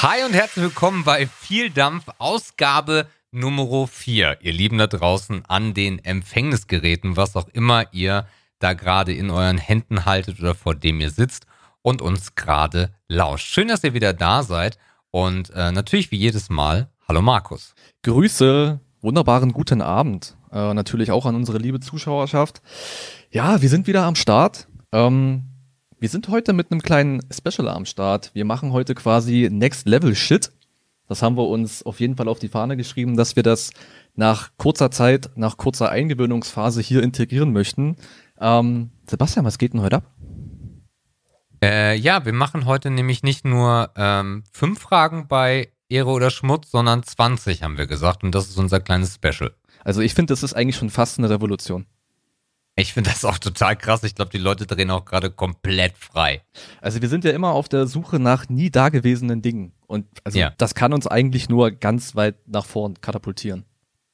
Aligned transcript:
Hi 0.00 0.24
und 0.24 0.32
herzlich 0.32 0.62
willkommen 0.62 1.02
bei 1.02 1.26
Viel 1.26 1.70
Dampf, 1.70 2.04
Ausgabe 2.18 3.08
Nummer 3.32 3.88
4. 3.88 4.38
Ihr 4.42 4.52
Lieben 4.52 4.78
da 4.78 4.86
draußen 4.86 5.44
an 5.46 5.74
den 5.74 5.98
Empfängnisgeräten, 6.04 7.16
was 7.16 7.34
auch 7.34 7.48
immer 7.48 7.84
ihr 7.90 8.28
da 8.60 8.74
gerade 8.74 9.12
in 9.12 9.28
euren 9.28 9.58
Händen 9.58 10.04
haltet 10.04 10.38
oder 10.38 10.54
vor 10.54 10.76
dem 10.76 11.00
ihr 11.00 11.10
sitzt 11.10 11.46
und 11.82 12.00
uns 12.00 12.36
gerade 12.36 12.94
lauscht. 13.08 13.48
Schön, 13.48 13.66
dass 13.66 13.82
ihr 13.82 13.92
wieder 13.92 14.12
da 14.12 14.44
seid 14.44 14.78
und 15.10 15.50
äh, 15.50 15.72
natürlich 15.72 16.12
wie 16.12 16.16
jedes 16.16 16.48
Mal, 16.48 16.88
hallo 17.08 17.20
Markus. 17.20 17.74
Grüße, 18.04 18.78
wunderbaren 19.00 19.52
guten 19.52 19.82
Abend. 19.82 20.36
Äh, 20.52 20.74
natürlich 20.74 21.10
auch 21.10 21.26
an 21.26 21.34
unsere 21.34 21.58
liebe 21.58 21.80
Zuschauerschaft. 21.80 22.62
Ja, 23.32 23.62
wir 23.62 23.68
sind 23.68 23.88
wieder 23.88 24.04
am 24.04 24.14
Start. 24.14 24.68
Ähm, 24.92 25.42
wir 26.00 26.08
sind 26.08 26.28
heute 26.28 26.52
mit 26.52 26.70
einem 26.70 26.80
kleinen 26.80 27.20
Special 27.32 27.68
am 27.68 27.84
Start. 27.84 28.30
Wir 28.34 28.44
machen 28.44 28.72
heute 28.72 28.94
quasi 28.94 29.48
Next 29.50 29.86
Level 29.88 30.14
Shit. 30.14 30.52
Das 31.08 31.22
haben 31.22 31.36
wir 31.36 31.48
uns 31.48 31.82
auf 31.82 32.00
jeden 32.00 32.16
Fall 32.16 32.28
auf 32.28 32.38
die 32.38 32.48
Fahne 32.48 32.76
geschrieben, 32.76 33.16
dass 33.16 33.34
wir 33.34 33.42
das 33.42 33.70
nach 34.14 34.50
kurzer 34.58 34.90
Zeit, 34.90 35.30
nach 35.36 35.56
kurzer 35.56 35.90
Eingewöhnungsphase 35.90 36.80
hier 36.82 37.02
integrieren 37.02 37.52
möchten. 37.52 37.96
Ähm, 38.38 38.90
Sebastian, 39.08 39.44
was 39.44 39.58
geht 39.58 39.72
denn 39.72 39.80
heute 39.80 39.96
ab? 39.96 40.14
Äh, 41.62 41.96
ja, 41.96 42.24
wir 42.24 42.32
machen 42.32 42.66
heute 42.66 42.90
nämlich 42.90 43.22
nicht 43.22 43.44
nur 43.44 43.90
ähm, 43.96 44.44
fünf 44.52 44.80
Fragen 44.80 45.26
bei 45.26 45.72
Ehre 45.88 46.10
oder 46.10 46.30
Schmutz, 46.30 46.70
sondern 46.70 47.02
20 47.02 47.62
haben 47.62 47.78
wir 47.78 47.86
gesagt 47.86 48.22
und 48.22 48.34
das 48.34 48.48
ist 48.48 48.58
unser 48.58 48.78
kleines 48.78 49.14
Special. 49.14 49.52
Also 49.82 50.00
ich 50.00 50.14
finde, 50.14 50.32
das 50.32 50.42
ist 50.42 50.54
eigentlich 50.54 50.76
schon 50.76 50.90
fast 50.90 51.18
eine 51.18 51.30
Revolution. 51.30 51.86
Ich 52.78 52.92
finde 52.92 53.10
das 53.10 53.24
auch 53.24 53.38
total 53.38 53.74
krass. 53.74 54.04
Ich 54.04 54.14
glaube, 54.14 54.30
die 54.30 54.38
Leute 54.38 54.64
drehen 54.64 54.92
auch 54.92 55.04
gerade 55.04 55.30
komplett 55.30 55.98
frei. 55.98 56.42
Also 56.80 57.02
wir 57.02 57.08
sind 57.08 57.24
ja 57.24 57.32
immer 57.32 57.50
auf 57.50 57.68
der 57.68 57.88
Suche 57.88 58.20
nach 58.20 58.48
nie 58.48 58.70
dagewesenen 58.70 59.42
Dingen. 59.42 59.72
Und 59.88 60.06
also 60.22 60.38
ja. 60.38 60.52
das 60.58 60.76
kann 60.76 60.92
uns 60.92 61.08
eigentlich 61.08 61.48
nur 61.48 61.72
ganz 61.72 62.14
weit 62.14 62.36
nach 62.46 62.64
vorn 62.64 63.00
katapultieren. 63.00 63.64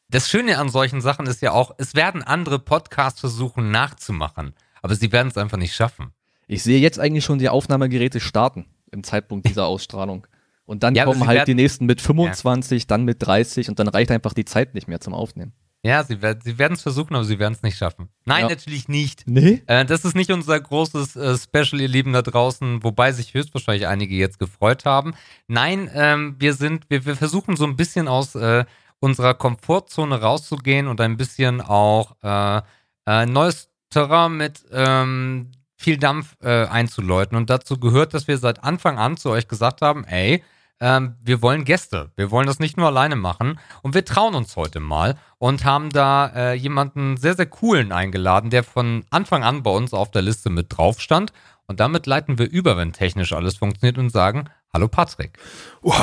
Das 0.08 0.30
Schöne 0.30 0.56
an 0.56 0.70
solchen 0.70 1.02
Sachen 1.02 1.26
ist 1.26 1.42
ja 1.42 1.52
auch, 1.52 1.74
es 1.76 1.94
werden 1.94 2.22
andere 2.22 2.58
Podcasts 2.58 3.20
versuchen 3.20 3.70
nachzumachen, 3.70 4.54
aber 4.80 4.94
sie 4.94 5.12
werden 5.12 5.28
es 5.28 5.36
einfach 5.36 5.58
nicht 5.58 5.74
schaffen. 5.74 6.12
Ich 6.46 6.62
sehe 6.62 6.80
jetzt 6.80 6.98
eigentlich 6.98 7.24
schon 7.24 7.38
die 7.38 7.50
Aufnahmegeräte 7.50 8.20
starten 8.20 8.64
im 8.90 9.04
Zeitpunkt 9.04 9.46
dieser 9.46 9.66
Ausstrahlung. 9.66 10.26
Und 10.64 10.82
dann 10.82 10.94
ja, 10.94 11.04
kommen 11.04 11.26
halt 11.26 11.46
die 11.48 11.54
nächsten 11.54 11.84
mit 11.84 12.00
25, 12.00 12.82
ja. 12.82 12.86
dann 12.86 13.04
mit 13.04 13.18
30 13.20 13.68
und 13.68 13.78
dann 13.78 13.88
reicht 13.88 14.10
einfach 14.10 14.32
die 14.32 14.46
Zeit 14.46 14.72
nicht 14.72 14.88
mehr 14.88 15.00
zum 15.00 15.12
Aufnehmen. 15.12 15.52
Ja, 15.84 16.02
sie, 16.02 16.18
sie 16.42 16.58
werden 16.58 16.72
es 16.72 16.82
versuchen, 16.82 17.14
aber 17.14 17.24
sie 17.24 17.38
werden 17.38 17.52
es 17.52 17.62
nicht 17.62 17.77
schaffen. 17.77 18.08
Nein, 18.24 18.44
ja. 18.44 18.48
natürlich 18.48 18.88
nicht. 18.88 19.24
Nee? 19.27 19.62
Äh, 19.66 19.84
das 19.84 20.06
ist 20.06 20.16
nicht 20.16 20.30
unser 20.30 20.58
großes 20.58 21.14
äh, 21.14 21.36
Special, 21.36 21.78
ihr 21.78 21.88
Lieben 21.88 22.14
da 22.14 22.22
draußen, 22.22 22.82
wobei 22.82 23.12
sich 23.12 23.34
höchstwahrscheinlich 23.34 23.86
einige 23.86 24.14
jetzt 24.14 24.38
gefreut 24.38 24.86
haben. 24.86 25.14
Nein, 25.46 25.91
ähm, 25.92 26.36
wir 26.38 26.54
sind, 26.54 26.86
wir, 26.88 27.04
wir 27.04 27.16
versuchen 27.16 27.56
so 27.56 27.64
ein 27.64 27.76
bisschen 27.76 28.08
aus 28.08 28.34
äh, 28.34 28.64
unserer 28.98 29.34
Komfortzone 29.34 30.22
rauszugehen 30.22 30.88
und 30.88 31.02
ein 31.02 31.18
bisschen 31.18 31.60
auch 31.60 32.16
äh, 32.22 32.62
äh, 33.06 33.26
neues 33.26 33.69
Terrain 33.91 34.38
mit 34.38 34.64
ähm, 34.72 35.50
viel 35.76 35.98
Dampf 35.98 36.34
äh, 36.41 36.64
einzuläuten. 36.64 37.36
Und 37.36 37.50
dazu 37.50 37.78
gehört, 37.78 38.14
dass 38.14 38.26
wir 38.26 38.38
seit 38.38 38.64
Anfang 38.64 38.98
an 38.98 39.19
zu 39.19 39.28
euch 39.28 39.48
gesagt 39.48 39.82
haben, 39.82 40.04
ey, 40.04 40.42
ähm, 40.80 41.17
wir 41.22 41.42
wollen 41.42 41.64
Gäste. 41.64 42.11
Wir 42.17 42.30
wollen 42.30 42.47
das 42.47 42.58
nicht 42.58 42.77
nur 42.77 42.86
alleine 42.86 43.17
machen. 43.17 43.58
Und 43.83 43.94
wir 43.94 44.05
trauen 44.05 44.34
uns 44.34 44.56
heute 44.56 44.81
mal 44.81 45.16
und 45.39 45.64
haben 45.64 45.91
da 45.91 46.27
äh, 46.34 46.55
jemanden 46.55 47.16
sehr, 47.16 47.34
sehr 47.34 47.47
coolen 47.47 47.92
eingeladen, 47.92 48.50
der 48.50 48.64
von 48.64 49.05
Anfang 49.11 49.44
an 49.44 49.62
bei 49.62 49.70
uns 49.70 49.94
auf 49.94 50.11
der 50.11 50.22
Liste 50.22 50.50
mit 50.50 50.77
drauf 50.77 51.00
stand. 51.00 51.32
Und 51.66 51.81
damit 51.81 52.06
leiten 52.06 52.38
wir 52.38 52.50
über, 52.50 52.76
wenn 52.76 52.93
technisch 52.93 53.32
alles 53.32 53.56
funktioniert 53.56 53.98
und 53.98 54.10
sagen, 54.10 54.50
hallo 54.72 54.88
Patrick. 54.88 55.38
Oh, 55.82 55.94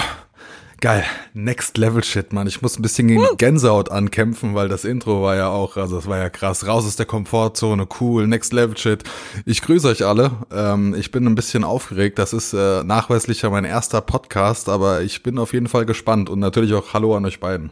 Geil, 0.81 1.03
Next 1.35 1.77
Level 1.77 2.03
Shit, 2.03 2.33
Mann. 2.33 2.47
Ich 2.47 2.63
muss 2.63 2.75
ein 2.75 2.81
bisschen 2.81 3.07
gegen 3.07 3.23
Gänsehaut 3.37 3.91
ankämpfen, 3.91 4.55
weil 4.55 4.67
das 4.67 4.83
Intro 4.83 5.21
war 5.21 5.35
ja 5.35 5.47
auch, 5.47 5.77
also 5.77 5.97
das 5.97 6.07
war 6.07 6.17
ja 6.17 6.31
krass. 6.31 6.65
Raus 6.65 6.87
aus 6.87 6.95
der 6.95 7.05
Komfortzone, 7.05 7.87
cool, 7.99 8.25
Next 8.25 8.51
Level 8.51 8.75
Shit. 8.75 9.03
Ich 9.45 9.61
grüße 9.61 9.87
euch 9.87 10.03
alle. 10.03 10.31
Ähm, 10.51 10.95
ich 10.95 11.11
bin 11.11 11.27
ein 11.27 11.35
bisschen 11.35 11.63
aufgeregt. 11.63 12.17
Das 12.17 12.33
ist 12.33 12.53
äh, 12.53 12.83
nachweislicher 12.83 13.51
mein 13.51 13.63
erster 13.63 14.01
Podcast, 14.01 14.69
aber 14.69 15.03
ich 15.03 15.21
bin 15.21 15.37
auf 15.37 15.53
jeden 15.53 15.67
Fall 15.67 15.85
gespannt 15.85 16.31
und 16.31 16.39
natürlich 16.39 16.73
auch 16.73 16.95
Hallo 16.95 17.15
an 17.15 17.25
euch 17.25 17.39
beiden. 17.39 17.71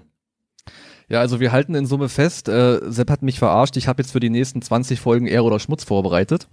Ja, 1.07 1.19
also 1.19 1.39
wir 1.39 1.51
halten 1.51 1.73
in 1.73 1.87
Summe 1.87 2.09
fest, 2.09 2.47
äh, 2.47 2.79
Sepp 2.91 3.09
hat 3.09 3.23
mich 3.23 3.39
verarscht. 3.39 3.75
Ich 3.75 3.87
habe 3.87 4.03
jetzt 4.03 4.11
für 4.11 4.19
die 4.19 4.29
nächsten 4.29 4.61
20 4.61 5.01
Folgen 5.01 5.25
Ehre 5.25 5.45
oder 5.45 5.59
Schmutz 5.59 5.83
vorbereitet 5.83 6.47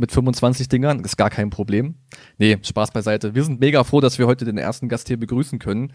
mit 0.00 0.12
25 0.12 0.68
Dingern, 0.68 1.00
ist 1.00 1.16
gar 1.16 1.30
kein 1.30 1.50
Problem. 1.50 1.96
Nee, 2.38 2.58
Spaß 2.62 2.90
beiseite. 2.90 3.34
Wir 3.34 3.44
sind 3.44 3.60
mega 3.60 3.84
froh, 3.84 4.00
dass 4.00 4.18
wir 4.18 4.26
heute 4.26 4.44
den 4.44 4.58
ersten 4.58 4.88
Gast 4.88 5.08
hier 5.08 5.18
begrüßen 5.18 5.58
können. 5.58 5.92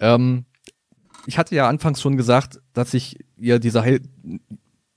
Ähm, 0.00 0.46
ich 1.26 1.36
hatte 1.36 1.54
ja 1.54 1.68
anfangs 1.68 2.00
schon 2.00 2.16
gesagt, 2.16 2.60
dass 2.72 2.94
ich 2.94 3.18
ja 3.36 3.58
diese 3.58 3.82
Heil 3.82 4.00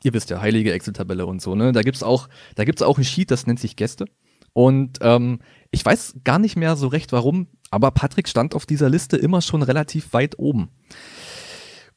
ihr 0.03 0.13
wisst 0.13 0.29
ja, 0.29 0.41
heilige 0.41 0.73
Excel-Tabelle 0.73 1.25
und 1.25 1.41
so, 1.41 1.55
ne? 1.55 1.71
Da 1.71 1.81
gibt's 1.81 2.03
auch, 2.03 2.27
da 2.55 2.63
gibt's 2.63 2.81
auch 2.81 2.97
ein 2.97 3.03
Sheet, 3.03 3.31
das 3.31 3.45
nennt 3.45 3.59
sich 3.59 3.75
Gäste. 3.75 4.05
Und 4.53 4.99
ähm, 5.01 5.39
ich 5.69 5.85
weiß 5.85 6.15
gar 6.23 6.39
nicht 6.39 6.57
mehr 6.57 6.75
so 6.75 6.87
recht 6.87 7.11
warum, 7.11 7.47
aber 7.69 7.91
Patrick 7.91 8.27
stand 8.27 8.53
auf 8.53 8.65
dieser 8.65 8.89
Liste 8.89 9.15
immer 9.15 9.41
schon 9.41 9.61
relativ 9.61 10.13
weit 10.13 10.37
oben. 10.39 10.69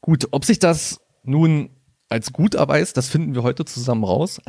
Gut, 0.00 0.28
ob 0.30 0.44
sich 0.44 0.58
das 0.58 1.00
nun 1.24 1.70
als 2.14 2.32
gut 2.32 2.54
erweist, 2.54 2.96
das 2.96 3.08
finden 3.08 3.34
wir 3.34 3.42
heute 3.42 3.64
zusammen 3.64 4.04
raus. 4.04 4.40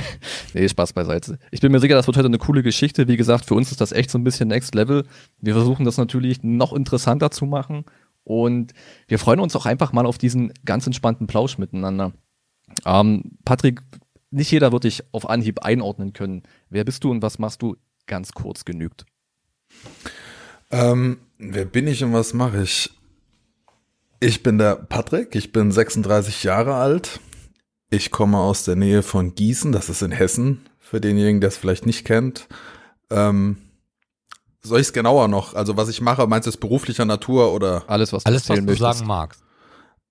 nee, 0.54 0.66
Spaß 0.66 0.94
beiseite. 0.94 1.38
Ich 1.50 1.60
bin 1.60 1.70
mir 1.70 1.78
sicher, 1.78 1.94
das 1.94 2.06
wird 2.06 2.16
heute 2.16 2.28
eine 2.28 2.38
coole 2.38 2.62
Geschichte. 2.62 3.08
Wie 3.08 3.18
gesagt, 3.18 3.44
für 3.44 3.52
uns 3.52 3.70
ist 3.70 3.82
das 3.82 3.92
echt 3.92 4.10
so 4.10 4.16
ein 4.16 4.24
bisschen 4.24 4.48
Next 4.48 4.74
Level. 4.74 5.04
Wir 5.38 5.52
versuchen 5.52 5.84
das 5.84 5.98
natürlich 5.98 6.42
noch 6.42 6.72
interessanter 6.72 7.30
zu 7.30 7.44
machen 7.44 7.84
und 8.24 8.72
wir 9.06 9.18
freuen 9.18 9.38
uns 9.38 9.54
auch 9.54 9.66
einfach 9.66 9.92
mal 9.92 10.06
auf 10.06 10.16
diesen 10.16 10.50
ganz 10.64 10.86
entspannten 10.86 11.26
Plausch 11.26 11.58
miteinander. 11.58 12.14
Ähm, 12.86 13.32
Patrick, 13.44 13.82
nicht 14.30 14.50
jeder 14.50 14.72
wird 14.72 14.84
dich 14.84 15.02
auf 15.12 15.28
Anhieb 15.28 15.62
einordnen 15.62 16.14
können. 16.14 16.44
Wer 16.70 16.84
bist 16.84 17.04
du 17.04 17.10
und 17.10 17.20
was 17.20 17.38
machst 17.38 17.60
du? 17.60 17.76
Ganz 18.06 18.32
kurz 18.32 18.64
genügt. 18.64 19.04
Ähm, 20.70 21.18
wer 21.36 21.66
bin 21.66 21.86
ich 21.86 22.02
und 22.02 22.14
was 22.14 22.32
mache 22.32 22.62
ich? 22.62 22.88
Ich 24.22 24.42
bin 24.42 24.58
der 24.58 24.76
Patrick, 24.76 25.34
ich 25.34 25.50
bin 25.50 25.72
36 25.72 26.44
Jahre 26.44 26.74
alt. 26.74 27.20
Ich 27.88 28.10
komme 28.10 28.36
aus 28.36 28.64
der 28.64 28.76
Nähe 28.76 29.02
von 29.02 29.34
Gießen, 29.34 29.72
das 29.72 29.88
ist 29.88 30.02
in 30.02 30.12
Hessen, 30.12 30.68
für 30.78 31.00
denjenigen, 31.00 31.40
der 31.40 31.48
es 31.48 31.56
vielleicht 31.56 31.86
nicht 31.86 32.04
kennt. 32.04 32.46
Ähm, 33.08 33.56
soll 34.60 34.78
ich 34.78 34.88
es 34.88 34.92
genauer 34.92 35.28
noch? 35.28 35.54
Also 35.54 35.78
was 35.78 35.88
ich 35.88 36.02
mache, 36.02 36.26
meinst 36.26 36.44
du 36.46 36.50
es 36.50 36.58
beruflicher 36.58 37.06
Natur 37.06 37.54
oder? 37.54 37.84
Alles, 37.86 38.12
was 38.12 38.24
du, 38.24 38.28
alles, 38.28 38.46
was 38.50 38.60
du 38.60 38.76
sagen 38.76 39.06
magst. 39.06 39.42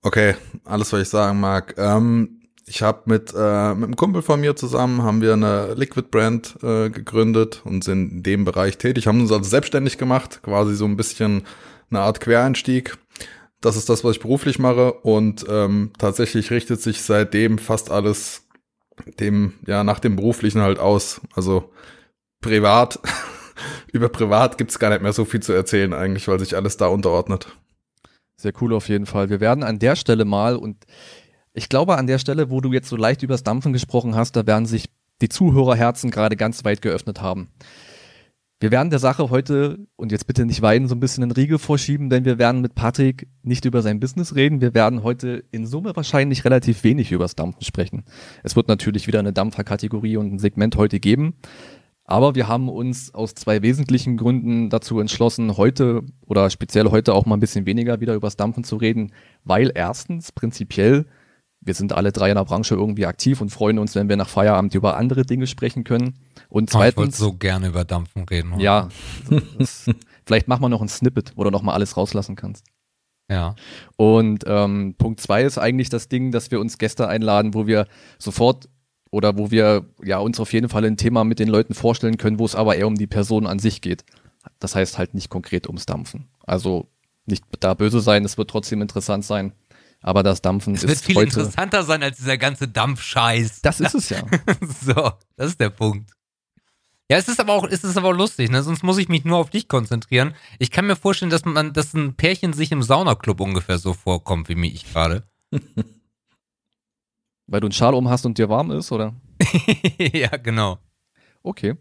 Okay, 0.02 0.34
alles, 0.66 0.92
was 0.92 1.02
ich 1.02 1.10
sagen 1.10 1.40
mag. 1.40 1.76
Ähm, 1.78 2.42
ich 2.66 2.82
habe 2.82 3.04
mit, 3.06 3.32
äh, 3.38 3.76
mit 3.76 3.84
einem 3.84 3.96
Kumpel 3.96 4.24
von 4.24 4.42
mir 4.42 4.56
zusammen, 4.56 5.04
haben 5.04 5.22
wir 5.22 5.34
eine 5.34 5.76
Liquid 5.76 6.10
Brand 6.10 6.58
äh, 6.64 6.90
gegründet 6.90 7.62
und 7.64 7.84
sind 7.84 8.12
in 8.12 8.24
dem 8.24 8.44
Bereich 8.44 8.80
tätig, 8.80 9.06
haben 9.06 9.22
uns 9.22 9.32
also 9.32 9.48
selbstständig 9.48 10.00
gemacht, 10.00 10.40
quasi 10.42 10.74
so 10.76 10.86
ein 10.86 10.98
bisschen 10.98 11.44
eine 11.92 12.02
Art 12.02 12.20
Quereinstieg 12.20 12.98
das 13.62 13.76
ist 13.76 13.90
das, 13.90 14.04
was 14.04 14.16
ich 14.16 14.22
beruflich 14.22 14.60
mache 14.60 14.94
und 14.94 15.46
ähm, 15.50 15.92
tatsächlich 15.98 16.52
richtet 16.52 16.82
sich 16.82 17.02
seitdem 17.02 17.58
fast 17.58 17.92
alles 17.92 18.48
dem, 19.20 19.54
ja, 19.66 19.84
nach 19.84 20.00
dem 20.00 20.16
beruflichen 20.16 20.62
halt 20.62 20.80
aus. 20.80 21.22
Also 21.36 21.72
privat, 22.42 23.00
über 23.92 24.10
privat 24.10 24.58
gibt's 24.58 24.80
gar 24.80 24.90
nicht 24.90 25.02
mehr 25.02 25.14
so 25.14 25.26
viel 25.26 25.42
zu 25.42 25.54
erzählen 25.54 25.94
eigentlich, 25.94 26.28
weil 26.28 26.40
sich 26.40 26.56
alles 26.56 26.78
da 26.78 26.88
unterordnet. 26.88 27.48
Sehr 28.38 28.54
cool 28.62 28.74
auf 28.74 28.88
jeden 28.88 29.06
Fall. 29.06 29.30
Wir 29.30 29.42
werden 29.42 29.64
an 29.64 29.80
der 29.80 29.98
Stelle 29.98 30.24
mal 30.24 30.56
und 30.56 30.86
ich 31.54 31.68
glaube 31.68 31.98
an 31.98 32.08
der 32.08 32.20
Stelle, 32.20 32.50
wo 32.50 32.62
du 32.62 32.72
jetzt 32.72 32.88
so 32.88 32.96
leicht 32.96 33.24
übers 33.24 33.44
Dampfen 33.44 33.74
gesprochen 33.74 34.16
hast, 34.16 34.36
da 34.38 34.48
werden 34.48 34.66
sich 34.66 34.86
die 35.22 35.28
Zuhörerherzen 35.28 36.12
gerade 36.12 36.38
ganz 36.38 36.64
weit 36.64 36.82
geöffnet 36.82 37.22
haben. 37.22 37.50
Wir 38.62 38.72
werden 38.72 38.90
der 38.90 39.00
Sache 39.00 39.30
heute, 39.30 39.88
und 39.96 40.12
jetzt 40.12 40.28
bitte 40.28 40.46
nicht 40.46 40.62
weinen, 40.62 40.90
so 40.90 40.96
ein 40.96 41.00
bisschen 41.00 41.24
einen 41.24 41.32
Riegel 41.32 41.60
vorschieben, 41.60 42.10
denn 42.10 42.26
wir 42.26 42.38
werden 42.38 42.60
mit 42.60 42.76
Patrick 42.76 43.30
nicht 43.42 43.64
über 43.64 43.82
sein 43.82 44.02
Business 44.02 44.36
reden. 44.36 44.60
Wir 44.60 44.74
werden 44.74 45.02
heute 45.02 45.46
in 45.52 45.66
Summe 45.66 45.96
wahrscheinlich 45.96 46.44
relativ 46.44 46.84
wenig 46.84 47.14
übers 47.14 47.36
Dampfen 47.36 47.64
sprechen. 47.64 48.04
Es 48.44 48.58
wird 48.58 48.68
natürlich 48.68 49.08
wieder 49.08 49.20
eine 49.20 49.32
Dampferkategorie 49.32 50.18
und 50.18 50.34
ein 50.34 50.40
Segment 50.40 50.76
heute 50.76 51.00
geben. 51.00 51.36
Aber 52.04 52.36
wir 52.36 52.50
haben 52.50 52.68
uns 52.68 53.14
aus 53.14 53.34
zwei 53.34 53.62
wesentlichen 53.62 54.18
Gründen 54.18 54.70
dazu 54.70 55.00
entschlossen, 55.00 55.56
heute 55.56 56.02
oder 56.26 56.50
speziell 56.50 56.92
heute 56.92 57.14
auch 57.14 57.26
mal 57.26 57.38
ein 57.38 57.40
bisschen 57.40 57.66
weniger 57.66 58.02
wieder 58.02 58.16
übers 58.16 58.36
Dampfen 58.36 58.66
zu 58.66 58.76
reden, 58.76 59.14
weil 59.46 59.72
erstens 59.74 60.34
prinzipiell 60.34 61.06
wir 61.70 61.76
sind 61.76 61.94
alle 61.94 62.12
drei 62.12 62.30
in 62.32 62.36
der 62.36 62.46
Branche 62.46 62.74
irgendwie 62.74 63.06
aktiv 63.06 63.42
und 63.42 63.52
freuen 63.52 63.78
uns, 63.78 63.94
wenn 63.94 64.10
wir 64.10 64.18
nach 64.18 64.28
Feierabend 64.28 64.74
über 64.74 64.98
andere 64.98 65.24
Dinge 65.24 65.46
sprechen 65.46 65.84
können. 65.84 66.16
Und 66.50 66.72
zweitens. 66.72 66.98
Oh, 66.98 67.04
ich 67.04 67.06
wollte 67.06 67.18
so 67.18 67.34
gerne 67.34 67.68
über 67.68 67.86
Dampfen 67.86 68.24
reden. 68.24 68.54
Oder? 68.54 68.64
Ja. 68.64 68.90
Das, 69.60 69.86
vielleicht 70.26 70.48
machen 70.48 70.64
wir 70.64 70.70
noch 70.70 70.82
ein 70.82 70.88
Snippet, 70.88 71.34
wo 71.36 71.44
du 71.44 71.52
noch 71.52 71.62
mal 71.62 71.76
alles 71.76 71.96
rauslassen 71.96 72.36
kannst. 72.36 72.66
Ja. 73.30 73.54
Und 73.98 74.46
ähm, 74.48 74.96
Punkt 74.98 75.22
zwei 75.22 75.44
ist 75.44 75.60
eigentlich 75.60 75.90
das 75.90 76.10
Ding, 76.10 76.32
dass 76.32 76.50
wir 76.50 76.60
uns 76.60 76.80
Gäste 76.80 77.08
einladen, 77.08 77.54
wo 77.54 77.68
wir 77.68 77.86
sofort 78.18 78.68
oder 79.12 79.38
wo 79.38 79.52
wir 79.52 79.86
ja 80.04 80.18
uns 80.18 80.40
auf 80.40 80.52
jeden 80.52 80.70
Fall 80.70 80.86
ein 80.86 80.98
Thema 80.98 81.24
mit 81.24 81.38
den 81.38 81.50
Leuten 81.50 81.76
vorstellen 81.76 82.18
können, 82.18 82.40
wo 82.40 82.46
es 82.46 82.56
aber 82.56 82.78
eher 82.78 82.88
um 82.88 82.96
die 82.96 83.06
Person 83.06 83.46
an 83.46 83.60
sich 83.60 83.82
geht. 83.82 84.06
Das 84.58 84.74
heißt 84.74 84.98
halt 84.98 85.14
nicht 85.14 85.30
konkret 85.30 85.68
ums 85.68 85.86
Dampfen. 85.86 86.30
Also 86.48 86.88
nicht 87.28 87.46
da 87.60 87.76
böse 87.76 88.00
sein, 88.00 88.26
es 88.26 88.40
wird 88.40 88.50
trotzdem 88.50 88.82
interessant 88.82 89.24
sein. 89.24 89.54
Aber 90.02 90.24
das 90.24 90.42
Dampfen 90.42 90.76
es 90.76 90.84
ist. 90.84 90.90
Es 90.90 90.98
wird 90.98 91.06
viel 91.06 91.16
heute, 91.16 91.40
interessanter 91.40 91.84
sein 91.84 92.04
als 92.04 92.18
dieser 92.18 92.38
ganze 92.38 92.68
Dampfscheiß. 92.68 93.62
Das 93.62 93.80
ist 93.80 93.94
es 93.96 94.10
ja. 94.10 94.22
so, 94.82 95.12
das 95.36 95.52
ist 95.52 95.60
der 95.60 95.70
Punkt. 95.70 96.12
Ja, 97.12 97.18
es 97.18 97.28
ist 97.28 97.40
aber 97.40 97.54
auch, 97.54 97.68
es 97.68 97.84
ist 97.84 97.98
aber 97.98 98.10
auch 98.10 98.16
lustig, 98.16 98.52
ne? 98.52 98.62
Sonst 98.62 98.84
muss 98.84 99.00
ich 99.00 99.10
mich 99.10 99.26
nur 99.26 99.38
auf 99.38 99.50
dich 99.50 99.68
konzentrieren. 99.68 100.36
Ich 100.60 100.70
kann 100.70 100.86
mir 100.86 100.96
vorstellen, 100.96 101.32
dass 101.32 101.44
man, 101.44 101.74
dass 101.74 101.96
ein 101.96 102.14
Pärchen 102.14 102.54
sich 102.54 102.72
im 102.72 102.84
Saunaclub 102.84 103.42
ungefähr 103.42 103.80
so 103.80 103.94
vorkommt 103.94 104.48
wie 104.48 104.56
mir 104.56 104.72
ich 104.72 104.86
gerade. 104.86 105.28
Weil 107.48 107.62
du 107.62 107.66
einen 107.66 107.72
Schal 107.72 107.96
um 107.96 108.10
hast 108.10 108.28
und 108.28 108.38
dir 108.38 108.48
warm 108.48 108.70
ist, 108.70 108.92
oder? 108.92 109.16
ja, 109.98 110.38
genau. 110.38 110.78
Okay. 111.42 111.78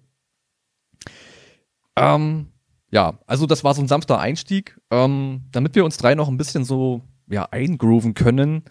Ähm, 1.94 2.52
ja, 2.90 3.18
also 3.26 3.44
das 3.44 3.64
war 3.64 3.74
so 3.74 3.82
ein 3.82 3.88
sanfter 3.88 4.18
Einstieg. 4.18 4.80
Ähm, 4.90 5.42
damit 5.52 5.74
wir 5.74 5.84
uns 5.84 5.98
drei 5.98 6.14
noch 6.14 6.28
ein 6.28 6.38
bisschen 6.38 6.64
so 6.64 7.02
ja, 7.30 7.44
eingrooven 7.50 8.14
können, 8.14 8.64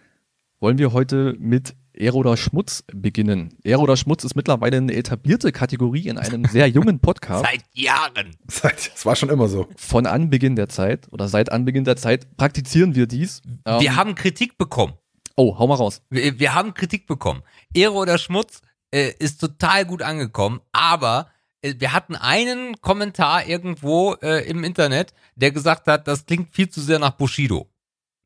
wollen 0.59 0.77
wir 0.77 0.93
heute 0.93 1.35
mit 1.39 1.75
Ehre 1.93 2.17
oder 2.17 2.37
Schmutz 2.37 2.83
beginnen. 2.93 3.57
Ehre 3.63 3.81
oder 3.81 3.97
Schmutz 3.97 4.23
ist 4.23 4.35
mittlerweile 4.35 4.77
eine 4.77 4.93
etablierte 4.93 5.51
Kategorie 5.51 6.07
in 6.07 6.17
einem 6.17 6.45
sehr 6.45 6.67
jungen 6.67 6.99
Podcast. 6.99 7.45
seit 7.51 7.63
Jahren. 7.73 8.35
Seit, 8.47 8.93
das 8.93 9.05
war 9.05 9.15
schon 9.15 9.29
immer 9.29 9.47
so. 9.47 9.67
Von 9.75 10.05
Anbeginn 10.05 10.55
der 10.55 10.69
Zeit 10.69 11.07
oder 11.11 11.27
seit 11.27 11.51
Anbeginn 11.51 11.83
der 11.83 11.97
Zeit 11.97 12.37
praktizieren 12.37 12.95
wir 12.95 13.07
dies. 13.07 13.41
Ähm, 13.65 13.81
wir 13.81 13.95
haben 13.95 14.15
Kritik 14.15 14.57
bekommen. 14.57 14.93
Oh, 15.35 15.57
hau 15.57 15.67
mal 15.67 15.75
raus. 15.75 16.01
Wir, 16.09 16.39
wir 16.39 16.55
haben 16.55 16.73
Kritik 16.73 17.07
bekommen. 17.07 17.43
Ehre 17.73 17.93
oder 17.93 18.17
Schmutz 18.17 18.61
äh, 18.91 19.11
ist 19.19 19.39
total 19.41 19.85
gut 19.85 20.01
angekommen, 20.01 20.61
aber 20.71 21.29
äh, 21.61 21.75
wir 21.77 21.93
hatten 21.93 22.15
einen 22.15 22.79
Kommentar 22.81 23.47
irgendwo 23.47 24.13
äh, 24.21 24.47
im 24.47 24.63
Internet, 24.63 25.13
der 25.35 25.51
gesagt 25.51 25.87
hat, 25.87 26.07
das 26.07 26.25
klingt 26.25 26.53
viel 26.53 26.69
zu 26.69 26.81
sehr 26.81 26.99
nach 26.99 27.11
Bushido. 27.11 27.67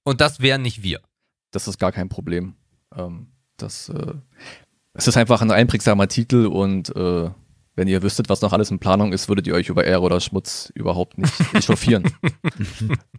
Und 0.03 0.21
das 0.21 0.39
wären 0.39 0.61
nicht 0.61 0.83
wir. 0.83 1.01
Das 1.51 1.67
ist 1.67 1.77
gar 1.77 1.91
kein 1.91 2.09
Problem. 2.09 2.55
Ähm, 2.95 3.27
das, 3.57 3.89
äh, 3.89 4.13
es 4.93 5.07
ist 5.07 5.17
einfach 5.17 5.41
ein 5.41 5.51
einprägsamer 5.51 6.07
Titel 6.07 6.47
und 6.47 6.95
äh, 6.95 7.29
wenn 7.75 7.87
ihr 7.87 8.03
wüsstet, 8.03 8.29
was 8.29 8.41
noch 8.41 8.53
alles 8.53 8.71
in 8.71 8.79
Planung 8.79 9.13
ist, 9.13 9.29
würdet 9.29 9.47
ihr 9.47 9.53
euch 9.53 9.69
über 9.69 9.85
Ehre 9.85 10.01
oder 10.01 10.19
Schmutz 10.19 10.71
überhaupt 10.75 11.17
nicht, 11.17 11.33
nicht 11.53 11.65
chauffieren. 11.65 12.03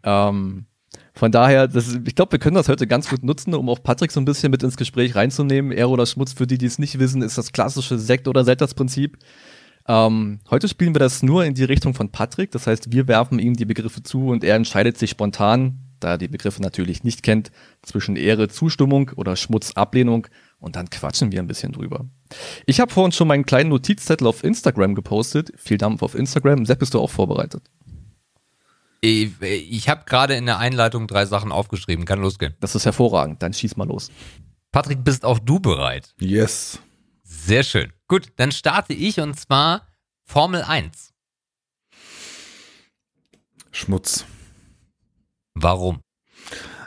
ähm, 0.03 0.67
von 1.15 1.33
daher, 1.33 1.69
das, 1.69 1.99
ich 2.05 2.15
glaube, 2.15 2.33
wir 2.33 2.39
können 2.39 2.57
das 2.57 2.69
heute 2.69 2.87
ganz 2.87 3.09
gut 3.09 3.23
nutzen, 3.23 3.55
um 3.55 3.69
auch 3.69 3.83
Patrick 3.83 4.11
so 4.13 4.21
ein 4.21 4.25
bisschen 4.25 4.51
mit 4.51 4.63
ins 4.63 4.77
Gespräch 4.77 5.15
reinzunehmen. 5.15 5.73
Ehre 5.73 5.91
oder 5.91 6.07
Schmutz, 6.07 6.33
für 6.33 6.47
die, 6.47 6.59
die 6.59 6.67
es 6.67 6.79
nicht 6.79 6.99
wissen, 6.99 7.23
ist 7.23 7.39
das 7.39 7.53
klassische 7.53 7.99
Sekt- 7.99 8.29
oder 8.29 8.45
Selters-Prinzip. 8.45 9.19
Ähm, 9.89 10.41
heute 10.51 10.69
spielen 10.69 10.95
wir 10.95 11.01
das 11.01 11.23
nur 11.23 11.45
in 11.45 11.55
die 11.55 11.65
Richtung 11.65 11.95
von 11.95 12.11
Patrick. 12.11 12.51
Das 12.51 12.67
heißt, 12.67 12.93
wir 12.93 13.09
werfen 13.09 13.39
ihm 13.39 13.55
die 13.55 13.65
Begriffe 13.65 14.03
zu 14.03 14.29
und 14.29 14.45
er 14.45 14.57
entscheidet 14.57 14.97
sich 14.97 15.11
spontan, 15.11 15.79
da 16.05 16.13
er 16.13 16.19
die 16.19 16.29
Begriffe 16.29 16.63
natürlich 16.63 17.05
nicht 17.05 17.23
kennt, 17.23 17.51
zwischen 17.83 18.17
Ehre 18.17 18.49
Zustimmung 18.49 19.11
oder 19.17 19.37
Schmutz 19.37 19.73
Ablehnung 19.73 20.27
und 20.59 20.77
dann 20.77 20.91
quatschen 20.91 21.33
wir 21.33 21.41
ein 21.41 21.47
bisschen 21.47 21.73
drüber. 21.73 22.07
Ich 22.67 22.81
habe 22.81 22.93
vorhin 22.93 23.13
schon 23.13 23.29
meinen 23.29 23.47
kleinen 23.47 23.71
Notizzettel 23.71 24.27
auf 24.27 24.45
Instagram 24.45 24.95
gepostet. 24.95 25.53
Viel 25.57 25.79
Dampf 25.79 26.03
auf 26.03 26.15
Instagram. 26.15 26.65
Sepp, 26.67 26.79
bist 26.79 26.95
du 26.95 27.01
auch 27.01 27.11
vorbereitet? 27.11 27.65
Ich, 29.01 29.33
ich 29.43 29.89
habe 29.89 30.05
gerade 30.07 30.35
in 30.35 30.47
der 30.47 30.59
Einleitung 30.59 31.09
drei 31.09 31.27
Sachen 31.27 31.51
aufgeschrieben. 31.51 32.05
Kann 32.05 32.21
losgehen. 32.21 32.55
Das 32.61 32.75
ist 32.75 32.85
hervorragend. 32.85 33.43
Dann 33.43 33.53
schieß 33.53 33.77
mal 33.77 33.89
los. 33.89 34.11
Patrick, 34.71 35.03
bist 35.05 35.25
auch 35.25 35.39
du 35.41 35.59
bereit? 35.59 36.15
Yes. 36.21 36.79
Sehr 37.25 37.65
schön. 37.65 37.93
Gut, 38.07 38.29
dann 38.37 38.53
starte 38.53 38.93
ich 38.93 39.21
und 39.21 39.39
zwar 39.39 39.89
Formel 40.25 40.63
1. 40.63 41.13
Schmutz. 43.73 44.25
Warum? 45.55 46.01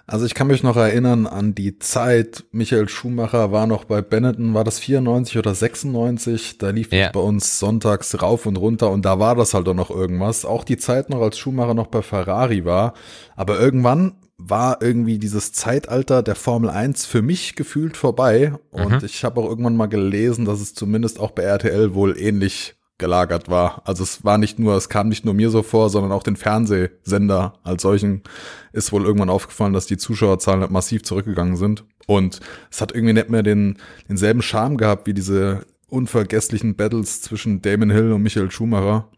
Also 0.07 0.27
ich 0.27 0.35
kann 0.35 0.47
mich 0.47 0.61
noch 0.61 0.75
erinnern 0.75 1.25
an 1.25 1.55
die 1.55 1.79
Zeit, 1.79 2.43
Michael 2.51 2.87
Schumacher 2.89 3.51
war 3.51 3.65
noch 3.65 3.85
bei 3.85 4.03
Benetton, 4.03 4.53
war 4.53 4.63
das 4.63 4.77
94 4.77 5.39
oder 5.39 5.55
96? 5.55 6.59
Da 6.59 6.69
lief 6.69 6.91
ja. 6.91 7.09
bei 7.11 7.19
uns 7.19 7.57
sonntags 7.57 8.21
rauf 8.21 8.45
und 8.45 8.57
runter 8.57 8.91
und 8.91 9.03
da 9.03 9.17
war 9.17 9.35
das 9.35 9.55
halt 9.55 9.67
auch 9.67 9.73
noch 9.73 9.89
irgendwas. 9.89 10.45
Auch 10.45 10.63
die 10.63 10.77
Zeit 10.77 11.09
noch, 11.09 11.21
als 11.21 11.39
Schumacher 11.39 11.73
noch 11.73 11.87
bei 11.87 12.03
Ferrari 12.03 12.65
war. 12.65 12.93
Aber 13.35 13.59
irgendwann 13.59 14.17
war 14.37 14.79
irgendwie 14.81 15.17
dieses 15.17 15.53
Zeitalter 15.53 16.21
der 16.21 16.35
Formel 16.35 16.69
1 16.69 17.07
für 17.07 17.23
mich 17.23 17.55
gefühlt 17.55 17.97
vorbei. 17.97 18.53
Und 18.69 19.01
mhm. 19.01 19.05
ich 19.05 19.23
habe 19.23 19.41
auch 19.41 19.49
irgendwann 19.49 19.77
mal 19.77 19.87
gelesen, 19.87 20.45
dass 20.45 20.59
es 20.59 20.75
zumindest 20.75 21.19
auch 21.19 21.31
bei 21.31 21.43
RTL 21.43 21.95
wohl 21.95 22.15
ähnlich 22.15 22.75
gelagert 22.97 23.49
war. 23.49 23.81
Also 23.85 24.03
es 24.03 24.23
war 24.23 24.37
nicht 24.37 24.57
nur, 24.57 24.75
es 24.75 24.89
kam 24.89 25.09
nicht 25.09 25.25
nur 25.25 25.33
mir 25.33 25.49
so 25.49 25.63
vor, 25.63 25.89
sondern 25.89 26.11
auch 26.11 26.23
den 26.23 26.37
Fernsehsender 26.37 27.59
als 27.63 27.81
solchen 27.81 28.23
ist 28.71 28.91
wohl 28.91 29.05
irgendwann 29.05 29.29
aufgefallen, 29.29 29.73
dass 29.73 29.85
die 29.85 29.97
Zuschauerzahlen 29.97 30.61
halt 30.61 30.71
massiv 30.71 31.03
zurückgegangen 31.03 31.57
sind. 31.57 31.83
Und 32.07 32.39
es 32.71 32.81
hat 32.81 32.93
irgendwie 32.93 33.13
nicht 33.13 33.29
mehr 33.29 33.43
den, 33.43 33.77
denselben 34.07 34.41
Charme 34.41 34.77
gehabt 34.77 35.07
wie 35.07 35.13
diese 35.13 35.65
unvergesslichen 35.87 36.75
Battles 36.75 37.21
zwischen 37.21 37.61
Damon 37.61 37.91
Hill 37.91 38.13
und 38.13 38.23
Michael 38.23 38.51
Schumacher. 38.51 39.09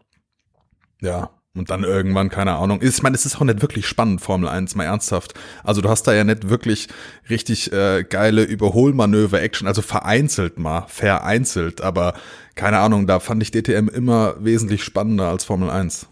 Ja, 1.00 1.30
und 1.58 1.70
dann 1.70 1.84
irgendwann, 1.84 2.28
keine 2.28 2.56
Ahnung. 2.56 2.80
Ich 2.82 3.02
meine, 3.02 3.14
es 3.14 3.26
ist 3.26 3.36
auch 3.36 3.44
nicht 3.44 3.62
wirklich 3.62 3.86
spannend, 3.86 4.20
Formel 4.20 4.48
1, 4.48 4.74
mal 4.74 4.84
ernsthaft. 4.84 5.34
Also 5.64 5.80
du 5.80 5.88
hast 5.88 6.04
da 6.04 6.14
ja 6.14 6.24
nicht 6.24 6.48
wirklich 6.48 6.88
richtig 7.28 7.72
äh, 7.72 8.04
geile 8.08 8.44
Überholmanöver-Action, 8.44 9.66
also 9.66 9.82
vereinzelt 9.82 10.58
mal, 10.58 10.84
vereinzelt, 10.88 11.80
aber 11.80 12.14
keine 12.54 12.78
Ahnung, 12.78 13.06
da 13.06 13.20
fand 13.20 13.42
ich 13.42 13.50
DTM 13.50 13.88
immer 13.88 14.34
wesentlich 14.42 14.82
spannender 14.82 15.28
als 15.28 15.44
Formel 15.44 15.70
1. 15.70 16.08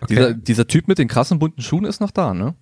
Okay. 0.00 0.06
Dieser, 0.08 0.34
dieser 0.34 0.66
Typ 0.66 0.88
mit 0.88 0.98
den 0.98 1.08
krassen 1.08 1.38
bunten 1.38 1.62
Schuhen 1.62 1.84
ist 1.84 2.00
noch 2.00 2.10
da, 2.10 2.34
ne? 2.34 2.54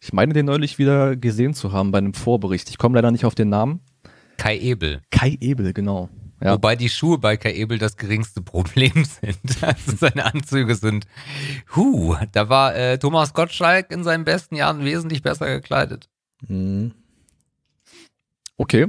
Ich 0.00 0.12
meine, 0.12 0.34
den 0.34 0.46
neulich 0.46 0.78
wieder 0.78 1.16
gesehen 1.16 1.54
zu 1.54 1.72
haben 1.72 1.90
bei 1.90 1.98
einem 1.98 2.12
Vorbericht. 2.12 2.68
Ich 2.68 2.76
komme 2.76 2.96
leider 2.96 3.10
nicht 3.10 3.24
auf 3.24 3.34
den 3.34 3.48
Namen. 3.48 3.80
Kai 4.36 4.58
Ebel. 4.58 5.00
Kai 5.10 5.38
Ebel, 5.40 5.72
genau. 5.72 6.10
Ja. 6.44 6.52
Wobei 6.52 6.76
die 6.76 6.90
Schuhe 6.90 7.16
bei 7.16 7.38
Kai 7.38 7.54
Ebel 7.54 7.78
das 7.78 7.96
geringste 7.96 8.42
Problem 8.42 8.92
sind. 9.04 9.62
Also 9.62 9.96
seine 9.96 10.26
Anzüge 10.26 10.74
sind, 10.74 11.06
huh, 11.74 12.16
da 12.32 12.50
war 12.50 12.76
äh, 12.76 12.98
Thomas 12.98 13.32
Gottschalk 13.32 13.90
in 13.90 14.04
seinen 14.04 14.24
besten 14.24 14.54
Jahren 14.54 14.84
wesentlich 14.84 15.22
besser 15.22 15.46
gekleidet. 15.46 16.10
Mhm. 16.46 16.92
Okay. 18.58 18.88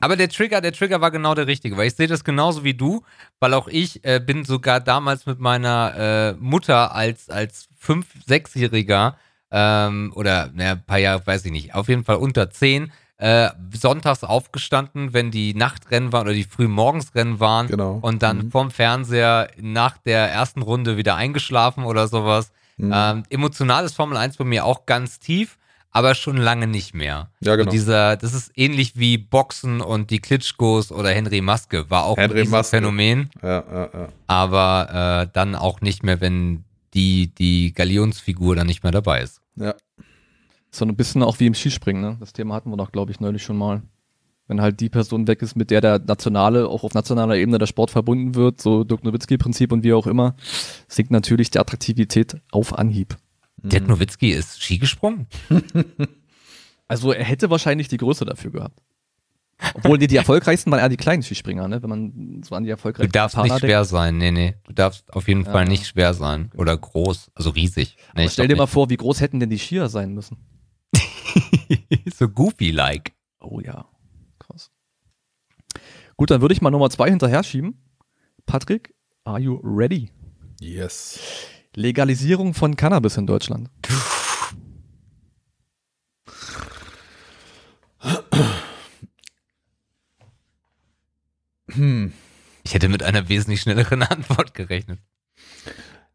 Aber 0.00 0.16
der 0.16 0.28
Trigger, 0.28 0.60
der 0.60 0.72
Trigger 0.72 1.00
war 1.00 1.12
genau 1.12 1.36
der 1.36 1.46
richtige, 1.46 1.76
weil 1.76 1.86
ich 1.86 1.94
sehe 1.94 2.08
das 2.08 2.24
genauso 2.24 2.64
wie 2.64 2.74
du, 2.74 3.04
weil 3.38 3.54
auch 3.54 3.68
ich 3.68 4.04
äh, 4.04 4.18
bin 4.18 4.44
sogar 4.44 4.80
damals 4.80 5.24
mit 5.24 5.38
meiner 5.38 5.94
äh, 5.96 6.32
Mutter 6.40 6.92
als, 6.96 7.30
als 7.30 7.68
fünf-, 7.78 8.24
sechsjähriger 8.26 9.16
ähm, 9.52 10.12
oder 10.16 10.50
naja, 10.52 10.72
ein 10.72 10.84
paar 10.84 10.98
Jahre, 10.98 11.24
weiß 11.24 11.44
ich 11.44 11.52
nicht, 11.52 11.76
auf 11.76 11.88
jeden 11.88 12.02
Fall 12.02 12.16
unter 12.16 12.50
zehn, 12.50 12.90
äh, 13.22 13.50
sonntags 13.72 14.24
aufgestanden, 14.24 15.12
wenn 15.12 15.30
die 15.30 15.54
Nachtrennen 15.54 16.12
waren 16.12 16.22
oder 16.22 16.34
die 16.34 16.42
Frühmorgensrennen 16.42 17.38
waren 17.38 17.68
genau. 17.68 18.00
und 18.02 18.20
dann 18.24 18.38
mhm. 18.38 18.50
vorm 18.50 18.70
Fernseher 18.72 19.48
nach 19.60 19.96
der 19.98 20.28
ersten 20.32 20.60
Runde 20.60 20.96
wieder 20.96 21.14
eingeschlafen 21.14 21.84
oder 21.84 22.08
sowas. 22.08 22.50
Mhm. 22.78 22.92
Ähm, 22.92 23.22
emotional 23.30 23.84
ist 23.84 23.94
Formel 23.94 24.16
1 24.16 24.38
bei 24.38 24.44
mir 24.44 24.64
auch 24.64 24.86
ganz 24.86 25.20
tief 25.20 25.56
aber 25.94 26.14
schon 26.14 26.38
lange 26.38 26.66
nicht 26.66 26.94
mehr. 26.94 27.28
Ja, 27.40 27.54
genau. 27.54 27.70
Dieser, 27.70 28.16
das 28.16 28.32
ist 28.32 28.50
ähnlich 28.56 28.96
wie 28.96 29.18
Boxen 29.18 29.82
und 29.82 30.08
die 30.08 30.20
Klitschkos 30.20 30.90
oder 30.90 31.10
Henry 31.10 31.42
Maske, 31.42 31.90
war 31.90 32.06
auch 32.06 32.16
Henry 32.16 32.48
ein 32.50 32.64
Phänomen. 32.64 33.28
Ja, 33.42 33.62
ja, 33.70 33.90
ja. 33.92 34.08
Aber 34.26 35.26
äh, 35.26 35.30
dann 35.34 35.54
auch 35.54 35.82
nicht 35.82 36.02
mehr, 36.02 36.22
wenn 36.22 36.64
die, 36.94 37.26
die 37.34 37.74
Galionsfigur 37.74 38.56
dann 38.56 38.68
nicht 38.68 38.82
mehr 38.82 38.90
dabei 38.90 39.20
ist. 39.20 39.42
Ja. 39.56 39.74
So 40.74 40.86
ein 40.86 40.96
bisschen 40.96 41.22
auch 41.22 41.38
wie 41.38 41.46
im 41.46 41.54
Skispringen, 41.54 42.02
ne? 42.02 42.16
Das 42.18 42.32
Thema 42.32 42.54
hatten 42.54 42.70
wir 42.70 42.78
doch, 42.78 42.92
glaube 42.92 43.12
ich, 43.12 43.20
neulich 43.20 43.42
schon 43.42 43.58
mal. 43.58 43.82
Wenn 44.48 44.60
halt 44.60 44.80
die 44.80 44.88
Person 44.88 45.28
weg 45.28 45.42
ist, 45.42 45.54
mit 45.54 45.70
der 45.70 45.80
der 45.80 45.98
nationale, 45.98 46.66
auch 46.66 46.82
auf 46.82 46.94
nationaler 46.94 47.36
Ebene 47.36 47.58
der 47.58 47.66
Sport 47.66 47.90
verbunden 47.90 48.34
wird, 48.34 48.60
so 48.60 48.82
Dirk 48.82 49.04
Nowitzki-Prinzip 49.04 49.70
und 49.70 49.84
wie 49.84 49.92
auch 49.92 50.06
immer, 50.06 50.34
sinkt 50.88 51.10
natürlich 51.10 51.50
die 51.50 51.58
Attraktivität 51.58 52.40
auf 52.50 52.76
Anhieb. 52.76 53.16
Dirk 53.58 53.86
Nowitzki 53.86 54.30
ist 54.30 54.62
Ski 54.62 54.78
gesprungen? 54.78 55.26
also 56.88 57.12
er 57.12 57.24
hätte 57.24 57.50
wahrscheinlich 57.50 57.88
die 57.88 57.98
Größe 57.98 58.24
dafür 58.24 58.50
gehabt. 58.50 58.80
Obwohl 59.74 59.98
die, 59.98 60.06
die 60.06 60.16
erfolgreichsten 60.16 60.70
waren 60.72 60.80
eher 60.80 60.88
die 60.88 60.96
kleinen 60.96 61.22
Skispringer, 61.22 61.68
ne? 61.68 61.82
Wenn 61.82 61.90
man 61.90 62.42
so 62.42 62.54
an 62.54 62.64
die 62.64 62.70
erfolgreichsten 62.70 63.12
Du 63.12 63.18
darfst 63.18 63.36
Partner 63.36 63.54
nicht 63.54 63.60
schwer 63.60 63.78
denkt. 63.78 63.90
sein, 63.90 64.18
nee, 64.18 64.30
nee. 64.30 64.54
Du 64.64 64.72
darfst 64.72 65.12
auf 65.12 65.28
jeden 65.28 65.44
ja. 65.44 65.52
Fall 65.52 65.66
nicht 65.66 65.86
schwer 65.86 66.14
sein. 66.14 66.50
Oder 66.56 66.76
groß, 66.76 67.30
also 67.34 67.50
riesig. 67.50 67.96
Nee, 68.16 68.28
stell 68.28 68.48
dir 68.48 68.54
nicht. 68.54 68.58
mal 68.58 68.66
vor, 68.66 68.90
wie 68.90 68.96
groß 68.96 69.20
hätten 69.20 69.38
denn 69.38 69.50
die 69.50 69.58
Skier 69.58 69.88
sein 69.88 70.14
müssen? 70.14 70.38
so 72.14 72.28
goofy-like. 72.28 73.12
Oh 73.40 73.60
ja. 73.60 73.86
Krass. 74.38 74.70
Gut, 76.16 76.30
dann 76.30 76.40
würde 76.40 76.54
ich 76.54 76.60
mal 76.60 76.70
Nummer 76.70 76.90
zwei 76.90 77.10
hinterher 77.10 77.42
schieben. 77.42 77.82
Patrick, 78.46 78.94
are 79.24 79.38
you 79.38 79.60
ready? 79.62 80.10
Yes. 80.60 81.18
Legalisierung 81.74 82.54
von 82.54 82.76
Cannabis 82.76 83.16
in 83.16 83.26
Deutschland. 83.26 83.70
Hm. 91.74 92.12
Ich 92.64 92.74
hätte 92.74 92.88
mit 92.88 93.02
einer 93.02 93.28
wesentlich 93.28 93.62
schnelleren 93.62 94.02
Antwort 94.02 94.54
gerechnet. 94.54 95.00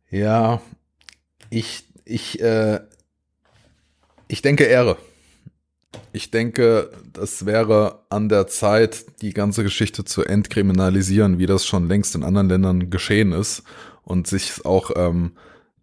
Ja, 0.10 0.62
ich, 1.50 1.84
ich, 2.06 2.40
äh, 2.40 2.80
ich 4.28 4.42
denke 4.42 4.66
Ehre. 4.66 4.98
Ich 6.12 6.32
denke, 6.32 6.92
das 7.14 7.46
wäre 7.46 8.04
an 8.10 8.30
der 8.30 8.48
Zeit, 8.48 9.22
die 9.22 9.34
ganze 9.34 9.64
Geschichte 9.64 10.04
zu 10.04 10.24
entkriminalisieren, 10.24 11.40
wie 11.40 11.46
das 11.46 11.66
schon 11.66 11.88
längst 11.88 12.16
in 12.16 12.24
anderen 12.24 12.50
Ländern 12.50 12.90
geschehen 12.90 13.32
ist 13.32 13.64
und 14.04 14.28
sich 14.28 14.66
auch 14.66 14.92
ähm, 14.96 15.32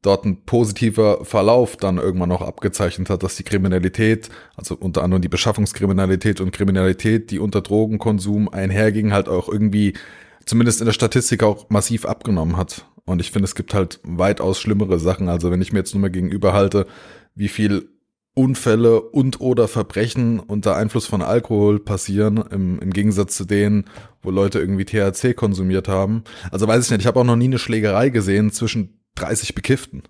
dort 0.03 0.25
ein 0.27 0.45
positiver 0.45 1.25
Verlauf 1.25 1.77
dann 1.77 1.99
irgendwann 1.99 2.29
noch 2.29 2.43
abgezeichnet 2.43 3.09
hat, 3.09 3.23
dass 3.23 3.37
die 3.37 3.45
Kriminalität, 3.45 4.29
also 4.57 4.77
unter 4.79 5.03
anderem 5.03 5.23
die 5.23 5.29
Beschaffungskriminalität 5.29 6.41
und 6.41 6.53
Kriminalität, 6.53 7.31
die 7.31 7.39
unter 7.39 7.63
Drogenkonsum 7.63 8.49
einherging, 8.49 9.13
halt 9.13 9.29
auch 9.29 9.49
irgendwie 9.49 9.95
zumindest 10.45 10.81
in 10.81 10.87
der 10.87 10.93
Statistik 10.93 11.43
auch 11.43 11.71
massiv 11.71 12.05
abgenommen 12.05 12.57
hat. 12.57 12.85
Und 13.07 13.21
ich 13.21 13.31
finde, 13.31 13.45
es 13.45 13.55
gibt 13.55 13.73
halt 13.73 14.01
weitaus 14.03 14.61
schlimmere 14.61 14.99
Sachen. 14.99 15.29
Also 15.29 15.51
wenn 15.51 15.63
ich 15.63 15.73
mir 15.73 15.79
jetzt 15.81 15.95
nur 15.95 16.03
mal 16.03 16.11
gegenüber 16.11 16.53
halte, 16.53 16.87
wie 17.35 17.49
viel 17.49 17.89
Unfälle 18.35 19.01
und 19.01 19.41
oder 19.41 19.69
Verbrechen 19.69 20.41
unter 20.41 20.77
Einfluss 20.77 21.07
von 21.07 21.23
Alkohol 21.23 21.79
passieren, 21.79 22.39
im, 22.51 22.81
im 22.81 22.93
Gegensatz 22.93 23.37
zu 23.37 23.45
denen, 23.45 23.85
wo 24.23 24.31
Leute 24.31 24.59
irgendwie 24.59 24.85
THC 24.85 25.35
konsumiert 25.35 25.87
haben. 25.89 26.25
Also 26.51 26.67
weiß 26.67 26.85
ich 26.85 26.91
nicht, 26.91 27.01
ich 27.01 27.07
habe 27.07 27.21
auch 27.21 27.25
noch 27.25 27.37
nie 27.37 27.45
eine 27.45 27.61
Schlägerei 27.61 28.09
gesehen 28.09 28.51
zwischen 28.51 29.01
30 29.15 29.55
Bekifften. 29.55 30.03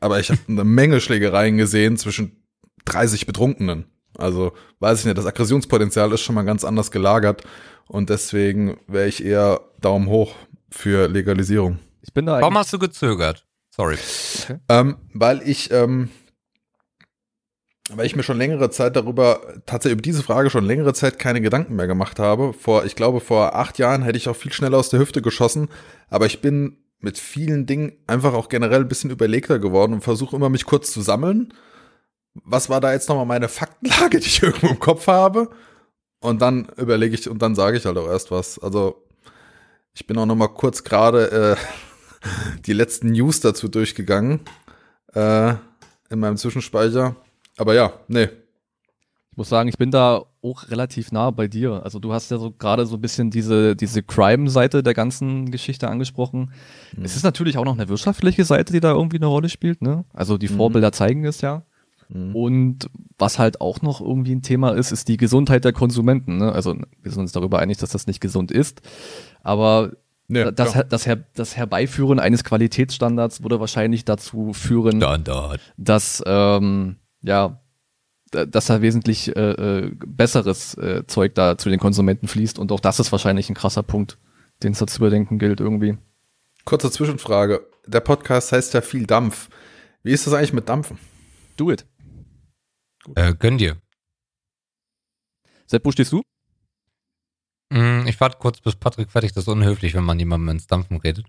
Aber 0.00 0.18
ich 0.18 0.30
habe 0.30 0.40
eine 0.48 0.64
Menge 0.64 1.00
Schlägereien 1.00 1.56
gesehen 1.56 1.96
zwischen 1.96 2.44
30 2.86 3.26
Betrunkenen. 3.26 3.86
Also 4.18 4.52
weiß 4.80 5.00
ich 5.00 5.04
nicht, 5.06 5.18
das 5.18 5.26
Aggressionspotenzial 5.26 6.12
ist 6.12 6.22
schon 6.22 6.34
mal 6.34 6.44
ganz 6.44 6.64
anders 6.64 6.90
gelagert 6.90 7.42
und 7.86 8.10
deswegen 8.10 8.78
wäre 8.86 9.08
ich 9.08 9.24
eher 9.24 9.60
Daumen 9.80 10.08
hoch 10.08 10.34
für 10.70 11.08
Legalisierung. 11.08 11.78
Ich 12.02 12.12
bin 12.12 12.26
da 12.26 12.40
Warum 12.40 12.58
hast 12.58 12.72
du 12.72 12.78
gezögert? 12.78 13.46
Sorry. 13.70 13.96
Okay. 14.44 14.58
Ähm, 14.68 14.96
weil 15.12 15.42
ich 15.42 15.70
ähm, 15.72 16.10
weil 17.96 18.06
ich 18.06 18.16
mir 18.16 18.22
schon 18.22 18.38
längere 18.38 18.70
Zeit 18.70 18.96
darüber, 18.96 19.40
tatsächlich 19.66 19.94
über 19.94 20.02
diese 20.02 20.22
Frage 20.22 20.50
schon 20.50 20.64
längere 20.64 20.94
Zeit 20.94 21.18
keine 21.18 21.40
Gedanken 21.40 21.76
mehr 21.76 21.86
gemacht 21.86 22.18
habe. 22.18 22.52
Vor, 22.52 22.84
ich 22.84 22.96
glaube, 22.96 23.20
vor 23.20 23.54
acht 23.54 23.78
Jahren 23.78 24.02
hätte 24.02 24.18
ich 24.18 24.28
auch 24.28 24.36
viel 24.36 24.52
schneller 24.52 24.78
aus 24.78 24.88
der 24.88 25.00
Hüfte 25.00 25.22
geschossen, 25.22 25.68
aber 26.08 26.26
ich 26.26 26.40
bin 26.40 26.78
mit 27.00 27.18
vielen 27.18 27.66
Dingen 27.66 27.92
einfach 28.06 28.34
auch 28.34 28.48
generell 28.48 28.80
ein 28.80 28.88
bisschen 28.88 29.10
überlegter 29.10 29.58
geworden 29.58 29.92
und 29.92 30.00
versuche 30.00 30.34
immer 30.34 30.48
mich 30.48 30.64
kurz 30.64 30.90
zu 30.90 31.02
sammeln. 31.02 31.52
Was 32.32 32.68
war 32.68 32.80
da 32.80 32.92
jetzt 32.92 33.08
nochmal 33.08 33.26
meine 33.26 33.48
Faktenlage, 33.48 34.18
die 34.20 34.26
ich 34.26 34.42
irgendwo 34.42 34.68
im 34.68 34.78
Kopf 34.78 35.06
habe? 35.06 35.50
Und 36.20 36.40
dann 36.40 36.68
überlege 36.76 37.14
ich 37.14 37.28
und 37.28 37.42
dann 37.42 37.54
sage 37.54 37.76
ich 37.76 37.84
halt 37.84 37.98
auch 37.98 38.08
erst 38.08 38.30
was. 38.30 38.58
Also 38.58 39.04
ich 39.92 40.06
bin 40.06 40.16
auch 40.18 40.26
nochmal 40.26 40.48
kurz 40.48 40.82
gerade 40.82 41.56
äh, 41.56 42.60
die 42.66 42.72
letzten 42.72 43.12
News 43.12 43.40
dazu 43.40 43.68
durchgegangen 43.68 44.40
äh, 45.12 45.50
in 46.08 46.20
meinem 46.20 46.36
Zwischenspeicher. 46.36 47.16
Aber 47.56 47.74
ja, 47.74 47.92
nee. 48.08 48.28
Ich 49.30 49.36
muss 49.36 49.48
sagen, 49.48 49.68
ich 49.68 49.78
bin 49.78 49.90
da 49.90 50.22
auch 50.42 50.70
relativ 50.70 51.10
nah 51.10 51.30
bei 51.32 51.48
dir. 51.48 51.82
Also 51.82 51.98
du 51.98 52.12
hast 52.12 52.30
ja 52.30 52.38
so 52.38 52.52
gerade 52.52 52.86
so 52.86 52.96
ein 52.96 53.00
bisschen 53.00 53.30
diese, 53.30 53.74
diese 53.74 54.02
Crime-Seite 54.02 54.84
der 54.84 54.94
ganzen 54.94 55.50
Geschichte 55.50 55.88
angesprochen. 55.88 56.52
Mhm. 56.96 57.04
Es 57.04 57.16
ist 57.16 57.24
natürlich 57.24 57.58
auch 57.58 57.64
noch 57.64 57.74
eine 57.74 57.88
wirtschaftliche 57.88 58.44
Seite, 58.44 58.72
die 58.72 58.78
da 58.78 58.92
irgendwie 58.92 59.16
eine 59.16 59.26
Rolle 59.26 59.48
spielt. 59.48 59.82
Ne? 59.82 60.04
Also 60.12 60.38
die 60.38 60.48
mhm. 60.48 60.56
Vorbilder 60.56 60.92
zeigen 60.92 61.24
es 61.24 61.40
ja. 61.40 61.64
Mhm. 62.08 62.36
Und 62.36 62.90
was 63.18 63.40
halt 63.40 63.60
auch 63.60 63.82
noch 63.82 64.00
irgendwie 64.00 64.36
ein 64.36 64.42
Thema 64.42 64.70
ist, 64.70 64.92
ist 64.92 65.08
die 65.08 65.16
Gesundheit 65.16 65.64
der 65.64 65.72
Konsumenten. 65.72 66.36
Ne? 66.36 66.52
Also 66.52 66.76
wir 67.02 67.10
sind 67.10 67.22
uns 67.22 67.32
darüber 67.32 67.58
einig, 67.58 67.78
dass 67.78 67.90
das 67.90 68.06
nicht 68.06 68.20
gesund 68.20 68.52
ist. 68.52 68.82
Aber 69.42 69.92
ja, 70.28 70.50
das, 70.50 70.78
das, 70.88 71.06
Her 71.06 71.24
das, 71.34 71.56
Herbeiführen 71.56 72.18
eines 72.18 72.44
Qualitätsstandards 72.44 73.42
würde 73.42 73.60
wahrscheinlich 73.60 74.04
dazu 74.04 74.52
führen, 74.52 74.96
Standard. 74.96 75.60
dass 75.76 76.22
ähm, 76.24 76.96
ja, 77.24 77.60
dass 78.30 78.66
da 78.66 78.82
wesentlich 78.82 79.34
äh, 79.34 79.50
äh, 79.50 79.90
besseres 79.94 80.74
äh, 80.74 81.06
Zeug 81.06 81.34
da 81.34 81.56
zu 81.56 81.70
den 81.70 81.78
Konsumenten 81.78 82.28
fließt 82.28 82.58
und 82.58 82.72
auch 82.72 82.80
das 82.80 83.00
ist 83.00 83.12
wahrscheinlich 83.12 83.48
ein 83.48 83.54
krasser 83.54 83.82
Punkt, 83.82 84.18
den 84.62 84.72
es 84.72 84.78
da 84.78 84.86
zu 84.86 84.98
überdenken 84.98 85.38
gilt 85.38 85.60
irgendwie. 85.60 85.96
Kurze 86.64 86.90
Zwischenfrage. 86.90 87.66
Der 87.86 88.00
Podcast 88.00 88.52
heißt 88.52 88.74
ja 88.74 88.80
viel 88.80 89.06
Dampf. 89.06 89.48
Wie 90.02 90.12
ist 90.12 90.26
das 90.26 90.34
eigentlich 90.34 90.52
mit 90.52 90.68
Dampfen? 90.68 90.98
Do 91.56 91.70
it. 91.70 91.86
Äh, 93.14 93.34
gönn 93.34 93.58
dir. 93.58 93.76
Sepp, 95.66 95.84
wo 95.84 95.92
stehst 95.92 96.12
du? 96.12 96.22
Mm, 97.70 98.06
ich 98.06 98.20
warte 98.20 98.38
kurz, 98.38 98.60
bis 98.60 98.76
Patrick 98.76 99.10
fertig 99.10 99.32
Das 99.32 99.44
ist 99.44 99.48
unhöflich, 99.48 99.94
wenn 99.94 100.04
man 100.04 100.18
jemandem 100.18 100.50
ins 100.50 100.66
Dampfen 100.66 100.98
redet. 100.98 101.26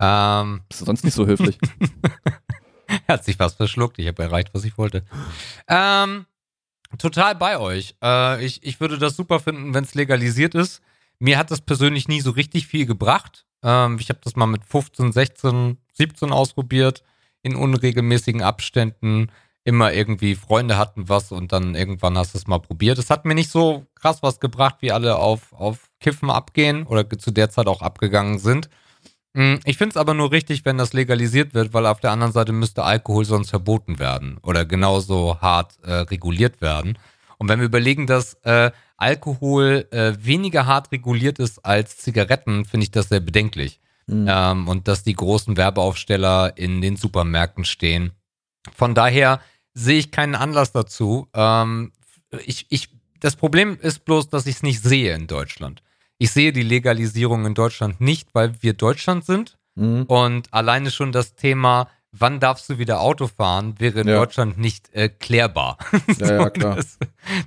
Ähm. 0.00 0.62
Bist 0.68 0.80
du 0.80 0.84
sonst 0.84 1.04
nicht 1.04 1.14
so 1.14 1.26
höflich? 1.26 1.58
hat 3.12 3.24
sich 3.24 3.38
was 3.38 3.54
verschluckt. 3.54 3.98
Ich 3.98 4.06
habe 4.06 4.22
erreicht, 4.22 4.50
was 4.52 4.64
ich 4.64 4.78
wollte. 4.78 5.04
Ähm, 5.68 6.26
total 6.98 7.34
bei 7.34 7.58
euch. 7.58 7.94
Äh, 8.02 8.44
ich, 8.44 8.62
ich 8.64 8.80
würde 8.80 8.98
das 8.98 9.16
super 9.16 9.40
finden, 9.40 9.74
wenn 9.74 9.84
es 9.84 9.94
legalisiert 9.94 10.54
ist. 10.54 10.80
Mir 11.18 11.38
hat 11.38 11.50
das 11.50 11.60
persönlich 11.60 12.08
nie 12.08 12.20
so 12.20 12.30
richtig 12.30 12.66
viel 12.66 12.86
gebracht. 12.86 13.44
Ähm, 13.62 13.98
ich 14.00 14.08
habe 14.08 14.20
das 14.22 14.36
mal 14.36 14.46
mit 14.46 14.64
15, 14.64 15.12
16, 15.12 15.78
17 15.92 16.32
ausprobiert, 16.32 17.02
in 17.42 17.56
unregelmäßigen 17.56 18.42
Abständen. 18.42 19.30
Immer 19.62 19.92
irgendwie 19.92 20.34
Freunde 20.34 20.78
hatten 20.78 21.10
was 21.10 21.32
und 21.32 21.52
dann 21.52 21.74
irgendwann 21.74 22.16
hast 22.16 22.32
du 22.32 22.38
es 22.38 22.46
mal 22.46 22.60
probiert. 22.60 22.98
Es 22.98 23.10
hat 23.10 23.26
mir 23.26 23.34
nicht 23.34 23.50
so 23.50 23.86
krass 23.94 24.22
was 24.22 24.40
gebracht, 24.40 24.76
wie 24.80 24.90
alle 24.90 25.16
auf, 25.16 25.52
auf 25.52 25.90
Kiffen 26.00 26.30
abgehen 26.30 26.86
oder 26.86 27.08
zu 27.10 27.30
der 27.30 27.50
Zeit 27.50 27.66
auch 27.66 27.82
abgegangen 27.82 28.38
sind. 28.38 28.70
Hm, 29.34 29.60
ich 29.64 29.76
finde 29.76 29.90
es 29.90 29.96
aber 29.96 30.14
nur 30.14 30.32
richtig, 30.32 30.64
wenn 30.64 30.78
das 30.78 30.92
legalisiert 30.92 31.54
wird, 31.54 31.72
weil 31.72 31.86
auf 31.86 32.00
der 32.00 32.10
anderen 32.10 32.32
Seite 32.32 32.52
müsste 32.52 32.82
Alkohol 32.82 33.24
sonst 33.24 33.50
verboten 33.50 33.98
werden 33.98 34.38
oder 34.42 34.64
genauso 34.64 35.40
hart 35.40 35.78
äh, 35.84 35.92
reguliert 35.92 36.60
werden. 36.60 36.98
Und 37.38 37.48
wenn 37.48 37.60
wir 37.60 37.66
überlegen, 37.66 38.06
dass 38.06 38.34
äh, 38.42 38.70
Alkohol 38.96 39.88
äh, 39.92 40.12
weniger 40.18 40.66
hart 40.66 40.92
reguliert 40.92 41.38
ist 41.38 41.64
als 41.64 41.96
Zigaretten, 41.96 42.64
finde 42.64 42.84
ich 42.84 42.90
das 42.90 43.08
sehr 43.08 43.20
bedenklich. 43.20 43.80
Mhm. 44.06 44.26
Ähm, 44.28 44.68
und 44.68 44.88
dass 44.88 45.04
die 45.04 45.14
großen 45.14 45.56
Werbeaufsteller 45.56 46.58
in 46.58 46.82
den 46.82 46.96
Supermärkten 46.96 47.64
stehen. 47.64 48.12
Von 48.74 48.94
daher 48.94 49.40
sehe 49.72 49.98
ich 49.98 50.10
keinen 50.10 50.34
Anlass 50.34 50.72
dazu. 50.72 51.28
Ähm, 51.32 51.92
ich, 52.44 52.66
ich, 52.68 52.90
das 53.20 53.36
Problem 53.36 53.78
ist 53.80 54.04
bloß, 54.04 54.28
dass 54.28 54.46
ich 54.46 54.56
es 54.56 54.62
nicht 54.62 54.82
sehe 54.82 55.14
in 55.14 55.26
Deutschland. 55.26 55.82
Ich 56.22 56.32
sehe 56.32 56.52
die 56.52 56.62
Legalisierung 56.62 57.46
in 57.46 57.54
Deutschland 57.54 57.98
nicht, 57.98 58.34
weil 58.34 58.52
wir 58.62 58.74
Deutschland 58.74 59.24
sind. 59.24 59.56
Mhm. 59.74 60.02
Und 60.02 60.52
alleine 60.52 60.90
schon 60.90 61.12
das 61.12 61.34
Thema, 61.34 61.88
wann 62.12 62.40
darfst 62.40 62.68
du 62.68 62.76
wieder 62.76 63.00
Auto 63.00 63.26
fahren, 63.26 63.76
wäre 63.78 64.02
in 64.02 64.08
ja. 64.08 64.16
Deutschland 64.16 64.58
nicht 64.58 64.94
äh, 64.94 65.08
klärbar. 65.08 65.78
Ja, 66.18 66.26
so, 66.26 66.34
ja, 66.34 66.50
klar. 66.50 66.76
Das, 66.76 66.98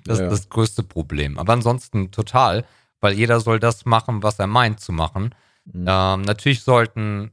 das 0.05 0.17
ja, 0.17 0.25
ist 0.25 0.31
das 0.31 0.49
größte 0.49 0.81
Problem. 0.81 1.37
Aber 1.37 1.53
ansonsten 1.53 2.09
total, 2.09 2.65
weil 2.99 3.13
jeder 3.13 3.39
soll 3.41 3.59
das 3.59 3.85
machen, 3.85 4.23
was 4.23 4.39
er 4.39 4.47
meint 4.47 4.79
zu 4.79 4.91
machen. 4.91 5.35
Mhm. 5.65 5.85
Ähm, 5.87 6.21
natürlich 6.23 6.63
sollten 6.63 7.29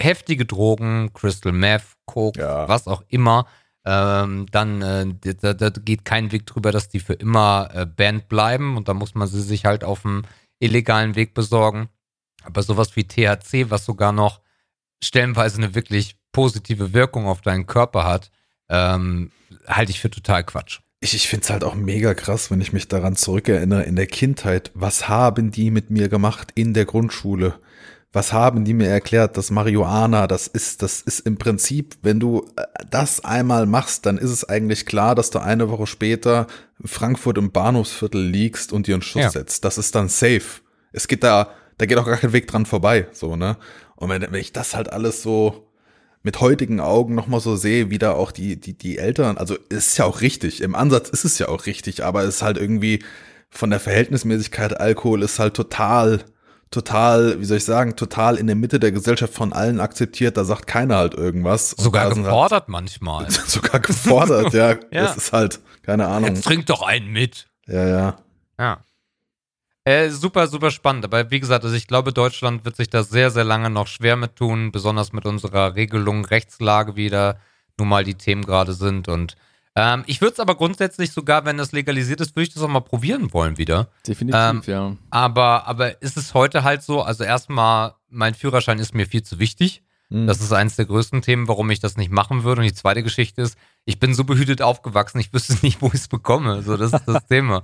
heftige 0.00 0.44
Drogen, 0.44 1.12
Crystal 1.14 1.50
Meth, 1.50 1.96
Coke, 2.06 2.40
was 2.40 2.86
auch 2.86 3.02
immer, 3.08 3.48
ähm, 3.84 4.46
dann 4.52 4.82
äh, 4.82 5.34
da, 5.34 5.52
da, 5.52 5.68
geht 5.70 6.04
kein 6.04 6.30
Weg 6.30 6.46
drüber, 6.46 6.70
dass 6.70 6.88
die 6.88 7.00
für 7.00 7.14
immer 7.14 7.70
äh, 7.74 7.86
banned 7.86 8.28
bleiben 8.28 8.76
und 8.76 8.88
da 8.88 8.94
muss 8.94 9.14
man 9.14 9.28
sie 9.28 9.42
sich 9.42 9.64
halt 9.66 9.84
auf 9.84 10.02
dem 10.02 10.22
illegalen 10.64 11.14
Weg 11.16 11.34
besorgen. 11.34 11.88
Aber 12.42 12.62
sowas 12.62 12.96
wie 12.96 13.04
THC, 13.04 13.70
was 13.70 13.84
sogar 13.84 14.12
noch 14.12 14.40
stellenweise 15.02 15.58
eine 15.58 15.74
wirklich 15.74 16.16
positive 16.32 16.92
Wirkung 16.92 17.26
auf 17.26 17.40
deinen 17.40 17.66
Körper 17.66 18.04
hat, 18.04 18.30
ähm, 18.68 19.30
halte 19.66 19.92
ich 19.92 20.00
für 20.00 20.10
total 20.10 20.44
Quatsch. 20.44 20.80
Ich, 21.00 21.14
ich 21.14 21.28
finde 21.28 21.44
es 21.44 21.50
halt 21.50 21.64
auch 21.64 21.74
mega 21.74 22.14
krass, 22.14 22.50
wenn 22.50 22.60
ich 22.60 22.72
mich 22.72 22.88
daran 22.88 23.14
zurückerinnere, 23.14 23.82
in 23.82 23.96
der 23.96 24.06
Kindheit, 24.06 24.70
was 24.74 25.08
haben 25.08 25.50
die 25.50 25.70
mit 25.70 25.90
mir 25.90 26.08
gemacht 26.08 26.50
in 26.54 26.72
der 26.72 26.86
Grundschule? 26.86 27.58
Was 28.14 28.32
haben 28.32 28.64
die 28.64 28.74
mir 28.74 28.86
erklärt, 28.86 29.36
dass 29.36 29.50
Marihuana, 29.50 30.28
das 30.28 30.46
ist, 30.46 30.82
das 30.82 31.00
ist 31.00 31.26
im 31.26 31.36
Prinzip, 31.36 31.96
wenn 32.02 32.20
du 32.20 32.46
äh, 32.54 32.62
das 32.88 33.24
einmal 33.24 33.66
machst, 33.66 34.06
dann 34.06 34.18
ist 34.18 34.30
es 34.30 34.48
eigentlich 34.48 34.86
klar, 34.86 35.16
dass 35.16 35.30
du 35.30 35.40
eine 35.40 35.68
Woche 35.68 35.88
später 35.88 36.46
Frankfurt 36.84 37.38
im 37.38 37.50
Bahnhofsviertel 37.50 38.24
liegst 38.24 38.72
und 38.72 38.86
dir 38.86 38.94
einen 38.94 39.02
Schuss 39.02 39.22
ja. 39.22 39.30
setzt. 39.30 39.64
Das 39.64 39.78
ist 39.78 39.96
dann 39.96 40.08
safe. 40.08 40.62
Es 40.92 41.08
geht 41.08 41.24
da, 41.24 41.48
da 41.76 41.86
geht 41.86 41.98
auch 41.98 42.06
gar 42.06 42.18
kein 42.18 42.32
Weg 42.32 42.46
dran 42.46 42.66
vorbei, 42.66 43.08
so, 43.10 43.34
ne? 43.34 43.56
Und 43.96 44.10
wenn, 44.10 44.22
wenn 44.22 44.34
ich 44.34 44.52
das 44.52 44.76
halt 44.76 44.92
alles 44.92 45.20
so 45.20 45.68
mit 46.22 46.40
heutigen 46.40 46.78
Augen 46.78 47.16
nochmal 47.16 47.40
so 47.40 47.56
sehe, 47.56 47.90
wie 47.90 47.98
da 47.98 48.12
auch 48.12 48.30
die, 48.30 48.60
die, 48.60 48.78
die 48.78 48.96
Eltern, 48.96 49.38
also 49.38 49.56
ist 49.70 49.98
ja 49.98 50.04
auch 50.04 50.20
richtig, 50.20 50.62
im 50.62 50.76
Ansatz 50.76 51.08
ist 51.08 51.24
es 51.24 51.40
ja 51.40 51.48
auch 51.48 51.66
richtig, 51.66 52.04
aber 52.04 52.22
es 52.22 52.36
ist 52.36 52.42
halt 52.42 52.58
irgendwie 52.58 53.00
von 53.50 53.70
der 53.70 53.80
Verhältnismäßigkeit 53.80 54.78
Alkohol 54.78 55.24
ist 55.24 55.40
halt 55.40 55.54
total 55.54 56.24
total, 56.74 57.40
wie 57.40 57.44
soll 57.44 57.58
ich 57.58 57.64
sagen, 57.64 57.96
total 57.96 58.36
in 58.36 58.46
der 58.46 58.56
Mitte 58.56 58.80
der 58.80 58.92
Gesellschaft 58.92 59.32
von 59.32 59.52
allen 59.52 59.80
akzeptiert, 59.80 60.36
da 60.36 60.44
sagt 60.44 60.66
keiner 60.66 60.96
halt 60.96 61.14
irgendwas. 61.14 61.70
Sogar 61.70 62.10
gefordert 62.10 62.62
halt, 62.62 62.68
manchmal. 62.68 63.30
sogar 63.46 63.80
gefordert, 63.80 64.52
ja. 64.52 64.70
ja. 64.90 65.04
Das 65.04 65.16
ist 65.16 65.32
halt, 65.32 65.60
keine 65.82 66.08
Ahnung. 66.08 66.34
Jetzt 66.34 66.44
trink 66.44 66.66
doch 66.66 66.82
einen 66.82 67.12
mit. 67.12 67.46
Ja, 67.66 67.86
ja. 67.86 68.16
Ja. 68.58 68.78
Äh, 69.84 70.10
super, 70.10 70.48
super 70.48 70.70
spannend. 70.70 71.04
Aber 71.04 71.30
wie 71.30 71.40
gesagt, 71.40 71.64
also 71.64 71.76
ich 71.76 71.86
glaube, 71.86 72.12
Deutschland 72.12 72.64
wird 72.64 72.76
sich 72.76 72.90
da 72.90 73.02
sehr, 73.02 73.30
sehr 73.30 73.44
lange 73.44 73.70
noch 73.70 73.86
schwer 73.86 74.16
mit 74.16 74.36
tun, 74.36 74.72
besonders 74.72 75.12
mit 75.12 75.26
unserer 75.26 75.76
Regelung, 75.76 76.24
Rechtslage 76.24 76.96
wieder 76.96 77.38
nun 77.78 77.88
mal 77.88 78.04
die 78.04 78.14
Themen 78.14 78.44
gerade 78.44 78.72
sind. 78.72 79.08
Und 79.08 79.36
ähm, 79.76 80.04
ich 80.06 80.20
würde 80.20 80.34
es 80.34 80.40
aber 80.40 80.54
grundsätzlich 80.54 81.12
sogar, 81.12 81.44
wenn 81.44 81.56
das 81.56 81.72
legalisiert 81.72 82.20
ist, 82.20 82.36
würde 82.36 82.44
ich 82.44 82.54
das 82.54 82.62
auch 82.62 82.68
mal 82.68 82.80
probieren 82.80 83.32
wollen 83.32 83.58
wieder. 83.58 83.88
Definitiv, 84.06 84.40
ähm, 84.40 84.62
ja. 84.66 84.96
Aber, 85.10 85.66
aber 85.66 86.00
ist 86.02 86.16
es 86.16 86.34
heute 86.34 86.62
halt 86.62 86.82
so, 86.82 87.02
also 87.02 87.24
erstmal, 87.24 87.94
mein 88.08 88.34
Führerschein 88.34 88.78
ist 88.78 88.94
mir 88.94 89.06
viel 89.06 89.22
zu 89.22 89.38
wichtig. 89.38 89.82
Mhm. 90.10 90.26
Das 90.26 90.40
ist 90.40 90.52
eines 90.52 90.76
der 90.76 90.84
größten 90.84 91.22
Themen, 91.22 91.48
warum 91.48 91.70
ich 91.70 91.80
das 91.80 91.96
nicht 91.96 92.12
machen 92.12 92.44
würde. 92.44 92.60
Und 92.60 92.68
die 92.68 92.74
zweite 92.74 93.02
Geschichte 93.02 93.42
ist, 93.42 93.58
ich 93.84 93.98
bin 93.98 94.14
so 94.14 94.24
behütet 94.24 94.62
aufgewachsen, 94.62 95.18
ich 95.18 95.32
wüsste 95.32 95.56
nicht, 95.62 95.80
wo 95.82 95.88
ich 95.88 95.94
es 95.94 96.08
bekomme. 96.08 96.62
So, 96.62 96.76
das 96.76 96.92
ist 96.92 97.06
das 97.06 97.26
Thema. 97.26 97.62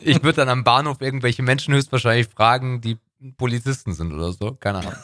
Ich 0.00 0.22
würde 0.22 0.36
dann 0.36 0.48
am 0.48 0.64
Bahnhof 0.64 1.00
irgendwelche 1.00 1.42
Menschen 1.42 1.74
höchstwahrscheinlich 1.74 2.28
fragen, 2.28 2.80
die 2.80 2.96
Polizisten 3.36 3.92
sind 3.92 4.12
oder 4.14 4.32
so. 4.32 4.56
Keine 4.58 4.78
Ahnung. 4.78 4.94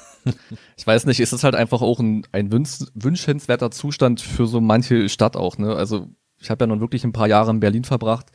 Ich 0.77 0.85
weiß 0.85 1.07
nicht, 1.07 1.21
ist 1.21 1.33
es 1.33 1.45
halt 1.45 1.55
einfach 1.55 1.83
auch 1.83 2.01
ein, 2.01 2.27
ein 2.33 2.51
wünschenswerter 2.51 3.71
Zustand 3.71 4.21
für 4.21 4.49
so 4.49 4.61
manche 4.61 5.09
Stadt 5.09 5.37
auch, 5.37 5.57
ne? 5.57 5.77
Also 5.77 6.09
ich 6.39 6.51
habe 6.51 6.65
ja 6.65 6.67
nun 6.67 6.81
wirklich 6.81 7.05
ein 7.05 7.13
paar 7.13 7.29
Jahre 7.29 7.51
in 7.51 7.61
Berlin 7.61 7.85
verbracht 7.85 8.27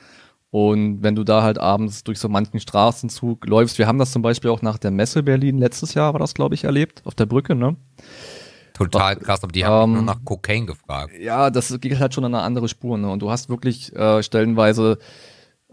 und 0.51 1.01
wenn 1.01 1.15
du 1.15 1.24
da 1.24 1.43
halt 1.43 1.58
abends 1.58 2.03
durch 2.03 2.20
so 2.20 2.27
manchen 2.27 2.60
Straßenzug 2.60 3.48
läufst, 3.48 3.77
wir 3.77 3.88
haben 3.88 4.00
das 4.00 4.12
zum 4.12 4.22
Beispiel 4.22 4.51
auch 4.51 4.62
nach 4.62 4.77
der 4.77 4.91
Messe 4.91 5.24
Berlin 5.24 5.58
letztes 5.58 5.93
Jahr, 5.93 6.13
war 6.13 6.20
das 6.20 6.34
glaube 6.34 6.55
ich, 6.55 6.65
erlebt, 6.65 7.01
auf 7.05 7.15
der 7.15 7.25
Brücke, 7.25 7.55
ne? 7.55 7.77
Total 8.74 9.15
krass, 9.15 9.43
aber 9.43 9.51
die 9.51 9.65
haben 9.65 9.91
ähm, 9.91 9.98
nur 9.98 10.15
nach 10.15 10.25
Kokain 10.25 10.65
gefragt. 10.65 11.13
Ja, 11.20 11.50
das 11.50 11.79
geht 11.79 12.00
halt 12.00 12.13
schon 12.13 12.25
an 12.25 12.36
eine 12.36 12.43
andere 12.43 12.67
Spur, 12.67 12.98
ne? 12.98 13.10
Und 13.10 13.22
du 13.22 13.31
hast 13.31 13.50
wirklich 13.50 13.96
äh, 13.96 14.22
stellenweise 14.24 14.98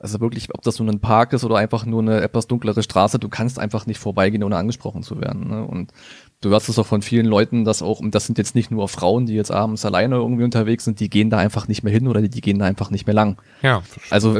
also 0.00 0.20
wirklich, 0.20 0.48
ob 0.54 0.62
das 0.62 0.78
nur 0.78 0.88
ein 0.88 1.00
Park 1.00 1.32
ist 1.32 1.44
oder 1.44 1.56
einfach 1.56 1.84
nur 1.84 2.00
eine 2.00 2.20
etwas 2.20 2.46
dunklere 2.46 2.82
Straße, 2.82 3.18
du 3.18 3.28
kannst 3.28 3.58
einfach 3.58 3.86
nicht 3.86 3.98
vorbeigehen, 3.98 4.44
ohne 4.44 4.56
angesprochen 4.56 5.02
zu 5.02 5.20
werden. 5.20 5.48
Ne? 5.48 5.64
Und 5.64 5.92
du 6.40 6.50
hörst 6.50 6.68
es 6.68 6.78
auch 6.78 6.86
von 6.86 7.02
vielen 7.02 7.26
Leuten, 7.26 7.64
dass 7.64 7.82
auch, 7.82 8.00
und 8.00 8.14
das 8.14 8.26
sind 8.26 8.38
jetzt 8.38 8.54
nicht 8.54 8.70
nur 8.70 8.88
Frauen, 8.88 9.26
die 9.26 9.34
jetzt 9.34 9.50
abends 9.50 9.84
alleine 9.84 10.16
irgendwie 10.16 10.44
unterwegs 10.44 10.84
sind, 10.84 11.00
die 11.00 11.10
gehen 11.10 11.30
da 11.30 11.38
einfach 11.38 11.68
nicht 11.68 11.82
mehr 11.82 11.92
hin 11.92 12.06
oder 12.06 12.20
die, 12.20 12.30
die 12.30 12.40
gehen 12.40 12.58
da 12.58 12.64
einfach 12.66 12.90
nicht 12.90 13.06
mehr 13.06 13.14
lang. 13.14 13.40
Ja, 13.62 13.82
also 14.10 14.38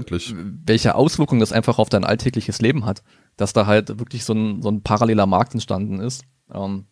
welche 0.67 0.95
Auswirkungen 0.95 1.41
das 1.41 1.53
einfach 1.53 1.79
auf 1.79 1.89
dein 1.89 2.05
alltägliches 2.05 2.61
Leben 2.61 2.85
hat, 2.85 3.03
dass 3.37 3.53
da 3.53 3.67
halt 3.67 3.99
wirklich 3.99 4.25
so 4.25 4.33
ein, 4.33 4.63
so 4.63 4.71
ein 4.71 4.83
paralleler 4.83 5.27
Markt 5.27 5.55
entstanden 5.55 6.01
ist. 6.01 6.25
Ähm, 6.53 6.87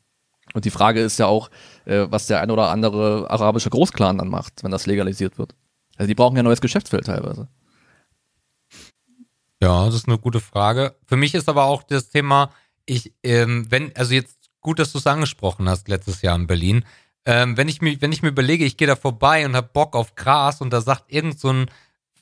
und 0.54 0.64
die 0.64 0.70
Frage 0.70 1.00
ist 1.00 1.18
ja 1.18 1.26
auch, 1.26 1.50
äh, 1.84 2.06
was 2.08 2.26
der 2.26 2.40
ein 2.40 2.50
oder 2.50 2.70
andere 2.70 3.30
arabische 3.30 3.70
Großclan 3.70 4.18
dann 4.18 4.28
macht, 4.28 4.62
wenn 4.62 4.70
das 4.70 4.86
legalisiert 4.86 5.38
wird. 5.38 5.54
Also 5.96 6.08
die 6.08 6.14
brauchen 6.14 6.36
ja 6.36 6.42
ein 6.42 6.46
neues 6.46 6.60
Geschäftsfeld 6.60 7.06
teilweise. 7.06 7.48
Ja, 9.60 9.86
das 9.86 9.94
ist 9.94 10.08
eine 10.08 10.18
gute 10.18 10.40
Frage. 10.40 10.94
Für 11.06 11.16
mich 11.16 11.34
ist 11.34 11.48
aber 11.48 11.64
auch 11.64 11.82
das 11.82 12.10
Thema, 12.10 12.50
ich, 12.84 13.14
ähm, 13.22 13.66
wenn, 13.70 13.94
also 13.96 14.14
jetzt 14.14 14.35
gut, 14.66 14.80
dass 14.80 14.90
du 14.90 14.98
es 14.98 15.06
angesprochen 15.06 15.68
hast 15.68 15.86
letztes 15.86 16.22
Jahr 16.22 16.34
in 16.34 16.48
Berlin. 16.48 16.84
Ähm, 17.24 17.56
wenn 17.56 17.68
ich 17.68 17.80
mir, 17.80 18.02
wenn 18.02 18.10
ich 18.10 18.22
mir 18.22 18.30
überlege, 18.30 18.64
ich 18.64 18.76
gehe 18.76 18.88
da 18.88 18.96
vorbei 18.96 19.46
und 19.46 19.54
habe 19.54 19.70
Bock 19.72 19.94
auf 19.94 20.16
Gras 20.16 20.60
und 20.60 20.72
da 20.72 20.80
sagt 20.80 21.04
irgend 21.12 21.38
so 21.38 21.52
ein 21.52 21.70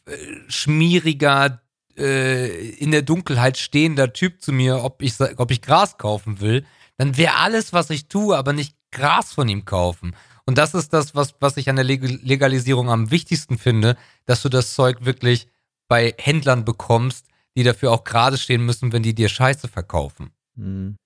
äh, 0.05 0.13
schmieriger, 0.49 1.63
äh, 1.97 2.69
in 2.73 2.91
der 2.91 3.01
Dunkelheit 3.01 3.57
stehender 3.57 4.13
Typ 4.13 4.43
zu 4.43 4.53
mir, 4.53 4.85
ob 4.85 5.01
ich, 5.01 5.15
ob 5.39 5.51
ich 5.51 5.63
Gras 5.63 5.97
kaufen 5.97 6.41
will, 6.41 6.67
dann 6.99 7.17
wäre 7.17 7.37
alles, 7.37 7.73
was 7.73 7.89
ich 7.89 8.09
tue, 8.09 8.37
aber 8.37 8.53
nicht 8.53 8.77
Gras 8.91 9.33
von 9.33 9.49
ihm 9.49 9.65
kaufen. 9.65 10.15
Und 10.45 10.59
das 10.59 10.75
ist 10.75 10.93
das, 10.93 11.15
was, 11.15 11.35
was 11.41 11.57
ich 11.57 11.71
an 11.71 11.77
der 11.77 11.87
Legalisierung 11.87 12.91
am 12.91 13.11
wichtigsten 13.11 13.57
finde, 13.57 13.97
dass 14.27 14.43
du 14.43 14.51
das 14.51 14.75
Zeug 14.75 15.07
wirklich 15.07 15.49
bei 15.89 16.15
Händlern 16.19 16.67
bekommst, 16.67 17.27
die 17.57 17.63
dafür 17.63 17.91
auch 17.91 18.05
gerade 18.05 18.37
stehen 18.37 18.67
müssen, 18.67 18.93
wenn 18.93 19.03
die 19.03 19.15
dir 19.15 19.31
Scheiße 19.31 19.67
verkaufen. 19.69 20.31
Mhm. 20.57 20.97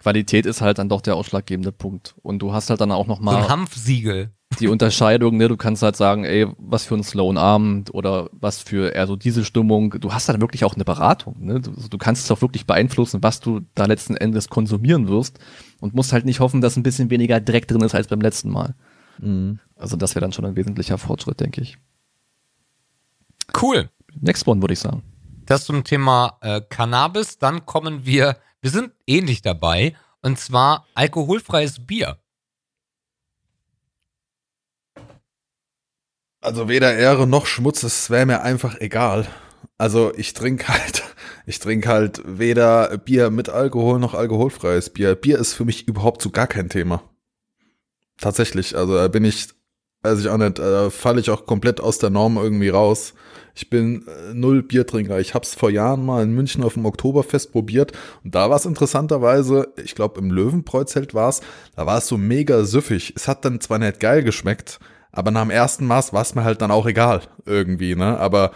Qualität 0.00 0.46
ist 0.46 0.62
halt 0.62 0.78
dann 0.78 0.88
doch 0.88 1.02
der 1.02 1.14
ausschlaggebende 1.14 1.72
Punkt. 1.72 2.14
Und 2.22 2.40
du 2.40 2.52
hast 2.52 2.70
halt 2.70 2.80
dann 2.80 2.90
auch 2.90 3.06
nochmal. 3.06 3.34
So 3.34 3.40
ein 3.42 3.48
Hanfsiegel. 3.48 4.30
Die 4.58 4.66
Unterscheidung, 4.66 5.36
ne, 5.36 5.46
du 5.46 5.56
kannst 5.56 5.82
halt 5.82 5.94
sagen, 5.94 6.24
ey, 6.24 6.46
was 6.58 6.84
für 6.84 6.96
ein 6.96 7.04
Sloan 7.04 7.36
Abend 7.36 7.94
oder 7.94 8.30
was 8.32 8.60
für 8.60 8.92
eher 8.92 9.06
so 9.06 9.14
diese 9.14 9.44
Stimmung. 9.44 9.90
Du 10.00 10.12
hast 10.12 10.28
dann 10.28 10.40
wirklich 10.40 10.64
auch 10.64 10.74
eine 10.74 10.84
Beratung, 10.84 11.36
ne? 11.38 11.60
Du, 11.60 11.70
du 11.70 11.98
kannst 11.98 12.24
es 12.24 12.30
auch 12.32 12.40
wirklich 12.40 12.66
beeinflussen, 12.66 13.22
was 13.22 13.38
du 13.38 13.60
da 13.76 13.84
letzten 13.84 14.16
Endes 14.16 14.48
konsumieren 14.48 15.06
wirst 15.06 15.38
und 15.78 15.94
musst 15.94 16.12
halt 16.12 16.24
nicht 16.24 16.40
hoffen, 16.40 16.60
dass 16.60 16.76
ein 16.76 16.82
bisschen 16.82 17.10
weniger 17.10 17.40
Dreck 17.40 17.68
drin 17.68 17.82
ist 17.82 17.94
als 17.94 18.08
beim 18.08 18.20
letzten 18.20 18.50
Mal. 18.50 18.74
Mhm. 19.18 19.60
Also 19.76 19.96
das 19.96 20.16
wäre 20.16 20.22
dann 20.22 20.32
schon 20.32 20.46
ein 20.46 20.56
wesentlicher 20.56 20.98
Fortschritt, 20.98 21.38
denke 21.38 21.60
ich. 21.60 21.78
Cool. 23.60 23.88
Next 24.20 24.48
one, 24.48 24.60
würde 24.62 24.72
ich 24.72 24.80
sagen. 24.80 25.02
Das 25.46 25.64
zum 25.64 25.84
Thema 25.84 26.38
äh, 26.40 26.60
Cannabis. 26.60 27.38
Dann 27.38 27.66
kommen 27.66 28.04
wir, 28.04 28.36
wir 28.60 28.70
sind 28.70 28.92
ähnlich 29.06 29.42
dabei, 29.42 29.96
und 30.22 30.38
zwar 30.38 30.86
alkoholfreies 30.94 31.86
Bier. 31.86 32.18
Also 36.42 36.68
weder 36.68 36.94
Ehre 36.94 37.26
noch 37.26 37.46
Schmutz, 37.46 37.82
es 37.82 38.08
wäre 38.08 38.26
mir 38.26 38.42
einfach 38.42 38.80
egal. 38.80 39.26
Also 39.76 40.12
ich 40.14 40.32
trinke 40.32 40.68
halt, 40.68 41.02
ich 41.46 41.58
trinke 41.58 41.88
halt 41.88 42.22
weder 42.24 42.96
Bier 42.98 43.30
mit 43.30 43.48
Alkohol 43.48 43.98
noch 43.98 44.14
alkoholfreies 44.14 44.90
Bier. 44.90 45.14
Bier 45.14 45.38
ist 45.38 45.54
für 45.54 45.64
mich 45.64 45.86
überhaupt 45.86 46.22
so 46.22 46.30
gar 46.30 46.46
kein 46.46 46.68
Thema. 46.68 47.02
Tatsächlich, 48.18 48.76
also 48.76 48.94
da 48.94 49.08
bin 49.08 49.24
ich, 49.24 49.48
weiß 50.02 50.20
ich 50.20 50.28
auch 50.28 50.36
nicht, 50.36 50.58
äh, 50.58 50.90
falle 50.90 51.20
ich 51.20 51.30
auch 51.30 51.46
komplett 51.46 51.80
aus 51.80 51.98
der 51.98 52.10
Norm 52.10 52.36
irgendwie 52.36 52.68
raus. 52.68 53.14
Ich 53.54 53.70
bin 53.70 54.06
äh, 54.06 54.34
null 54.34 54.62
Biertrinker. 54.62 55.20
Ich 55.20 55.34
habe 55.34 55.44
es 55.44 55.54
vor 55.54 55.70
Jahren 55.70 56.04
mal 56.04 56.22
in 56.22 56.34
München 56.34 56.62
auf 56.62 56.74
dem 56.74 56.86
Oktoberfest 56.86 57.52
probiert 57.52 57.92
und 58.24 58.34
da 58.34 58.50
war 58.50 58.56
es 58.56 58.66
interessanterweise, 58.66 59.68
ich 59.82 59.94
glaube 59.94 60.20
im 60.20 60.30
Löwenbräuzelt 60.30 61.14
war 61.14 61.28
es, 61.28 61.40
da 61.76 61.86
war 61.86 61.98
es 61.98 62.06
so 62.06 62.16
mega 62.16 62.64
süffig. 62.64 63.12
Es 63.16 63.28
hat 63.28 63.44
dann 63.44 63.60
zwar 63.60 63.78
nicht 63.78 64.00
geil 64.00 64.22
geschmeckt, 64.22 64.78
aber 65.12 65.30
nach 65.30 65.42
dem 65.42 65.50
ersten 65.50 65.86
Maß 65.86 66.12
war 66.12 66.22
es 66.22 66.34
mir 66.34 66.44
halt 66.44 66.62
dann 66.62 66.70
auch 66.70 66.86
egal 66.86 67.22
irgendwie, 67.46 67.94
ne? 67.94 68.18
Aber 68.18 68.52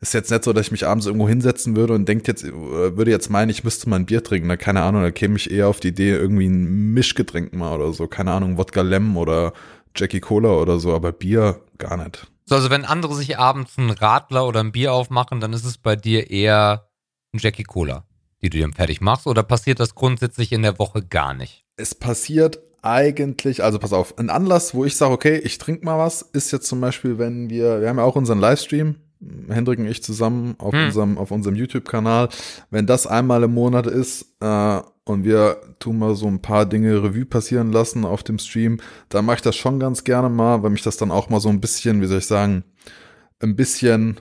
ist 0.00 0.14
jetzt 0.14 0.30
nicht 0.30 0.44
so, 0.44 0.52
dass 0.52 0.66
ich 0.66 0.72
mich 0.72 0.86
abends 0.86 1.06
irgendwo 1.06 1.28
hinsetzen 1.28 1.74
würde 1.74 1.94
und 1.94 2.06
denkt 2.08 2.28
jetzt, 2.28 2.44
äh, 2.44 2.52
würde 2.52 3.10
jetzt 3.10 3.30
meinen, 3.30 3.50
ich 3.50 3.64
müsste 3.64 3.88
mal 3.88 3.96
ein 3.96 4.06
Bier 4.06 4.22
trinken. 4.22 4.48
Ne? 4.48 4.56
Keine 4.56 4.82
Ahnung, 4.82 5.02
da 5.02 5.10
käme 5.10 5.36
ich 5.36 5.50
eher 5.50 5.68
auf 5.68 5.80
die 5.80 5.88
Idee, 5.88 6.10
irgendwie 6.10 6.46
ein 6.46 6.92
Mischgetränk 6.92 7.54
mal 7.54 7.74
oder 7.74 7.92
so. 7.92 8.06
Keine 8.06 8.32
Ahnung, 8.32 8.58
Wodka 8.58 8.82
Lem 8.82 9.16
oder 9.16 9.52
Jackie 9.96 10.20
Cola 10.20 10.50
oder 10.50 10.78
so, 10.78 10.94
aber 10.94 11.12
Bier 11.12 11.60
gar 11.78 11.96
nicht. 11.96 12.30
So, 12.48 12.54
also 12.54 12.70
wenn 12.70 12.84
andere 12.84 13.14
sich 13.16 13.38
abends 13.38 13.76
einen 13.76 13.90
Radler 13.90 14.46
oder 14.46 14.60
ein 14.60 14.70
Bier 14.70 14.92
aufmachen, 14.92 15.40
dann 15.40 15.52
ist 15.52 15.64
es 15.64 15.78
bei 15.78 15.96
dir 15.96 16.30
eher 16.30 16.88
ein 17.34 17.40
Jackie 17.40 17.64
Cola, 17.64 18.06
die 18.40 18.50
du 18.50 18.58
dir 18.58 18.70
fertig 18.72 19.00
machst, 19.00 19.26
oder 19.26 19.42
passiert 19.42 19.80
das 19.80 19.96
grundsätzlich 19.96 20.52
in 20.52 20.62
der 20.62 20.78
Woche 20.78 21.02
gar 21.02 21.34
nicht? 21.34 21.64
Es 21.76 21.96
passiert 21.96 22.60
eigentlich, 22.82 23.64
also 23.64 23.80
pass 23.80 23.92
auf, 23.92 24.16
ein 24.16 24.30
Anlass, 24.30 24.74
wo 24.74 24.84
ich 24.84 24.96
sage, 24.96 25.12
okay, 25.12 25.38
ich 25.38 25.58
trinke 25.58 25.84
mal 25.84 25.98
was, 25.98 26.22
ist 26.22 26.52
jetzt 26.52 26.68
zum 26.68 26.80
Beispiel, 26.80 27.18
wenn 27.18 27.50
wir, 27.50 27.80
wir 27.80 27.88
haben 27.88 27.98
ja 27.98 28.04
auch 28.04 28.14
unseren 28.14 28.38
Livestream, 28.38 28.94
Hendrik 29.48 29.78
und 29.78 29.86
ich 29.86 30.02
zusammen 30.02 30.54
auf 30.58 30.74
hm. 30.74 30.86
unserem, 30.86 31.18
auf 31.18 31.30
unserem 31.30 31.56
YouTube-Kanal. 31.56 32.28
Wenn 32.70 32.86
das 32.86 33.06
einmal 33.06 33.42
im 33.42 33.54
Monat 33.54 33.86
ist, 33.86 34.34
äh, 34.40 34.80
und 35.06 35.24
wir 35.24 35.60
tun 35.78 35.98
mal 35.98 36.16
so 36.16 36.26
ein 36.26 36.42
paar 36.42 36.66
Dinge 36.66 37.02
Revue 37.02 37.24
passieren 37.24 37.70
lassen 37.70 38.04
auf 38.04 38.24
dem 38.24 38.38
Stream, 38.38 38.78
dann 39.08 39.24
mache 39.24 39.36
ich 39.36 39.42
das 39.42 39.54
schon 39.54 39.78
ganz 39.78 40.02
gerne 40.02 40.28
mal, 40.28 40.62
weil 40.62 40.70
mich 40.70 40.82
das 40.82 40.96
dann 40.96 41.12
auch 41.12 41.30
mal 41.30 41.40
so 41.40 41.48
ein 41.48 41.60
bisschen, 41.60 42.02
wie 42.02 42.06
soll 42.06 42.18
ich 42.18 42.26
sagen, 42.26 42.64
ein 43.40 43.54
bisschen, 43.54 44.20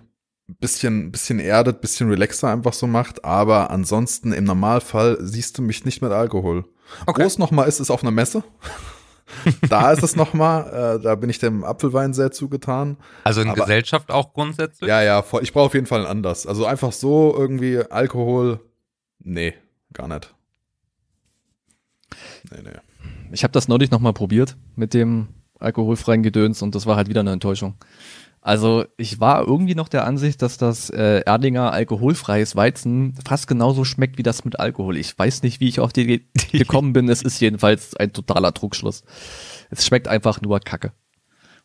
bisschen, 0.59 1.11
bisschen 1.11 1.39
erdet, 1.39 1.81
bisschen 1.81 2.09
relaxer 2.09 2.49
einfach 2.49 2.73
so 2.73 2.85
macht. 2.85 3.25
Aber 3.25 3.71
ansonsten 3.71 4.31
im 4.31 4.43
Normalfall 4.43 5.17
siehst 5.21 5.57
du 5.57 5.63
mich 5.63 5.85
nicht 5.85 6.03
mit 6.03 6.11
Alkohol. 6.11 6.65
Okay. 7.07 7.23
Wo 7.23 7.25
es 7.25 7.39
nochmal 7.39 7.67
ist, 7.67 7.79
ist 7.79 7.89
auf 7.89 8.03
einer 8.03 8.11
Messe. 8.11 8.43
da 9.69 9.91
ist 9.91 10.03
es 10.03 10.15
nochmal, 10.15 10.97
äh, 10.97 11.03
da 11.03 11.15
bin 11.15 11.29
ich 11.29 11.39
dem 11.39 11.63
Apfelwein 11.63 12.13
sehr 12.13 12.31
zugetan. 12.31 12.97
Also 13.23 13.41
in 13.41 13.49
Aber, 13.49 13.61
Gesellschaft 13.61 14.11
auch 14.11 14.33
grundsätzlich? 14.33 14.87
Ja, 14.87 15.01
ja, 15.01 15.21
voll, 15.21 15.43
ich 15.43 15.53
brauche 15.53 15.65
auf 15.65 15.73
jeden 15.73 15.87
Fall 15.87 15.99
einen 15.99 16.07
Anlass. 16.07 16.45
Also 16.45 16.65
einfach 16.65 16.91
so 16.91 17.33
irgendwie 17.35 17.79
Alkohol, 17.79 18.59
nee, 19.19 19.53
gar 19.93 20.07
nicht. 20.07 20.33
Nee, 22.51 22.61
nee. 22.63 22.71
Ich 23.31 23.43
habe 23.43 23.51
das 23.51 23.67
neulich 23.67 23.91
nochmal 23.91 24.13
probiert 24.13 24.55
mit 24.75 24.93
dem 24.93 25.27
alkoholfreien 25.59 26.23
Gedöns 26.23 26.61
und 26.61 26.75
das 26.75 26.85
war 26.85 26.95
halt 26.95 27.09
wieder 27.09 27.21
eine 27.21 27.31
Enttäuschung. 27.31 27.75
Also 28.45 28.85
ich 28.95 29.19
war 29.19 29.47
irgendwie 29.47 29.73
noch 29.73 29.87
der 29.87 30.05
Ansicht, 30.05 30.39
dass 30.43 30.59
das 30.59 30.91
äh, 30.91 31.21
Erdinger 31.21 31.71
alkoholfreies 31.71 32.55
Weizen 32.55 33.15
fast 33.25 33.47
genauso 33.47 33.85
schmeckt 33.85 34.19
wie 34.19 34.23
das 34.23 34.45
mit 34.45 34.59
Alkohol. 34.59 34.97
Ich 34.97 35.17
weiß 35.17 35.41
nicht, 35.41 35.59
wie 35.61 35.67
ich 35.67 35.79
auf 35.79 35.91
die 35.91 36.27
gekommen 36.51 36.93
bin. 36.93 37.09
Es 37.09 37.23
ist 37.23 37.41
jedenfalls 37.41 37.95
ein 37.95 38.13
totaler 38.13 38.53
Trugschluss. 38.53 39.03
Es 39.71 39.83
schmeckt 39.87 40.07
einfach 40.07 40.41
nur 40.41 40.59
Kacke. 40.59 40.91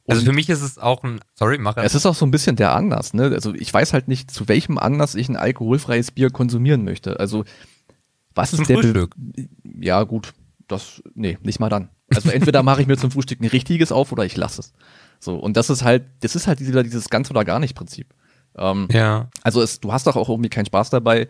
Und 0.04 0.14
also 0.14 0.24
für 0.24 0.32
mich 0.32 0.48
ist 0.48 0.62
es 0.62 0.78
auch 0.78 1.04
ein, 1.04 1.20
sorry, 1.34 1.58
mach 1.58 1.76
Es 1.76 1.94
ist 1.94 2.06
auch 2.06 2.14
so 2.14 2.24
ein 2.24 2.30
bisschen 2.30 2.56
der 2.56 2.74
Anlass, 2.74 3.12
ne? 3.12 3.24
Also 3.24 3.54
ich 3.54 3.74
weiß 3.74 3.92
halt 3.92 4.08
nicht, 4.08 4.30
zu 4.30 4.48
welchem 4.48 4.78
Anlass 4.78 5.14
ich 5.14 5.28
ein 5.28 5.36
alkoholfreies 5.36 6.12
Bier 6.12 6.30
konsumieren 6.30 6.82
möchte. 6.82 7.20
Also 7.20 7.44
was 8.34 8.54
ist 8.54 8.66
der 8.70 8.78
Frühstück? 8.78 9.14
Ja, 9.78 10.04
gut 10.04 10.32
das, 10.70 11.02
nee, 11.14 11.38
nicht 11.42 11.60
mal 11.60 11.68
dann. 11.68 11.90
Also 12.14 12.30
entweder 12.30 12.62
mache 12.62 12.80
ich 12.80 12.86
mir 12.86 12.96
zum 12.96 13.10
Frühstück 13.10 13.40
ein 13.40 13.46
richtiges 13.46 13.92
auf 13.92 14.12
oder 14.12 14.24
ich 14.24 14.36
lasse 14.36 14.60
es. 14.60 14.72
So, 15.20 15.36
und 15.36 15.56
das 15.56 15.70
ist 15.70 15.84
halt, 15.84 16.04
das 16.20 16.34
ist 16.34 16.46
halt 16.46 16.60
wieder 16.60 16.82
dieses 16.82 17.10
ganz 17.10 17.30
oder 17.30 17.44
gar 17.44 17.60
nicht 17.60 17.76
Prinzip. 17.76 18.14
Ähm, 18.56 18.88
ja. 18.90 19.28
Also 19.42 19.62
es, 19.62 19.80
du 19.80 19.92
hast 19.92 20.06
doch 20.06 20.16
auch 20.16 20.28
irgendwie 20.28 20.48
keinen 20.50 20.66
Spaß 20.66 20.90
dabei, 20.90 21.28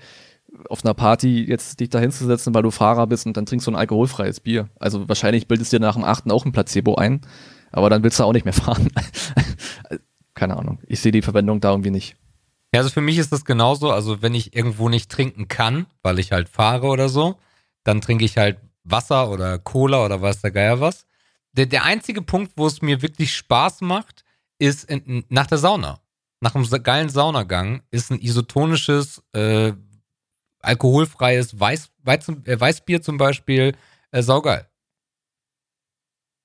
auf 0.68 0.85
einer 0.85 0.94
Party 0.94 1.44
jetzt 1.44 1.81
dich 1.81 1.90
da 1.90 1.98
hinzusetzen, 1.98 2.55
weil 2.55 2.62
du 2.62 2.70
Fahrer 2.70 3.07
bist 3.07 3.26
und 3.26 3.37
dann 3.37 3.46
trinkst 3.46 3.66
du 3.66 3.72
ein 3.72 3.76
alkoholfreies 3.76 4.40
Bier. 4.40 4.68
Also 4.79 5.09
wahrscheinlich 5.09 5.48
bildest 5.48 5.72
du 5.72 5.79
dir 5.79 5.85
nach 5.85 5.94
dem 5.94 6.05
achten 6.05 6.31
auch 6.31 6.44
ein 6.44 6.53
Placebo 6.53 6.94
ein, 6.94 7.20
aber 7.72 7.90
dann 7.90 8.03
willst 8.03 8.18
du 8.18 8.24
auch 8.24 8.33
nicht 8.33 8.44
mehr 8.44 8.53
fahren. 8.55 8.88
Keine 10.35 10.57
Ahnung. 10.57 10.79
Ich 10.87 11.00
sehe 11.00 11.12
die 11.12 11.22
Verwendung 11.22 11.61
da 11.61 11.70
irgendwie 11.70 11.90
nicht. 11.90 12.16
Ja, 12.72 12.81
also 12.81 12.90
für 12.90 13.00
mich 13.00 13.18
ist 13.18 13.33
das 13.33 13.44
genauso. 13.44 13.90
Also 13.90 14.22
wenn 14.22 14.35
ich 14.35 14.55
irgendwo 14.55 14.88
nicht 14.88 15.11
trinken 15.11 15.48
kann, 15.48 15.87
weil 16.03 16.18
ich 16.18 16.33
halt 16.33 16.48
fahre 16.48 16.87
oder 16.87 17.09
so, 17.09 17.37
dann 17.85 18.00
trinke 18.00 18.24
ich 18.24 18.38
halt 18.38 18.59
Wasser 18.85 19.31
oder 19.31 19.59
Cola 19.59 20.05
oder 20.05 20.22
weiß 20.22 20.40
der 20.40 20.53
Geier 20.53 20.81
was. 20.81 21.07
Der, 21.52 21.66
der 21.66 21.84
einzige 21.84 22.22
Punkt, 22.22 22.52
wo 22.56 22.66
es 22.66 22.82
mir 22.82 23.02
wirklich 23.02 23.34
Spaß 23.34 23.80
macht, 23.80 24.24
ist 24.58 24.84
in, 24.84 25.24
nach 25.28 25.46
der 25.46 25.58
Sauna. 25.58 26.00
Nach 26.40 26.54
einem 26.54 26.68
geilen 26.82 27.08
Saunagang 27.08 27.82
ist 27.90 28.10
ein 28.10 28.20
isotonisches, 28.20 29.22
äh, 29.32 29.72
alkoholfreies 30.60 31.58
Weiß, 31.58 31.90
Weizen, 32.02 32.44
äh, 32.46 32.58
Weißbier 32.58 33.02
zum 33.02 33.18
Beispiel 33.18 33.74
äh, 34.10 34.22
saugeil. 34.22 34.66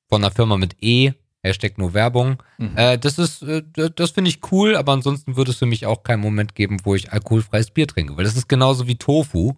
Von 0.09 0.23
einer 0.23 0.33
Firma 0.33 0.57
mit 0.57 0.75
E, 0.81 1.13
Hashtag 1.43 1.77
nur 1.77 1.93
Werbung. 1.93 2.41
Mhm. 2.57 2.75
Äh, 2.75 2.97
das 2.97 3.19
ist, 3.19 3.43
äh, 3.43 3.63
das 3.95 4.11
finde 4.11 4.29
ich 4.29 4.39
cool, 4.51 4.75
aber 4.75 4.93
ansonsten 4.93 5.37
würde 5.37 5.51
es 5.51 5.57
für 5.57 5.65
mich 5.65 5.85
auch 5.85 6.03
keinen 6.03 6.21
Moment 6.21 6.55
geben, 6.55 6.79
wo 6.83 6.95
ich 6.95 7.13
alkoholfreies 7.13 7.71
Bier 7.71 7.87
trinke, 7.87 8.17
weil 8.17 8.25
das 8.25 8.35
ist 8.35 8.49
genauso 8.49 8.87
wie 8.87 8.95
Tofu. 8.95 9.53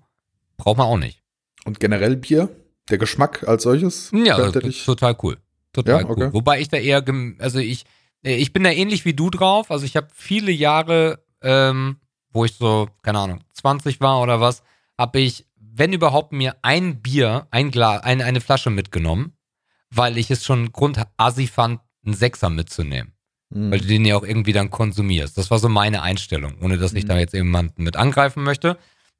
Braucht 0.57 0.77
man 0.77 0.87
auch 0.87 0.97
nicht. 0.97 1.23
Und 1.65 1.79
generell 1.79 2.17
Bier? 2.17 2.49
Der 2.89 2.97
Geschmack 2.97 3.47
als 3.47 3.63
solches? 3.63 4.11
Ja, 4.13 4.49
total 4.49 5.17
cool. 5.21 5.37
Total 5.73 6.01
ja, 6.01 6.09
okay. 6.09 6.23
cool. 6.25 6.33
Wobei 6.33 6.61
ich 6.61 6.69
da 6.69 6.77
eher, 6.77 7.03
also 7.39 7.59
ich, 7.59 7.85
äh, 8.23 8.35
ich 8.35 8.53
bin 8.53 8.63
da 8.63 8.71
ähnlich 8.71 9.05
wie 9.05 9.13
du 9.13 9.29
drauf. 9.29 9.71
Also 9.71 9.85
ich 9.85 9.95
habe 9.95 10.07
viele 10.13 10.51
Jahre, 10.51 11.23
ähm, 11.41 11.97
wo 12.31 12.45
ich 12.45 12.53
so, 12.53 12.89
keine 13.03 13.19
Ahnung, 13.19 13.41
20 13.53 14.01
war 14.01 14.21
oder 14.21 14.39
was, 14.39 14.63
habe 14.97 15.19
ich, 15.19 15.45
wenn 15.55 15.93
überhaupt, 15.93 16.31
mir 16.31 16.55
ein 16.61 17.01
Bier, 17.01 17.47
ein 17.51 17.71
Glas, 17.71 18.03
ein, 18.03 18.21
eine 18.21 18.41
Flasche 18.41 18.69
mitgenommen, 18.69 19.33
weil 19.89 20.17
ich 20.17 20.31
es 20.31 20.43
schon 20.43 20.71
grundassi 20.71 21.47
fand, 21.47 21.81
einen 22.05 22.15
Sechser 22.15 22.49
mitzunehmen. 22.49 23.13
Mhm. 23.49 23.71
Weil 23.71 23.79
du 23.79 23.87
den 23.87 24.05
ja 24.05 24.15
auch 24.17 24.23
irgendwie 24.23 24.53
dann 24.53 24.69
konsumierst. 24.69 25.37
Das 25.37 25.51
war 25.51 25.59
so 25.59 25.69
meine 25.69 26.01
Einstellung, 26.01 26.55
ohne 26.61 26.77
dass 26.77 26.93
ich 26.93 27.03
mhm. 27.03 27.09
da 27.09 27.19
jetzt 27.19 27.33
jemanden 27.33 27.83
mit 27.83 27.95
angreifen 27.95 28.43
möchte. 28.43 28.77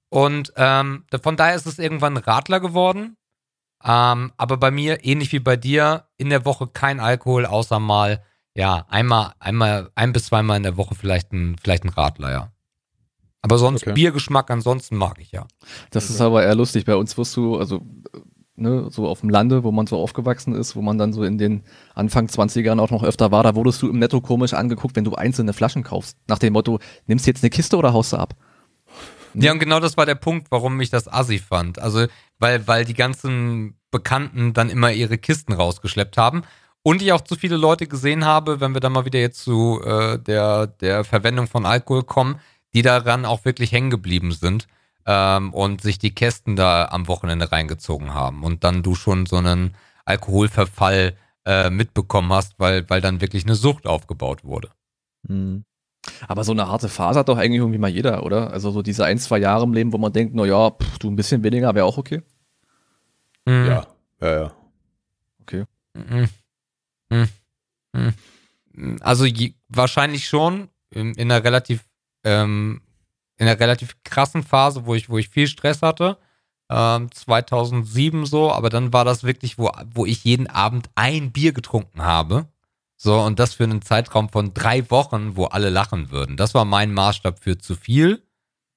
Und 0.10 0.54
ähm, 0.56 1.04
von 1.22 1.36
daher 1.36 1.56
ist 1.56 1.68
es 1.68 1.80
irgendwann 1.80 2.18
Radler 2.18 2.60
geworden. 2.60 3.17
Ähm, 3.84 4.32
aber 4.38 4.58
bei 4.58 4.72
mir, 4.72 5.06
ähnlich 5.06 5.32
wie 5.32 5.40
bei 5.40 5.56
dir, 5.56 6.06
in 6.18 6.30
der 6.30 6.46
Woche 6.46 6.68
kein 6.68 7.00
Alkohol, 7.00 7.46
außer 7.46 7.80
mal, 7.80 8.24
ja, 8.56 8.86
einmal, 8.90 9.34
einmal, 9.40 9.92
ein 9.96 10.14
bis 10.14 10.26
zweimal 10.26 10.58
in 10.58 10.64
der 10.64 10.78
Woche 10.78 10.96
vielleicht 10.96 11.32
ein, 11.32 11.56
vielleicht 11.62 11.84
ein 11.84 11.90
Radler, 11.90 12.32
ja. 12.32 12.52
Aber 13.42 13.58
sonst 13.58 13.84
okay. 13.84 13.94
Biergeschmack 13.94 14.50
ansonsten 14.50 14.98
mag 14.98 15.20
ich 15.20 15.32
ja. 15.32 15.46
Das 15.92 16.10
ist 16.10 16.20
aber 16.20 16.44
eher 16.44 16.56
lustig. 16.56 16.86
Bei 16.86 16.96
uns 16.96 17.18
wirst 17.18 17.36
du, 17.38 17.58
also 17.58 17.82
ne, 18.58 18.88
so 18.90 19.08
auf 19.08 19.22
dem 19.22 19.30
Lande, 19.30 19.64
wo 19.64 19.72
man 19.72 19.88
so 19.88 19.98
aufgewachsen 19.98 20.54
ist, 20.54 20.76
wo 20.76 20.82
man 20.82 20.98
dann 20.98 21.14
so 21.14 21.24
in 21.24 21.38
den 21.38 21.64
Anfang 21.94 22.28
20ern 22.28 22.80
auch 22.80 22.90
noch 22.90 23.04
öfter 23.04 23.32
war, 23.32 23.44
da 23.44 23.56
wurdest 23.56 23.82
du 23.82 23.90
im 23.90 24.00
Netto 24.00 24.22
komisch 24.22 24.54
angeguckt, 24.54 24.96
wenn 24.96 25.04
du 25.04 25.14
einzelne 25.14 25.54
Flaschen 25.54 25.84
kaufst. 25.84 26.18
Nach 26.28 26.40
dem 26.40 26.54
Motto, 26.54 26.80
nimmst 27.06 27.26
du 27.26 27.30
jetzt 27.30 27.44
eine 27.44 27.50
Kiste 27.50 27.78
oder 27.78 27.94
haust 27.94 28.14
du 28.14 28.18
ab? 28.18 28.36
Ja, 29.44 29.52
und 29.52 29.60
genau 29.60 29.80
das 29.80 29.98
war 29.98 30.06
der 30.06 30.16
Punkt, 30.16 30.48
warum 30.52 30.80
ich 30.82 30.90
das 30.90 31.08
assi 31.08 31.40
fand. 31.40 31.80
Also, 31.80 32.08
weil, 32.40 32.68
weil 32.68 32.86
die 32.86 32.94
ganzen 32.94 33.78
Bekannten 33.92 34.54
dann 34.54 34.70
immer 34.70 34.92
ihre 34.92 35.18
Kisten 35.18 35.54
rausgeschleppt 35.54 36.18
haben. 36.18 36.44
Und 36.84 37.02
ich 37.02 37.12
auch 37.12 37.22
zu 37.22 37.36
viele 37.36 37.58
Leute 37.58 37.88
gesehen 37.88 38.26
habe, 38.26 38.62
wenn 38.62 38.74
wir 38.74 38.80
dann 38.80 38.94
mal 38.94 39.06
wieder 39.06 39.20
jetzt 39.20 39.44
zu 39.44 39.82
äh, 39.84 40.18
der, 40.20 40.68
der 40.68 41.04
Verwendung 41.04 41.48
von 41.48 41.66
Alkohol 41.66 42.04
kommen, 42.04 42.40
die 42.74 42.82
daran 42.82 43.26
auch 43.26 43.44
wirklich 43.46 43.72
hängen 43.72 43.90
geblieben 43.90 44.32
sind 44.32 44.68
ähm, 45.06 45.54
und 45.54 45.82
sich 45.82 46.00
die 46.00 46.14
Kästen 46.14 46.56
da 46.56 46.86
am 46.86 47.08
Wochenende 47.08 47.52
reingezogen 47.52 48.14
haben. 48.14 48.44
Und 48.44 48.64
dann 48.64 48.84
du 48.84 48.96
schon 48.96 49.26
so 49.26 49.38
einen 49.38 49.76
Alkoholverfall 50.06 51.18
äh, 51.46 51.70
mitbekommen 51.70 52.32
hast, 52.32 52.60
weil, 52.60 52.90
weil 52.90 53.02
dann 53.02 53.22
wirklich 53.22 53.46
eine 53.46 53.56
Sucht 53.56 53.88
aufgebaut 53.88 54.44
wurde. 54.44 54.70
Mhm. 55.28 55.66
Aber 56.28 56.44
so 56.44 56.52
eine 56.52 56.68
harte 56.68 56.90
Phase 56.90 57.20
hat 57.20 57.30
doch 57.30 57.38
eigentlich 57.38 57.60
irgendwie 57.60 57.80
mal 57.80 57.90
jeder, 57.90 58.24
oder? 58.24 58.52
Also 58.52 58.72
so 58.72 58.82
diese 58.82 59.06
ein, 59.06 59.18
zwei 59.20 59.40
Jahre 59.40 59.64
im 59.64 59.74
Leben, 59.74 59.94
wo 59.94 59.98
man 59.98 60.14
denkt, 60.14 60.34
na 60.36 60.46
ja, 60.46 60.72
pff, 60.72 61.00
du 61.00 61.10
ein 61.10 61.16
bisschen 61.16 61.44
weniger 61.44 61.74
wäre 61.76 61.86
auch 61.86 61.98
okay. 61.98 62.22
Mhm. 63.46 63.66
Ja, 63.68 63.88
ja, 64.22 64.40
ja. 64.42 64.52
Okay. 65.42 65.66
Mhm. 65.94 66.30
Mhm. 67.10 68.14
Also 69.02 69.26
je, 69.26 69.54
wahrscheinlich 69.70 70.28
schon 70.28 70.70
in, 70.92 71.14
in, 71.14 71.32
einer 71.32 71.44
relativ 71.44 71.86
ähm, 72.24 72.82
in 73.38 73.48
einer 73.48 73.60
relativ 73.60 73.96
krassen 74.04 74.44
Phase, 74.44 74.86
wo 74.86 74.96
ich 74.96 75.10
wo 75.10 75.18
ich 75.18 75.30
viel 75.30 75.48
Stress 75.48 75.82
hatte. 75.82 76.18
Ähm, 76.70 77.10
2007 77.12 78.26
so, 78.26 78.52
aber 78.52 78.70
dann 78.70 78.92
war 78.92 79.06
das 79.06 79.24
wirklich, 79.24 79.58
wo, 79.58 79.72
wo 79.94 80.06
ich 80.06 80.26
jeden 80.26 80.48
Abend 80.48 80.90
ein 80.96 81.32
Bier 81.32 81.54
getrunken 81.54 82.04
habe 82.04 82.48
so, 83.00 83.20
und 83.22 83.38
das 83.38 83.54
für 83.54 83.64
einen 83.64 83.84
Zeitraum 83.84 84.30
von 84.30 84.56
drei 84.56 84.90
Wochen, 84.90 85.36
wo 85.36 85.46
alle 85.46 85.70
lachen 85.70 86.10
würden. 86.12 86.36
Das 86.36 86.56
war 86.56 86.66
mein 86.66 86.92
Maßstab 86.92 87.44
für 87.44 87.60
zu 87.60 87.76
viel, 87.76 88.24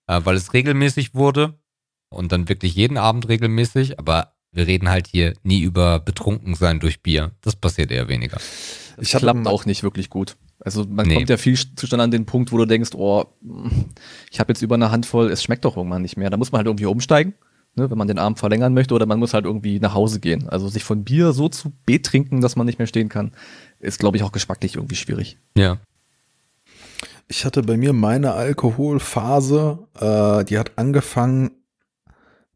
äh, 0.06 0.20
weil 0.22 0.37
es 0.37 0.52
regelmäßig 0.52 1.14
wurde 1.14 1.59
und 2.11 2.30
dann 2.30 2.48
wirklich 2.48 2.74
jeden 2.74 2.98
Abend 2.98 3.28
regelmäßig, 3.28 3.98
aber 3.98 4.35
wir 4.52 4.66
reden 4.66 4.90
halt 4.90 5.06
hier 5.06 5.33
nie 5.42 5.61
über 5.61 6.00
betrunken 6.00 6.54
sein 6.54 6.80
durch 6.80 7.02
Bier. 7.02 7.33
Das 7.40 7.56
passiert 7.56 7.90
eher 7.90 8.09
weniger. 8.09 8.38
Das 8.96 9.06
ich 9.06 9.12
klappt 9.12 9.46
auch 9.46 9.64
nicht 9.64 9.83
wirklich 9.83 10.11
gut. 10.11 10.37
Also 10.62 10.85
man 10.85 11.06
nee. 11.06 11.14
kommt 11.14 11.30
ja 11.30 11.38
viel 11.38 11.56
zustande 11.56 12.04
an 12.04 12.11
den 12.11 12.26
Punkt, 12.26 12.52
wo 12.52 12.59
du 12.59 12.66
denkst, 12.66 12.90
oh, 12.94 13.24
ich 14.30 14.40
habe 14.40 14.52
jetzt 14.52 14.61
über 14.61 14.74
eine 14.74 14.90
Handvoll, 14.90 15.30
es 15.30 15.42
schmeckt 15.42 15.64
doch 15.64 15.76
irgendwann 15.76 16.02
nicht 16.02 16.18
mehr. 16.18 16.28
Da 16.28 16.37
muss 16.37 16.52
man 16.52 16.59
halt 16.59 16.66
irgendwie 16.66 16.85
umsteigen, 16.85 17.33
ne, 17.76 17.90
wenn 17.90 17.96
man 17.96 18.09
den 18.09 18.18
Abend 18.18 18.38
verlängern 18.38 18.74
möchte, 18.74 18.92
oder 18.92 19.06
man 19.06 19.18
muss 19.18 19.33
halt 19.33 19.46
irgendwie 19.46 19.80
nach 19.80 19.94
Hause 19.94 20.20
gehen. 20.20 20.48
Also 20.48 20.68
sich 20.68 20.85
von 20.85 21.04
Bier 21.04 21.33
so 21.33 21.48
zu 21.48 21.72
betrinken, 21.87 22.42
dass 22.42 22.56
man 22.56 22.66
nicht 22.66 22.78
mehr 22.78 22.88
stehen 22.88 23.09
kann, 23.09 23.33
ist, 23.81 23.99
glaube 23.99 24.16
ich, 24.16 24.23
auch 24.23 24.33
geschmacklich 24.33 24.77
irgendwie 24.77 24.97
schwierig. 24.97 25.38
Ja. 25.57 25.79
Ich 27.29 27.45
hatte 27.45 27.62
bei 27.62 27.77
mir 27.77 27.93
meine 27.93 28.33
Alkoholphase, 28.33 29.87
äh, 29.99 30.45
die 30.45 30.59
hat 30.59 30.73
angefangen 30.77 31.51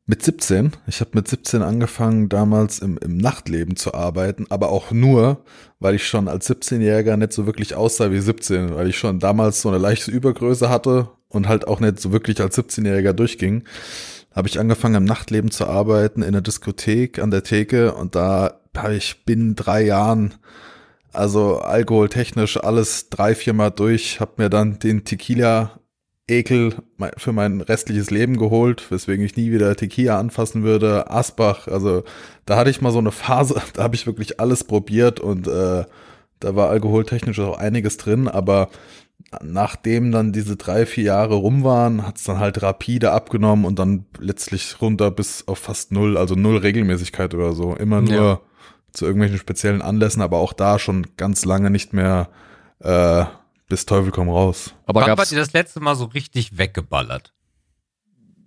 mit 0.07 0.23
17. 0.23 0.73
Ich 0.87 1.01
habe 1.01 1.13
mit 1.15 1.29
17 1.29 1.63
angefangen, 1.63 2.29
damals 2.29 2.81
im, 2.81 2.99
im 2.99 3.17
Nachtleben 3.17 3.77
zu 3.77 3.95
arbeiten, 3.95 4.47
aber 4.51 4.69
auch 4.71 4.91
nur, 4.91 5.45
weil 5.81 5.95
ich 5.95 6.07
schon 6.07 6.29
als 6.29 6.49
17-Jähriger 6.51 7.17
nicht 7.17 7.33
so 7.33 7.47
wirklich 7.47 7.75
aussah 7.75 8.11
wie 8.11 8.21
17, 8.21 8.75
weil 8.75 8.89
ich 8.89 8.99
schon 8.99 9.19
damals 9.19 9.63
so 9.63 9.71
eine 9.71 9.79
leichte 9.79 10.11
Übergröße 10.11 10.69
hatte 10.69 11.09
und 11.29 11.49
halt 11.49 11.67
auch 11.67 11.81
nicht 11.81 12.01
so 12.01 12.13
wirklich 12.13 12.41
als 12.41 12.59
17-Jähriger 12.59 13.15
durchging. 13.15 13.65
Habe 14.33 14.49
ich 14.49 14.59
angefangen, 14.59 14.97
im 14.97 15.05
Nachtleben 15.05 15.51
zu 15.51 15.67
arbeiten, 15.67 16.23
in 16.23 16.33
der 16.33 16.43
Diskothek, 16.43 17.19
an 17.19 17.31
der 17.31 17.45
Theke 17.45 17.95
und 17.95 18.15
da 18.15 18.61
habe 18.77 18.97
ich 18.97 19.25
binnen 19.25 19.55
drei 19.55 19.85
Jahren 19.85 20.35
also 21.15 21.59
alkoholtechnisch 21.59 22.57
alles 22.57 23.11
drei, 23.11 23.35
viermal 23.35 23.71
durch, 23.71 24.21
hab 24.21 24.39
mir 24.39 24.51
dann 24.51 24.79
den 24.79 25.05
Tequila 25.05 25.81
Ekel 26.27 26.75
für 27.19 27.33
mein 27.33 27.61
restliches 27.61 28.11
Leben 28.11 28.39
geholt, 28.39 28.91
weswegen 28.91 29.25
ich 29.25 29.37
nie 29.37 29.53
wieder 29.53 29.77
Tequila 29.77 30.19
anfassen 30.19 30.63
würde. 30.63 31.11
Asbach, 31.11 31.69
also 31.69 32.03
da 32.47 32.57
hatte 32.57 32.71
ich 32.71 32.81
mal 32.81 32.93
so 32.93 32.99
eine 32.99 33.13
Phase, 33.13 33.61
da 33.75 33.83
habe 33.83 33.95
ich 33.95 34.07
wirklich 34.07 34.41
alles 34.41 34.65
probiert 34.65 35.21
und 35.21 35.47
äh, 35.47 35.85
da 36.41 36.57
war 36.57 36.71
alkoholtechnisch 36.71 37.39
auch 37.41 37.59
einiges 37.59 37.97
drin, 37.99 38.29
aber 38.29 38.69
nachdem 39.43 40.13
dann 40.13 40.33
diese 40.33 40.57
drei, 40.57 40.87
vier 40.87 41.05
Jahre 41.05 41.35
rum 41.35 41.65
waren, 41.65 42.07
hat 42.07 42.17
es 42.19 42.25
dann 42.25 42.39
halt 42.39 42.63
rapide 42.63 43.13
abgenommen 43.13 43.65
und 43.65 43.79
dann 43.79 44.07
letztlich 44.19 44.81
runter 44.81 45.11
bis 45.11 45.47
auf 45.49 45.59
fast 45.59 45.93
null, 45.93 46.17
also 46.17 46.35
null 46.35 46.57
Regelmäßigkeit 46.57 47.35
oder 47.35 47.53
so. 47.53 47.75
Immer 47.75 48.01
nur 48.01 48.15
ja 48.15 48.41
zu 48.95 49.05
irgendwelchen 49.05 49.39
speziellen 49.39 49.83
Anlässen, 49.83 50.23
aber 50.23 50.39
auch 50.39 50.53
da 50.53 50.79
schon 50.79 51.17
ganz 51.17 51.45
lange 51.45 51.71
nicht 51.71 51.93
mehr 51.93 52.31
äh, 52.79 53.25
bis 53.69 53.87
Teufel 53.87 54.13
komm 54.13 54.31
raus. 54.31 54.75
Aber 54.87 55.03
Wann 55.03 55.11
habt 55.11 55.33
ihr 55.33 55.39
das 55.39 55.53
letzte 55.53 55.81
Mal 55.81 55.97
so 55.97 56.07
richtig 56.07 56.57
weggeballert? 56.57 57.35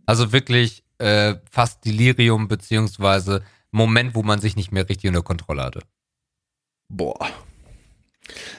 Also 0.05 0.31
wirklich 0.31 0.83
äh, 0.99 1.36
fast 1.51 1.86
Delirium 1.86 2.47
beziehungsweise 2.47 3.43
Moment, 3.71 4.15
wo 4.15 4.23
man 4.23 4.39
sich 4.39 4.55
nicht 4.55 4.71
mehr 4.71 4.88
richtig 4.88 5.10
unter 5.10 5.21
Kontrolle 5.21 5.63
hatte. 5.63 5.81
Boah. 6.88 7.27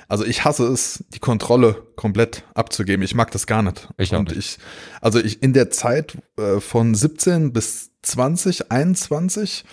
Also 0.08 0.24
ich 0.24 0.44
hasse 0.44 0.66
es, 0.66 1.04
die 1.08 1.18
Kontrolle 1.18 1.82
komplett 1.96 2.44
abzugeben. 2.54 3.02
Ich 3.02 3.14
mag 3.14 3.30
das 3.30 3.46
gar 3.46 3.62
nicht. 3.62 3.88
Ich 3.98 4.14
auch 4.14 4.22
nicht. 4.22 4.36
Ich, 4.36 4.58
also 5.00 5.18
ich 5.18 5.42
in 5.42 5.52
der 5.52 5.70
Zeit 5.70 6.16
äh, 6.38 6.60
von 6.60 6.94
17 6.94 7.52
bis 7.52 7.90
20, 8.02 8.70
21 8.70 9.64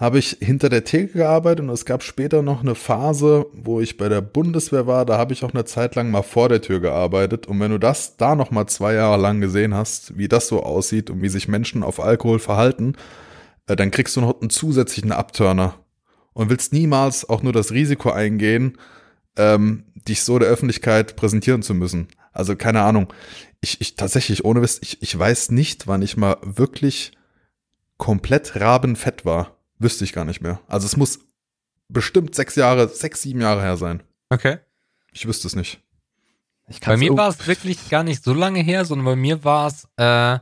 habe 0.00 0.18
ich 0.18 0.38
hinter 0.40 0.70
der 0.70 0.84
Theke 0.84 1.18
gearbeitet 1.18 1.60
und 1.60 1.68
es 1.68 1.84
gab 1.84 2.02
später 2.02 2.40
noch 2.40 2.62
eine 2.62 2.74
Phase, 2.74 3.44
wo 3.52 3.82
ich 3.82 3.98
bei 3.98 4.08
der 4.08 4.22
Bundeswehr 4.22 4.86
war, 4.86 5.04
da 5.04 5.18
habe 5.18 5.34
ich 5.34 5.44
auch 5.44 5.52
eine 5.52 5.66
Zeit 5.66 5.94
lang 5.94 6.10
mal 6.10 6.22
vor 6.22 6.48
der 6.48 6.62
Tür 6.62 6.80
gearbeitet 6.80 7.46
und 7.46 7.60
wenn 7.60 7.70
du 7.70 7.78
das 7.78 8.16
da 8.16 8.34
noch 8.34 8.50
mal 8.50 8.66
zwei 8.66 8.94
Jahre 8.94 9.20
lang 9.20 9.42
gesehen 9.42 9.74
hast, 9.74 10.16
wie 10.16 10.26
das 10.26 10.48
so 10.48 10.62
aussieht 10.62 11.10
und 11.10 11.20
wie 11.20 11.28
sich 11.28 11.48
Menschen 11.48 11.82
auf 11.82 12.00
Alkohol 12.00 12.38
verhalten, 12.38 12.94
äh, 13.66 13.76
dann 13.76 13.90
kriegst 13.90 14.16
du 14.16 14.22
noch 14.22 14.40
einen 14.40 14.48
zusätzlichen 14.48 15.12
Abturner 15.12 15.74
und 16.32 16.48
willst 16.48 16.72
niemals 16.72 17.28
auch 17.28 17.42
nur 17.42 17.52
das 17.52 17.70
Risiko 17.70 18.10
eingehen, 18.10 18.78
ähm, 19.36 19.84
dich 20.08 20.24
so 20.24 20.38
der 20.38 20.48
Öffentlichkeit 20.48 21.14
präsentieren 21.14 21.60
zu 21.60 21.74
müssen. 21.74 22.08
Also 22.32 22.56
keine 22.56 22.80
Ahnung. 22.80 23.12
Ich, 23.60 23.82
ich 23.82 23.96
tatsächlich, 23.96 24.46
ohne 24.46 24.62
Wiss, 24.62 24.78
ich, 24.80 25.02
ich 25.02 25.18
weiß 25.18 25.50
nicht, 25.50 25.86
wann 25.86 26.00
ich 26.00 26.16
mal 26.16 26.38
wirklich 26.42 27.12
komplett 27.98 28.58
rabenfett 28.58 29.26
war. 29.26 29.59
Wüsste 29.80 30.04
ich 30.04 30.12
gar 30.12 30.24
nicht 30.24 30.42
mehr. 30.42 30.60
Also 30.68 30.86
es 30.86 30.96
muss 30.96 31.20
bestimmt 31.88 32.34
sechs 32.34 32.54
Jahre, 32.54 32.88
sechs, 32.88 33.22
sieben 33.22 33.40
Jahre 33.40 33.62
her 33.62 33.76
sein. 33.76 34.02
Okay. 34.28 34.58
Ich 35.12 35.26
wüsste 35.26 35.48
es 35.48 35.56
nicht. 35.56 35.80
bei 36.84 36.96
mir 36.96 37.16
war 37.16 37.28
es 37.28 37.46
wirklich 37.46 37.88
gar 37.88 38.04
nicht 38.04 38.22
so 38.22 38.32
lange 38.32 38.60
her, 38.60 38.84
sondern 38.84 39.06
bei 39.06 39.16
mir 39.16 39.42
war 39.42 39.66
es 39.66 39.88
äh, 39.96 40.38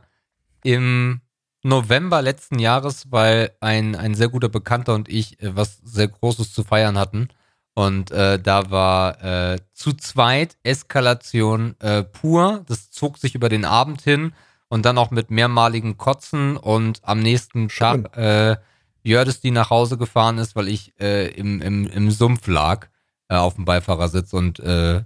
im 0.63 1.21
November 1.63 2.21
letzten 2.21 2.59
Jahres, 2.59 3.11
weil 3.11 3.51
ein, 3.61 3.95
ein 3.95 4.13
sehr 4.13 4.27
guter 4.27 4.49
Bekannter 4.49 4.93
und 4.93 5.09
ich 5.09 5.41
äh, 5.41 5.55
was 5.55 5.77
sehr 5.83 6.09
Großes 6.09 6.53
zu 6.53 6.63
feiern 6.63 6.97
hatten. 6.97 7.29
Und 7.73 8.11
äh, 8.11 8.39
da 8.39 8.69
war 8.71 9.23
äh, 9.23 9.59
zu 9.73 9.93
zweit 9.93 10.57
Eskalation 10.63 11.79
äh, 11.79 12.03
pur. 12.03 12.65
Das 12.67 12.91
zog 12.91 13.17
sich 13.17 13.35
über 13.35 13.47
den 13.47 13.63
Abend 13.63 14.01
hin 14.01 14.33
und 14.67 14.85
dann 14.85 14.97
auch 14.97 15.11
mit 15.11 15.31
mehrmaligen 15.31 15.97
Kotzen 15.97 16.57
und 16.57 16.99
am 17.03 17.21
nächsten 17.21 17.69
Tag 17.69 18.17
äh, 18.17 18.57
Jördes, 19.03 19.41
die 19.41 19.51
nach 19.51 19.69
Hause 19.69 19.97
gefahren 19.97 20.37
ist, 20.37 20.55
weil 20.55 20.67
ich 20.67 20.93
äh, 20.99 21.27
im, 21.31 21.61
im, 21.61 21.87
im 21.87 22.11
Sumpf 22.11 22.47
lag 22.47 22.87
äh, 23.29 23.35
auf 23.35 23.55
dem 23.55 23.65
Beifahrersitz 23.65 24.33
und 24.33 24.59
äh, 24.59 25.03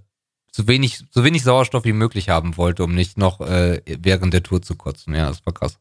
so 0.52 0.68
wenig, 0.68 1.04
so 1.10 1.24
wenig 1.24 1.44
Sauerstoff 1.44 1.86
wie 1.86 1.94
möglich 1.94 2.30
haben 2.30 2.58
wollte, 2.58 2.84
um 2.84 2.94
nicht 2.94 3.18
noch 3.18 3.42
äh, 3.42 3.82
während 3.86 4.34
der 4.34 4.44
Tour 4.44 4.62
zu 4.62 4.76
kotzen. 4.76 5.16
Ja, 5.16 5.28
das 5.28 5.46
war 5.46 5.54
krass. 5.54 5.80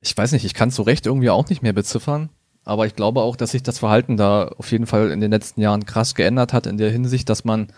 Ich 0.00 0.16
weiß 0.16 0.32
nicht, 0.32 0.44
ich 0.44 0.54
kann 0.54 0.68
es 0.68 0.74
so 0.74 0.82
recht 0.82 1.06
irgendwie 1.06 1.30
auch 1.30 1.48
nicht 1.48 1.62
mehr 1.62 1.72
beziffern, 1.72 2.28
aber 2.64 2.86
ich 2.86 2.94
glaube 2.94 3.22
auch, 3.22 3.36
dass 3.36 3.52
sich 3.52 3.62
das 3.62 3.78
Verhalten 3.78 4.16
da 4.16 4.48
auf 4.48 4.70
jeden 4.70 4.86
Fall 4.86 5.10
in 5.10 5.20
den 5.20 5.30
letzten 5.30 5.60
Jahren 5.60 5.86
krass 5.86 6.14
geändert 6.14 6.52
hat, 6.52 6.66
in 6.66 6.76
der 6.76 6.90
Hinsicht, 6.90 7.28
dass 7.30 7.44
man 7.44 7.68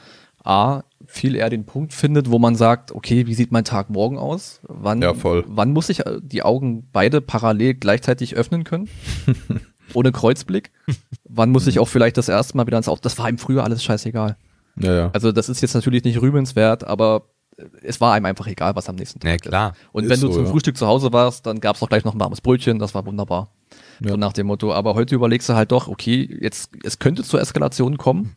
A, 0.42 0.82
viel 1.16 1.34
eher 1.34 1.50
den 1.50 1.64
Punkt 1.64 1.92
findet, 1.92 2.30
wo 2.30 2.38
man 2.38 2.54
sagt, 2.54 2.92
okay, 2.92 3.26
wie 3.26 3.34
sieht 3.34 3.52
mein 3.52 3.64
Tag 3.64 3.90
morgen 3.90 4.18
aus? 4.18 4.60
Wann, 4.62 5.02
ja, 5.02 5.14
voll. 5.14 5.44
wann 5.48 5.72
muss 5.72 5.88
ich 5.88 6.06
äh, 6.06 6.18
die 6.22 6.42
Augen 6.42 6.88
beide 6.92 7.20
parallel 7.20 7.74
gleichzeitig 7.74 8.36
öffnen 8.36 8.64
können? 8.64 8.88
Ohne 9.94 10.12
Kreuzblick? 10.12 10.70
wann 11.24 11.50
muss 11.50 11.66
ich 11.66 11.78
auch 11.78 11.88
vielleicht 11.88 12.16
das 12.16 12.28
erste 12.28 12.56
Mal 12.56 12.66
wieder 12.66 12.78
ins 12.78 12.88
Auto? 12.88 13.00
Das 13.02 13.18
war 13.18 13.28
ihm 13.28 13.38
früher 13.38 13.64
alles 13.64 13.82
scheißegal. 13.82 14.36
Ja, 14.78 14.94
ja. 14.94 15.10
Also 15.12 15.32
das 15.32 15.48
ist 15.48 15.60
jetzt 15.60 15.74
natürlich 15.74 16.04
nicht 16.04 16.20
rühmenswert, 16.20 16.84
aber 16.84 17.28
es 17.82 18.00
war 18.00 18.12
einem 18.12 18.26
einfach 18.26 18.46
egal, 18.46 18.76
was 18.76 18.88
am 18.88 18.96
nächsten 18.96 19.20
Tag 19.20 19.30
ja, 19.30 19.36
klar. 19.36 19.70
ist. 19.72 19.78
Und 19.92 20.04
ist 20.04 20.10
wenn 20.10 20.20
du 20.20 20.26
so, 20.28 20.34
zum 20.34 20.44
ja. 20.44 20.50
Frühstück 20.50 20.76
zu 20.76 20.86
Hause 20.86 21.12
warst, 21.12 21.46
dann 21.46 21.60
gab 21.60 21.76
es 21.76 21.82
auch 21.82 21.88
gleich 21.88 22.04
noch 22.04 22.14
ein 22.14 22.20
warmes 22.20 22.40
Brötchen, 22.40 22.78
das 22.78 22.94
war 22.94 23.06
wunderbar. 23.06 23.50
Ja. 24.00 24.10
So 24.10 24.16
nach 24.16 24.32
dem 24.32 24.46
Motto. 24.46 24.72
Aber 24.72 24.94
heute 24.94 25.14
überlegst 25.14 25.48
du 25.48 25.54
halt 25.54 25.72
doch, 25.72 25.88
okay, 25.88 26.28
jetzt 26.40 26.70
es 26.84 26.98
könnte 26.98 27.22
zur 27.22 27.40
Eskalation 27.40 27.96
kommen 27.96 28.36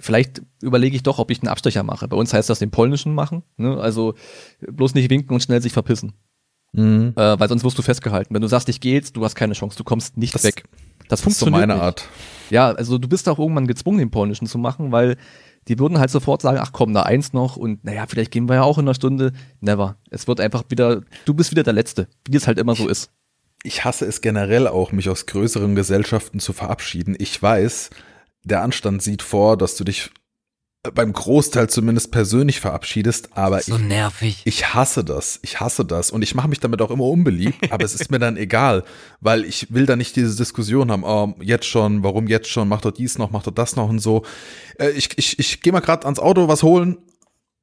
vielleicht 0.00 0.42
überlege 0.62 0.96
ich 0.96 1.02
doch, 1.02 1.18
ob 1.18 1.30
ich 1.30 1.40
einen 1.40 1.48
Abstecher 1.48 1.82
mache. 1.82 2.08
Bei 2.08 2.16
uns 2.16 2.32
heißt 2.32 2.50
das 2.50 2.58
den 2.58 2.70
polnischen 2.70 3.14
machen. 3.14 3.42
Ne? 3.56 3.78
Also 3.78 4.14
bloß 4.60 4.94
nicht 4.94 5.10
winken 5.10 5.34
und 5.34 5.42
schnell 5.42 5.62
sich 5.62 5.72
verpissen. 5.72 6.14
Mhm. 6.72 7.14
Äh, 7.16 7.38
weil 7.38 7.48
sonst 7.48 7.64
wirst 7.64 7.78
du 7.78 7.82
festgehalten. 7.82 8.34
Wenn 8.34 8.42
du 8.42 8.48
sagst, 8.48 8.68
ich 8.68 8.80
gehe 8.80 8.94
jetzt, 8.94 9.16
du 9.16 9.24
hast 9.24 9.34
keine 9.34 9.54
Chance, 9.54 9.76
du 9.76 9.84
kommst 9.84 10.16
nicht 10.16 10.34
das, 10.34 10.44
weg. 10.44 10.64
Das 11.08 11.20
funktioniert. 11.20 11.54
So 11.54 11.60
meine 11.60 11.74
nicht. 11.74 11.82
Art. 11.82 12.08
Ja, 12.50 12.70
also 12.70 12.98
du 12.98 13.08
bist 13.08 13.28
auch 13.28 13.38
irgendwann 13.38 13.66
gezwungen, 13.66 13.98
den 13.98 14.10
polnischen 14.10 14.46
zu 14.46 14.58
machen, 14.58 14.92
weil 14.92 15.16
die 15.68 15.78
würden 15.78 15.98
halt 15.98 16.10
sofort 16.10 16.42
sagen, 16.42 16.58
ach 16.60 16.72
komm, 16.72 16.94
da 16.94 17.02
eins 17.02 17.32
noch 17.32 17.56
und 17.56 17.84
naja, 17.84 18.06
vielleicht 18.08 18.30
gehen 18.30 18.48
wir 18.48 18.56
ja 18.56 18.62
auch 18.62 18.78
in 18.78 18.84
einer 18.84 18.94
Stunde. 18.94 19.32
Never. 19.60 19.96
Es 20.10 20.26
wird 20.26 20.40
einfach 20.40 20.64
wieder, 20.68 21.02
du 21.24 21.34
bist 21.34 21.50
wieder 21.50 21.62
der 21.62 21.72
Letzte, 21.72 22.08
wie 22.28 22.36
es 22.36 22.46
halt 22.46 22.58
immer 22.58 22.74
so 22.74 22.88
ist. 22.88 23.10
Ich 23.62 23.84
hasse 23.84 24.06
es 24.06 24.22
generell 24.22 24.66
auch, 24.66 24.90
mich 24.90 25.10
aus 25.10 25.26
größeren 25.26 25.74
Gesellschaften 25.74 26.40
zu 26.40 26.54
verabschieden. 26.54 27.14
Ich 27.18 27.40
weiß, 27.42 27.90
der 28.44 28.62
Anstand 28.62 29.02
sieht 29.02 29.22
vor, 29.22 29.56
dass 29.56 29.76
du 29.76 29.84
dich 29.84 30.10
beim 30.94 31.12
Großteil 31.12 31.68
zumindest 31.68 32.10
persönlich 32.10 32.58
verabschiedest, 32.58 33.36
aber 33.36 33.60
so 33.60 33.76
ich, 33.76 33.82
nervig. 33.82 34.42
ich 34.46 34.72
hasse 34.72 35.04
das. 35.04 35.38
Ich 35.42 35.60
hasse 35.60 35.84
das 35.84 36.10
und 36.10 36.22
ich 36.22 36.34
mache 36.34 36.48
mich 36.48 36.60
damit 36.60 36.80
auch 36.80 36.90
immer 36.90 37.04
unbeliebt, 37.04 37.58
aber 37.70 37.84
es 37.84 37.94
ist 37.94 38.10
mir 38.10 38.18
dann 38.18 38.38
egal, 38.38 38.84
weil 39.20 39.44
ich 39.44 39.72
will 39.72 39.84
da 39.84 39.96
nicht 39.96 40.16
diese 40.16 40.34
Diskussion 40.36 40.90
haben, 40.90 41.04
oh, 41.04 41.34
jetzt 41.42 41.66
schon, 41.66 42.02
warum 42.02 42.28
jetzt 42.28 42.48
schon, 42.48 42.68
mach 42.68 42.80
doch 42.80 42.92
dies 42.92 43.18
noch, 43.18 43.30
mach 43.30 43.42
doch 43.42 43.52
das 43.52 43.76
noch 43.76 43.90
und 43.90 43.98
so. 43.98 44.24
Äh, 44.78 44.90
ich 44.90 45.10
ich, 45.18 45.38
ich 45.38 45.60
gehe 45.60 45.72
mal 45.72 45.80
gerade 45.80 46.06
ans 46.06 46.18
Auto 46.18 46.48
was 46.48 46.62
holen 46.62 46.96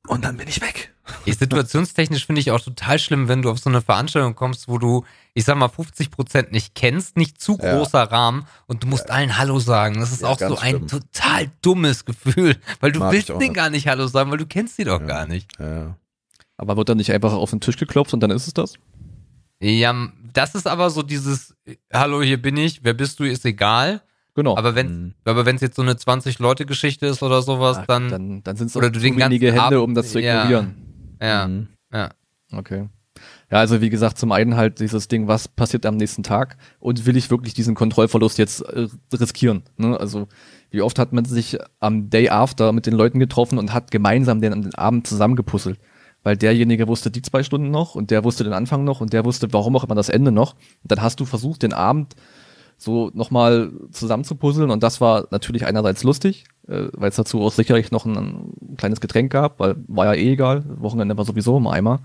und 0.08 0.24
dann 0.24 0.38
bin 0.38 0.48
ich 0.48 0.62
weg. 0.62 0.94
Situationstechnisch 1.26 2.26
finde 2.26 2.42
ich 2.42 2.52
auch 2.52 2.62
total 2.62 3.00
schlimm, 3.00 3.28
wenn 3.28 3.42
du 3.42 3.50
auf 3.50 3.60
so 3.60 3.70
eine 3.70 3.82
Veranstaltung 3.82 4.36
kommst, 4.36 4.68
wo 4.68 4.78
du, 4.78 5.06
ich 5.38 5.46
sag 5.46 5.56
mal, 5.56 5.68
50 5.68 6.10
Prozent 6.10 6.52
nicht 6.52 6.74
kennst, 6.74 7.16
nicht 7.16 7.40
zu 7.40 7.58
großer 7.58 8.00
ja. 8.00 8.04
Rahmen 8.06 8.48
und 8.66 8.82
du 8.82 8.88
musst 8.88 9.08
ja. 9.08 9.14
allen 9.14 9.38
Hallo 9.38 9.60
sagen. 9.60 10.00
Das 10.00 10.12
ist 10.12 10.24
ja, 10.24 10.30
auch 10.30 10.40
so 10.40 10.58
ein 10.58 10.88
total 10.88 11.52
dummes 11.62 12.06
Gefühl, 12.06 12.56
weil 12.80 12.92
du 12.92 12.98
Mag 13.02 13.12
willst 13.12 13.30
denen 13.30 13.54
gar 13.54 13.70
nicht 13.70 13.88
Hallo 13.88 14.08
sagen, 14.08 14.32
weil 14.32 14.40
du 14.40 14.48
kennst 14.48 14.80
die 14.80 14.84
doch 14.84 15.06
gar 15.06 15.28
nicht. 15.28 15.48
Aber 16.58 16.76
wird 16.76 16.90
dann 16.90 16.98
nicht 16.98 17.12
einfach 17.12 17.34
auf 17.34 17.52
den 17.52 17.62
Tisch 17.62 17.78
geklopft 17.78 18.16
und 18.16 18.22
dann 18.22 18.32
ist 18.32 18.48
es 18.48 18.56
das? 18.56 18.80
Ja, 19.62 19.94
das 20.34 20.56
ist 20.56 20.66
aber 20.66 20.90
so 20.90 21.04
dieses 21.04 21.56
Hallo, 21.94 22.24
hier 22.24 22.42
bin 22.42 22.58
ich, 22.58 22.84
wer 22.84 22.96
bist 22.96 23.20
du, 23.20 23.24
ist 23.24 23.46
egal. 23.46 24.02
Genau. 24.34 24.58
Aber 24.58 24.74
wenn 24.74 24.88
mhm. 24.88 25.14
aber 25.24 25.46
wenn 25.46 25.58
es 25.58 25.62
jetzt 25.62 25.76
so 25.76 25.84
eine 25.84 25.98
20 25.98 26.40
Leute 26.40 26.66
Geschichte 26.66 27.06
ist 27.06 27.22
oder 27.22 27.44
sowas, 27.44 27.80
dann 27.88 28.10
dann, 28.10 28.44
dann 28.44 28.56
sind 28.56 28.68
es 28.68 28.76
oder 28.76 28.90
du 28.90 29.00
den 29.00 29.16
wenige 29.18 29.50
Hände, 29.50 29.62
Abend, 29.62 29.80
um 29.82 29.94
das 29.94 30.12
zu 30.14 30.18
ignorieren. 30.20 31.18
Ja. 31.22 31.48
Mhm. 31.48 31.68
Ja. 31.94 32.10
Okay. 32.52 32.90
Ja, 33.50 33.60
also 33.60 33.80
wie 33.80 33.90
gesagt, 33.90 34.18
zum 34.18 34.34
einen 34.34 34.58
halt 34.58 34.82
dieses 34.82 35.08
Ding, 35.08 35.30
was 35.30 35.48
passiert 35.48 35.86
am 35.86 35.96
nächsten 35.96 36.22
Tag 36.22 36.58
und 36.80 37.06
will 37.06 37.16
ich 37.16 37.32
wirklich 37.32 37.54
diesen 37.54 37.76
Kontrollverlust 37.76 38.38
jetzt 38.38 38.62
äh, 38.62 38.88
riskieren? 39.14 39.64
Ne? 39.78 39.98
Also 39.98 40.28
wie 40.70 40.82
oft 40.82 41.00
hat 41.00 41.14
man 41.14 41.24
sich 41.24 41.58
am 41.80 42.10
Day 42.10 42.30
After 42.30 42.74
mit 42.74 42.86
den 42.86 42.94
Leuten 42.94 43.20
getroffen 43.20 43.58
und 43.58 43.74
hat 43.74 43.90
gemeinsam 43.90 44.42
den, 44.42 44.64
den 44.64 44.76
Abend 44.76 45.08
zusammengepuzzelt? 45.08 45.80
Weil 46.24 46.36
derjenige 46.36 46.90
wusste 46.90 47.10
die 47.10 47.22
zwei 47.22 47.42
Stunden 47.42 47.72
noch 47.72 47.96
und 47.96 48.12
der 48.12 48.26
wusste 48.26 48.44
den 48.44 48.52
Anfang 48.52 48.84
noch 48.84 49.00
und 49.00 49.14
der 49.14 49.24
wusste, 49.24 49.54
warum 49.54 49.78
auch 49.78 49.86
immer 49.86 49.96
das 49.96 50.10
Ende 50.10 50.34
noch. 50.34 50.56
Und 50.56 50.92
dann 50.92 51.02
hast 51.02 51.22
du 51.22 51.26
versucht, 51.26 51.64
den 51.64 51.72
Abend 51.72 52.16
so 52.78 53.12
nochmal 53.14 53.72
zusammenzupuzzeln 53.92 54.70
und 54.70 54.84
das 54.84 55.00
war 55.00 55.28
natürlich 55.32 55.66
einerseits 55.66 56.04
lustig, 56.04 56.46
äh, 56.68 56.90
weil 56.92 57.10
es 57.10 57.16
dazu 57.16 57.42
auch 57.42 57.54
sicherlich 57.54 57.92
noch 57.92 58.06
ein, 58.06 58.18
ein, 58.18 58.76
kleines 58.78 59.00
Getränk 59.00 59.32
gab, 59.32 59.60
weil 59.62 59.78
war 59.88 60.06
ja 60.06 60.14
eh 60.14 60.34
egal, 60.34 60.66
Wochenende 60.80 61.18
war 61.18 61.26
sowieso 61.26 61.58
im 61.58 61.68
Eimer. 61.68 62.02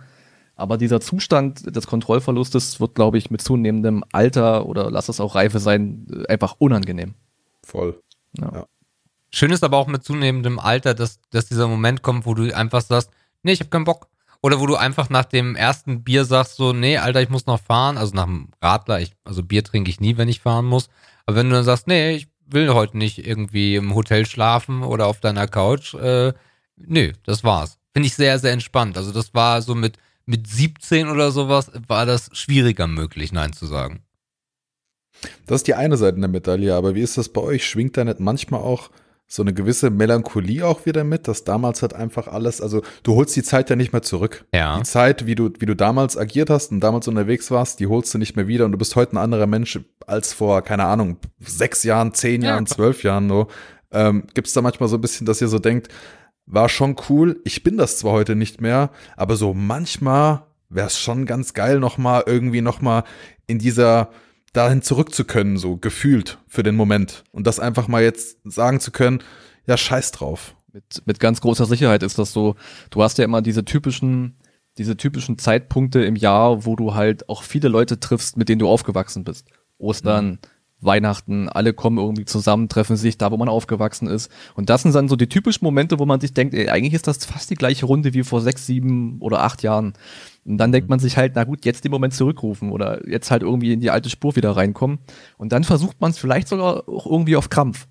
Aber 0.63 0.79
dieser 0.79 1.01
Zustand 1.01 1.75
des 1.75 1.89
Kontrollverlustes 1.89 2.79
wird, 2.79 2.95
glaube 2.95 3.19
ich, 3.19 3.33
mit 3.33 3.43
zunehmendem 3.43 4.05
Alter 4.13 4.67
oder 4.67 4.93
lass 4.93 5.09
es 5.09 5.19
auch 5.19 5.35
Reife 5.35 5.59
sein, 5.59 6.07
äh, 6.09 6.33
einfach 6.33 6.55
unangenehm. 6.59 7.15
Voll. 7.65 8.01
Ja. 8.39 8.51
ja. 8.55 8.67
Schön 9.33 9.51
ist 9.51 9.65
aber 9.65 9.77
auch 9.77 9.89
mit 9.89 10.05
zunehmendem 10.05 10.61
Alter, 10.61 10.95
dass, 10.95 11.19
dass 11.31 11.47
dieser 11.47 11.67
Moment 11.67 12.03
kommt, 12.03 12.27
wo 12.27 12.35
du 12.35 12.55
einfach 12.57 12.81
sagst, 12.81 13.11
nee, 13.43 13.51
ich 13.51 13.59
habe 13.59 13.71
keinen 13.71 13.85
Bock. 13.85 14.07
Oder 14.41 14.61
wo 14.61 14.67
du 14.67 14.77
einfach 14.77 15.11
nach 15.11 15.25
dem 15.25 15.57
ersten 15.57 16.05
Bier 16.05 16.25
sagst, 16.25 16.55
so, 16.55 16.73
nee, 16.73 16.97
Alter, 16.97 17.21
ich 17.21 17.29
muss 17.29 17.47
noch 17.47 17.61
fahren. 17.61 17.99
Also 17.99 18.15
nach 18.15 18.27
dem 18.27 18.51
Radler, 18.63 19.01
ich, 19.01 19.15
also 19.25 19.43
Bier 19.43 19.65
trinke 19.65 19.91
ich 19.91 19.99
nie, 19.99 20.17
wenn 20.17 20.29
ich 20.29 20.41
fahren 20.41 20.67
muss. 20.67 20.91
Aber 21.27 21.37
wenn 21.39 21.49
du 21.49 21.57
dann 21.57 21.65
sagst, 21.65 21.89
nee, 21.89 22.13
ich 22.13 22.29
will 22.47 22.73
heute 22.73 22.97
nicht 22.97 23.27
irgendwie 23.27 23.75
im 23.75 23.97
Hotel 23.97 24.27
schlafen 24.27 24.85
oder 24.85 25.09
auf 25.09 25.19
deiner 25.19 25.49
Couch, 25.49 25.95
äh, 25.95 26.33
nö, 26.77 27.13
das 27.25 27.43
war's. 27.43 27.81
Finde 27.93 28.07
ich 28.07 28.15
sehr, 28.15 28.39
sehr 28.39 28.53
entspannt. 28.53 28.97
Also 28.97 29.11
das 29.11 29.35
war 29.35 29.61
so 29.61 29.75
mit, 29.75 29.99
mit 30.33 30.47
17 30.47 31.09
oder 31.09 31.31
sowas, 31.31 31.71
war 31.87 32.07
das 32.07 32.31
schwieriger 32.33 32.87
möglich, 32.87 33.33
Nein 33.33 33.53
zu 33.53 33.67
sagen. 33.67 34.03
Das 35.47 35.57
ist 35.57 35.67
die 35.67 35.75
eine 35.75 35.99
Seite 35.99 36.19
der 36.19 36.29
Medaille, 36.29 36.75
aber 36.75 36.95
wie 36.95 37.03
ist 37.03 37.19
das 37.19 37.29
bei 37.29 37.43
euch? 37.43 37.67
Schwingt 37.67 37.99
da 37.99 38.05
nicht 38.05 38.19
manchmal 38.19 38.63
auch 38.63 38.91
so 39.29 39.43
eine 39.43 39.53
gewisse 39.53 39.91
Melancholie 39.91 40.67
auch 40.67 40.87
wieder 40.87 41.05
mit, 41.05 41.29
dass 41.29 41.45
damals 41.45 41.83
halt 41.83 41.93
einfach 41.93 42.29
alles, 42.29 42.63
also 42.63 42.83
du 43.03 43.15
holst 43.15 43.37
die 43.37 43.43
Zeit 43.43 43.69
ja 43.69 43.77
nicht 43.77 43.93
mehr 43.93 44.03
zurück. 44.03 44.47
Ja. 44.55 44.79
Die 44.79 44.85
Zeit, 44.85 45.27
wie 45.27 45.35
du, 45.35 45.51
wie 45.59 45.67
du 45.67 45.77
damals 45.77 46.17
agiert 46.17 46.49
hast 46.49 46.73
und 46.73 46.81
damals 46.81 47.09
unterwegs 47.09 47.51
warst, 47.51 47.79
die 47.79 47.87
holst 47.87 48.13
du 48.15 48.19
nicht 48.19 48.35
mehr 48.35 48.49
wieder 48.49 48.65
und 48.65 48.73
du 48.73 48.79
bist 48.79 48.97
heute 48.97 49.13
ein 49.13 49.19
anderer 49.19 49.47
Mensch 49.47 49.79
als 50.07 50.33
vor, 50.33 50.63
keine 50.63 50.85
Ahnung, 50.85 51.19
sechs 51.41 51.83
Jahren, 51.83 52.15
zehn 52.15 52.41
Jahren, 52.41 52.65
ja, 52.65 52.75
zwölf 52.75 53.03
Jahren 53.03 53.27
nur. 53.27 53.49
Ähm, 53.91 54.25
Gibt 54.33 54.49
es 54.49 54.55
da 54.55 54.63
manchmal 54.63 54.89
so 54.89 54.97
ein 54.97 55.03
bisschen, 55.03 55.27
dass 55.27 55.43
ihr 55.43 55.49
so 55.49 55.59
denkt, 55.59 55.89
war 56.47 56.69
schon 56.69 56.97
cool, 57.09 57.41
ich 57.45 57.63
bin 57.63 57.77
das 57.77 57.99
zwar 57.99 58.13
heute 58.13 58.35
nicht 58.35 58.61
mehr, 58.61 58.91
aber 59.17 59.37
so 59.37 59.55
manchmal 59.55 60.45
wäre 60.69 60.87
es 60.87 60.99
schon 60.99 61.27
ganz 61.27 61.55
geil, 61.55 61.79
nochmal 61.79 62.25
irgendwie 62.27 62.63
nochmal 62.63 63.05
in 63.47 63.59
dieser 63.59 64.11
dahin 64.53 64.83
zurück 64.83 65.15
zu 65.15 65.25
können, 65.25 65.57
so 65.57 65.77
gefühlt 65.77 66.39
für 66.47 66.63
den 66.63 66.75
Moment. 66.75 67.25
Und 67.33 67.47
das 67.47 67.61
einfach 67.61 67.89
mal 67.89 68.03
jetzt 68.03 68.39
sagen 68.45 68.81
zu 68.81 68.91
können, 68.91 69.23
ja, 69.67 69.77
scheiß 69.77 70.13
drauf. 70.13 70.55
Mit, 70.73 71.03
mit 71.07 71.21
ganz 71.21 71.41
großer 71.41 71.67
Sicherheit 71.67 72.03
ist 72.03 72.19
das 72.19 72.33
so. 72.33 72.57
Du 72.91 73.03
hast 73.03 73.19
ja 73.19 73.25
immer 73.25 73.43
diese 73.43 73.65
typischen, 73.65 74.37
diese 74.79 74.97
typischen 74.97 75.39
Zeitpunkte 75.39 76.05
im 76.05 76.17
Jahr, 76.17 76.65
wo 76.65 76.77
du 76.77 76.95
halt 76.95 77.29
auch 77.29 77.43
viele 77.43 77.69
Leute 77.69 78.01
triffst, 78.01 78.37
mit 78.37 78.49
denen 78.49 78.59
du 78.59 78.69
aufgewachsen 78.69 79.25
bist. 79.25 79.49
Ostern, 79.79 80.27
mhm. 80.27 80.39
Weihnachten, 80.83 81.49
alle 81.49 81.73
kommen 81.73 81.99
irgendwie 81.99 82.25
zusammen, 82.25 82.69
treffen 82.69 82.97
sich 82.97 83.17
da, 83.17 83.31
wo 83.31 83.37
man 83.37 83.49
aufgewachsen 83.49 84.09
ist. 84.09 84.31
Und 84.55 84.69
das 84.69 84.83
sind 84.83 84.95
dann 84.95 85.09
so 85.09 85.17
die 85.17 85.29
typischen 85.29 85.65
Momente, 85.65 85.99
wo 85.99 86.07
man 86.07 86.21
sich 86.21 86.35
denkt, 86.35 86.55
ey, 86.55 86.69
eigentlich 86.69 86.95
ist 86.95 87.07
das 87.07 87.25
fast 87.25 87.51
die 87.51 87.55
gleiche 87.55 87.87
Runde 87.87 88.15
wie 88.15 88.25
vor 88.25 88.41
sechs, 88.41 88.67
sieben 88.67 89.19
oder 89.21 89.43
acht 89.43 89.63
Jahren. 89.63 89.95
Und 90.45 90.59
dann 90.59 90.73
denkt 90.73 90.89
mhm. 90.89 90.95
man 90.95 90.99
sich 90.99 91.17
halt, 91.17 91.33
na 91.37 91.45
gut, 91.45 91.65
jetzt 91.65 91.85
den 91.85 91.93
Moment 91.93 92.15
zurückrufen 92.15 92.71
oder 92.71 93.09
jetzt 93.09 93.31
halt 93.31 93.43
irgendwie 93.43 93.73
in 93.73 93.81
die 93.81 93.91
alte 93.91 94.11
Spur 94.11 94.35
wieder 94.37 94.51
reinkommen. 94.51 94.99
Und 95.39 95.53
dann 95.53 95.65
versucht 95.65 96.01
man 96.01 96.11
es 96.11 96.19
vielleicht 96.19 96.49
sogar 96.49 96.89
auch 96.89 97.07
irgendwie 97.07 97.37
auf 97.37 97.49
Krampf. 97.49 97.87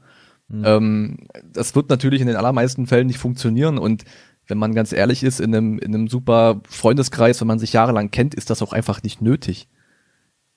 Mhm. 0.49 0.63
Ähm, 0.65 1.17
das 1.53 1.75
wird 1.75 1.89
natürlich 1.89 2.19
in 2.19 2.27
den 2.27 2.35
allermeisten 2.35 2.87
Fällen 2.87 3.07
nicht 3.07 3.19
funktionieren 3.19 3.77
und 3.77 4.03
wenn 4.47 4.57
man 4.57 4.75
ganz 4.75 4.91
ehrlich 4.91 5.23
ist, 5.23 5.39
in 5.39 5.55
einem, 5.55 5.79
in 5.79 5.95
einem 5.95 6.07
super 6.09 6.59
Freundeskreis, 6.67 7.39
wenn 7.39 7.47
man 7.47 7.59
sich 7.59 7.71
jahrelang 7.71 8.11
kennt, 8.11 8.35
ist 8.35 8.49
das 8.49 8.61
auch 8.61 8.73
einfach 8.73 9.01
nicht 9.01 9.21
nötig. 9.21 9.69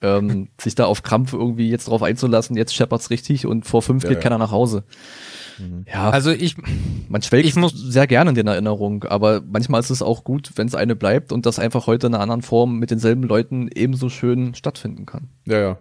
Ähm, 0.04 0.48
sich 0.60 0.74
da 0.74 0.84
auf 0.84 1.02
Krampf 1.02 1.32
irgendwie 1.32 1.70
jetzt 1.70 1.88
drauf 1.88 2.02
einzulassen, 2.02 2.56
jetzt 2.56 2.74
scheppert's 2.74 3.10
richtig 3.10 3.46
und 3.46 3.64
vor 3.64 3.80
fünf 3.80 4.02
ja, 4.02 4.10
geht 4.10 4.18
ja. 4.18 4.22
keiner 4.22 4.38
nach 4.38 4.50
Hause. 4.50 4.84
Mhm. 5.58 5.86
Ja. 5.92 6.10
Also 6.10 6.30
ich, 6.30 6.56
man 7.08 7.22
schwelgt 7.22 7.48
ich 7.48 7.56
muss 7.56 7.72
sehr 7.72 8.06
gerne 8.06 8.30
in 8.30 8.36
den 8.36 8.46
Erinnerungen, 8.46 9.02
aber 9.04 9.40
manchmal 9.40 9.80
ist 9.80 9.90
es 9.90 10.02
auch 10.02 10.24
gut, 10.24 10.52
wenn 10.56 10.66
es 10.66 10.74
eine 10.74 10.94
bleibt 10.94 11.32
und 11.32 11.46
das 11.46 11.58
einfach 11.58 11.86
heute 11.86 12.06
in 12.08 12.14
einer 12.14 12.22
anderen 12.22 12.42
Form 12.42 12.78
mit 12.78 12.90
denselben 12.90 13.22
Leuten 13.22 13.68
ebenso 13.74 14.08
schön 14.10 14.54
stattfinden 14.54 15.06
kann. 15.06 15.28
Ja, 15.46 15.58
ja. 15.58 15.78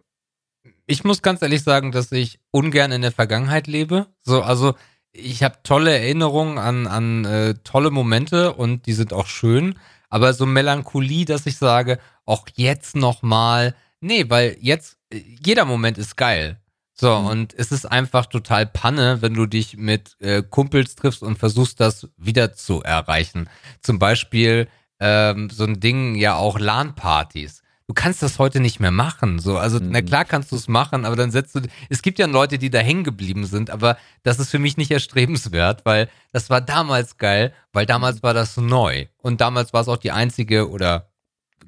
Ich 0.86 1.04
muss 1.04 1.22
ganz 1.22 1.42
ehrlich 1.42 1.64
sagen, 1.64 1.92
dass 1.92 2.12
ich 2.12 2.40
ungern 2.52 2.92
in 2.92 3.02
der 3.02 3.12
Vergangenheit 3.12 3.68
lebe. 3.68 4.08
So, 4.22 4.42
also 4.42 4.74
ich 5.14 5.44
habe 5.44 5.58
tolle 5.64 5.98
Erinnerungen 5.98 6.58
an, 6.58 6.88
an 6.88 7.26
äh, 7.26 7.54
tolle 7.64 7.92
Momente 7.92 8.54
und 8.54 8.86
die 8.86 8.94
sind 8.94 9.14
auch 9.14 9.28
schön. 9.28 9.76
Aber 10.10 10.34
so 10.34 10.46
Melancholie, 10.46 11.26
dass 11.26 11.46
ich 11.46 11.58
sage, 11.58 12.00
auch 12.26 12.48
jetzt 12.56 12.96
nochmal, 12.96 13.76
nee, 14.04 14.30
weil 14.30 14.58
jetzt, 14.60 14.98
äh, 15.12 15.22
jeder 15.46 15.66
Moment 15.66 15.98
ist 15.98 16.16
geil. 16.16 16.60
So, 16.94 17.20
mhm. 17.20 17.26
und 17.26 17.54
es 17.58 17.72
ist 17.72 17.86
einfach 17.86 18.28
total 18.28 18.68
Panne, 18.68 19.22
wenn 19.22 19.34
du 19.34 19.48
dich 19.48 19.78
mit 19.78 20.16
äh, 20.20 20.44
Kumpels 20.44 20.96
triffst 20.96 21.24
und 21.24 21.40
versuchst, 21.40 21.80
das 21.80 22.08
wieder 22.18 22.54
zu 22.54 22.84
erreichen. 22.84 23.50
Zum 23.82 23.98
Beispiel 23.98 24.68
ähm, 25.00 25.50
so 25.50 25.64
ein 25.64 25.80
Ding, 25.80 26.16
ja 26.16 26.36
auch 26.36 26.60
LAN-Partys 26.60 27.64
du 27.88 27.94
kannst 27.94 28.24
das 28.24 28.40
heute 28.40 28.60
nicht 28.60 28.80
mehr 28.80 28.92
machen. 28.92 29.40
So, 29.40 29.58
also 29.58 29.80
mhm. 29.80 29.90
na 29.92 30.02
klar 30.02 30.26
kannst 30.26 30.52
du 30.52 30.56
es 30.56 30.68
machen, 30.68 31.06
aber 31.06 31.16
dann 31.16 31.32
setzt 31.32 31.56
du. 31.56 31.62
Es 31.90 32.02
gibt 32.02 32.20
ja 32.20 32.26
Leute, 32.26 32.58
die 32.58 32.70
da 32.70 32.80
hängen 32.80 33.04
geblieben 33.04 33.46
sind, 33.46 33.70
aber 33.70 33.98
das 34.24 34.40
ist 34.40 34.50
für 34.50 34.60
mich 34.60 34.78
nicht 34.78 34.92
erstrebenswert, 34.92 35.86
weil 35.86 36.10
das 36.32 36.50
war 36.50 36.62
damals 36.62 37.18
geil, 37.18 37.54
weil 37.72 37.86
damals 37.86 38.24
war 38.24 38.34
das 38.34 38.58
neu 38.58 39.08
und 39.18 39.42
damals 39.42 39.74
war 39.74 39.82
es 39.82 39.88
auch 39.88 39.98
die 39.98 40.12
einzige 40.12 40.70
oder 40.70 41.10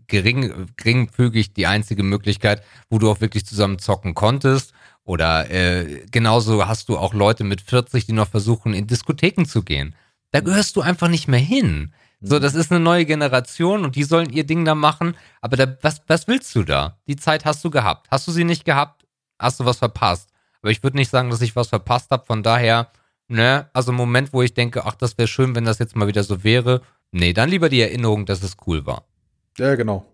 gering, 0.08 0.68
geringfügig 0.78 1.54
die 1.54 1.68
einzige 1.68 2.04
Möglichkeit, 2.04 2.64
wo 2.90 3.00
du 3.00 3.10
auch 3.10 3.22
wirklich 3.22 3.46
zusammen 3.46 3.80
zocken 3.80 4.14
konntest. 4.16 4.74
Oder 5.04 5.52
äh, 5.52 6.06
genauso 6.12 6.68
hast 6.68 6.90
du 6.90 6.98
auch 6.98 7.14
Leute 7.14 7.44
mit 7.44 7.62
40, 7.62 8.06
die 8.06 8.14
noch 8.14 8.28
versuchen, 8.28 8.74
in 8.74 8.88
Diskotheken 8.88 9.46
zu 9.46 9.62
gehen. 9.62 9.96
Da 10.32 10.40
gehörst 10.40 10.76
du 10.76 10.82
einfach 10.82 11.08
nicht 11.08 11.28
mehr 11.28 11.40
hin. 11.40 11.94
So, 12.22 12.40
das 12.40 12.56
ist 12.56 12.72
eine 12.72 12.80
neue 12.80 13.06
Generation 13.06 13.84
und 13.84 13.96
die 13.96 14.04
sollen 14.04 14.32
ihr 14.32 14.46
Ding 14.46 14.66
da 14.66 14.74
machen. 14.74 15.16
Aber 15.42 15.58
da, 15.58 15.78
was, 15.82 16.02
was 16.08 16.28
willst 16.28 16.56
du 16.56 16.64
da? 16.64 16.98
Die 17.08 17.16
Zeit 17.16 17.46
hast 17.46 17.64
du 17.64 17.70
gehabt. 17.70 18.08
Hast 18.10 18.28
du 18.28 18.32
sie 18.32 18.44
nicht 18.44 18.66
gehabt, 18.66 19.06
hast 19.38 19.60
du 19.60 19.66
was 19.66 19.78
verpasst. 19.78 20.30
Aber 20.62 20.72
ich 20.72 20.82
würde 20.82 20.98
nicht 20.98 21.12
sagen, 21.12 21.30
dass 21.30 21.42
ich 21.42 21.56
was 21.56 21.68
verpasst 21.68 22.10
habe. 22.10 22.26
Von 22.26 22.42
daher, 22.42 22.90
ne, 23.28 23.70
also 23.74 23.92
Moment, 23.92 24.34
wo 24.34 24.42
ich 24.42 24.56
denke, 24.56 24.86
ach, 24.86 24.96
das 24.96 25.18
wäre 25.20 25.28
schön, 25.28 25.54
wenn 25.54 25.66
das 25.66 25.78
jetzt 25.78 25.96
mal 25.96 26.08
wieder 26.08 26.24
so 26.24 26.44
wäre. 26.44 26.82
Nee, 27.12 27.34
dann 27.34 27.50
lieber 27.50 27.70
die 27.70 27.82
Erinnerung, 27.82 28.26
dass 28.26 28.42
es 28.42 28.58
cool 28.66 28.86
war. 28.86 29.06
Ja, 29.58 29.76
genau. 29.76 30.06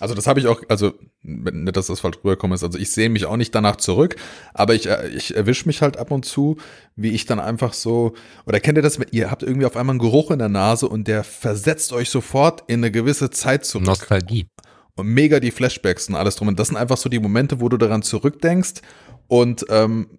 Also 0.00 0.14
das 0.14 0.26
habe 0.26 0.40
ich 0.40 0.48
auch, 0.48 0.60
also 0.68 0.92
nicht, 1.22 1.76
dass 1.76 1.86
das 1.86 2.00
falsch 2.00 2.16
rübergekommen 2.18 2.56
ist. 2.56 2.64
Also 2.64 2.78
ich 2.78 2.90
sehe 2.90 3.08
mich 3.08 3.26
auch 3.26 3.36
nicht 3.36 3.54
danach 3.54 3.76
zurück, 3.76 4.16
aber 4.52 4.74
ich, 4.74 4.88
äh, 4.88 5.08
ich 5.08 5.36
erwische 5.36 5.66
mich 5.66 5.82
halt 5.82 5.98
ab 5.98 6.10
und 6.10 6.24
zu, 6.24 6.56
wie 6.96 7.10
ich 7.10 7.26
dann 7.26 7.38
einfach 7.38 7.72
so, 7.72 8.14
oder 8.44 8.58
kennt 8.58 8.76
ihr 8.76 8.82
das, 8.82 8.98
ihr 9.12 9.30
habt 9.30 9.44
irgendwie 9.44 9.66
auf 9.66 9.76
einmal 9.76 9.92
einen 9.92 10.00
Geruch 10.00 10.32
in 10.32 10.40
der 10.40 10.48
Nase 10.48 10.88
und 10.88 11.06
der 11.06 11.22
versetzt 11.22 11.92
euch 11.92 12.10
sofort 12.10 12.64
in 12.66 12.80
eine 12.80 12.90
gewisse 12.90 13.30
Zeit 13.30 13.64
zurück. 13.64 13.86
Nostalgie. 13.86 14.48
Und 14.96 15.06
mega 15.06 15.38
die 15.38 15.52
Flashbacks 15.52 16.08
und 16.08 16.16
alles 16.16 16.36
drum. 16.36 16.48
Und 16.48 16.58
das 16.58 16.68
sind 16.68 16.76
einfach 16.76 16.96
so 16.96 17.08
die 17.08 17.20
Momente, 17.20 17.60
wo 17.60 17.68
du 17.68 17.76
daran 17.76 18.02
zurückdenkst 18.02 18.82
und 19.28 19.64
ähm, 19.68 20.18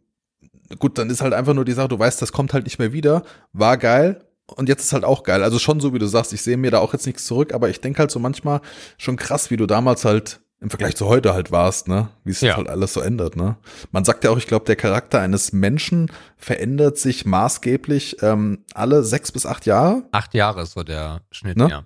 gut, 0.79 0.97
dann 0.97 1.09
ist 1.09 1.21
halt 1.21 1.33
einfach 1.33 1.53
nur 1.53 1.65
die 1.65 1.73
Sache, 1.73 1.89
du 1.89 1.99
weißt, 1.99 2.21
das 2.21 2.31
kommt 2.31 2.53
halt 2.53 2.63
nicht 2.63 2.79
mehr 2.79 2.93
wieder, 2.93 3.23
war 3.51 3.77
geil, 3.77 4.24
und 4.47 4.69
jetzt 4.69 4.83
ist 4.83 4.93
halt 4.93 5.03
auch 5.03 5.23
geil. 5.23 5.43
Also 5.43 5.59
schon 5.59 5.79
so, 5.79 5.93
wie 5.93 5.99
du 5.99 6.05
sagst, 6.05 6.33
ich 6.33 6.41
sehe 6.41 6.57
mir 6.57 6.71
da 6.71 6.79
auch 6.79 6.93
jetzt 6.93 7.05
nichts 7.05 7.25
zurück, 7.25 7.53
aber 7.53 7.69
ich 7.69 7.81
denke 7.81 7.99
halt 7.99 8.11
so 8.11 8.19
manchmal 8.19 8.61
schon 8.97 9.15
krass, 9.17 9.49
wie 9.49 9.57
du 9.57 9.65
damals 9.65 10.05
halt 10.05 10.41
im 10.61 10.69
Vergleich 10.69 10.95
zu 10.95 11.07
heute 11.07 11.33
halt 11.33 11.51
warst, 11.51 11.87
ne? 11.87 12.09
Wie 12.23 12.31
es 12.31 12.41
ja. 12.41 12.55
halt 12.55 12.69
alles 12.69 12.93
so 12.93 13.01
ändert, 13.01 13.35
ne? 13.35 13.57
Man 13.91 14.05
sagt 14.05 14.23
ja 14.23 14.29
auch, 14.29 14.37
ich 14.37 14.47
glaube, 14.47 14.65
der 14.65 14.75
Charakter 14.75 15.19
eines 15.19 15.51
Menschen 15.51 16.11
verändert 16.37 16.97
sich 16.97 17.25
maßgeblich 17.25 18.17
ähm, 18.21 18.63
alle 18.73 19.03
sechs 19.03 19.31
bis 19.31 19.45
acht 19.45 19.65
Jahre. 19.65 20.03
Acht 20.11 20.33
Jahre 20.33 20.61
ist 20.61 20.71
so 20.71 20.83
der 20.83 21.21
Schnitt, 21.31 21.57
ne? 21.57 21.69
ja. 21.69 21.83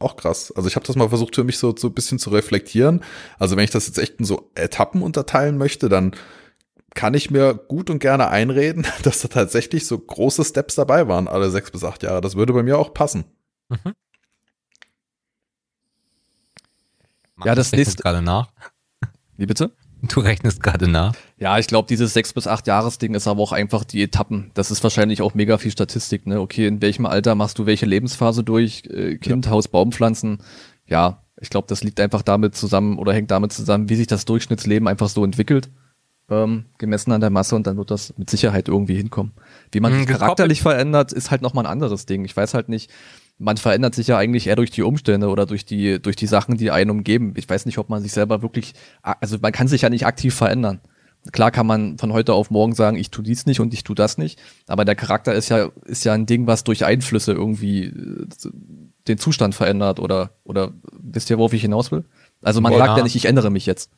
Auch 0.00 0.16
krass. 0.16 0.52
Also 0.54 0.68
ich 0.68 0.76
habe 0.76 0.86
das 0.86 0.94
mal 0.94 1.08
versucht 1.08 1.34
für 1.34 1.42
mich 1.42 1.58
so, 1.58 1.74
so 1.76 1.88
ein 1.88 1.94
bisschen 1.94 2.20
zu 2.20 2.30
reflektieren. 2.30 3.02
Also 3.38 3.56
wenn 3.56 3.64
ich 3.64 3.70
das 3.70 3.88
jetzt 3.88 3.98
echt 3.98 4.20
in 4.20 4.24
so 4.24 4.50
Etappen 4.54 5.02
unterteilen 5.02 5.58
möchte, 5.58 5.88
dann 5.88 6.12
kann 6.98 7.14
ich 7.14 7.30
mir 7.30 7.54
gut 7.54 7.90
und 7.90 8.00
gerne 8.00 8.26
einreden, 8.28 8.84
dass 9.04 9.20
da 9.20 9.28
tatsächlich 9.28 9.86
so 9.86 9.96
große 9.96 10.44
Steps 10.44 10.74
dabei 10.74 11.06
waren, 11.06 11.28
alle 11.28 11.48
sechs 11.48 11.70
bis 11.70 11.84
acht 11.84 12.02
Jahre. 12.02 12.20
Das 12.20 12.34
würde 12.34 12.52
bei 12.52 12.64
mir 12.64 12.76
auch 12.76 12.92
passen. 12.92 13.24
Mhm. 13.68 13.94
Ja, 17.44 17.54
das 17.54 17.70
nächste. 17.70 18.02
gerade 18.02 18.20
nach. 18.20 18.48
Wie 19.36 19.46
bitte? 19.46 19.70
Du 20.02 20.18
rechnest 20.18 20.60
gerade 20.60 20.88
nach. 20.88 21.14
Ja, 21.36 21.60
ich 21.60 21.68
glaube, 21.68 21.86
dieses 21.86 22.14
sechs 22.14 22.32
bis 22.32 22.48
acht 22.48 22.66
Jahres-Ding 22.66 23.14
ist 23.14 23.28
aber 23.28 23.42
auch 23.42 23.52
einfach 23.52 23.84
die 23.84 24.02
Etappen. 24.02 24.50
Das 24.54 24.72
ist 24.72 24.82
wahrscheinlich 24.82 25.22
auch 25.22 25.34
mega 25.34 25.56
viel 25.58 25.70
Statistik, 25.70 26.26
ne? 26.26 26.40
Okay, 26.40 26.66
in 26.66 26.82
welchem 26.82 27.06
Alter 27.06 27.36
machst 27.36 27.60
du 27.60 27.66
welche 27.66 27.86
Lebensphase 27.86 28.42
durch? 28.42 28.82
Äh, 28.86 29.18
kind, 29.18 29.46
ja. 29.46 29.52
Haus, 29.52 29.68
Baumpflanzen. 29.68 30.38
Ja, 30.84 31.22
ich 31.40 31.50
glaube, 31.50 31.68
das 31.68 31.84
liegt 31.84 32.00
einfach 32.00 32.22
damit 32.22 32.56
zusammen 32.56 32.98
oder 32.98 33.12
hängt 33.12 33.30
damit 33.30 33.52
zusammen, 33.52 33.88
wie 33.88 33.94
sich 33.94 34.08
das 34.08 34.24
Durchschnittsleben 34.24 34.88
einfach 34.88 35.08
so 35.08 35.24
entwickelt 35.24 35.70
ähm, 36.30 36.66
gemessen 36.78 37.12
an 37.12 37.20
der 37.20 37.30
Masse 37.30 37.56
und 37.56 37.66
dann 37.66 37.76
wird 37.76 37.90
das 37.90 38.16
mit 38.18 38.28
Sicherheit 38.30 38.68
irgendwie 38.68 38.96
hinkommen. 38.96 39.32
Wie 39.72 39.80
man 39.80 39.92
mhm, 39.92 39.98
sich 39.98 40.06
charakterlich 40.06 40.62
verändert, 40.62 41.12
ist 41.12 41.30
halt 41.30 41.42
nochmal 41.42 41.64
ein 41.64 41.72
anderes 41.72 42.06
Ding. 42.06 42.24
Ich 42.24 42.36
weiß 42.36 42.54
halt 42.54 42.68
nicht, 42.68 42.90
man 43.38 43.56
verändert 43.56 43.94
sich 43.94 44.08
ja 44.08 44.18
eigentlich 44.18 44.48
eher 44.48 44.56
durch 44.56 44.70
die 44.70 44.82
Umstände 44.82 45.28
oder 45.28 45.46
durch 45.46 45.64
die, 45.64 46.00
durch 46.00 46.16
die 46.16 46.26
Sachen, 46.26 46.56
die 46.56 46.70
einen 46.70 46.90
umgeben. 46.90 47.34
Ich 47.36 47.48
weiß 47.48 47.66
nicht, 47.66 47.78
ob 47.78 47.88
man 47.88 48.02
sich 48.02 48.12
selber 48.12 48.42
wirklich, 48.42 48.74
also 49.02 49.38
man 49.40 49.52
kann 49.52 49.68
sich 49.68 49.82
ja 49.82 49.90
nicht 49.90 50.06
aktiv 50.06 50.34
verändern. 50.34 50.80
Klar 51.32 51.50
kann 51.50 51.66
man 51.66 51.98
von 51.98 52.12
heute 52.12 52.32
auf 52.32 52.50
morgen 52.50 52.74
sagen, 52.74 52.96
ich 52.96 53.10
tu 53.10 53.22
dies 53.22 53.46
nicht 53.46 53.60
und 53.60 53.74
ich 53.74 53.84
tu 53.84 53.94
das 53.94 54.18
nicht, 54.18 54.40
aber 54.66 54.84
der 54.84 54.94
Charakter 54.94 55.34
ist 55.34 55.48
ja, 55.48 55.68
ist 55.84 56.04
ja 56.04 56.12
ein 56.12 56.26
Ding, 56.26 56.46
was 56.46 56.64
durch 56.64 56.84
Einflüsse 56.84 57.32
irgendwie 57.32 57.86
äh, 57.86 58.26
den 59.08 59.18
Zustand 59.18 59.54
verändert 59.54 60.00
oder, 60.00 60.30
oder 60.44 60.72
wisst 60.92 61.28
ihr, 61.30 61.38
worauf 61.38 61.52
ich 61.52 61.62
hinaus 61.62 61.90
will? 61.90 62.04
Also 62.42 62.60
man 62.60 62.72
ja. 62.72 62.78
sagt 62.78 62.98
ja 62.98 63.02
nicht, 63.02 63.16
ich 63.16 63.24
ändere 63.24 63.50
mich 63.50 63.66
jetzt. 63.66 63.90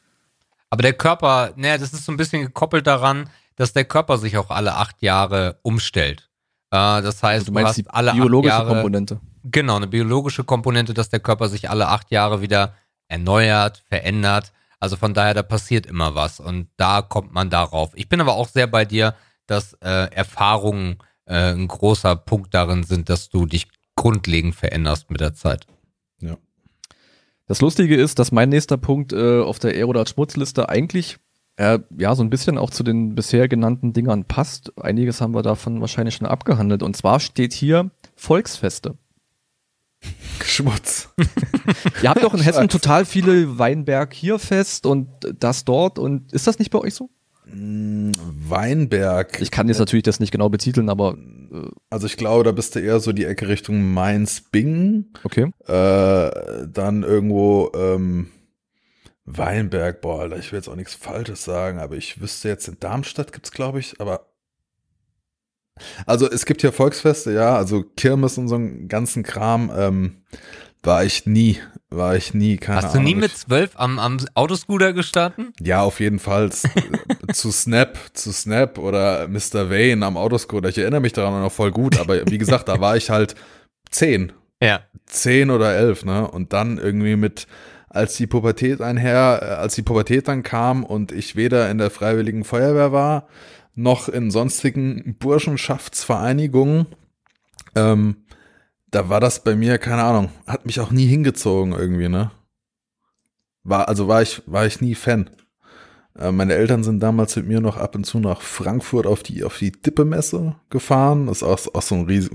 Aber 0.71 0.83
der 0.83 0.93
Körper, 0.93 1.53
naja, 1.57 1.79
das 1.79 1.93
ist 1.93 2.05
so 2.05 2.13
ein 2.13 2.17
bisschen 2.17 2.43
gekoppelt 2.43 2.87
daran, 2.87 3.29
dass 3.57 3.73
der 3.73 3.85
Körper 3.85 4.19
sich 4.19 4.39
auch 4.39 4.51
alle 4.51 4.77
acht 4.77 5.03
Jahre 5.03 5.59
umstellt. 5.63 6.31
Äh, 6.71 7.03
das 7.03 7.23
heißt, 7.23 7.41
also 7.41 7.47
du, 7.47 7.53
meinst 7.53 7.79
du 7.79 7.85
hast 7.85 7.95
alle 7.95 8.13
biologische 8.13 8.55
acht 8.55 8.63
Jahre, 8.63 8.75
Komponente. 8.75 9.21
Genau, 9.45 9.77
eine 9.77 9.89
biologische 9.89 10.45
Komponente, 10.45 10.95
dass 10.95 11.09
der 11.09 11.21
Körper 11.21 11.49
sich 11.49 11.69
alle 11.69 11.89
acht 11.89 12.11
Jahre 12.11 12.41
wieder 12.41 12.75
erneuert, 13.09 13.83
verändert. 13.89 14.53
Also 14.79 14.97
von 14.97 15.13
daher, 15.13 15.35
da 15.35 15.43
passiert 15.43 15.87
immer 15.87 16.15
was 16.15 16.41
und 16.41 16.69
da 16.77 17.03
kommt 17.03 17.35
man 17.35 17.51
darauf. 17.51 17.91
Ich 17.95 18.09
bin 18.09 18.21
aber 18.21 18.35
auch 18.35 18.49
sehr 18.49 18.67
bei 18.67 18.85
dir, 18.85 19.15
dass 19.47 19.75
äh, 19.83 20.11
Erfahrungen 20.13 20.99
äh, 21.27 21.53
ein 21.53 21.69
großer 21.69 22.17
Punkt 22.17 22.55
darin 22.55 22.85
sind, 22.85 23.11
dass 23.11 23.29
du 23.29 23.45
dich 23.45 23.69
grundlegend 23.97 24.55
veränderst 24.55 25.11
mit 25.11 25.21
der 25.21 25.35
Zeit. 25.35 25.67
Ja. 26.21 26.37
Das 27.51 27.61
Lustige 27.61 27.97
ist, 27.97 28.21
dass 28.21 28.31
mein 28.31 28.49
nächster 28.49 28.77
Punkt 28.77 29.13
äh, 29.13 29.41
auf 29.41 29.59
der 29.59 29.73
Aerodat 29.73 30.09
Schmutzliste 30.09 30.69
eigentlich 30.69 31.17
äh, 31.57 31.81
ja 31.99 32.15
so 32.15 32.23
ein 32.23 32.31
bisschen 32.31 32.57
auch 32.57 32.71
zu 32.71 32.85
den 32.85 33.17
bisher 33.17 33.49
genannten 33.49 33.93
Dingern 33.93 34.25
passt. 34.25 34.73
Einiges 34.79 35.21
haben 35.21 35.35
wir 35.35 35.43
davon 35.43 35.81
wahrscheinlich 35.81 36.15
schon 36.15 36.29
abgehandelt. 36.29 36.85
Und 36.85 36.97
zwar 36.97 37.19
steht 37.19 37.53
hier 37.53 37.91
Volksfeste. 38.15 38.97
Schmutz. 40.45 41.09
Ihr 42.05 42.11
habt 42.11 42.23
doch 42.23 42.35
in 42.35 42.41
Hessen 42.41 42.69
total 42.69 43.05
viele 43.05 43.59
Weinberg 43.59 44.15
hier 44.15 44.39
fest 44.39 44.87
und 44.87 45.09
das 45.41 45.65
dort. 45.65 45.99
Und 45.99 46.33
ist 46.33 46.47
das 46.47 46.61
nicht 46.61 46.71
bei 46.71 46.79
euch 46.79 46.95
so? 46.95 47.11
Mm, 47.53 48.13
Weinberg. 48.49 49.41
Ich 49.41 49.51
kann 49.51 49.69
jetzt 49.69 49.79
natürlich 49.79 50.03
das 50.03 50.21
nicht 50.21 50.31
genau 50.31 50.49
betiteln, 50.49 50.89
aber. 50.89 51.17
Äh 51.53 51.69
also 51.91 52.07
ich 52.07 52.17
glaube, 52.17 52.45
da 52.45 52.53
bist 52.53 52.75
du 52.75 52.81
eher 52.81 53.01
so 53.01 53.13
die 53.13 53.25
Ecke 53.25 53.49
Richtung 53.49 53.93
Mainz-Bingen. 53.93 55.13
Okay. 55.25 55.53
Äh, 55.67 56.67
dann 56.69 57.03
irgendwo 57.03 57.71
ähm, 57.75 58.29
Weinberg, 59.25 60.01
boah, 60.01 60.21
Alter, 60.21 60.39
ich 60.39 60.53
will 60.53 60.59
jetzt 60.59 60.69
auch 60.69 60.77
nichts 60.77 60.95
Falsches 60.95 61.45
sagen, 61.45 61.79
aber 61.79 61.97
ich 61.97 62.21
wüsste 62.21 62.49
jetzt 62.49 62.69
in 62.69 62.79
Darmstadt 62.81 63.33
gibt 63.33 63.47
es, 63.47 63.53
glaube 63.53 63.81
ich, 63.81 64.01
aber. 64.01 64.27
Also 66.05 66.31
es 66.31 66.45
gibt 66.45 66.61
hier 66.61 66.73
Volksfeste, 66.73 67.33
ja, 67.33 67.57
also 67.57 67.83
Kirmes 67.97 68.37
und 68.37 68.49
so 68.49 68.57
einen 68.57 68.89
ganzen 68.89 69.23
Kram. 69.23 69.73
Ähm, 69.75 70.23
war 70.83 71.05
ich 71.05 71.27
nie. 71.27 71.59
War 71.93 72.15
ich 72.15 72.35
nie, 72.35 72.57
keine 72.57 72.83
Hast 72.83 72.95
du 72.95 73.01
nie 73.01 73.17
mit 73.17 73.37
zwölf 73.37 73.73
am, 73.75 73.99
am 73.99 74.19
Autoscooter 74.35 74.93
gestanden? 74.93 75.53
Ja, 75.61 75.83
auf 75.83 75.99
jeden 75.99 76.21
Fall. 76.21 76.51
zu 77.33 77.51
Snap, 77.51 77.99
zu 78.13 78.33
Snap 78.33 78.79
oder 78.79 79.27
Mr. 79.27 79.71
Wayne 79.71 80.07
am 80.07 80.17
Autoscooter. 80.17 80.69
Ich 80.69 80.79
erinnere 80.79 81.01
mich 81.01 81.15
daran 81.15 81.43
noch 81.43 81.51
voll 81.51 81.73
gut, 81.73 81.99
aber 81.99 82.25
wie 82.31 82.39
gesagt, 82.39 82.69
da 82.69 82.81
war 82.81 82.97
ich 82.97 83.11
halt 83.11 83.35
zehn. 83.91 84.33
Ja. 84.63 84.83
Zehn 85.07 85.51
oder 85.51 85.75
elf, 85.75 86.05
ne? 86.05 86.31
Und 86.31 86.53
dann 86.53 86.77
irgendwie 86.77 87.17
mit, 87.17 87.47
als 87.89 88.19
die 88.19 88.27
Pubertät 88.27 88.83
einher, 88.83 89.41
äh, 89.41 89.47
als 89.55 89.75
die 89.75 89.81
Pubertät 89.81 90.29
dann 90.29 90.43
kam 90.43 90.85
und 90.85 91.13
ich 91.13 91.35
weder 91.35 91.71
in 91.71 91.79
der 91.79 91.89
Freiwilligen 91.89 92.45
Feuerwehr 92.45 92.93
war, 92.93 93.27
noch 93.75 94.11
in 94.11 94.31
sonstigen 94.31 95.17
Burschenschaftsvereinigungen. 95.19 96.89
Ähm, 97.75 98.17
da 98.91 99.09
war 99.09 99.21
das 99.21 99.43
bei 99.45 99.55
mir, 99.55 99.79
keine 99.79 100.03
Ahnung, 100.03 100.31
hat 100.47 100.67
mich 100.67 100.81
auch 100.81 100.91
nie 100.91 101.07
hingezogen 101.07 101.73
irgendwie, 101.73 102.09
ne? 102.09 102.31
War, 103.63 103.89
also 103.89 104.09
war 104.09 104.23
ich, 104.23 104.43
war 104.47 104.67
ich 104.67 104.81
nie 104.81 104.95
Fan. 104.95 105.31
Äh, 106.19 106.33
meine 106.33 106.55
Eltern 106.55 106.83
sind 106.83 107.01
damals 107.01 107.37
mit 107.37 107.47
mir 107.47 107.61
noch 107.61 107.77
ab 107.77 107.95
und 107.95 108.05
zu 108.05 108.19
nach 108.19 108.41
Frankfurt 108.41 109.07
auf 109.07 109.23
die, 109.23 109.45
auf 109.45 109.59
die 109.59 109.73
Dippemesse 109.73 110.57
gefahren. 110.71 111.27
Das 111.27 111.39
ist 111.39 111.43
auch, 111.43 111.75
auch 111.75 111.83
so 111.83 111.95
ein 111.95 112.07
riesig, 112.07 112.33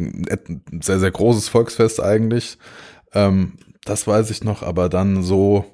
sehr, 0.81 0.99
sehr 0.99 1.11
großes 1.11 1.49
Volksfest 1.49 2.01
eigentlich. 2.01 2.57
Ähm, 3.13 3.53
das 3.83 4.07
weiß 4.07 4.29
ich 4.29 4.43
noch, 4.43 4.63
aber 4.63 4.89
dann 4.89 5.23
so, 5.23 5.65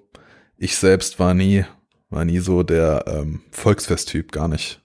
ich 0.58 0.76
selbst 0.76 1.20
war 1.20 1.34
nie, 1.34 1.66
war 2.10 2.26
nie 2.26 2.40
so 2.40 2.64
der 2.64 3.06
ähm, 3.08 3.42
Volksfest-Typ, 3.52 4.32
gar 4.32 4.48
nicht. 4.48 4.82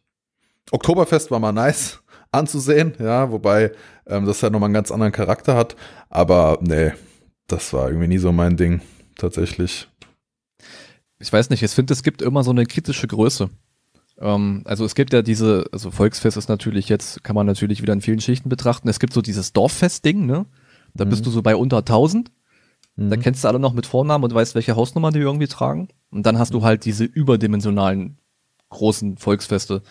Oktoberfest 0.70 1.30
war 1.30 1.38
mal 1.38 1.52
nice 1.52 2.00
anzusehen, 2.36 2.94
ja, 2.98 3.30
wobei 3.30 3.72
ähm, 4.06 4.26
das 4.26 4.40
ja 4.40 4.50
nochmal 4.50 4.68
einen 4.68 4.74
ganz 4.74 4.90
anderen 4.90 5.12
Charakter 5.12 5.56
hat. 5.56 5.76
Aber 6.08 6.58
nee, 6.60 6.92
das 7.46 7.72
war 7.72 7.88
irgendwie 7.88 8.08
nie 8.08 8.18
so 8.18 8.32
mein 8.32 8.56
Ding, 8.56 8.80
tatsächlich. 9.16 9.88
Ich 11.18 11.32
weiß 11.32 11.50
nicht, 11.50 11.62
ich 11.62 11.70
finde, 11.70 11.92
es 11.92 12.02
gibt 12.02 12.22
immer 12.22 12.44
so 12.44 12.50
eine 12.50 12.66
kritische 12.66 13.06
Größe. 13.06 13.48
Ähm, 14.18 14.62
also 14.64 14.84
es 14.84 14.94
gibt 14.94 15.12
ja 15.12 15.22
diese, 15.22 15.66
also 15.72 15.90
Volksfest 15.90 16.36
ist 16.36 16.48
natürlich 16.48 16.88
jetzt, 16.88 17.24
kann 17.24 17.34
man 17.34 17.46
natürlich 17.46 17.82
wieder 17.82 17.92
in 17.92 18.00
vielen 18.00 18.20
Schichten 18.20 18.48
betrachten. 18.48 18.88
Es 18.88 19.00
gibt 19.00 19.12
so 19.12 19.22
dieses 19.22 19.52
Dorffest-Ding, 19.52 20.26
ne? 20.26 20.46
Da 20.94 21.04
mhm. 21.04 21.10
bist 21.10 21.26
du 21.26 21.30
so 21.30 21.42
bei 21.42 21.56
unter 21.56 21.78
1000. 21.78 22.30
Mhm. 22.96 23.10
Da 23.10 23.16
kennst 23.16 23.44
du 23.44 23.48
alle 23.48 23.58
noch 23.58 23.72
mit 23.72 23.86
Vornamen 23.86 24.24
und 24.24 24.34
weißt, 24.34 24.54
welche 24.54 24.76
Hausnummer 24.76 25.10
die 25.10 25.20
irgendwie 25.20 25.48
tragen. 25.48 25.88
Und 26.10 26.24
dann 26.24 26.38
hast 26.38 26.54
du 26.54 26.62
halt 26.62 26.84
diese 26.84 27.04
überdimensionalen 27.04 28.18
großen 28.70 29.16
Volksfeste. 29.18 29.82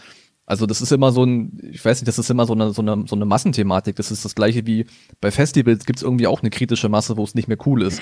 Also 0.48 0.68
das 0.68 0.80
ist 0.82 0.92
immer 0.92 1.12
so 1.12 1.24
ein, 1.24 1.60
ich 1.72 1.84
weiß 1.84 2.02
nicht, 2.02 2.08
das 2.08 2.20
ist 2.20 2.30
immer 2.30 2.46
so 2.46 2.54
eine, 2.54 2.72
so 2.72 2.84
eine, 2.84 3.06
so 3.08 3.16
eine 3.16 3.26
Massenthematik. 3.26 3.96
Das 3.96 4.12
ist 4.12 4.24
das 4.26 4.36
gleiche 4.36 4.68
wie 4.68 4.86
bei 5.20 5.32
Festivals 5.32 5.86
gibt 5.86 5.98
es 5.98 6.04
irgendwie 6.04 6.28
auch 6.28 6.42
eine 6.42 6.52
kritische 6.52 6.88
Masse, 6.88 7.18
wo 7.18 7.24
es 7.24 7.34
nicht 7.34 7.48
mehr 7.48 7.58
cool 7.66 7.82
ist. 7.82 8.02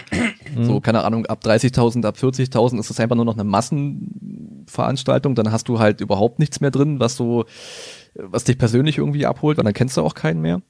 Mhm. 0.55 0.65
So, 0.65 0.81
keine 0.81 1.05
Ahnung, 1.05 1.25
ab 1.25 1.41
30.000, 1.43 2.05
ab 2.05 2.17
40.000 2.17 2.79
ist 2.79 2.89
es 2.89 2.99
einfach 2.99 3.15
nur 3.15 3.25
noch 3.25 3.35
eine 3.35 3.45
Massenveranstaltung. 3.45 5.35
Dann 5.35 5.53
hast 5.53 5.69
du 5.69 5.79
halt 5.79 6.01
überhaupt 6.01 6.39
nichts 6.39 6.59
mehr 6.59 6.71
drin, 6.71 6.99
was 6.99 7.15
so, 7.15 7.45
was 8.15 8.43
dich 8.43 8.57
persönlich 8.57 8.97
irgendwie 8.97 9.25
abholt, 9.25 9.57
weil 9.57 9.63
dann 9.63 9.73
kennst 9.73 9.95
du 9.95 10.01
auch 10.01 10.13
keinen 10.13 10.41
mehr. 10.41 10.61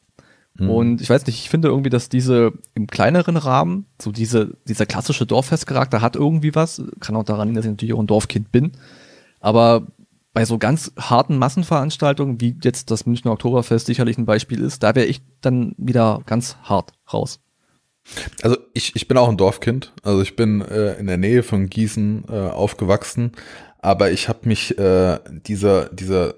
Mhm. 0.59 0.69
Und 0.69 1.01
ich 1.01 1.09
weiß 1.09 1.25
nicht, 1.25 1.39
ich 1.39 1.49
finde 1.49 1.69
irgendwie, 1.69 1.89
dass 1.89 2.07
diese 2.07 2.53
im 2.75 2.85
kleineren 2.85 3.35
Rahmen, 3.35 3.87
so 3.99 4.11
diese, 4.11 4.57
dieser 4.67 4.85
klassische 4.85 5.25
Dorffestcharakter 5.25 6.01
hat 6.01 6.15
irgendwie 6.15 6.53
was. 6.53 6.83
Kann 6.99 7.15
auch 7.15 7.23
daran 7.23 7.47
liegen, 7.47 7.55
dass 7.55 7.65
ich 7.65 7.71
natürlich 7.71 7.95
auch 7.95 7.99
ein 7.99 8.07
Dorfkind 8.07 8.51
bin. 8.51 8.73
Aber 9.39 9.87
bei 10.33 10.45
so 10.45 10.57
ganz 10.57 10.91
harten 10.97 11.37
Massenveranstaltungen, 11.37 12.41
wie 12.41 12.57
jetzt 12.63 12.89
das 12.91 13.05
Münchner 13.05 13.31
Oktoberfest 13.31 13.85
sicherlich 13.85 14.17
ein 14.17 14.25
Beispiel 14.25 14.61
ist, 14.61 14.81
da 14.81 14.95
wäre 14.95 15.05
ich 15.05 15.21
dann 15.41 15.75
wieder 15.77 16.21
ganz 16.25 16.57
hart 16.63 16.91
raus. 17.11 17.39
Also 18.41 18.57
ich, 18.73 18.95
ich 18.95 19.07
bin 19.07 19.17
auch 19.17 19.29
ein 19.29 19.37
Dorfkind. 19.37 19.93
Also 20.01 20.21
ich 20.21 20.35
bin 20.35 20.61
äh, 20.61 20.95
in 20.95 21.07
der 21.07 21.17
Nähe 21.17 21.43
von 21.43 21.69
Gießen 21.69 22.25
äh, 22.27 22.31
aufgewachsen, 22.31 23.31
aber 23.79 24.11
ich 24.11 24.27
habe 24.27 24.47
mich 24.47 24.77
äh, 24.77 25.19
dieser, 25.45 25.89
dieser, 25.89 26.33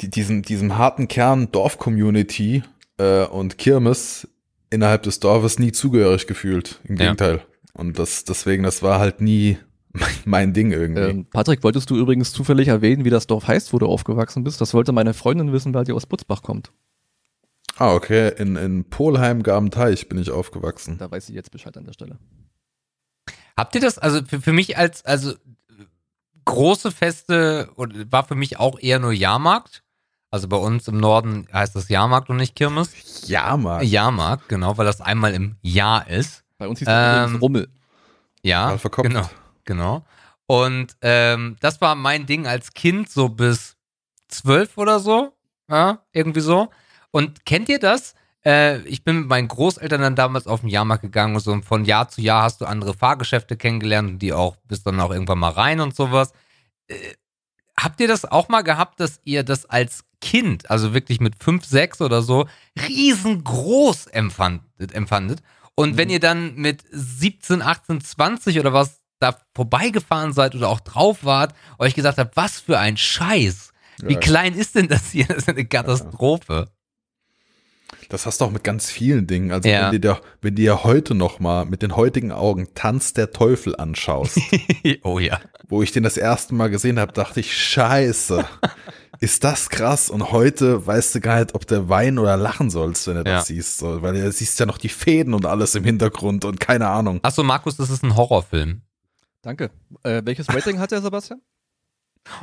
die, 0.00 0.08
diesem, 0.08 0.42
diesem 0.42 0.78
harten 0.78 1.08
Kern 1.08 1.50
Dorf-Community 1.50 2.62
äh, 2.98 3.24
und 3.24 3.58
Kirmes 3.58 4.28
innerhalb 4.70 5.02
des 5.02 5.20
Dorfes 5.20 5.58
nie 5.58 5.72
zugehörig 5.72 6.26
gefühlt. 6.26 6.80
Im 6.84 6.96
Gegenteil. 6.96 7.36
Ja. 7.36 7.42
Und 7.74 7.98
das, 7.98 8.24
deswegen, 8.24 8.62
das 8.62 8.82
war 8.82 9.00
halt 9.00 9.20
nie 9.20 9.58
mein, 9.92 10.08
mein 10.24 10.52
Ding 10.52 10.72
irgendwie. 10.72 11.02
Ähm, 11.02 11.26
Patrick, 11.26 11.62
wolltest 11.62 11.90
du 11.90 11.96
übrigens 11.96 12.32
zufällig 12.32 12.68
erwähnen, 12.68 13.04
wie 13.04 13.10
das 13.10 13.26
Dorf 13.26 13.48
heißt, 13.48 13.72
wo 13.72 13.78
du 13.78 13.86
aufgewachsen 13.86 14.44
bist? 14.44 14.60
Das 14.60 14.74
wollte 14.74 14.92
meine 14.92 15.14
Freundin 15.14 15.52
wissen, 15.52 15.74
weil 15.74 15.84
die 15.84 15.92
aus 15.92 16.06
Butzbach 16.06 16.42
kommt. 16.42 16.72
Ah, 17.76 17.94
okay. 17.94 18.32
In, 18.36 18.56
in 18.56 18.84
Polheim 18.84 19.42
Gabenteich 19.42 20.08
bin 20.08 20.18
ich 20.18 20.30
aufgewachsen. 20.30 20.98
Da 20.98 21.10
weiß 21.10 21.28
ich 21.28 21.34
jetzt 21.34 21.50
Bescheid 21.50 21.76
an 21.76 21.84
der 21.84 21.92
Stelle. 21.92 22.18
Habt 23.56 23.74
ihr 23.74 23.80
das, 23.80 23.98
also 23.98 24.22
für, 24.24 24.40
für 24.40 24.52
mich 24.52 24.76
als, 24.76 25.04
also 25.04 25.34
große 26.44 26.90
Feste 26.90 27.68
war 27.76 28.24
für 28.24 28.34
mich 28.34 28.58
auch 28.58 28.78
eher 28.78 28.98
nur 28.98 29.12
Jahrmarkt. 29.12 29.82
Also 30.30 30.46
bei 30.46 30.56
uns 30.56 30.86
im 30.86 30.98
Norden 30.98 31.48
heißt 31.52 31.74
das 31.74 31.88
Jahrmarkt 31.88 32.30
und 32.30 32.36
nicht 32.36 32.54
Kirmes. 32.54 33.26
Jahrmarkt? 33.26 33.84
Jahrmarkt, 33.84 34.48
genau, 34.48 34.78
weil 34.78 34.86
das 34.86 35.00
einmal 35.00 35.34
im 35.34 35.56
Jahr 35.62 36.08
ist. 36.08 36.44
Bei 36.58 36.68
uns 36.68 36.78
hieß 36.78 36.86
das 36.86 37.30
ähm, 37.30 37.36
Rummel. 37.36 37.68
Ja, 38.42 38.76
genau. 39.02 39.28
Genau. 39.70 40.04
Und 40.46 40.96
ähm, 41.00 41.54
das 41.60 41.80
war 41.80 41.94
mein 41.94 42.26
Ding 42.26 42.48
als 42.48 42.74
Kind, 42.74 43.08
so 43.08 43.28
bis 43.28 43.76
zwölf 44.26 44.76
oder 44.76 44.98
so. 44.98 45.32
Ja, 45.70 46.04
irgendwie 46.10 46.40
so. 46.40 46.70
Und 47.12 47.46
kennt 47.46 47.68
ihr 47.68 47.78
das? 47.78 48.16
Äh, 48.44 48.80
ich 48.80 49.04
bin 49.04 49.20
mit 49.20 49.28
meinen 49.28 49.46
Großeltern 49.46 50.00
dann 50.00 50.16
damals 50.16 50.48
auf 50.48 50.62
den 50.62 50.70
Jahrmarkt 50.70 51.02
gegangen 51.02 51.36
und 51.36 51.40
so. 51.40 51.52
Und 51.52 51.64
von 51.64 51.84
Jahr 51.84 52.08
zu 52.08 52.20
Jahr 52.20 52.42
hast 52.42 52.60
du 52.60 52.64
andere 52.64 52.94
Fahrgeschäfte 52.94 53.56
kennengelernt 53.56 54.10
und 54.10 54.18
die 54.18 54.32
auch, 54.32 54.56
bist 54.66 54.84
dann 54.88 54.98
auch 54.98 55.12
irgendwann 55.12 55.38
mal 55.38 55.52
rein 55.52 55.78
und 55.78 55.94
sowas. 55.94 56.32
Äh, 56.88 56.96
habt 57.78 58.00
ihr 58.00 58.08
das 58.08 58.24
auch 58.24 58.48
mal 58.48 58.62
gehabt, 58.62 58.98
dass 58.98 59.20
ihr 59.22 59.44
das 59.44 59.66
als 59.66 60.02
Kind, 60.20 60.68
also 60.68 60.92
wirklich 60.92 61.20
mit 61.20 61.40
fünf, 61.40 61.64
sechs 61.64 62.00
oder 62.00 62.22
so, 62.22 62.48
riesengroß 62.88 64.08
empfandet? 64.08 64.92
empfandet? 64.92 65.44
Und 65.76 65.92
mhm. 65.92 65.96
wenn 65.96 66.10
ihr 66.10 66.18
dann 66.18 66.56
mit 66.56 66.82
17, 66.90 67.62
18, 67.62 68.00
20 68.00 68.58
oder 68.58 68.72
was 68.72 68.99
da 69.20 69.36
vorbeigefahren 69.54 70.32
seid 70.32 70.54
oder 70.54 70.68
auch 70.68 70.80
drauf 70.80 71.24
wart, 71.24 71.54
euch 71.78 71.94
gesagt 71.94 72.18
habt, 72.18 72.36
was 72.36 72.58
für 72.58 72.78
ein 72.78 72.96
Scheiß. 72.96 73.72
Wie 74.02 74.14
ja. 74.14 74.18
klein 74.18 74.54
ist 74.54 74.74
denn 74.74 74.88
das 74.88 75.10
hier? 75.10 75.26
Das 75.26 75.38
ist 75.38 75.48
eine 75.48 75.64
Katastrophe. 75.64 76.68
Das 78.08 78.26
hast 78.26 78.40
du 78.40 78.46
auch 78.46 78.50
mit 78.50 78.64
ganz 78.64 78.90
vielen 78.90 79.26
Dingen. 79.26 79.52
Also 79.52 79.68
ja. 79.68 79.84
wenn, 79.84 79.92
du 79.92 80.00
dir, 80.00 80.20
wenn 80.40 80.54
du 80.54 80.62
dir 80.62 80.84
heute 80.84 81.14
noch 81.14 81.38
mal 81.38 81.64
mit 81.64 81.82
den 81.82 81.94
heutigen 81.94 82.32
Augen 82.32 82.68
Tanz 82.74 83.12
der 83.12 83.30
Teufel 83.30 83.76
anschaust. 83.76 84.38
oh 85.04 85.18
ja. 85.18 85.40
Wo 85.68 85.82
ich 85.82 85.92
den 85.92 86.02
das 86.02 86.16
erste 86.16 86.54
Mal 86.54 86.70
gesehen 86.70 86.98
habe, 86.98 87.12
dachte 87.12 87.40
ich, 87.40 87.56
scheiße. 87.56 88.44
ist 89.20 89.44
das 89.44 89.68
krass? 89.68 90.10
Und 90.10 90.32
heute 90.32 90.86
weißt 90.86 91.14
du 91.14 91.20
gar 91.20 91.38
nicht, 91.38 91.54
ob 91.54 91.66
du 91.66 91.88
weinen 91.88 92.18
oder 92.18 92.36
lachen 92.36 92.70
sollst, 92.70 93.06
wenn 93.06 93.22
du 93.22 93.30
ja. 93.30 93.36
das 93.36 93.46
siehst. 93.46 93.78
So, 93.78 94.02
weil 94.02 94.14
du 94.14 94.32
siehst 94.32 94.58
ja 94.58 94.66
noch 94.66 94.78
die 94.78 94.88
Fäden 94.88 95.34
und 95.34 95.46
alles 95.46 95.74
im 95.74 95.84
Hintergrund 95.84 96.44
und 96.44 96.58
keine 96.58 96.88
Ahnung. 96.88 97.20
Achso, 97.22 97.44
Markus, 97.44 97.76
das 97.76 97.90
ist 97.90 98.02
ein 98.02 98.16
Horrorfilm. 98.16 98.82
Danke. 99.42 99.70
Äh, 100.02 100.22
welches 100.24 100.48
Rating 100.48 100.78
hat 100.78 100.90
der 100.90 101.02
Sebastian? 101.02 101.40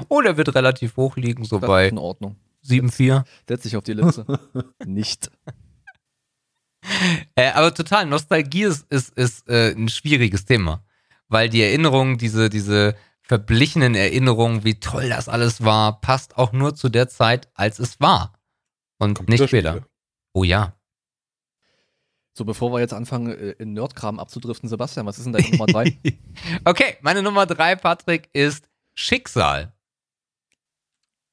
Oh, 0.09 0.21
der 0.21 0.37
wird 0.37 0.53
relativ 0.55 0.97
hoch 0.97 1.17
liegen, 1.17 1.45
so 1.45 1.59
das 1.59 1.67
bei 1.67 1.87
in 1.87 1.97
Ordnung. 1.97 2.35
7,4. 2.65 3.23
Setz 3.47 3.63
dich 3.63 3.77
auf 3.77 3.83
die 3.83 3.93
Liste. 3.93 4.25
Nicht. 4.85 5.31
Äh, 7.35 7.51
aber 7.51 7.73
total, 7.73 8.05
Nostalgie 8.05 8.63
ist, 8.63 8.91
ist, 8.91 9.15
ist 9.17 9.47
äh, 9.49 9.71
ein 9.71 9.89
schwieriges 9.89 10.45
Thema. 10.45 10.83
Weil 11.27 11.49
die 11.49 11.61
Erinnerungen, 11.61 12.17
diese, 12.17 12.49
diese 12.49 12.95
verblichenen 13.21 13.93
Erinnerungen, 13.93 14.63
wie 14.63 14.79
toll 14.79 15.09
das 15.09 15.27
alles 15.27 15.63
war, 15.63 15.99
passt 15.99 16.37
auch 16.37 16.53
nur 16.53 16.75
zu 16.75 16.89
der 16.89 17.09
Zeit, 17.09 17.49
als 17.53 17.79
es 17.79 17.99
war. 17.99 18.33
Und 18.97 19.27
nicht 19.27 19.47
später. 19.47 19.85
Oh 20.33 20.43
ja. 20.43 20.76
So, 22.37 22.45
bevor 22.45 22.71
wir 22.71 22.79
jetzt 22.79 22.93
anfangen, 22.93 23.31
äh, 23.31 23.51
in 23.53 23.73
Nerdkram 23.73 24.19
abzudriften, 24.19 24.69
Sebastian, 24.69 25.07
was 25.07 25.17
ist 25.17 25.23
denn 25.23 25.33
deine 25.33 25.49
Nummer 25.49 25.65
drei? 25.65 25.97
okay, 26.65 26.97
meine 27.01 27.23
Nummer 27.23 27.47
drei, 27.47 27.75
Patrick, 27.75 28.29
ist 28.31 28.69
Schicksal. 28.93 29.73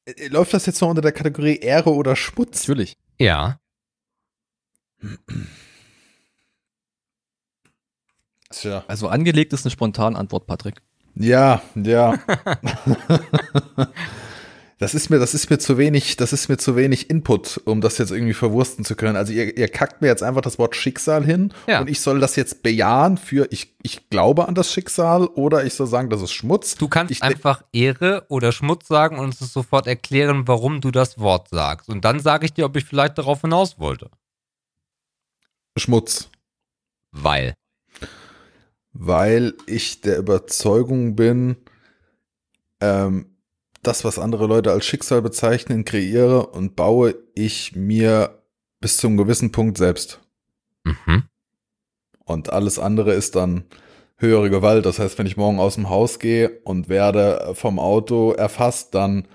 Äh, 0.06 0.12
äh, 0.12 0.28
läuft 0.28 0.54
das 0.54 0.64
jetzt 0.64 0.80
noch 0.80 0.88
unter 0.88 1.02
der 1.02 1.12
Kategorie 1.12 1.56
Ehre 1.56 1.92
oder 1.92 2.16
Schmutz? 2.16 2.66
Natürlich. 2.66 2.96
Ja. 3.18 3.60
Tja. 8.48 8.82
Also 8.88 9.08
angelegt 9.08 9.52
ist 9.52 9.66
eine 9.66 9.72
spontane 9.72 10.16
Antwort, 10.16 10.46
Patrick. 10.46 10.80
Ja, 11.16 11.60
ja. 11.74 12.16
Das 14.84 14.94
ist 14.94 15.08
mir, 15.08 15.18
das 15.18 15.32
ist 15.32 15.48
mir 15.48 15.56
zu 15.56 15.78
wenig, 15.78 16.18
das 16.18 16.34
ist 16.34 16.50
mir 16.50 16.58
zu 16.58 16.76
wenig 16.76 17.08
Input, 17.08 17.58
um 17.64 17.80
das 17.80 17.96
jetzt 17.96 18.10
irgendwie 18.10 18.34
verwursten 18.34 18.84
zu 18.84 18.96
können. 18.96 19.16
Also 19.16 19.32
ihr, 19.32 19.56
ihr 19.56 19.68
kackt 19.68 20.02
mir 20.02 20.08
jetzt 20.08 20.22
einfach 20.22 20.42
das 20.42 20.58
Wort 20.58 20.76
Schicksal 20.76 21.24
hin 21.24 21.54
ja. 21.66 21.80
und 21.80 21.88
ich 21.88 22.02
soll 22.02 22.20
das 22.20 22.36
jetzt 22.36 22.62
bejahen 22.62 23.16
für 23.16 23.48
ich, 23.50 23.74
ich 23.80 24.10
glaube 24.10 24.46
an 24.46 24.54
das 24.54 24.70
Schicksal 24.70 25.24
oder 25.24 25.64
ich 25.64 25.72
soll 25.72 25.86
sagen, 25.86 26.10
das 26.10 26.20
ist 26.20 26.32
Schmutz. 26.32 26.74
Du 26.74 26.88
kannst 26.88 27.12
ich, 27.12 27.22
einfach 27.22 27.64
Ehre 27.72 28.26
oder 28.28 28.52
Schmutz 28.52 28.86
sagen 28.86 29.18
und 29.18 29.24
uns 29.24 29.38
sofort 29.38 29.86
erklären, 29.86 30.46
warum 30.46 30.82
du 30.82 30.90
das 30.90 31.18
Wort 31.18 31.48
sagst. 31.48 31.88
Und 31.88 32.04
dann 32.04 32.20
sage 32.20 32.44
ich 32.44 32.52
dir, 32.52 32.66
ob 32.66 32.76
ich 32.76 32.84
vielleicht 32.84 33.16
darauf 33.16 33.40
hinaus 33.40 33.78
wollte. 33.78 34.10
Schmutz. 35.78 36.28
Weil. 37.10 37.54
Weil 38.92 39.54
ich 39.64 40.02
der 40.02 40.18
Überzeugung 40.18 41.16
bin, 41.16 41.56
ähm, 42.82 43.33
das, 43.86 44.04
was 44.04 44.18
andere 44.18 44.46
Leute 44.46 44.72
als 44.72 44.84
Schicksal 44.84 45.22
bezeichnen, 45.22 45.84
kreiere 45.84 46.46
und 46.46 46.76
baue 46.76 47.14
ich 47.34 47.76
mir 47.76 48.42
bis 48.80 48.96
zum 48.96 49.16
gewissen 49.16 49.52
Punkt 49.52 49.78
selbst. 49.78 50.20
Mhm. 50.84 51.24
Und 52.24 52.52
alles 52.52 52.78
andere 52.78 53.12
ist 53.12 53.36
dann 53.36 53.64
höhere 54.16 54.50
Gewalt. 54.50 54.86
Das 54.86 54.98
heißt, 54.98 55.18
wenn 55.18 55.26
ich 55.26 55.36
morgen 55.36 55.58
aus 55.58 55.74
dem 55.74 55.88
Haus 55.88 56.18
gehe 56.18 56.60
und 56.64 56.88
werde 56.88 57.52
vom 57.54 57.78
Auto 57.78 58.32
erfasst, 58.32 58.94
dann 58.94 59.26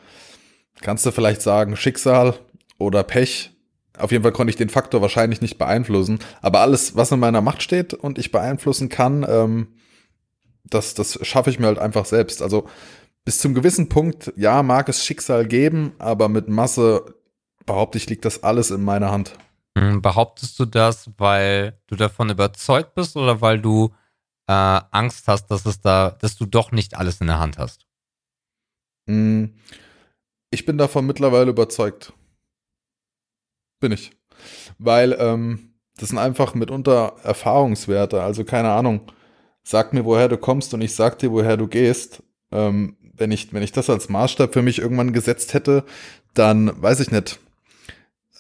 kannst 0.82 1.06
du 1.06 1.12
vielleicht 1.12 1.42
sagen, 1.42 1.76
Schicksal 1.76 2.36
oder 2.78 3.04
Pech. 3.04 3.52
Auf 3.98 4.12
jeden 4.12 4.24
Fall 4.24 4.32
konnte 4.32 4.52
ich 4.52 4.58
den 4.58 4.70
Faktor 4.70 5.02
wahrscheinlich 5.02 5.42
nicht 5.42 5.58
beeinflussen. 5.58 6.20
Aber 6.42 6.62
alles, 6.62 6.96
was 6.96 7.12
in 7.12 7.20
meiner 7.20 7.42
Macht 7.42 7.62
steht 7.62 7.94
und 7.94 8.18
ich 8.18 8.32
beeinflussen 8.32 8.90
kann, 8.90 9.26
ähm, 9.28 9.68
das, 10.64 10.94
das 10.94 11.20
schaffe 11.26 11.50
ich 11.50 11.60
mir 11.60 11.68
halt 11.68 11.80
einfach 11.80 12.06
selbst. 12.06 12.42
Also 12.42 12.68
bis 13.30 13.38
zum 13.38 13.54
gewissen 13.54 13.90
Punkt, 13.90 14.34
ja, 14.38 14.64
mag 14.64 14.90
es 14.90 15.06
Schicksal 15.06 15.46
geben, 15.46 15.94
aber 16.00 16.30
mit 16.30 16.48
Masse 16.48 17.14
behaupte 17.68 18.00
ich, 18.00 18.10
liegt 18.10 18.26
das 18.26 18.42
alles 18.42 18.72
in 18.72 18.84
meiner 18.84 19.12
Hand. 19.12 19.36
Hm, 19.78 20.02
behauptest 20.02 20.60
du 20.60 20.66
das, 20.66 21.12
weil 21.20 21.80
du 21.86 21.96
davon 21.96 22.32
überzeugt 22.32 22.96
bist 22.96 23.16
oder 23.16 23.40
weil 23.40 23.62
du 23.62 23.94
äh, 24.48 24.52
Angst 24.52 25.28
hast, 25.28 25.46
dass 25.52 25.64
es 25.68 25.80
da, 25.80 26.18
dass 26.20 26.38
du 26.38 26.48
doch 26.48 26.72
nicht 26.72 26.98
alles 26.98 27.22
in 27.22 27.28
der 27.28 27.38
Hand 27.38 27.60
hast? 27.60 27.86
Hm, 29.08 29.54
ich 30.50 30.66
bin 30.66 30.80
davon 30.80 31.06
mittlerweile 31.06 31.52
überzeugt. 31.52 32.14
Bin 33.80 33.92
ich. 33.92 34.10
Weil 34.80 35.16
ähm, 35.20 35.76
das 35.98 36.10
sind 36.10 36.18
einfach 36.18 36.56
mitunter 36.56 37.14
Erfahrungswerte. 37.22 38.24
Also 38.24 38.44
keine 38.44 38.72
Ahnung. 38.72 39.02
Sag 39.62 39.94
mir, 39.94 40.04
woher 40.04 40.30
du 40.30 40.38
kommst 40.38 40.74
und 40.74 40.82
ich 40.82 40.96
sag 40.96 41.20
dir, 41.20 41.32
woher 41.32 41.58
du 41.58 41.68
gehst. 41.68 42.24
Ähm, 42.52 42.98
wenn 43.20 43.32
ich, 43.32 43.54
wenn 43.54 43.64
ich 43.64 43.72
das 43.72 43.90
als 43.90 44.10
Maßstab 44.10 44.54
für 44.54 44.62
mich 44.62 44.80
irgendwann 44.80 45.14
gesetzt 45.14 45.54
hätte, 45.54 45.84
dann 46.34 46.72
weiß 46.82 47.00
ich 47.00 47.12
nicht. 47.12 47.40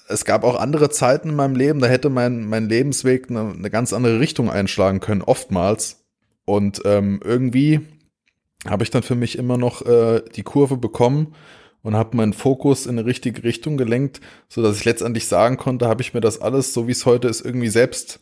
Es 0.07 0.25
gab 0.25 0.43
auch 0.43 0.59
andere 0.59 0.89
Zeiten 0.89 1.29
in 1.29 1.35
meinem 1.35 1.55
Leben, 1.55 1.79
da 1.79 1.87
hätte 1.87 2.09
mein, 2.09 2.45
mein 2.45 2.67
Lebensweg 2.67 3.29
eine, 3.29 3.51
eine 3.51 3.69
ganz 3.69 3.93
andere 3.93 4.19
Richtung 4.19 4.49
einschlagen 4.49 4.99
können, 4.99 5.21
oftmals. 5.21 6.03
Und 6.45 6.81
ähm, 6.85 7.19
irgendwie 7.23 7.81
habe 8.67 8.83
ich 8.83 8.89
dann 8.89 9.03
für 9.03 9.15
mich 9.15 9.37
immer 9.37 9.57
noch 9.57 9.85
äh, 9.85 10.23
die 10.35 10.43
Kurve 10.43 10.77
bekommen 10.77 11.35
und 11.81 11.95
habe 11.95 12.17
meinen 12.17 12.33
Fokus 12.33 12.85
in 12.85 12.97
eine 12.97 13.05
richtige 13.05 13.43
Richtung 13.43 13.77
gelenkt, 13.77 14.19
so 14.47 14.61
dass 14.61 14.77
ich 14.77 14.85
letztendlich 14.85 15.27
sagen 15.27 15.57
konnte, 15.57 15.87
habe 15.87 16.01
ich 16.01 16.13
mir 16.13 16.21
das 16.21 16.41
alles, 16.41 16.73
so 16.73 16.87
wie 16.87 16.91
es 16.91 17.05
heute 17.05 17.27
ist, 17.27 17.45
irgendwie 17.45 17.69
selbst 17.69 18.19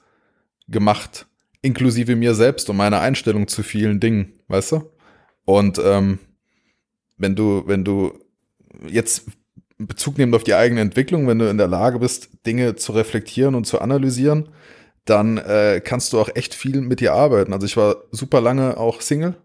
gemacht, 0.68 1.26
inklusive 1.62 2.16
mir 2.16 2.36
selbst 2.36 2.70
und 2.70 2.78
meiner 2.78 3.00
Einstellung 3.00 3.48
zu 3.48 3.64
vielen 3.64 4.00
Dingen, 4.00 4.34
weißt 4.48 4.74
du? 4.74 4.92
Und 5.46 5.80
ähm, 5.84 6.20
wenn 7.18 7.36
du, 7.36 7.64
wenn 7.66 7.84
du 7.84 8.14
jetzt 8.88 9.26
Bezug 9.78 10.18
nehmend 10.18 10.36
auf 10.36 10.44
die 10.44 10.56
eigene 10.56 10.82
Entwicklung, 10.82 11.28
wenn 11.28 11.40
du 11.40 11.50
in 11.50 11.58
der 11.58 11.68
Lage 11.68 12.00
bist, 12.00 12.30
Dinge 12.46 12.76
zu 12.76 12.94
reflektieren 12.94 13.54
und 13.54 13.66
zu 13.66 13.80
analysieren, 13.80 14.50
dann 15.06 15.38
äh, 15.38 15.82
kannst 15.84 16.14
du 16.14 16.20
auch 16.20 16.30
echt 16.36 16.54
viel 16.54 16.82
mit 16.82 17.00
dir 17.00 17.14
arbeiten. 17.14 17.54
Also 17.54 17.66
ich 17.66 17.78
war 17.78 17.98
super 18.12 18.42
lange 18.42 18.78
auch 18.78 19.02
Single 19.02 19.36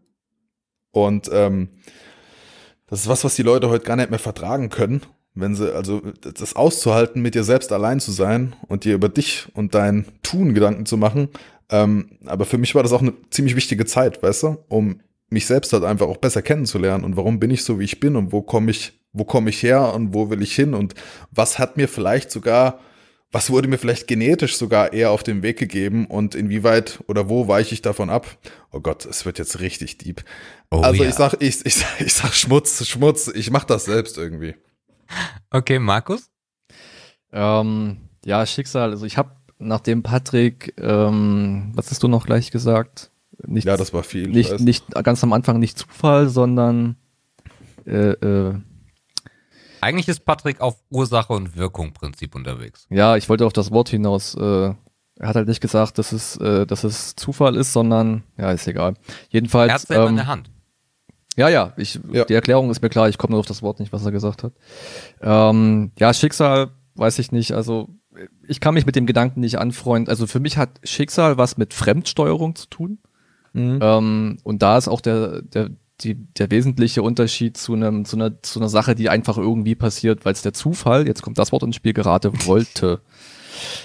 und 0.91 1.31
ähm, 1.33 1.69
das 2.87 3.01
ist 3.01 3.09
was, 3.09 3.25
was 3.25 3.37
die 3.37 3.43
Leute 3.43 3.69
heute 3.69 3.85
gar 3.85 3.97
nicht 3.97 4.11
mehr 4.11 4.19
vertragen 4.19 4.69
können, 4.69 5.03
wenn 5.35 5.55
sie, 5.55 5.75
also 5.75 6.03
das 6.21 6.57
auszuhalten, 6.57 7.23
mit 7.23 7.35
dir 7.35 7.45
selbst 7.45 7.73
allein 7.73 8.01
zu 8.01 8.11
sein 8.11 8.55
und 8.69 8.85
dir 8.85 8.95
über 8.95 9.09
dich 9.09 9.49
und 9.55 9.75
dein 9.75 10.07
Tun 10.23 10.55
Gedanken 10.55 10.85
zu 10.85 10.97
machen. 10.97 11.29
Ähm, 11.71 12.19
aber 12.27 12.45
für 12.45 12.59
mich 12.59 12.75
war 12.75 12.83
das 12.83 12.93
auch 12.93 13.01
eine 13.01 13.15
ziemlich 13.31 13.57
wichtige 13.57 13.87
Zeit, 13.87 14.23
weißt 14.23 14.43
du, 14.43 14.59
um 14.69 15.01
mich 15.33 15.47
selbst 15.47 15.73
halt 15.73 15.85
einfach 15.85 16.07
auch 16.07 16.19
besser 16.19 16.43
kennenzulernen 16.43 17.05
und 17.05 17.17
warum 17.17 17.41
bin 17.41 17.51
ich 17.51 17.65
so, 17.65 17.81
wie 17.81 17.85
ich 17.85 18.01
bin 18.01 18.17
und 18.17 18.33
wo 18.33 18.43
komme 18.43 18.71
ich, 18.71 18.93
wo 19.13 19.25
komme 19.25 19.51
ich 19.51 19.63
her 19.63 19.95
und 19.95 20.15
wo 20.15 20.31
will 20.31 20.43
ich 20.43 20.55
hin 20.55 20.75
und 20.75 20.95
was 21.31 21.59
hat 21.59 21.77
mir 21.77 21.89
vielleicht 21.89 22.31
sogar 22.31 22.79
was 23.33 23.49
wurde 23.49 23.67
mir 23.67 23.79
vielleicht 23.79 24.07
genetisch 24.07 24.57
sogar 24.59 24.93
eher 24.93 25.11
auf 25.11 25.23
den 25.23 25.43
Weg 25.43 25.59
gegeben 25.59 26.07
und 26.07 26.35
inwieweit 26.35 27.01
oder 27.09 27.31
wo 27.31 27.49
weiche 27.49 27.73
ich 27.73 27.81
davon 27.81 28.11
ab? 28.11 28.27
Oh 28.71 28.81
Gott, 28.81 29.07
es 29.07 29.25
wird 29.25 29.39
jetzt 29.39 29.59
richtig 29.61 29.97
deep. 29.97 30.23
Oh, 30.71 30.81
also 30.81 31.03
ja. 31.03 31.09
ich 31.09 31.15
sag, 31.15 31.35
ich, 31.41 31.65
ich, 31.65 31.83
ich 31.99 32.13
sag 32.13 32.35
Schmutz, 32.35 32.87
Schmutz, 32.87 33.29
ich 33.29 33.51
mach 33.51 33.65
das 33.65 33.87
selbst 33.87 34.19
irgendwie. 34.19 34.55
Okay, 35.51 35.79
Markus? 35.79 36.31
Ähm, 37.33 38.09
ja, 38.25 38.45
Schicksal. 38.45 38.91
Also 38.91 39.07
ich 39.07 39.17
habe 39.17 39.31
nachdem 39.59 40.03
Patrick, 40.03 40.75
ähm, 40.79 41.73
was 41.75 41.91
hast 41.91 42.03
du 42.03 42.09
noch 42.09 42.27
gleich 42.27 42.51
gesagt? 42.51 43.12
Nicht, 43.47 43.67
ja, 43.67 43.77
das 43.77 43.93
war 43.93 44.03
viel. 44.03 44.29
Nicht, 44.29 44.61
nicht 44.61 44.85
ganz 45.03 45.23
am 45.25 45.33
Anfang 45.33 45.59
nicht 45.59 45.79
Zufall, 45.79 46.29
sondern 46.29 46.97
äh, 47.87 48.13
äh, 48.13 48.55
eigentlich 49.81 50.09
ist 50.09 50.25
Patrick 50.25 50.61
auf 50.61 50.77
Ursache 50.91 51.33
und 51.33 51.57
Wirkung 51.57 51.93
Prinzip 51.93 52.37
unterwegs. 52.37 52.87
Ja, 52.89 53.17
ich 53.17 53.29
wollte 53.29 53.47
auf 53.47 53.53
das 53.53 53.73
Wort 53.73 53.89
hinaus. 53.89 54.37
Äh, 54.37 54.75
er 55.17 55.29
hat 55.29 55.35
halt 55.35 55.49
nicht 55.49 55.61
gesagt, 55.61 55.99
dass 55.99 56.13
es, 56.13 56.37
äh, 56.37 56.67
dass 56.67 56.85
es 56.85 57.17
Zufall 57.17 57.57
ist, 57.57 57.73
sondern, 57.73 58.23
ja, 58.39 58.53
ist 58.53 58.67
egal. 58.69 58.95
Jedenfalls. 59.31 59.71
Er 59.71 59.75
hat 59.75 59.83
es 59.83 59.91
ähm, 59.91 60.09
in 60.11 60.17
der 60.17 60.27
Hand. 60.29 60.51
Ja, 61.37 61.49
ja, 61.49 61.73
ich, 61.77 61.99
ja, 62.13 62.25
die 62.25 62.35
Erklärung 62.35 62.71
ist 62.71 62.83
mir 62.83 62.91
klar, 62.91 63.09
ich 63.09 63.19
komme 63.19 63.33
nur 63.33 63.41
auf 63.41 63.47
das 63.47 63.63
Wort 63.63 63.81
nicht, 63.81 63.93
was 63.93 64.05
er 64.05 64.13
gesagt 64.13 64.45
hat. 64.45 64.53
Ähm, 65.21 65.91
ja, 65.99 66.13
Schicksal, 66.13 66.71
weiß 66.95 67.19
ich 67.19 67.33
nicht, 67.33 67.53
also 67.53 67.89
ich 68.47 68.61
kann 68.61 68.75
mich 68.75 68.87
mit 68.87 68.97
dem 68.97 69.07
Gedanken 69.07 69.41
nicht 69.41 69.59
anfreunden. 69.59 70.11
Also 70.11 70.27
für 70.27 70.41
mich 70.41 70.59
hat 70.59 70.81
Schicksal 70.85 71.39
was 71.39 71.57
mit 71.57 71.75
Fremdsteuerung 71.75 72.55
zu 72.55 72.67
tun. 72.69 72.99
Mhm. 73.53 73.79
Ähm, 73.81 74.39
und 74.45 74.63
da 74.63 74.79
ist 74.79 74.89
auch 74.89 75.01
der, 75.01 75.43
der, 75.43 75.71
die, 76.01 76.15
der 76.15 76.51
wesentliche 76.51 77.03
Unterschied 77.03 77.57
zu, 77.57 77.75
einem, 77.75 78.05
zu, 78.05 78.17
einer, 78.17 78.43
zu 78.43 78.59
einer 78.59 78.69
Sache, 78.69 78.95
die 78.95 79.09
einfach 79.09 79.39
irgendwie 79.39 79.75
passiert, 79.75 80.25
weil 80.25 80.33
es 80.33 80.43
der 80.43 80.53
Zufall, 80.53 81.07
jetzt 81.07 81.23
kommt 81.23 81.39
das 81.39 81.53
Wort 81.53 81.63
ins 81.63 81.77
Spiel, 81.77 81.93
gerade 81.93 82.33
wollte. 82.47 83.01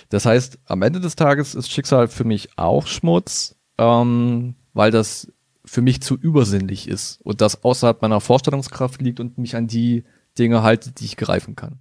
Das 0.10 0.26
heißt, 0.26 0.60
am 0.66 0.82
Ende 0.82 1.00
des 1.00 1.16
Tages 1.16 1.56
ist 1.56 1.72
Schicksal 1.72 2.08
für 2.08 2.24
mich 2.24 2.58
auch 2.58 2.88
Schmutz, 2.88 3.56
ähm, 3.78 4.56
weil 4.74 4.92
das 4.92 5.32
für 5.66 5.82
mich 5.82 6.02
zu 6.02 6.16
übersinnlich 6.16 6.88
ist 6.88 7.20
und 7.24 7.42
das 7.42 7.64
außerhalb 7.64 8.02
meiner 8.02 8.22
Vorstellungskraft 8.22 9.02
liegt 9.02 9.20
und 9.20 9.38
mich 9.38 9.56
an 9.56 9.68
die 9.68 10.06
Dinge 10.40 10.64
halte, 10.64 10.92
die 10.92 11.06
ich 11.06 11.18
greifen 11.18 11.56
kann. 11.56 11.80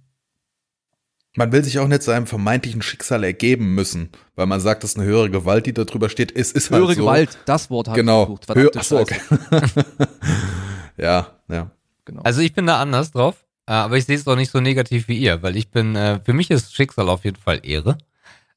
Man 1.37 1.51
will 1.51 1.63
sich 1.63 1.77
auch 1.77 1.87
nicht 1.87 2.01
seinem 2.01 2.25
vermeintlichen 2.25 2.81
Schicksal 2.81 3.23
ergeben 3.23 3.75
müssen, 3.75 4.09
weil 4.35 4.47
man 4.47 4.59
sagt, 4.59 4.81
das 4.81 4.91
ist 4.91 4.97
eine 4.97 5.05
höhere 5.05 5.29
Gewalt, 5.29 5.67
die 5.67 5.73
da 5.73 5.83
drüber 5.83 6.09
steht. 6.09 6.35
Es 6.35 6.51
ist 6.51 6.71
höhere 6.71 6.87
halt 6.87 6.97
so. 6.97 7.03
Gewalt, 7.03 7.37
das 7.45 7.69
Wort 7.69 7.89
habe 7.89 7.99
genau. 7.99 8.23
ich 8.23 8.47
gesucht. 8.47 8.57
Hör, 8.57 8.75
achso, 8.75 8.99
okay. 8.99 9.19
ja, 10.97 11.27
ja. 11.47 11.69
Genau. 12.05 12.23
Also 12.23 12.41
ich 12.41 12.53
bin 12.53 12.65
da 12.65 12.81
anders 12.81 13.11
drauf, 13.11 13.45
äh, 13.67 13.73
aber 13.73 13.97
ich 13.97 14.05
sehe 14.05 14.15
es 14.15 14.23
doch 14.23 14.35
nicht 14.35 14.49
so 14.49 14.61
negativ 14.61 15.07
wie 15.09 15.19
ihr, 15.19 15.43
weil 15.43 15.57
ich 15.57 15.69
bin, 15.69 15.95
äh, 15.95 16.19
für 16.25 16.33
mich 16.33 16.49
ist 16.49 16.73
Schicksal 16.73 17.07
auf 17.07 17.23
jeden 17.23 17.37
Fall 17.37 17.59
Ehre, 17.61 17.99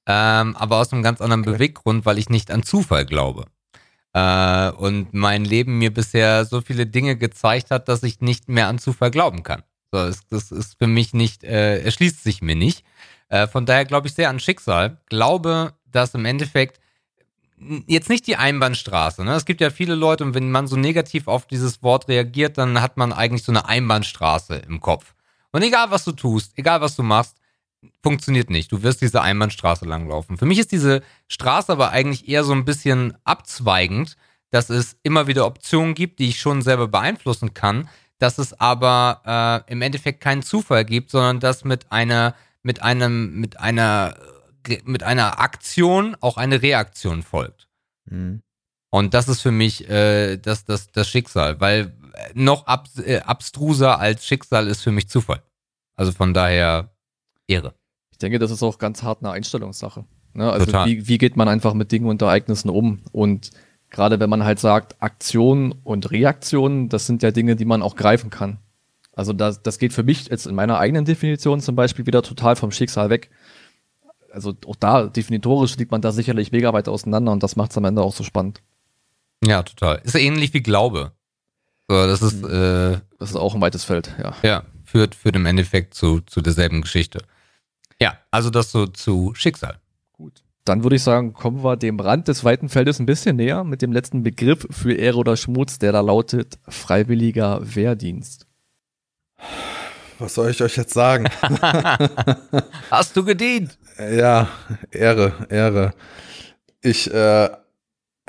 ähm, 0.07 0.57
aber 0.57 0.78
aus 0.78 0.91
einem 0.91 1.03
ganz 1.03 1.20
anderen 1.20 1.43
okay. 1.43 1.53
Beweggrund, 1.53 2.07
weil 2.07 2.18
ich 2.18 2.31
nicht 2.31 2.51
an 2.51 2.62
Zufall 2.62 3.05
glaube. 3.05 3.45
Äh, 4.14 4.70
und 4.70 5.12
mein 5.12 5.45
Leben 5.45 5.76
mir 5.76 5.93
bisher 5.93 6.47
so 6.47 6.62
viele 6.62 6.87
Dinge 6.87 7.16
gezeigt 7.16 7.70
hat, 7.70 7.89
dass 7.89 8.03
ich 8.05 8.22
nicht 8.22 8.49
mehr 8.49 8.68
an 8.68 8.78
Zufall 8.78 9.11
glauben 9.11 9.43
kann. 9.43 9.64
So, 9.93 9.99
das, 10.07 10.26
das 10.28 10.53
ist 10.53 10.78
für 10.78 10.86
mich 10.86 11.14
nicht, 11.14 11.45
äh, 11.45 11.82
erschließt 11.82 12.22
sich 12.22 12.43
mir 12.43 12.55
nicht. 12.55 12.84
Äh, 13.28 13.47
von 13.47 13.66
daher 13.66 13.84
glaube 13.84 14.09
ich 14.09 14.14
sehr 14.14 14.28
an 14.28 14.41
Schicksal. 14.41 14.99
Glaube, 15.09 15.74
dass 15.91 16.14
im 16.14 16.24
Endeffekt 16.24 16.80
jetzt 17.86 18.09
nicht 18.09 18.26
die 18.26 18.36
Einbahnstraße. 18.36 19.24
Ne? 19.24 19.34
Es 19.34 19.45
gibt 19.45 19.61
ja 19.61 19.70
viele 19.70 19.95
Leute 19.95 20.24
und 20.24 20.34
wenn 20.34 20.51
man 20.51 20.66
so 20.66 20.76
negativ 20.76 21.28
auf 21.28 21.47
dieses 21.47 21.82
Wort 21.82 22.09
reagiert, 22.09 22.57
dann 22.59 22.80
hat 22.80 22.97
man 22.97 23.12
eigentlich 23.12 23.43
so 23.43 23.53
eine 23.53 23.66
Einbahnstraße 23.68 24.57
im 24.57 24.80
Kopf. 24.80 25.14
Und 25.53 25.62
egal 25.62 25.91
was 25.91 26.05
du 26.05 26.12
tust, 26.12 26.53
egal 26.57 26.80
was 26.80 26.97
du 26.97 27.03
machst, 27.03 27.36
funktioniert 28.03 28.51
nicht. 28.51 28.70
Du 28.72 28.82
wirst 28.82 29.01
diese 29.01 29.22
Einbahnstraße 29.22 29.84
langlaufen. 29.84 30.38
Für 30.38 30.47
mich 30.47 30.59
ist 30.59 30.72
diese 30.72 31.03
Straße 31.28 31.72
aber 31.72 31.91
eigentlich 31.91 32.28
eher 32.28 32.45
so 32.45 32.53
ein 32.53 32.64
bisschen 32.64 33.16
abzweigend, 33.24 34.16
dass 34.51 34.70
es 34.70 34.97
immer 35.03 35.26
wieder 35.26 35.47
Optionen 35.47 35.95
gibt, 35.95 36.18
die 36.18 36.28
ich 36.28 36.41
schon 36.41 36.62
selber 36.62 36.88
beeinflussen 36.88 37.55
kann, 37.55 37.88
dass 38.21 38.39
es 38.39 38.59
aber 38.61 39.64
äh, 39.66 39.73
im 39.73 39.83
Endeffekt 39.83 40.21
keinen 40.21 40.43
Zufall 40.43 40.85
gibt, 40.85 41.11
sondern 41.11 41.41
dass 41.41 41.64
mit 41.64 41.91
einer, 41.91 42.35
mit 42.62 42.83
einem, 42.83 43.41
mit 43.41 43.59
einer, 43.59 44.14
mit 44.85 45.03
einer 45.03 45.41
Aktion 45.41 46.16
auch 46.21 46.37
eine 46.37 46.62
Reaktion 46.62 47.23
folgt. 47.23 47.66
Mhm. 48.05 48.43
Und 48.91 49.14
das 49.14 49.29
ist 49.29 49.41
für 49.41 49.53
mich 49.53 49.89
äh, 49.89 50.37
das, 50.37 50.64
das, 50.64 50.93
das 50.93 51.09
Schicksal, 51.09 51.61
weil 51.61 51.97
noch 52.35 52.66
ab, 52.66 52.89
äh, 53.05 53.21
abstruser 53.21 53.99
als 53.99 54.27
Schicksal 54.27 54.68
ist 54.68 54.83
für 54.83 54.93
mich 54.93 55.09
Zufall. 55.09 55.43
Also 55.97 56.12
von 56.12 56.35
daher 56.35 56.91
Ehre. 57.47 57.75
Ich 58.12 58.18
denke, 58.18 58.39
das 58.39 58.51
ist 58.51 58.62
auch 58.62 58.79
ganz 58.79 59.03
hart 59.03 59.23
eine 59.23 59.33
Einstellungssache. 59.33 60.05
Ne? 60.35 60.51
Also 60.51 60.66
wie, 60.85 61.09
wie 61.09 61.18
geht 61.18 61.37
man 61.37 61.49
einfach 61.49 61.73
mit 61.73 61.91
Dingen 61.91 62.07
und 62.07 62.21
Ereignissen 62.21 62.68
um? 62.68 63.01
Und 63.12 63.51
Gerade 63.91 64.20
wenn 64.20 64.30
man 64.30 64.45
halt 64.45 64.61
sagt, 64.61 65.03
Aktion 65.03 65.74
und 65.84 66.11
Reaktion, 66.11 66.88
das 66.88 67.07
sind 67.07 67.22
ja 67.22 67.32
Dinge, 67.32 67.57
die 67.57 67.64
man 67.64 67.82
auch 67.82 67.97
greifen 67.97 68.30
kann. 68.30 68.59
Also 69.12 69.32
das, 69.32 69.62
das 69.62 69.78
geht 69.78 69.93
für 69.93 70.05
mich 70.05 70.28
jetzt 70.28 70.47
in 70.47 70.55
meiner 70.55 70.78
eigenen 70.78 71.05
Definition 71.05 71.61
zum 71.61 71.74
Beispiel 71.74 72.07
wieder 72.07 72.22
total 72.22 72.57
vom 72.57 72.70
Schicksal 72.70 73.11
weg. 73.11 73.30
Also 74.32 74.55
auch 74.66 74.76
da, 74.76 75.07
definitorisch 75.09 75.76
liegt 75.76 75.91
man 75.91 76.01
da 76.01 76.12
sicherlich 76.12 76.53
mega 76.53 76.72
weit 76.72 76.88
auseinander 76.88 77.32
und 77.32 77.43
das 77.43 77.57
macht 77.57 77.72
es 77.72 77.76
am 77.76 77.84
Ende 77.84 78.03
auch 78.03 78.14
so 78.14 78.22
spannend. 78.22 78.62
Ja, 79.45 79.62
total. 79.62 80.01
Ist 80.05 80.14
ähnlich 80.14 80.55
wie 80.55 80.62
Glaube. 80.62 81.12
So, 81.88 82.07
das 82.07 82.22
ist, 82.22 82.43
mhm. 82.43 82.49
äh, 82.49 83.01
das 83.18 83.30
ist 83.30 83.36
auch 83.36 83.55
ein 83.55 83.61
weites 83.61 83.82
Feld, 83.82 84.14
ja. 84.22 84.34
Ja, 84.43 84.62
führt, 84.84 85.16
führt 85.16 85.34
im 85.34 85.47
Endeffekt 85.47 85.95
zu, 85.95 86.20
zu 86.20 86.41
derselben 86.41 86.82
Geschichte. 86.82 87.24
Ja, 88.01 88.16
also 88.30 88.51
das 88.51 88.70
so 88.70 88.86
zu 88.86 89.34
Schicksal. 89.34 89.80
Gut. 90.12 90.45
Dann 90.65 90.83
würde 90.83 90.97
ich 90.97 91.03
sagen, 91.03 91.33
kommen 91.33 91.65
wir 91.65 91.77
dem 91.77 91.99
Rand 91.99 92.29
des 92.29 92.45
weiten 92.45 92.69
Feldes 92.69 93.01
ein 93.01 93.07
bisschen 93.07 93.37
näher 93.37 93.65
mit 93.65 93.83
dem 93.83 93.93
letzten 93.93 94.23
Begriff 94.23 94.67
für 94.71 94.93
Ehre 94.93 95.19
oder 95.19 95.37
Schmutz, 95.37 95.79
der 95.79 95.93
da 95.93 96.01
lautet 96.01 96.59
freiwilliger 96.69 97.61
Wehrdienst. 97.63 98.47
was 100.19 100.35
soll 100.35 100.51
ich 100.51 100.63
euch 100.63 100.77
jetzt 100.77 100.93
sagen? 100.93 101.29
Hast 102.91 103.17
du 103.17 103.25
gedient? 103.25 103.79
Ja, 103.99 104.49
Ehre, 104.91 105.33
Ehre. 105.49 105.95
Ich, 106.83 107.13
äh, 107.13 107.49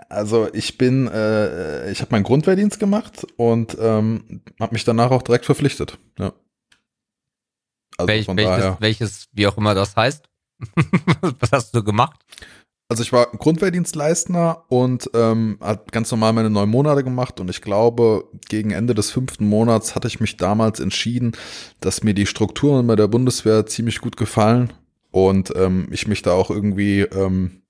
also 0.10 0.50
ich 0.54 0.78
bin, 0.78 1.08
äh, 1.08 1.92
ich 1.92 2.02
habe 2.02 2.12
meinen 2.12 2.24
Grundwehrdienst 2.24 2.80
gemacht 2.80 3.26
und 3.38 3.78
ähm, 3.80 4.42
habe 4.60 4.74
mich 4.74 4.86
danach 4.86 5.12
auch 5.12 5.22
direkt 5.22 5.46
verpflichtet. 5.46 5.98
Ja. 6.18 6.34
Also 7.98 8.08
Welch, 8.08 8.28
welches, 8.28 8.76
welches, 8.80 9.28
wie 9.34 9.48
auch 9.48 9.58
immer 9.58 9.76
das 9.76 9.96
heißt. 9.96 10.31
Was 11.40 11.52
hast 11.52 11.76
du 11.76 11.84
gemacht? 11.84 12.20
Also 12.90 13.04
ich 13.04 13.14
war 13.14 13.28
Grundwehrdienstleister 13.28 14.66
und 14.68 15.10
ähm, 15.14 15.58
hat 15.62 15.94
ganz 15.94 16.12
normal 16.12 16.34
meine 16.34 16.50
neun 16.50 16.70
Monate 16.70 17.06
gemacht 17.06 17.40
und 17.40 17.50
ich 17.50 17.62
glaube, 17.62 18.26
gegen 18.50 18.72
Ende 18.72 18.94
des 18.94 19.12
fünften 19.12 19.48
Monats 19.48 19.96
hatte 19.96 20.10
ich 20.10 20.20
mich 20.20 20.36
damals 20.36 20.82
entschieden, 20.82 21.32
dass 21.80 22.04
mir 22.04 22.14
die 22.14 22.26
Strukturen 22.26 22.86
bei 22.88 22.98
der 22.98 23.08
Bundeswehr 23.08 23.66
ziemlich 23.66 24.02
gut 24.02 24.18
gefallen 24.18 24.74
und 25.10 25.54
ähm, 25.56 25.88
ich 25.90 26.06
mich 26.06 26.22
da 26.22 26.34
auch 26.34 26.50
irgendwie 26.50 27.04
ähm, 27.04 27.61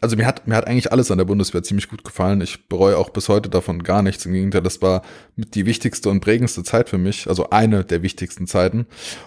also 0.00 0.16
mir 0.16 0.26
hat, 0.26 0.48
mir 0.48 0.56
hat 0.56 0.66
eigentlich 0.66 0.90
alles 0.92 1.10
an 1.10 1.18
der 1.18 1.26
Bundeswehr 1.26 1.62
ziemlich 1.62 1.88
gut 1.88 2.04
gefallen. 2.04 2.40
Ich 2.40 2.68
bereue 2.68 2.96
auch 2.96 3.10
bis 3.10 3.28
heute 3.28 3.50
davon 3.50 3.82
gar 3.82 4.02
nichts. 4.02 4.24
Im 4.24 4.32
Gegenteil, 4.32 4.62
das 4.62 4.80
war 4.80 5.02
mit 5.36 5.54
die 5.54 5.66
wichtigste 5.66 6.08
und 6.08 6.20
prägendste 6.20 6.62
Zeit 6.62 6.88
für 6.88 6.96
mich, 6.96 7.28
also 7.28 7.50
eine 7.50 7.84
der 7.84 8.00
wichtigsten 8.02 8.46
Zeiten. 8.46 8.86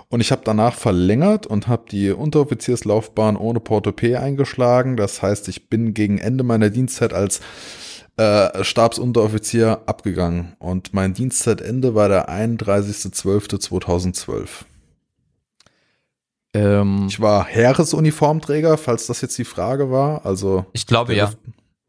Und 0.09 0.21
ich 0.21 0.31
habe 0.31 0.41
danach 0.43 0.73
verlängert 0.73 1.45
und 1.45 1.67
habe 1.67 1.83
die 1.91 2.09
Unteroffizierslaufbahn 2.09 3.37
ohne 3.37 3.59
Portopee 3.59 4.15
eingeschlagen. 4.15 4.97
Das 4.97 5.21
heißt, 5.21 5.47
ich 5.47 5.69
bin 5.69 5.93
gegen 5.93 6.17
Ende 6.17 6.43
meiner 6.43 6.71
Dienstzeit 6.71 7.13
als 7.13 7.39
äh, 8.17 8.63
Stabsunteroffizier 8.63 9.81
abgegangen. 9.85 10.55
Und 10.57 10.91
mein 10.93 11.13
Dienstzeitende 11.13 11.93
war 11.93 12.09
der 12.09 12.29
31.12.2012. 12.29 14.65
Ähm, 16.53 17.07
ich 17.09 17.19
war 17.19 17.45
Heeresuniformträger, 17.45 18.77
falls 18.77 19.07
das 19.07 19.21
jetzt 19.21 19.37
die 19.37 19.45
Frage 19.45 19.89
war. 19.89 20.25
Also 20.25 20.65
ich 20.73 20.85
glaube 20.85 21.15
ja. 21.15 21.25
Luft, 21.25 21.37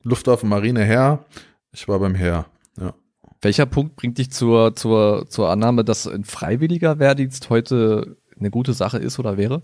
Luftwaffe, 0.03 0.47
Marine, 0.47 0.85
Heer. 0.85 1.25
Ich 1.73 1.87
war 1.89 1.99
beim 1.99 2.15
Heer. 2.15 2.47
Ja. 2.81 2.95
Welcher 3.43 3.67
Punkt 3.67 3.97
bringt 3.97 4.19
dich 4.19 4.31
zur, 4.31 4.75
zur, 4.75 5.27
zur 5.29 5.51
Annahme, 5.51 5.85
dass 5.85 6.07
ein 6.07 6.25
freiwilliger 6.25 6.99
Wehrdienst 6.99 7.51
heute 7.51 8.17
eine 8.39 8.51
gute 8.51 8.73
Sache 8.73 8.99
ist 8.99 9.19
oder 9.19 9.37
wäre? 9.37 9.62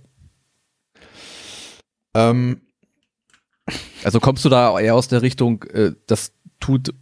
Ähm, 2.15 2.61
also 4.05 4.21
kommst 4.21 4.45
du 4.45 4.49
da 4.49 4.79
eher 4.79 4.95
aus 4.95 5.09
der 5.09 5.23
Richtung, 5.23 5.63
äh, 5.65 5.93
das 6.07 6.33
tut 6.59 6.95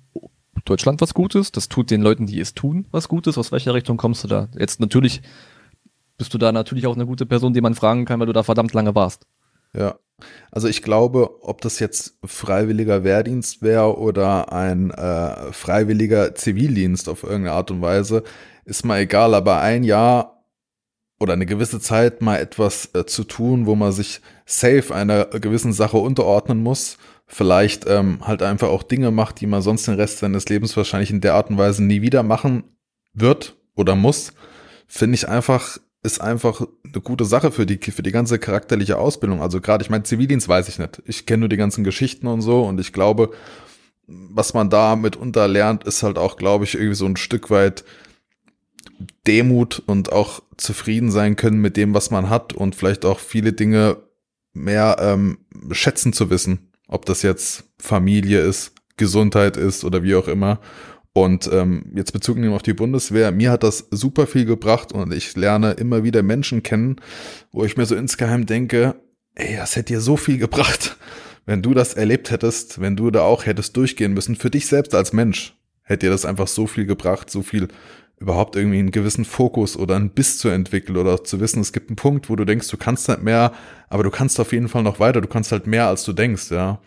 Deutschland 0.64 1.00
was 1.00 1.14
Gutes, 1.14 1.50
das 1.50 1.68
tut 1.68 1.90
den 1.90 2.02
Leuten, 2.02 2.26
die 2.26 2.40
es 2.40 2.54
tun, 2.54 2.86
was 2.90 3.08
Gutes? 3.08 3.38
Aus 3.38 3.52
welcher 3.52 3.74
Richtung 3.74 3.96
kommst 3.96 4.24
du 4.24 4.28
da? 4.28 4.48
Jetzt 4.58 4.80
natürlich 4.80 5.22
bist 6.18 6.34
du 6.34 6.38
da 6.38 6.52
natürlich 6.52 6.86
auch 6.86 6.94
eine 6.94 7.06
gute 7.06 7.24
Person, 7.24 7.54
die 7.54 7.60
man 7.60 7.74
fragen 7.74 8.04
kann, 8.04 8.20
weil 8.20 8.26
du 8.26 8.32
da 8.32 8.42
verdammt 8.42 8.74
lange 8.74 8.94
warst. 8.94 9.26
Ja. 9.74 9.98
Also 10.50 10.66
ich 10.66 10.82
glaube, 10.82 11.42
ob 11.42 11.60
das 11.60 11.78
jetzt 11.78 12.18
freiwilliger 12.24 13.04
Wehrdienst 13.04 13.62
wäre 13.62 13.96
oder 13.96 14.52
ein 14.52 14.90
äh, 14.90 15.52
freiwilliger 15.52 16.34
Zivildienst 16.34 17.08
auf 17.08 17.22
irgendeine 17.22 17.52
Art 17.52 17.70
und 17.70 17.82
Weise, 17.82 18.24
ist 18.64 18.84
mal 18.84 18.98
egal. 18.98 19.34
Aber 19.34 19.60
ein 19.60 19.84
Jahr 19.84 20.44
oder 21.20 21.34
eine 21.34 21.46
gewisse 21.46 21.78
Zeit 21.80 22.20
mal 22.20 22.38
etwas 22.38 22.90
äh, 22.94 23.06
zu 23.06 23.22
tun, 23.24 23.66
wo 23.66 23.76
man 23.76 23.92
sich 23.92 24.20
safe 24.44 24.92
einer 24.92 25.26
gewissen 25.26 25.72
Sache 25.72 25.98
unterordnen 25.98 26.62
muss, 26.62 26.98
vielleicht 27.26 27.86
ähm, 27.86 28.18
halt 28.26 28.42
einfach 28.42 28.68
auch 28.68 28.82
Dinge 28.82 29.12
macht, 29.12 29.40
die 29.40 29.46
man 29.46 29.62
sonst 29.62 29.86
den 29.86 29.94
Rest 29.94 30.18
seines 30.18 30.48
Lebens 30.48 30.76
wahrscheinlich 30.76 31.10
in 31.10 31.20
der 31.20 31.34
Art 31.34 31.50
und 31.50 31.58
Weise 31.58 31.84
nie 31.84 32.02
wieder 32.02 32.24
machen 32.24 32.64
wird 33.12 33.56
oder 33.76 33.94
muss, 33.94 34.32
finde 34.86 35.14
ich 35.14 35.28
einfach 35.28 35.78
ist 36.02 36.20
einfach 36.20 36.66
eine 36.84 37.02
gute 37.02 37.24
Sache 37.24 37.50
für 37.50 37.66
die, 37.66 37.78
für 37.90 38.02
die 38.02 38.12
ganze 38.12 38.38
charakterliche 38.38 38.98
Ausbildung. 38.98 39.42
Also 39.42 39.60
gerade, 39.60 39.82
ich 39.82 39.90
meine, 39.90 40.04
Zivildienst 40.04 40.48
weiß 40.48 40.68
ich 40.68 40.78
nicht. 40.78 41.02
Ich 41.06 41.26
kenne 41.26 41.40
nur 41.40 41.48
die 41.48 41.56
ganzen 41.56 41.84
Geschichten 41.84 42.26
und 42.26 42.40
so 42.40 42.62
und 42.62 42.80
ich 42.80 42.92
glaube, 42.92 43.30
was 44.06 44.54
man 44.54 44.70
da 44.70 44.96
mitunter 44.96 45.48
lernt, 45.48 45.84
ist 45.84 46.02
halt 46.02 46.18
auch, 46.18 46.36
glaube 46.36 46.64
ich, 46.64 46.74
irgendwie 46.74 46.94
so 46.94 47.06
ein 47.06 47.16
Stück 47.16 47.50
weit 47.50 47.84
Demut 49.26 49.82
und 49.86 50.12
auch 50.12 50.42
zufrieden 50.56 51.10
sein 51.10 51.36
können 51.36 51.60
mit 51.60 51.76
dem, 51.76 51.94
was 51.94 52.10
man 52.10 52.30
hat 52.30 52.52
und 52.52 52.74
vielleicht 52.74 53.04
auch 53.04 53.18
viele 53.18 53.52
Dinge 53.52 53.98
mehr 54.54 54.96
ähm, 55.00 55.38
schätzen 55.72 56.12
zu 56.12 56.30
wissen. 56.30 56.72
Ob 56.88 57.04
das 57.04 57.22
jetzt 57.22 57.64
Familie 57.78 58.40
ist, 58.40 58.72
Gesundheit 58.96 59.56
ist 59.56 59.84
oder 59.84 60.02
wie 60.02 60.14
auch 60.14 60.26
immer. 60.26 60.58
Und 61.24 61.50
ähm, 61.52 61.82
jetzt 61.96 62.12
bezogen 62.12 62.48
auf 62.52 62.62
die 62.62 62.74
Bundeswehr, 62.74 63.32
mir 63.32 63.50
hat 63.50 63.64
das 63.64 63.88
super 63.90 64.28
viel 64.28 64.44
gebracht 64.44 64.92
und 64.92 65.12
ich 65.12 65.34
lerne 65.34 65.72
immer 65.72 66.04
wieder 66.04 66.22
Menschen 66.22 66.62
kennen, 66.62 67.00
wo 67.50 67.64
ich 67.64 67.76
mir 67.76 67.86
so 67.86 67.96
insgeheim 67.96 68.46
denke, 68.46 68.94
ey, 69.34 69.56
das 69.56 69.74
hätte 69.74 69.94
dir 69.94 70.00
so 70.00 70.16
viel 70.16 70.38
gebracht, 70.38 70.96
wenn 71.44 71.60
du 71.60 71.74
das 71.74 71.94
erlebt 71.94 72.30
hättest, 72.30 72.80
wenn 72.80 72.94
du 72.94 73.10
da 73.10 73.22
auch 73.22 73.46
hättest 73.46 73.76
durchgehen 73.76 74.14
müssen, 74.14 74.36
für 74.36 74.48
dich 74.48 74.68
selbst 74.68 74.94
als 74.94 75.12
Mensch, 75.12 75.56
hätte 75.82 76.06
dir 76.06 76.10
das 76.10 76.24
einfach 76.24 76.46
so 76.46 76.68
viel 76.68 76.86
gebracht, 76.86 77.30
so 77.30 77.42
viel 77.42 77.66
überhaupt 78.20 78.54
irgendwie 78.54 78.78
einen 78.78 78.92
gewissen 78.92 79.24
Fokus 79.24 79.76
oder 79.76 79.96
einen 79.96 80.10
Biss 80.10 80.38
zu 80.38 80.50
entwickeln 80.50 80.96
oder 80.96 81.24
zu 81.24 81.40
wissen, 81.40 81.60
es 81.62 81.72
gibt 81.72 81.90
einen 81.90 81.96
Punkt, 81.96 82.30
wo 82.30 82.36
du 82.36 82.44
denkst, 82.44 82.68
du 82.68 82.76
kannst 82.76 83.08
nicht 83.08 83.24
mehr, 83.24 83.52
aber 83.88 84.04
du 84.04 84.10
kannst 84.10 84.38
auf 84.38 84.52
jeden 84.52 84.68
Fall 84.68 84.84
noch 84.84 85.00
weiter, 85.00 85.20
du 85.20 85.28
kannst 85.28 85.50
halt 85.50 85.66
mehr, 85.66 85.88
als 85.88 86.04
du 86.04 86.12
denkst, 86.12 86.52
ja 86.52 86.80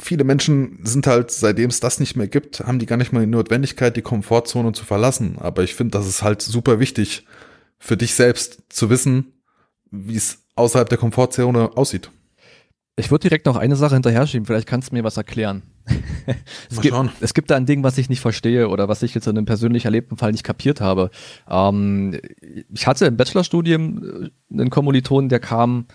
viele 0.00 0.24
Menschen 0.24 0.80
sind 0.84 1.06
halt, 1.06 1.30
seitdem 1.30 1.70
es 1.70 1.80
das 1.80 2.00
nicht 2.00 2.16
mehr 2.16 2.28
gibt, 2.28 2.60
haben 2.60 2.78
die 2.78 2.86
gar 2.86 2.96
nicht 2.96 3.12
mal 3.12 3.20
die 3.20 3.26
Notwendigkeit, 3.26 3.96
die 3.96 4.02
Komfortzone 4.02 4.72
zu 4.72 4.84
verlassen. 4.84 5.36
Aber 5.38 5.62
ich 5.62 5.74
finde, 5.74 5.98
das 5.98 6.06
ist 6.06 6.22
halt 6.22 6.42
super 6.42 6.80
wichtig 6.80 7.26
für 7.78 7.96
dich 7.96 8.14
selbst 8.14 8.62
zu 8.68 8.90
wissen, 8.90 9.32
wie 9.90 10.16
es 10.16 10.44
außerhalb 10.56 10.88
der 10.88 10.98
Komfortzone 10.98 11.76
aussieht. 11.76 12.10
Ich 12.96 13.12
würde 13.12 13.22
direkt 13.22 13.46
noch 13.46 13.56
eine 13.56 13.76
Sache 13.76 13.94
hinterher 13.94 14.26
schieben, 14.26 14.44
vielleicht 14.44 14.66
kannst 14.66 14.90
du 14.90 14.96
mir 14.96 15.04
was 15.04 15.16
erklären. 15.16 15.62
es, 16.70 16.80
gibt, 16.80 16.96
es 17.20 17.32
gibt 17.32 17.50
da 17.50 17.56
ein 17.56 17.64
Ding, 17.64 17.84
was 17.84 17.96
ich 17.96 18.08
nicht 18.08 18.20
verstehe 18.20 18.68
oder 18.68 18.88
was 18.88 19.04
ich 19.04 19.14
jetzt 19.14 19.28
in 19.28 19.36
einem 19.36 19.46
persönlich 19.46 19.84
erlebten 19.84 20.16
Fall 20.16 20.32
nicht 20.32 20.42
kapiert 20.42 20.80
habe. 20.80 21.10
Ähm, 21.48 22.18
ich 22.74 22.86
hatte 22.88 23.06
im 23.06 23.16
Bachelorstudium 23.16 24.02
äh, 24.24 24.30
einen 24.52 24.70
Kommiliton, 24.70 25.28
der 25.28 25.38
kam 25.38 25.86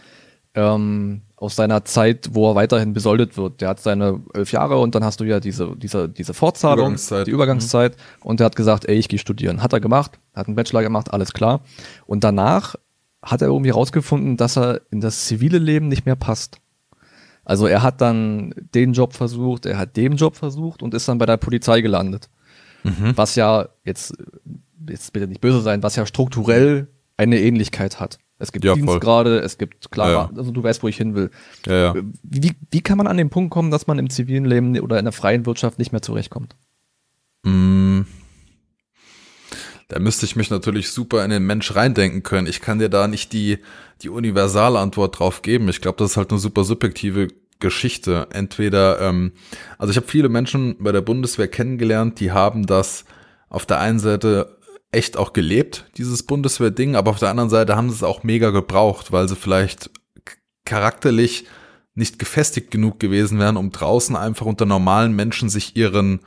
ähm, 0.55 1.23
aus 1.43 1.57
seiner 1.57 1.83
Zeit, 1.83 2.29
wo 2.31 2.49
er 2.49 2.55
weiterhin 2.55 2.93
besoldet 2.93 3.35
wird. 3.35 3.59
Der 3.59 3.67
hat 3.67 3.81
seine 3.81 4.21
elf 4.33 4.53
Jahre 4.53 4.77
und 4.77 4.95
dann 4.95 5.03
hast 5.03 5.19
du 5.19 5.25
ja 5.25 5.41
diese, 5.41 5.75
diese, 5.75 6.07
diese 6.07 6.33
Fortzahlung, 6.33 6.85
Übergangszeit. 6.85 7.27
die 7.27 7.31
Übergangszeit. 7.31 7.97
Mhm. 7.97 8.27
Und 8.27 8.39
der 8.39 8.45
hat 8.45 8.55
gesagt, 8.55 8.85
ey, 8.85 8.95
ich 8.95 9.09
gehe 9.09 9.19
studieren. 9.19 9.61
Hat 9.61 9.73
er 9.73 9.81
gemacht, 9.81 10.19
hat 10.33 10.47
einen 10.47 10.55
Bachelor 10.55 10.83
gemacht, 10.83 11.11
alles 11.11 11.33
klar. 11.33 11.59
Und 12.05 12.23
danach 12.23 12.75
hat 13.21 13.41
er 13.41 13.49
irgendwie 13.49 13.71
rausgefunden, 13.71 14.37
dass 14.37 14.57
er 14.57 14.81
in 14.89 15.01
das 15.01 15.25
zivile 15.25 15.57
Leben 15.57 15.89
nicht 15.89 16.05
mehr 16.05 16.15
passt. 16.15 16.59
Also 17.43 17.67
er 17.67 17.83
hat 17.83 17.99
dann 17.99 18.55
den 18.73 18.93
Job 18.93 19.13
versucht, 19.13 19.65
er 19.65 19.77
hat 19.77 19.97
den 19.97 20.15
Job 20.15 20.37
versucht 20.37 20.81
und 20.81 20.93
ist 20.93 21.09
dann 21.09 21.17
bei 21.17 21.25
der 21.25 21.35
Polizei 21.35 21.81
gelandet. 21.81 22.29
Mhm. 22.83 23.17
Was 23.17 23.35
ja 23.35 23.67
jetzt, 23.83 24.13
jetzt 24.87 25.11
bitte 25.11 25.27
nicht 25.27 25.41
böse 25.41 25.61
sein, 25.61 25.83
was 25.83 25.97
ja 25.97 26.05
strukturell 26.05 26.87
eine 27.17 27.41
Ähnlichkeit 27.41 27.99
hat. 27.99 28.17
Es 28.43 28.51
gibt 28.51 28.65
ja, 28.65 28.75
Dienstgrade, 28.75 29.39
es 29.39 29.57
gibt 29.57 29.89
klar, 29.89 30.09
ja, 30.09 30.13
ja. 30.13 30.29
also 30.35 30.51
du 30.51 30.61
weißt, 30.61 30.83
wo 30.83 30.89
ich 30.89 30.97
hin 30.97 31.15
will. 31.15 31.31
Ja, 31.65 31.95
wie, 32.23 32.51
wie 32.71 32.81
kann 32.81 32.97
man 32.97 33.07
an 33.07 33.15
den 33.15 33.29
Punkt 33.29 33.51
kommen, 33.51 33.71
dass 33.71 33.87
man 33.87 33.97
im 33.99 34.09
zivilen 34.09 34.43
Leben 34.43 34.77
oder 34.81 34.99
in 34.99 35.05
der 35.05 35.13
freien 35.13 35.45
Wirtschaft 35.45 35.79
nicht 35.79 35.93
mehr 35.93 36.01
zurechtkommt? 36.01 36.57
Mm. 37.43 38.01
Da 39.87 39.99
müsste 39.99 40.25
ich 40.25 40.35
mich 40.35 40.49
natürlich 40.49 40.89
super 40.89 41.23
in 41.23 41.29
den 41.29 41.45
Mensch 41.45 41.73
reindenken 41.73 42.23
können. 42.23 42.47
Ich 42.47 42.59
kann 42.59 42.79
dir 42.79 42.89
da 42.89 43.07
nicht 43.07 43.31
die, 43.31 43.59
die 44.01 44.09
universale 44.09 44.79
Antwort 44.79 45.19
drauf 45.19 45.41
geben. 45.41 45.69
Ich 45.69 45.79
glaube, 45.79 45.97
das 45.99 46.11
ist 46.11 46.17
halt 46.17 46.31
eine 46.31 46.39
super 46.39 46.65
subjektive 46.65 47.29
Geschichte. 47.59 48.27
Entweder, 48.31 48.99
ähm, 48.99 49.31
also 49.77 49.91
ich 49.91 49.97
habe 49.97 50.07
viele 50.07 50.27
Menschen 50.27 50.75
bei 50.79 50.91
der 50.91 51.01
Bundeswehr 51.01 51.47
kennengelernt, 51.47 52.19
die 52.19 52.33
haben 52.33 52.65
das 52.65 53.05
auf 53.47 53.65
der 53.65 53.79
einen 53.79 53.99
Seite 53.99 54.57
echt 54.93 55.17
auch 55.17 55.33
gelebt, 55.33 55.85
dieses 55.97 56.23
Bundeswehr-Ding, 56.23 56.95
aber 56.95 57.11
auf 57.11 57.19
der 57.19 57.29
anderen 57.29 57.49
Seite 57.49 57.75
haben 57.75 57.89
sie 57.89 57.95
es 57.95 58.03
auch 58.03 58.23
mega 58.23 58.51
gebraucht, 58.51 59.11
weil 59.11 59.27
sie 59.27 59.35
vielleicht 59.35 59.89
charakterlich 60.65 61.45
nicht 61.95 62.19
gefestigt 62.19 62.71
genug 62.71 62.99
gewesen 62.99 63.39
wären, 63.39 63.57
um 63.57 63.71
draußen 63.71 64.15
einfach 64.15 64.45
unter 64.45 64.65
normalen 64.65 65.15
Menschen 65.15 65.49
sich 65.49 65.75
ihren, 65.75 66.21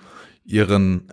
ihren 0.45 1.09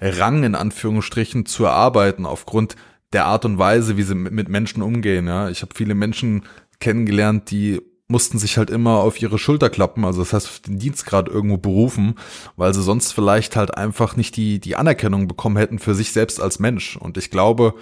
Rang 0.00 0.44
in 0.44 0.54
Anführungsstrichen 0.54 1.46
zu 1.46 1.64
erarbeiten, 1.64 2.26
aufgrund 2.26 2.76
der 3.12 3.26
Art 3.26 3.44
und 3.44 3.58
Weise, 3.58 3.96
wie 3.96 4.02
sie 4.02 4.14
mit 4.14 4.48
Menschen 4.48 4.82
umgehen. 4.82 5.26
Ja, 5.26 5.48
ich 5.48 5.62
habe 5.62 5.74
viele 5.74 5.94
Menschen 5.94 6.42
kennengelernt, 6.80 7.50
die 7.50 7.80
mussten 8.08 8.38
sich 8.38 8.58
halt 8.58 8.70
immer 8.70 8.98
auf 8.98 9.20
ihre 9.20 9.38
Schulter 9.38 9.70
klappen, 9.70 10.04
also 10.04 10.20
das 10.20 10.32
heißt 10.32 10.66
den 10.66 10.78
Dienstgrad 10.78 11.28
irgendwo 11.28 11.56
berufen, 11.56 12.16
weil 12.56 12.74
sie 12.74 12.82
sonst 12.82 13.12
vielleicht 13.12 13.56
halt 13.56 13.76
einfach 13.76 14.16
nicht 14.16 14.36
die, 14.36 14.60
die 14.60 14.76
Anerkennung 14.76 15.26
bekommen 15.26 15.56
hätten 15.56 15.78
für 15.78 15.94
sich 15.94 16.12
selbst 16.12 16.40
als 16.40 16.58
Mensch. 16.58 16.96
Und 16.96 17.16
ich 17.16 17.30
glaube, 17.30 17.74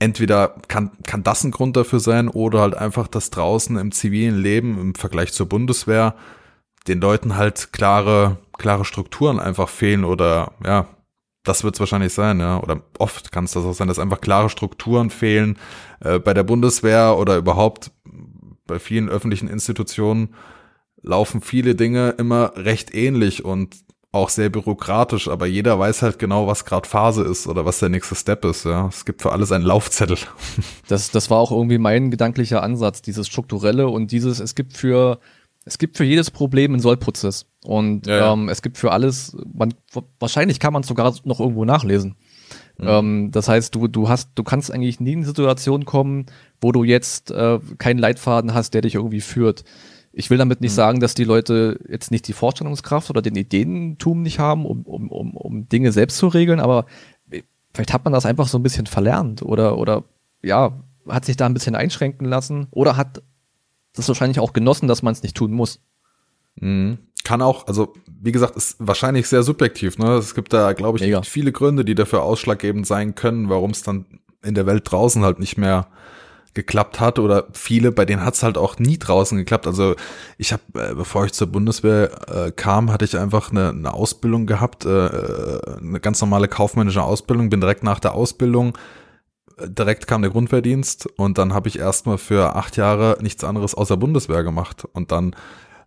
entweder 0.00 0.56
kann, 0.66 0.90
kann 1.06 1.22
das 1.22 1.44
ein 1.44 1.52
Grund 1.52 1.76
dafür 1.76 2.00
sein 2.00 2.28
oder 2.28 2.60
halt 2.60 2.74
einfach, 2.74 3.06
dass 3.06 3.30
draußen 3.30 3.76
im 3.76 3.92
zivilen 3.92 4.36
Leben 4.36 4.80
im 4.80 4.94
Vergleich 4.96 5.32
zur 5.32 5.48
Bundeswehr 5.48 6.16
den 6.88 7.00
Leuten 7.00 7.36
halt 7.36 7.72
klare, 7.72 8.38
klare 8.58 8.84
Strukturen 8.84 9.38
einfach 9.38 9.68
fehlen 9.68 10.04
oder 10.04 10.52
ja, 10.66 10.88
das 11.44 11.64
wird 11.64 11.74
es 11.74 11.80
wahrscheinlich 11.80 12.12
sein, 12.12 12.40
ja. 12.40 12.60
Oder 12.60 12.82
oft 12.98 13.32
kann 13.32 13.44
es 13.44 13.52
das 13.52 13.64
auch 13.64 13.74
sein, 13.74 13.88
dass 13.88 13.98
einfach 13.98 14.20
klare 14.20 14.48
Strukturen 14.48 15.10
fehlen 15.10 15.58
äh, 16.00 16.18
bei 16.18 16.34
der 16.34 16.44
Bundeswehr 16.44 17.16
oder 17.18 17.36
überhaupt 17.36 17.90
bei 18.66 18.78
vielen 18.78 19.08
öffentlichen 19.08 19.48
Institutionen 19.48 20.34
laufen 21.02 21.40
viele 21.40 21.74
Dinge 21.74 22.10
immer 22.18 22.52
recht 22.56 22.94
ähnlich 22.94 23.44
und 23.44 23.76
auch 24.12 24.28
sehr 24.28 24.50
bürokratisch, 24.50 25.28
aber 25.28 25.46
jeder 25.46 25.78
weiß 25.78 26.02
halt 26.02 26.18
genau, 26.18 26.46
was 26.46 26.66
gerade 26.66 26.86
Phase 26.86 27.22
ist 27.22 27.46
oder 27.46 27.64
was 27.64 27.78
der 27.78 27.88
nächste 27.88 28.14
Step 28.14 28.44
ist. 28.44 28.64
Ja, 28.64 28.86
es 28.88 29.06
gibt 29.06 29.22
für 29.22 29.32
alles 29.32 29.50
einen 29.52 29.64
Laufzettel. 29.64 30.18
Das, 30.88 31.10
das 31.10 31.30
war 31.30 31.38
auch 31.38 31.50
irgendwie 31.50 31.78
mein 31.78 32.10
gedanklicher 32.10 32.62
Ansatz, 32.62 33.00
dieses 33.00 33.26
strukturelle 33.26 33.88
und 33.88 34.12
dieses. 34.12 34.40
Es 34.40 34.54
gibt 34.54 34.76
für 34.76 35.18
es 35.64 35.78
gibt 35.78 35.96
für 35.96 36.04
jedes 36.04 36.30
Problem 36.30 36.72
einen 36.72 36.82
Sollprozess 36.82 37.46
und 37.64 38.06
ja, 38.06 38.16
ja. 38.16 38.32
Ähm, 38.32 38.50
es 38.50 38.60
gibt 38.60 38.76
für 38.76 38.92
alles. 38.92 39.34
Man 39.54 39.72
wahrscheinlich 40.18 40.60
kann 40.60 40.74
man 40.74 40.82
sogar 40.82 41.14
noch 41.24 41.40
irgendwo 41.40 41.64
nachlesen. 41.64 42.16
Mhm. 42.78 42.86
Ähm, 42.88 43.30
das 43.32 43.48
heißt, 43.48 43.74
du 43.74 43.88
du 43.88 44.08
hast 44.08 44.30
du 44.34 44.42
kannst 44.42 44.72
eigentlich 44.72 45.00
nie 45.00 45.12
in 45.12 45.18
eine 45.20 45.26
Situation 45.26 45.84
kommen, 45.84 46.26
wo 46.60 46.72
du 46.72 46.84
jetzt 46.84 47.30
äh, 47.30 47.58
keinen 47.78 47.98
Leitfaden 47.98 48.54
hast, 48.54 48.74
der 48.74 48.82
dich 48.82 48.94
irgendwie 48.94 49.20
führt. 49.20 49.64
Ich 50.12 50.28
will 50.28 50.38
damit 50.38 50.60
nicht 50.60 50.72
mhm. 50.72 50.76
sagen, 50.76 51.00
dass 51.00 51.14
die 51.14 51.24
Leute 51.24 51.80
jetzt 51.88 52.10
nicht 52.10 52.28
die 52.28 52.34
Vorstellungskraft 52.34 53.08
oder 53.10 53.22
den 53.22 53.36
Ideentum 53.36 54.22
nicht 54.22 54.38
haben, 54.38 54.66
um, 54.66 54.82
um, 54.82 55.10
um, 55.10 55.36
um 55.36 55.68
Dinge 55.68 55.92
selbst 55.92 56.18
zu 56.18 56.28
regeln, 56.28 56.60
aber 56.60 56.86
vielleicht 57.74 57.92
hat 57.92 58.04
man 58.04 58.12
das 58.12 58.26
einfach 58.26 58.48
so 58.48 58.58
ein 58.58 58.62
bisschen 58.62 58.86
verlernt 58.86 59.42
oder, 59.42 59.78
oder 59.78 60.04
ja, 60.42 60.78
hat 61.08 61.24
sich 61.24 61.36
da 61.36 61.46
ein 61.46 61.54
bisschen 61.54 61.74
einschränken 61.74 62.26
lassen 62.26 62.66
oder 62.70 62.96
hat 62.96 63.22
das 63.94 64.08
wahrscheinlich 64.08 64.40
auch 64.40 64.52
genossen, 64.52 64.88
dass 64.88 65.02
man 65.02 65.12
es 65.12 65.22
nicht 65.22 65.36
tun 65.36 65.52
muss. 65.52 65.80
Mhm. 66.56 66.98
Kann 67.32 67.40
auch, 67.40 67.66
also 67.66 67.94
wie 68.20 68.30
gesagt, 68.30 68.56
ist 68.56 68.76
wahrscheinlich 68.78 69.26
sehr 69.26 69.42
subjektiv. 69.42 69.96
Ne? 69.96 70.16
Es 70.16 70.34
gibt 70.34 70.52
da, 70.52 70.74
glaube 70.74 70.98
ich, 70.98 71.04
Mega. 71.04 71.22
viele 71.22 71.50
Gründe, 71.50 71.82
die 71.82 71.94
dafür 71.94 72.24
ausschlaggebend 72.24 72.86
sein 72.86 73.14
können, 73.14 73.48
warum 73.48 73.70
es 73.70 73.82
dann 73.82 74.04
in 74.44 74.54
der 74.54 74.66
Welt 74.66 74.92
draußen 74.92 75.24
halt 75.24 75.38
nicht 75.38 75.56
mehr 75.56 75.86
geklappt 76.52 77.00
hat 77.00 77.18
oder 77.18 77.46
viele, 77.54 77.90
bei 77.90 78.04
denen 78.04 78.22
hat 78.22 78.34
es 78.34 78.42
halt 78.42 78.58
auch 78.58 78.78
nie 78.78 78.98
draußen 78.98 79.38
geklappt. 79.38 79.66
Also 79.66 79.94
ich 80.36 80.52
habe, 80.52 80.62
äh, 80.74 80.94
bevor 80.94 81.24
ich 81.24 81.32
zur 81.32 81.46
Bundeswehr 81.46 82.10
äh, 82.28 82.52
kam, 82.52 82.92
hatte 82.92 83.06
ich 83.06 83.16
einfach 83.16 83.50
eine, 83.50 83.70
eine 83.70 83.94
Ausbildung 83.94 84.44
gehabt, 84.44 84.84
äh, 84.84 84.88
eine 84.88 86.00
ganz 86.00 86.20
normale 86.20 86.48
kaufmännische 86.48 87.02
Ausbildung, 87.02 87.48
bin 87.48 87.62
direkt 87.62 87.82
nach 87.82 87.98
der 87.98 88.12
Ausbildung, 88.12 88.76
äh, 89.56 89.70
direkt 89.70 90.06
kam 90.06 90.20
der 90.20 90.32
Grundwehrdienst 90.32 91.06
und 91.16 91.38
dann 91.38 91.54
habe 91.54 91.70
ich 91.70 91.78
erstmal 91.78 92.18
für 92.18 92.56
acht 92.56 92.76
Jahre 92.76 93.16
nichts 93.22 93.42
anderes 93.42 93.74
außer 93.74 93.96
Bundeswehr 93.96 94.42
gemacht 94.42 94.84
und 94.92 95.12
dann 95.12 95.34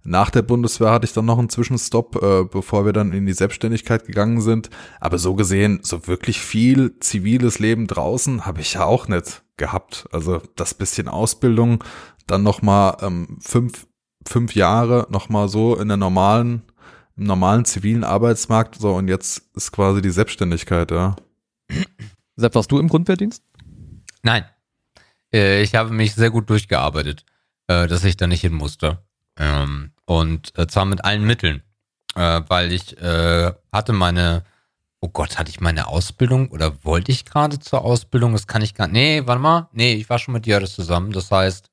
nach 0.08 0.30
der 0.30 0.44
Bundeswehr 0.44 0.92
hatte 0.92 1.06
ich 1.06 1.14
dann 1.14 1.26
noch 1.26 1.40
einen 1.40 1.50
Zwischenstopp, 1.50 2.22
äh, 2.22 2.44
bevor 2.44 2.86
wir 2.86 2.94
dann 2.94 3.12
in 3.12 3.26
die 3.26 3.34
Selbstständigkeit 3.34 4.06
gegangen 4.06 4.40
sind. 4.40 4.70
Aber 5.00 5.18
so 5.18 5.34
gesehen, 5.34 5.80
so 5.82 6.06
wirklich 6.06 6.40
viel 6.40 7.00
ziviles 7.00 7.58
Leben 7.58 7.88
draußen 7.88 8.46
habe 8.46 8.62
ich 8.62 8.76
ja 8.76 8.86
auch 8.86 9.08
nicht 9.08 9.44
gehabt. 9.58 10.08
Also 10.12 10.44
das 10.56 10.76
bisschen 10.76 11.08
Ausbildung, 11.08 11.84
dann 12.28 12.44
noch 12.44 12.62
mal 12.62 12.98
ähm, 13.02 13.40
fünf, 13.42 13.88
fünf 14.28 14.54
Jahre 14.54 15.08
noch 15.10 15.30
mal 15.30 15.50
so 15.50 15.76
in 15.76 15.88
der 15.88 15.98
normalen, 15.98 16.62
im 17.18 17.24
normalen 17.24 17.66
zivilen 17.66 18.04
Arbeitsmarkt. 18.04 18.76
So 18.76 18.94
und 18.94 19.08
jetzt 19.08 19.42
ist 19.56 19.72
quasi 19.72 20.04
die 20.04 20.12
Selbstständigkeit, 20.12 20.92
ja. 20.92 21.16
Sepp, 22.36 22.54
warst 22.54 22.72
du 22.72 22.78
im 22.78 22.90
Grundwehrdienst? 22.90 23.44
Nein. 24.22 24.46
Äh, 25.34 25.64
ich 25.64 25.74
habe 25.74 25.92
mich 25.92 26.14
sehr 26.14 26.30
gut 26.30 26.48
durchgearbeitet, 26.48 27.26
äh, 27.66 27.88
dass 27.88 28.04
ich 28.04 28.18
da 28.18 28.28
nicht 28.28 28.42
hin 28.42 28.54
musste. 28.54 29.00
Ähm, 29.38 29.92
und 30.06 30.58
äh, 30.58 30.68
zwar 30.68 30.86
mit 30.86 31.04
allen 31.04 31.26
Mitteln, 31.26 31.64
äh, 32.16 32.42
weil 32.48 32.72
ich 32.72 32.98
äh, 33.02 33.52
hatte 33.72 33.94
meine, 33.94 34.44
oh 35.02 35.10
Gott, 35.10 35.38
hatte 35.38 35.50
ich 35.50 35.60
meine 35.60 35.88
Ausbildung 35.88 36.50
oder 36.52 36.84
wollte 36.84 37.12
ich 37.12 37.26
gerade 37.26 37.60
zur 37.60 37.84
Ausbildung? 37.84 38.34
Das 38.34 38.48
kann 38.48 38.62
ich 38.62 38.74
gar 38.74 38.88
nicht. 38.88 38.94
Nee, 38.94 39.24
warte 39.26 39.42
mal. 39.42 39.70
Nee, 39.74 39.94
ich 39.94 40.10
war 40.10 40.20
schon 40.20 40.34
mit 40.34 40.48
Jöris 40.48 40.76
zusammen. 40.76 41.12
Das 41.12 41.32
heißt, 41.32 41.70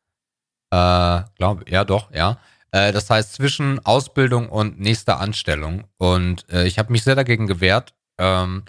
äh, 0.70 1.22
glaube, 1.36 1.64
ja, 1.68 1.84
doch, 1.84 2.10
ja. 2.12 2.38
Äh, 2.72 2.92
das 2.92 3.10
heißt, 3.10 3.34
zwischen 3.34 3.84
Ausbildung 3.84 4.48
und 4.48 4.80
nächster 4.80 5.20
Anstellung. 5.20 5.84
Und 5.98 6.48
äh, 6.50 6.66
ich 6.66 6.78
habe 6.78 6.90
mich 6.90 7.04
sehr 7.04 7.14
dagegen 7.14 7.46
gewehrt. 7.46 7.94
Ähm, 8.18 8.64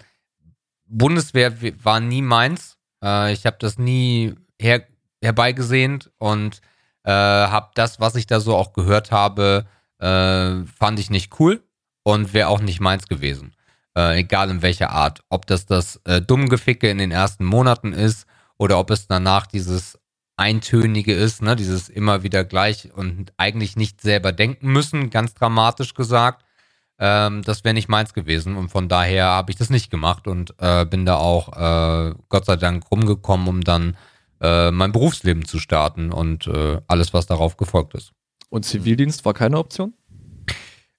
Bundeswehr 0.86 1.54
war 1.82 2.00
nie 2.00 2.22
meins. 2.22 2.76
Äh, 3.02 3.32
ich 3.32 3.46
habe 3.46 3.56
das 3.58 3.78
nie 3.78 4.34
her 4.60 4.86
herbeigesehnt 5.22 6.10
und 6.18 6.60
äh, 7.04 7.10
habe 7.10 7.70
das, 7.74 8.00
was 8.00 8.16
ich 8.16 8.26
da 8.26 8.40
so 8.40 8.56
auch 8.56 8.72
gehört 8.72 9.10
habe, 9.10 9.66
äh, 9.98 10.64
fand 10.78 10.98
ich 10.98 11.10
nicht 11.10 11.38
cool 11.38 11.62
und 12.02 12.34
wäre 12.34 12.48
auch 12.48 12.60
nicht 12.60 12.80
meins 12.80 13.06
gewesen. 13.06 13.54
Äh, 13.96 14.20
egal 14.20 14.50
in 14.50 14.62
welcher 14.62 14.90
Art. 14.90 15.22
Ob 15.28 15.46
das 15.46 15.66
das 15.66 16.00
äh, 16.04 16.20
Dummgeficke 16.20 16.88
in 16.88 16.98
den 16.98 17.12
ersten 17.12 17.44
Monaten 17.44 17.92
ist 17.92 18.26
oder 18.58 18.78
ob 18.78 18.90
es 18.90 19.06
danach 19.06 19.46
dieses 19.46 19.98
Eintönige 20.36 21.14
ist, 21.14 21.42
ne, 21.42 21.54
dieses 21.54 21.88
immer 21.88 22.24
wieder 22.24 22.44
gleich 22.44 22.92
und 22.94 23.32
eigentlich 23.36 23.76
nicht 23.76 24.00
selber 24.00 24.32
denken 24.32 24.72
müssen, 24.72 25.10
ganz 25.10 25.34
dramatisch 25.34 25.94
gesagt. 25.94 26.44
Ähm, 26.98 27.42
das 27.42 27.64
wäre 27.64 27.74
nicht 27.74 27.88
meins 27.88 28.14
gewesen 28.14 28.56
und 28.56 28.68
von 28.68 28.88
daher 28.88 29.26
habe 29.26 29.52
ich 29.52 29.56
das 29.56 29.70
nicht 29.70 29.90
gemacht 29.90 30.26
und 30.26 30.54
äh, 30.58 30.84
bin 30.86 31.06
da 31.06 31.16
auch 31.16 31.52
äh, 31.52 32.14
Gott 32.28 32.46
sei 32.46 32.56
Dank 32.56 32.90
rumgekommen, 32.90 33.48
um 33.48 33.60
dann 33.62 33.96
äh, 34.44 34.70
mein 34.70 34.92
Berufsleben 34.92 35.46
zu 35.46 35.58
starten 35.58 36.12
und 36.12 36.46
äh, 36.46 36.80
alles, 36.86 37.14
was 37.14 37.26
darauf 37.26 37.56
gefolgt 37.56 37.94
ist. 37.94 38.12
Und 38.50 38.64
Zivildienst 38.66 39.24
war 39.24 39.32
keine 39.32 39.58
Option? 39.58 39.94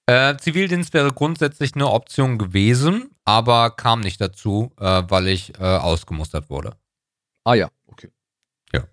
Äh, 0.08 0.36
Zivildienst 0.38 0.94
wäre 0.94 1.12
grundsätzlich 1.12 1.76
eine 1.76 1.90
Option 1.92 2.40
gewesen, 2.40 3.12
aber 3.24 3.70
kam 3.70 4.02
nicht 4.02 4.20
dazu, 4.20 4.72
äh, 4.80 5.04
weil 5.08 5.28
ich 5.28 5.54
äh, 5.60 5.64
ausgemustert 5.64 6.50
wurde. 6.50 6.74
Ah 7.44 7.54
ja, 7.54 7.70
okay. 7.86 8.10
Ja. 8.74 8.86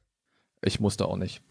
Ich 0.63 0.81
musste 0.81 1.07
auch 1.07 1.17
nicht. 1.17 1.43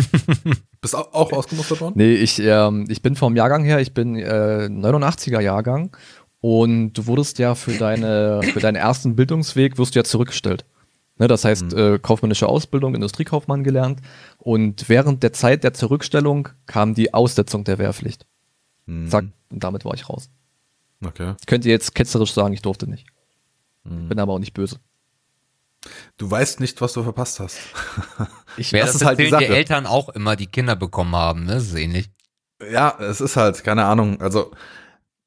Bist 0.80 0.96
auch, 0.96 1.12
auch 1.12 1.32
ausgemustert 1.32 1.82
worden? 1.82 1.94
Nee, 1.96 2.14
ich, 2.14 2.38
ähm, 2.40 2.86
ich 2.88 3.02
bin 3.02 3.16
vom 3.16 3.36
Jahrgang 3.36 3.64
her, 3.64 3.80
ich 3.80 3.92
bin 3.92 4.16
89er 4.16 5.40
Jahrgang 5.40 5.94
und 6.40 6.94
du 6.94 7.06
wurdest 7.06 7.38
ja 7.38 7.54
für, 7.54 7.72
deine, 7.72 8.40
für 8.42 8.60
deinen 8.60 8.76
ersten 8.76 9.16
Bildungsweg, 9.16 9.76
wirst 9.78 9.94
du 9.94 9.98
ja 9.98 10.04
zurückgestellt. 10.04 10.64
Ne, 11.16 11.28
das 11.28 11.44
heißt, 11.44 11.72
mhm. 11.72 11.78
äh, 11.78 11.98
kaufmännische 11.98 12.48
Ausbildung, 12.48 12.94
Industriekaufmann 12.94 13.62
gelernt. 13.62 14.00
Und 14.38 14.88
während 14.88 15.22
der 15.22 15.32
Zeit 15.32 15.62
der 15.62 15.72
Zurückstellung 15.72 16.48
kam 16.66 16.94
die 16.94 17.14
Aussetzung 17.14 17.64
der 17.64 17.78
Wehrpflicht. 17.78 18.26
Mhm. 18.86 19.08
Zack, 19.08 19.26
und 19.50 19.62
damit 19.62 19.84
war 19.84 19.94
ich 19.94 20.08
raus. 20.08 20.28
Okay. 21.04 21.34
Ich 21.40 21.46
könnte 21.46 21.68
jetzt 21.68 21.94
ketzerisch 21.94 22.32
sagen, 22.32 22.52
ich 22.52 22.62
durfte 22.62 22.88
nicht. 22.88 23.06
Mhm. 23.84 24.08
Bin 24.08 24.18
aber 24.18 24.32
auch 24.32 24.38
nicht 24.38 24.54
böse. 24.54 24.80
Du 26.16 26.30
weißt 26.30 26.60
nicht, 26.60 26.80
was 26.80 26.94
du 26.94 27.02
verpasst 27.02 27.40
hast. 27.40 27.58
ich 28.56 28.72
weiß, 28.72 28.80
das, 28.80 28.92
das 28.94 29.04
halt 29.04 29.18
die, 29.18 29.30
die 29.30 29.44
Eltern 29.44 29.86
auch 29.86 30.08
immer, 30.08 30.34
die 30.34 30.46
Kinder 30.46 30.76
bekommen 30.76 31.14
haben, 31.14 31.44
ne? 31.44 31.54
Das 31.54 31.64
ist 31.64 31.74
ähnlich. 31.74 32.10
Ja, 32.72 32.96
es 33.00 33.20
ist 33.20 33.36
halt, 33.36 33.62
keine 33.64 33.84
Ahnung. 33.84 34.20
Also, 34.20 34.52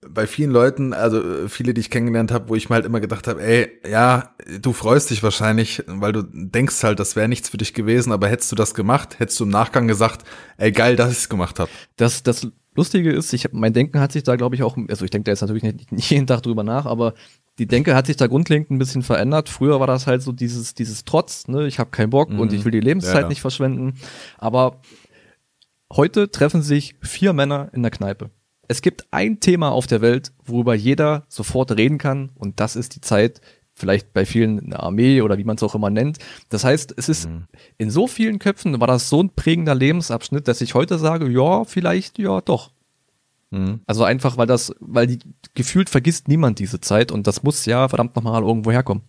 bei 0.01 0.27
vielen 0.27 0.51
Leuten, 0.51 0.93
also 0.93 1.21
äh, 1.21 1.49
viele, 1.49 1.73
die 1.73 1.81
ich 1.81 1.89
kennengelernt 1.89 2.31
habe, 2.31 2.49
wo 2.49 2.55
ich 2.55 2.69
mir 2.69 2.75
halt 2.75 2.85
immer 2.85 2.99
gedacht 2.99 3.27
habe, 3.27 3.41
ey, 3.41 3.69
ja, 3.89 4.35
du 4.61 4.73
freust 4.73 5.09
dich 5.09 5.23
wahrscheinlich, 5.23 5.83
weil 5.87 6.11
du 6.11 6.23
denkst 6.23 6.83
halt, 6.83 6.99
das 6.99 7.15
wäre 7.15 7.27
nichts 7.27 7.49
für 7.49 7.57
dich 7.57 7.73
gewesen, 7.73 8.11
aber 8.11 8.27
hättest 8.27 8.51
du 8.51 8.55
das 8.55 8.73
gemacht, 8.75 9.19
hättest 9.19 9.39
du 9.39 9.45
im 9.45 9.49
Nachgang 9.49 9.87
gesagt, 9.87 10.23
ey, 10.57 10.71
geil, 10.71 10.95
dass 10.95 11.11
ich 11.11 11.17
es 11.17 11.29
gemacht 11.29 11.59
habe. 11.59 11.71
Das, 11.95 12.21
das 12.21 12.47
Lustige 12.75 13.11
ist, 13.11 13.33
ich 13.33 13.45
hab, 13.45 13.53
mein 13.53 13.73
Denken 13.73 13.99
hat 13.99 14.11
sich 14.11 14.21
da, 14.21 14.35
glaube 14.35 14.55
ich, 14.55 14.61
auch, 14.61 14.77
also 14.87 15.03
ich 15.03 15.09
denke 15.09 15.25
da 15.25 15.31
jetzt 15.31 15.41
natürlich 15.41 15.63
nicht, 15.63 15.91
nicht 15.91 16.09
jeden 16.11 16.27
Tag 16.27 16.43
drüber 16.43 16.63
nach, 16.63 16.85
aber 16.85 17.15
die 17.57 17.65
Denke 17.65 17.95
hat 17.95 18.05
sich 18.05 18.17
da 18.17 18.27
grundlegend 18.27 18.69
ein 18.69 18.77
bisschen 18.77 19.01
verändert. 19.01 19.49
Früher 19.49 19.79
war 19.79 19.87
das 19.87 20.05
halt 20.05 20.21
so 20.21 20.31
dieses, 20.31 20.75
dieses 20.75 21.05
Trotz, 21.05 21.47
ne, 21.47 21.65
ich 21.65 21.79
habe 21.79 21.89
keinen 21.89 22.11
Bock 22.11 22.29
mhm. 22.29 22.39
und 22.39 22.53
ich 22.53 22.65
will 22.65 22.71
die 22.71 22.79
Lebenszeit 22.79 23.15
ja, 23.15 23.21
ja. 23.21 23.27
nicht 23.29 23.41
verschwenden. 23.41 23.95
Aber 24.37 24.81
heute 25.91 26.29
treffen 26.29 26.61
sich 26.61 26.95
vier 27.01 27.33
Männer 27.33 27.71
in 27.73 27.81
der 27.81 27.89
Kneipe 27.89 28.29
es 28.67 28.81
gibt 28.81 29.07
ein 29.11 29.39
Thema 29.39 29.71
auf 29.71 29.87
der 29.87 30.01
Welt, 30.01 30.31
worüber 30.45 30.75
jeder 30.75 31.25
sofort 31.29 31.71
reden 31.71 31.97
kann 31.97 32.29
und 32.35 32.59
das 32.59 32.75
ist 32.75 32.95
die 32.95 33.01
Zeit, 33.01 33.41
vielleicht 33.77 34.11
bei 34.13 34.25
vielen 34.25 34.59
eine 34.59 34.79
Armee 34.79 35.21
oder 35.21 35.37
wie 35.37 35.43
man 35.43 35.55
es 35.55 35.63
auch 35.63 35.75
immer 35.75 35.89
nennt. 35.89 36.17
Das 36.49 36.63
heißt, 36.63 36.93
es 36.97 37.09
ist 37.09 37.29
mhm. 37.29 37.45
in 37.77 37.91
so 37.91 38.07
vielen 38.07 38.39
Köpfen 38.39 38.79
war 38.79 38.87
das 38.87 39.09
so 39.09 39.21
ein 39.21 39.29
prägender 39.29 39.75
Lebensabschnitt, 39.75 40.47
dass 40.47 40.61
ich 40.61 40.73
heute 40.73 40.97
sage, 40.97 41.29
ja, 41.29 41.63
vielleicht, 41.63 42.17
ja, 42.17 42.41
doch. 42.41 42.71
Mhm. 43.51 43.81
Also 43.85 44.03
einfach, 44.03 44.37
weil 44.37 44.47
das, 44.47 44.73
weil 44.79 45.07
die 45.07 45.19
gefühlt 45.53 45.89
vergisst 45.89 46.27
niemand 46.27 46.59
diese 46.59 46.81
Zeit 46.81 47.11
und 47.11 47.27
das 47.27 47.43
muss 47.43 47.65
ja 47.65 47.87
verdammt 47.87 48.15
nochmal 48.15 48.41
irgendwo 48.41 48.71
herkommen. 48.71 49.03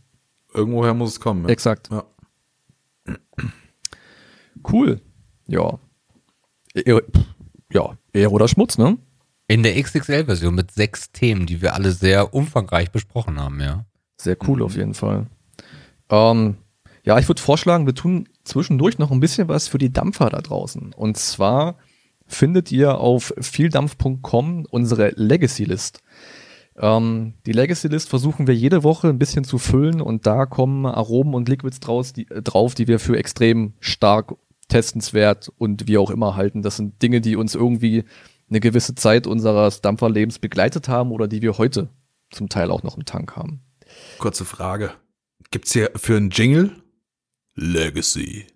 Irgendwoher 0.53 0.95
muss 0.95 1.11
es 1.11 1.21
kommen. 1.21 1.45
Ja. 1.45 1.51
Exakt. 1.51 1.91
Ja. 1.91 2.05
Cool. 4.71 5.01
Ja. 5.47 5.79
Ja, 7.73 7.99
Ehre 8.13 8.31
oder 8.31 8.49
Schmutz, 8.49 8.79
ne? 8.79 8.99
In 9.49 9.63
der 9.63 9.83
XXL-Version 9.83 10.55
mit 10.55 10.71
sechs 10.71 11.11
Themen, 11.11 11.47
die 11.47 11.63
wir 11.63 11.75
alle 11.75 11.93
sehr 11.93 12.35
umfangreich 12.35 12.91
besprochen 12.91 13.41
haben, 13.41 13.61
ja. 13.61 13.87
Sehr 14.19 14.37
cool 14.47 14.59
mhm. 14.59 14.63
auf 14.63 14.77
jeden 14.77 14.95
Fall. 14.95 15.27
Ähm, 16.11 16.59
ja, 17.03 17.19
ich 17.19 17.29
würde 17.29 17.41
vorschlagen, 17.41 17.87
wir 17.87 17.95
tun 17.95 18.29
zwischendurch 18.45 18.99
noch 18.99 19.11
ein 19.11 19.21
bisschen 19.21 19.49
was 19.49 19.67
für 19.67 19.79
die 19.79 19.93
Dampfer 19.93 20.29
da 20.29 20.43
draußen. 20.43 20.93
Und 20.93 21.17
zwar 21.17 21.79
findet 22.27 22.71
ihr 22.71 22.99
auf 22.99 23.33
vieldampf.com 23.41 24.67
unsere 24.69 25.13
Legacy-List. 25.17 26.03
Ähm, 26.77 27.33
die 27.47 27.53
Legacy-List 27.53 28.11
versuchen 28.11 28.47
wir 28.47 28.55
jede 28.55 28.83
Woche 28.83 29.09
ein 29.09 29.19
bisschen 29.19 29.45
zu 29.45 29.57
füllen 29.57 30.03
und 30.03 30.27
da 30.27 30.45
kommen 30.45 30.85
Aromen 30.85 31.35
und 31.35 31.49
Liquids 31.49 31.81
draus, 31.81 32.13
die, 32.13 32.31
äh, 32.31 32.43
drauf, 32.43 32.75
die 32.75 32.87
wir 32.87 32.99
für 32.99 33.17
extrem 33.17 33.73
stark 33.81 34.35
testenswert 34.69 35.51
und 35.57 35.89
wie 35.89 35.97
auch 35.97 36.11
immer 36.11 36.37
halten. 36.37 36.61
Das 36.61 36.77
sind 36.77 37.01
Dinge, 37.03 37.23
die 37.23 37.37
uns 37.37 37.55
irgendwie 37.55 38.05
eine 38.49 38.61
gewisse 38.61 38.95
Zeit 38.95 39.27
unseres 39.27 39.81
Dampferlebens 39.81 40.39
begleitet 40.39 40.89
haben 40.89 41.13
oder 41.13 41.29
die 41.29 41.43
wir 41.43 41.59
heute 41.59 41.89
zum 42.31 42.49
Teil 42.49 42.71
auch 42.71 42.83
noch 42.83 42.97
im 42.97 43.05
Tank 43.05 43.37
haben. 43.37 43.61
Kurze 44.19 44.45
Frage. 44.45 44.93
Gibt's 45.51 45.73
hier 45.73 45.91
für 45.97 46.17
einen 46.17 46.31
Jingle 46.31 46.83
Legacy? 47.55 48.47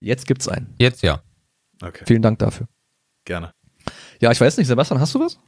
Jetzt 0.00 0.26
gibt's 0.26 0.48
einen. 0.48 0.74
Jetzt 0.78 1.02
ja. 1.02 1.22
Okay. 1.82 2.04
Vielen 2.06 2.22
Dank 2.22 2.38
dafür. 2.38 2.68
Gerne. 3.24 3.52
Ja, 4.20 4.30
ich 4.30 4.40
weiß 4.40 4.56
nicht, 4.56 4.66
Sebastian, 4.66 5.00
hast 5.00 5.14
du 5.14 5.20
was? 5.20 5.38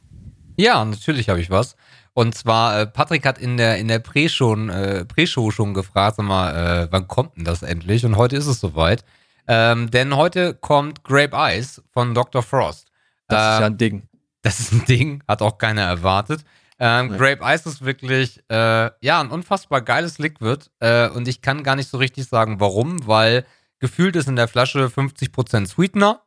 Ja, 0.57 0.83
natürlich 0.83 1.29
habe 1.29 1.39
ich 1.39 1.49
was. 1.49 1.75
Und 2.13 2.33
zwar, 2.33 2.81
äh, 2.81 2.87
Patrick 2.87 3.25
hat 3.25 3.37
in 3.37 3.57
der, 3.57 3.77
in 3.77 3.87
der 3.87 3.99
Pre-Show 3.99 4.55
äh, 4.69 5.05
Pre 5.05 5.27
schon 5.27 5.73
gefragt, 5.75 6.17
sag 6.17 6.25
mal, 6.25 6.83
äh, 6.83 6.87
wann 6.91 7.07
kommt 7.07 7.37
denn 7.37 7.43
das 7.43 7.61
endlich? 7.61 8.05
Und 8.05 8.15
heute 8.17 8.35
ist 8.35 8.47
es 8.47 8.59
soweit. 8.59 9.05
Ähm, 9.47 9.91
denn 9.91 10.15
heute 10.15 10.55
kommt 10.55 11.03
Grape 11.03 11.37
Ice 11.55 11.81
von 11.91 12.15
Dr. 12.15 12.41
Frost. 12.41 12.86
Das 13.27 13.41
ähm, 13.41 13.53
ist 13.53 13.59
ja 13.59 13.65
ein 13.65 13.77
Ding. 13.77 14.09
Das 14.41 14.59
ist 14.59 14.71
ein 14.71 14.85
Ding, 14.85 15.23
hat 15.27 15.41
auch 15.41 15.57
keiner 15.57 15.83
erwartet. 15.83 16.43
Ähm, 16.79 17.07
nee. 17.07 17.17
Grape 17.17 17.41
Ice 17.43 17.67
ist 17.67 17.83
wirklich, 17.83 18.43
äh, 18.49 18.91
ja, 19.01 19.19
ein 19.19 19.31
unfassbar 19.31 19.81
geiles 19.81 20.19
Liquid. 20.19 20.69
Äh, 20.79 21.09
und 21.09 21.27
ich 21.27 21.41
kann 21.41 21.63
gar 21.63 21.75
nicht 21.75 21.89
so 21.89 21.97
richtig 21.97 22.27
sagen, 22.27 22.59
warum, 22.59 23.05
weil 23.07 23.45
gefühlt 23.79 24.15
ist 24.15 24.27
in 24.27 24.35
der 24.35 24.47
Flasche 24.47 24.85
50% 24.85 25.67
Sweetener, 25.67 26.21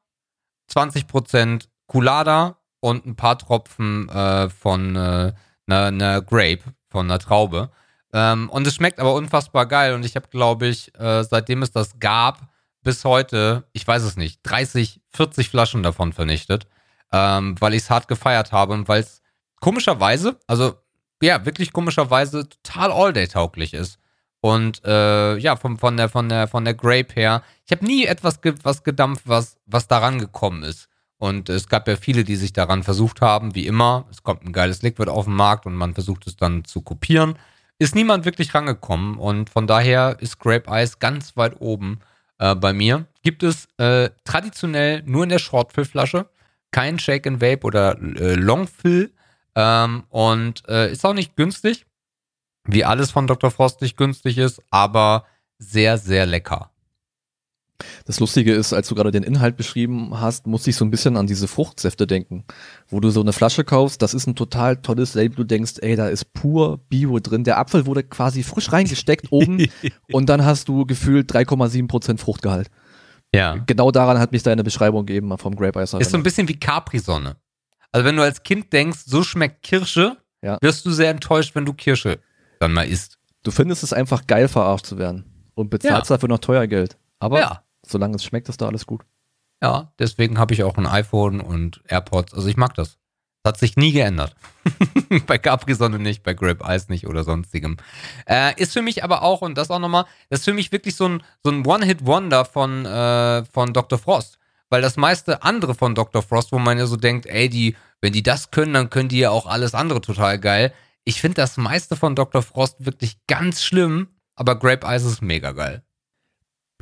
20% 0.73 1.69
Culada 1.87 2.59
und 2.81 3.07
ein 3.07 3.17
paar 3.17 3.39
Tropfen 3.39 4.09
äh, 4.09 4.49
von 4.51 4.97
einer 4.97 5.35
äh, 5.69 5.91
ne 5.91 6.25
Grape, 6.27 6.75
von 6.89 7.07
einer 7.07 7.19
Traube. 7.19 7.71
Ähm, 8.13 8.49
und 8.51 8.67
es 8.67 8.75
schmeckt 8.75 8.99
aber 8.99 9.15
unfassbar 9.15 9.67
geil. 9.67 9.95
Und 9.95 10.05
ich 10.05 10.17
habe, 10.17 10.29
glaube 10.29 10.67
ich, 10.67 10.95
äh, 10.99 11.23
seitdem 11.23 11.63
es 11.63 11.71
das 11.71 11.99
gab, 12.01 12.49
bis 12.83 13.05
heute, 13.05 13.65
ich 13.73 13.87
weiß 13.87 14.03
es 14.03 14.17
nicht, 14.17 14.41
30, 14.43 15.01
40 15.11 15.49
Flaschen 15.49 15.83
davon 15.83 16.13
vernichtet, 16.13 16.67
ähm, 17.13 17.55
weil 17.61 17.75
ich 17.75 17.83
es 17.83 17.91
hart 17.91 18.09
gefeiert 18.09 18.53
habe 18.53 18.73
und 18.75 18.89
weil 18.89 19.01
es 19.01 19.23
komischerweise, 19.61 20.39
also 20.47 20.75
ja, 21.23 21.45
wirklich 21.45 21.73
komischerweise 21.73 22.49
total 22.49 22.93
all-day-tauglich 22.93 23.75
ist. 23.75 23.99
Und 24.41 24.83
äh, 24.87 25.37
ja, 25.37 25.57
von, 25.57 25.77
von, 25.77 25.97
der, 25.97 26.09
von, 26.09 26.29
der, 26.29 26.49
von 26.49 26.65
der 26.65 26.75
Grape 26.75 27.13
her, 27.15 27.43
ich 27.67 27.73
habe 27.73 27.85
nie 27.85 28.07
etwas 28.07 28.41
ge 28.41 28.55
was 28.63 28.83
gedampft, 28.85 29.25
was, 29.27 29.59
was 29.67 29.87
daran 29.87 30.19
gekommen 30.19 30.63
ist. 30.63 30.89
Und 31.19 31.51
es 31.51 31.69
gab 31.69 31.87
ja 31.87 31.97
viele, 31.97 32.25
die 32.25 32.37
sich 32.37 32.55
daran 32.55 32.83
versucht 32.83 33.21
haben, 33.21 33.55
wie 33.55 33.67
immer. 33.67 34.07
Es 34.11 34.23
kommt 34.23 34.43
ein 34.43 34.55
geiles 34.55 34.81
Liquid 34.81 35.11
auf 35.11 35.27
den 35.27 35.35
Markt 35.35 35.67
und 35.67 35.75
man 35.75 35.93
versucht 35.93 36.27
es 36.27 36.37
dann 36.37 36.65
zu 36.65 36.81
kopieren. 36.81 37.39
Ist 37.79 37.95
niemand 37.95 38.25
wirklich 38.25 38.55
rangekommen 38.55 39.19
und 39.19 39.51
von 39.51 39.67
daher 39.67 40.17
ist 40.21 40.39
Grape 40.39 40.71
Ice 40.71 40.97
ganz 40.99 41.37
weit 41.37 41.61
oben 41.61 42.01
äh, 42.39 42.55
bei 42.55 42.73
mir. 42.73 43.05
Gibt 43.23 43.43
es 43.43 43.69
äh, 43.77 44.09
traditionell 44.25 45.03
nur 45.05 45.25
in 45.25 45.29
der 45.29 45.39
Shortfill-Flasche. 45.39 46.27
Kein 46.71 46.99
Shake 46.99 47.27
and 47.27 47.41
Vape 47.41 47.65
oder 47.65 47.99
äh, 48.01 48.35
Longfill. 48.35 49.13
Ähm, 49.55 50.05
und 50.09 50.63
äh, 50.69 50.93
ist 50.93 51.05
auch 51.05 51.15
nicht 51.15 51.37
günstig. 51.37 51.87
Wie 52.65 52.85
alles 52.85 53.11
von 53.11 53.27
Dr. 53.27 53.51
Frost 53.51 53.81
nicht 53.81 53.97
günstig 53.97 54.39
ist, 54.39 54.63
aber 54.71 55.25
sehr, 55.59 55.99
sehr 55.99 56.27
lecker. 56.27 56.71
Das 58.05 58.21
Lustige 58.21 58.53
ist, 58.53 58.73
als 58.73 58.89
du 58.89 58.95
gerade 58.95 59.11
den 59.11 59.23
Inhalt 59.23 59.57
beschrieben 59.57 60.21
hast, 60.21 60.47
musste 60.47 60.71
ich 60.71 60.77
so 60.77 60.85
ein 60.85 60.91
bisschen 60.91 61.17
an 61.17 61.27
diese 61.27 61.49
Fruchtsäfte 61.49 62.07
denken, 62.07 62.45
wo 62.89 63.01
du 63.01 63.11
so 63.11 63.21
eine 63.21 63.33
Flasche 63.33 63.65
kaufst, 63.65 64.03
das 64.03 64.15
ist 64.15 64.27
ein 64.27 64.35
total 64.35 64.77
tolles 64.77 65.15
Label, 65.15 65.37
du 65.37 65.45
denkst, 65.45 65.75
ey, 65.81 65.97
da 65.97 66.09
ist 66.09 66.33
pur 66.33 66.79
Bio 66.89 67.19
drin, 67.19 67.45
der 67.45 67.59
Apfel 67.59 67.87
wurde 67.87 68.03
quasi 68.03 68.43
frisch 68.43 68.73
reingesteckt 68.73 69.33
oben 69.33 69.67
und 70.13 70.29
dann 70.29 70.45
hast 70.45 70.69
du 70.69 70.85
gefühlt 70.87 71.33
3,7 71.33 71.89
Prozent 71.89 72.21
Fruchtgehalt. 72.21 72.69
Ja. 73.35 73.57
Genau 73.67 73.91
daran 73.91 74.19
hat 74.19 74.33
mich 74.33 74.43
deine 74.43 74.65
Beschreibung 74.65 75.07
gegeben 75.07 75.37
vom 75.39 75.55
Grape 75.55 75.81
Ice. 75.81 75.99
Ist 75.99 76.11
so 76.11 76.17
ein 76.17 76.23
bisschen 76.23 76.49
wie 76.49 76.59
Capri-Sonne. 76.59 77.37
Also 77.93 78.05
wenn 78.05 78.17
du 78.17 78.23
als 78.23 78.43
Kind 78.43 78.73
denkst, 78.73 79.01
so 79.07 79.23
schmeckt 79.23 79.63
Kirsche, 79.63 80.17
ja. 80.43 80.59
wirst 80.61 80.87
du 80.87 80.91
sehr 80.91 81.11
enttäuscht, 81.11 81.55
wenn 81.55 81.65
du 81.65 81.73
Kirsche 81.73 82.19
dann 82.59 82.73
mal 82.73 82.87
isst. 82.87 83.19
Du 83.43 83.51
findest 83.51 83.83
es 83.83 83.93
einfach 83.93 84.27
geil, 84.27 84.49
verarscht 84.49 84.87
zu 84.87 84.99
werden 84.99 85.51
und 85.55 85.71
bezahlst 85.71 86.11
ja. 86.11 86.17
dafür 86.17 86.29
noch 86.29 86.39
teuer 86.39 86.67
Geld. 86.67 86.99
Aber 87.19 87.41
ja 87.41 87.65
solange 87.87 88.17
es 88.17 88.25
schmeckt, 88.25 88.49
ist 88.49 88.61
da 88.61 88.69
alles 88.69 88.87
gut. 88.87 89.03
Ja, 89.63 89.93
deswegen 89.99 90.39
habe 90.39 90.55
ich 90.55 90.65
auch 90.65 90.77
ein 90.79 90.87
iPhone 90.87 91.41
und 91.41 91.83
AirPods. 91.87 92.33
Also 92.35 92.49
ich 92.49 92.57
mag 92.57 92.75
das. 92.75 92.99
Das 93.43 93.55
hat 93.55 93.61
sich 93.61 93.77
nie 93.77 93.93
geändert. 93.93 94.37
bei 95.27 95.39
Capri-Sonne 95.39 95.99
nicht, 95.99 96.23
bei 96.23 96.35
Grape 96.35 96.63
Ice 96.69 96.87
nicht 96.91 97.07
oder 97.07 97.25
sonstigem. 97.25 97.79
Äh, 98.27 98.61
ist 98.61 98.73
für 98.75 98.83
mich 98.83 99.03
aber 99.03 99.23
auch, 99.23 99.41
und 99.41 99.57
das 99.57 99.71
auch 99.71 99.79
nochmal, 99.79 100.05
das 100.29 100.41
ist 100.41 100.45
für 100.45 100.53
mich 100.53 100.73
wirklich 100.73 100.95
so 100.95 101.09
ein, 101.09 101.23
so 101.43 101.51
ein 101.51 101.65
One-Hit-Wonder 101.65 102.45
von, 102.45 102.85
äh, 102.85 103.45
von 103.47 103.73
Dr. 103.73 103.99
Frost. 103.99 104.39
Weil 104.69 104.83
das 104.83 104.97
meiste 104.97 105.43
andere 105.43 105.75
von 105.75 105.95
Dr. 105.95 106.23
Frost, 106.23 106.53
wo 106.53 106.59
man 106.59 106.79
ja 106.79 106.87
so 106.87 106.97
denkt, 106.97 107.27
ey, 107.27 107.49
die, 107.49 107.77
wenn 108.01 108.13
die 108.13 108.23
das 108.23 108.51
können, 108.51 108.75
dann 108.75 108.91
können 108.91 109.09
die 109.09 109.19
ja 109.19 109.31
auch 109.31 109.47
alles 109.47 109.75
andere 109.75 110.01
total 110.01 110.39
geil. 110.39 110.73
Ich 111.05 111.21
finde 111.21 111.37
das 111.37 111.57
meiste 111.57 111.97
von 111.97 112.15
Dr. 112.15 112.43
Frost 112.43 112.85
wirklich 112.85 113.17
ganz 113.27 113.65
schlimm, 113.65 114.09
aber 114.37 114.59
Grape 114.59 114.87
Ice 114.87 115.07
ist 115.07 115.23
mega 115.23 115.53
geil 115.53 115.83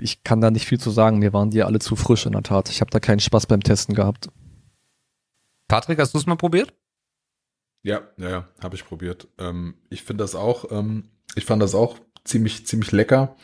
ich 0.01 0.25
kann 0.25 0.41
da 0.41 0.51
nicht 0.51 0.67
viel 0.67 0.81
zu 0.81 0.91
sagen. 0.91 1.19
Mir 1.19 1.33
waren 1.33 1.51
die 1.51 1.63
alle 1.63 1.79
zu 1.79 1.97
frisch 1.97 2.27
in 2.27 2.33
der 2.33 2.43
Tat. 2.43 2.71
Ich 2.71 2.81
habe 2.81 2.91
da 2.91 3.01
keinen 3.01 3.21
Spaß 3.21 3.47
beim 3.47 3.63
Testen 3.63 3.95
gehabt. 3.95 4.29
Patrick, 5.69 5.99
hast 5.99 6.15
du 6.15 6.19
es 6.19 6.27
mal 6.27 6.37
probiert? 6.37 6.73
Ja, 7.83 8.03
ja, 8.17 8.31
ja, 8.31 8.49
habe 8.63 8.75
ich 8.75 8.85
probiert. 8.85 9.29
Ähm, 9.39 9.75
ich 9.91 10.03
finde 10.03 10.25
das 10.25 10.35
auch, 10.35 10.73
ähm, 10.73 11.11
ich 11.35 11.45
fand 11.45 11.63
das 11.63 11.75
auch 11.75 11.99
ziemlich, 12.25 12.67
ziemlich 12.67 12.91
lecker. 12.93 13.37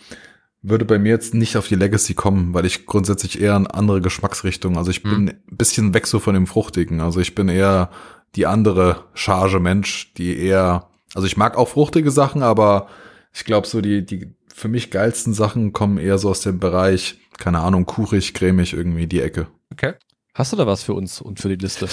Würde 0.63 0.87
bei 0.87 0.99
mir 0.99 1.11
jetzt 1.11 1.35
nicht 1.35 1.57
auf 1.59 1.69
die 1.69 1.75
Legacy 1.75 2.15
kommen, 2.15 2.55
weil 2.55 2.65
ich 2.65 2.87
grundsätzlich 2.87 3.41
eher 3.41 3.55
eine 3.55 3.73
andere 3.73 4.01
Geschmacksrichtung. 4.01 4.79
Also 4.79 4.91
ich 4.91 5.03
bin 5.03 5.13
hm. 5.13 5.29
ein 5.29 5.57
bisschen 5.57 5.93
weg 5.93 6.07
so 6.07 6.19
von 6.19 6.35
dem 6.35 6.47
Fruchtigen. 6.47 7.01
Also 7.01 7.21
ich 7.21 7.35
bin 7.35 7.49
eher 7.49 7.91
die 8.35 8.47
andere 8.47 9.05
Charge 9.13 9.61
Mensch, 9.61 10.15
die 10.15 10.39
eher, 10.39 10.89
also 11.15 11.27
ich 11.27 11.37
mag 11.37 11.57
auch 11.57 11.69
fruchtige 11.69 12.11
Sachen, 12.11 12.43
aber 12.43 12.89
ich 13.33 13.45
glaube 13.45 13.67
so 13.67 13.81
die, 13.81 14.05
die 14.05 14.35
für 14.53 14.69
mich 14.69 14.91
geilsten 14.91 15.35
Sachen 15.35 15.73
kommen 15.73 15.99
eher 15.99 16.19
so 16.19 16.31
aus 16.31 16.41
dem 16.41 16.59
Bereich, 16.59 17.19
keine 17.39 17.61
Ahnung, 17.61 17.85
kuchig, 17.87 18.33
cremig 18.35 18.73
irgendwie 18.73 19.07
die 19.07 19.21
Ecke. 19.21 19.49
Okay. 19.71 19.95
Hast 20.35 20.53
du 20.53 20.57
da 20.57 20.67
was 20.67 20.83
für 20.83 20.95
uns 20.95 21.21
und 21.21 21.41
für 21.41 21.49
die 21.49 21.55
Liste? 21.55 21.89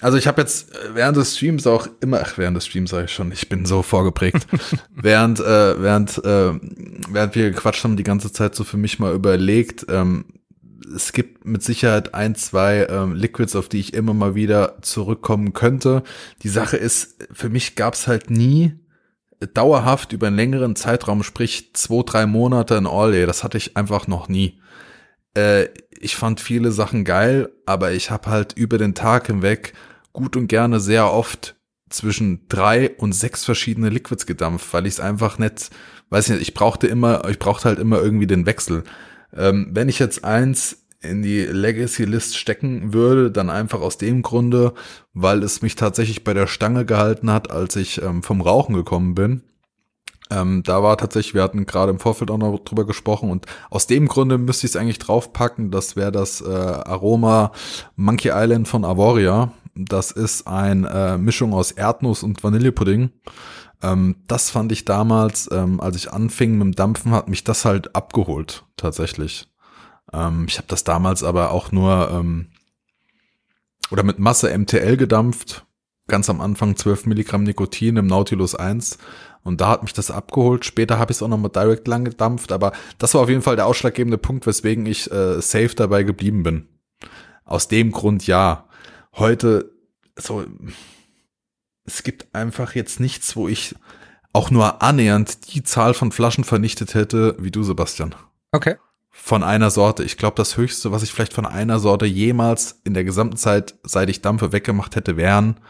Also 0.00 0.18
ich 0.18 0.26
habe 0.26 0.40
jetzt 0.40 0.74
äh, 0.74 0.94
während 0.94 1.16
des 1.16 1.36
Streams 1.36 1.66
auch 1.68 1.86
immer, 2.00 2.20
ach, 2.20 2.36
während 2.36 2.56
des 2.56 2.66
Streams 2.66 2.90
sage 2.90 3.04
ich 3.04 3.12
schon, 3.12 3.30
ich 3.30 3.48
bin 3.48 3.64
so 3.64 3.82
vorgeprägt. 3.82 4.46
während, 4.90 5.38
äh, 5.38 5.80
während, 5.80 6.18
äh, 6.18 6.52
während 7.08 7.34
wir 7.36 7.50
gequatscht 7.50 7.84
haben, 7.84 7.96
die 7.96 8.02
ganze 8.02 8.32
Zeit 8.32 8.56
so 8.56 8.64
für 8.64 8.76
mich 8.76 8.98
mal 8.98 9.14
überlegt, 9.14 9.86
ähm, 9.88 10.24
es 10.94 11.12
gibt 11.12 11.44
mit 11.46 11.62
Sicherheit 11.62 12.12
ein, 12.12 12.34
zwei 12.34 12.86
ähm, 12.90 13.14
Liquids, 13.14 13.54
auf 13.56 13.68
die 13.68 13.80
ich 13.80 13.94
immer 13.94 14.14
mal 14.14 14.34
wieder 14.34 14.82
zurückkommen 14.82 15.52
könnte. 15.52 16.02
Die 16.42 16.48
Sache 16.48 16.76
ist, 16.76 17.26
für 17.32 17.48
mich 17.48 17.76
gab's 17.76 18.06
halt 18.06 18.30
nie 18.30 18.74
dauerhaft 19.54 20.12
über 20.12 20.26
einen 20.26 20.36
längeren 20.36 20.76
Zeitraum, 20.76 21.22
sprich 21.22 21.72
zwei, 21.74 22.02
drei 22.04 22.26
Monate 22.26 22.74
in 22.74 22.86
All-Day, 22.86 23.26
das 23.26 23.44
hatte 23.44 23.58
ich 23.58 23.76
einfach 23.76 24.06
noch 24.06 24.28
nie. 24.28 24.60
Äh, 25.34 25.68
ich 25.90 26.16
fand 26.16 26.40
viele 26.40 26.72
Sachen 26.72 27.04
geil, 27.04 27.50
aber 27.66 27.92
ich 27.92 28.10
habe 28.10 28.28
halt 28.28 28.52
über 28.54 28.78
den 28.78 28.94
Tag 28.94 29.28
hinweg 29.28 29.72
gut 30.12 30.36
und 30.36 30.48
gerne 30.48 30.80
sehr 30.80 31.10
oft 31.10 31.56
zwischen 31.88 32.46
drei 32.48 32.90
und 32.96 33.12
sechs 33.12 33.44
verschiedene 33.44 33.88
Liquids 33.88 34.26
gedampft, 34.26 34.72
weil 34.72 34.86
ich 34.86 34.94
es 34.94 35.00
einfach 35.00 35.38
nicht, 35.38 35.70
weiß 36.10 36.30
nicht, 36.30 36.42
ich 36.42 36.54
brauchte 36.54 36.86
immer, 36.86 37.28
ich 37.28 37.38
brauchte 37.38 37.68
halt 37.68 37.78
immer 37.78 38.02
irgendwie 38.02 38.26
den 38.26 38.46
Wechsel. 38.46 38.84
Ähm, 39.34 39.70
wenn 39.72 39.88
ich 39.88 39.98
jetzt 39.98 40.24
eins 40.24 40.84
in 41.00 41.22
die 41.22 41.40
Legacy 41.40 42.04
List 42.04 42.36
stecken 42.36 42.92
würde, 42.92 43.30
dann 43.30 43.50
einfach 43.50 43.80
aus 43.80 43.98
dem 43.98 44.22
Grunde, 44.22 44.74
weil 45.12 45.42
es 45.42 45.62
mich 45.62 45.76
tatsächlich 45.76 46.24
bei 46.24 46.34
der 46.34 46.46
Stange 46.46 46.84
gehalten 46.84 47.30
hat, 47.30 47.50
als 47.50 47.76
ich 47.76 48.00
ähm, 48.02 48.22
vom 48.22 48.40
Rauchen 48.40 48.74
gekommen 48.74 49.14
bin. 49.14 49.42
Ähm, 50.34 50.62
da 50.64 50.82
war 50.82 50.96
tatsächlich, 50.96 51.34
wir 51.34 51.42
hatten 51.42 51.64
gerade 51.64 51.92
im 51.92 52.00
Vorfeld 52.00 52.30
auch 52.30 52.38
noch 52.38 52.58
drüber 52.58 52.84
gesprochen 52.84 53.30
und 53.30 53.46
aus 53.70 53.86
dem 53.86 54.08
Grunde 54.08 54.36
müsste 54.36 54.66
ich 54.66 54.72
es 54.72 54.76
eigentlich 54.76 54.98
draufpacken. 54.98 55.70
Das 55.70 55.94
wäre 55.94 56.10
das 56.10 56.40
äh, 56.40 56.48
Aroma 56.48 57.52
Monkey 57.94 58.30
Island 58.34 58.66
von 58.66 58.84
Avoria. 58.84 59.52
Das 59.76 60.10
ist 60.10 60.48
eine 60.48 60.88
äh, 60.88 61.18
Mischung 61.18 61.54
aus 61.54 61.70
Erdnuss 61.70 62.22
und 62.22 62.42
Vanillepudding. 62.42 63.10
Ähm, 63.82 64.16
das 64.26 64.50
fand 64.50 64.72
ich 64.72 64.84
damals, 64.84 65.48
ähm, 65.52 65.80
als 65.80 65.96
ich 65.96 66.12
anfing 66.12 66.52
mit 66.52 66.62
dem 66.62 66.74
Dampfen, 66.74 67.12
hat 67.12 67.28
mich 67.28 67.44
das 67.44 67.64
halt 67.64 67.94
abgeholt, 67.94 68.64
tatsächlich. 68.76 69.48
Ähm, 70.12 70.46
ich 70.48 70.58
habe 70.58 70.66
das 70.68 70.82
damals 70.82 71.22
aber 71.22 71.52
auch 71.52 71.70
nur 71.70 72.10
ähm, 72.10 72.48
oder 73.90 74.02
mit 74.02 74.18
Masse 74.18 74.56
MTL 74.56 74.96
gedampft. 74.96 75.64
Ganz 76.08 76.28
am 76.28 76.40
Anfang 76.40 76.76
12 76.76 77.06
Milligramm 77.06 77.44
Nikotin 77.44 77.96
im 77.96 78.06
Nautilus 78.06 78.54
1. 78.54 78.98
Und 79.44 79.60
da 79.60 79.68
hat 79.68 79.82
mich 79.82 79.92
das 79.92 80.10
abgeholt. 80.10 80.64
Später 80.64 80.98
habe 80.98 81.12
ich 81.12 81.18
es 81.18 81.22
auch 81.22 81.28
nochmal 81.28 81.50
direkt 81.50 81.86
lang 81.86 82.04
gedampft. 82.04 82.50
Aber 82.50 82.72
das 82.98 83.14
war 83.14 83.20
auf 83.20 83.28
jeden 83.28 83.42
Fall 83.42 83.56
der 83.56 83.66
ausschlaggebende 83.66 84.18
Punkt, 84.18 84.46
weswegen 84.46 84.86
ich 84.86 85.10
äh, 85.12 85.40
safe 85.40 85.74
dabei 85.76 86.02
geblieben 86.02 86.42
bin. 86.42 86.66
Aus 87.44 87.68
dem 87.68 87.92
Grund 87.92 88.26
ja. 88.26 88.66
Heute, 89.12 89.70
so, 90.16 90.44
es 91.84 92.02
gibt 92.02 92.34
einfach 92.34 92.74
jetzt 92.74 93.00
nichts, 93.00 93.36
wo 93.36 93.46
ich 93.46 93.74
auch 94.32 94.50
nur 94.50 94.82
annähernd 94.82 95.54
die 95.54 95.62
Zahl 95.62 95.94
von 95.94 96.10
Flaschen 96.10 96.44
vernichtet 96.44 96.94
hätte, 96.94 97.36
wie 97.38 97.50
du, 97.50 97.62
Sebastian. 97.62 98.14
Okay. 98.50 98.76
Von 99.10 99.42
einer 99.42 99.70
Sorte. 99.70 100.02
Ich 100.04 100.16
glaube, 100.16 100.36
das 100.36 100.56
höchste, 100.56 100.90
was 100.90 101.02
ich 101.02 101.12
vielleicht 101.12 101.34
von 101.34 101.46
einer 101.46 101.78
Sorte 101.78 102.06
jemals 102.06 102.80
in 102.84 102.94
der 102.94 103.04
gesamten 103.04 103.36
Zeit, 103.36 103.74
seit 103.84 104.08
ich 104.08 104.22
Dampfe 104.22 104.52
weggemacht 104.52 104.96
hätte, 104.96 105.16
wären 105.16 105.60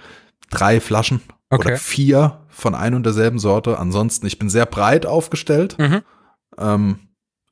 drei 0.50 0.80
Flaschen 0.80 1.20
okay. 1.54 1.68
oder 1.68 1.76
vier 1.76 2.40
von 2.48 2.74
ein 2.74 2.94
und 2.94 3.04
derselben 3.04 3.38
Sorte. 3.38 3.78
Ansonsten, 3.78 4.26
ich 4.26 4.38
bin 4.38 4.48
sehr 4.48 4.66
breit 4.66 5.06
aufgestellt. 5.06 5.76
Mhm. 5.78 6.02
Ähm, 6.58 6.98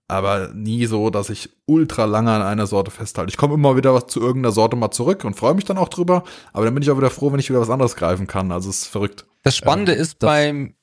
aber 0.08 0.50
nie 0.52 0.84
so, 0.86 1.08
dass 1.08 1.30
ich 1.30 1.48
ultra 1.64 2.04
lange 2.04 2.30
an 2.30 2.42
einer 2.42 2.66
Sorte 2.66 2.90
festhalte. 2.90 3.30
Ich 3.30 3.38
komme 3.38 3.54
immer 3.54 3.76
wieder 3.76 4.06
zu 4.06 4.20
irgendeiner 4.20 4.52
Sorte 4.52 4.76
mal 4.76 4.90
zurück 4.90 5.24
und 5.24 5.34
freue 5.34 5.54
mich 5.54 5.64
dann 5.64 5.78
auch 5.78 5.88
drüber, 5.88 6.24
aber 6.52 6.66
dann 6.66 6.74
bin 6.74 6.82
ich 6.82 6.90
auch 6.90 6.98
wieder 6.98 7.08
froh, 7.08 7.32
wenn 7.32 7.40
ich 7.40 7.48
wieder 7.48 7.60
was 7.60 7.70
anderes 7.70 7.96
greifen 7.96 8.26
kann. 8.26 8.52
Also 8.52 8.68
es 8.68 8.82
ist 8.82 8.88
verrückt. 8.88 9.26
Das 9.42 9.56
Spannende 9.56 9.94
ähm, 9.94 10.00
ist 10.00 10.22
das 10.22 10.28
beim 10.28 10.74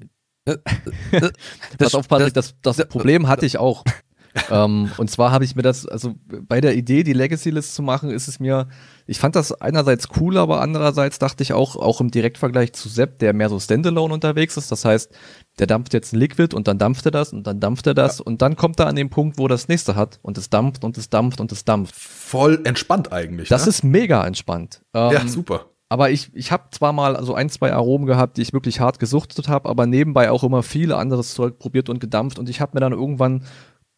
das, 0.44 1.32
Pass 1.78 1.94
auf, 1.94 2.08
Patrick, 2.08 2.34
das, 2.34 2.54
das, 2.60 2.76
das 2.76 2.88
Problem 2.88 3.26
hatte 3.26 3.46
ich 3.46 3.58
auch. 3.58 3.84
ähm, 4.50 4.90
und 4.96 5.10
zwar 5.10 5.32
habe 5.32 5.44
ich 5.44 5.56
mir 5.56 5.62
das, 5.62 5.86
also 5.86 6.14
bei 6.26 6.60
der 6.60 6.76
Idee, 6.76 7.02
die 7.02 7.12
Legacy-List 7.12 7.74
zu 7.74 7.82
machen, 7.82 8.10
ist 8.10 8.28
es 8.28 8.38
mir, 8.38 8.68
ich 9.06 9.18
fand 9.18 9.34
das 9.34 9.52
einerseits 9.52 10.08
cool, 10.20 10.36
aber 10.38 10.60
andererseits 10.60 11.18
dachte 11.18 11.42
ich 11.42 11.52
auch, 11.52 11.76
auch 11.76 12.00
im 12.00 12.10
Direktvergleich 12.10 12.72
zu 12.72 12.88
Sepp, 12.88 13.18
der 13.18 13.32
mehr 13.32 13.48
so 13.48 13.58
Standalone 13.58 14.14
unterwegs 14.14 14.56
ist. 14.56 14.70
Das 14.70 14.84
heißt, 14.84 15.12
der 15.58 15.66
dampft 15.66 15.94
jetzt 15.94 16.12
ein 16.12 16.18
Liquid 16.18 16.54
und 16.54 16.68
dann 16.68 16.78
dampft 16.78 17.06
er 17.06 17.10
das 17.10 17.32
und 17.32 17.46
dann 17.46 17.58
dampft 17.58 17.86
er 17.86 17.94
das 17.94 18.18
ja. 18.18 18.24
und 18.24 18.40
dann 18.40 18.56
kommt 18.56 18.78
er 18.78 18.86
an 18.86 18.96
den 18.96 19.10
Punkt, 19.10 19.38
wo 19.38 19.48
das 19.48 19.68
nächste 19.68 19.96
hat 19.96 20.20
und 20.22 20.38
es 20.38 20.48
dampft 20.48 20.84
und 20.84 20.96
es 20.96 21.10
dampft 21.10 21.40
und 21.40 21.50
es 21.50 21.64
dampft. 21.64 21.94
Voll 21.96 22.60
entspannt 22.64 23.12
eigentlich. 23.12 23.48
Das 23.48 23.64
ne? 23.64 23.70
ist 23.70 23.82
mega 23.82 24.24
entspannt. 24.26 24.82
Ähm, 24.94 25.12
ja, 25.12 25.26
super. 25.26 25.66
Aber 25.92 26.10
ich, 26.12 26.30
ich 26.34 26.52
habe 26.52 26.70
zwar 26.70 26.92
mal 26.92 27.20
so 27.24 27.34
ein, 27.34 27.50
zwei 27.50 27.72
Aromen 27.72 28.06
gehabt, 28.06 28.36
die 28.36 28.42
ich 28.42 28.52
wirklich 28.52 28.78
hart 28.78 29.00
gesuchtet 29.00 29.48
habe, 29.48 29.68
aber 29.68 29.86
nebenbei 29.86 30.30
auch 30.30 30.44
immer 30.44 30.62
viele 30.62 30.96
anderes 30.96 31.34
Zeug 31.34 31.58
probiert 31.58 31.88
und 31.88 31.98
gedampft 31.98 32.38
und 32.38 32.48
ich 32.48 32.60
habe 32.60 32.72
mir 32.74 32.80
dann 32.80 32.92
irgendwann 32.92 33.42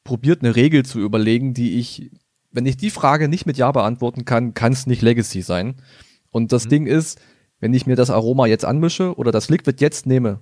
probiert, 0.05 0.43
eine 0.43 0.57
Regel 0.57 0.85
zu 0.85 1.01
überlegen, 1.01 1.55
die 1.55 1.79
ich, 1.79 2.11
wenn 2.51 2.67
ich 2.67 2.77
die 2.77 2.91
Frage 2.91 3.29
nicht 3.29 3.47
mit 3.47 3.57
Ja 3.57 3.73
beantworten 3.73 4.25
kann, 4.25 4.55
kann 4.55 4.73
es 4.73 4.87
nicht 4.87 5.03
Legacy 5.03 5.43
sein. 5.43 5.77
Und 6.31 6.53
das 6.53 6.67
mhm. 6.67 6.71
Ding 6.71 6.87
ist, 6.87 7.21
wenn 7.61 7.75
ich 7.75 7.87
mir 7.87 7.97
das 7.97 8.11
Aroma 8.11 8.47
jetzt 8.47 8.65
anmische 8.65 9.17
oder 9.17 9.31
das 9.31 9.49
Liquid 9.49 9.77
jetzt 9.81 10.07
nehme, 10.07 10.41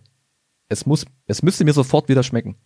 es 0.68 0.86
muss, 0.86 1.04
es 1.26 1.42
müsste 1.42 1.64
mir 1.64 1.72
sofort 1.72 2.08
wieder 2.08 2.22
schmecken. 2.22 2.56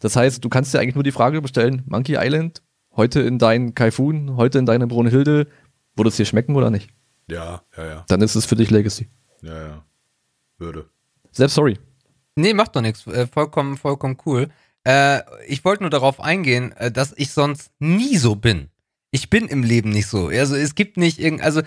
Das 0.00 0.16
heißt, 0.16 0.44
du 0.44 0.48
kannst 0.48 0.72
dir 0.72 0.80
eigentlich 0.80 0.94
nur 0.94 1.04
die 1.04 1.12
Frage 1.12 1.42
bestellen, 1.42 1.82
Monkey 1.86 2.16
Island, 2.18 2.62
heute 2.94 3.20
in 3.20 3.38
deinen 3.38 3.74
Kaifun, 3.74 4.36
heute 4.36 4.58
in 4.58 4.66
deine 4.66 4.86
Brunhilde, 4.86 5.48
würde 5.96 6.08
es 6.08 6.16
dir 6.16 6.24
schmecken 6.24 6.56
oder 6.56 6.70
nicht? 6.70 6.90
Ja, 7.28 7.62
ja, 7.76 7.86
ja. 7.86 8.04
Dann 8.08 8.22
ist 8.22 8.36
es 8.36 8.46
für 8.46 8.56
dich 8.56 8.70
Legacy. 8.70 9.08
Ja, 9.42 9.68
ja. 9.68 9.84
Würde. 10.56 10.88
Selbst 11.32 11.54
sorry. 11.54 11.78
Nee, 12.36 12.54
macht 12.54 12.74
doch 12.76 12.80
nichts. 12.80 13.06
Äh, 13.06 13.26
vollkommen, 13.26 13.76
vollkommen 13.76 14.16
cool. 14.24 14.48
Äh, 14.84 15.20
ich 15.46 15.64
wollte 15.64 15.82
nur 15.82 15.90
darauf 15.90 16.20
eingehen, 16.20 16.72
äh, 16.72 16.90
dass 16.90 17.14
ich 17.16 17.32
sonst 17.32 17.70
nie 17.78 18.16
so 18.16 18.36
bin. 18.36 18.68
Ich 19.10 19.30
bin 19.30 19.48
im 19.48 19.62
Leben 19.62 19.90
nicht 19.90 20.06
so. 20.06 20.28
Also 20.28 20.54
es 20.54 20.74
gibt 20.74 20.96
nicht 20.96 21.18
irgend, 21.18 21.42
also 21.42 21.62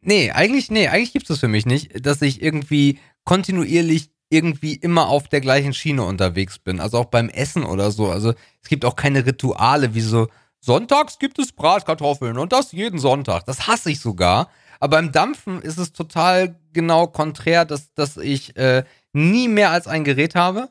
nee, 0.00 0.30
eigentlich 0.30 0.70
nee, 0.70 0.88
eigentlich 0.88 1.12
gibt 1.12 1.28
es 1.28 1.40
für 1.40 1.48
mich 1.48 1.66
nicht, 1.66 2.06
dass 2.06 2.22
ich 2.22 2.42
irgendwie 2.42 2.98
kontinuierlich 3.24 4.10
irgendwie 4.30 4.74
immer 4.74 5.08
auf 5.08 5.28
der 5.28 5.40
gleichen 5.40 5.72
Schiene 5.72 6.04
unterwegs 6.04 6.58
bin. 6.58 6.80
Also 6.80 6.98
auch 6.98 7.06
beim 7.06 7.28
Essen 7.28 7.64
oder 7.64 7.90
so. 7.90 8.10
Also 8.10 8.34
es 8.62 8.68
gibt 8.68 8.84
auch 8.84 8.94
keine 8.94 9.26
Rituale 9.26 9.94
wie 9.94 10.00
so 10.00 10.28
Sonntags 10.60 11.18
gibt 11.18 11.38
es 11.38 11.52
Bratkartoffeln 11.52 12.36
und 12.36 12.52
das 12.52 12.72
jeden 12.72 12.98
Sonntag. 12.98 13.44
Das 13.46 13.66
hasse 13.66 13.90
ich 13.90 14.00
sogar. 14.00 14.50
Aber 14.80 14.96
beim 14.96 15.12
Dampfen 15.12 15.62
ist 15.62 15.78
es 15.78 15.92
total 15.92 16.56
genau 16.72 17.06
konträr, 17.06 17.64
dass, 17.64 17.92
dass 17.94 18.16
ich 18.16 18.56
äh, 18.56 18.84
nie 19.12 19.48
mehr 19.48 19.70
als 19.70 19.86
ein 19.86 20.04
Gerät 20.04 20.34
habe 20.34 20.68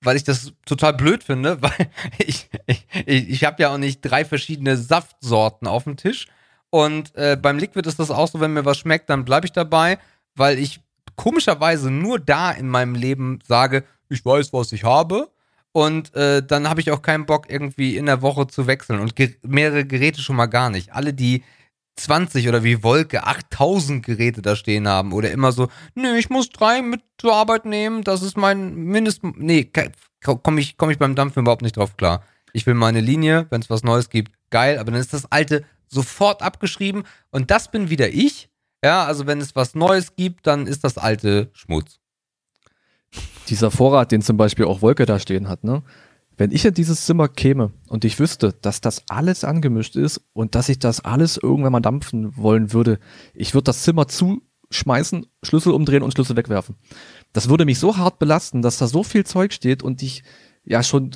weil 0.00 0.16
ich 0.16 0.24
das 0.24 0.52
total 0.64 0.94
blöd 0.94 1.24
finde, 1.24 1.58
weil 1.62 1.90
ich, 2.18 2.48
ich, 2.66 3.28
ich 3.28 3.44
habe 3.44 3.62
ja 3.62 3.72
auch 3.72 3.78
nicht 3.78 4.00
drei 4.00 4.24
verschiedene 4.24 4.76
Saftsorten 4.76 5.68
auf 5.68 5.84
dem 5.84 5.96
Tisch. 5.96 6.26
Und 6.70 7.14
äh, 7.14 7.36
beim 7.40 7.58
Liquid 7.58 7.88
ist 7.88 7.98
das 7.98 8.10
auch 8.10 8.28
so, 8.28 8.40
wenn 8.40 8.52
mir 8.52 8.64
was 8.64 8.78
schmeckt, 8.78 9.08
dann 9.08 9.24
bleibe 9.24 9.46
ich 9.46 9.52
dabei, 9.52 9.98
weil 10.34 10.58
ich 10.58 10.80
komischerweise 11.16 11.90
nur 11.90 12.18
da 12.18 12.50
in 12.50 12.68
meinem 12.68 12.94
Leben 12.94 13.38
sage, 13.46 13.84
ich 14.08 14.24
weiß, 14.24 14.52
was 14.52 14.72
ich 14.72 14.84
habe. 14.84 15.30
Und 15.72 16.14
äh, 16.14 16.42
dann 16.42 16.68
habe 16.68 16.80
ich 16.80 16.90
auch 16.90 17.02
keinen 17.02 17.26
Bock, 17.26 17.46
irgendwie 17.48 17.96
in 17.96 18.06
der 18.06 18.22
Woche 18.22 18.46
zu 18.46 18.66
wechseln. 18.66 19.00
Und 19.00 19.16
ge 19.16 19.36
mehrere 19.42 19.84
Geräte 19.84 20.20
schon 20.20 20.36
mal 20.36 20.46
gar 20.46 20.70
nicht. 20.70 20.92
Alle, 20.92 21.14
die 21.14 21.44
20 21.98 22.48
oder 22.48 22.64
wie 22.64 22.82
Wolke 22.82 23.24
8000 23.26 24.04
Geräte 24.04 24.42
da 24.42 24.56
stehen 24.56 24.88
haben 24.88 25.12
oder 25.12 25.30
immer 25.30 25.52
so, 25.52 25.68
nö, 25.94 26.16
ich 26.16 26.30
muss 26.30 26.50
drei 26.50 26.82
mit 26.82 27.02
zur 27.18 27.34
Arbeit 27.34 27.64
nehmen, 27.64 28.04
das 28.04 28.22
ist 28.22 28.36
mein 28.36 28.74
Mindest, 28.74 29.22
nee, 29.22 29.70
komme 30.22 30.60
ich, 30.60 30.76
komm 30.76 30.90
ich 30.90 30.98
beim 30.98 31.14
Dampfen 31.14 31.40
überhaupt 31.42 31.62
nicht 31.62 31.76
drauf 31.76 31.96
klar. 31.96 32.22
Ich 32.52 32.66
will 32.66 32.74
meine 32.74 33.00
Linie, 33.00 33.46
wenn 33.50 33.60
es 33.60 33.70
was 33.70 33.82
Neues 33.82 34.10
gibt, 34.10 34.32
geil, 34.50 34.78
aber 34.78 34.90
dann 34.90 35.00
ist 35.00 35.12
das 35.12 35.30
alte 35.30 35.64
sofort 35.88 36.42
abgeschrieben 36.42 37.04
und 37.30 37.50
das 37.50 37.70
bin 37.70 37.90
wieder 37.90 38.08
ich. 38.10 38.48
Ja, 38.82 39.04
also 39.04 39.26
wenn 39.26 39.40
es 39.40 39.56
was 39.56 39.74
Neues 39.74 40.14
gibt, 40.14 40.46
dann 40.46 40.66
ist 40.66 40.84
das 40.84 40.98
alte 40.98 41.50
Schmutz. 41.52 41.98
Dieser 43.48 43.70
Vorrat, 43.70 44.12
den 44.12 44.22
zum 44.22 44.36
Beispiel 44.36 44.66
auch 44.66 44.82
Wolke 44.82 45.06
da 45.06 45.18
stehen 45.18 45.48
hat, 45.48 45.64
ne? 45.64 45.82
Wenn 46.38 46.52
ich 46.52 46.64
in 46.64 46.72
dieses 46.72 47.04
Zimmer 47.04 47.28
käme 47.28 47.72
und 47.88 48.04
ich 48.04 48.18
wüsste, 48.20 48.54
dass 48.62 48.80
das 48.80 49.02
alles 49.08 49.42
angemischt 49.44 49.96
ist 49.96 50.22
und 50.32 50.54
dass 50.54 50.68
ich 50.68 50.78
das 50.78 51.04
alles 51.04 51.36
irgendwann 51.36 51.72
mal 51.72 51.80
dampfen 51.80 52.36
wollen 52.36 52.72
würde, 52.72 53.00
ich 53.34 53.54
würde 53.54 53.64
das 53.64 53.82
Zimmer 53.82 54.06
zuschmeißen, 54.06 55.26
Schlüssel 55.42 55.72
umdrehen 55.72 56.04
und 56.04 56.12
Schlüssel 56.12 56.36
wegwerfen. 56.36 56.76
Das 57.32 57.48
würde 57.48 57.64
mich 57.64 57.80
so 57.80 57.96
hart 57.96 58.20
belasten, 58.20 58.62
dass 58.62 58.78
da 58.78 58.86
so 58.86 59.02
viel 59.02 59.26
Zeug 59.26 59.52
steht 59.52 59.82
und 59.82 60.00
ich 60.00 60.22
ja 60.64 60.84
schon 60.84 61.10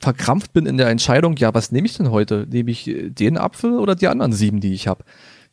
verkrampft 0.00 0.52
bin 0.52 0.66
in 0.66 0.76
der 0.76 0.88
Entscheidung, 0.88 1.36
ja, 1.36 1.54
was 1.54 1.70
nehme 1.70 1.86
ich 1.86 1.96
denn 1.96 2.10
heute? 2.10 2.46
Nehme 2.50 2.72
ich 2.72 2.88
äh, 2.88 3.10
den 3.10 3.38
Apfel 3.38 3.78
oder 3.78 3.94
die 3.94 4.08
anderen 4.08 4.32
sieben, 4.32 4.60
die 4.60 4.74
ich 4.74 4.88
habe? 4.88 5.04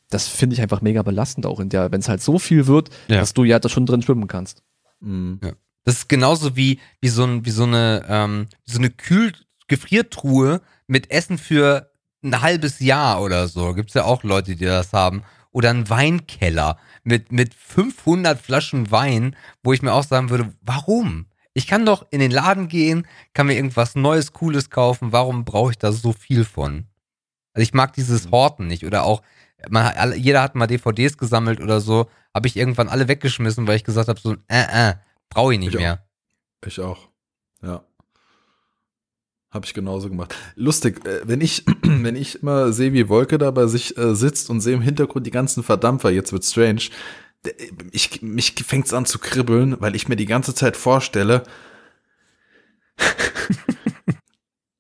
Das 0.10 0.28
finde 0.28 0.56
ich 0.56 0.62
einfach 0.62 0.82
mega 0.82 1.04
belastend 1.04 1.46
auch 1.46 1.60
in 1.60 1.70
der, 1.70 1.92
wenn 1.92 2.00
es 2.00 2.10
halt 2.10 2.22
so 2.22 2.40
viel 2.40 2.66
wird, 2.66 2.90
ja. 3.08 3.20
dass 3.20 3.34
du 3.34 3.44
ja 3.44 3.60
da 3.60 3.70
schon 3.70 3.86
drin 3.86 4.02
schwimmen 4.02 4.28
kannst. 4.28 4.64
Mhm. 5.00 5.40
Ja. 5.44 5.52
Das 5.86 5.96
ist 5.96 6.10
genauso 6.10 6.56
wie, 6.56 6.80
wie, 7.02 7.10
so, 7.10 7.24
ein, 7.24 7.46
wie 7.46 7.52
so 7.52 7.64
eine, 7.64 8.06
ähm, 8.08 8.48
so 8.66 8.78
eine 8.78 8.90
Kühl 8.90 9.34
Gefriertruhe 9.70 10.62
mit 10.88 11.10
Essen 11.12 11.38
für 11.38 11.92
ein 12.24 12.42
halbes 12.42 12.80
Jahr 12.80 13.22
oder 13.22 13.48
so. 13.48 13.74
Gibt 13.74 13.90
es 13.90 13.94
ja 13.94 14.04
auch 14.04 14.24
Leute, 14.24 14.56
die 14.56 14.66
das 14.66 14.92
haben. 14.92 15.24
Oder 15.52 15.70
ein 15.70 15.90
Weinkeller 15.90 16.78
mit, 17.04 17.32
mit 17.32 17.54
500 17.54 18.40
Flaschen 18.40 18.92
Wein, 18.92 19.36
wo 19.64 19.74
ich 19.74 19.82
mir 19.82 19.94
auch 19.94 20.04
sagen 20.04 20.30
würde, 20.30 20.54
warum? 20.62 21.28
Ich 21.54 21.66
kann 21.66 21.86
doch 21.86 22.06
in 22.12 22.20
den 22.20 22.32
Laden 22.32 22.68
gehen, 22.68 23.08
kann 23.34 23.48
mir 23.48 23.56
irgendwas 23.56 23.96
Neues, 23.96 24.34
Cooles 24.34 24.70
kaufen. 24.70 25.12
Warum 25.12 25.46
brauche 25.46 25.72
ich 25.72 25.78
da 25.78 25.92
so 25.92 26.14
viel 26.14 26.46
von? 26.46 26.86
Also 27.54 27.64
ich 27.64 27.74
mag 27.74 27.94
dieses 27.94 28.28
mhm. 28.28 28.32
Horten 28.32 28.68
nicht. 28.68 28.86
Oder 28.86 29.04
auch, 29.04 29.24
man, 29.70 30.14
jeder 30.18 30.42
hat 30.42 30.56
mal 30.56 30.68
DVDs 30.68 31.18
gesammelt 31.18 31.62
oder 31.62 31.82
so. 31.82 32.10
Habe 32.34 32.48
ich 32.48 32.56
irgendwann 32.56 32.90
alle 32.90 33.08
weggeschmissen, 33.08 33.68
weil 33.68 33.78
ich 33.78 33.84
gesagt 33.84 34.08
habe, 34.08 34.20
so, 34.20 34.36
äh, 34.48 34.92
äh, 34.92 34.94
Brauche 35.30 35.54
ich 35.54 35.60
nicht 35.60 35.74
ich 35.74 35.80
mehr. 35.80 35.94
Auch. 36.62 36.68
Ich 36.68 36.80
auch. 36.80 37.10
Ja. 37.62 37.84
Habe 39.52 39.66
ich 39.66 39.74
genauso 39.74 40.10
gemacht. 40.10 40.36
Lustig, 40.56 41.06
äh, 41.06 41.22
wenn 41.28 41.42
ich, 41.42 41.66
wenn 41.82 42.16
ich 42.16 42.42
immer 42.42 42.72
sehe, 42.72 42.94
wie 42.94 43.10
Wolke 43.10 43.38
da 43.38 43.52
bei 43.52 43.68
sich 43.68 43.98
äh, 43.98 44.16
sitzt 44.16 44.50
und 44.50 44.62
sehe 44.62 44.76
im 44.76 44.82
Hintergrund 44.82 45.26
die 45.26 45.32
ganzen 45.32 45.64
Verdampfer, 45.64 46.12
jetzt 46.12 46.32
wird 46.32 46.46
strange, 46.46 46.82
ich, 47.92 48.22
mich 48.22 48.54
fängt's 48.66 48.94
an 48.94 49.06
zu 49.06 49.18
kribbeln, 49.18 49.78
weil 49.80 49.96
ich 49.96 50.08
mir 50.08 50.18
die 50.18 50.26
ganze 50.26 50.54
Zeit 50.54 50.76
vorstelle, 50.76 51.44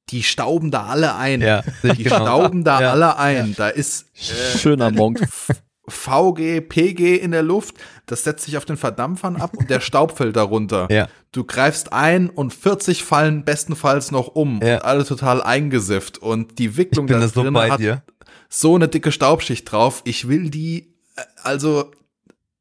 die 0.09 0.23
stauben 0.23 0.71
da 0.71 0.85
alle 0.85 1.15
ein. 1.15 1.41
Ja, 1.41 1.63
die 1.83 2.03
genau. 2.03 2.17
stauben 2.17 2.63
da 2.63 2.81
ja, 2.81 2.91
alle 2.91 3.17
ein. 3.17 3.49
Ja. 3.49 3.55
Da 3.57 3.69
ist 3.69 4.07
äh, 4.17 4.57
schöner 4.57 4.91
Monk. 4.91 5.21
VG, 5.89 6.61
PG 6.61 7.17
in 7.17 7.31
der 7.31 7.43
Luft, 7.43 7.75
das 8.05 8.23
setzt 8.23 8.45
sich 8.45 8.57
auf 8.57 8.65
den 8.65 8.77
Verdampfern 8.77 9.35
ab 9.35 9.51
und 9.57 9.69
der 9.69 9.79
Staub 9.81 10.17
fällt 10.17 10.35
darunter. 10.35 10.87
Ja. 10.91 11.07
Du 11.31 11.43
greifst 11.43 11.93
ein 11.93 12.29
und 12.29 12.53
40 12.53 13.03
fallen 13.03 13.43
bestenfalls 13.43 14.11
noch 14.11 14.27
um 14.35 14.59
ja. 14.61 14.75
und 14.75 14.85
alle 14.85 15.05
total 15.05 15.41
eingesifft 15.41 16.17
und 16.17 16.57
die 16.59 16.77
Wicklung 16.77 17.07
da 17.07 17.19
drin 17.19 17.53
so 17.53 17.61
hat 17.61 17.79
dir. 17.79 18.03
so 18.49 18.75
eine 18.75 18.87
dicke 18.87 19.11
Staubschicht 19.11 19.71
drauf. 19.71 20.01
Ich 20.05 20.27
will 20.27 20.49
die, 20.49 20.93
äh, 21.15 21.21
also 21.43 21.91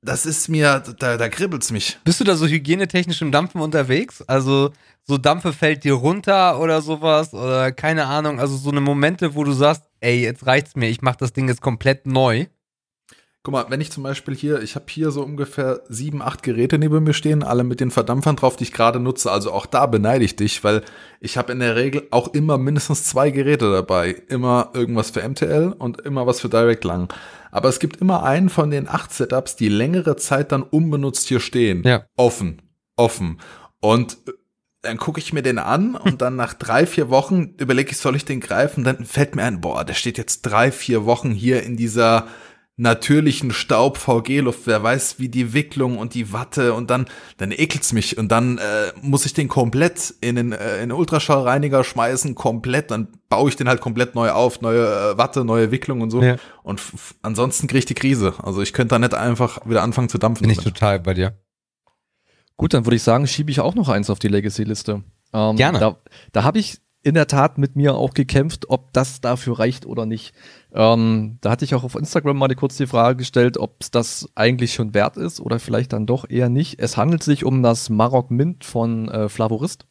das 0.03 0.27
ist 0.27 0.49
mir, 0.49 0.83
da, 0.99 1.17
da 1.17 1.29
kribbelt's 1.29 1.73
mich. 1.73 1.99
Bist 2.05 2.21
du 2.21 2.25
da 2.25 2.37
so 2.37 2.47
hygienetechnisch 2.47 3.21
im 3.21 3.33
Dampfen 3.33 3.61
unterwegs? 3.61 4.23
Also 4.23 4.71
so 5.05 5.19
Dampfe 5.19 5.53
fällt 5.53 5.85
dir 5.85 5.95
runter 5.95 6.61
oder 6.61 6.83
sowas 6.83 7.33
oder 7.35 7.73
keine 7.73 8.07
Ahnung, 8.07 8.39
also 8.39 8.57
so 8.57 8.71
eine 8.71 8.81
Momente, 8.81 9.35
wo 9.35 9.43
du 9.43 9.53
sagst, 9.53 9.83
ey, 10.01 10.23
jetzt 10.23 10.47
reicht's 10.47 10.77
mir, 10.77 10.89
ich 10.89 11.03
mach 11.03 11.17
das 11.17 11.33
Ding 11.33 11.49
jetzt 11.49 11.63
komplett 11.63 12.07
neu. 12.07 12.47
Guck 13.49 13.55
mal, 13.55 13.71
wenn 13.71 13.81
ich 13.81 13.91
zum 13.91 14.03
Beispiel 14.03 14.35
hier, 14.37 14.61
ich 14.61 14.75
habe 14.75 14.85
hier 14.91 15.11
so 15.11 15.23
ungefähr 15.23 15.81
sieben, 15.89 16.21
acht 16.21 16.43
Geräte 16.43 16.79
neben 16.79 17.03
mir 17.03 17.15
stehen, 17.15 17.43
alle 17.43 17.65
mit 17.65 17.81
den 17.81 17.91
Verdampfern 17.91 18.37
drauf, 18.37 18.57
die 18.57 18.65
ich 18.65 18.75
gerade 18.75 19.01
nutze. 19.01 19.33
Also 19.33 19.53
auch 19.53 19.65
da 19.65 19.87
beneide 19.87 20.23
ich 20.23 20.37
dich, 20.37 20.63
weil 20.65 20.83
ich 21.19 21.39
habe 21.39 21.53
in 21.53 21.61
der 21.61 21.75
Regel 21.75 22.07
auch 22.11 22.35
immer 22.35 22.59
mindestens 22.59 23.05
zwei 23.05 23.31
Geräte 23.31 23.73
dabei. 23.73 24.17
Immer 24.29 24.73
irgendwas 24.75 25.13
für 25.13 25.27
MTL 25.27 25.75
und 25.79 25.99
immer 26.03 26.27
was 26.27 26.43
für 26.43 26.51
Direct 26.51 26.85
Lang. 26.85 27.11
aber 27.51 27.71
es 27.71 27.79
gibt 27.79 28.03
immer 28.03 28.23
einen 28.23 28.51
von 28.51 28.71
den 28.71 28.87
acht 28.87 29.15
Setups, 29.15 29.57
die 29.57 29.71
längere 29.71 30.17
Zeit 30.17 30.53
dann 30.53 30.63
unbenutzt 30.63 31.29
hier 31.29 31.41
stehen. 31.41 31.85
Ja. 31.85 32.05
Offen. 32.17 32.61
Offen. 32.97 33.41
Und 33.81 34.19
äh, 34.27 34.33
dann 34.83 34.99
gucke 34.99 35.21
ich 35.21 35.33
mir 35.33 35.43
den 35.43 35.59
an 35.59 35.95
und 35.95 36.21
dann 36.21 36.37
nach 36.37 36.53
drei, 36.53 36.85
vier 36.85 37.09
Wochen 37.09 37.55
überlege 37.57 37.93
ich, 37.93 37.97
soll 37.97 38.15
ich 38.15 38.27
den 38.27 38.41
greifen? 38.41 38.85
Dann 38.85 39.07
fällt 39.07 39.37
mir 39.37 39.45
ein, 39.45 39.63
boah, 39.63 39.87
der 39.87 39.95
steht 39.95 40.19
jetzt 40.19 40.43
drei, 40.43 40.71
vier 40.71 41.07
Wochen 41.07 41.31
hier 41.31 41.63
in 41.63 41.79
dieser 41.79 42.29
natürlichen 42.79 43.51
Staub-VG-Luft, 43.51 44.61
wer 44.67 44.83
weiß, 44.83 45.19
wie 45.19 45.29
die 45.29 45.53
Wicklung 45.53 45.99
und 45.99 46.15
die 46.15 46.33
Watte 46.33 46.75
und 46.75 46.91
dann, 46.91 47.07
dann 47.37 47.51
ekelt's 47.51 47.93
mich 47.93 48.17
und 48.17 48.29
dann 48.29 48.59
äh, 48.59 48.93
muss 49.03 49.27
ich 49.27 49.35
den 49.35 49.49
komplett 49.49 50.15
in 50.21 50.37
den, 50.37 50.53
äh, 50.53 50.77
in 50.77 50.91
den 50.91 50.93
Ultraschallreiniger 50.93 51.83
schmeißen, 51.83 52.37
komplett, 52.37 52.93
dann 52.93 53.09
baue 53.29 53.49
ich 53.49 53.57
den 53.57 53.69
halt 53.69 53.81
komplett 53.81 54.15
neu 54.15 54.31
auf, 54.31 54.61
neue 54.61 54.87
äh, 54.87 55.19
Watte, 55.19 55.45
neue 55.45 55.73
Wicklung 55.73 56.01
und 56.03 56.11
so. 56.11 56.23
Ja. 56.23 56.37
Und 56.63 56.81
ansonsten 57.23 57.67
kriege 57.67 57.81
ich 57.81 57.85
die 57.85 57.95
Krise. 57.95 58.35
Also 58.43 58.63
ich 58.63 58.73
könnte 58.73 58.95
da 58.95 59.01
nicht 59.01 59.15
einfach 59.15 59.67
wieder 59.67 59.83
anfangen 59.83 60.09
zu 60.09 60.19
dampfen. 60.19 60.43
Bin 60.43 60.51
ich 60.51 60.63
total 60.63 61.01
bei 61.01 61.15
dir. 61.15 61.37
Gut, 62.57 62.75
dann 62.75 62.87
würde 62.87 62.97
ich 62.97 63.03
sagen, 63.03 63.27
schiebe 63.27 63.51
ich 63.51 63.59
auch 63.59 63.75
noch 63.75 63.89
eins 63.89 64.09
auf 64.09 64.21
die 64.21 64.29
Legacy-Liste. 64.29 65.03
Ähm, 65.33 65.57
Gerne. 65.57 65.81
Da, 65.81 65.97
da 66.33 66.45
habe 66.45 66.61
ich 66.61 66.79
in 67.03 67.15
der 67.15 67.27
Tat 67.27 67.59
mit 67.59 67.77
mir 67.77 67.95
auch 67.95 68.13
gekämpft, 68.13 68.69
ob 68.69 68.93
das 68.93 69.21
dafür 69.21 69.59
reicht 69.59 69.87
oder 69.87 70.05
nicht. 70.05 70.35
Ähm, 70.73 71.39
da 71.41 71.51
hatte 71.51 71.65
ich 71.65 71.75
auch 71.75 71.85
auf 71.85 71.95
Instagram 71.95 72.37
mal 72.37 72.55
kurz 72.55 72.77
die 72.77 72.87
Frage 72.87 73.17
gestellt, 73.17 73.57
ob 73.57 73.77
es 73.81 73.91
das 73.91 74.29
eigentlich 74.35 74.75
schon 74.75 74.95
wert 74.95 75.17
ist 75.17 75.41
oder 75.41 75.59
vielleicht 75.59 75.93
dann 75.93 76.07
doch 76.07 76.29
eher 76.29 76.49
nicht. 76.49 76.81
Es 76.81 76.97
handelt 76.97 77.23
sich 77.23 77.45
um 77.45 77.63
das 77.63 77.89
Marok 77.89 78.31
Mint 78.31 78.65
von 78.65 79.09
äh, 79.09 79.29
Flavorist. 79.29 79.87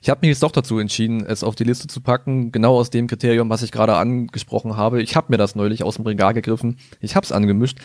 Ich 0.00 0.08
habe 0.08 0.20
mich 0.22 0.30
jetzt 0.30 0.42
doch 0.42 0.52
dazu 0.52 0.78
entschieden, 0.78 1.24
es 1.26 1.44
auf 1.44 1.54
die 1.54 1.64
Liste 1.64 1.86
zu 1.86 2.00
packen, 2.00 2.50
genau 2.50 2.76
aus 2.78 2.88
dem 2.88 3.06
Kriterium, 3.06 3.50
was 3.50 3.62
ich 3.62 3.72
gerade 3.72 3.94
angesprochen 3.96 4.76
habe. 4.76 5.02
Ich 5.02 5.16
habe 5.16 5.26
mir 5.30 5.36
das 5.36 5.54
neulich 5.54 5.82
aus 5.82 5.96
dem 5.96 6.06
Regal 6.06 6.32
gegriffen, 6.32 6.78
ich 7.00 7.14
habe 7.14 7.24
es 7.24 7.32
angemischt 7.32 7.78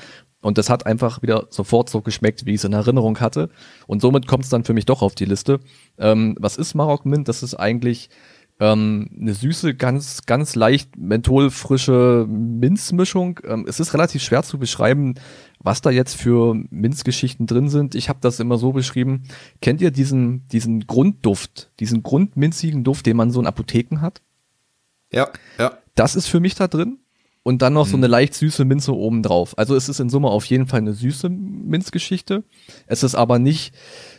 und 0.46 0.60
das 0.60 0.70
hat 0.70 0.86
einfach 0.86 1.24
wieder 1.24 1.48
sofort 1.50 1.90
so 1.90 2.02
geschmeckt, 2.02 2.46
wie 2.46 2.52
ich 2.52 2.58
es 2.58 2.66
in 2.66 2.74
Erinnerung 2.74 3.20
hatte. 3.20 3.50
Und 3.88 4.00
somit 4.00 4.28
kommt 4.28 4.44
es 4.44 4.52
dann 4.52 4.64
für 4.64 4.76
mich 4.76 4.86
doch 4.86 5.02
auf 5.02 5.16
die 5.16 5.26
Liste. 5.26 5.60
Ähm, 5.98 6.36
was 6.40 6.56
ist 6.58 6.76
Marok 6.76 7.04
Mint? 7.04 7.28
Das 7.28 7.42
ist 7.42 7.56
eigentlich 7.56 8.12
ähm, 8.60 9.10
eine 9.20 9.34
süße, 9.34 9.74
ganz, 9.74 10.28
ganz 10.28 10.54
leicht 10.54 10.98
mentholfrische 10.98 12.28
Minzmischung. 12.30 13.40
Ähm, 13.44 13.66
es 13.68 13.80
ist 13.80 13.96
relativ 13.96 14.22
schwer 14.22 14.44
zu 14.44 14.60
beschreiben, 14.60 15.16
was 15.58 15.82
da 15.82 15.90
jetzt 15.90 16.16
für 16.16 16.54
Minzgeschichten 16.70 17.48
drin 17.48 17.68
sind. 17.68 17.96
Ich 17.96 18.08
habe 18.08 18.20
das 18.22 18.40
immer 18.40 18.60
so 18.60 18.72
beschrieben. 18.72 19.24
Kennt 19.64 19.82
ihr 19.82 19.90
diesen, 19.90 20.48
diesen 20.50 20.86
Grundduft, 20.86 21.72
diesen 21.80 22.04
grundminzigen 22.04 22.84
Duft, 22.84 23.08
den 23.08 23.18
man 23.18 23.32
so 23.32 23.40
in 23.40 23.48
Apotheken 23.48 24.00
hat? 24.00 24.22
Ja, 25.12 25.28
ja. 25.58 25.72
Das 25.96 26.16
ist 26.16 26.28
für 26.28 26.40
mich 26.40 26.54
da 26.54 26.68
drin. 26.68 27.00
Und 27.48 27.62
dann 27.62 27.74
noch 27.74 27.86
mhm. 27.86 27.92
so 27.92 27.98
eine 27.98 28.08
leicht 28.08 28.34
süße 28.34 28.66
Minze 28.66 28.96
obendrauf. 28.96 29.56
Also 29.56 29.76
es 29.76 29.88
ist 29.88 30.00
in 30.00 30.10
Summe 30.10 30.30
auf 30.30 30.46
jeden 30.46 30.66
Fall 30.66 30.80
eine 30.80 30.94
süße 30.94 31.30
Minzgeschichte. 31.30 32.44
Es 32.88 33.04
ist 33.04 33.14
aber 33.14 33.38
nicht 33.38 33.76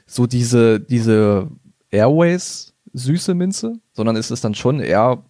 so 0.06 0.28
diese, 0.28 0.78
diese 0.78 1.50
Airways 1.90 2.74
süße 2.92 3.34
Minze, 3.34 3.80
sondern 3.92 4.14
es 4.14 4.30
ist 4.30 4.44
dann 4.44 4.54
schon 4.54 4.78
eher 4.78 5.24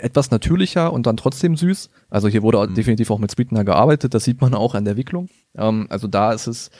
etwas 0.00 0.32
natürlicher 0.32 0.92
und 0.92 1.06
dann 1.06 1.16
trotzdem 1.16 1.56
süß. 1.56 1.90
Also 2.10 2.26
hier 2.26 2.42
wurde 2.42 2.66
mhm. 2.66 2.74
definitiv 2.74 3.08
auch 3.12 3.20
mit 3.20 3.30
Sweetener 3.30 3.62
gearbeitet, 3.62 4.14
das 4.14 4.24
sieht 4.24 4.40
man 4.40 4.52
auch 4.52 4.74
an 4.74 4.84
der 4.84 4.96
Wicklung. 4.96 5.28
Ähm, 5.54 5.86
also 5.90 6.08
da 6.08 6.32
ist 6.32 6.48
es, 6.48 6.72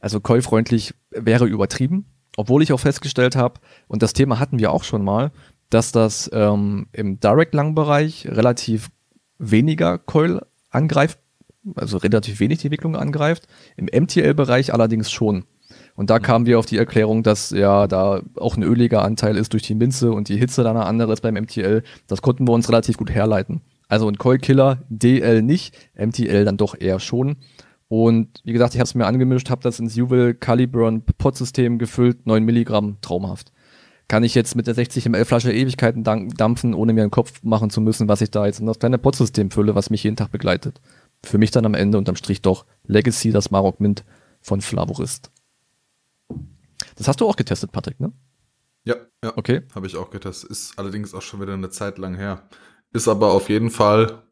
also 0.00 0.20
keulfreundlich 0.20 0.92
wäre 1.10 1.46
übertrieben, 1.46 2.04
obwohl 2.36 2.62
ich 2.62 2.74
auch 2.74 2.80
festgestellt 2.80 3.34
habe, 3.34 3.60
und 3.88 4.02
das 4.02 4.12
Thema 4.12 4.40
hatten 4.40 4.58
wir 4.58 4.72
auch 4.72 4.84
schon 4.84 5.02
mal, 5.02 5.32
dass 5.70 5.90
das 5.90 6.30
ähm, 6.34 6.86
im 6.92 7.18
Direct-Lang-Bereich 7.18 8.28
relativ 8.28 8.90
weniger 9.38 9.98
Coil 9.98 10.40
angreift, 10.70 11.18
also 11.74 11.96
relativ 11.96 12.40
wenig 12.40 12.58
die 12.58 12.70
Wicklung 12.70 12.96
angreift. 12.96 13.46
Im 13.76 13.86
MTL-Bereich 13.86 14.72
allerdings 14.72 15.10
schon. 15.10 15.44
Und 15.94 16.10
da 16.10 16.18
mhm. 16.18 16.22
kamen 16.22 16.46
wir 16.46 16.58
auf 16.58 16.66
die 16.66 16.78
Erklärung, 16.78 17.22
dass 17.22 17.50
ja 17.50 17.86
da 17.86 18.22
auch 18.36 18.56
ein 18.56 18.62
öliger 18.62 19.02
Anteil 19.02 19.36
ist 19.36 19.52
durch 19.52 19.62
die 19.62 19.74
Minze 19.74 20.12
und 20.12 20.28
die 20.28 20.36
Hitze 20.36 20.62
dann 20.62 20.76
eine 20.76 20.86
andere 20.86 21.12
ist 21.12 21.22
beim 21.22 21.34
MTL. 21.34 21.82
Das 22.06 22.22
konnten 22.22 22.46
wir 22.46 22.52
uns 22.52 22.68
relativ 22.68 22.96
gut 22.96 23.10
herleiten. 23.10 23.62
Also 23.88 24.08
ein 24.08 24.18
Coil 24.18 24.38
Killer, 24.38 24.82
DL 24.88 25.42
nicht, 25.42 25.76
MTL 25.96 26.44
dann 26.44 26.56
doch 26.56 26.78
eher 26.78 27.00
schon. 27.00 27.36
Und 27.88 28.40
wie 28.44 28.52
gesagt, 28.52 28.74
ich 28.74 28.80
habe 28.80 28.86
es 28.86 28.96
mir 28.96 29.06
angemischt, 29.06 29.48
habe 29.48 29.62
das 29.62 29.78
ins 29.78 29.94
Juwel 29.94 30.34
Caliburn 30.34 31.02
Pot-System 31.18 31.78
gefüllt, 31.78 32.26
9 32.26 32.44
Milligramm, 32.44 32.96
traumhaft 33.00 33.52
kann 34.08 34.22
ich 34.22 34.34
jetzt 34.34 34.54
mit 34.54 34.66
der 34.66 34.74
60 34.74 35.08
ml 35.08 35.24
Flasche 35.24 35.52
Ewigkeiten 35.52 36.04
dampfen, 36.04 36.74
ohne 36.74 36.92
mir 36.92 37.02
einen 37.02 37.10
Kopf 37.10 37.42
machen 37.42 37.70
zu 37.70 37.80
müssen, 37.80 38.08
was 38.08 38.20
ich 38.20 38.30
da 38.30 38.46
jetzt 38.46 38.60
in 38.60 38.66
das 38.66 38.78
kleine 38.78 38.98
Potsystem 38.98 39.50
fülle, 39.50 39.74
was 39.74 39.90
mich 39.90 40.04
jeden 40.04 40.16
Tag 40.16 40.30
begleitet. 40.30 40.80
Für 41.24 41.38
mich 41.38 41.50
dann 41.50 41.66
am 41.66 41.74
Ende 41.74 41.98
unterm 41.98 42.16
Strich 42.16 42.42
doch 42.42 42.66
Legacy, 42.84 43.32
das 43.32 43.50
Marok 43.50 43.80
Mint 43.80 44.04
von 44.40 44.60
Flavorist. 44.60 45.32
Das 46.94 47.08
hast 47.08 47.20
du 47.20 47.28
auch 47.28 47.36
getestet, 47.36 47.72
Patrick, 47.72 47.98
ne? 47.98 48.12
Ja, 48.84 48.94
ja. 49.24 49.32
Okay. 49.36 49.62
Habe 49.74 49.88
ich 49.88 49.96
auch 49.96 50.10
getestet. 50.10 50.50
Ist 50.50 50.78
allerdings 50.78 51.12
auch 51.12 51.22
schon 51.22 51.40
wieder 51.40 51.54
eine 51.54 51.70
Zeit 51.70 51.98
lang 51.98 52.14
her. 52.14 52.48
Ist 52.92 53.08
aber 53.08 53.32
auf 53.32 53.48
jeden 53.48 53.70
Fall 53.70 54.22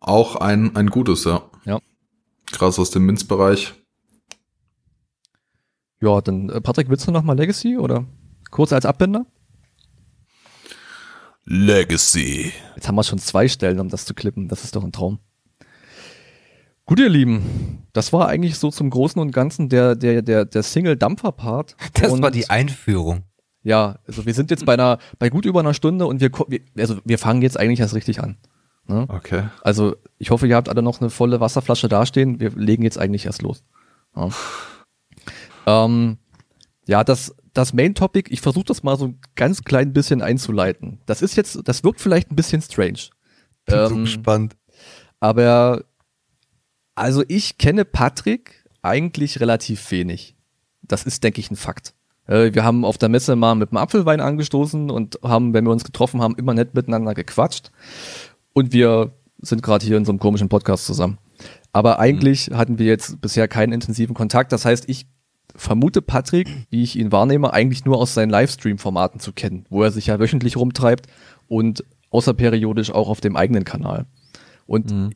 auch 0.00 0.36
ein, 0.36 0.74
ein 0.76 0.88
gutes, 0.88 1.24
ja. 1.24 1.42
Ja. 1.66 1.78
Krass 2.50 2.78
aus 2.78 2.90
dem 2.90 3.04
Minzbereich. 3.04 3.74
Ja, 6.00 6.22
dann, 6.22 6.48
äh, 6.48 6.62
Patrick, 6.62 6.88
willst 6.88 7.06
du 7.06 7.12
nochmal 7.12 7.36
Legacy 7.36 7.76
oder? 7.76 8.06
Kurz 8.50 8.72
als 8.72 8.86
Abbinder. 8.86 9.26
Legacy. 11.44 12.52
Jetzt 12.76 12.88
haben 12.88 12.94
wir 12.94 13.02
schon 13.02 13.18
zwei 13.18 13.48
Stellen, 13.48 13.80
um 13.80 13.88
das 13.88 14.04
zu 14.04 14.14
klippen. 14.14 14.48
Das 14.48 14.64
ist 14.64 14.76
doch 14.76 14.84
ein 14.84 14.92
Traum. 14.92 15.18
Gut, 16.86 16.98
ihr 16.98 17.08
Lieben, 17.08 17.86
das 17.92 18.12
war 18.12 18.28
eigentlich 18.28 18.58
so 18.58 18.70
zum 18.70 18.90
Großen 18.90 19.20
und 19.20 19.30
Ganzen 19.30 19.68
der, 19.68 19.94
der, 19.94 20.22
der, 20.22 20.44
der 20.44 20.62
Single-Dampfer-Part. 20.62 21.76
Das 21.94 22.10
und 22.12 22.22
war 22.22 22.32
die 22.32 22.50
Einführung. 22.50 23.22
Ja, 23.62 23.98
also 24.06 24.26
wir 24.26 24.34
sind 24.34 24.50
jetzt 24.50 24.66
bei 24.66 24.74
einer, 24.74 24.98
bei 25.18 25.28
gut 25.28 25.44
über 25.44 25.60
einer 25.60 25.74
Stunde 25.74 26.06
und 26.06 26.20
wir, 26.20 26.30
also 26.78 26.98
wir 27.04 27.18
fangen 27.18 27.42
jetzt 27.42 27.58
eigentlich 27.58 27.80
erst 27.80 27.94
richtig 27.94 28.20
an. 28.20 28.38
Ne? 28.86 29.06
Okay. 29.08 29.44
Also 29.62 29.94
ich 30.18 30.30
hoffe, 30.30 30.46
ihr 30.46 30.56
habt 30.56 30.68
alle 30.68 30.82
noch 30.82 31.00
eine 31.00 31.10
volle 31.10 31.40
Wasserflasche 31.40 31.88
dastehen. 31.88 32.40
Wir 32.40 32.50
legen 32.50 32.82
jetzt 32.82 32.98
eigentlich 32.98 33.26
erst 33.26 33.42
los. 33.42 33.62
Ja, 34.16 34.30
ähm, 35.84 36.18
ja 36.86 37.04
das, 37.04 37.36
das 37.52 37.72
Main 37.72 37.94
Topic, 37.94 38.30
ich 38.32 38.40
versuche 38.40 38.64
das 38.64 38.82
mal 38.82 38.96
so 38.96 39.08
ein 39.08 39.20
ganz 39.34 39.62
klein 39.62 39.92
bisschen 39.92 40.22
einzuleiten. 40.22 41.00
Das 41.06 41.22
ist 41.22 41.36
jetzt, 41.36 41.60
das 41.64 41.84
wirkt 41.84 42.00
vielleicht 42.00 42.30
ein 42.30 42.36
bisschen 42.36 42.62
strange. 42.62 43.10
Bin 43.66 43.78
ähm, 43.78 43.88
so 43.88 43.96
gespannt. 43.96 44.56
Aber 45.18 45.84
also 46.94 47.24
ich 47.28 47.58
kenne 47.58 47.84
Patrick 47.84 48.64
eigentlich 48.82 49.40
relativ 49.40 49.90
wenig. 49.90 50.36
Das 50.82 51.04
ist, 51.04 51.22
denke 51.24 51.40
ich, 51.40 51.50
ein 51.50 51.56
Fakt. 51.56 51.94
Äh, 52.26 52.54
wir 52.54 52.64
haben 52.64 52.84
auf 52.84 52.98
der 52.98 53.08
Messe 53.08 53.36
mal 53.36 53.54
mit 53.54 53.70
dem 53.70 53.78
Apfelwein 53.78 54.20
angestoßen 54.20 54.90
und 54.90 55.18
haben, 55.22 55.52
wenn 55.52 55.64
wir 55.64 55.72
uns 55.72 55.84
getroffen 55.84 56.20
haben, 56.22 56.36
immer 56.36 56.54
nett 56.54 56.74
miteinander 56.74 57.14
gequatscht. 57.14 57.70
Und 58.52 58.72
wir 58.72 59.12
sind 59.38 59.62
gerade 59.62 59.84
hier 59.84 59.96
in 59.96 60.04
so 60.04 60.12
einem 60.12 60.18
komischen 60.18 60.48
Podcast 60.48 60.86
zusammen. 60.86 61.18
Aber 61.72 61.98
eigentlich 61.98 62.50
mhm. 62.50 62.56
hatten 62.56 62.78
wir 62.78 62.86
jetzt 62.86 63.20
bisher 63.20 63.48
keinen 63.48 63.72
intensiven 63.72 64.14
Kontakt. 64.14 64.52
Das 64.52 64.64
heißt, 64.64 64.88
ich 64.88 65.06
vermute 65.60 66.00
Patrick, 66.00 66.48
wie 66.70 66.82
ich 66.82 66.96
ihn 66.96 67.12
wahrnehme, 67.12 67.52
eigentlich 67.52 67.84
nur 67.84 67.98
aus 67.98 68.14
seinen 68.14 68.30
Livestream-Formaten 68.30 69.20
zu 69.20 69.32
kennen, 69.32 69.66
wo 69.68 69.82
er 69.82 69.90
sich 69.90 70.06
ja 70.06 70.18
wöchentlich 70.18 70.56
rumtreibt 70.56 71.06
und 71.48 71.84
außerperiodisch 72.08 72.90
auch 72.90 73.08
auf 73.08 73.20
dem 73.20 73.36
eigenen 73.36 73.64
Kanal. 73.64 74.06
Und 74.66 74.90
mhm. 74.90 75.10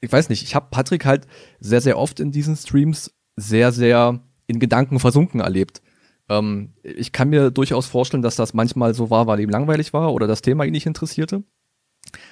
ich 0.00 0.12
weiß 0.12 0.28
nicht, 0.28 0.44
ich 0.44 0.54
habe 0.54 0.68
Patrick 0.70 1.04
halt 1.04 1.26
sehr, 1.58 1.80
sehr 1.80 1.98
oft 1.98 2.20
in 2.20 2.30
diesen 2.30 2.56
Streams 2.56 3.12
sehr, 3.34 3.72
sehr 3.72 4.20
in 4.46 4.60
Gedanken 4.60 5.00
versunken 5.00 5.40
erlebt. 5.40 5.82
Ähm, 6.28 6.72
ich 6.84 7.10
kann 7.10 7.28
mir 7.28 7.50
durchaus 7.50 7.86
vorstellen, 7.86 8.22
dass 8.22 8.36
das 8.36 8.54
manchmal 8.54 8.94
so 8.94 9.10
war, 9.10 9.26
weil 9.26 9.40
ihm 9.40 9.50
langweilig 9.50 9.92
war 9.92 10.12
oder 10.14 10.28
das 10.28 10.42
Thema 10.42 10.64
ihn 10.64 10.72
nicht 10.72 10.86
interessierte. 10.86 11.42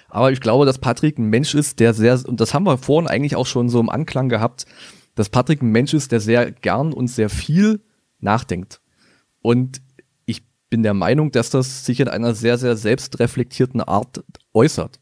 Aber 0.09 0.31
ich 0.31 0.41
glaube, 0.41 0.67
dass 0.67 0.79
Patrick 0.79 1.19
ein 1.19 1.31
Mensch 1.31 1.55
ist, 1.55 1.81
der 1.81 1.95
sehr, 1.95 2.21
und 2.29 2.41
das 2.41 2.55
haben 2.55 2.65
wir 2.65 2.79
vorhin 2.79 3.09
eigentlich 3.09 3.35
auch 3.35 3.47
schon 3.47 3.69
so 3.69 3.81
im 3.81 3.91
Anklang 3.91 4.29
gehabt, 4.29 4.67
dass 5.15 5.29
Patrick 5.29 5.63
ein 5.63 5.71
Mensch 5.71 5.95
ist, 5.95 6.13
der 6.13 6.21
sehr 6.21 6.51
gern 6.51 6.93
und 6.93 7.09
sehr 7.09 7.31
viel 7.31 7.81
nachdenkt. 8.21 8.81
Und 9.41 9.81
ich 10.27 10.43
bin 10.71 10.83
der 10.83 10.95
Meinung, 10.95 11.31
dass 11.31 11.51
das 11.51 11.85
sich 11.85 12.01
in 12.01 12.09
einer 12.09 12.35
sehr, 12.35 12.59
sehr 12.59 12.77
selbstreflektierten 12.77 13.81
Art 13.81 14.25
äußert. 14.53 15.01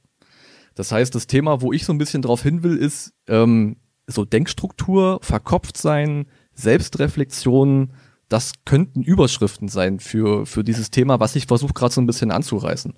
Das 0.75 0.93
heißt, 0.93 1.15
das 1.15 1.27
Thema, 1.27 1.61
wo 1.61 1.73
ich 1.73 1.85
so 1.85 1.93
ein 1.93 1.99
bisschen 1.99 2.23
drauf 2.23 2.43
hin 2.43 2.63
will, 2.63 2.77
ist 2.77 3.13
ähm, 3.29 3.77
so 4.07 4.25
Denkstruktur, 4.25 5.19
verkopft 5.23 5.77
sein, 5.77 6.27
Selbstreflexion. 6.55 7.93
Das 8.29 8.53
könnten 8.65 9.03
Überschriften 9.03 9.69
sein 9.69 10.01
für, 10.01 10.47
für 10.47 10.65
dieses 10.65 10.91
Thema, 10.91 11.21
was 11.21 11.37
ich 11.37 11.47
versuche 11.47 11.75
gerade 11.75 11.93
so 11.93 12.01
ein 12.01 12.07
bisschen 12.07 12.31
anzureißen. 12.31 12.95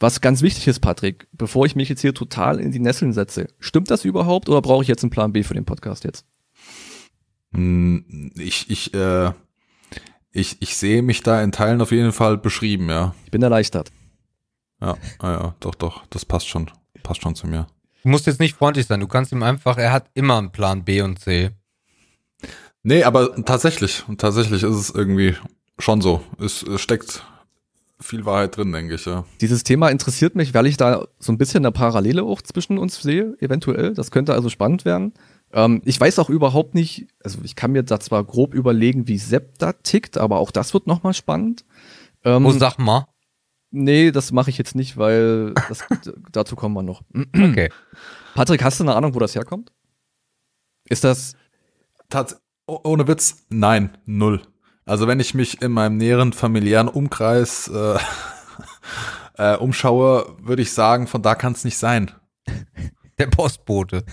Was 0.00 0.20
ganz 0.20 0.42
wichtig 0.42 0.68
ist, 0.68 0.80
Patrick, 0.80 1.26
bevor 1.32 1.66
ich 1.66 1.74
mich 1.74 1.88
jetzt 1.88 2.02
hier 2.02 2.14
total 2.14 2.60
in 2.60 2.70
die 2.70 2.78
Nesseln 2.78 3.12
setze, 3.12 3.48
stimmt 3.58 3.90
das 3.90 4.04
überhaupt 4.04 4.48
oder 4.48 4.62
brauche 4.62 4.82
ich 4.82 4.88
jetzt 4.88 5.02
einen 5.02 5.10
Plan 5.10 5.32
B 5.32 5.42
für 5.42 5.54
den 5.54 5.64
Podcast 5.64 6.04
jetzt? 6.04 6.24
Hm, 7.52 8.30
ich, 8.36 8.70
ich, 8.70 8.94
äh, 8.94 9.32
ich, 10.30 10.56
ich 10.60 10.76
sehe 10.76 11.02
mich 11.02 11.22
da 11.22 11.42
in 11.42 11.50
Teilen 11.50 11.80
auf 11.80 11.90
jeden 11.90 12.12
Fall 12.12 12.38
beschrieben, 12.38 12.88
ja. 12.88 13.14
Ich 13.24 13.32
bin 13.32 13.42
erleichtert. 13.42 13.90
Ja, 14.80 14.96
ah 15.18 15.30
ja, 15.30 15.54
doch, 15.58 15.74
doch, 15.74 16.06
das 16.10 16.24
passt 16.24 16.48
schon. 16.48 16.70
Passt 17.02 17.22
schon 17.22 17.34
zu 17.34 17.48
mir. 17.48 17.66
Du 18.04 18.10
musst 18.10 18.26
jetzt 18.26 18.38
nicht 18.38 18.56
freundlich 18.56 18.86
sein, 18.86 19.00
du 19.00 19.08
kannst 19.08 19.32
ihm 19.32 19.42
einfach, 19.42 19.78
er 19.78 19.92
hat 19.92 20.10
immer 20.14 20.38
einen 20.38 20.52
Plan 20.52 20.84
B 20.84 21.02
und 21.02 21.18
C. 21.18 21.50
Nee, 22.84 23.02
aber 23.02 23.44
tatsächlich, 23.44 24.04
tatsächlich 24.18 24.62
ist 24.62 24.76
es 24.76 24.90
irgendwie 24.90 25.34
schon 25.80 26.00
so. 26.00 26.22
Es, 26.38 26.62
es 26.62 26.80
steckt 26.80 27.24
viel 28.00 28.24
Wahrheit 28.24 28.56
drin, 28.56 28.72
denke 28.72 28.94
ich, 28.94 29.06
ja. 29.06 29.24
Dieses 29.40 29.64
Thema 29.64 29.88
interessiert 29.88 30.34
mich, 30.34 30.54
weil 30.54 30.66
ich 30.66 30.76
da 30.76 31.06
so 31.18 31.32
ein 31.32 31.38
bisschen 31.38 31.64
eine 31.64 31.72
Parallele 31.72 32.22
auch 32.22 32.42
zwischen 32.42 32.78
uns 32.78 33.00
sehe, 33.00 33.36
eventuell. 33.40 33.94
Das 33.94 34.10
könnte 34.10 34.34
also 34.34 34.48
spannend 34.48 34.84
werden. 34.84 35.14
Ähm, 35.52 35.82
ich 35.84 36.00
weiß 36.00 36.18
auch 36.18 36.30
überhaupt 36.30 36.74
nicht, 36.74 37.08
also 37.24 37.38
ich 37.42 37.56
kann 37.56 37.72
mir 37.72 37.82
da 37.82 37.98
zwar 37.98 38.22
grob 38.24 38.54
überlegen, 38.54 39.08
wie 39.08 39.18
Sepp 39.18 39.58
da 39.58 39.72
tickt, 39.72 40.18
aber 40.18 40.38
auch 40.38 40.50
das 40.50 40.74
wird 40.74 40.86
nochmal 40.86 41.14
spannend. 41.14 41.64
Ähm, 42.24 42.46
oh, 42.46 42.52
sag 42.52 42.78
mal. 42.78 43.06
Nee, 43.70 44.12
das 44.12 44.32
mache 44.32 44.50
ich 44.50 44.58
jetzt 44.58 44.74
nicht, 44.74 44.96
weil 44.96 45.54
das, 45.68 45.84
dazu 46.32 46.56
kommen 46.56 46.74
wir 46.74 46.82
noch. 46.82 47.02
okay. 47.34 47.70
Patrick, 48.34 48.62
hast 48.62 48.80
du 48.80 48.84
eine 48.84 48.94
Ahnung, 48.94 49.14
wo 49.14 49.18
das 49.18 49.34
herkommt? 49.34 49.72
Ist 50.88 51.04
das. 51.04 51.34
Tats 52.08 52.40
ohne 52.66 53.08
Witz, 53.08 53.46
nein, 53.48 53.96
null. 54.04 54.42
Also 54.88 55.06
wenn 55.06 55.20
ich 55.20 55.34
mich 55.34 55.60
in 55.60 55.72
meinem 55.72 55.98
näheren 55.98 56.32
familiären 56.32 56.88
Umkreis 56.88 57.68
äh, 57.68 57.98
äh, 59.36 59.56
umschaue, 59.56 60.34
würde 60.40 60.62
ich 60.62 60.72
sagen, 60.72 61.06
von 61.06 61.20
da 61.20 61.34
kann 61.34 61.52
es 61.52 61.64
nicht 61.64 61.76
sein. 61.76 62.10
Der 63.18 63.26
Postbote. 63.26 64.04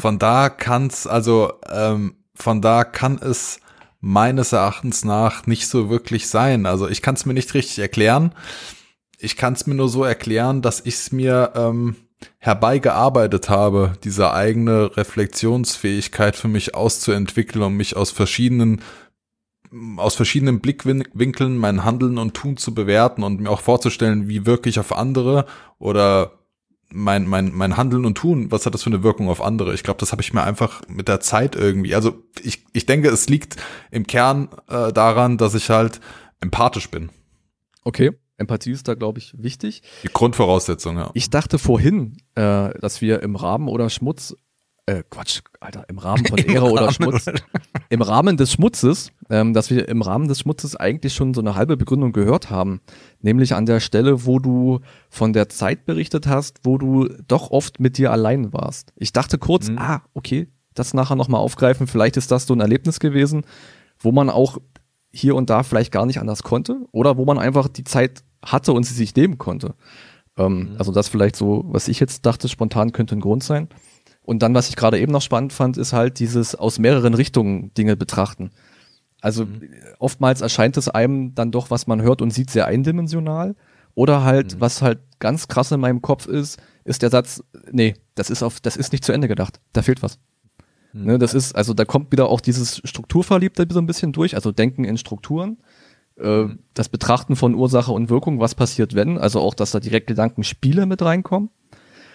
Von 0.00 0.18
da 0.18 0.48
kann 0.48 0.88
es, 0.88 1.06
also 1.06 1.52
ähm, 1.70 2.16
von 2.34 2.60
da 2.60 2.82
kann 2.82 3.18
es 3.18 3.60
meines 4.00 4.52
Erachtens 4.52 5.04
nach 5.04 5.46
nicht 5.46 5.68
so 5.68 5.90
wirklich 5.90 6.26
sein. 6.26 6.66
Also 6.66 6.88
ich 6.88 7.00
kann 7.00 7.14
es 7.14 7.24
mir 7.24 7.34
nicht 7.34 7.54
richtig 7.54 7.78
erklären. 7.78 8.34
Ich 9.16 9.36
kann 9.36 9.52
es 9.52 9.64
mir 9.66 9.76
nur 9.76 9.88
so 9.88 10.02
erklären, 10.02 10.60
dass 10.60 10.80
ich 10.80 10.94
es 10.94 11.12
mir 11.12 11.52
ähm, 11.54 11.94
herbeigearbeitet 12.38 13.48
habe, 13.48 13.92
diese 14.02 14.32
eigene 14.32 14.96
Reflexionsfähigkeit 14.96 16.34
für 16.34 16.48
mich 16.48 16.74
auszuentwickeln 16.74 17.62
und 17.62 17.76
mich 17.76 17.96
aus 17.96 18.10
verschiedenen 18.10 18.80
aus 19.96 20.14
verschiedenen 20.16 20.60
Blickwinkeln 20.60 21.56
mein 21.56 21.84
Handeln 21.84 22.18
und 22.18 22.34
Tun 22.34 22.56
zu 22.56 22.74
bewerten 22.74 23.22
und 23.22 23.40
mir 23.40 23.50
auch 23.50 23.60
vorzustellen, 23.60 24.28
wie 24.28 24.46
wirke 24.46 24.68
ich 24.68 24.78
auf 24.80 24.96
andere 24.96 25.46
oder 25.78 26.32
mein, 26.92 27.26
mein, 27.26 27.52
mein 27.54 27.76
Handeln 27.76 28.04
und 28.04 28.16
Tun, 28.16 28.50
was 28.50 28.66
hat 28.66 28.74
das 28.74 28.82
für 28.82 28.90
eine 28.90 29.02
Wirkung 29.02 29.28
auf 29.28 29.40
andere? 29.40 29.74
Ich 29.74 29.84
glaube, 29.84 30.00
das 30.00 30.10
habe 30.12 30.22
ich 30.22 30.32
mir 30.32 30.42
einfach 30.42 30.82
mit 30.88 31.06
der 31.06 31.20
Zeit 31.20 31.54
irgendwie. 31.54 31.94
Also 31.94 32.24
ich, 32.42 32.64
ich 32.72 32.86
denke, 32.86 33.08
es 33.08 33.28
liegt 33.28 33.56
im 33.90 34.06
Kern 34.06 34.48
äh, 34.68 34.92
daran, 34.92 35.38
dass 35.38 35.54
ich 35.54 35.70
halt 35.70 36.00
empathisch 36.40 36.90
bin. 36.90 37.10
Okay, 37.84 38.10
Empathie 38.36 38.72
ist 38.72 38.88
da, 38.88 38.94
glaube 38.94 39.18
ich, 39.18 39.34
wichtig. 39.36 39.82
Die 40.02 40.08
Grundvoraussetzung, 40.08 40.96
ja. 40.96 41.10
Ich 41.14 41.30
dachte 41.30 41.58
vorhin, 41.58 42.16
äh, 42.34 42.70
dass 42.80 43.00
wir 43.00 43.22
im 43.22 43.36
Rahmen 43.36 43.68
oder 43.68 43.90
Schmutz 43.90 44.34
äh, 44.86 45.02
Quatsch, 45.08 45.40
Alter, 45.60 45.84
im 45.88 45.98
Rahmen 45.98 46.24
von 46.26 46.38
Ehre 46.46 46.70
oder 46.70 46.92
Schmutz, 46.92 47.26
im 47.88 48.02
Rahmen 48.02 48.36
des 48.36 48.52
Schmutzes, 48.52 49.12
ähm, 49.28 49.54
dass 49.54 49.70
wir 49.70 49.88
im 49.88 50.02
Rahmen 50.02 50.28
des 50.28 50.40
Schmutzes 50.40 50.76
eigentlich 50.76 51.14
schon 51.14 51.34
so 51.34 51.40
eine 51.40 51.54
halbe 51.54 51.76
Begründung 51.76 52.12
gehört 52.12 52.50
haben. 52.50 52.80
Nämlich 53.20 53.54
an 53.54 53.66
der 53.66 53.80
Stelle, 53.80 54.26
wo 54.26 54.38
du 54.38 54.80
von 55.08 55.32
der 55.32 55.48
Zeit 55.48 55.86
berichtet 55.86 56.26
hast, 56.26 56.60
wo 56.64 56.78
du 56.78 57.08
doch 57.28 57.50
oft 57.50 57.80
mit 57.80 57.98
dir 57.98 58.12
allein 58.12 58.52
warst. 58.52 58.92
Ich 58.96 59.12
dachte 59.12 59.38
kurz, 59.38 59.68
mhm. 59.68 59.78
ah, 59.78 60.02
okay, 60.14 60.48
das 60.74 60.94
nachher 60.94 61.16
nochmal 61.16 61.40
aufgreifen, 61.40 61.86
vielleicht 61.86 62.16
ist 62.16 62.30
das 62.30 62.46
so 62.46 62.54
ein 62.54 62.60
Erlebnis 62.60 63.00
gewesen, 63.00 63.42
wo 63.98 64.12
man 64.12 64.30
auch 64.30 64.58
hier 65.12 65.34
und 65.34 65.50
da 65.50 65.62
vielleicht 65.62 65.92
gar 65.92 66.06
nicht 66.06 66.20
anders 66.20 66.42
konnte 66.42 66.86
oder 66.92 67.16
wo 67.16 67.24
man 67.24 67.38
einfach 67.38 67.68
die 67.68 67.84
Zeit 67.84 68.22
hatte 68.44 68.72
und 68.72 68.84
sie 68.84 68.94
sich 68.94 69.14
nehmen 69.14 69.38
konnte. 69.38 69.74
Ähm, 70.36 70.70
mhm. 70.70 70.76
Also 70.78 70.92
das 70.92 71.08
vielleicht 71.08 71.36
so, 71.36 71.64
was 71.66 71.88
ich 71.88 72.00
jetzt 72.00 72.24
dachte, 72.26 72.48
spontan 72.48 72.92
könnte 72.92 73.16
ein 73.16 73.20
Grund 73.20 73.42
sein. 73.42 73.68
Und 74.30 74.44
dann, 74.44 74.54
was 74.54 74.68
ich 74.68 74.76
gerade 74.76 75.00
eben 75.00 75.10
noch 75.10 75.22
spannend 75.22 75.52
fand, 75.52 75.76
ist 75.76 75.92
halt 75.92 76.20
dieses 76.20 76.54
aus 76.54 76.78
mehreren 76.78 77.14
Richtungen 77.14 77.74
Dinge 77.74 77.96
betrachten. 77.96 78.52
Also 79.20 79.44
mhm. 79.44 79.62
oftmals 79.98 80.40
erscheint 80.40 80.76
es 80.76 80.88
einem 80.88 81.34
dann 81.34 81.50
doch, 81.50 81.72
was 81.72 81.88
man 81.88 82.00
hört 82.00 82.22
und 82.22 82.30
sieht, 82.30 82.48
sehr 82.48 82.66
eindimensional. 82.66 83.56
Oder 83.96 84.22
halt, 84.22 84.54
mhm. 84.54 84.60
was 84.60 84.82
halt 84.82 85.00
ganz 85.18 85.48
krass 85.48 85.72
in 85.72 85.80
meinem 85.80 86.00
Kopf 86.00 86.28
ist, 86.28 86.62
ist 86.84 87.02
der 87.02 87.10
Satz, 87.10 87.42
nee, 87.72 87.94
das 88.14 88.30
ist 88.30 88.44
auf, 88.44 88.60
das 88.60 88.76
ist 88.76 88.92
nicht 88.92 89.04
zu 89.04 89.10
Ende 89.10 89.26
gedacht. 89.26 89.58
Da 89.72 89.82
fehlt 89.82 90.00
was. 90.00 90.20
Mhm. 90.92 91.06
Ne, 91.06 91.18
das 91.18 91.34
ist, 91.34 91.56
also 91.56 91.74
da 91.74 91.84
kommt 91.84 92.12
wieder 92.12 92.28
auch 92.28 92.40
dieses 92.40 92.80
Strukturverliebte 92.84 93.66
so 93.68 93.80
ein 93.80 93.86
bisschen 93.86 94.12
durch, 94.12 94.36
also 94.36 94.52
Denken 94.52 94.84
in 94.84 94.96
Strukturen. 94.96 95.58
Äh, 96.16 96.44
mhm. 96.44 96.58
das 96.74 96.88
Betrachten 96.88 97.34
von 97.34 97.56
Ursache 97.56 97.90
und 97.90 98.10
Wirkung, 98.10 98.38
was 98.38 98.54
passiert, 98.54 98.94
wenn, 98.94 99.18
also 99.18 99.40
auch, 99.40 99.54
dass 99.54 99.72
da 99.72 99.80
direkt 99.80 100.06
Gedankenspiele 100.06 100.86
mit 100.86 101.02
reinkommen. 101.02 101.50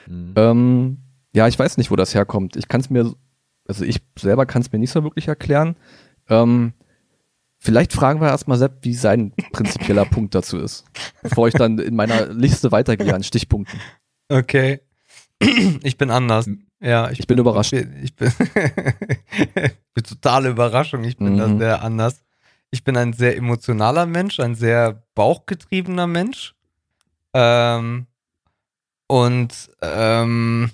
Mhm. 0.08 0.34
Ähm, 0.38 0.98
ja, 1.36 1.50
ich 1.50 1.60
weiß 1.60 1.76
nicht, 1.76 1.92
wo 1.92 1.98
das 1.98 2.16
herkommt. 2.16 2.56
Ich 2.56 2.70
kann 2.70 2.80
es 2.80 2.90
mir, 2.90 3.14
also 3.68 3.84
ich 3.84 4.02
selber 4.18 4.46
kann 4.46 4.62
es 4.62 4.72
mir 4.72 4.80
nicht 4.80 4.92
so 4.92 5.04
wirklich 5.04 5.28
erklären. 5.28 5.76
Ähm, 6.30 6.72
vielleicht 7.58 7.92
fragen 7.92 8.22
wir 8.22 8.30
erstmal 8.30 8.58
Sepp, 8.58 8.78
wie 8.84 8.94
sein 8.94 9.34
prinzipieller 9.52 10.06
Punkt 10.10 10.34
dazu 10.34 10.58
ist, 10.58 10.86
bevor 11.22 11.50
ich 11.50 11.54
dann 11.54 11.78
in 11.78 11.94
meiner 11.94 12.28
Liste 12.28 12.72
weitergehe 12.72 13.14
an 13.14 13.24
Stichpunkten. 13.24 13.80
Okay. 14.30 14.82
Ich 15.84 15.98
bin 15.98 16.10
anders. 16.10 16.50
Ja, 16.80 17.12
ich, 17.12 17.20
ich 17.20 17.28
bin, 17.28 17.36
bin, 17.36 17.44
überrascht. 17.44 17.74
Ich 17.74 18.16
bin, 18.16 18.32
ich 18.32 19.74
bin 19.94 20.04
totale 20.04 20.50
Überraschung. 20.50 21.04
Ich 21.04 21.18
bin 21.18 21.34
mhm. 21.34 21.38
da 21.38 21.58
sehr 21.58 21.84
anders. 21.84 22.24
Ich 22.72 22.86
bin 22.86 22.96
ein 22.96 23.12
sehr 23.12 23.36
emotionaler 23.36 24.06
Mensch, 24.06 24.40
ein 24.40 24.56
sehr 24.56 25.04
bauchgetriebener 25.14 26.08
Mensch. 26.08 26.56
Ähm, 27.34 28.08
und 29.08 29.70
ähm, 29.82 30.72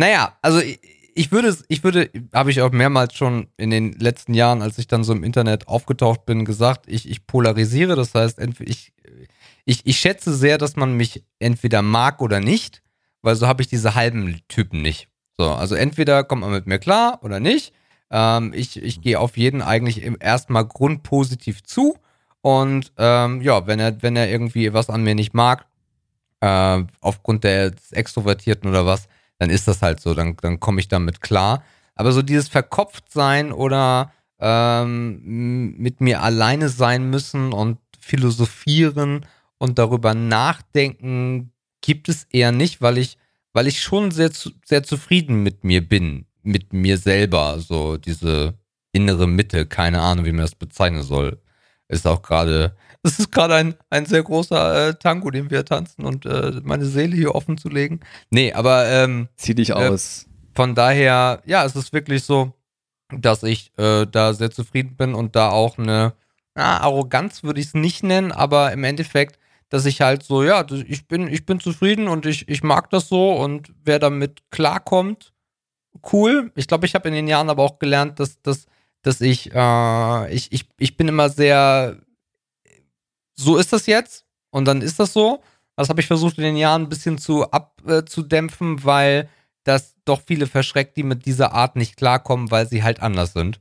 naja, 0.00 0.38
also 0.40 0.60
ich, 0.60 0.80
ich 1.14 1.30
würde, 1.30 1.54
ich 1.68 1.84
würde, 1.84 2.10
habe 2.32 2.50
ich 2.50 2.62
auch 2.62 2.72
mehrmals 2.72 3.14
schon 3.14 3.48
in 3.58 3.68
den 3.68 3.92
letzten 3.92 4.32
Jahren, 4.32 4.62
als 4.62 4.78
ich 4.78 4.86
dann 4.86 5.04
so 5.04 5.12
im 5.12 5.22
Internet 5.22 5.68
aufgetaucht 5.68 6.24
bin, 6.24 6.46
gesagt, 6.46 6.86
ich, 6.88 7.08
ich 7.08 7.26
polarisiere. 7.26 7.96
Das 7.96 8.14
heißt, 8.14 8.40
ich, 8.60 8.94
ich, 9.66 9.86
ich 9.86 10.00
schätze 10.00 10.34
sehr, 10.34 10.56
dass 10.56 10.76
man 10.76 10.94
mich 10.94 11.22
entweder 11.38 11.82
mag 11.82 12.22
oder 12.22 12.40
nicht, 12.40 12.82
weil 13.20 13.36
so 13.36 13.46
habe 13.46 13.60
ich 13.60 13.68
diese 13.68 13.94
halben 13.94 14.40
Typen 14.48 14.80
nicht. 14.80 15.08
So, 15.36 15.50
also 15.50 15.74
entweder 15.74 16.24
kommt 16.24 16.40
man 16.40 16.52
mit 16.52 16.66
mir 16.66 16.78
klar 16.78 17.20
oder 17.22 17.38
nicht. 17.38 17.74
Ähm, 18.10 18.52
ich 18.54 18.82
ich 18.82 19.02
gehe 19.02 19.20
auf 19.20 19.36
jeden 19.36 19.60
eigentlich 19.60 20.10
erstmal 20.20 20.64
grundpositiv 20.64 21.62
zu. 21.62 21.98
Und 22.40 22.92
ähm, 22.96 23.42
ja, 23.42 23.66
wenn 23.66 23.80
er, 23.80 24.02
wenn 24.02 24.16
er 24.16 24.30
irgendwie 24.30 24.72
was 24.72 24.88
an 24.88 25.02
mir 25.02 25.14
nicht 25.14 25.34
mag, 25.34 25.66
äh, 26.40 26.84
aufgrund 27.02 27.44
des 27.44 27.92
Extrovertierten 27.92 28.70
oder 28.70 28.86
was, 28.86 29.06
dann 29.40 29.48
ist 29.48 29.66
das 29.66 29.80
halt 29.80 30.00
so, 30.00 30.12
dann, 30.12 30.36
dann 30.42 30.60
komme 30.60 30.80
ich 30.80 30.88
damit 30.88 31.22
klar. 31.22 31.64
Aber 31.94 32.12
so 32.12 32.20
dieses 32.20 32.48
Verkopftsein 32.48 33.52
oder 33.52 34.12
ähm, 34.38 35.76
mit 35.78 36.02
mir 36.02 36.22
alleine 36.22 36.68
sein 36.68 37.08
müssen 37.08 37.54
und 37.54 37.78
philosophieren 37.98 39.24
und 39.56 39.78
darüber 39.78 40.14
nachdenken, 40.14 41.52
gibt 41.80 42.10
es 42.10 42.24
eher 42.24 42.52
nicht, 42.52 42.82
weil 42.82 42.98
ich, 42.98 43.16
weil 43.54 43.66
ich 43.66 43.82
schon 43.82 44.10
sehr, 44.10 44.30
sehr 44.64 44.82
zufrieden 44.82 45.42
mit 45.42 45.64
mir 45.64 45.86
bin, 45.86 46.26
mit 46.42 46.74
mir 46.74 46.98
selber. 46.98 47.60
So 47.60 47.96
diese 47.96 48.58
innere 48.92 49.26
Mitte, 49.26 49.64
keine 49.64 50.02
Ahnung, 50.02 50.26
wie 50.26 50.32
man 50.32 50.42
das 50.42 50.54
bezeichnen 50.54 51.02
soll. 51.02 51.40
Ist 51.88 52.06
auch 52.06 52.20
gerade 52.20 52.76
das 53.02 53.18
ist 53.18 53.32
gerade 53.32 53.54
ein, 53.54 53.74
ein 53.88 54.06
sehr 54.06 54.22
großer 54.22 54.88
äh, 54.88 54.94
Tango, 54.94 55.30
den 55.30 55.50
wir 55.50 55.64
tanzen 55.64 56.04
und 56.04 56.26
äh, 56.26 56.60
meine 56.62 56.84
Seele 56.86 57.16
hier 57.16 57.34
offen 57.34 57.58
zu 57.58 57.68
legen. 57.68 58.00
Nee, 58.30 58.52
aber 58.52 58.86
ähm, 58.86 59.28
zieh 59.36 59.54
dich 59.54 59.70
äh, 59.70 59.74
aus. 59.74 60.26
Von 60.54 60.74
daher, 60.74 61.42
ja, 61.46 61.64
es 61.64 61.76
ist 61.76 61.92
wirklich 61.92 62.24
so, 62.24 62.52
dass 63.12 63.42
ich 63.42 63.72
äh, 63.78 64.06
da 64.06 64.34
sehr 64.34 64.50
zufrieden 64.50 64.96
bin 64.96 65.14
und 65.14 65.34
da 65.36 65.50
auch 65.50 65.78
eine 65.78 66.14
na, 66.54 66.80
Arroganz 66.80 67.42
würde 67.42 67.60
ich 67.60 67.68
es 67.68 67.74
nicht 67.74 68.02
nennen, 68.02 68.32
aber 68.32 68.72
im 68.72 68.84
Endeffekt, 68.84 69.38
dass 69.68 69.86
ich 69.86 70.00
halt 70.00 70.22
so, 70.22 70.42
ja, 70.42 70.66
ich 70.70 71.06
bin, 71.06 71.28
ich 71.28 71.46
bin 71.46 71.60
zufrieden 71.60 72.08
und 72.08 72.26
ich, 72.26 72.48
ich 72.48 72.62
mag 72.62 72.90
das 72.90 73.08
so 73.08 73.32
und 73.32 73.72
wer 73.84 73.98
damit 73.98 74.42
klarkommt, 74.50 75.32
cool. 76.12 76.50
Ich 76.56 76.66
glaube, 76.66 76.86
ich 76.86 76.94
habe 76.94 77.08
in 77.08 77.14
den 77.14 77.28
Jahren 77.28 77.50
aber 77.50 77.62
auch 77.62 77.78
gelernt, 77.78 78.18
dass, 78.20 78.42
dass, 78.42 78.66
dass 79.02 79.20
ich, 79.20 79.52
äh, 79.54 80.34
ich, 80.34 80.52
ich, 80.52 80.68
ich 80.78 80.96
bin 80.96 81.08
immer 81.08 81.28
sehr 81.30 81.98
so 83.40 83.56
ist 83.56 83.72
das 83.72 83.86
jetzt 83.86 84.24
und 84.50 84.64
dann 84.66 84.82
ist 84.82 85.00
das 85.00 85.12
so. 85.12 85.42
Das 85.76 85.88
habe 85.88 86.00
ich 86.00 86.06
versucht 86.06 86.36
in 86.36 86.44
den 86.44 86.56
Jahren 86.56 86.82
ein 86.82 86.88
bisschen 86.88 87.16
zu 87.18 87.50
abzudämpfen, 87.50 88.78
äh, 88.78 88.84
weil 88.84 89.28
das 89.64 89.94
doch 90.04 90.20
viele 90.26 90.46
verschreckt, 90.46 90.96
die 90.96 91.02
mit 91.02 91.26
dieser 91.26 91.52
Art 91.52 91.76
nicht 91.76 91.96
klarkommen, 91.96 92.50
weil 92.50 92.68
sie 92.68 92.82
halt 92.82 93.00
anders 93.00 93.32
sind. 93.32 93.60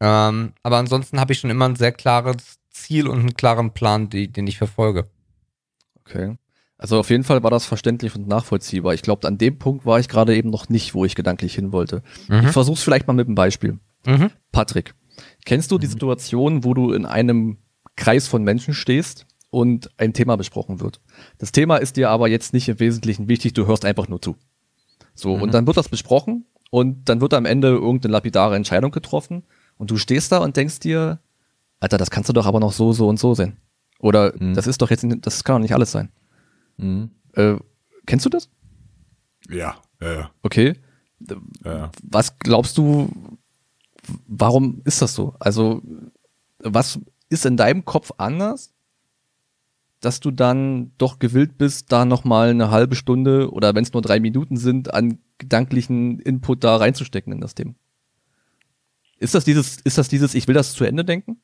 Ähm, 0.00 0.52
aber 0.62 0.76
ansonsten 0.76 1.18
habe 1.18 1.32
ich 1.32 1.40
schon 1.40 1.50
immer 1.50 1.68
ein 1.68 1.76
sehr 1.76 1.92
klares 1.92 2.58
Ziel 2.70 3.08
und 3.08 3.20
einen 3.20 3.34
klaren 3.34 3.72
Plan, 3.72 4.10
die, 4.10 4.28
den 4.28 4.46
ich 4.46 4.58
verfolge. 4.58 5.08
Okay. 6.00 6.36
Also 6.78 6.98
auf 6.98 7.08
jeden 7.08 7.24
Fall 7.24 7.42
war 7.42 7.50
das 7.50 7.64
verständlich 7.64 8.14
und 8.14 8.28
nachvollziehbar. 8.28 8.92
Ich 8.92 9.02
glaube, 9.02 9.26
an 9.26 9.38
dem 9.38 9.58
Punkt 9.58 9.86
war 9.86 9.98
ich 9.98 10.08
gerade 10.08 10.36
eben 10.36 10.50
noch 10.50 10.68
nicht, 10.68 10.94
wo 10.94 11.04
ich 11.04 11.14
gedanklich 11.14 11.54
hin 11.54 11.72
wollte. 11.72 12.02
Mhm. 12.28 12.46
Ich 12.46 12.50
versuche 12.50 12.76
es 12.76 12.82
vielleicht 12.82 13.06
mal 13.06 13.14
mit 13.14 13.26
einem 13.26 13.34
Beispiel. 13.34 13.78
Mhm. 14.04 14.30
Patrick, 14.52 14.94
kennst 15.46 15.70
du 15.70 15.78
die 15.78 15.86
mhm. 15.86 15.92
Situation, 15.92 16.64
wo 16.64 16.74
du 16.74 16.92
in 16.92 17.06
einem 17.06 17.56
Kreis 17.96 18.28
von 18.28 18.44
Menschen 18.44 18.74
stehst 18.74 19.26
und 19.50 19.90
ein 19.96 20.12
Thema 20.12 20.36
besprochen 20.36 20.80
wird. 20.80 21.00
Das 21.38 21.52
Thema 21.52 21.76
ist 21.76 21.96
dir 21.96 22.10
aber 22.10 22.28
jetzt 22.28 22.52
nicht 22.52 22.68
im 22.68 22.78
Wesentlichen 22.78 23.28
wichtig, 23.28 23.54
du 23.54 23.66
hörst 23.66 23.84
einfach 23.84 24.08
nur 24.08 24.20
zu. 24.20 24.36
So, 25.14 25.36
mhm. 25.36 25.42
und 25.42 25.54
dann 25.54 25.66
wird 25.66 25.76
das 25.76 25.88
besprochen 25.88 26.44
und 26.70 27.08
dann 27.08 27.20
wird 27.20 27.32
am 27.34 27.46
Ende 27.46 27.68
irgendeine 27.68 28.12
lapidare 28.12 28.56
Entscheidung 28.56 28.90
getroffen 28.90 29.44
und 29.78 29.90
du 29.90 29.96
stehst 29.96 30.30
da 30.32 30.38
und 30.38 30.56
denkst 30.56 30.80
dir, 30.80 31.20
Alter, 31.80 31.98
das 31.98 32.10
kannst 32.10 32.28
du 32.28 32.32
doch 32.32 32.46
aber 32.46 32.60
noch 32.60 32.72
so, 32.72 32.92
so 32.92 33.08
und 33.08 33.18
so 33.18 33.34
sehen. 33.34 33.56
Oder 33.98 34.34
mhm. 34.38 34.54
das 34.54 34.66
ist 34.66 34.82
doch 34.82 34.90
jetzt, 34.90 35.06
das 35.22 35.44
kann 35.44 35.56
doch 35.56 35.62
nicht 35.62 35.74
alles 35.74 35.92
sein. 35.92 36.10
Mhm. 36.76 37.10
Äh, 37.32 37.56
kennst 38.06 38.26
du 38.26 38.30
das? 38.30 38.50
Ja, 39.48 39.76
ja, 40.00 40.12
ja. 40.12 40.30
Okay. 40.42 40.74
Ja. 41.64 41.90
Was 42.02 42.38
glaubst 42.38 42.76
du, 42.76 43.10
warum 44.26 44.82
ist 44.84 45.00
das 45.00 45.14
so? 45.14 45.34
Also, 45.38 45.82
was 46.58 47.00
ist 47.28 47.46
in 47.46 47.56
deinem 47.56 47.84
Kopf 47.84 48.12
anders, 48.18 48.74
dass 50.00 50.20
du 50.20 50.30
dann 50.30 50.92
doch 50.98 51.18
gewillt 51.18 51.58
bist, 51.58 51.90
da 51.90 52.04
nochmal 52.04 52.50
eine 52.50 52.70
halbe 52.70 52.94
Stunde 52.94 53.50
oder 53.52 53.74
wenn 53.74 53.84
es 53.84 53.92
nur 53.92 54.02
drei 54.02 54.20
Minuten 54.20 54.56
sind, 54.56 54.92
an 54.92 55.18
gedanklichen 55.38 56.20
Input 56.20 56.64
da 56.64 56.76
reinzustecken 56.76 57.32
in 57.32 57.40
das 57.40 57.54
Thema? 57.54 57.74
Ist 59.18 59.34
das 59.34 59.44
dieses, 59.44 59.78
ist 59.78 59.98
das 59.98 60.08
dieses, 60.08 60.34
ich 60.34 60.46
will 60.46 60.54
das 60.54 60.74
zu 60.74 60.84
Ende 60.84 61.04
denken? 61.04 61.40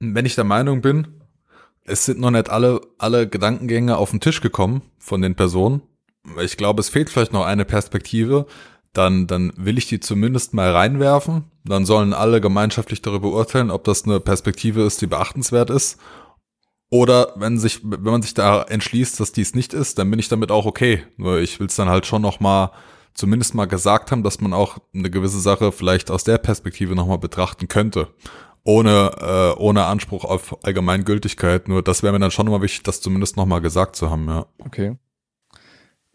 Wenn 0.00 0.26
ich 0.26 0.34
der 0.34 0.44
Meinung 0.44 0.82
bin, 0.82 1.20
es 1.84 2.04
sind 2.04 2.18
noch 2.18 2.30
nicht 2.30 2.50
alle, 2.50 2.80
alle 2.98 3.28
Gedankengänge 3.28 3.96
auf 3.96 4.10
den 4.10 4.20
Tisch 4.20 4.40
gekommen 4.40 4.82
von 4.98 5.22
den 5.22 5.36
Personen. 5.36 5.82
Ich 6.42 6.56
glaube, 6.56 6.80
es 6.80 6.88
fehlt 6.88 7.10
vielleicht 7.10 7.32
noch 7.32 7.44
eine 7.44 7.64
Perspektive. 7.64 8.46
Dann, 8.94 9.26
dann 9.26 9.52
will 9.56 9.76
ich 9.76 9.86
die 9.86 10.00
zumindest 10.00 10.54
mal 10.54 10.70
reinwerfen. 10.70 11.44
Dann 11.64 11.84
sollen 11.84 12.14
alle 12.14 12.40
gemeinschaftlich 12.40 13.02
darüber 13.02 13.30
urteilen, 13.32 13.70
ob 13.70 13.84
das 13.84 14.04
eine 14.04 14.20
Perspektive 14.20 14.82
ist, 14.82 15.02
die 15.02 15.06
beachtenswert 15.06 15.68
ist. 15.68 15.98
Oder 16.90 17.32
wenn 17.36 17.58
sich, 17.58 17.80
wenn 17.82 18.02
man 18.02 18.22
sich 18.22 18.34
da 18.34 18.62
entschließt, 18.62 19.18
dass 19.20 19.32
dies 19.32 19.54
nicht 19.54 19.74
ist, 19.74 19.98
dann 19.98 20.10
bin 20.10 20.18
ich 20.18 20.28
damit 20.28 20.50
auch 20.50 20.64
okay. 20.64 21.02
Nur 21.16 21.40
ich 21.40 21.60
will 21.60 21.66
es 21.66 21.76
dann 21.76 21.88
halt 21.88 22.06
schon 22.06 22.22
noch 22.22 22.40
mal 22.40 22.70
zumindest 23.14 23.54
mal 23.54 23.66
gesagt 23.66 24.10
haben, 24.10 24.22
dass 24.22 24.40
man 24.40 24.52
auch 24.52 24.78
eine 24.94 25.10
gewisse 25.10 25.40
Sache 25.40 25.72
vielleicht 25.72 26.10
aus 26.10 26.24
der 26.24 26.38
Perspektive 26.38 26.94
noch 26.94 27.06
mal 27.06 27.18
betrachten 27.18 27.68
könnte 27.68 28.08
ohne, 28.64 29.10
äh, 29.20 29.60
ohne 29.60 29.84
Anspruch 29.84 30.24
auf 30.24 30.64
Allgemeingültigkeit. 30.64 31.68
Nur 31.68 31.82
das 31.82 32.02
wäre 32.02 32.12
mir 32.12 32.18
dann 32.18 32.30
schon 32.30 32.46
immer 32.46 32.62
wichtig, 32.62 32.82
das 32.82 33.00
zumindest 33.00 33.36
nochmal 33.36 33.60
gesagt 33.60 33.94
zu 33.94 34.10
haben, 34.10 34.26
ja. 34.26 34.46
Okay. 34.58 34.96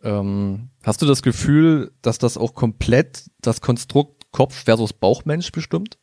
Ähm, 0.01 0.69
hast 0.83 1.01
du 1.01 1.05
das 1.05 1.21
Gefühl, 1.21 1.91
dass 2.01 2.17
das 2.17 2.37
auch 2.37 2.53
komplett 2.53 3.29
das 3.41 3.61
Konstrukt 3.61 4.31
Kopf 4.31 4.63
versus 4.65 4.93
Bauchmensch 4.93 5.51
bestimmt? 5.51 5.97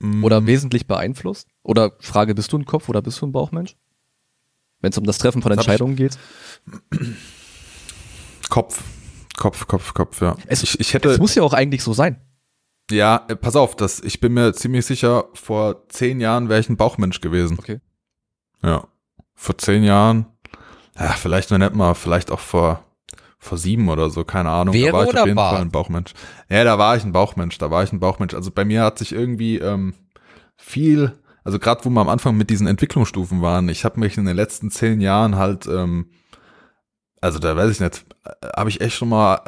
Mm. 0.00 0.24
Oder 0.24 0.46
wesentlich 0.46 0.86
beeinflusst? 0.86 1.48
Oder 1.62 1.92
Frage, 2.00 2.34
bist 2.34 2.52
du 2.52 2.58
ein 2.58 2.64
Kopf 2.64 2.88
oder 2.88 3.02
bist 3.02 3.20
du 3.20 3.26
ein 3.26 3.32
Bauchmensch? 3.32 3.76
Wenn 4.80 4.90
es 4.90 4.98
um 4.98 5.04
das 5.04 5.18
Treffen 5.18 5.42
von 5.42 5.52
Entscheidungen 5.52 5.96
geht? 5.96 6.18
Kopf. 8.50 8.82
Kopf, 9.36 9.66
Kopf, 9.66 9.94
Kopf, 9.94 10.20
ja. 10.20 10.36
Es, 10.46 10.62
ich, 10.62 10.78
ich 10.78 10.94
hätte, 10.94 11.10
es 11.10 11.18
muss 11.18 11.34
ja 11.34 11.42
auch 11.42 11.52
eigentlich 11.54 11.82
so 11.82 11.92
sein. 11.92 12.20
Ja, 12.90 13.24
äh, 13.28 13.36
pass 13.36 13.56
auf, 13.56 13.76
das, 13.76 14.00
ich 14.00 14.20
bin 14.20 14.34
mir 14.34 14.52
ziemlich 14.52 14.84
sicher, 14.84 15.26
vor 15.34 15.88
zehn 15.88 16.20
Jahren 16.20 16.48
wäre 16.48 16.60
ich 16.60 16.68
ein 16.68 16.76
Bauchmensch 16.76 17.20
gewesen. 17.20 17.58
Okay. 17.58 17.80
Ja. 18.62 18.86
Vor 19.34 19.56
zehn 19.56 19.82
Jahren, 19.82 20.26
ja, 20.98 21.12
vielleicht 21.12 21.50
noch 21.50 21.58
nicht 21.58 21.74
mal, 21.74 21.94
vielleicht 21.94 22.30
auch 22.30 22.40
vor, 22.40 22.84
vor 23.42 23.58
sieben 23.58 23.88
oder 23.88 24.08
so, 24.08 24.24
keine 24.24 24.50
Ahnung. 24.50 24.72
Wäre 24.72 24.92
da 24.92 24.98
war 24.98 25.04
ich 25.04 25.18
auf 25.18 25.26
jeden 25.26 25.36
war? 25.36 25.52
Fall 25.52 25.62
ein 25.62 25.70
Bauchmensch. 25.70 26.12
Ja, 26.48 26.62
da 26.62 26.78
war 26.78 26.96
ich 26.96 27.04
ein 27.04 27.12
Bauchmensch, 27.12 27.58
da 27.58 27.70
war 27.70 27.82
ich 27.82 27.92
ein 27.92 27.98
Bauchmensch. 27.98 28.34
Also 28.34 28.52
bei 28.52 28.64
mir 28.64 28.82
hat 28.82 28.98
sich 28.98 29.12
irgendwie 29.12 29.58
ähm, 29.58 29.94
viel, 30.56 31.12
also 31.42 31.58
gerade 31.58 31.84
wo 31.84 31.90
wir 31.90 32.00
am 32.00 32.08
Anfang 32.08 32.36
mit 32.36 32.50
diesen 32.50 32.68
Entwicklungsstufen 32.68 33.42
waren, 33.42 33.68
ich 33.68 33.84
habe 33.84 33.98
mich 33.98 34.16
in 34.16 34.26
den 34.26 34.36
letzten 34.36 34.70
zehn 34.70 35.00
Jahren 35.00 35.36
halt 35.36 35.66
ähm, 35.66 36.06
also 37.22 37.38
da 37.38 37.56
weiß 37.56 37.70
ich 37.70 37.80
nicht, 37.80 38.04
habe 38.56 38.68
ich 38.68 38.80
echt 38.80 38.96
schon 38.96 39.08
mal 39.08 39.40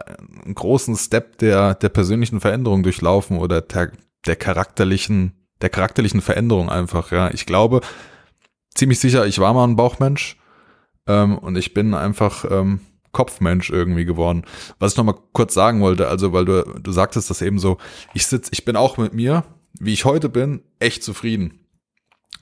einen 0.45 0.55
großen 0.55 0.97
Step 0.97 1.39
der, 1.39 1.75
der 1.75 1.89
persönlichen 1.89 2.41
Veränderung 2.41 2.83
durchlaufen 2.83 3.37
oder 3.39 3.61
der, 3.61 3.91
der 4.27 4.37
charakterlichen, 4.37 5.33
der 5.61 5.71
charakterlichen 5.71 6.21
Veränderung 6.21 6.71
einfach, 6.71 7.11
ja. 7.11 7.31
Ich 7.33 7.47
glaube, 7.47 7.81
ziemlich 8.75 9.01
sicher, 9.01 9.27
ich 9.27 9.41
war 9.41 9.53
mal 9.55 9.67
ein 9.67 9.77
Bauchmensch 9.77 10.37
ähm, 11.09 11.37
und 11.37 11.57
ich 11.57 11.75
bin 11.75 11.95
einfach 11.95 12.45
ähm, 12.49 12.81
Kopfmensch 13.15 13.71
irgendwie 13.71 14.05
geworden. 14.05 14.45
Was 14.79 14.93
ich 14.93 14.99
nochmal 14.99 15.17
kurz 15.33 15.55
sagen 15.55 15.81
wollte, 15.81 16.09
also 16.09 16.35
weil 16.35 16.45
du, 16.45 16.63
du 16.81 16.93
sagtest 16.93 17.31
das 17.31 17.41
eben 17.41 17.59
so, 17.59 17.79
ich 18.13 18.27
sitz, 18.27 18.49
ich 18.53 18.67
bin 18.67 18.77
auch 18.77 18.99
mit 18.99 19.15
mir, 19.15 19.45
wie 19.81 19.95
ich 19.95 20.05
heute 20.05 20.29
bin, 20.29 20.63
echt 20.79 21.03
zufrieden. 21.03 21.61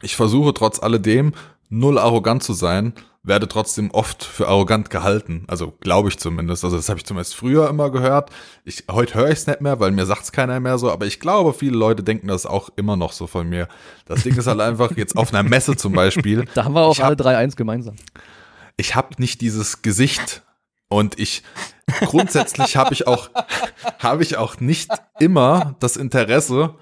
Ich 0.03 0.16
versuche 0.16 0.53
trotz 0.53 0.82
alledem 0.82 1.32
null 1.69 1.99
arrogant 1.99 2.43
zu 2.43 2.53
sein, 2.53 2.93
werde 3.23 3.47
trotzdem 3.47 3.90
oft 3.93 4.24
für 4.24 4.49
arrogant 4.49 4.90
gehalten. 4.90 5.44
Also 5.47 5.73
glaube 5.81 6.09
ich 6.09 6.19
zumindest. 6.19 6.65
Also 6.65 6.77
das 6.77 6.89
habe 6.89 6.99
ich 6.99 7.07
zumindest 7.07 7.35
früher 7.35 7.69
immer 7.69 7.90
gehört. 7.90 8.31
Ich, 8.65 8.85
heute 8.90 9.15
höre 9.15 9.28
ich 9.28 9.39
es 9.39 9.47
nicht 9.47 9.61
mehr, 9.61 9.78
weil 9.81 9.93
mir 9.93 10.07
sagt 10.07 10.24
es 10.24 10.32
keiner 10.32 10.59
mehr 10.61 10.77
so. 10.77 10.90
Aber 10.90 11.07
ich 11.07 11.20
glaube, 11.20 11.53
viele 11.53 11.77
Leute 11.77 12.03
denken 12.03 12.28
das 12.28 12.47
auch 12.47 12.70
immer 12.77 12.97
noch 12.97 13.12
so 13.12 13.27
von 13.27 13.49
mir. 13.49 13.69
Das 14.07 14.24
Ding 14.24 14.36
ist 14.36 14.47
halt 14.47 14.61
einfach 14.61 14.97
jetzt 14.97 15.16
auf 15.16 15.32
einer 15.32 15.49
Messe 15.49 15.77
zum 15.77 15.93
Beispiel. 15.93 16.47
Da 16.55 16.65
haben 16.65 16.74
wir 16.74 16.82
auch 16.82 16.99
alle 16.99 17.16
drei 17.16 17.36
eins 17.36 17.55
gemeinsam. 17.57 17.94
Ich 18.77 18.97
habe 18.97 19.09
nicht 19.19 19.40
dieses 19.40 19.82
Gesicht 19.82 20.43
und 20.93 21.19
ich 21.19 21.43
grundsätzlich 22.01 22.77
habe 22.77 22.94
ich 22.94 23.06
auch 23.06 23.31
habe 23.98 24.23
ich 24.23 24.36
auch 24.36 24.60
nicht 24.60 24.90
immer 25.19 25.77
das 25.81 25.97
Interesse 25.97 26.74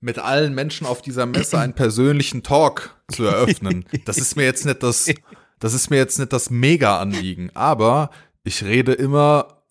mit 0.00 0.18
allen 0.18 0.54
Menschen 0.54 0.86
auf 0.86 1.02
dieser 1.02 1.26
Messe 1.26 1.58
einen 1.58 1.74
persönlichen 1.74 2.42
Talk 2.42 2.96
zu 3.08 3.24
eröffnen. 3.24 3.84
Das 4.04 4.18
ist 4.18 4.36
mir 4.36 4.44
jetzt 4.44 4.64
nicht 4.64 4.82
das 4.82 5.12
das 5.58 5.74
ist 5.74 5.90
mir 5.90 5.96
jetzt 5.96 6.18
nicht 6.18 6.32
das 6.32 6.50
Mega-Anliegen, 6.50 7.50
aber 7.54 8.10
ich 8.44 8.62
rede 8.62 8.92
immer 8.92 9.62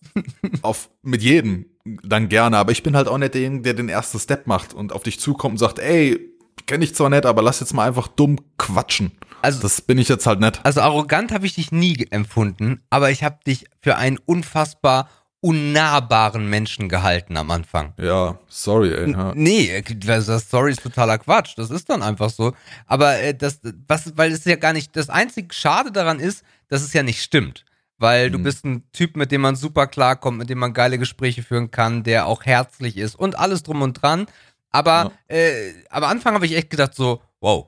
auf, 0.62 0.90
mit 1.02 1.22
jedem 1.22 1.68
dann 2.04 2.30
gerne, 2.30 2.58
aber 2.58 2.72
ich 2.72 2.84
bin 2.84 2.96
halt 2.96 3.08
auch 3.08 3.18
nicht 3.18 3.36
derjenige, 3.36 3.62
der 3.62 3.74
den 3.76 3.90
ersten 3.90 4.20
Step 4.20 4.48
macht 4.48 4.74
und 4.74 4.92
auf 4.94 5.04
dich 5.04 5.20
zukommt 5.20 5.54
und 5.54 5.58
sagt, 5.60 5.78
ey, 5.78 6.20
kenne 6.66 6.84
ich 6.84 6.96
zwar 6.96 7.10
nicht, 7.10 7.26
aber 7.26 7.42
lass 7.44 7.60
jetzt 7.60 7.74
mal 7.74 7.88
einfach 7.88 8.08
dumm 8.08 8.40
quatschen. 8.58 9.12
Also, 9.46 9.62
das 9.62 9.80
bin 9.82 10.00
ich 10.00 10.10
jetzt 10.10 10.26
halt 10.26 10.40
nicht. 10.40 10.60
Also 10.64 10.82
arrogant 10.82 11.32
habe 11.32 11.46
ich 11.46 11.54
dich 11.54 11.72
nie 11.72 12.08
empfunden, 12.10 12.82
aber 12.90 13.12
ich 13.12 13.24
habe 13.24 13.38
dich 13.46 13.66
für 13.80 13.96
einen 13.96 14.18
unfassbar 14.18 15.08
unnahbaren 15.40 16.50
Menschen 16.50 16.90
gehalten 16.90 17.38
am 17.38 17.52
Anfang. 17.52 17.94
Ja, 18.00 18.40
sorry, 18.48 18.92
ey. 18.92 19.12
Ja. 19.12 19.34
Nee, 19.36 19.84
das 19.98 20.50
Sorry 20.50 20.72
ist 20.72 20.82
totaler 20.82 21.20
Quatsch. 21.20 21.54
Das 21.58 21.70
ist 21.70 21.88
dann 21.92 22.02
einfach 22.02 22.32
so. 22.32 22.54
Aber 22.88 23.20
äh, 23.20 23.36
das, 23.36 23.60
was, 23.88 24.18
weil 24.18 24.32
es 24.32 24.46
ja 24.46 24.56
gar 24.56 24.74
nicht, 24.74 24.96
das 24.96 25.12
einzige 25.12 25.54
Schade 25.54 25.92
daran 25.92 26.20
ist, 26.20 26.44
dass 26.68 26.82
es 26.82 26.94
ja 26.94 27.04
nicht 27.04 27.22
stimmt. 27.22 27.64
Weil 28.00 28.30
mhm. 28.30 28.34
du 28.34 28.40
bist 28.40 28.66
ein 28.66 28.92
Typ, 28.94 29.16
mit 29.16 29.32
dem 29.32 29.42
man 29.42 29.56
super 29.56 29.86
klarkommt, 29.86 30.40
mit 30.40 30.50
dem 30.50 30.58
man 30.58 30.74
geile 30.74 30.98
Gespräche 30.98 31.44
führen 31.44 31.70
kann, 31.70 32.02
der 32.02 32.26
auch 32.26 32.44
herzlich 32.44 32.98
ist 32.98 33.14
und 33.14 33.38
alles 33.38 33.62
drum 33.62 33.84
und 33.84 34.02
dran. 34.02 34.26
Aber 34.72 35.12
ja. 35.30 35.36
äh, 35.36 35.74
am 35.92 36.06
Anfang 36.06 36.34
habe 36.34 36.48
ich 36.48 36.56
echt 36.56 36.72
gedacht 36.72 36.96
so, 36.96 37.22
wow, 37.40 37.68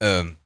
ähm, 0.00 0.36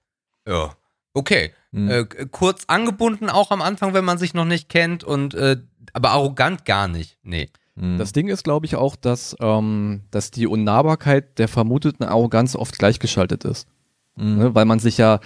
ja, 0.49 0.71
okay. 1.15 1.53
Mhm. 1.71 1.91
Äh, 1.91 2.05
kurz 2.31 2.65
angebunden 2.67 3.29
auch 3.29 3.51
am 3.51 3.63
Anfang, 3.63 3.93
wenn 3.95 4.05
man 4.05 4.19
sich 4.19 4.35
noch 4.35 4.47
nicht 4.47 4.69
kennt 4.69 5.05
und 5.05 5.35
äh, 5.35 5.59
aber 5.93 6.11
arrogant 6.11 6.65
gar 6.65 6.89
nicht. 6.89 7.19
Nee. 7.23 7.51
Mhm. 7.75 7.99
Das 7.99 8.13
Ding 8.13 8.29
ist, 8.29 8.45
glaube 8.45 8.67
ich, 8.67 8.77
auch, 8.77 8.97
dass, 8.97 9.37
ähm, 9.41 10.03
dass 10.11 10.31
die 10.31 10.47
Unnahbarkeit 10.47 11.39
der 11.39 11.49
vermuteten 11.49 12.05
Arroganz 12.05 12.57
oft 12.57 12.79
gleichgeschaltet 12.79 13.45
ist. 13.45 13.69
Mhm. 14.17 14.39
Ne? 14.39 14.55
Weil 14.55 14.65
man 14.65 14.79
sich 14.79 14.99
ja 14.99 15.21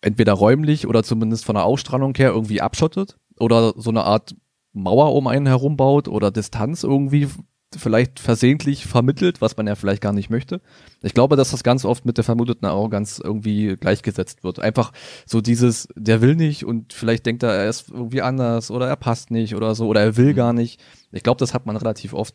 entweder 0.00 0.34
räumlich 0.34 0.86
oder 0.86 1.02
zumindest 1.02 1.44
von 1.44 1.54
der 1.54 1.64
Ausstrahlung 1.64 2.14
her 2.14 2.30
irgendwie 2.30 2.60
abschottet 2.60 3.16
oder 3.38 3.74
so 3.76 3.90
eine 3.90 4.04
Art 4.04 4.34
Mauer 4.72 5.14
um 5.14 5.26
einen 5.26 5.46
herum 5.46 5.76
baut 5.76 6.06
oder 6.06 6.30
Distanz 6.30 6.84
irgendwie 6.84 7.28
vielleicht 7.76 8.20
versehentlich 8.20 8.86
vermittelt, 8.86 9.40
was 9.40 9.56
man 9.56 9.66
ja 9.66 9.74
vielleicht 9.74 10.02
gar 10.02 10.12
nicht 10.12 10.30
möchte. 10.30 10.60
Ich 11.02 11.14
glaube, 11.14 11.36
dass 11.36 11.50
das 11.50 11.62
ganz 11.62 11.84
oft 11.84 12.04
mit 12.04 12.16
der 12.16 12.24
vermuteten 12.24 12.66
Arroganz 12.66 13.20
irgendwie 13.22 13.76
gleichgesetzt 13.76 14.44
wird. 14.44 14.60
Einfach 14.60 14.92
so 15.24 15.40
dieses, 15.40 15.88
der 15.94 16.20
will 16.20 16.34
nicht 16.36 16.64
und 16.64 16.92
vielleicht 16.92 17.26
denkt 17.26 17.42
er, 17.42 17.52
er 17.52 17.68
ist 17.68 17.90
irgendwie 17.90 18.22
anders 18.22 18.70
oder 18.70 18.88
er 18.88 18.96
passt 18.96 19.30
nicht 19.30 19.54
oder 19.54 19.74
so 19.74 19.86
oder 19.86 20.00
er 20.00 20.16
will 20.16 20.32
mhm. 20.32 20.36
gar 20.36 20.52
nicht. 20.52 20.80
Ich 21.12 21.22
glaube, 21.22 21.38
das 21.38 21.54
hat 21.54 21.66
man 21.66 21.76
relativ 21.76 22.12
oft. 22.12 22.34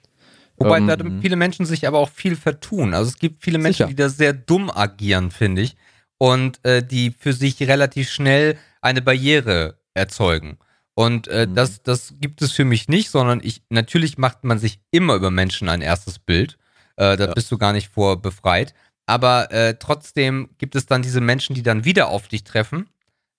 Wobei 0.57 0.77
ähm, 0.77 0.87
da 0.87 0.97
viele 1.21 1.35
Menschen 1.35 1.65
sich 1.65 1.87
aber 1.87 1.99
auch 1.99 2.09
viel 2.09 2.35
vertun. 2.35 2.93
Also 2.93 3.09
es 3.09 3.19
gibt 3.19 3.43
viele 3.43 3.57
Menschen, 3.57 3.77
sicher. 3.77 3.87
die 3.87 3.95
da 3.95 4.09
sehr 4.09 4.33
dumm 4.33 4.69
agieren, 4.69 5.31
finde 5.31 5.63
ich, 5.63 5.75
und 6.17 6.63
äh, 6.63 6.85
die 6.85 7.15
für 7.17 7.33
sich 7.33 7.59
relativ 7.61 8.09
schnell 8.09 8.57
eine 8.81 9.01
Barriere 9.01 9.79
erzeugen. 9.93 10.57
Und 10.93 11.27
äh, 11.27 11.47
mhm. 11.47 11.55
das, 11.55 11.83
das 11.83 12.13
gibt 12.19 12.41
es 12.41 12.51
für 12.51 12.65
mich 12.65 12.87
nicht, 12.87 13.09
sondern 13.09 13.39
ich, 13.43 13.63
natürlich 13.69 14.17
macht 14.17 14.43
man 14.43 14.59
sich 14.59 14.79
immer 14.91 15.15
über 15.15 15.31
Menschen 15.31 15.69
ein 15.69 15.81
erstes 15.81 16.19
Bild. 16.19 16.57
Äh, 16.97 17.17
da 17.17 17.25
ja. 17.25 17.33
bist 17.33 17.51
du 17.51 17.57
gar 17.57 17.73
nicht 17.73 17.89
vor 17.89 18.21
befreit. 18.21 18.73
Aber 19.05 19.51
äh, 19.51 19.75
trotzdem 19.79 20.49
gibt 20.57 20.75
es 20.75 20.85
dann 20.85 21.01
diese 21.01 21.21
Menschen, 21.21 21.55
die 21.55 21.63
dann 21.63 21.85
wieder 21.85 22.09
auf 22.09 22.27
dich 22.27 22.43
treffen. 22.43 22.89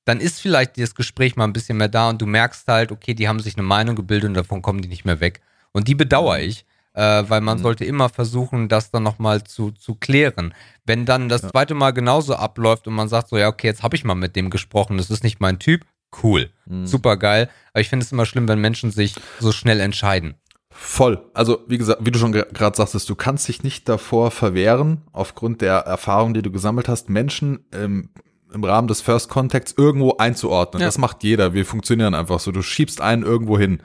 Dann 0.04 0.18
ist 0.20 0.40
vielleicht 0.40 0.78
das 0.78 0.94
Gespräch 0.94 1.36
mal 1.36 1.44
ein 1.44 1.52
bisschen 1.52 1.78
mehr 1.78 1.88
da 1.88 2.08
und 2.08 2.20
du 2.20 2.26
merkst 2.26 2.66
halt, 2.68 2.90
okay, 2.90 3.14
die 3.14 3.28
haben 3.28 3.40
sich 3.40 3.56
eine 3.56 3.62
Meinung 3.62 3.96
gebildet 3.96 4.28
und 4.28 4.34
davon 4.34 4.62
kommen 4.62 4.82
die 4.82 4.88
nicht 4.88 5.04
mehr 5.04 5.20
weg. 5.20 5.40
Und 5.72 5.88
die 5.88 5.94
bedauere 5.94 6.38
mhm. 6.38 6.44
ich. 6.44 6.64
äh, 6.94 7.24
weil 7.28 7.40
man 7.40 7.58
mhm. 7.58 7.62
sollte 7.62 7.84
immer 7.84 8.08
versuchen, 8.08 8.68
das 8.68 8.90
dann 8.90 9.02
nochmal 9.02 9.44
zu, 9.44 9.70
zu 9.70 9.94
klären. 9.94 10.54
Wenn 10.84 11.06
dann 11.06 11.28
das 11.28 11.42
ja. 11.42 11.50
zweite 11.50 11.74
Mal 11.74 11.92
genauso 11.92 12.34
abläuft 12.34 12.86
und 12.86 12.94
man 12.94 13.08
sagt 13.08 13.28
so, 13.28 13.38
ja, 13.38 13.48
okay, 13.48 13.66
jetzt 13.66 13.82
habe 13.82 13.96
ich 13.96 14.04
mal 14.04 14.14
mit 14.14 14.36
dem 14.36 14.50
gesprochen, 14.50 14.98
das 14.98 15.10
ist 15.10 15.24
nicht 15.24 15.40
mein 15.40 15.58
Typ, 15.58 15.86
cool, 16.22 16.50
mhm. 16.66 16.86
super 16.86 17.16
geil. 17.16 17.48
Aber 17.72 17.80
ich 17.80 17.88
finde 17.88 18.04
es 18.04 18.12
immer 18.12 18.26
schlimm, 18.26 18.48
wenn 18.48 18.60
Menschen 18.60 18.90
sich 18.90 19.14
so 19.40 19.52
schnell 19.52 19.80
entscheiden. 19.80 20.34
Voll. 20.70 21.22
Also, 21.34 21.60
wie 21.68 21.78
gesagt, 21.78 22.04
wie 22.04 22.10
du 22.10 22.18
schon 22.18 22.32
gerade 22.32 22.76
sagtest, 22.76 23.08
du 23.08 23.14
kannst 23.14 23.46
dich 23.46 23.62
nicht 23.62 23.88
davor 23.88 24.30
verwehren, 24.30 25.02
aufgrund 25.12 25.60
der 25.60 25.74
Erfahrung, 25.74 26.32
die 26.34 26.42
du 26.42 26.50
gesammelt 26.50 26.88
hast, 26.88 27.10
Menschen 27.10 27.66
ähm, 27.72 28.08
im 28.52 28.64
Rahmen 28.64 28.88
des 28.88 29.00
First 29.00 29.28
Contacts 29.28 29.74
irgendwo 29.76 30.16
einzuordnen. 30.16 30.80
Ja. 30.80 30.88
Das 30.88 30.98
macht 30.98 31.22
jeder. 31.24 31.54
Wir 31.54 31.66
funktionieren 31.66 32.14
einfach 32.14 32.40
so. 32.40 32.52
Du 32.52 32.62
schiebst 32.62 33.00
einen 33.00 33.22
irgendwo 33.22 33.58
hin. 33.58 33.82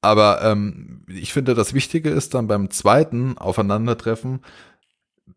Aber 0.00 0.42
ähm, 0.42 1.04
ich 1.08 1.32
finde, 1.32 1.54
das 1.54 1.74
Wichtige 1.74 2.10
ist 2.10 2.34
dann 2.34 2.46
beim 2.46 2.70
zweiten 2.70 3.36
Aufeinandertreffen 3.36 4.40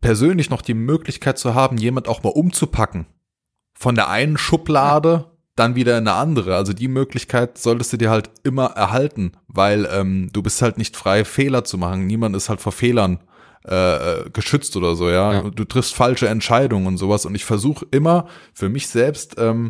persönlich 0.02 0.50
noch 0.50 0.62
die 0.62 0.74
Möglichkeit 0.74 1.38
zu 1.38 1.54
haben, 1.54 1.78
jemand 1.78 2.08
auch 2.08 2.24
mal 2.24 2.30
umzupacken. 2.30 3.08
Von 3.74 3.96
der 3.96 4.10
einen 4.10 4.38
Schublade 4.38 5.31
dann 5.62 5.76
wieder 5.76 5.98
in 5.98 6.08
eine 6.08 6.18
andere. 6.18 6.56
Also 6.56 6.74
die 6.74 6.88
Möglichkeit 6.88 7.58
solltest 7.58 7.94
du 7.94 7.98
dir 7.98 8.10
halt 8.10 8.32
immer 8.44 8.72
erhalten, 8.72 9.34
weil 9.48 9.88
ähm, 9.92 10.30
du 10.34 10.42
bist 10.42 10.62
halt 10.62 10.78
nicht 10.78 10.98
frei, 10.98 11.24
Fehler 11.24 11.64
zu 11.64 11.78
machen. 11.78 12.08
Niemand 12.08 12.36
ist 12.36 12.50
halt 12.50 12.62
vor 12.62 12.72
Fehlern 12.72 13.20
äh, 13.64 14.30
geschützt 14.34 14.76
oder 14.76 14.96
so, 14.96 15.10
ja? 15.10 15.34
ja. 15.34 15.42
Du 15.44 15.64
triffst 15.64 15.94
falsche 15.94 16.28
Entscheidungen 16.28 16.88
und 16.88 16.98
sowas. 16.98 17.26
Und 17.26 17.36
ich 17.36 17.46
versuche 17.46 17.86
immer 17.92 18.28
für 18.54 18.70
mich 18.70 18.88
selbst, 18.88 19.36
ähm, 19.38 19.70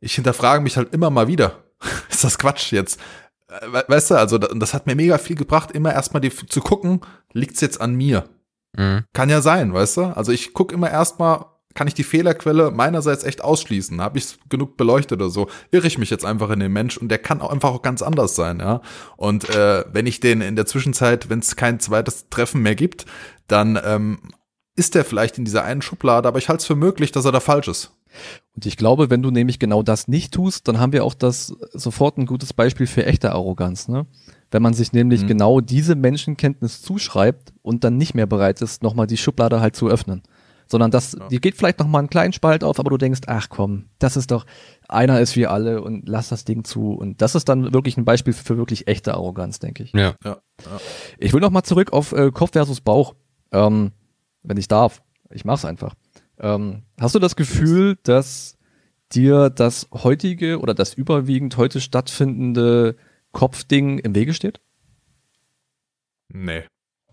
ich 0.00 0.14
hinterfrage 0.14 0.62
mich 0.62 0.76
halt 0.76 0.94
immer 0.94 1.10
mal 1.10 1.26
wieder. 1.26 1.64
ist 2.08 2.22
das 2.22 2.38
Quatsch 2.38 2.70
jetzt? 2.72 3.00
Äh, 3.48 3.82
weißt 3.88 4.12
du, 4.12 4.14
also 4.14 4.38
das 4.38 4.72
hat 4.72 4.86
mir 4.86 4.94
mega 4.94 5.18
viel 5.18 5.36
gebracht, 5.36 5.72
immer 5.72 5.92
erstmal 5.92 6.20
die, 6.20 6.30
zu 6.30 6.60
gucken, 6.60 7.00
liegt's 7.32 7.60
jetzt 7.60 7.80
an 7.80 7.94
mir? 7.94 8.28
Mhm. 8.76 9.04
Kann 9.12 9.30
ja 9.30 9.40
sein, 9.40 9.74
weißt 9.74 9.96
du? 9.96 10.02
Also 10.16 10.30
ich 10.30 10.52
gucke 10.52 10.74
immer 10.74 10.90
erstmal, 10.90 11.46
kann 11.76 11.86
ich 11.86 11.94
die 11.94 12.02
Fehlerquelle 12.02 12.72
meinerseits 12.72 13.22
echt 13.22 13.44
ausschließen? 13.44 14.00
Habe 14.00 14.18
ich 14.18 14.38
genug 14.48 14.76
beleuchtet 14.76 15.20
oder 15.20 15.30
so? 15.30 15.48
Irre 15.70 15.86
ich 15.86 15.98
mich 15.98 16.10
jetzt 16.10 16.24
einfach 16.24 16.50
in 16.50 16.58
den 16.58 16.72
Mensch 16.72 16.96
und 16.96 17.08
der 17.08 17.18
kann 17.18 17.40
auch 17.40 17.50
einfach 17.50 17.70
auch 17.70 17.82
ganz 17.82 18.02
anders 18.02 18.34
sein, 18.34 18.58
ja. 18.58 18.80
Und 19.16 19.48
äh, 19.50 19.84
wenn 19.92 20.06
ich 20.06 20.18
den 20.18 20.40
in 20.40 20.56
der 20.56 20.66
Zwischenzeit, 20.66 21.28
wenn 21.30 21.38
es 21.38 21.54
kein 21.54 21.78
zweites 21.78 22.28
Treffen 22.30 22.62
mehr 22.62 22.74
gibt, 22.74 23.06
dann 23.46 23.78
ähm, 23.84 24.18
ist 24.74 24.94
der 24.94 25.04
vielleicht 25.04 25.38
in 25.38 25.44
dieser 25.44 25.64
einen 25.64 25.82
Schublade, 25.82 26.26
aber 26.26 26.38
ich 26.38 26.48
halte 26.48 26.62
es 26.62 26.66
für 26.66 26.76
möglich, 26.76 27.12
dass 27.12 27.24
er 27.24 27.32
da 27.32 27.40
falsch 27.40 27.68
ist. 27.68 27.92
Und 28.54 28.64
ich 28.64 28.78
glaube, 28.78 29.10
wenn 29.10 29.22
du 29.22 29.30
nämlich 29.30 29.58
genau 29.58 29.82
das 29.82 30.08
nicht 30.08 30.32
tust, 30.32 30.66
dann 30.68 30.80
haben 30.80 30.92
wir 30.92 31.04
auch 31.04 31.14
das 31.14 31.54
sofort 31.72 32.16
ein 32.16 32.24
gutes 32.24 32.54
Beispiel 32.54 32.86
für 32.86 33.04
echte 33.04 33.32
Arroganz, 33.32 33.88
ne? 33.88 34.06
Wenn 34.50 34.62
man 34.62 34.74
sich 34.74 34.92
nämlich 34.92 35.24
mhm. 35.24 35.26
genau 35.26 35.60
diese 35.60 35.96
Menschenkenntnis 35.96 36.80
zuschreibt 36.80 37.52
und 37.62 37.84
dann 37.84 37.96
nicht 37.98 38.14
mehr 38.14 38.26
bereit 38.26 38.62
ist, 38.62 38.82
nochmal 38.82 39.06
die 39.06 39.16
Schublade 39.16 39.60
halt 39.60 39.76
zu 39.76 39.88
öffnen 39.88 40.22
sondern 40.68 40.90
das, 40.90 41.12
ja. 41.12 41.28
die 41.28 41.40
geht 41.40 41.56
vielleicht 41.56 41.78
noch 41.78 41.86
mal 41.86 42.00
einen 42.00 42.10
kleinen 42.10 42.32
Spalt 42.32 42.64
auf, 42.64 42.78
aber 42.78 42.90
du 42.90 42.96
denkst, 42.96 43.22
ach 43.26 43.48
komm, 43.48 43.86
das 43.98 44.16
ist 44.16 44.30
doch, 44.30 44.46
einer 44.88 45.20
ist 45.20 45.36
wie 45.36 45.46
alle 45.46 45.82
und 45.82 46.08
lass 46.08 46.28
das 46.28 46.44
Ding 46.44 46.64
zu. 46.64 46.92
Und 46.92 47.22
das 47.22 47.34
ist 47.34 47.48
dann 47.48 47.72
wirklich 47.72 47.96
ein 47.96 48.04
Beispiel 48.04 48.32
für, 48.32 48.44
für 48.44 48.56
wirklich 48.56 48.88
echte 48.88 49.14
Arroganz, 49.14 49.58
denke 49.58 49.84
ich. 49.84 49.92
Ja. 49.92 50.14
ja. 50.24 50.38
ja. 50.64 50.80
Ich 51.18 51.32
will 51.32 51.40
noch 51.40 51.50
mal 51.50 51.62
zurück 51.62 51.92
auf 51.92 52.12
äh, 52.12 52.30
Kopf 52.32 52.52
versus 52.52 52.80
Bauch, 52.80 53.14
ähm, 53.52 53.92
wenn 54.42 54.56
ich 54.56 54.68
darf. 54.68 55.02
Ich 55.30 55.44
mach's 55.44 55.64
einfach. 55.64 55.94
Ähm, 56.38 56.82
hast 57.00 57.14
du 57.14 57.18
das 57.18 57.36
Gefühl, 57.36 57.96
dass 58.02 58.56
dir 59.12 59.50
das 59.50 59.88
heutige 59.92 60.60
oder 60.60 60.74
das 60.74 60.94
überwiegend 60.94 61.56
heute 61.56 61.80
stattfindende 61.80 62.96
Kopfding 63.32 63.98
im 63.98 64.14
Wege 64.14 64.34
steht? 64.34 64.60
Nee, 66.28 66.64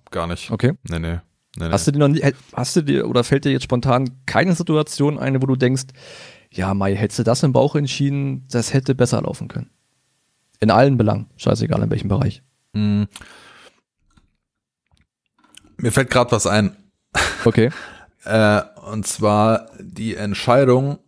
gar 0.09 0.27
nicht. 0.27 0.51
Okay. 0.51 0.73
Nee, 0.89 0.99
nee. 0.99 1.19
Nee, 1.55 1.69
hast 1.69 1.87
du 1.87 1.91
dir 1.91 1.99
noch 1.99 2.07
nie, 2.07 2.21
hast 2.53 2.75
du 2.75 2.81
dir 2.81 3.07
oder 3.07 3.23
fällt 3.23 3.45
dir 3.45 3.51
jetzt 3.51 3.63
spontan 3.63 4.09
keine 4.25 4.55
Situation 4.55 5.19
ein, 5.19 5.41
wo 5.41 5.45
du 5.45 5.55
denkst, 5.55 5.85
ja, 6.51 6.73
Mai, 6.73 6.95
hättest 6.95 7.19
du 7.19 7.23
das 7.23 7.43
im 7.43 7.53
Bauch 7.53 7.75
entschieden, 7.75 8.47
das 8.49 8.73
hätte 8.73 8.95
besser 8.95 9.21
laufen 9.21 9.47
können? 9.47 9.69
In 10.59 10.71
allen 10.71 10.97
Belangen, 10.97 11.29
scheißegal 11.35 11.81
in 11.81 11.89
welchem 11.89 12.07
Bereich. 12.07 12.41
Mm. 12.73 13.03
Mir 15.77 15.91
fällt 15.91 16.09
gerade 16.09 16.31
was 16.31 16.47
ein. 16.47 16.75
Okay. 17.43 17.71
äh, 18.23 18.61
und 18.91 19.05
zwar 19.05 19.69
die 19.79 20.15
Entscheidung, 20.15 20.99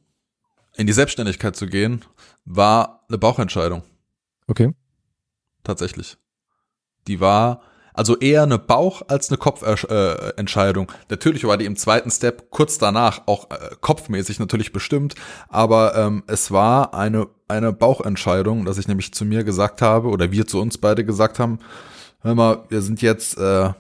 in 0.76 0.88
die 0.88 0.94
Selbstständigkeit 0.94 1.56
zu 1.56 1.68
gehen, 1.68 2.04
war 2.44 3.06
eine 3.08 3.18
Bauchentscheidung. 3.18 3.84
Okay. 4.48 4.74
Tatsächlich. 5.64 6.18
Die 7.08 7.20
war 7.20 7.62
also 7.96 8.18
eher 8.18 8.44
eine 8.44 8.60
Bauch- 8.60 9.04
als 9.08 9.30
eine 9.30 9.38
Kopfentscheidung. 9.38 10.90
Äh, 10.90 10.94
natürlich 11.10 11.44
war 11.46 11.58
die 11.58 11.66
im 11.66 11.78
zweiten 11.78 12.12
Step 12.12 12.52
kurz 12.52 12.78
danach 12.78 13.22
auch 13.26 13.50
äh, 13.52 13.76
kopfmäßig 13.80 14.40
natürlich 14.40 14.74
bestimmt, 14.74 15.16
aber 15.48 15.96
ähm, 15.96 16.24
es 16.28 16.52
war 16.52 16.94
eine, 16.94 17.28
eine 17.48 17.72
Bauchentscheidung, 17.72 18.66
dass 18.66 18.78
ich 18.78 18.88
nämlich 18.88 19.14
zu 19.14 19.26
mir 19.26 19.44
gesagt 19.44 19.82
habe, 19.82 20.10
oder 20.10 20.32
wir 20.32 20.46
zu 20.46 20.60
uns 20.60 20.78
beide 20.78 21.06
gesagt 21.06 21.40
haben, 21.40 21.60
hör 22.22 22.36
mal, 22.36 22.64
wir 22.70 22.82
sind 22.82 23.02
jetzt 23.02 23.38
äh, 23.38 23.72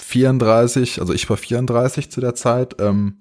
34, 0.00 1.00
also 1.00 1.12
ich 1.12 1.28
war 1.30 1.36
34 1.36 2.10
zu 2.10 2.20
der 2.20 2.34
Zeit. 2.34 2.76
Ähm, 2.80 3.18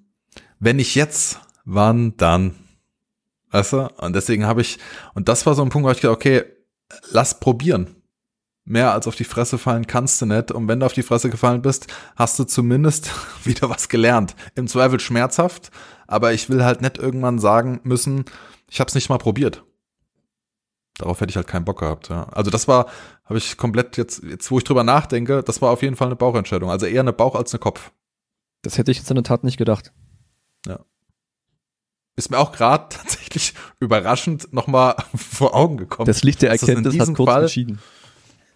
wenn 0.60 0.76
nicht 0.76 0.96
jetzt, 0.96 1.40
wann 1.66 2.18
dann? 2.18 2.56
Weißt 3.52 3.74
du? 3.74 3.90
Und 3.98 4.16
deswegen 4.16 4.46
habe 4.46 4.62
ich, 4.62 4.80
und 5.14 5.30
das 5.30 5.46
war 5.46 5.56
so 5.56 5.62
ein 5.62 5.70
Punkt, 5.70 5.88
wo 5.88 5.92
ich 5.92 6.02
gedacht, 6.02 6.16
okay, 6.16 6.44
lass 7.12 7.40
probieren 7.40 8.01
mehr 8.66 8.94
als 8.94 9.08
auf 9.08 9.16
die 9.16 9.24
Fresse 9.24 9.58
fallen 9.58 9.88
kannst 9.88 10.22
du 10.22 10.26
nicht. 10.26 10.52
Und 10.52 10.68
wenn 10.68 10.80
du 10.80 10.86
auf 10.86 10.94
die 10.94 11.04
Fresse 11.04 11.30
gefallen 11.30 11.62
bist, 11.62 11.88
hast 12.16 12.38
du 12.40 12.44
zumindest 12.44 13.12
wieder 13.44 13.70
was 13.70 13.90
gelernt. 13.90 14.36
Im 14.56 14.68
Zweifel 14.68 15.00
schmerzhaft, 15.00 15.72
aber 16.08 16.34
ich 16.34 16.50
will 16.50 16.64
halt 16.64 16.82
nicht 16.82 16.98
irgendwann 16.98 17.40
sagen 17.40 17.82
müssen, 17.84 18.26
ich 18.70 18.80
habe 18.80 18.88
es 18.88 18.96
nicht 18.96 19.10
mal 19.10 19.18
probiert. 19.18 19.64
Darauf 20.98 21.20
hätte 21.20 21.32
ich 21.32 21.36
halt 21.36 21.48
keinen 21.48 21.66
Bock 21.66 21.80
gehabt. 21.80 22.10
Ja. 22.10 22.26
Also 22.30 22.52
das 22.52 22.68
war, 22.68 22.88
habe 23.26 23.38
ich 23.38 23.58
komplett 23.58 23.98
jetzt, 23.98 24.24
jetzt 24.24 24.52
wo 24.52 24.60
ich 24.60 24.64
drüber 24.64 24.84
nachdenke, 24.84 25.42
das 25.42 25.62
war 25.62 25.72
auf 25.72 25.82
jeden 25.82 25.96
Fall 25.96 26.08
eine 26.08 26.16
Bauchentscheidung. 26.16 26.70
Also 26.70 26.86
eher 26.86 27.02
eine 27.02 27.14
Bauch 27.14 27.36
als 27.36 27.54
eine 27.54 27.60
Kopf. 27.60 27.92
Das 28.62 28.78
hätte 28.78 28.92
ich 28.92 28.98
jetzt 28.98 29.10
in 29.10 29.16
der 29.16 29.24
Tat 29.24 29.44
nicht 29.44 29.58
gedacht. 29.58 29.92
Ja. 30.68 30.80
Ist 32.16 32.30
mir 32.30 32.38
auch 32.38 32.52
gerade 32.52 32.90
tatsächlich 32.96 33.56
überraschend 33.80 34.54
nochmal 34.54 34.96
vor 35.16 35.56
Augen 35.56 35.78
gekommen. 35.78 36.06
Das 36.06 36.22
Licht 36.22 36.44
der 36.44 36.52
Erkenntnis 36.52 37.00
hat 37.00 37.16
kurz 37.16 37.32
Fall, 37.32 37.42
entschieden 37.44 37.80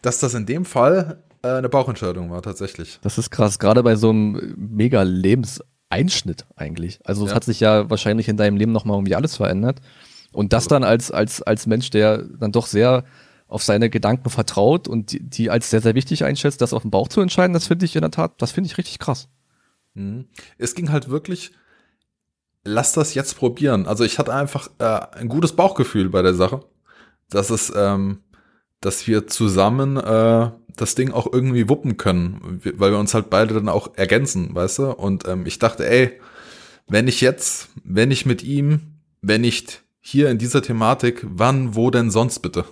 dass 0.06 0.20
das 0.20 0.34
in 0.34 0.46
dem 0.46 0.66
Fall 0.66 1.24
äh, 1.42 1.48
eine 1.50 1.70
Bauchentscheidung 1.70 2.30
war, 2.30 2.42
tatsächlich. 2.42 3.00
Das 3.02 3.18
ist 3.18 3.32
krass, 3.32 3.60
gerade 3.60 3.82
bei 3.84 3.96
so 3.96 4.10
einem 4.10 4.54
mega 4.56 5.02
Lebenseinschnitt 5.02 6.46
eigentlich. 6.56 7.00
Also 7.04 7.24
es 7.26 7.32
ja. 7.32 7.36
hat 7.36 7.44
sich 7.44 7.60
ja 7.60 7.90
wahrscheinlich 7.90 8.28
in 8.28 8.38
deinem 8.38 8.58
Leben 8.58 8.72
nochmal 8.72 8.98
irgendwie 8.98 9.16
alles 9.16 9.36
verändert. 9.36 9.82
Und 10.32 10.54
das 10.54 10.68
dann 10.68 10.84
als, 10.84 11.12
als, 11.12 11.42
als 11.42 11.66
Mensch, 11.66 11.90
der 11.90 12.20
dann 12.20 12.52
doch 12.52 12.68
sehr 12.68 13.04
auf 13.48 13.64
seine 13.64 13.90
Gedanken 13.90 14.30
vertraut 14.30 14.88
und 14.88 15.12
die, 15.12 15.22
die 15.22 15.50
als 15.50 15.70
sehr, 15.70 15.82
sehr 15.82 15.96
wichtig 15.96 16.24
einschätzt, 16.24 16.62
das 16.62 16.74
auf 16.74 16.82
dem 16.82 16.92
Bauch 16.92 17.08
zu 17.08 17.22
entscheiden, 17.22 17.54
das 17.54 17.68
finde 17.68 17.86
ich 17.86 17.96
in 17.96 18.02
der 18.02 18.12
Tat, 18.12 18.42
das 18.42 18.52
finde 18.52 18.68
ich 18.68 18.78
richtig 18.78 19.00
krass. 19.00 19.30
Mhm. 19.94 20.26
Es 20.58 20.76
ging 20.76 20.92
halt 20.92 21.10
wirklich, 21.10 21.52
lass 22.64 22.94
das 22.94 23.14
jetzt 23.14 23.38
probieren. 23.38 23.86
Also 23.86 24.04
ich 24.04 24.20
hatte 24.20 24.34
einfach 24.34 24.70
äh, 24.80 25.18
ein 25.18 25.30
gutes 25.30 25.54
Bauchgefühl 25.54 26.10
bei 26.10 26.22
der 26.22 26.34
Sache, 26.34 26.66
dass 27.30 27.50
es 27.50 27.72
ähm, 27.76 28.20
dass 28.86 29.08
wir 29.08 29.26
zusammen 29.26 29.98
äh, 29.98 30.52
das 30.76 30.94
Ding 30.94 31.12
auch 31.12 31.32
irgendwie 31.32 31.68
wuppen 31.70 31.98
können, 31.98 32.62
weil 32.76 32.92
wir 32.92 33.00
uns 33.00 33.16
halt 33.16 33.32
beide 33.32 33.56
dann 33.56 33.68
auch 33.68 33.98
ergänzen, 33.98 34.54
weißt 34.54 34.80
du? 34.80 34.92
Und 34.92 35.28
ähm, 35.28 35.46
ich 35.48 35.58
dachte, 35.58 35.90
ey, 35.90 36.20
wenn 36.88 37.08
ich 37.08 37.20
jetzt, 37.20 37.70
wenn 37.84 38.12
ich 38.12 38.28
mit 38.28 38.44
ihm, 38.44 39.00
wenn 39.22 39.42
nicht 39.42 39.84
hier 40.02 40.30
in 40.30 40.38
dieser 40.38 40.62
Thematik, 40.62 41.26
wann, 41.28 41.76
wo 41.76 41.90
denn 41.90 42.12
sonst 42.12 42.40
bitte? 42.40 42.66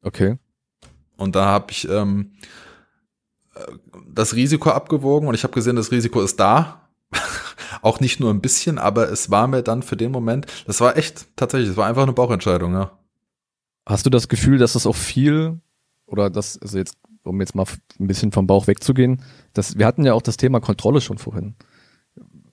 Okay. 0.00 0.38
Und 1.18 1.36
da 1.36 1.44
habe 1.46 1.66
ich 1.70 1.86
ähm, 1.88 2.32
äh, 3.54 3.60
das 4.08 4.34
Risiko 4.34 4.70
abgewogen 4.70 5.28
und 5.28 5.34
ich 5.34 5.42
habe 5.42 5.52
gesehen, 5.52 5.76
das 5.76 5.90
Risiko 5.90 6.22
ist 6.22 6.40
da. 6.40 6.88
auch 7.82 8.00
nicht 8.00 8.20
nur 8.20 8.30
ein 8.30 8.40
bisschen, 8.40 8.78
aber 8.78 9.10
es 9.10 9.30
war 9.30 9.48
mir 9.48 9.62
dann 9.62 9.82
für 9.82 9.98
den 9.98 10.10
Moment, 10.10 10.46
das 10.66 10.80
war 10.80 10.96
echt 10.96 11.26
tatsächlich, 11.36 11.70
es 11.70 11.76
war 11.76 11.86
einfach 11.86 12.04
eine 12.04 12.14
Bauchentscheidung, 12.14 12.72
ja. 12.72 12.98
Hast 13.86 14.06
du 14.06 14.10
das 14.10 14.28
Gefühl, 14.28 14.58
dass 14.58 14.74
das 14.74 14.86
auch 14.86 14.96
viel 14.96 15.60
oder 16.06 16.30
das, 16.30 16.58
also 16.60 16.78
jetzt, 16.78 16.96
um 17.22 17.40
jetzt 17.40 17.54
mal 17.54 17.66
ein 17.98 18.06
bisschen 18.06 18.32
vom 18.32 18.46
Bauch 18.46 18.66
wegzugehen, 18.66 19.22
dass, 19.52 19.78
wir 19.78 19.86
hatten 19.86 20.04
ja 20.04 20.14
auch 20.14 20.22
das 20.22 20.36
Thema 20.36 20.60
Kontrolle 20.60 21.00
schon 21.00 21.18
vorhin. 21.18 21.54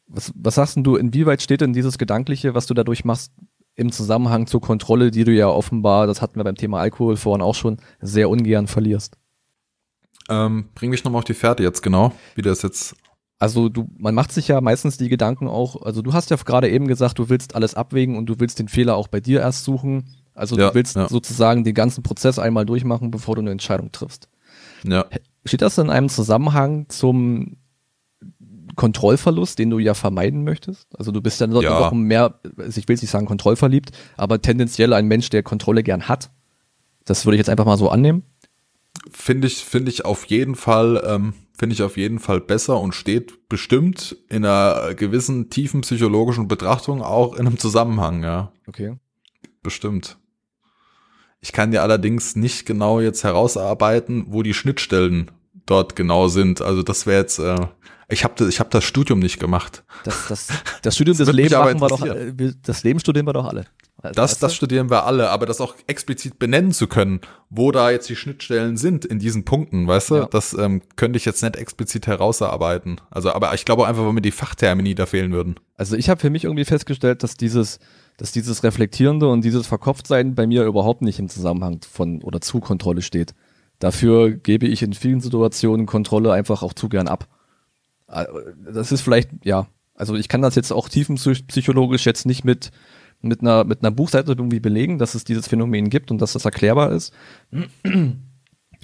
Was, 0.08 0.34
was 0.36 0.56
sagst 0.56 0.78
du, 0.82 0.96
inwieweit 0.96 1.42
steht 1.42 1.62
denn 1.62 1.74
dieses 1.74 1.98
Gedankliche, 1.98 2.54
was 2.54 2.66
du 2.66 2.74
dadurch 2.74 3.06
machst, 3.06 3.32
im 3.76 3.92
Zusammenhang 3.92 4.48
zur 4.48 4.60
Kontrolle, 4.60 5.12
die 5.12 5.24
du 5.24 5.32
ja 5.32 5.48
offenbar, 5.48 6.06
das 6.06 6.22
hatten 6.22 6.36
wir 6.36 6.44
beim 6.44 6.56
Thema 6.56 6.80
Alkohol 6.80 7.16
vorhin 7.16 7.42
auch 7.42 7.56
schon, 7.56 7.78
sehr 8.02 8.30
ungern 8.30 8.68
verlierst? 8.68 9.18
Ähm, 10.30 10.70
bring 10.76 10.90
mich 10.90 11.04
nochmal 11.04 11.20
auf 11.20 11.26
die 11.26 11.34
Fährte 11.34 11.64
jetzt 11.64 11.82
genau, 11.82 12.14
wie 12.36 12.42
das 12.42 12.62
jetzt 12.62 12.96
also 13.42 13.70
du, 13.70 13.90
man 13.98 14.14
macht 14.14 14.32
sich 14.32 14.50
ja 14.50 14.62
meistens 14.62 14.98
die 14.98 15.10
Gedanken 15.10 15.48
auch, 15.48 15.82
also 15.82 16.04
du 16.04 16.14
hast 16.14 16.30
ja 16.30 16.36
gerade 16.36 16.70
eben 16.70 16.88
gesagt, 16.88 17.18
du 17.18 17.28
willst 17.28 17.56
alles 17.56 17.74
abwägen 17.74 18.16
und 18.16 18.28
du 18.28 18.40
willst 18.40 18.60
den 18.60 18.68
Fehler 18.68 18.96
auch 18.96 19.08
bei 19.08 19.20
dir 19.20 19.40
erst 19.40 19.64
suchen. 19.64 20.06
Also 20.42 20.58
ja, 20.58 20.70
du 20.70 20.76
willst 20.76 20.96
ja. 20.96 21.08
sozusagen 21.08 21.64
den 21.64 21.76
ganzen 21.76 22.02
Prozess 22.02 22.40
einmal 22.40 22.66
durchmachen, 22.66 23.12
bevor 23.12 23.36
du 23.36 23.42
eine 23.42 23.52
Entscheidung 23.52 23.92
triffst. 23.92 24.28
Ja. 24.84 25.06
Steht 25.46 25.62
das 25.62 25.78
in 25.78 25.92
einem 25.92 26.10
Zusammenhang 26.10 26.90
zum 26.90 27.58
Kontrollverlust, 28.76 29.60
den 29.60 29.70
du 29.70 29.78
ja 29.78 29.94
vermeiden 29.94 30.44
möchtest? 30.44 30.88
Also 30.98 31.12
du 31.12 31.22
bist 31.22 31.40
dann 31.42 31.52
ja. 31.52 31.80
noch 31.80 31.92
mehr, 31.92 32.40
also 32.58 32.80
ich 32.80 32.88
will 32.88 32.96
nicht 32.96 33.12
sagen 33.12 33.28
kontrollverliebt, 33.28 33.92
aber 34.18 34.42
tendenziell 34.42 34.94
ein 34.94 35.08
Mensch, 35.08 35.30
der 35.30 35.44
Kontrolle 35.44 35.84
gern 35.84 36.08
hat. 36.08 36.32
Das 37.06 37.24
würde 37.28 37.36
ich 37.36 37.40
jetzt 37.40 37.50
einfach 37.50 37.66
mal 37.66 37.78
so 37.78 37.90
annehmen. 37.90 38.24
Finde 39.12 39.46
ich, 39.46 39.58
finde 39.58 39.92
ich 39.92 40.06
auf 40.06 40.26
jeden 40.26 40.56
Fall, 40.56 41.04
ähm, 41.06 41.34
finde 41.56 41.76
ich 41.76 41.84
auf 41.84 41.98
jeden 41.98 42.18
Fall 42.18 42.42
besser 42.42 42.80
und 42.80 42.96
steht 42.96 43.48
bestimmt 43.48 44.18
in 44.28 44.44
einer 44.44 44.96
gewissen 44.96 45.52
tiefen 45.52 45.82
psychologischen 45.82 46.48
Betrachtung 46.48 47.04
auch 47.04 47.36
in 47.36 47.46
einem 47.46 47.60
Zusammenhang, 47.60 48.24
ja. 48.24 48.52
Okay. 48.66 48.96
Bestimmt. 49.62 50.18
Ich 51.42 51.52
kann 51.54 51.72
dir 51.72 51.82
allerdings 51.82 52.36
nicht 52.36 52.66
genau 52.66 53.00
jetzt 53.00 53.24
herausarbeiten, 53.24 54.26
wo 54.28 54.44
die 54.44 54.54
Schnittstellen 54.54 55.32
dort 55.66 55.96
genau 55.96 56.28
sind. 56.28 56.62
Also 56.62 56.84
das 56.84 57.08
wäre 57.08 57.22
jetzt, 57.22 57.40
äh, 57.40 57.56
ich 58.10 58.24
habe 58.24 58.48
ich 58.48 58.60
hab 58.60 58.70
das 58.70 58.84
Studium 58.84 59.20
nicht 59.20 59.40
gemacht. 59.40 59.84
Das, 60.04 60.28
das, 60.28 60.48
das 60.84 60.96
Studium 60.96 61.18
das 61.18 61.26
des 61.26 61.36
Lebens 61.36 61.54
machen 61.54 61.82
wir 61.82 61.90
doch, 61.90 62.56
das 62.62 62.84
Leben 62.84 63.00
studieren 63.00 63.26
wir 63.26 63.34
doch 63.34 63.46
alle. 63.46 63.66
Also, 64.04 64.16
das, 64.16 64.40
das 64.40 64.56
studieren 64.56 64.90
wir 64.90 65.06
alle, 65.06 65.30
aber 65.30 65.46
das 65.46 65.62
auch 65.62 65.76
explizit 65.86 66.40
benennen 66.40 66.72
zu 66.72 66.88
können, 66.88 67.22
wo 67.50 67.72
da 67.72 67.92
jetzt 67.92 68.10
die 68.10 68.16
Schnittstellen 68.16 68.76
sind 68.76 69.06
in 69.06 69.20
diesen 69.20 69.46
Punkten, 69.46 69.88
weißt 69.88 70.10
du, 70.10 70.16
ja. 70.16 70.26
das 70.26 70.54
ähm, 70.54 70.82
könnte 70.96 71.18
ich 71.18 71.26
jetzt 71.26 71.44
nicht 71.44 71.56
explizit 71.56 72.08
herausarbeiten. 72.08 73.00
Also, 73.12 73.32
aber 73.32 73.54
ich 73.54 73.64
glaube 73.64 73.88
einfach, 73.88 74.04
weil 74.04 74.14
mir 74.14 74.22
die 74.22 74.32
Fachtermini 74.32 74.96
da 74.96 75.06
fehlen 75.06 75.32
würden. 75.32 75.56
Also 75.78 75.96
ich 75.96 76.10
habe 76.10 76.20
für 76.20 76.32
mich 76.32 76.46
irgendwie 76.46 76.66
festgestellt, 76.66 77.22
dass 77.22 77.36
dieses, 77.36 77.80
dass 78.22 78.32
dieses 78.32 78.64
Reflektierende 78.64 79.28
und 79.28 79.44
dieses 79.44 79.66
Verkopftsein 79.66 80.36
bei 80.36 80.46
mir 80.46 80.64
überhaupt 80.66 81.02
nicht 81.02 81.18
im 81.18 81.28
Zusammenhang 81.28 81.82
von 81.92 82.22
oder 82.22 82.40
zu 82.40 82.60
Kontrolle 82.60 83.02
steht. 83.02 83.34
Dafür 83.80 84.30
gebe 84.30 84.68
ich 84.68 84.84
in 84.84 84.94
vielen 84.94 85.22
Situationen 85.22 85.88
Kontrolle 85.88 86.32
einfach 86.32 86.62
auch 86.62 86.74
zu 86.74 86.88
gern 86.88 87.08
ab. 87.08 87.28
Äh, 88.08 88.26
das 88.72 88.92
ist 88.92 89.02
vielleicht, 89.02 89.32
ja, 89.44 89.66
also 89.96 90.14
ich 90.14 90.30
kann 90.30 90.44
das 90.44 90.54
jetzt 90.54 90.72
auch 90.72 90.88
tiefenpsychologisch 90.88 92.06
jetzt 92.06 92.28
nicht 92.28 92.46
mit, 92.46 92.70
mit 93.22 93.42
einer, 93.42 93.64
mit 93.64 93.82
einer 93.82 93.90
Buchseite 93.90 94.34
irgendwie 94.34 94.60
belegen, 94.60 95.00
dass 95.00 95.16
es 95.16 95.24
dieses 95.24 95.48
Phänomen 95.48 95.90
gibt 95.90 96.12
und 96.12 96.22
dass 96.22 96.34
das 96.34 96.46
erklärbar 96.46 96.92
ist. 96.92 97.16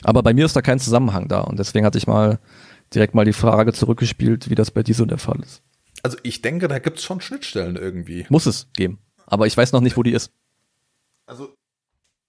Aber 0.02 0.24
bei 0.24 0.34
mir 0.34 0.46
ist 0.46 0.56
da 0.56 0.64
kein 0.64 0.80
Zusammenhang 0.80 1.28
da 1.28 1.42
und 1.42 1.60
deswegen 1.60 1.86
hatte 1.86 2.00
ich 2.00 2.08
mal 2.08 2.40
direkt 2.92 3.14
mal 3.14 3.26
die 3.26 3.34
Frage 3.34 3.72
zurückgespielt, 3.72 4.50
wie 4.50 4.56
das 4.56 4.72
bei 4.72 4.82
dir 4.82 4.96
so 4.96 5.06
der 5.06 5.20
Fall 5.20 5.42
ist. 5.42 5.62
Also 6.02 6.18
ich 6.24 6.42
denke, 6.42 6.68
da 6.68 6.80
gibt 6.80 6.98
es 6.98 7.04
schon 7.04 7.22
Schnittstellen 7.22 7.76
irgendwie. 7.76 8.26
Muss 8.30 8.48
es 8.48 8.68
geben. 8.76 8.98
Aber 9.28 9.46
ich 9.46 9.56
weiß 9.56 9.72
noch 9.74 9.82
nicht, 9.82 9.98
wo 9.98 10.04
die 10.04 10.14
ist. 10.14 10.32
Also, 11.28 11.54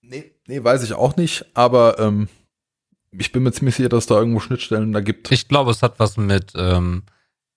nee, 0.03 0.35
nee, 0.47 0.62
weiß 0.62 0.83
ich 0.83 0.93
auch 0.93 1.16
nicht, 1.16 1.47
aber 1.55 1.99
ähm, 1.99 2.29
ich 3.12 3.33
bin 3.33 3.45
mir 3.45 3.53
ziemlich 3.53 3.77
sicher, 3.77 3.89
dass 3.89 4.07
da 4.07 4.16
irgendwo 4.19 4.41
Schnittstellen 4.41 4.93
da 4.93 5.01
gibt. 5.01 5.31
Ich 5.33 5.49
glaube, 5.49 5.70
es 5.70 5.83
hat 5.83 5.99
was 5.99 6.16
mit 6.16 6.53
ähm, 6.57 7.05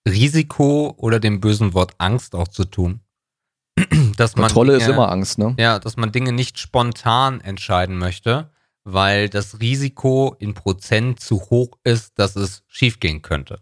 Risiko 0.08 0.94
oder 0.96 1.20
dem 1.20 1.40
bösen 1.40 1.74
Wort 1.74 1.94
Angst 1.98 2.34
auch 2.34 2.48
zu 2.48 2.64
tun. 2.64 3.00
dass 4.16 4.36
man 4.36 4.46
Kontrolle 4.46 4.72
Dinge, 4.72 4.84
ist 4.84 4.90
immer 4.90 5.10
Angst, 5.10 5.38
ne? 5.38 5.54
Ja, 5.58 5.78
dass 5.78 5.96
man 5.96 6.12
Dinge 6.12 6.32
nicht 6.32 6.58
spontan 6.58 7.40
entscheiden 7.40 7.98
möchte, 7.98 8.50
weil 8.84 9.28
das 9.28 9.60
Risiko 9.60 10.36
in 10.38 10.54
Prozent 10.54 11.20
zu 11.20 11.40
hoch 11.50 11.78
ist, 11.84 12.18
dass 12.18 12.36
es 12.36 12.64
schiefgehen 12.68 13.22
könnte. 13.22 13.60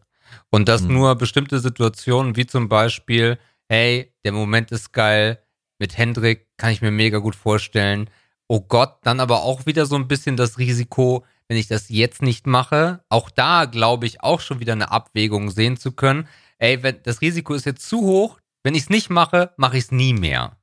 Und 0.51 0.69
dass 0.69 0.83
mhm. 0.83 0.95
nur 0.95 1.15
bestimmte 1.17 1.61
Situationen, 1.61 2.37
wie 2.37 2.47
zum 2.47 2.69
Beispiel, 2.69 3.39
hey, 3.69 4.13
der 4.25 4.33
Moment 4.33 4.73
ist 4.73 4.93
geil, 4.93 5.43
mit 5.81 5.99
Hendrik 5.99 6.47
kann 6.57 6.71
ich 6.71 6.83
mir 6.83 6.93
mega 6.93 7.19
gut 7.19 7.35
vorstellen. 7.35 8.09
Oh 8.47 8.61
Gott, 8.61 8.99
dann 9.03 9.19
aber 9.19 9.43
auch 9.43 9.67
wieder 9.67 9.87
so 9.87 9.97
ein 9.97 10.07
bisschen 10.07 10.37
das 10.37 10.59
Risiko, 10.59 11.25
wenn 11.49 11.57
ich 11.57 11.67
das 11.67 11.89
jetzt 11.89 12.23
nicht 12.23 12.47
mache, 12.47 13.03
auch 13.09 13.31
da 13.31 13.65
glaube 13.65 14.07
ich 14.07 14.23
auch 14.23 14.41
schon 14.41 14.61
wieder 14.61 14.75
eine 14.75 14.93
Abwägung 14.93 15.51
sehen 15.51 15.77
zu 15.77 15.93
können. 15.93 16.29
Ey, 16.59 16.83
wenn 16.83 17.03
das 17.03 17.23
Risiko 17.23 17.55
ist 17.55 17.67
jetzt 17.67 17.89
zu 17.89 18.03
hoch, 18.03 18.39
wenn 18.63 18.75
ich 18.75 18.83
es 18.83 18.91
nicht 18.91 19.11
mache, 19.11 19.53
mache 19.57 19.79
ich 19.79 19.85
es 19.85 19.93
nie 19.93 20.13
mehr. 20.13 20.59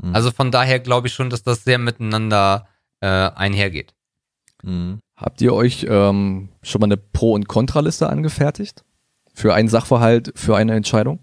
Mhm. 0.00 0.14
Also 0.14 0.30
von 0.30 0.50
daher 0.50 0.78
glaube 0.78 1.08
ich 1.08 1.14
schon, 1.14 1.28
dass 1.28 1.42
das 1.42 1.64
sehr 1.64 1.78
miteinander 1.78 2.68
äh, 3.00 3.06
einhergeht. 3.06 3.94
Mhm. 4.62 5.00
Habt 5.16 5.40
ihr 5.42 5.52
euch 5.52 5.86
ähm, 5.88 6.48
schon 6.62 6.80
mal 6.80 6.86
eine 6.86 6.96
Pro- 6.96 7.34
und 7.34 7.48
Kontraliste 7.48 8.08
angefertigt? 8.08 8.84
Für 9.34 9.54
einen 9.54 9.68
Sachverhalt, 9.68 10.32
für 10.36 10.56
eine 10.56 10.74
Entscheidung? 10.74 11.18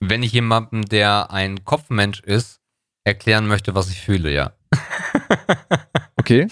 Wenn 0.00 0.22
ich 0.22 0.32
jemandem, 0.32 0.82
der 0.82 1.30
ein 1.30 1.64
Kopfmensch 1.64 2.20
ist, 2.20 2.60
erklären 3.04 3.46
möchte, 3.46 3.74
was 3.74 3.90
ich 3.90 4.00
fühle, 4.00 4.32
ja. 4.32 4.52
Okay. 6.16 6.48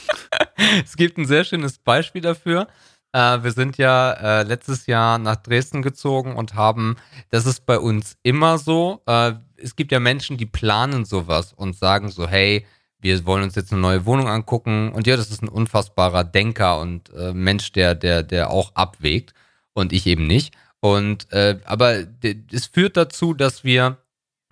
es 0.85 0.97
gibt 0.97 1.19
ein 1.19 1.27
sehr 1.27 1.45
schönes 1.45 1.79
Beispiel 1.79 2.23
dafür. 2.23 2.69
Äh, 3.13 3.43
wir 3.43 3.53
sind 3.53 3.79
ja 3.79 4.13
äh, 4.13 4.43
letztes 4.43 4.87
Jahr 4.87 5.19
nach 5.19 5.37
Dresden 5.37 5.83
gezogen 5.83 6.35
und 6.37 6.55
haben, 6.55 6.97
das 7.31 7.47
ist 7.47 7.67
bei 7.67 7.79
uns 7.79 8.17
immer 8.23 8.59
so, 8.59 9.03
äh, 9.07 9.33
es 9.57 9.75
gibt 9.75 9.93
ja 9.93 10.01
Menschen, 10.01 10.37
die 10.37 10.47
planen 10.47 11.05
sowas 11.05 11.53
und 11.53 11.77
sagen 11.77 12.11
so, 12.11 12.29
hey, 12.29 12.67
wir 12.99 13.25
wollen 13.27 13.43
uns 13.43 13.55
jetzt 13.55 13.73
eine 13.73 13.81
neue 13.81 14.07
Wohnung 14.07 14.29
angucken. 14.29 14.93
Und 14.93 15.07
ja, 15.07 15.17
das 15.17 15.31
ist 15.31 15.43
ein 15.43 15.49
unfassbarer 15.49 16.25
Denker 16.25 16.81
und 16.81 17.11
Mensch, 17.35 17.73
der, 17.73 17.95
der, 17.95 18.23
der 18.23 18.51
auch 18.51 18.75
abwägt 18.75 19.33
und 19.75 19.93
ich 19.93 20.07
eben 20.07 20.27
nicht. 20.27 20.55
Und 20.87 21.33
äh, 21.33 21.59
aber 21.65 22.05
es 22.53 22.67
führt 22.67 22.97
dazu, 22.97 23.35
dass 23.35 23.65
wir 23.65 23.99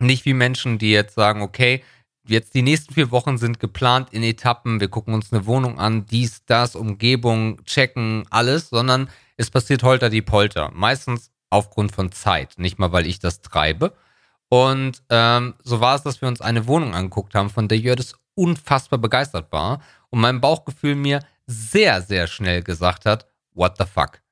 nicht 0.00 0.24
wie 0.24 0.34
Menschen, 0.34 0.78
die 0.78 0.90
jetzt 0.90 1.14
sagen, 1.14 1.42
okay, 1.42 1.84
jetzt 2.26 2.54
die 2.54 2.62
nächsten 2.62 2.92
vier 2.92 3.12
Wochen 3.12 3.38
sind 3.38 3.60
geplant 3.60 4.08
in 4.10 4.24
Etappen. 4.24 4.80
Wir 4.80 4.88
gucken 4.88 5.14
uns 5.14 5.32
eine 5.32 5.46
Wohnung 5.46 5.78
an, 5.78 6.06
dies, 6.06 6.44
das, 6.44 6.74
Umgebung, 6.74 7.64
checken, 7.64 8.26
alles, 8.30 8.68
sondern 8.70 9.08
es 9.36 9.48
passiert 9.50 9.84
holter 9.84 10.10
die 10.10 10.22
Polter. 10.22 10.72
Meistens 10.74 11.30
aufgrund 11.50 11.92
von 11.92 12.10
Zeit, 12.10 12.54
nicht 12.58 12.80
mal, 12.80 12.90
weil 12.90 13.06
ich 13.06 13.20
das 13.20 13.40
treibe. 13.40 13.92
Und 14.48 15.04
ähm, 15.10 15.54
so 15.62 15.80
war 15.80 15.94
es, 15.94 16.02
dass 16.02 16.20
wir 16.20 16.26
uns 16.26 16.40
eine 16.40 16.66
Wohnung 16.66 16.94
angeguckt 16.94 17.36
haben, 17.36 17.48
von 17.48 17.68
der 17.68 17.78
Jördes 17.78 18.16
unfassbar 18.34 18.98
begeistert 18.98 19.52
war 19.52 19.80
und 20.10 20.20
mein 20.20 20.40
Bauchgefühl 20.40 20.96
mir 20.96 21.20
sehr, 21.46 22.02
sehr 22.02 22.26
schnell 22.26 22.64
gesagt 22.64 23.06
hat, 23.06 23.28
what 23.52 23.76
the 23.78 23.84
fuck? 23.84 24.23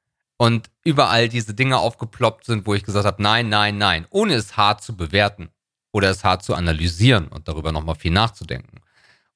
Und 0.43 0.71
überall 0.83 1.29
diese 1.29 1.55
Dinge 1.55 1.79
aufgeploppt 1.79 2.47
sind, 2.47 2.67
wo 2.67 2.75
ich 2.75 2.83
gesagt 2.83 3.07
habe, 3.07 3.23
nein, 3.23 3.49
nein, 3.49 3.79
nein, 3.79 4.09
ohne 4.11 4.35
es 4.35 4.57
hart 4.57 4.83
zu 4.83 4.97
bewerten 4.97 5.51
oder 5.93 6.11
es 6.11 6.25
hart 6.25 6.43
zu 6.43 6.57
analysieren 6.57 7.29
und 7.29 7.47
darüber 7.47 7.71
nochmal 7.71 7.95
viel 7.95 8.11
nachzudenken. 8.11 8.81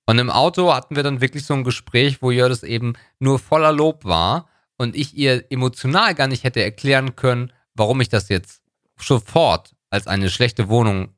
Und 0.06 0.18
im 0.18 0.30
Auto 0.30 0.74
hatten 0.74 0.96
wir 0.96 1.04
dann 1.04 1.20
wirklich 1.20 1.46
so 1.46 1.54
ein 1.54 1.62
Gespräch, 1.62 2.22
wo 2.22 2.32
Jördes 2.32 2.64
eben 2.64 2.94
nur 3.20 3.38
voller 3.38 3.70
Lob 3.70 4.04
war 4.04 4.48
und 4.78 4.96
ich 4.96 5.16
ihr 5.16 5.44
emotional 5.48 6.12
gar 6.16 6.26
nicht 6.26 6.42
hätte 6.42 6.60
erklären 6.60 7.14
können, 7.14 7.52
warum 7.74 8.00
ich 8.00 8.08
das 8.08 8.28
jetzt 8.28 8.62
sofort 8.98 9.76
als 9.90 10.08
eine 10.08 10.28
schlechte 10.28 10.68
Wohnung 10.68 11.14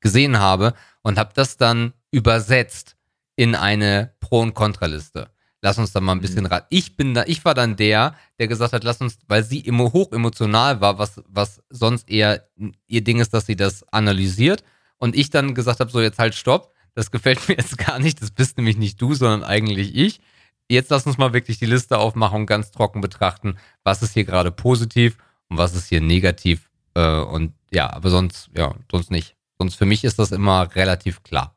gesehen 0.00 0.38
habe 0.38 0.72
und 1.02 1.18
habe 1.18 1.34
das 1.34 1.58
dann 1.58 1.92
übersetzt 2.10 2.96
in 3.36 3.54
eine 3.54 4.14
Pro- 4.20 4.40
und 4.40 4.54
Kontraliste 4.54 5.28
lass 5.62 5.78
uns 5.78 5.92
da 5.92 6.00
mal 6.00 6.12
ein 6.12 6.20
bisschen 6.20 6.44
mhm. 6.44 6.50
rat. 6.50 6.66
Ich 6.70 6.96
bin 6.96 7.14
da, 7.14 7.24
ich 7.26 7.44
war 7.44 7.54
dann 7.54 7.76
der, 7.76 8.14
der 8.38 8.48
gesagt 8.48 8.72
hat, 8.72 8.84
lass 8.84 9.00
uns, 9.00 9.18
weil 9.28 9.44
sie 9.44 9.60
immer 9.60 9.92
hoch 9.92 10.12
emotional 10.12 10.80
war, 10.80 10.98
was, 10.98 11.22
was 11.28 11.62
sonst 11.68 12.08
eher 12.08 12.48
ihr 12.86 13.04
Ding 13.04 13.20
ist, 13.20 13.34
dass 13.34 13.46
sie 13.46 13.56
das 13.56 13.86
analysiert. 13.92 14.64
Und 14.98 15.16
ich 15.16 15.30
dann 15.30 15.54
gesagt 15.54 15.80
habe, 15.80 15.90
so 15.90 16.00
jetzt 16.00 16.18
halt 16.18 16.34
stopp, 16.34 16.74
das 16.94 17.10
gefällt 17.10 17.40
mir 17.48 17.56
jetzt 17.56 17.78
gar 17.78 17.98
nicht, 17.98 18.20
das 18.22 18.30
bist 18.30 18.56
nämlich 18.56 18.76
nicht 18.76 19.00
du, 19.00 19.14
sondern 19.14 19.44
eigentlich 19.44 19.94
ich. 19.94 20.20
Jetzt 20.68 20.90
lass 20.90 21.06
uns 21.06 21.18
mal 21.18 21.32
wirklich 21.32 21.58
die 21.58 21.66
Liste 21.66 21.98
aufmachen 21.98 22.42
und 22.42 22.46
ganz 22.46 22.70
trocken 22.70 23.00
betrachten, 23.00 23.56
was 23.82 24.02
ist 24.02 24.14
hier 24.14 24.24
gerade 24.24 24.52
positiv 24.52 25.18
und 25.48 25.58
was 25.58 25.74
ist 25.74 25.88
hier 25.88 26.00
negativ. 26.00 26.70
Äh, 26.94 27.20
und 27.20 27.54
ja, 27.72 27.92
aber 27.92 28.10
sonst, 28.10 28.50
ja, 28.56 28.74
sonst 28.90 29.10
nicht. 29.10 29.36
Sonst 29.58 29.74
für 29.74 29.84
mich 29.84 30.04
ist 30.04 30.18
das 30.18 30.30
immer 30.30 30.74
relativ 30.74 31.22
klar. 31.22 31.56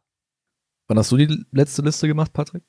Wann 0.87 0.97
hast 0.97 1.11
du 1.11 1.17
die 1.17 1.45
letzte 1.51 1.83
Liste 1.83 2.07
gemacht, 2.07 2.33
Patrick? 2.33 2.63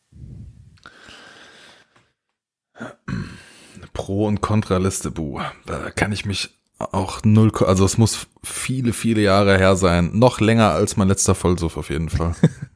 Pro- 3.93 4.27
und 4.27 4.41
Kontraliste, 4.41 5.11
buh, 5.11 5.41
da 5.67 5.91
kann 5.91 6.13
ich 6.13 6.25
mich 6.25 6.59
auch 6.79 7.23
null, 7.25 7.53
also 7.65 7.85
es 7.85 7.99
muss 7.99 8.27
viele, 8.43 8.93
viele 8.93 9.23
Jahre 9.23 9.57
her 9.59 9.77
sein. 9.77 10.11
Noch 10.13 10.41
länger 10.41 10.71
als 10.71 10.97
mein 10.97 11.09
letzter 11.09 11.35
Vollsuff 11.35 11.77
auf 11.77 11.91
jeden 11.91 12.09
Fall. 12.09 12.35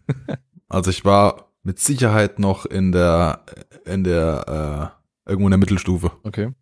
also 0.69 0.91
ich 0.91 1.05
war 1.05 1.53
mit 1.63 1.79
Sicherheit 1.79 2.39
noch 2.39 2.65
in 2.65 2.93
der, 2.93 3.45
in 3.85 4.05
der, 4.05 4.95
äh, 5.27 5.31
irgendwo 5.31 5.49
in 5.49 5.53
der 5.53 5.59
Mittelstufe. 5.59 6.13
Okay. 6.23 6.53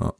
Ja. 0.00 0.14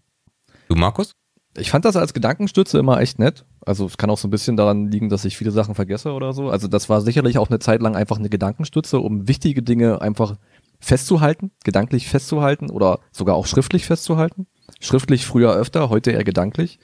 Du, 0.69 0.77
Markus? 0.77 1.12
Ich 1.57 1.71
fand 1.71 1.85
das 1.85 1.97
als 1.97 2.15
Gedankenstütze 2.15 2.79
immer 2.79 3.01
echt 3.01 3.19
nett. 3.19 3.45
Also 3.65 3.87
es 3.87 3.97
kann 3.97 4.11
auch 4.11 4.19
so 4.19 4.27
ein 4.29 4.31
bisschen 4.33 4.57
daran 4.57 4.91
liegen, 4.91 5.09
dass 5.09 5.25
ich 5.25 5.37
viele 5.37 5.53
Sachen 5.53 5.75
vergesse 5.75 6.12
oder 6.12 6.33
so. 6.33 6.51
Also 6.51 6.69
das 6.69 6.89
war 6.89 7.01
sicherlich 7.01 7.39
auch 7.39 7.49
eine 7.49 7.61
Zeit 7.61 7.81
lang 7.81 7.95
einfach 7.95 8.19
eine 8.19 8.29
Gedankenstütze, 8.29 8.99
um 8.99 9.29
wichtige 9.29 9.62
Dinge 9.62 10.03
einfach 10.03 10.37
festzuhalten, 10.81 11.51
gedanklich 11.65 12.09
festzuhalten 12.09 12.71
oder 12.71 13.01
sogar 13.13 13.37
auch 13.37 13.47
schriftlich 13.47 13.87
festzuhalten. 13.87 14.47
Schriftlich 14.81 15.27
früher 15.27 15.55
öfter, 15.55 15.91
heute 15.91 16.11
eher 16.11 16.25
gedanklich. 16.25 16.79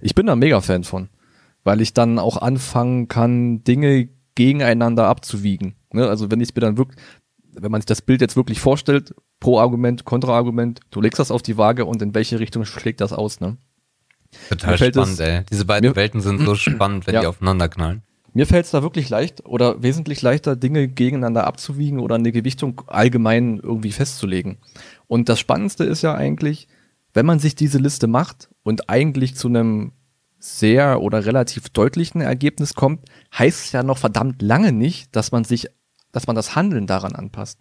Ich 0.00 0.14
bin 0.14 0.26
da 0.26 0.36
mega 0.36 0.60
Fan 0.60 0.84
von, 0.84 1.08
weil 1.62 1.80
ich 1.80 1.94
dann 1.94 2.18
auch 2.18 2.36
anfangen 2.36 3.08
kann, 3.08 3.64
Dinge 3.64 4.08
gegeneinander 4.34 5.06
abzuwiegen. 5.06 5.76
Ne? 5.92 6.08
Also 6.08 6.30
wenn 6.30 6.40
ich 6.40 6.54
mir 6.54 6.60
dann 6.60 6.76
wirklich, 6.76 6.98
wenn 7.52 7.70
man 7.70 7.80
sich 7.80 7.86
das 7.86 8.02
Bild 8.02 8.20
jetzt 8.20 8.36
wirklich 8.36 8.60
vorstellt, 8.60 9.14
Pro-Argument, 9.40 10.04
Kontra-Argument, 10.04 10.80
du 10.90 11.00
legst 11.00 11.18
das 11.18 11.30
auf 11.30 11.42
die 11.42 11.56
Waage 11.56 11.84
und 11.84 12.02
in 12.02 12.14
welche 12.14 12.40
Richtung 12.40 12.64
schlägt 12.64 13.00
das 13.00 13.12
aus, 13.12 13.40
ne? 13.40 13.56
Total 14.48 14.76
spannend, 14.76 15.14
es, 15.14 15.20
ey. 15.20 15.42
Diese 15.50 15.64
beiden 15.64 15.94
Welten 15.94 16.20
sind 16.20 16.40
so 16.44 16.54
spannend, 16.56 17.06
wenn 17.06 17.14
ja. 17.14 17.20
die 17.20 17.26
aufeinander 17.26 17.68
knallen. 17.68 18.02
Mir 18.36 18.46
fällt 18.46 18.64
es 18.64 18.72
da 18.72 18.82
wirklich 18.82 19.08
leicht 19.08 19.46
oder 19.46 19.82
wesentlich 19.82 20.20
leichter, 20.20 20.56
Dinge 20.56 20.88
gegeneinander 20.88 21.46
abzuwiegen 21.46 22.00
oder 22.00 22.16
eine 22.16 22.32
Gewichtung 22.32 22.82
allgemein 22.88 23.60
irgendwie 23.62 23.92
festzulegen. 23.92 24.58
Und 25.06 25.28
das 25.28 25.38
Spannendste 25.38 25.84
ist 25.84 26.02
ja 26.02 26.14
eigentlich, 26.14 26.66
wenn 27.12 27.26
man 27.26 27.38
sich 27.38 27.54
diese 27.54 27.78
Liste 27.78 28.08
macht 28.08 28.50
und 28.64 28.90
eigentlich 28.90 29.36
zu 29.36 29.46
einem 29.46 29.92
sehr 30.40 31.00
oder 31.00 31.24
relativ 31.24 31.68
deutlichen 31.70 32.20
Ergebnis 32.20 32.74
kommt, 32.74 33.08
heißt 33.38 33.66
es 33.66 33.72
ja 33.72 33.84
noch 33.84 33.98
verdammt 33.98 34.42
lange 34.42 34.72
nicht, 34.72 35.14
dass 35.14 35.30
man 35.30 35.44
sich, 35.44 35.68
dass 36.10 36.26
man 36.26 36.34
das 36.34 36.56
Handeln 36.56 36.88
daran 36.88 37.14
anpasst. 37.14 37.60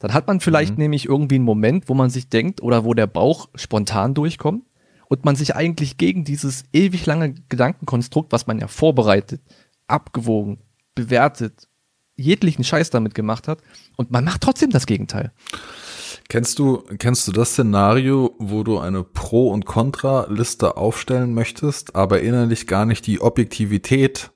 Dann 0.00 0.12
hat 0.12 0.26
man 0.26 0.40
vielleicht 0.40 0.72
mhm. 0.72 0.82
nämlich 0.82 1.06
irgendwie 1.06 1.36
einen 1.36 1.44
Moment, 1.44 1.88
wo 1.88 1.94
man 1.94 2.10
sich 2.10 2.28
denkt 2.28 2.60
oder 2.60 2.84
wo 2.84 2.92
der 2.92 3.06
Bauch 3.06 3.48
spontan 3.54 4.14
durchkommt 4.14 4.64
und 5.08 5.24
man 5.24 5.36
sich 5.36 5.54
eigentlich 5.54 5.96
gegen 5.96 6.24
dieses 6.24 6.64
ewig 6.72 7.06
lange 7.06 7.34
Gedankenkonstrukt, 7.48 8.32
was 8.32 8.46
man 8.46 8.58
ja 8.58 8.66
vorbereitet, 8.66 9.40
abgewogen, 9.88 10.58
bewertet, 10.94 11.68
jeglichen 12.16 12.64
Scheiß 12.64 12.90
damit 12.90 13.14
gemacht 13.14 13.48
hat 13.48 13.60
und 13.96 14.10
man 14.10 14.24
macht 14.24 14.40
trotzdem 14.40 14.70
das 14.70 14.86
Gegenteil. 14.86 15.32
Kennst 16.28 16.58
du, 16.58 16.78
kennst 16.98 17.28
du 17.28 17.32
das 17.32 17.50
Szenario, 17.52 18.34
wo 18.38 18.64
du 18.64 18.78
eine 18.78 19.04
Pro- 19.04 19.52
und 19.52 19.64
Contra-Liste 19.64 20.76
aufstellen 20.76 21.34
möchtest, 21.34 21.94
aber 21.94 22.20
innerlich 22.20 22.66
gar 22.66 22.84
nicht 22.84 23.06
die 23.06 23.20
Objektivität 23.20 24.32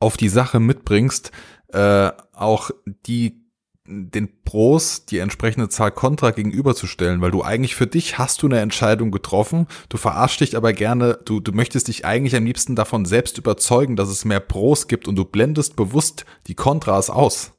auf 0.00 0.18
die 0.18 0.28
Sache 0.28 0.60
mitbringst, 0.60 1.30
äh, 1.68 2.10
auch 2.32 2.70
die 3.06 3.45
den 3.88 4.42
Pros 4.44 5.06
die 5.06 5.18
entsprechende 5.18 5.68
Zahl 5.68 5.90
Kontra 5.90 6.30
gegenüberzustellen, 6.30 7.20
weil 7.20 7.30
du 7.30 7.42
eigentlich 7.42 7.74
für 7.74 7.86
dich 7.86 8.18
hast 8.18 8.42
du 8.42 8.46
eine 8.46 8.60
Entscheidung 8.60 9.10
getroffen, 9.10 9.66
du 9.88 9.96
verarschst 9.96 10.40
dich 10.40 10.56
aber 10.56 10.72
gerne, 10.72 11.18
du, 11.24 11.40
du 11.40 11.52
möchtest 11.52 11.88
dich 11.88 12.04
eigentlich 12.04 12.36
am 12.36 12.44
liebsten 12.44 12.76
davon 12.76 13.04
selbst 13.04 13.38
überzeugen, 13.38 13.96
dass 13.96 14.08
es 14.08 14.24
mehr 14.24 14.40
Pros 14.40 14.88
gibt 14.88 15.08
und 15.08 15.16
du 15.16 15.24
blendest 15.24 15.76
bewusst 15.76 16.24
die 16.46 16.54
Kontras 16.54 17.10
aus. 17.10 17.52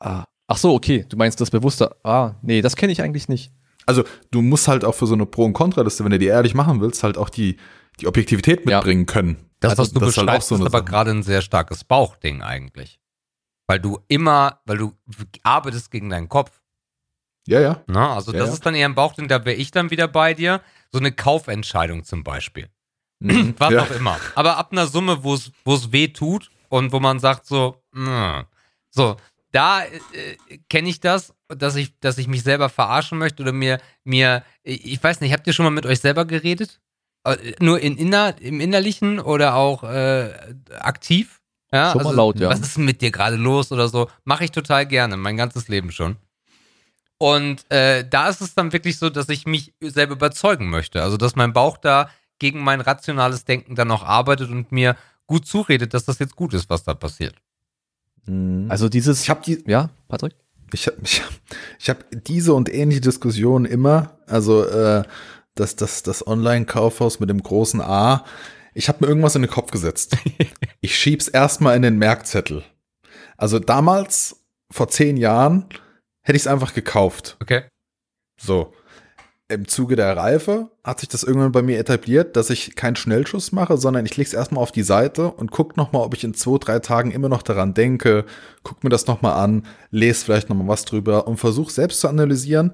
Ah, 0.00 0.24
Ach 0.52 0.58
so, 0.58 0.74
okay. 0.74 1.06
Du 1.08 1.16
meinst 1.16 1.40
das 1.40 1.50
bewusste. 1.50 1.96
Ah, 2.04 2.34
nee, 2.42 2.60
das 2.60 2.76
kenne 2.76 2.92
ich 2.92 3.00
eigentlich 3.00 3.26
nicht. 3.26 3.52
Also, 3.86 4.04
du 4.30 4.42
musst 4.42 4.68
halt 4.68 4.84
auch 4.84 4.94
für 4.94 5.06
so 5.06 5.14
eine 5.14 5.24
Pro- 5.24 5.46
und 5.46 5.54
Kontraliste, 5.54 6.04
wenn 6.04 6.10
du 6.10 6.18
die 6.18 6.26
ehrlich 6.26 6.54
machen 6.54 6.82
willst, 6.82 7.02
halt 7.02 7.16
auch 7.16 7.30
die, 7.30 7.56
die 8.00 8.06
Objektivität 8.06 8.66
mitbringen 8.66 9.06
ja. 9.08 9.12
können. 9.12 9.36
Das, 9.60 9.70
also, 9.70 9.82
was 9.82 9.92
du 9.94 10.00
das 10.00 10.08
beschreibst, 10.08 10.50
halt 10.50 10.60
so 10.60 10.66
ist 10.66 10.74
aber 10.74 10.84
gerade 10.84 11.10
ein 11.10 11.22
sehr 11.22 11.40
starkes 11.40 11.84
Bauchding 11.84 12.42
eigentlich. 12.42 13.00
Weil 13.72 13.80
du 13.80 13.98
immer, 14.06 14.60
weil 14.66 14.76
du 14.76 14.92
arbeitest 15.44 15.90
gegen 15.90 16.10
deinen 16.10 16.28
Kopf. 16.28 16.60
Ja, 17.48 17.58
ja. 17.58 17.82
Na, 17.86 18.16
also, 18.16 18.30
ja, 18.30 18.40
das 18.40 18.48
ja. 18.48 18.52
ist 18.52 18.66
dann 18.66 18.74
eher 18.74 18.86
ein 18.86 18.94
Bauchding, 18.94 19.28
da 19.28 19.46
wäre 19.46 19.56
ich 19.56 19.70
dann 19.70 19.90
wieder 19.90 20.08
bei 20.08 20.34
dir. 20.34 20.60
So 20.90 20.98
eine 20.98 21.10
Kaufentscheidung 21.10 22.04
zum 22.04 22.22
Beispiel. 22.22 22.68
Mhm. 23.20 23.54
Was 23.58 23.72
ja. 23.72 23.84
auch 23.84 23.90
immer. 23.92 24.20
Aber 24.34 24.58
ab 24.58 24.72
einer 24.72 24.86
Summe, 24.86 25.24
wo 25.24 25.32
es 25.34 25.52
weh 25.90 26.08
tut 26.08 26.50
und 26.68 26.92
wo 26.92 27.00
man 27.00 27.18
sagt 27.18 27.46
so, 27.46 27.82
mh, 27.92 28.46
so, 28.90 29.16
da 29.52 29.84
äh, 29.84 30.58
kenne 30.68 30.90
ich 30.90 31.00
das, 31.00 31.32
dass 31.48 31.74
ich, 31.74 31.98
dass 31.98 32.18
ich 32.18 32.28
mich 32.28 32.42
selber 32.42 32.68
verarschen 32.68 33.16
möchte 33.16 33.42
oder 33.42 33.52
mir, 33.52 33.80
mir, 34.04 34.44
ich 34.64 35.02
weiß 35.02 35.22
nicht, 35.22 35.32
habt 35.32 35.46
ihr 35.46 35.54
schon 35.54 35.64
mal 35.64 35.70
mit 35.70 35.86
euch 35.86 36.00
selber 36.00 36.26
geredet? 36.26 36.82
Äh, 37.24 37.54
nur 37.58 37.80
in 37.80 37.96
inner, 37.96 38.34
im 38.38 38.60
Innerlichen 38.60 39.18
oder 39.18 39.54
auch 39.54 39.82
äh, 39.82 40.34
aktiv? 40.78 41.41
Ja, 41.72 41.92
schon 41.92 42.00
also, 42.00 42.10
mal 42.10 42.16
laut, 42.16 42.38
ja. 42.38 42.50
Was 42.50 42.60
ist 42.60 42.78
mit 42.78 43.00
dir 43.00 43.10
gerade 43.10 43.36
los 43.36 43.72
oder 43.72 43.88
so? 43.88 44.08
Mache 44.24 44.44
ich 44.44 44.50
total 44.50 44.86
gerne, 44.86 45.16
mein 45.16 45.36
ganzes 45.36 45.68
Leben 45.68 45.90
schon. 45.90 46.16
Und 47.18 47.70
äh, 47.70 48.04
da 48.08 48.28
ist 48.28 48.40
es 48.40 48.54
dann 48.54 48.72
wirklich 48.72 48.98
so, 48.98 49.08
dass 49.08 49.28
ich 49.28 49.46
mich 49.46 49.72
selber 49.80 50.14
überzeugen 50.14 50.68
möchte. 50.70 51.02
Also, 51.02 51.16
dass 51.16 51.36
mein 51.36 51.52
Bauch 51.52 51.78
da 51.78 52.10
gegen 52.38 52.62
mein 52.62 52.80
rationales 52.80 53.44
Denken 53.44 53.76
dann 53.76 53.90
auch 53.90 54.02
arbeitet 54.02 54.50
und 54.50 54.72
mir 54.72 54.96
gut 55.26 55.46
zuredet, 55.46 55.94
dass 55.94 56.04
das 56.04 56.18
jetzt 56.18 56.36
gut 56.36 56.52
ist, 56.52 56.68
was 56.68 56.82
da 56.82 56.94
passiert. 56.94 57.36
Mhm. 58.26 58.66
Also 58.68 58.88
dieses. 58.88 59.22
Ich 59.22 59.30
habe 59.30 59.42
die. 59.44 59.62
Ja, 59.66 59.90
Patrick? 60.08 60.34
Ich 60.72 60.86
habe 60.86 60.96
ich, 61.02 61.22
ich 61.78 61.90
hab 61.90 62.04
diese 62.10 62.54
und 62.54 62.72
ähnliche 62.72 63.00
Diskussionen 63.00 63.64
immer. 63.64 64.18
Also 64.26 64.64
äh, 64.64 65.04
das, 65.54 65.76
das, 65.76 66.02
das 66.02 66.26
Online-Kaufhaus 66.26 67.20
mit 67.20 67.30
dem 67.30 67.42
großen 67.42 67.80
A. 67.80 68.24
Ich 68.74 68.88
habe 68.88 68.98
mir 69.00 69.08
irgendwas 69.08 69.36
in 69.36 69.42
den 69.42 69.50
Kopf 69.50 69.70
gesetzt. 69.70 70.16
ich 70.80 70.96
schieb's 70.96 71.28
erstmal 71.28 71.76
in 71.76 71.82
den 71.82 71.98
Merkzettel. 71.98 72.64
Also 73.36 73.58
damals, 73.58 74.44
vor 74.70 74.88
zehn 74.88 75.16
Jahren, 75.16 75.66
hätte 76.22 76.36
ich 76.36 76.42
es 76.42 76.46
einfach 76.46 76.74
gekauft. 76.74 77.36
Okay. 77.40 77.64
So 78.40 78.72
im 79.52 79.68
Zuge 79.68 79.96
der 79.96 80.16
Reife 80.16 80.70
hat 80.82 81.00
sich 81.00 81.08
das 81.08 81.22
irgendwann 81.22 81.52
bei 81.52 81.62
mir 81.62 81.78
etabliert, 81.78 82.36
dass 82.36 82.50
ich 82.50 82.74
keinen 82.74 82.96
Schnellschuss 82.96 83.52
mache, 83.52 83.76
sondern 83.76 84.06
ich 84.06 84.16
lege 84.16 84.28
es 84.28 84.34
erstmal 84.34 84.62
auf 84.62 84.72
die 84.72 84.82
Seite 84.82 85.30
und 85.30 85.50
gucke 85.50 85.78
nochmal, 85.78 86.02
ob 86.02 86.14
ich 86.14 86.24
in 86.24 86.34
zwei, 86.34 86.58
drei 86.58 86.78
Tagen 86.78 87.10
immer 87.10 87.28
noch 87.28 87.42
daran 87.42 87.74
denke, 87.74 88.24
guck 88.62 88.82
mir 88.82 88.90
das 88.90 89.06
nochmal 89.06 89.34
an, 89.34 89.66
lese 89.90 90.24
vielleicht 90.24 90.48
nochmal 90.48 90.68
was 90.68 90.84
drüber 90.84 91.26
und 91.26 91.36
versuche 91.36 91.70
selbst 91.70 92.00
zu 92.00 92.08
analysieren, 92.08 92.72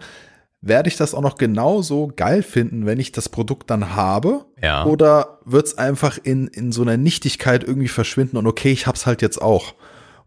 werde 0.60 0.89
ich 0.89 0.97
das 0.97 1.14
auch 1.14 1.22
noch 1.22 1.36
genauso 1.36 2.10
geil 2.14 2.43
finden, 2.43 2.85
wenn 2.86 2.98
ich 2.98 3.12
das 3.12 3.28
Produkt 3.28 3.70
dann 3.70 3.94
habe? 3.94 4.47
Ja. 4.60 4.85
Oder 4.86 5.40
wird 5.44 5.66
es 5.66 5.78
einfach 5.78 6.18
in, 6.22 6.48
in 6.48 6.72
so 6.72 6.82
einer 6.82 6.97
Nichtigkeit 6.97 7.64
irgendwie 7.64 7.89
verschwinden 7.89 8.36
und 8.36 8.47
okay, 8.47 8.72
ich 8.72 8.86
hab's 8.86 9.06
halt 9.06 9.22
jetzt 9.22 9.40
auch. 9.40 9.74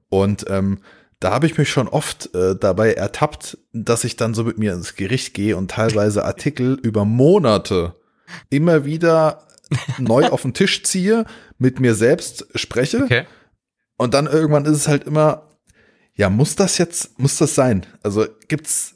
Und 0.09 0.45
ähm, 0.49 0.79
da 1.19 1.31
habe 1.31 1.45
ich 1.45 1.57
mich 1.57 1.69
schon 1.69 1.87
oft 1.87 2.33
äh, 2.33 2.55
dabei 2.55 2.93
ertappt, 2.93 3.57
dass 3.73 4.03
ich 4.03 4.15
dann 4.15 4.33
so 4.33 4.43
mit 4.43 4.57
mir 4.57 4.73
ins 4.73 4.95
Gericht 4.95 5.33
gehe 5.33 5.55
und 5.55 5.71
teilweise 5.71 6.25
Artikel 6.25 6.79
über 6.81 7.05
Monate 7.05 7.95
immer 8.49 8.85
wieder 8.85 9.47
neu 9.99 10.27
auf 10.29 10.41
den 10.41 10.53
Tisch 10.53 10.83
ziehe, 10.83 11.25
mit 11.57 11.79
mir 11.79 11.93
selbst 11.93 12.47
spreche. 12.55 13.03
Okay. 13.03 13.25
Und 13.97 14.13
dann 14.13 14.25
irgendwann 14.25 14.65
ist 14.65 14.77
es 14.77 14.87
halt 14.87 15.03
immer, 15.03 15.49
ja, 16.15 16.29
muss 16.29 16.55
das 16.55 16.77
jetzt, 16.77 17.19
muss 17.19 17.37
das 17.37 17.53
sein? 17.53 17.85
Also 18.01 18.25
gibt's 18.47 18.95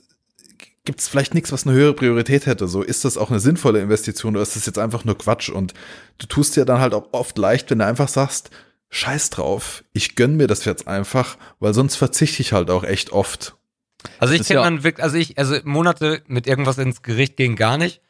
gibt's 0.85 1.07
vielleicht 1.07 1.33
nichts, 1.33 1.51
was 1.51 1.65
eine 1.65 1.75
höhere 1.75 1.93
Priorität 1.93 2.45
hätte? 2.45 2.67
So 2.67 2.81
ist 2.81 3.05
das 3.05 3.17
auch 3.17 3.31
eine 3.31 3.39
sinnvolle 3.39 3.81
Investition 3.81 4.35
oder 4.35 4.43
ist 4.43 4.55
das 4.55 4.65
jetzt 4.65 4.79
einfach 4.79 5.03
nur 5.03 5.17
Quatsch? 5.17 5.49
Und 5.49 5.73
du 6.19 6.27
tust 6.27 6.55
dir 6.55 6.65
dann 6.65 6.79
halt 6.79 6.93
auch 6.93 7.09
oft 7.11 7.37
leicht, 7.37 7.69
wenn 7.71 7.79
du 7.79 7.85
einfach 7.85 8.07
sagst, 8.07 8.51
scheiß 8.89 9.31
drauf, 9.31 9.83
ich 9.93 10.15
gönn 10.15 10.37
mir 10.37 10.47
das 10.47 10.63
jetzt 10.65 10.87
einfach, 10.87 11.37
weil 11.59 11.73
sonst 11.73 11.95
verzichte 11.95 12.41
ich 12.41 12.53
halt 12.53 12.69
auch 12.69 12.83
echt 12.83 13.11
oft. 13.11 13.55
Also 14.19 14.33
ich 14.33 14.43
kenne 14.43 14.59
ja 14.59 14.63
dann 14.63 14.83
wirklich, 14.83 15.03
also 15.03 15.17
ich, 15.17 15.37
also 15.37 15.57
Monate 15.63 16.21
mit 16.27 16.47
irgendwas 16.47 16.77
ins 16.77 17.01
Gericht 17.01 17.37
gehen 17.37 17.55
gar 17.55 17.77
nicht. 17.77 18.01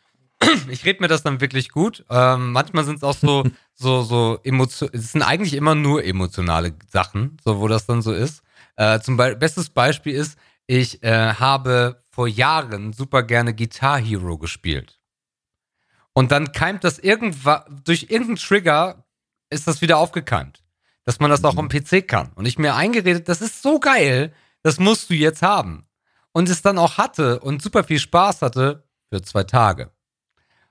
Ich 0.69 0.83
rede 0.85 1.01
mir 1.01 1.07
das 1.07 1.23
dann 1.23 1.39
wirklich 1.41 1.69
gut. 1.69 2.03
Ähm, 2.09 2.51
manchmal 2.51 2.83
sind 2.83 2.97
es 2.97 3.03
auch 3.03 3.15
so, 3.15 3.43
so, 3.73 4.03
so 4.03 4.39
Emotionen, 4.43 4.91
es 4.93 5.13
sind 5.13 5.21
eigentlich 5.21 5.53
immer 5.53 5.75
nur 5.75 6.03
emotionale 6.03 6.73
Sachen, 6.91 7.37
so 7.43 7.59
wo 7.59 7.67
das 7.67 7.85
dann 7.85 8.01
so 8.01 8.11
ist. 8.11 8.43
Äh, 8.75 8.99
zum 8.99 9.15
Beispiel, 9.15 9.37
bestes 9.37 9.69
Beispiel 9.69 10.13
ist, 10.13 10.37
ich 10.67 11.03
äh, 11.03 11.33
habe 11.33 12.01
vor 12.11 12.27
Jahren 12.27 12.93
super 12.93 13.23
gerne 13.23 13.55
Guitar 13.55 13.99
Hero 13.99 14.37
gespielt. 14.37 14.99
Und 16.13 16.31
dann 16.31 16.51
keimt 16.51 16.83
das 16.83 16.97
irgendwann, 16.99 17.81
durch 17.83 18.03
irgendeinen 18.03 18.37
Trigger 18.37 19.05
ist 19.49 19.67
das 19.67 19.81
wieder 19.81 19.97
aufgekeimt 19.97 20.65
dass 21.05 21.19
man 21.19 21.29
das 21.29 21.43
auch 21.43 21.55
am 21.57 21.69
PC 21.69 22.07
kann. 22.07 22.31
Und 22.33 22.45
ich 22.45 22.57
mir 22.57 22.75
eingeredet, 22.75 23.29
das 23.29 23.41
ist 23.41 23.61
so 23.61 23.79
geil, 23.79 24.33
das 24.63 24.79
musst 24.79 25.09
du 25.09 25.13
jetzt 25.13 25.41
haben. 25.41 25.85
Und 26.33 26.49
es 26.49 26.61
dann 26.61 26.77
auch 26.77 26.97
hatte 26.97 27.39
und 27.39 27.61
super 27.61 27.83
viel 27.83 27.99
Spaß 27.99 28.41
hatte 28.41 28.83
für 29.09 29.21
zwei 29.21 29.43
Tage. 29.43 29.91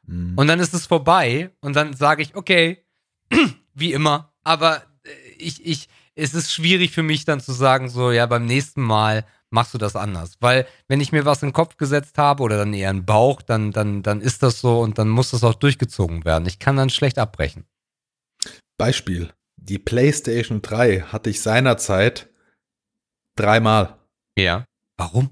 Mhm. 0.02 0.36
Und 0.36 0.48
dann 0.48 0.60
ist 0.60 0.74
es 0.74 0.86
vorbei 0.86 1.50
und 1.60 1.74
dann 1.74 1.94
sage 1.94 2.22
ich, 2.22 2.34
okay, 2.34 2.84
wie 3.74 3.92
immer, 3.92 4.34
aber 4.42 4.82
äh, 5.04 5.10
ich, 5.38 5.64
ich, 5.64 5.88
es 6.16 6.34
ist 6.34 6.52
schwierig 6.52 6.90
für 6.90 7.02
mich 7.02 7.24
dann 7.24 7.40
zu 7.40 7.52
sagen, 7.52 7.88
so, 7.88 8.10
ja, 8.10 8.26
beim 8.26 8.44
nächsten 8.44 8.82
Mal 8.82 9.24
machst 9.50 9.74
du 9.74 9.78
das 9.78 9.96
anders. 9.96 10.36
Weil, 10.40 10.66
wenn 10.88 11.00
ich 11.00 11.12
mir 11.12 11.24
was 11.24 11.42
in 11.42 11.48
den 11.48 11.54
Kopf 11.54 11.76
gesetzt 11.76 12.18
habe 12.18 12.42
oder 12.42 12.56
dann 12.58 12.74
eher 12.74 12.90
einen 12.90 13.04
Bauch, 13.04 13.42
dann, 13.42 13.70
dann, 13.70 14.02
dann 14.02 14.20
ist 14.20 14.42
das 14.42 14.60
so 14.60 14.80
und 14.80 14.98
dann 14.98 15.08
muss 15.08 15.30
das 15.30 15.44
auch 15.44 15.54
durchgezogen 15.54 16.24
werden. 16.24 16.46
Ich 16.46 16.58
kann 16.58 16.76
dann 16.76 16.90
schlecht 16.90 17.18
abbrechen. 17.18 17.64
Beispiel 18.76 19.30
die 19.64 19.78
PlayStation 19.78 20.60
3 20.60 21.00
hatte 21.00 21.30
ich 21.30 21.40
seinerzeit 21.40 22.28
dreimal. 23.34 23.96
Ja. 24.36 24.66
Warum? 24.96 25.30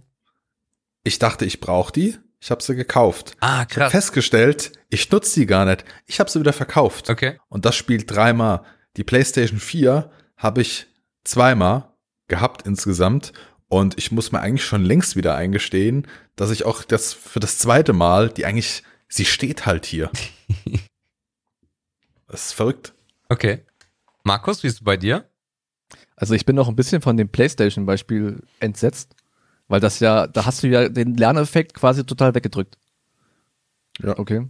Ich 1.04 1.18
dachte, 1.18 1.44
ich 1.44 1.60
brauche 1.60 1.92
die. 1.92 2.16
Ich 2.40 2.50
habe 2.50 2.62
sie 2.62 2.74
gekauft. 2.74 3.36
Ah, 3.40 3.64
krass. 3.66 3.76
Ich 3.76 3.82
hab 3.82 3.90
festgestellt, 3.90 4.72
ich 4.88 5.10
nutze 5.10 5.40
die 5.40 5.46
gar 5.46 5.64
nicht. 5.64 5.84
Ich 6.06 6.18
habe 6.18 6.30
sie 6.30 6.40
wieder 6.40 6.52
verkauft. 6.52 7.10
Okay. 7.10 7.38
Und 7.48 7.64
das 7.64 7.76
spielt 7.76 8.10
dreimal. 8.10 8.62
Die 8.96 9.04
PlayStation 9.04 9.60
4 9.60 10.10
habe 10.36 10.62
ich 10.62 10.86
zweimal 11.24 11.92
gehabt 12.26 12.66
insgesamt. 12.66 13.32
Und 13.72 13.96
ich 13.96 14.12
muss 14.12 14.32
mir 14.32 14.40
eigentlich 14.40 14.66
schon 14.66 14.84
längst 14.84 15.16
wieder 15.16 15.34
eingestehen, 15.34 16.06
dass 16.36 16.50
ich 16.50 16.66
auch 16.66 16.84
das 16.84 17.14
für 17.14 17.40
das 17.40 17.56
zweite 17.56 17.94
Mal, 17.94 18.28
die 18.28 18.44
eigentlich, 18.44 18.82
sie 19.08 19.24
steht 19.24 19.64
halt 19.64 19.86
hier. 19.86 20.10
das 22.28 22.48
ist 22.48 22.52
verrückt. 22.52 22.92
Okay. 23.30 23.64
Markus, 24.24 24.62
wie 24.62 24.66
ist 24.66 24.74
es 24.74 24.84
bei 24.84 24.98
dir? 24.98 25.26
Also 26.16 26.34
ich 26.34 26.44
bin 26.44 26.54
noch 26.54 26.68
ein 26.68 26.76
bisschen 26.76 27.00
von 27.00 27.16
dem 27.16 27.30
PlayStation-Beispiel 27.30 28.42
entsetzt, 28.60 29.16
Weil 29.68 29.80
das 29.80 30.00
ja, 30.00 30.26
da 30.26 30.44
hast 30.44 30.62
du 30.62 30.68
ja 30.68 30.90
den 30.90 31.14
Lerneffekt 31.14 31.72
quasi 31.72 32.04
total 32.04 32.34
weggedrückt. 32.34 32.76
Ja. 34.02 34.18
Okay. 34.18 34.48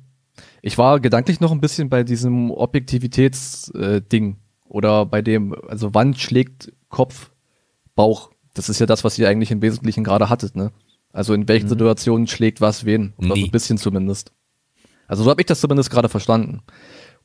Ich 0.62 0.78
war 0.78 0.98
gedanklich 0.98 1.38
noch 1.38 1.52
ein 1.52 1.60
bisschen 1.60 1.88
bei 1.88 2.02
diesem 2.02 2.50
Objektivitätsding 2.50 4.32
äh, 4.32 4.36
oder 4.64 5.06
bei 5.06 5.22
dem, 5.22 5.54
also 5.68 5.94
wann 5.94 6.14
schlägt 6.14 6.72
Kopf, 6.88 7.30
Bauch. 7.94 8.32
Das 8.54 8.68
ist 8.68 8.78
ja 8.78 8.86
das, 8.86 9.04
was 9.04 9.18
ihr 9.18 9.28
eigentlich 9.28 9.50
im 9.50 9.62
Wesentlichen 9.62 10.04
gerade 10.04 10.28
hattet, 10.28 10.56
ne? 10.56 10.72
Also 11.12 11.34
in 11.34 11.48
welchen 11.48 11.66
mhm. 11.66 11.70
Situationen 11.70 12.26
schlägt 12.26 12.60
was 12.60 12.84
wen? 12.84 13.12
Oder 13.18 13.36
so 13.36 13.44
ein 13.44 13.50
bisschen 13.50 13.78
zumindest. 13.78 14.32
Also 15.06 15.24
so 15.24 15.30
habe 15.30 15.42
ich 15.42 15.46
das 15.46 15.60
zumindest 15.60 15.90
gerade 15.90 16.08
verstanden. 16.08 16.62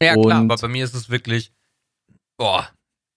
Ja, 0.01 0.15
Und 0.15 0.23
klar, 0.23 0.41
aber 0.41 0.57
bei 0.57 0.67
mir 0.67 0.83
ist 0.83 0.93
es 0.93 1.09
wirklich, 1.09 1.53
boah, 2.37 2.67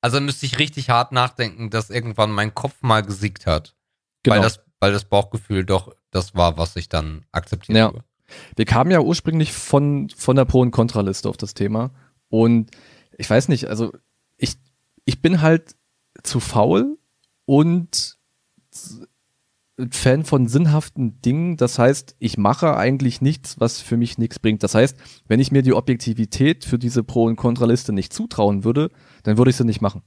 also 0.00 0.20
müsste 0.20 0.46
ich 0.46 0.58
richtig 0.58 0.90
hart 0.90 1.12
nachdenken, 1.12 1.70
dass 1.70 1.90
irgendwann 1.90 2.30
mein 2.30 2.54
Kopf 2.54 2.74
mal 2.80 3.02
gesiegt 3.02 3.46
hat. 3.46 3.74
Genau. 4.22 4.36
Weil 4.36 4.42
das, 4.42 4.60
weil 4.78 4.92
das 4.92 5.04
Bauchgefühl 5.04 5.64
doch 5.64 5.94
das 6.10 6.34
war, 6.34 6.56
was 6.56 6.76
ich 6.76 6.88
dann 6.88 7.24
akzeptiert 7.32 7.76
ja. 7.76 7.84
habe. 7.86 8.04
Wir 8.56 8.64
kamen 8.64 8.90
ja 8.90 9.00
ursprünglich 9.00 9.52
von, 9.52 10.08
von 10.10 10.36
der 10.36 10.44
Pro- 10.44 10.60
und 10.60 10.70
Kontraliste 10.70 11.28
auf 11.28 11.36
das 11.36 11.54
Thema. 11.54 11.90
Und 12.28 12.70
ich 13.18 13.28
weiß 13.28 13.48
nicht, 13.48 13.66
also 13.66 13.92
ich, 14.36 14.54
ich 15.04 15.20
bin 15.20 15.42
halt 15.42 15.74
zu 16.22 16.38
faul 16.40 16.96
und 17.50 18.16
Fan 19.90 20.24
von 20.24 20.46
sinnhaften 20.46 21.20
Dingen. 21.20 21.56
Das 21.56 21.80
heißt, 21.80 22.14
ich 22.20 22.38
mache 22.38 22.76
eigentlich 22.76 23.22
nichts, 23.22 23.58
was 23.58 23.80
für 23.80 23.96
mich 23.96 24.18
nichts 24.18 24.38
bringt. 24.38 24.62
Das 24.62 24.76
heißt, 24.76 24.96
wenn 25.26 25.40
ich 25.40 25.50
mir 25.50 25.62
die 25.62 25.72
Objektivität 25.72 26.64
für 26.64 26.78
diese 26.78 27.02
Pro- 27.02 27.24
und 27.24 27.34
Kontraliste 27.34 27.92
nicht 27.92 28.12
zutrauen 28.12 28.62
würde, 28.62 28.90
dann 29.24 29.36
würde 29.36 29.50
ich 29.50 29.56
sie 29.56 29.64
nicht 29.64 29.80
machen. 29.80 30.02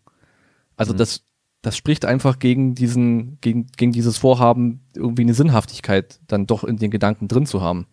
Also 0.77 0.93
mhm. 0.93 0.99
das, 0.99 1.25
das 1.61 1.75
spricht 1.75 2.05
einfach 2.05 2.39
gegen 2.39 2.75
diesen, 2.75 3.41
gegen, 3.41 3.67
gegen 3.75 3.91
dieses 3.91 4.17
Vorhaben, 4.17 4.79
irgendwie 4.95 5.23
eine 5.23 5.33
Sinnhaftigkeit 5.33 6.21
dann 6.27 6.47
doch 6.47 6.63
in 6.63 6.77
den 6.77 6.91
Gedanken 6.91 7.27
drin 7.27 7.45
zu 7.45 7.61
haben. 7.61 7.87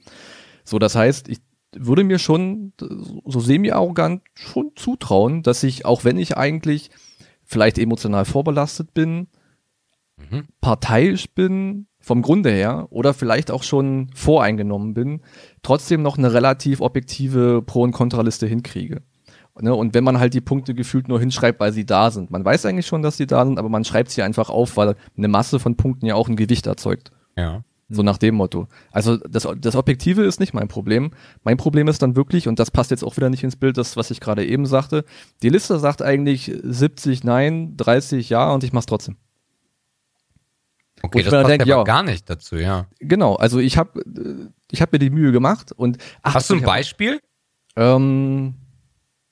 So, 0.62 0.78
das 0.78 0.94
heißt, 0.94 1.28
ich 1.28 1.38
würde 1.74 2.04
mir 2.04 2.20
schon 2.20 2.72
so 3.24 3.40
semi-arrogant 3.40 4.22
schon 4.34 4.70
zutrauen, 4.76 5.42
dass 5.42 5.64
ich, 5.64 5.86
auch 5.86 6.04
wenn 6.04 6.18
ich 6.18 6.36
eigentlich 6.36 6.90
vielleicht 7.42 7.78
emotional 7.78 8.26
vorbelastet 8.26 8.94
bin, 8.94 9.26
mhm. 10.30 10.48
parteiisch 10.60 11.30
bin, 11.34 11.86
vom 12.00 12.22
Grunde 12.22 12.50
her, 12.50 12.88
oder 12.90 13.14
vielleicht 13.14 13.50
auch 13.50 13.62
schon 13.62 14.10
voreingenommen 14.14 14.94
bin, 14.94 15.20
trotzdem 15.62 16.02
noch 16.02 16.18
eine 16.18 16.32
relativ 16.32 16.80
objektive 16.80 17.62
Pro- 17.62 17.82
und 17.82 17.92
Kontraliste 17.92 18.46
hinkriege. 18.46 19.02
Ne? 19.60 19.74
Und 19.74 19.94
wenn 19.94 20.04
man 20.04 20.18
halt 20.18 20.34
die 20.34 20.40
Punkte 20.40 20.74
gefühlt 20.74 21.08
nur 21.08 21.20
hinschreibt, 21.20 21.60
weil 21.60 21.72
sie 21.72 21.84
da 21.84 22.10
sind. 22.10 22.30
Man 22.30 22.44
weiß 22.44 22.66
eigentlich 22.66 22.86
schon, 22.86 23.02
dass 23.02 23.16
sie 23.16 23.26
da 23.26 23.44
sind, 23.44 23.58
aber 23.58 23.68
man 23.68 23.84
schreibt 23.84 24.10
sie 24.10 24.22
einfach 24.22 24.48
auf, 24.48 24.76
weil 24.76 24.96
eine 25.16 25.28
Masse 25.28 25.58
von 25.58 25.76
Punkten 25.76 26.06
ja 26.06 26.14
auch 26.14 26.28
ein 26.28 26.36
Gewicht 26.36 26.66
erzeugt. 26.66 27.12
Ja. 27.36 27.62
So 27.92 28.02
nach 28.02 28.18
dem 28.18 28.36
Motto. 28.36 28.68
Also 28.92 29.16
das, 29.16 29.48
das 29.58 29.74
Objektive 29.74 30.22
ist 30.22 30.38
nicht 30.38 30.54
mein 30.54 30.68
Problem. 30.68 31.10
Mein 31.42 31.56
Problem 31.56 31.88
ist 31.88 32.00
dann 32.02 32.14
wirklich, 32.14 32.46
und 32.46 32.60
das 32.60 32.70
passt 32.70 32.92
jetzt 32.92 33.02
auch 33.02 33.16
wieder 33.16 33.30
nicht 33.30 33.42
ins 33.42 33.56
Bild, 33.56 33.76
das, 33.76 33.96
was 33.96 34.12
ich 34.12 34.20
gerade 34.20 34.46
eben 34.46 34.64
sagte, 34.64 35.04
die 35.42 35.48
Liste 35.48 35.78
sagt 35.78 36.00
eigentlich 36.00 36.52
70 36.62 37.24
Nein, 37.24 37.76
30 37.76 38.30
Ja 38.30 38.52
und 38.52 38.62
ich 38.62 38.72
mach's 38.72 38.86
trotzdem. 38.86 39.16
Okay, 41.02 41.22
das 41.22 41.32
passt 41.32 41.48
denk, 41.48 41.66
ja, 41.66 41.82
gar 41.82 42.02
nicht 42.02 42.28
dazu, 42.28 42.56
ja. 42.56 42.86
Genau, 42.98 43.36
also 43.36 43.58
ich 43.58 43.78
habe 43.78 44.02
ich 44.70 44.82
hab 44.82 44.92
mir 44.92 44.98
die 44.98 45.10
Mühe 45.10 45.32
gemacht 45.32 45.72
und 45.72 45.98
ach, 46.22 46.34
Hast 46.34 46.50
du 46.50 46.54
ein 46.54 46.62
Beispiel? 46.62 47.20
ähm, 47.76 48.54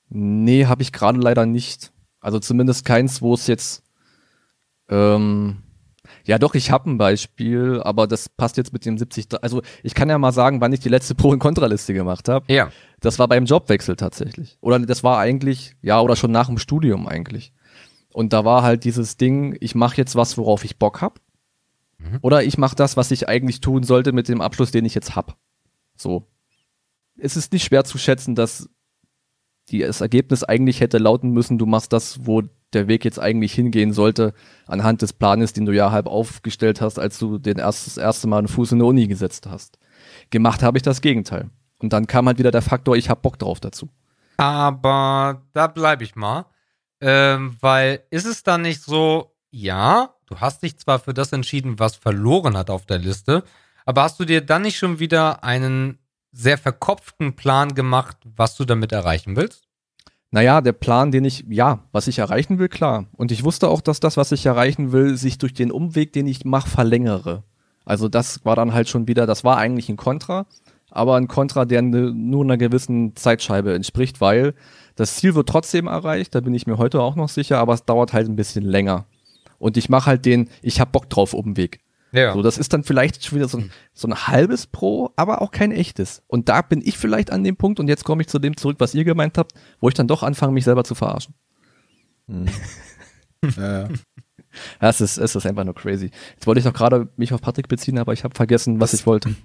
nee, 0.09 0.65
habe 0.65 0.81
ich 0.81 0.91
gerade 0.91 1.19
leider 1.19 1.45
nicht. 1.45 1.91
Also 2.21 2.39
zumindest 2.39 2.85
keins, 2.85 3.21
wo 3.21 3.33
es 3.33 3.47
jetzt 3.47 3.83
ähm, 4.89 5.63
ja, 6.25 6.37
doch, 6.37 6.55
ich 6.55 6.71
habe 6.71 6.89
ein 6.89 6.97
Beispiel, 6.97 7.81
aber 7.83 8.07
das 8.07 8.29
passt 8.29 8.57
jetzt 8.57 8.73
mit 8.73 8.85
dem 8.85 8.97
70. 8.97 9.27
Also 9.41 9.61
ich 9.83 9.93
kann 9.93 10.09
ja 10.09 10.17
mal 10.17 10.31
sagen, 10.31 10.61
wann 10.61 10.73
ich 10.73 10.79
die 10.79 10.89
letzte 10.89 11.15
Pro- 11.15 11.29
und 11.29 11.39
Kontraliste 11.39 11.93
gemacht 11.93 12.29
habe. 12.29 12.51
Ja. 12.51 12.71
Das 12.99 13.19
war 13.19 13.27
beim 13.27 13.45
Jobwechsel 13.45 13.95
tatsächlich. 13.95 14.57
Oder 14.61 14.79
das 14.79 15.03
war 15.03 15.19
eigentlich, 15.19 15.75
ja, 15.81 16.01
oder 16.01 16.15
schon 16.15 16.31
nach 16.31 16.47
dem 16.47 16.57
Studium 16.57 17.07
eigentlich. 17.07 17.53
Und 18.13 18.33
da 18.33 18.43
war 18.43 18.63
halt 18.63 18.83
dieses 18.83 19.17
Ding, 19.17 19.55
ich 19.59 19.75
mache 19.75 19.97
jetzt 19.97 20.15
was, 20.15 20.37
worauf 20.37 20.65
ich 20.65 20.77
Bock 20.77 21.01
hab. 21.01 21.19
Mhm. 21.99 22.19
Oder 22.21 22.43
ich 22.43 22.57
mache 22.57 22.75
das, 22.75 22.97
was 22.97 23.11
ich 23.11 23.29
eigentlich 23.29 23.61
tun 23.61 23.83
sollte 23.83 24.11
mit 24.11 24.27
dem 24.27 24.41
Abschluss, 24.41 24.71
den 24.71 24.85
ich 24.85 24.95
jetzt 24.95 25.15
hab. 25.15 25.37
So. 25.95 26.27
Es 27.17 27.35
ist 27.35 27.51
nicht 27.53 27.65
schwer 27.65 27.83
zu 27.83 27.97
schätzen, 27.97 28.35
dass 28.35 28.69
die, 29.69 29.79
das 29.79 30.01
Ergebnis 30.01 30.43
eigentlich 30.43 30.81
hätte 30.81 30.97
lauten 30.97 31.31
müssen, 31.31 31.57
du 31.57 31.65
machst 31.65 31.93
das, 31.93 32.25
wo 32.25 32.43
der 32.73 32.87
Weg 32.87 33.05
jetzt 33.05 33.19
eigentlich 33.19 33.53
hingehen 33.53 33.93
sollte, 33.93 34.33
anhand 34.67 35.01
des 35.01 35.13
Planes, 35.13 35.53
den 35.53 35.65
du 35.65 35.73
ja 35.73 35.91
halb 35.91 36.07
aufgestellt 36.07 36.81
hast, 36.81 36.99
als 36.99 37.17
du 37.19 37.37
den 37.37 37.57
erst, 37.57 37.87
das 37.87 37.97
erste 37.97 38.27
Mal 38.27 38.39
einen 38.39 38.47
Fuß 38.47 38.71
in 38.71 38.79
der 38.79 38.87
Uni 38.87 39.07
gesetzt 39.07 39.47
hast. 39.47 39.79
Gemacht 40.29 40.63
habe 40.63 40.77
ich 40.77 40.83
das 40.83 41.01
Gegenteil. 41.01 41.49
Und 41.79 41.93
dann 41.93 42.07
kam 42.07 42.27
halt 42.27 42.37
wieder 42.37 42.51
der 42.51 42.61
Faktor, 42.61 42.95
ich 42.95 43.09
hab 43.09 43.21
Bock 43.21 43.39
drauf 43.39 43.59
dazu. 43.59 43.89
Aber 44.37 45.41
da 45.53 45.67
bleibe 45.67 46.03
ich 46.03 46.15
mal. 46.15 46.45
Ähm, 47.01 47.55
weil 47.61 48.03
ist 48.09 48.25
es 48.25 48.43
dann 48.43 48.61
nicht 48.61 48.81
so, 48.81 49.33
ja, 49.51 50.13
du 50.27 50.37
hast 50.37 50.63
dich 50.63 50.77
zwar 50.77 50.99
für 50.99 51.13
das 51.13 51.31
entschieden, 51.31 51.79
was 51.79 51.95
verloren 51.95 52.57
hat 52.57 52.69
auf 52.69 52.85
der 52.85 52.99
Liste, 52.99 53.43
aber 53.85 54.03
hast 54.03 54.19
du 54.19 54.25
dir 54.25 54.41
dann 54.41 54.63
nicht 54.63 54.77
schon 54.77 54.99
wieder 54.99 55.43
einen 55.43 55.97
sehr 56.31 56.57
verkopften 56.57 57.35
Plan 57.35 57.73
gemacht, 57.73 58.17
was 58.23 58.55
du 58.55 58.65
damit 58.65 58.91
erreichen 58.91 59.35
willst? 59.35 59.63
Naja, 60.31 60.61
der 60.61 60.73
Plan, 60.73 61.11
den 61.11 61.25
ich, 61.25 61.45
ja, 61.49 61.83
was 61.91 62.07
ich 62.07 62.19
erreichen 62.19 62.59
will, 62.59 62.69
klar. 62.69 63.05
Und 63.13 63.31
ich 63.31 63.43
wusste 63.43 63.67
auch, 63.67 63.81
dass 63.81 63.99
das, 63.99 64.15
was 64.15 64.31
ich 64.31 64.45
erreichen 64.45 64.91
will, 64.91 65.17
sich 65.17 65.39
durch 65.39 65.55
den 65.55 65.71
Umweg, 65.71 66.13
den 66.13 66.27
ich 66.27 66.45
mache, 66.45 66.69
verlängere. 66.69 67.43
Also 67.83 68.07
das 68.07 68.45
war 68.45 68.55
dann 68.55 68.73
halt 68.73 68.89
schon 68.89 69.07
wieder, 69.07 69.25
das 69.25 69.43
war 69.43 69.57
eigentlich 69.57 69.89
ein 69.89 69.97
Kontra, 69.97 70.45
aber 70.91 71.15
ein 71.15 71.27
Kontra, 71.27 71.65
der 71.65 71.81
ne, 71.81 72.11
nur 72.13 72.43
einer 72.43 72.57
gewissen 72.57 73.15
Zeitscheibe 73.15 73.73
entspricht, 73.73 74.21
weil 74.21 74.53
das 74.95 75.15
Ziel 75.15 75.33
wird 75.33 75.49
trotzdem 75.49 75.87
erreicht, 75.87 76.35
da 76.35 76.41
bin 76.41 76.53
ich 76.53 76.67
mir 76.67 76.77
heute 76.77 77.01
auch 77.01 77.15
noch 77.15 77.29
sicher, 77.29 77.57
aber 77.57 77.73
es 77.73 77.85
dauert 77.85 78.13
halt 78.13 78.27
ein 78.27 78.35
bisschen 78.35 78.65
länger. 78.65 79.05
Und 79.59 79.77
ich 79.77 79.89
mache 79.89 80.07
halt 80.07 80.25
den, 80.25 80.49
ich 80.61 80.79
hab 80.79 80.91
Bock 80.91 81.09
drauf 81.09 81.33
Umweg. 81.33 81.79
Ja. 82.11 82.33
So, 82.33 82.41
das 82.41 82.57
ist 82.57 82.73
dann 82.73 82.83
vielleicht 82.83 83.23
schon 83.23 83.37
wieder 83.37 83.47
so 83.47 83.59
ein, 83.59 83.71
so 83.93 84.07
ein 84.07 84.27
halbes 84.27 84.65
Pro, 84.65 85.11
aber 85.15 85.41
auch 85.41 85.51
kein 85.51 85.71
echtes. 85.71 86.23
Und 86.27 86.49
da 86.49 86.61
bin 86.61 86.81
ich 86.83 86.97
vielleicht 86.97 87.31
an 87.31 87.43
dem 87.43 87.55
Punkt, 87.55 87.79
und 87.79 87.87
jetzt 87.87 88.03
komme 88.03 88.21
ich 88.21 88.27
zu 88.27 88.39
dem 88.39 88.57
zurück, 88.57 88.77
was 88.79 88.95
ihr 88.95 89.03
gemeint 89.03 89.37
habt, 89.37 89.53
wo 89.79 89.89
ich 89.89 89.93
dann 89.93 90.07
doch 90.07 90.23
anfange, 90.23 90.53
mich 90.53 90.63
selber 90.63 90.83
zu 90.83 90.95
verarschen. 90.95 91.35
Hm. 92.27 92.47
ja, 93.57 93.81
ja. 93.81 93.89
Es 94.79 94.99
ist, 94.99 95.17
es 95.17 95.35
ist 95.35 95.45
einfach 95.45 95.63
nur 95.63 95.75
crazy. 95.75 96.09
Jetzt 96.33 96.47
wollte 96.47 96.59
ich 96.59 96.65
noch 96.65 96.73
gerade 96.73 97.07
mich 97.17 97.33
auf 97.33 97.41
Patrick 97.41 97.67
beziehen, 97.67 97.99
aber 97.99 98.13
ich 98.13 98.23
habe 98.23 98.35
vergessen, 98.35 98.79
was 98.79 98.91
das, 98.91 99.01
ich 99.01 99.05
wollte. 99.05 99.35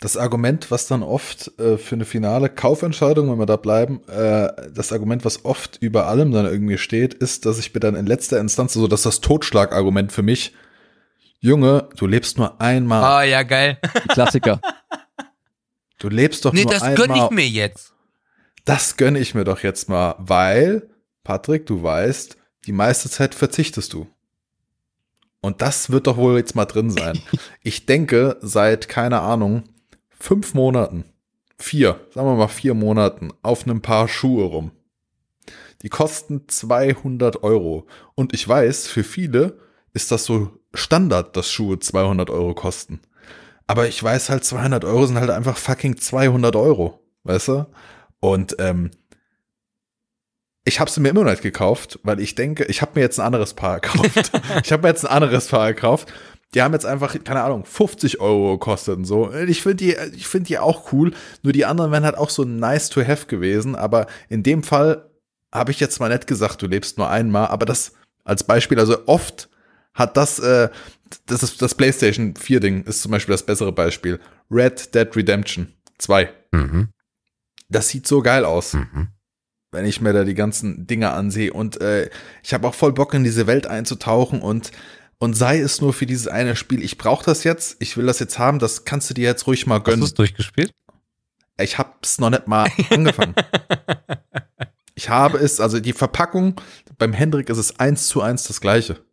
Das 0.00 0.16
Argument, 0.16 0.70
was 0.70 0.86
dann 0.86 1.02
oft 1.02 1.58
äh, 1.58 1.78
für 1.78 1.94
eine 1.94 2.04
finale 2.04 2.48
Kaufentscheidung, 2.48 3.30
wenn 3.30 3.38
wir 3.38 3.46
da 3.46 3.56
bleiben, 3.56 4.00
äh, 4.08 4.48
das 4.72 4.92
Argument, 4.92 5.24
was 5.24 5.44
oft 5.44 5.78
über 5.80 6.06
allem 6.06 6.32
dann 6.32 6.46
irgendwie 6.46 6.78
steht, 6.78 7.14
ist, 7.14 7.46
dass 7.46 7.58
ich 7.58 7.72
mir 7.74 7.80
dann 7.80 7.94
in 7.94 8.06
letzter 8.06 8.38
Instanz, 8.40 8.74
so 8.74 8.88
dass 8.88 9.02
das 9.02 9.20
Totschlagargument 9.20 10.12
für 10.12 10.22
mich, 10.22 10.54
Junge, 11.40 11.88
du 11.96 12.06
lebst 12.06 12.38
nur 12.38 12.60
einmal. 12.60 13.02
Ah, 13.02 13.20
oh, 13.20 13.22
ja, 13.22 13.42
geil. 13.42 13.78
Klassiker. 14.08 14.60
Du 15.98 16.10
lebst 16.10 16.44
doch 16.44 16.52
nee, 16.52 16.62
nur 16.62 16.72
einmal. 16.74 16.90
Nee, 16.90 16.96
das 16.96 17.06
gönne 17.06 17.24
ich 17.24 17.30
mir 17.30 17.48
jetzt. 17.48 17.94
Das 18.66 18.96
gönne 18.98 19.18
ich 19.18 19.34
mir 19.34 19.44
doch 19.44 19.60
jetzt 19.62 19.88
mal, 19.88 20.14
weil, 20.18 20.90
Patrick, 21.24 21.64
du 21.64 21.82
weißt, 21.82 22.36
die 22.66 22.72
meiste 22.72 23.08
Zeit 23.08 23.34
verzichtest 23.34 23.94
du. 23.94 24.06
Und 25.46 25.62
das 25.62 25.90
wird 25.90 26.08
doch 26.08 26.16
wohl 26.16 26.38
jetzt 26.38 26.56
mal 26.56 26.64
drin 26.64 26.90
sein. 26.90 27.20
ich 27.62 27.86
denke, 27.86 28.36
seit, 28.40 28.88
keine 28.88 29.20
Ahnung, 29.20 29.62
fünf 30.10 30.54
Monaten, 30.54 31.04
vier, 31.56 32.00
sagen 32.12 32.26
wir 32.26 32.34
mal 32.34 32.48
vier 32.48 32.74
Monaten, 32.74 33.30
auf 33.42 33.62
einem 33.62 33.80
Paar 33.80 34.08
Schuhe 34.08 34.44
rum. 34.46 34.72
Die 35.82 35.88
kosten 35.88 36.48
200 36.48 37.44
Euro. 37.44 37.86
Und 38.16 38.34
ich 38.34 38.46
weiß, 38.48 38.88
für 38.88 39.04
viele 39.04 39.60
ist 39.92 40.10
das 40.10 40.24
so 40.24 40.50
Standard, 40.74 41.36
dass 41.36 41.52
Schuhe 41.52 41.78
200 41.78 42.28
Euro 42.28 42.52
kosten. 42.52 42.98
Aber 43.68 43.86
ich 43.86 44.02
weiß 44.02 44.30
halt, 44.30 44.44
200 44.44 44.84
Euro 44.84 45.06
sind 45.06 45.20
halt 45.20 45.30
einfach 45.30 45.56
fucking 45.56 45.96
200 45.96 46.56
Euro, 46.56 47.04
weißt 47.22 47.48
du? 47.48 47.66
Und 48.18 48.56
ähm, 48.58 48.90
ich 50.66 50.80
habe 50.80 50.90
sie 50.90 51.00
mir 51.00 51.10
immer 51.10 51.22
noch 51.22 51.30
nicht 51.30 51.42
gekauft, 51.42 52.00
weil 52.02 52.18
ich 52.18 52.34
denke, 52.34 52.64
ich 52.64 52.82
habe 52.82 52.92
mir 52.96 53.00
jetzt 53.00 53.20
ein 53.20 53.26
anderes 53.26 53.54
Paar 53.54 53.78
gekauft. 53.80 54.32
ich 54.64 54.72
habe 54.72 54.82
mir 54.82 54.88
jetzt 54.88 55.06
ein 55.06 55.12
anderes 55.12 55.46
Paar 55.46 55.72
gekauft. 55.72 56.12
Die 56.54 56.62
haben 56.62 56.74
jetzt 56.74 56.84
einfach, 56.84 57.16
keine 57.22 57.42
Ahnung, 57.44 57.64
50 57.64 58.20
Euro 58.20 58.58
gekostet 58.58 58.96
und 58.96 59.04
so. 59.04 59.32
Ich 59.32 59.62
finde 59.62 59.76
die, 59.76 59.96
ich 60.16 60.26
finde 60.26 60.48
die 60.48 60.58
auch 60.58 60.92
cool. 60.92 61.12
Nur 61.42 61.52
die 61.52 61.64
anderen 61.64 61.92
wären 61.92 62.04
halt 62.04 62.18
auch 62.18 62.30
so 62.30 62.44
nice 62.44 62.88
to 62.88 63.00
have 63.06 63.26
gewesen. 63.26 63.76
Aber 63.76 64.08
in 64.28 64.42
dem 64.42 64.64
Fall 64.64 65.08
habe 65.54 65.70
ich 65.70 65.78
jetzt 65.78 66.00
mal 66.00 66.08
nicht 66.08 66.26
gesagt, 66.26 66.60
du 66.62 66.66
lebst 66.66 66.98
nur 66.98 67.08
einmal. 67.08 67.46
Aber 67.46 67.64
das 67.64 67.92
als 68.24 68.42
Beispiel, 68.42 68.80
also 68.80 69.06
oft 69.06 69.48
hat 69.94 70.16
das, 70.16 70.40
äh, 70.40 70.68
das 71.26 71.44
ist 71.44 71.62
das 71.62 71.76
PlayStation 71.76 72.34
4 72.34 72.58
Ding, 72.58 72.82
ist 72.82 73.02
zum 73.02 73.12
Beispiel 73.12 73.34
das 73.34 73.46
bessere 73.46 73.72
Beispiel. 73.72 74.18
Red 74.50 74.94
Dead 74.96 75.14
Redemption 75.14 75.72
2. 75.98 76.28
Mhm. 76.50 76.88
Das 77.68 77.88
sieht 77.88 78.08
so 78.08 78.20
geil 78.20 78.44
aus. 78.44 78.74
Mhm. 78.74 79.08
Wenn 79.76 79.84
ich 79.84 80.00
mir 80.00 80.12
da 80.12 80.24
die 80.24 80.34
ganzen 80.34 80.86
Dinge 80.86 81.12
ansehe. 81.12 81.52
Und 81.52 81.80
äh, 81.80 82.10
ich 82.42 82.54
habe 82.54 82.66
auch 82.66 82.74
voll 82.74 82.92
Bock, 82.92 83.14
in 83.14 83.22
diese 83.22 83.46
Welt 83.46 83.66
einzutauchen 83.66 84.40
und 84.40 84.72
und 85.18 85.34
sei 85.34 85.60
es 85.60 85.80
nur 85.80 85.92
für 85.92 86.06
dieses 86.06 86.28
eine 86.28 86.56
Spiel. 86.56 86.82
Ich 86.82 86.98
brauche 86.98 87.24
das 87.24 87.44
jetzt, 87.44 87.76
ich 87.78 87.96
will 87.96 88.06
das 88.06 88.18
jetzt 88.18 88.38
haben, 88.38 88.58
das 88.58 88.84
kannst 88.84 89.08
du 89.08 89.14
dir 89.14 89.24
jetzt 89.24 89.46
ruhig 89.46 89.66
mal 89.66 89.78
gönnen. 89.78 90.02
Hast 90.02 90.18
du 90.18 90.22
es 90.22 90.28
durchgespielt? 90.28 90.72
Ich 91.58 91.78
hab's 91.78 92.18
noch 92.18 92.30
nicht 92.30 92.46
mal 92.46 92.68
angefangen. 92.90 93.34
ich 94.94 95.08
habe 95.08 95.38
es, 95.38 95.60
also 95.60 95.80
die 95.80 95.94
Verpackung, 95.94 96.60
beim 96.98 97.14
Hendrik 97.14 97.48
ist 97.48 97.58
es 97.58 97.80
eins 97.80 98.08
zu 98.08 98.20
eins 98.20 98.44
das 98.44 98.60
gleiche. 98.60 99.04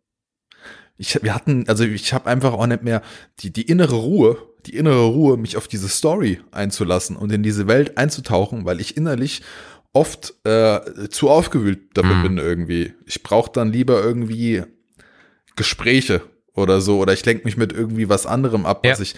Ich, 0.96 1.22
wir 1.22 1.34
hatten, 1.34 1.68
also 1.68 1.84
ich 1.84 2.12
habe 2.12 2.28
einfach 2.28 2.52
auch 2.52 2.66
nicht 2.66 2.82
mehr 2.82 3.02
die, 3.40 3.52
die 3.52 3.62
innere 3.62 3.96
Ruhe, 3.96 4.36
die 4.66 4.76
innere 4.76 5.06
Ruhe, 5.06 5.36
mich 5.36 5.56
auf 5.56 5.68
diese 5.68 5.88
Story 5.88 6.40
einzulassen 6.52 7.16
und 7.16 7.32
in 7.32 7.42
diese 7.42 7.66
Welt 7.66 7.98
einzutauchen, 7.98 8.64
weil 8.64 8.80
ich 8.80 8.96
innerlich 8.96 9.42
oft 9.94 10.34
äh, 10.44 11.08
zu 11.08 11.30
aufgewühlt 11.30 11.96
dafür 11.96 12.16
mhm. 12.16 12.22
bin 12.22 12.38
irgendwie. 12.38 12.92
Ich 13.06 13.22
brauche 13.22 13.50
dann 13.50 13.72
lieber 13.72 14.02
irgendwie 14.02 14.64
Gespräche 15.56 16.20
oder 16.52 16.80
so 16.80 16.98
oder 16.98 17.12
ich 17.12 17.24
lenke 17.24 17.44
mich 17.44 17.56
mit 17.56 17.72
irgendwie 17.72 18.08
was 18.08 18.26
anderem 18.26 18.66
ab, 18.66 18.84
ja. 18.84 18.92
was 18.92 19.00
ich 19.00 19.14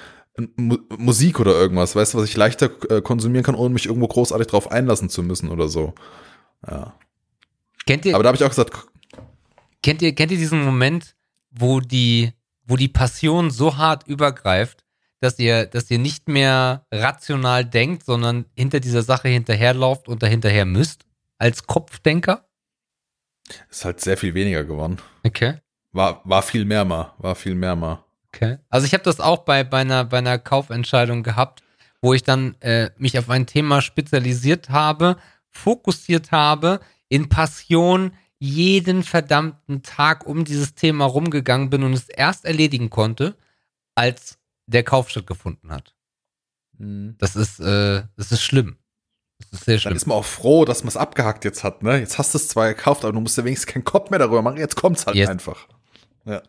Mu 0.57 0.77
Musik 0.99 1.41
oder 1.41 1.53
irgendwas, 1.53 1.97
weißt 1.97 2.13
du, 2.13 2.19
was 2.19 2.29
ich 2.29 2.37
leichter 2.37 2.71
äh, 2.91 3.01
konsumieren 3.01 3.43
kann, 3.43 3.55
ohne 3.55 3.73
mich 3.73 3.87
irgendwo 3.87 4.07
großartig 4.07 4.47
drauf 4.49 4.71
einlassen 4.71 5.09
zu 5.09 5.23
müssen 5.23 5.49
oder 5.51 5.69
so. 5.69 5.95
Ja. 6.67 6.95
Kennt 7.87 8.05
ihr? 8.05 8.15
Aber 8.15 8.23
da 8.23 8.29
habe 8.29 8.37
ich 8.37 8.45
auch 8.45 8.51
gesagt. 8.51 8.87
Kennt 9.83 10.03
ihr, 10.03 10.15
kennt 10.15 10.33
ihr 10.33 10.39
diesen 10.39 10.63
Moment, 10.63 11.17
wo 11.51 11.81
die, 11.81 12.33
wo 12.67 12.77
die 12.77 12.89
Passion 12.89 13.51
so 13.51 13.79
hart 13.79 14.07
übergreift, 14.07 14.85
dass 15.21 15.39
ihr, 15.39 15.67
dass 15.67 15.91
ihr 15.91 15.99
nicht 15.99 16.29
mehr 16.29 16.87
rational 16.93 17.65
denkt, 17.65 18.05
sondern 18.05 18.47
hinter 18.55 18.81
dieser 18.81 19.03
Sache 19.03 19.29
hinterherlauft 19.29 20.09
und 20.09 20.23
dahinterher 20.23 20.65
müsst, 20.65 21.05
als 21.39 21.67
Kopfdenker? 21.67 22.47
Ist 23.71 23.85
halt 23.85 24.01
sehr 24.01 24.17
viel 24.17 24.35
weniger 24.35 24.65
geworden. 24.65 24.99
Okay. 25.25 25.55
War, 25.93 26.21
war 26.25 26.43
viel 26.43 26.65
mehr 26.65 26.85
mal, 26.85 27.15
war 27.19 27.35
viel 27.35 27.55
mehr 27.55 27.77
mal. 27.77 28.05
Okay. 28.29 28.59
Also 28.69 28.87
ich 28.87 28.93
habe 28.93 29.05
das 29.05 29.21
auch 29.21 29.45
bei, 29.45 29.65
bei, 29.65 29.79
einer, 29.79 30.05
bei 30.05 30.19
einer 30.19 30.39
Kaufentscheidung 30.39 31.23
gehabt, 31.23 31.63
wo 32.03 32.13
ich 32.13 32.23
dann 32.23 32.55
äh, 32.61 32.91
mich 32.99 33.19
auf 33.19 33.31
ein 33.31 33.47
Thema 33.47 33.81
spezialisiert 33.81 34.69
habe, 34.69 35.17
fokussiert 35.49 36.33
habe, 36.33 36.81
in 37.09 37.29
Passion 37.29 38.13
jeden 38.39 39.03
verdammten 39.03 39.83
Tag 39.83 40.27
um 40.27 40.45
dieses 40.45 40.75
Thema 40.75 41.07
rumgegangen 41.07 41.71
bin 41.71 41.83
und 41.83 41.95
es 41.95 42.09
erst 42.09 42.45
erledigen 42.45 42.91
konnte, 42.91 43.37
als 43.95 44.39
der 44.67 44.83
Kauf 44.83 45.11
stattgefunden 45.11 45.71
hat. 45.71 45.95
Mhm. 46.79 47.17
Das 47.19 47.37
ist, 47.37 47.61
äh, 47.61 48.03
das 48.17 48.33
ist 48.33 48.43
schlimm. 48.43 48.77
Das 49.39 49.53
ist 49.53 49.65
sehr 49.65 49.79
schlimm. 49.79 49.91
Dann 49.91 49.97
ist 49.97 50.07
man 50.07 50.19
auch 50.19 50.25
froh, 50.25 50.65
dass 50.65 50.83
man 50.83 50.89
es 50.89 50.97
abgehakt 50.97 51.45
jetzt 51.45 51.63
hat, 51.63 51.83
ne? 51.83 51.99
Jetzt 51.99 52.19
hast 52.19 52.35
du 52.35 52.39
es 52.39 52.49
zwar 52.49 52.69
gekauft, 52.69 53.05
aber 53.05 53.13
du 53.13 53.21
musst 53.21 53.37
ja 53.37 53.45
wenigstens 53.45 53.73
keinen 53.73 53.85
Kopf 53.85 54.11
mehr 54.11 54.19
darüber 54.19 54.43
machen. 54.43 54.59
Jetzt 54.59 54.77
kommt 54.77 54.99
es 54.99 55.07
halt 55.07 55.17
yes. 55.17 55.29
einfach. 55.29 55.69
Ja. 56.25 56.43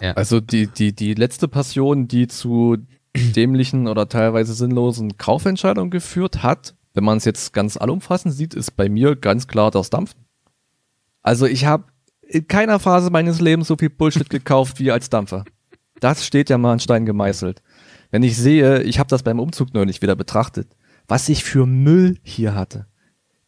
ja. 0.00 0.12
Also 0.16 0.40
die, 0.40 0.66
die, 0.66 0.94
die 0.94 1.14
letzte 1.14 1.48
Passion, 1.48 2.08
die 2.08 2.28
zu 2.28 2.78
dämlichen 3.16 3.88
oder 3.88 4.08
teilweise 4.08 4.54
sinnlosen 4.54 5.16
Kaufentscheidungen 5.16 5.90
geführt 5.90 6.42
hat, 6.42 6.74
wenn 6.94 7.04
man 7.04 7.18
es 7.18 7.24
jetzt 7.24 7.52
ganz 7.52 7.76
allumfassend 7.76 8.34
sieht, 8.34 8.54
ist 8.54 8.76
bei 8.76 8.88
mir 8.88 9.16
ganz 9.16 9.46
klar 9.46 9.70
das 9.70 9.90
Dampfen. 9.90 10.24
Also 11.22 11.46
ich 11.46 11.64
habe 11.66 11.84
in 12.22 12.46
keiner 12.46 12.78
Phase 12.78 13.10
meines 13.10 13.40
Lebens 13.40 13.68
so 13.68 13.76
viel 13.76 13.90
Bullshit 13.90 14.30
gekauft 14.30 14.78
wie 14.78 14.90
als 14.90 15.10
Dampfer. 15.10 15.44
Das 16.00 16.26
steht 16.26 16.50
ja 16.50 16.58
mal 16.58 16.72
an 16.72 16.80
Stein 16.80 17.06
gemeißelt. 17.06 17.62
Wenn 18.10 18.22
ich 18.22 18.36
sehe, 18.36 18.82
ich 18.82 18.98
habe 18.98 19.08
das 19.08 19.22
beim 19.22 19.38
Umzug 19.38 19.72
neulich 19.74 20.02
wieder 20.02 20.16
betrachtet, 20.16 20.68
was 21.06 21.28
ich 21.28 21.44
für 21.44 21.66
Müll 21.66 22.18
hier 22.22 22.54
hatte. 22.54 22.86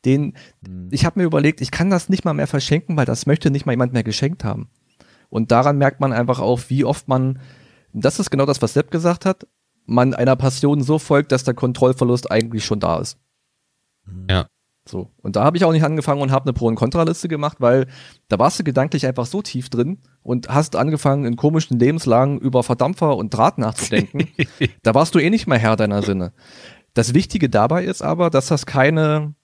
Den, 0.05 0.35
mhm. 0.67 0.89
ich 0.91 1.05
habe 1.05 1.21
mir 1.21 1.27
überlegt, 1.27 1.61
ich 1.61 1.71
kann 1.71 1.91
das 1.91 2.09
nicht 2.09 2.25
mal 2.25 2.35
mehr 2.35 2.47
verschenken, 2.47 2.97
weil 2.97 3.07
das 3.07 3.27
möchte 3.27 3.51
nicht 3.51 3.67
mal 3.67 3.73
jemand 3.73 3.93
mehr 3.93 4.03
geschenkt 4.03 4.45
haben. 4.45 4.69
Und 5.29 5.51
daran 5.51 5.79
merkt 5.79 6.01
man 6.01 6.13
einfach 6.13 6.41
auch, 6.41 6.61
wie 6.69 6.85
oft 6.85 7.09
man, 7.09 7.41
das 7.93 8.19
ist 8.19 8.31
genau 8.31 8.47
das, 8.47 8.63
was 8.63 8.75
Sepp 8.75 8.91
gesagt 8.91 9.25
hat, 9.25 9.47
man 9.87 10.15
einer 10.15 10.37
Passion 10.37 10.83
so 10.83 10.99
folgt, 10.99 11.33
dass 11.33 11.45
der 11.45 11.55
Kontrollverlust 11.55 12.31
eigentlich 12.31 12.65
schon 12.65 12.81
da 12.81 12.99
ist. 12.99 13.19
Ja. 14.29 14.47
So. 14.89 15.11
Und 15.23 15.37
da 15.37 15.45
habe 15.45 15.57
ich 15.57 15.65
auch 15.65 15.73
nicht 15.73 15.85
angefangen 15.85 16.21
und 16.21 16.33
habe 16.33 16.47
eine 16.47 16.53
Pro- 16.53 16.67
und 16.67 16.75
Kontraliste 16.75 17.29
gemacht, 17.29 17.59
weil 17.61 17.87
da 18.29 18.39
warst 18.39 18.59
du 18.59 18.65
gedanklich 18.65 19.07
einfach 19.07 19.27
so 19.27 19.41
tief 19.41 19.71
drin 19.71 19.99
und 20.23 20.49
hast 20.49 20.75
angefangen, 20.75 21.25
in 21.25 21.37
komischen 21.37 21.79
Lebenslagen 21.79 22.39
über 22.39 22.63
Verdampfer 22.63 23.17
und 23.17 23.31
Draht 23.31 23.59
nachzudenken. 23.59 24.29
da 24.83 24.95
warst 24.95 25.15
du 25.15 25.21
eh 25.21 25.31
nicht 25.31 25.47
mehr 25.47 25.59
Herr 25.59 25.77
deiner 25.77 26.03
Sinne. 26.03 26.33
Das 26.95 27.15
Wichtige 27.15 27.49
dabei 27.49 27.85
ist 27.85 28.03
aber, 28.03 28.29
dass 28.29 28.49
das 28.49 28.67
keine 28.67 29.35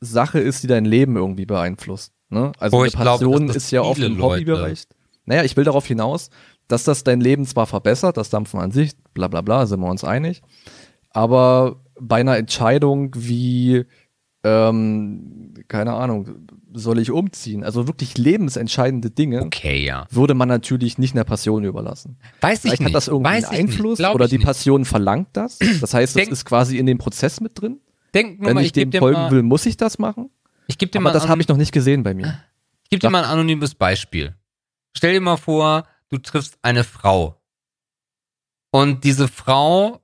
Sache 0.00 0.38
ist, 0.38 0.62
die 0.62 0.68
dein 0.68 0.84
Leben 0.84 1.16
irgendwie 1.16 1.46
beeinflusst. 1.46 2.12
Ne? 2.28 2.52
Also 2.58 2.76
oh, 2.76 2.82
eine 2.82 2.90
Passion 2.90 3.46
glaub, 3.46 3.56
ist 3.56 3.70
ja 3.70 3.82
oft 3.82 4.00
im 4.00 4.22
Hobbybereich. 4.22 4.84
Naja, 5.24 5.42
ich 5.42 5.56
will 5.56 5.64
darauf 5.64 5.86
hinaus, 5.86 6.30
dass 6.68 6.84
das 6.84 7.04
dein 7.04 7.20
Leben 7.20 7.46
zwar 7.46 7.66
verbessert, 7.66 8.16
das 8.16 8.30
Dampfen 8.30 8.60
an 8.60 8.70
sich, 8.70 8.92
bla 9.12 9.28
bla 9.28 9.40
bla, 9.40 9.66
sind 9.66 9.80
wir 9.80 9.90
uns 9.90 10.04
einig, 10.04 10.42
aber 11.10 11.80
bei 12.00 12.16
einer 12.16 12.36
Entscheidung 12.36 13.12
wie, 13.16 13.84
ähm, 14.44 15.54
keine 15.68 15.94
Ahnung, 15.94 16.46
soll 16.72 16.98
ich 16.98 17.10
umziehen? 17.10 17.64
Also 17.64 17.86
wirklich 17.86 18.18
lebensentscheidende 18.18 19.10
Dinge 19.10 19.42
okay, 19.42 19.84
ja. 19.84 20.06
würde 20.10 20.34
man 20.34 20.48
natürlich 20.48 20.98
nicht 20.98 21.14
einer 21.14 21.24
Passion 21.24 21.64
überlassen. 21.64 22.18
Weiß 22.40 22.60
Vielleicht 22.60 22.80
ich 22.80 22.86
hat 22.86 22.94
das 22.94 23.08
irgendwie 23.08 23.30
einen 23.30 23.44
Einfluss 23.46 24.00
oder 24.00 24.28
die 24.28 24.38
Passion 24.38 24.84
verlangt 24.84 25.28
das. 25.32 25.58
Das 25.80 25.94
heißt, 25.94 26.16
es 26.16 26.28
ist 26.28 26.44
quasi 26.44 26.78
in 26.78 26.86
dem 26.86 26.98
Prozess 26.98 27.40
mit 27.40 27.60
drin. 27.60 27.80
Denk 28.12 28.38
Wenn 28.40 28.54
mal, 28.54 28.60
ich, 28.60 28.68
ich 28.68 28.72
dem 28.72 28.92
folgen 28.92 29.18
mal, 29.18 29.30
will, 29.30 29.42
muss 29.42 29.66
ich 29.66 29.76
das 29.76 29.98
machen. 29.98 30.30
Ich 30.66 30.78
gebe 30.78 30.92
dir 30.92 30.98
Aber 30.98 31.04
mal 31.04 31.12
das 31.12 31.26
habe 31.26 31.40
ich 31.40 31.48
noch 31.48 31.56
nicht 31.56 31.72
gesehen 31.72 32.02
bei 32.02 32.14
mir. 32.14 32.40
Ich 32.84 32.90
gebe 32.90 33.00
dir 33.00 33.10
mal 33.10 33.24
ein 33.24 33.30
anonymes 33.30 33.74
Beispiel. 33.74 34.34
Stell 34.96 35.14
dir 35.14 35.20
mal 35.20 35.36
vor, 35.36 35.84
du 36.10 36.18
triffst 36.18 36.58
eine 36.62 36.84
Frau. 36.84 37.40
Und 38.70 39.04
diese 39.04 39.28
Frau 39.28 40.00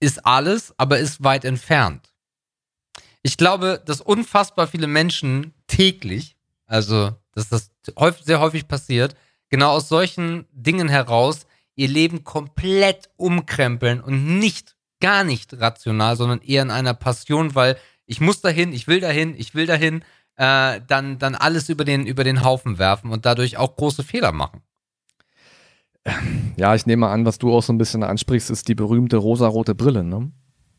ist 0.00 0.24
alles, 0.24 0.74
aber 0.78 0.98
ist 0.98 1.24
weit 1.24 1.44
entfernt. 1.44 2.13
Ich 3.26 3.38
glaube, 3.38 3.82
dass 3.84 4.02
unfassbar 4.02 4.66
viele 4.66 4.86
Menschen 4.86 5.54
täglich, 5.66 6.36
also 6.66 7.12
dass 7.32 7.48
das 7.48 7.70
häufig, 7.98 8.26
sehr 8.26 8.38
häufig 8.38 8.68
passiert, 8.68 9.16
genau 9.48 9.70
aus 9.70 9.88
solchen 9.88 10.44
Dingen 10.52 10.88
heraus 10.88 11.46
ihr 11.74 11.88
Leben 11.88 12.22
komplett 12.22 13.08
umkrempeln 13.16 14.02
und 14.02 14.38
nicht, 14.38 14.76
gar 15.00 15.24
nicht 15.24 15.58
rational, 15.58 16.16
sondern 16.16 16.42
eher 16.42 16.62
in 16.62 16.70
einer 16.70 16.92
Passion, 16.92 17.54
weil 17.54 17.78
ich 18.04 18.20
muss 18.20 18.42
dahin, 18.42 18.74
ich 18.74 18.88
will 18.88 19.00
dahin, 19.00 19.34
ich 19.38 19.54
will 19.54 19.64
dahin 19.64 20.04
äh, 20.36 20.82
dann, 20.86 21.18
dann 21.18 21.34
alles 21.34 21.70
über 21.70 21.86
den, 21.86 22.06
über 22.06 22.24
den 22.24 22.44
Haufen 22.44 22.78
werfen 22.78 23.10
und 23.10 23.24
dadurch 23.24 23.56
auch 23.56 23.74
große 23.74 24.02
Fehler 24.02 24.32
machen. 24.32 24.60
Ja, 26.58 26.74
ich 26.74 26.84
nehme 26.84 27.08
an, 27.08 27.24
was 27.24 27.38
du 27.38 27.54
auch 27.54 27.62
so 27.62 27.72
ein 27.72 27.78
bisschen 27.78 28.02
ansprichst, 28.02 28.50
ist 28.50 28.68
die 28.68 28.74
berühmte 28.74 29.16
rosarote 29.16 29.74
Brille, 29.74 30.04
ne? 30.04 30.30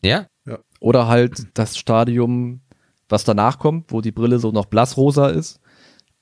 Ja? 0.06 0.28
ja. 0.46 0.60
Oder 0.80 1.08
halt 1.08 1.48
das 1.54 1.78
Stadium, 1.78 2.62
was 3.10 3.24
danach 3.24 3.60
kommt, 3.60 3.92
wo 3.92 4.02
die 4.02 4.12
Brille 4.12 4.40
so 4.40 4.52
noch 4.52 4.66
blassrosa 4.66 5.28
ist. 5.28 5.60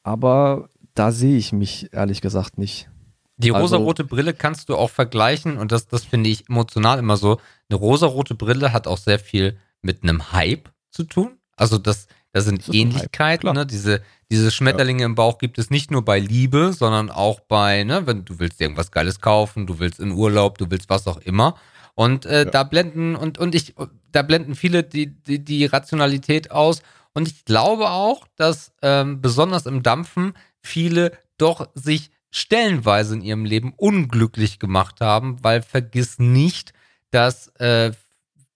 Aber 0.04 0.70
da 0.96 1.12
sehe 1.12 1.38
ich 1.38 1.54
mich 1.54 1.94
ehrlich 1.94 2.22
gesagt 2.22 2.58
nicht. 2.58 2.90
Die 3.38 3.52
also 3.52 3.76
rosarote 3.76 4.04
also, 4.04 4.16
Brille 4.16 4.34
kannst 4.34 4.70
du 4.70 4.76
auch 4.76 4.90
vergleichen 4.90 5.58
und 5.58 5.72
das, 5.72 5.88
das 5.88 6.06
finde 6.06 6.30
ich 6.30 6.50
emotional 6.50 7.00
immer 7.00 7.18
so. 7.18 7.40
Eine 7.70 7.80
rosarote 7.80 8.36
Brille 8.36 8.74
hat 8.74 8.88
auch 8.88 8.98
sehr 8.98 9.20
viel 9.20 9.58
mit 9.82 10.04
einem 10.04 10.32
Hype 10.32 10.70
zu 10.92 11.04
tun. 11.04 11.38
Also 11.56 11.78
das, 11.78 12.08
da 12.32 12.42
sind 12.42 12.68
Ähnlichkeiten, 12.74 13.54
ne? 13.54 13.66
Diese, 13.66 14.02
diese 14.32 14.52
Schmetterlinge 14.52 15.02
ja. 15.02 15.06
im 15.06 15.16
Bauch 15.16 15.38
gibt 15.38 15.58
es 15.58 15.70
nicht 15.70 15.92
nur 15.92 16.04
bei 16.04 16.20
Liebe, 16.20 16.74
sondern 16.74 17.10
auch 17.10 17.40
bei, 17.40 17.84
ne, 17.84 18.08
wenn 18.08 18.26
du 18.26 18.40
willst 18.40 18.62
irgendwas 18.62 18.92
Geiles 18.92 19.20
kaufen, 19.20 19.68
du 19.68 19.80
willst 19.80 20.00
in 20.00 20.12
Urlaub, 20.12 20.58
du 20.58 20.70
willst 20.70 20.90
was 20.90 21.08
auch 21.08 21.18
immer. 21.18 21.56
Und 21.96 22.26
äh, 22.26 22.40
ja. 22.40 22.46
da 22.46 22.64
blenden, 22.64 23.16
und, 23.16 23.38
und 23.38 23.56
ich, 23.56 23.76
da 24.12 24.22
blenden 24.22 24.56
viele 24.56 24.84
die, 24.84 25.08
die, 25.08 25.44
die 25.44 25.66
Rationalität 25.66 26.52
aus. 26.52 26.82
Und 27.14 27.28
ich 27.28 27.46
glaube 27.46 27.92
auch, 27.92 28.28
dass 28.36 28.74
ähm, 28.82 29.22
besonders 29.22 29.66
im 29.66 29.84
Dampfen 29.84 30.34
viele 30.62 31.12
doch 31.38 31.70
sich 31.76 32.10
stellenweise 32.32 33.14
in 33.14 33.22
ihrem 33.22 33.46
Leben 33.46 33.74
unglücklich 33.78 34.58
gemacht 34.58 35.02
haben, 35.02 35.38
weil 35.44 35.62
vergiss 35.62 36.18
nicht, 36.18 36.74
dass 37.12 37.50
äh, 37.60 37.92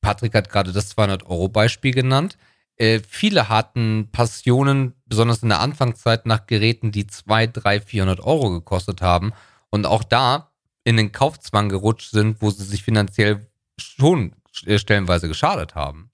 Patrick 0.01 0.33
hat 0.33 0.49
gerade 0.49 0.71
das 0.71 0.97
200-Euro-Beispiel 0.97 1.93
genannt. 1.93 2.37
Äh, 2.75 3.01
viele 3.07 3.49
hatten 3.49 4.09
Passionen, 4.11 4.93
besonders 5.05 5.43
in 5.43 5.49
der 5.49 5.59
Anfangszeit, 5.59 6.25
nach 6.25 6.47
Geräten, 6.47 6.91
die 6.91 7.05
2, 7.05 7.47
3, 7.47 7.81
400 7.81 8.19
Euro 8.21 8.49
gekostet 8.49 9.01
haben 9.01 9.33
und 9.69 9.85
auch 9.85 10.03
da 10.03 10.46
in 10.87 10.95
den 10.95 11.11
Kaufzwang 11.11 11.67
gerutscht 11.67 12.11
sind, 12.11 12.41
wo 12.41 12.49
sie 12.49 12.63
sich 12.63 12.81
finanziell 12.81 13.45
schon 13.77 14.31
äh, 14.65 14.77
stellenweise 14.77 15.27
geschadet 15.27 15.75
haben. 15.75 16.11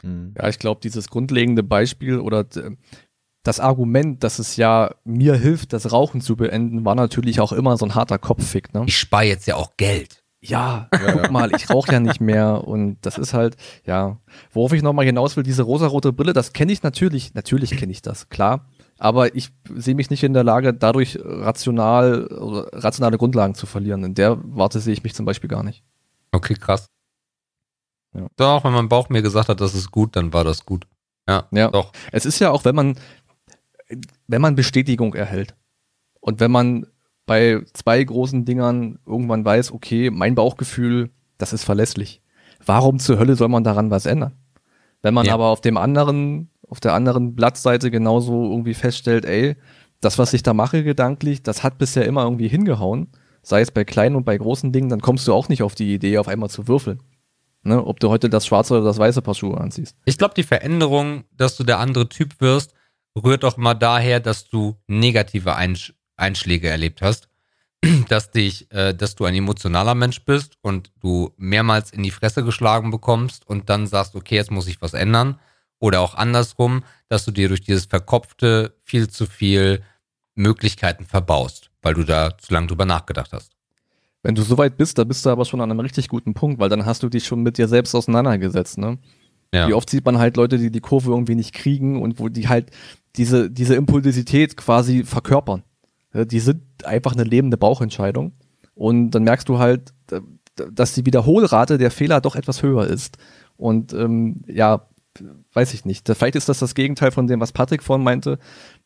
Hm. 0.00 0.32
Ja, 0.38 0.48
ich 0.48 0.58
glaube, 0.58 0.80
dieses 0.82 1.10
grundlegende 1.10 1.62
Beispiel 1.62 2.18
oder 2.18 2.46
das 3.42 3.60
Argument, 3.60 4.24
dass 4.24 4.38
es 4.38 4.56
ja 4.56 4.94
mir 5.04 5.34
hilft, 5.34 5.74
das 5.74 5.92
Rauchen 5.92 6.22
zu 6.22 6.34
beenden, 6.34 6.86
war 6.86 6.94
natürlich 6.94 7.40
auch 7.40 7.52
immer 7.52 7.76
so 7.76 7.84
ein 7.84 7.94
harter 7.94 8.18
Kopffick. 8.18 8.72
Ne? 8.72 8.84
Ich 8.86 8.96
spare 8.96 9.24
jetzt 9.24 9.46
ja 9.46 9.56
auch 9.56 9.76
Geld 9.76 10.24
ja, 10.46 10.88
guck 10.90 11.30
mal, 11.30 11.54
ich 11.54 11.70
rauche 11.70 11.92
ja 11.92 12.00
nicht 12.00 12.20
mehr 12.20 12.66
und 12.66 12.98
das 13.02 13.16
ist 13.18 13.32
halt, 13.32 13.56
ja, 13.86 14.18
worauf 14.52 14.72
ich 14.72 14.82
nochmal 14.82 15.06
hinaus 15.06 15.36
will, 15.36 15.42
diese 15.42 15.62
rosarote 15.62 16.12
Brille, 16.12 16.32
das 16.32 16.52
kenne 16.52 16.72
ich 16.72 16.82
natürlich, 16.82 17.34
natürlich 17.34 17.70
kenne 17.76 17.92
ich 17.92 18.02
das, 18.02 18.28
klar, 18.28 18.66
aber 19.04 19.34
ich 19.34 19.50
sehe 19.74 19.94
mich 19.94 20.08
nicht 20.08 20.22
in 20.22 20.32
der 20.32 20.44
Lage, 20.44 20.72
dadurch 20.72 21.18
rational, 21.22 22.26
rationale 22.72 23.18
Grundlagen 23.18 23.54
zu 23.54 23.66
verlieren. 23.66 24.02
In 24.02 24.14
der 24.14 24.38
Warte 24.42 24.80
sehe 24.80 24.94
ich 24.94 25.02
mich 25.02 25.14
zum 25.14 25.26
Beispiel 25.26 25.50
gar 25.50 25.62
nicht. 25.62 25.84
Okay, 26.32 26.54
krass. 26.54 26.88
Ja. 28.14 28.28
Doch, 28.36 28.64
wenn 28.64 28.72
mein 28.72 28.88
Bauch 28.88 29.10
mir 29.10 29.20
gesagt 29.20 29.50
hat, 29.50 29.60
das 29.60 29.74
ist 29.74 29.90
gut, 29.90 30.16
dann 30.16 30.32
war 30.32 30.42
das 30.42 30.64
gut. 30.64 30.86
Ja, 31.28 31.46
ja. 31.50 31.68
doch. 31.68 31.92
Es 32.12 32.24
ist 32.24 32.38
ja 32.38 32.50
auch, 32.50 32.64
wenn 32.64 32.74
man, 32.74 32.96
wenn 34.26 34.40
man 34.40 34.54
Bestätigung 34.54 35.12
erhält 35.12 35.54
und 36.20 36.40
wenn 36.40 36.50
man 36.50 36.86
bei 37.26 37.60
zwei 37.74 38.02
großen 38.02 38.46
Dingern 38.46 39.00
irgendwann 39.04 39.44
weiß, 39.44 39.72
okay, 39.72 40.08
mein 40.08 40.34
Bauchgefühl, 40.34 41.10
das 41.36 41.52
ist 41.52 41.64
verlässlich. 41.64 42.22
Warum 42.64 42.98
zur 42.98 43.18
Hölle 43.18 43.36
soll 43.36 43.48
man 43.48 43.64
daran 43.64 43.90
was 43.90 44.06
ändern? 44.06 44.32
Wenn 45.02 45.12
man 45.12 45.26
ja. 45.26 45.34
aber 45.34 45.48
auf 45.48 45.60
dem 45.60 45.76
anderen, 45.76 46.48
auf 46.74 46.80
der 46.80 46.92
anderen 46.92 47.36
Blattseite 47.36 47.92
genauso 47.92 48.50
irgendwie 48.50 48.74
feststellt, 48.74 49.24
ey, 49.24 49.54
das, 50.00 50.18
was 50.18 50.32
ich 50.32 50.42
da 50.42 50.54
mache 50.54 50.82
gedanklich, 50.82 51.44
das 51.44 51.62
hat 51.62 51.78
bisher 51.78 52.04
immer 52.04 52.24
irgendwie 52.24 52.48
hingehauen, 52.48 53.12
sei 53.42 53.60
es 53.60 53.70
bei 53.70 53.84
kleinen 53.84 54.16
und 54.16 54.24
bei 54.24 54.36
großen 54.36 54.72
Dingen, 54.72 54.88
dann 54.88 55.00
kommst 55.00 55.28
du 55.28 55.32
auch 55.32 55.48
nicht 55.48 55.62
auf 55.62 55.76
die 55.76 55.94
Idee, 55.94 56.18
auf 56.18 56.26
einmal 56.26 56.50
zu 56.50 56.66
würfeln. 56.66 57.00
Ne, 57.62 57.86
ob 57.86 58.00
du 58.00 58.10
heute 58.10 58.28
das 58.28 58.44
schwarze 58.44 58.74
oder 58.74 58.84
das 58.84 58.98
weiße 58.98 59.22
Paar 59.22 59.36
Schuhe 59.36 59.58
anziehst. 59.58 59.96
Ich 60.04 60.18
glaube, 60.18 60.34
die 60.34 60.42
Veränderung, 60.42 61.22
dass 61.36 61.56
du 61.56 61.62
der 61.62 61.78
andere 61.78 62.08
Typ 62.08 62.40
wirst, 62.40 62.74
rührt 63.16 63.44
doch 63.44 63.56
mal 63.56 63.74
daher, 63.74 64.18
dass 64.18 64.48
du 64.48 64.74
negative 64.88 65.54
Einsch 65.54 65.94
Einschläge 66.16 66.68
erlebt 66.68 67.02
hast. 67.02 67.28
Dass 68.08 68.30
dich, 68.30 68.70
äh, 68.72 68.94
dass 68.94 69.14
du 69.14 69.26
ein 69.26 69.34
emotionaler 69.34 69.94
Mensch 69.94 70.24
bist 70.24 70.56
und 70.62 70.90
du 71.02 71.32
mehrmals 71.36 71.90
in 71.90 72.02
die 72.02 72.10
Fresse 72.10 72.42
geschlagen 72.42 72.90
bekommst 72.90 73.46
und 73.46 73.68
dann 73.68 73.86
sagst, 73.86 74.14
okay, 74.14 74.36
jetzt 74.36 74.50
muss 74.50 74.68
ich 74.68 74.80
was 74.80 74.94
ändern. 74.94 75.38
Oder 75.78 76.00
auch 76.00 76.14
andersrum, 76.14 76.82
dass 77.08 77.24
du 77.24 77.30
dir 77.30 77.48
durch 77.48 77.60
dieses 77.60 77.86
Verkopfte 77.86 78.74
viel 78.82 79.08
zu 79.08 79.26
viel 79.26 79.82
Möglichkeiten 80.34 81.04
verbaust, 81.04 81.70
weil 81.82 81.94
du 81.94 82.04
da 82.04 82.36
zu 82.38 82.52
lange 82.52 82.66
drüber 82.66 82.86
nachgedacht 82.86 83.32
hast. 83.32 83.52
Wenn 84.22 84.34
du 84.34 84.42
so 84.42 84.56
weit 84.56 84.76
bist, 84.76 84.96
da 84.98 85.04
bist 85.04 85.26
du 85.26 85.30
aber 85.30 85.44
schon 85.44 85.60
an 85.60 85.70
einem 85.70 85.80
richtig 85.80 86.08
guten 86.08 86.32
Punkt, 86.32 86.58
weil 86.58 86.70
dann 86.70 86.86
hast 86.86 87.02
du 87.02 87.08
dich 87.08 87.26
schon 87.26 87.42
mit 87.42 87.58
dir 87.58 87.68
selbst 87.68 87.94
auseinandergesetzt, 87.94 88.78
ne? 88.78 88.98
Ja. 89.52 89.68
Wie 89.68 89.74
oft 89.74 89.88
sieht 89.88 90.04
man 90.04 90.18
halt 90.18 90.36
Leute, 90.36 90.58
die 90.58 90.70
die 90.70 90.80
Kurve 90.80 91.10
irgendwie 91.10 91.36
nicht 91.36 91.54
kriegen 91.54 92.02
und 92.02 92.18
wo 92.18 92.28
die 92.28 92.48
halt 92.48 92.70
diese, 93.16 93.50
diese 93.50 93.76
Impulsivität 93.76 94.56
quasi 94.56 95.04
verkörpern. 95.04 95.62
Die 96.12 96.40
sind 96.40 96.62
einfach 96.84 97.12
eine 97.12 97.22
lebende 97.22 97.56
Bauchentscheidung. 97.56 98.32
Und 98.74 99.12
dann 99.12 99.22
merkst 99.22 99.48
du 99.48 99.58
halt, 99.58 99.92
dass 100.56 100.94
die 100.94 101.06
Wiederholrate 101.06 101.78
der 101.78 101.92
Fehler 101.92 102.20
doch 102.20 102.34
etwas 102.34 102.62
höher 102.62 102.86
ist. 102.86 103.18
Und 103.56 103.92
ähm, 103.92 104.42
ja, 104.48 104.88
weiß 105.52 105.74
ich 105.74 105.84
nicht. 105.84 106.08
Vielleicht 106.08 106.36
ist 106.36 106.48
das 106.48 106.58
das 106.58 106.74
Gegenteil 106.74 107.10
von 107.10 107.26
dem, 107.26 107.40
was 107.40 107.52
Patrick 107.52 107.82
vorhin 107.82 108.04
meinte, 108.04 108.38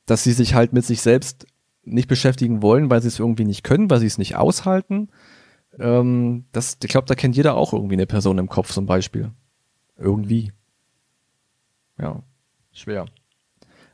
dass 0.07 0.25
sie 0.25 0.33
sich 0.33 0.55
halt 0.55 0.73
mit 0.73 0.85
sich 0.85 1.01
selbst 1.01 1.47
nicht 1.85 2.09
beschäftigen 2.09 2.63
wollen, 2.63 2.91
weil 2.91 3.01
sie 3.03 3.09
es 3.09 3.19
irgendwie 3.19 3.45
nicht 3.45 3.65
können, 3.65 3.91
weil 3.91 4.01
sie 4.01 4.07
es 4.07 4.19
nicht 4.19 4.37
aushalten. 4.37 5.09
Ähm, 5.79 6.45
das, 6.53 6.79
ich 6.83 6.89
glaube, 6.89 7.07
da 7.07 7.15
kennt 7.15 7.37
jeder 7.37 7.57
auch 7.57 7.73
irgendwie 7.73 7.95
eine 7.95 8.07
Person 8.07 8.39
im 8.39 8.49
Kopf 8.49 8.73
zum 8.73 8.87
Beispiel. 8.87 9.31
Irgendwie. 9.97 10.53
Ja, 11.99 12.23
schwer. 12.73 13.07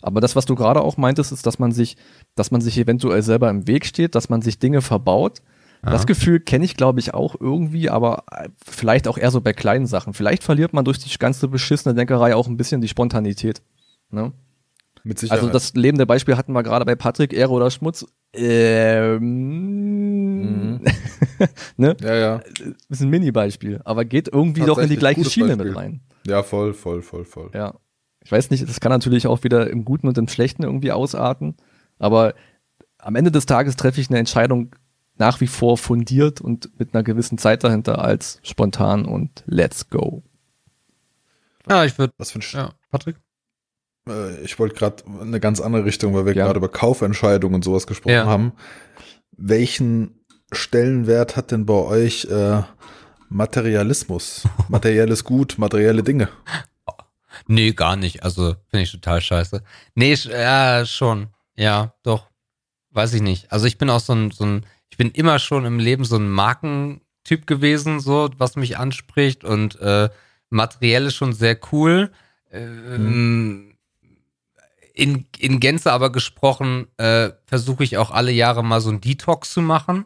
Aber 0.02 0.20
das, 0.20 0.36
was 0.36 0.44
du 0.44 0.54
gerade 0.54 0.82
auch 0.82 0.98
meintest, 0.98 1.32
ist, 1.32 1.46
dass 1.46 1.58
man 1.58 1.72
sich, 1.72 1.96
dass 2.34 2.50
man 2.50 2.60
sich 2.60 2.76
eventuell 2.76 3.22
selber 3.22 3.48
im 3.48 3.66
Weg 3.66 3.86
steht, 3.86 4.14
dass 4.14 4.28
man 4.28 4.42
sich 4.42 4.58
Dinge 4.58 4.82
verbaut. 4.82 5.40
Das 5.90 6.06
Gefühl 6.06 6.40
kenne 6.40 6.64
ich, 6.64 6.76
glaube 6.76 7.00
ich, 7.00 7.14
auch 7.14 7.36
irgendwie, 7.38 7.90
aber 7.90 8.24
äh, 8.30 8.48
vielleicht 8.64 9.08
auch 9.08 9.18
eher 9.18 9.30
so 9.30 9.40
bei 9.40 9.52
kleinen 9.52 9.86
Sachen. 9.86 10.14
Vielleicht 10.14 10.42
verliert 10.44 10.72
man 10.72 10.84
durch 10.84 10.98
die 10.98 11.18
ganze 11.18 11.48
beschissene 11.48 11.94
Denkerei 11.94 12.34
auch 12.34 12.46
ein 12.48 12.56
bisschen 12.56 12.80
die 12.80 12.88
Spontanität. 12.88 13.62
Ne? 14.10 14.32
Mit 15.02 15.18
Sicherheit. 15.18 15.40
Also 15.40 15.52
das 15.52 15.74
lebende 15.74 16.06
Beispiel 16.06 16.36
hatten 16.36 16.52
wir 16.52 16.62
gerade 16.62 16.84
bei 16.84 16.94
Patrick, 16.94 17.32
Ehre 17.32 17.52
oder 17.52 17.70
Schmutz. 17.70 18.06
Ähm, 18.32 19.20
mhm. 20.78 20.80
ne? 21.76 21.96
Ja, 22.00 22.14
ja. 22.14 22.40
Ist 22.88 23.02
ein 23.02 23.10
Mini-Beispiel, 23.10 23.80
aber 23.84 24.04
geht 24.04 24.28
irgendwie 24.28 24.62
doch 24.62 24.78
in 24.78 24.88
die 24.88 24.96
gleiche 24.96 25.24
Schiene 25.24 25.56
Beispiel. 25.56 25.66
mit 25.66 25.76
rein. 25.76 26.00
Ja, 26.26 26.42
voll, 26.42 26.72
voll, 26.72 27.02
voll, 27.02 27.24
voll. 27.24 27.50
Ja. 27.52 27.74
Ich 28.24 28.32
weiß 28.32 28.50
nicht, 28.50 28.66
das 28.66 28.80
kann 28.80 28.90
natürlich 28.90 29.26
auch 29.26 29.44
wieder 29.44 29.68
im 29.68 29.84
Guten 29.84 30.08
und 30.08 30.16
im 30.16 30.28
Schlechten 30.28 30.62
irgendwie 30.62 30.92
ausarten, 30.92 31.56
aber 31.98 32.34
am 32.96 33.16
Ende 33.16 33.30
des 33.30 33.44
Tages 33.44 33.76
treffe 33.76 34.00
ich 34.00 34.08
eine 34.08 34.18
Entscheidung 34.18 34.74
nach 35.16 35.40
wie 35.40 35.46
vor 35.46 35.78
fundiert 35.78 36.40
und 36.40 36.78
mit 36.78 36.94
einer 36.94 37.02
gewissen 37.02 37.38
Zeit 37.38 37.64
dahinter 37.64 38.00
als 38.00 38.40
spontan 38.42 39.06
und 39.06 39.44
let's 39.46 39.88
go. 39.88 40.22
Ja, 41.68 41.84
ich 41.84 41.98
würde. 41.98 42.12
Was 42.18 42.32
für 42.32 42.40
ein 42.40 42.44
ja, 42.52 42.72
Patrick? 42.90 43.16
Äh, 44.08 44.40
ich 44.42 44.58
wollte 44.58 44.74
gerade 44.74 45.04
eine 45.20 45.40
ganz 45.40 45.60
andere 45.60 45.84
Richtung, 45.84 46.14
weil 46.14 46.26
wir 46.26 46.34
ja. 46.34 46.44
gerade 46.44 46.58
über 46.58 46.68
Kaufentscheidungen 46.68 47.54
und 47.54 47.64
sowas 47.64 47.86
gesprochen 47.86 48.14
ja. 48.14 48.26
haben. 48.26 48.52
Welchen 49.32 50.24
Stellenwert 50.52 51.36
hat 51.36 51.50
denn 51.50 51.66
bei 51.66 51.74
euch 51.74 52.26
äh, 52.26 52.62
Materialismus? 53.28 54.46
Materielles 54.68 55.24
Gut, 55.24 55.56
materielle 55.58 56.02
Dinge? 56.02 56.28
Nee, 57.46 57.72
gar 57.72 57.96
nicht. 57.96 58.22
Also 58.22 58.54
finde 58.68 58.84
ich 58.84 58.92
total 58.92 59.20
scheiße. 59.20 59.62
Nee, 59.94 60.14
ja, 60.14 60.86
schon. 60.86 61.28
Ja, 61.56 61.94
doch. 62.02 62.28
Weiß 62.90 63.12
ich 63.14 63.22
nicht. 63.22 63.50
Also 63.50 63.66
ich 63.66 63.76
bin 63.76 63.90
auch 63.90 64.00
so 64.00 64.14
ein, 64.14 64.30
so 64.30 64.44
ein, 64.44 64.66
ich 64.94 64.98
bin 64.98 65.10
immer 65.10 65.40
schon 65.40 65.64
im 65.64 65.80
Leben 65.80 66.04
so 66.04 66.14
ein 66.14 66.30
Markentyp 66.30 67.48
gewesen, 67.48 67.98
so, 67.98 68.30
was 68.38 68.54
mich 68.54 68.78
anspricht 68.78 69.42
und 69.42 69.80
äh, 69.80 70.08
materiell 70.50 71.06
ist 71.06 71.16
schon 71.16 71.32
sehr 71.32 71.58
cool. 71.72 72.12
Ähm, 72.52 72.96
hm 72.96 73.70
in, 74.96 75.26
in 75.38 75.58
Gänze 75.58 75.90
aber 75.90 76.12
gesprochen, 76.12 76.86
äh, 76.98 77.30
versuche 77.46 77.82
ich 77.82 77.98
auch 77.98 78.12
alle 78.12 78.30
Jahre 78.30 78.62
mal 78.62 78.80
so 78.80 78.90
ein 78.90 79.00
Detox 79.00 79.52
zu 79.52 79.60
machen, 79.60 80.04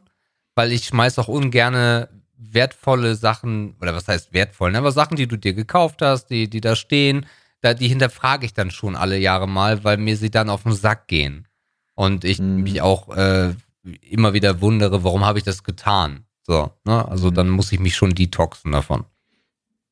weil 0.54 0.72
ich 0.72 0.86
schmeiß 0.86 1.18
auch 1.18 1.28
ungerne 1.28 2.08
wertvolle 2.38 3.14
Sachen, 3.14 3.76
oder 3.82 3.94
was 3.94 4.08
heißt 4.08 4.32
wertvoll, 4.32 4.72
ne? 4.72 4.78
aber 4.78 4.92
Sachen, 4.92 5.18
die 5.18 5.28
du 5.28 5.36
dir 5.36 5.52
gekauft 5.52 6.00
hast, 6.00 6.28
die, 6.28 6.48
die 6.48 6.62
da 6.62 6.74
stehen, 6.74 7.26
da, 7.60 7.74
die 7.74 7.88
hinterfrage 7.88 8.46
ich 8.46 8.54
dann 8.54 8.70
schon 8.70 8.96
alle 8.96 9.18
Jahre 9.18 9.46
mal, 9.46 9.84
weil 9.84 9.98
mir 9.98 10.16
sie 10.16 10.30
dann 10.30 10.48
auf 10.48 10.62
den 10.62 10.72
Sack 10.72 11.06
gehen. 11.06 11.46
Und 11.94 12.24
ich 12.24 12.38
mhm. 12.38 12.62
mich 12.62 12.80
auch 12.80 13.14
äh, 13.14 13.54
immer 13.82 14.32
wieder 14.32 14.60
wundere, 14.60 15.04
warum 15.04 15.24
habe 15.24 15.38
ich 15.38 15.44
das 15.44 15.64
getan? 15.64 16.24
So, 16.42 16.70
ne? 16.84 17.06
Also 17.08 17.30
mhm. 17.30 17.34
dann 17.34 17.50
muss 17.50 17.72
ich 17.72 17.80
mich 17.80 17.94
schon 17.94 18.14
detoxen 18.14 18.72
davon. 18.72 19.04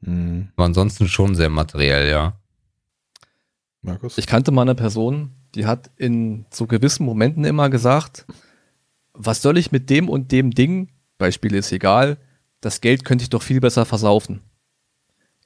Mhm. 0.01 0.49
Aber 0.57 0.67
ansonsten 0.67 1.09
schon 1.09 1.35
sehr 1.35 1.51
materiell, 1.51 2.09
ja. 2.09 2.39
Markus? 3.83 4.19
Ich 4.19 4.27
kannte 4.27 4.51
mal 4.51 4.63
eine 4.63 4.75
Person, 4.75 5.33
die 5.55 5.67
hat 5.67 5.91
in 5.97 6.47
so 6.51 6.67
gewissen 6.67 7.05
Momenten 7.05 7.45
immer 7.45 7.71
gesagt, 7.71 8.27
was 9.13 9.43
soll 9.43 9.59
ich 9.59 9.73
mit 9.73 9.91
dem 9.91 10.09
und 10.09 10.33
dem 10.33 10.51
Ding, 10.51 10.91
Beispiel 11.19 11.55
ist 11.55 11.73
egal, 11.73 12.19
das 12.61 12.81
Geld 12.81 13.05
könnte 13.05 13.23
ich 13.23 13.31
doch 13.31 13.43
viel 13.43 13.61
besser 13.61 13.85
versaufen. 13.85 14.43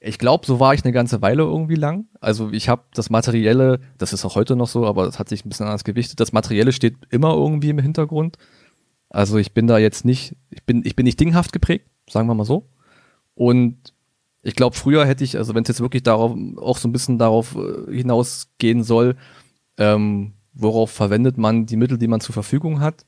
Ich 0.03 0.17
glaube, 0.17 0.47
so 0.47 0.59
war 0.59 0.73
ich 0.73 0.83
eine 0.83 0.93
ganze 0.93 1.21
Weile 1.21 1.43
irgendwie 1.43 1.75
lang. 1.75 2.07
Also 2.19 2.49
ich 2.51 2.69
habe 2.69 2.83
das 2.95 3.11
Materielle, 3.11 3.79
das 3.99 4.13
ist 4.13 4.25
auch 4.25 4.33
heute 4.33 4.55
noch 4.55 4.67
so, 4.67 4.87
aber 4.87 5.05
das 5.05 5.19
hat 5.19 5.29
sich 5.29 5.45
ein 5.45 5.49
bisschen 5.49 5.67
anders 5.67 5.83
gewichtet. 5.83 6.19
Das 6.19 6.33
Materielle 6.33 6.71
steht 6.71 6.95
immer 7.11 7.35
irgendwie 7.35 7.69
im 7.69 7.77
Hintergrund. 7.77 8.37
Also 9.09 9.37
ich 9.37 9.53
bin 9.53 9.67
da 9.67 9.77
jetzt 9.77 10.03
nicht, 10.03 10.35
ich 10.49 10.63
bin, 10.63 10.81
ich 10.85 10.95
bin 10.95 11.03
nicht 11.03 11.19
dinghaft 11.19 11.53
geprägt, 11.53 11.85
sagen 12.09 12.27
wir 12.27 12.33
mal 12.33 12.45
so. 12.45 12.67
Und 13.35 13.93
ich 14.41 14.55
glaube, 14.55 14.75
früher 14.75 15.05
hätte 15.05 15.23
ich, 15.23 15.37
also 15.37 15.53
wenn 15.53 15.61
es 15.61 15.67
jetzt 15.67 15.81
wirklich 15.81 16.01
darauf 16.01 16.35
auch 16.57 16.77
so 16.77 16.87
ein 16.87 16.91
bisschen 16.91 17.19
darauf 17.19 17.55
äh, 17.55 17.95
hinausgehen 17.95 18.83
soll, 18.83 19.15
ähm, 19.77 20.33
worauf 20.53 20.89
verwendet 20.89 21.37
man 21.37 21.67
die 21.67 21.75
Mittel, 21.75 21.99
die 21.99 22.07
man 22.07 22.21
zur 22.21 22.33
Verfügung 22.33 22.79
hat, 22.79 23.05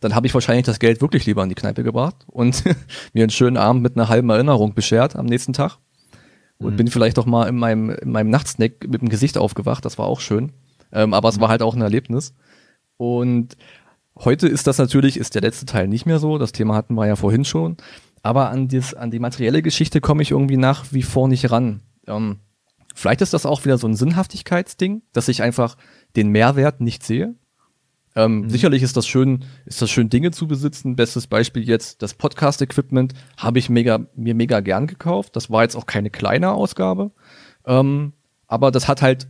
dann 0.00 0.14
habe 0.14 0.28
ich 0.28 0.34
wahrscheinlich 0.34 0.66
das 0.66 0.78
Geld 0.78 1.00
wirklich 1.00 1.26
lieber 1.26 1.42
in 1.42 1.48
die 1.48 1.56
Kneipe 1.56 1.82
gebracht 1.82 2.16
und 2.26 2.64
mir 3.12 3.24
einen 3.24 3.30
schönen 3.30 3.56
Abend 3.56 3.82
mit 3.82 3.96
einer 3.96 4.08
halben 4.08 4.30
Erinnerung 4.30 4.74
beschert 4.74 5.16
am 5.16 5.26
nächsten 5.26 5.52
Tag. 5.52 5.78
Und 6.58 6.72
mhm. 6.72 6.76
bin 6.76 6.88
vielleicht 6.88 7.18
doch 7.18 7.26
mal 7.26 7.48
in 7.48 7.56
meinem, 7.56 7.90
in 7.90 8.10
meinem 8.10 8.30
Nachtsnack 8.30 8.88
mit 8.88 9.00
dem 9.00 9.08
Gesicht 9.08 9.38
aufgewacht, 9.38 9.84
das 9.84 9.98
war 9.98 10.06
auch 10.06 10.20
schön. 10.20 10.52
Ähm, 10.92 11.14
aber 11.14 11.28
es 11.28 11.40
war 11.40 11.48
halt 11.48 11.62
auch 11.62 11.74
ein 11.74 11.82
Erlebnis. 11.82 12.34
Und 12.96 13.56
heute 14.18 14.48
ist 14.48 14.66
das 14.66 14.78
natürlich, 14.78 15.16
ist 15.16 15.34
der 15.34 15.42
letzte 15.42 15.66
Teil 15.66 15.88
nicht 15.88 16.06
mehr 16.06 16.18
so. 16.18 16.38
Das 16.38 16.52
Thema 16.52 16.74
hatten 16.74 16.94
wir 16.94 17.06
ja 17.06 17.16
vorhin 17.16 17.44
schon. 17.44 17.76
Aber 18.22 18.50
an, 18.50 18.68
dies, 18.68 18.94
an 18.94 19.10
die 19.10 19.20
materielle 19.20 19.62
Geschichte 19.62 20.00
komme 20.00 20.22
ich 20.22 20.32
irgendwie 20.32 20.56
nach 20.56 20.92
wie 20.92 21.02
vor 21.02 21.28
nicht 21.28 21.50
ran. 21.50 21.82
Ähm, 22.06 22.38
vielleicht 22.94 23.20
ist 23.20 23.34
das 23.34 23.46
auch 23.46 23.64
wieder 23.64 23.78
so 23.78 23.86
ein 23.86 23.94
Sinnhaftigkeitsding, 23.94 25.02
dass 25.12 25.28
ich 25.28 25.42
einfach 25.42 25.76
den 26.16 26.28
Mehrwert 26.30 26.80
nicht 26.80 27.04
sehe. 27.04 27.34
Ähm, 28.18 28.40
mhm. 28.40 28.50
Sicherlich 28.50 28.82
ist 28.82 28.96
das 28.96 29.06
schön, 29.06 29.44
ist 29.64 29.80
das 29.80 29.90
schön, 29.90 30.10
Dinge 30.10 30.32
zu 30.32 30.48
besitzen. 30.48 30.96
Bestes 30.96 31.28
Beispiel 31.28 31.62
jetzt 31.62 32.02
das 32.02 32.14
Podcast-Equipment 32.14 33.14
habe 33.36 33.60
ich 33.60 33.70
mega, 33.70 34.06
mir 34.16 34.34
mega 34.34 34.58
gern 34.58 34.88
gekauft. 34.88 35.36
Das 35.36 35.50
war 35.50 35.62
jetzt 35.62 35.76
auch 35.76 35.86
keine 35.86 36.10
kleine 36.10 36.50
Ausgabe. 36.50 37.12
Ähm, 37.64 38.12
aber 38.48 38.72
das 38.72 38.88
hat 38.88 39.02
halt, 39.02 39.28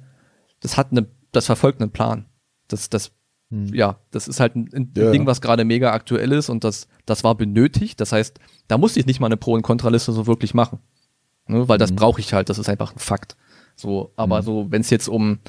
das 0.61 0.79
hat 0.79 0.91
eine, 0.91 1.07
das 1.33 1.45
verfolgt 1.45 1.83
einen 1.83 1.91
Plan. 1.91 2.25
Das, 2.69 2.89
das 2.89 3.13
hm. 3.51 3.75
Ja, 3.75 3.99
das 4.11 4.27
ist 4.27 4.41
halt 4.41 4.57
ein, 4.57 4.71
ein 4.73 4.93
ja. 4.97 5.11
Ding, 5.11 5.27
was 5.27 5.43
gerade 5.43 5.67
mega 5.67 5.93
aktuell 5.93 6.33
ist 6.33 6.49
und 6.49 6.65
das, 6.65 6.89
das 7.05 7.25
war 7.25 7.35
benötigt. 7.35 8.01
Das 8.01 8.13
heißt, 8.13 8.41
da 8.69 8.79
musste 8.79 9.01
ich 9.01 9.07
nicht 9.07 9.21
mal 9.21 9.27
eine 9.27 9.37
Pro- 9.37 9.53
und 9.53 9.63
Kontraliste 9.63 10.13
so 10.13 10.27
wirklich 10.27 10.55
machen. 10.55 10.79
Ne, 11.47 11.69
weil 11.69 11.79
das 11.79 11.91
hm. 11.91 11.97
brauche 11.97 12.21
ich 12.21 12.33
halt, 12.33 12.49
das 12.49 12.59
ist 12.59 12.71
einfach 12.71 12.95
ein 12.95 12.99
Fakt. 12.99 13.37
So, 13.77 14.13
aber 14.17 14.39
hm. 14.39 14.45
so, 14.45 14.67
wenn 14.71 14.81
es 14.81 14.89
jetzt 14.89 15.09
um, 15.09 15.41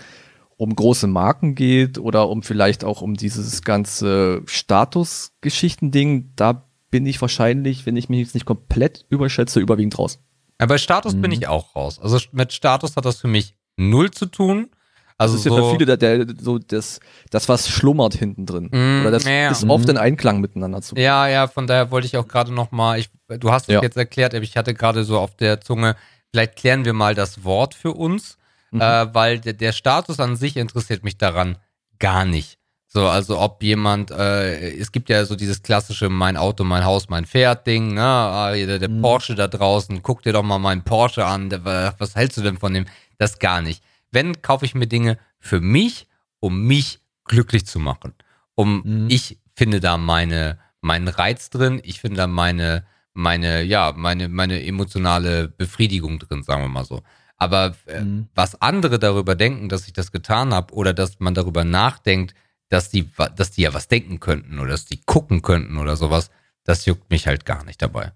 um 0.59 0.75
große 0.75 1.07
Marken 1.07 1.55
geht 1.55 1.97
oder 1.97 2.27
um 2.27 2.43
vielleicht 2.43 2.83
auch 2.83 3.01
um 3.01 3.13
dieses 3.13 3.61
ganze 3.61 4.41
Statusgeschichten-Ding, 4.45 6.33
da 6.35 6.65
bin 6.91 7.05
ich 7.05 7.21
wahrscheinlich, 7.21 7.85
wenn 7.85 7.95
ich 7.95 8.09
mich 8.09 8.19
jetzt 8.19 8.33
nicht 8.33 8.45
komplett 8.45 9.05
überschätze, 9.07 9.61
überwiegend 9.61 9.97
raus. 9.97 10.19
Ja, 10.59 10.67
bei 10.67 10.77
Status 10.77 11.15
mhm. 11.15 11.21
bin 11.21 11.31
ich 11.31 11.47
auch 11.47 11.77
raus. 11.77 11.97
Also 12.01 12.19
mit 12.33 12.51
Status 12.51 12.97
hat 12.97 13.05
das 13.05 13.21
für 13.21 13.29
mich 13.29 13.55
null 13.77 14.11
zu 14.11 14.25
tun. 14.25 14.69
Also 15.17 15.35
das 15.35 15.45
ist 15.45 15.49
so 15.49 15.57
ja 15.57 15.63
für 15.63 15.77
viele 15.77 15.97
der, 15.97 16.25
der, 16.25 16.35
so 16.37 16.59
das, 16.59 16.99
das, 17.29 17.47
was 17.47 17.69
schlummert 17.69 18.15
hinten 18.15 18.45
drin. 18.45 18.69
Mm, 18.69 19.01
Oder 19.01 19.11
das 19.11 19.23
ja. 19.23 19.51
ist 19.51 19.63
oft 19.63 19.87
in 19.87 19.97
Einklang 19.97 20.41
miteinander 20.41 20.81
zu. 20.81 20.95
Ja, 20.95 21.29
ja, 21.29 21.47
von 21.47 21.67
daher 21.67 21.89
wollte 21.91 22.07
ich 22.07 22.17
auch 22.17 22.27
gerade 22.27 22.53
nochmal, 22.53 23.01
du 23.29 23.51
hast 23.51 23.69
es 23.69 23.75
ja. 23.75 23.81
jetzt 23.81 23.95
erklärt, 23.95 24.35
aber 24.35 24.43
ich 24.43 24.57
hatte 24.57 24.73
gerade 24.73 25.05
so 25.05 25.19
auf 25.19 25.35
der 25.35 25.61
Zunge, 25.61 25.95
vielleicht 26.31 26.57
klären 26.57 26.83
wir 26.83 26.93
mal 26.93 27.15
das 27.15 27.45
Wort 27.45 27.75
für 27.75 27.93
uns 27.93 28.38
mhm. 28.71 28.81
äh, 28.81 29.13
weil 29.13 29.39
der, 29.39 29.53
der 29.53 29.71
Status 29.71 30.19
an 30.19 30.35
sich 30.35 30.57
interessiert 30.57 31.03
mich 31.03 31.17
daran 31.17 31.57
gar 31.99 32.25
nicht. 32.25 32.59
So, 32.91 33.07
also 33.07 33.39
ob 33.39 33.61
jemand, 33.61 34.09
äh, 34.09 34.71
es 34.71 34.91
gibt 34.91 35.09
ja 35.09 35.23
so 35.23 35.35
dieses 35.35 35.61
klassische 35.61 36.09
mein 36.09 36.37
Auto, 36.37 36.63
mein 36.63 36.83
Haus, 36.85 37.07
mein 37.07 37.25
Pferd-Ding, 37.25 37.93
ne? 37.93 38.01
Ah, 38.01 38.51
der, 38.51 38.79
der 38.79 38.89
mhm. 38.89 39.01
Porsche 39.01 39.35
da 39.35 39.47
draußen, 39.47 40.01
guck 40.01 40.23
dir 40.23 40.33
doch 40.33 40.41
mal 40.41 40.57
meinen 40.57 40.83
Porsche 40.83 41.23
an, 41.23 41.51
der, 41.51 41.63
was 41.99 42.15
hältst 42.15 42.37
du 42.37 42.41
denn 42.41 42.57
von 42.57 42.73
dem? 42.73 42.85
Das 43.19 43.37
gar 43.37 43.61
nicht. 43.61 43.83
Wenn, 44.09 44.41
kaufe 44.41 44.65
ich 44.65 44.73
mir 44.73 44.87
Dinge 44.87 45.19
für 45.39 45.61
mich, 45.61 46.07
um 46.39 46.63
mich 46.63 46.99
glücklich 47.25 47.67
zu 47.67 47.77
machen. 47.77 48.15
Um, 48.55 48.81
mhm. 48.83 49.07
ich 49.09 49.37
finde 49.55 49.79
da 49.79 49.97
meine, 49.97 50.57
meinen 50.81 51.07
Reiz 51.07 51.51
drin, 51.51 51.79
ich 51.83 52.01
finde 52.01 52.17
da 52.17 52.27
meine, 52.27 52.85
meine, 53.13 53.61
ja, 53.61 53.93
meine, 53.95 54.29
meine 54.29 54.65
emotionale 54.65 55.47
Befriedigung 55.47 56.17
drin, 56.17 56.41
sagen 56.41 56.63
wir 56.63 56.69
mal 56.69 56.85
so. 56.85 57.03
Aber 57.39 57.75
äh, 57.87 58.01
mhm. 58.01 58.27
was 58.35 58.61
andere 58.61 58.99
darüber 58.99 59.33
denken, 59.35 59.69
dass 59.69 59.87
ich 59.87 59.93
das 59.93 60.11
getan 60.11 60.53
habe 60.53 60.73
oder 60.73 60.93
dass 60.93 61.19
man 61.19 61.33
darüber 61.33 61.63
nachdenkt, 61.63 62.35
dass 62.67 62.89
die, 62.89 63.09
dass 63.35 63.51
die 63.51 63.61
ja 63.63 63.73
was 63.73 63.87
denken 63.87 64.19
könnten 64.19 64.59
oder 64.59 64.71
dass 64.71 64.85
die 64.85 65.01
gucken 65.01 65.41
könnten 65.41 65.77
oder 65.77 65.95
sowas, 65.95 66.29
das 66.65 66.85
juckt 66.85 67.09
mich 67.09 67.25
halt 67.25 67.45
gar 67.45 67.63
nicht 67.63 67.81
dabei. 67.81 68.11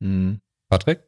Mhm. 0.00 0.40
Patrick? 0.68 1.00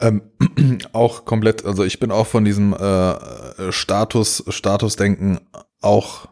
Ähm, 0.00 0.30
auch 0.92 1.24
komplett, 1.24 1.64
also 1.64 1.84
ich 1.84 1.98
bin 1.98 2.10
auch 2.10 2.26
von 2.26 2.44
diesem 2.44 2.74
äh, 2.74 3.72
Status, 3.72 4.44
Statusdenken 4.48 5.40
auch 5.80 6.28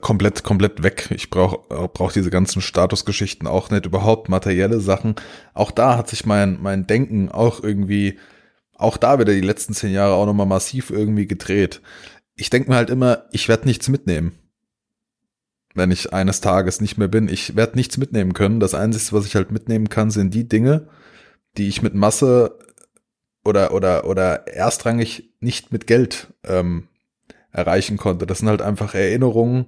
komplett, 0.00 0.44
komplett 0.44 0.82
weg. 0.82 1.08
Ich 1.10 1.30
brauche 1.30 1.74
äh, 1.74 1.88
brauch 1.88 2.12
diese 2.12 2.30
ganzen 2.30 2.62
Statusgeschichten 2.62 3.46
auch 3.46 3.70
nicht, 3.70 3.86
überhaupt 3.86 4.28
materielle 4.28 4.80
Sachen. 4.80 5.16
Auch 5.54 5.70
da 5.70 5.96
hat 5.96 6.08
sich 6.08 6.24
mein, 6.26 6.60
mein 6.62 6.86
Denken 6.86 7.28
auch 7.28 7.62
irgendwie, 7.62 8.18
auch 8.74 8.96
da 8.96 9.18
wieder 9.18 9.32
die 9.32 9.40
letzten 9.40 9.74
zehn 9.74 9.92
Jahre 9.92 10.14
auch 10.14 10.26
nochmal 10.26 10.46
massiv 10.46 10.90
irgendwie 10.90 11.26
gedreht. 11.26 11.80
Ich 12.34 12.50
denke 12.50 12.70
mir 12.70 12.76
halt 12.76 12.90
immer, 12.90 13.24
ich 13.32 13.48
werde 13.48 13.66
nichts 13.66 13.88
mitnehmen. 13.88 14.38
Wenn 15.74 15.90
ich 15.90 16.12
eines 16.12 16.40
Tages 16.40 16.80
nicht 16.80 16.98
mehr 16.98 17.08
bin. 17.08 17.28
Ich 17.28 17.56
werde 17.56 17.76
nichts 17.76 17.96
mitnehmen 17.96 18.34
können. 18.34 18.60
Das 18.60 18.74
Einzige, 18.74 19.16
was 19.16 19.26
ich 19.26 19.34
halt 19.36 19.50
mitnehmen 19.52 19.88
kann, 19.88 20.10
sind 20.10 20.34
die 20.34 20.46
Dinge, 20.46 20.88
die 21.56 21.68
ich 21.68 21.82
mit 21.82 21.94
Masse 21.94 22.58
oder, 23.44 23.72
oder, 23.72 24.04
oder 24.04 24.46
erstrangig 24.46 25.32
nicht 25.40 25.72
mit 25.72 25.86
Geld 25.86 26.28
ähm, 26.44 26.88
erreichen 27.52 27.96
konnte. 27.96 28.26
Das 28.26 28.38
sind 28.38 28.48
halt 28.48 28.62
einfach 28.62 28.94
Erinnerungen, 28.94 29.66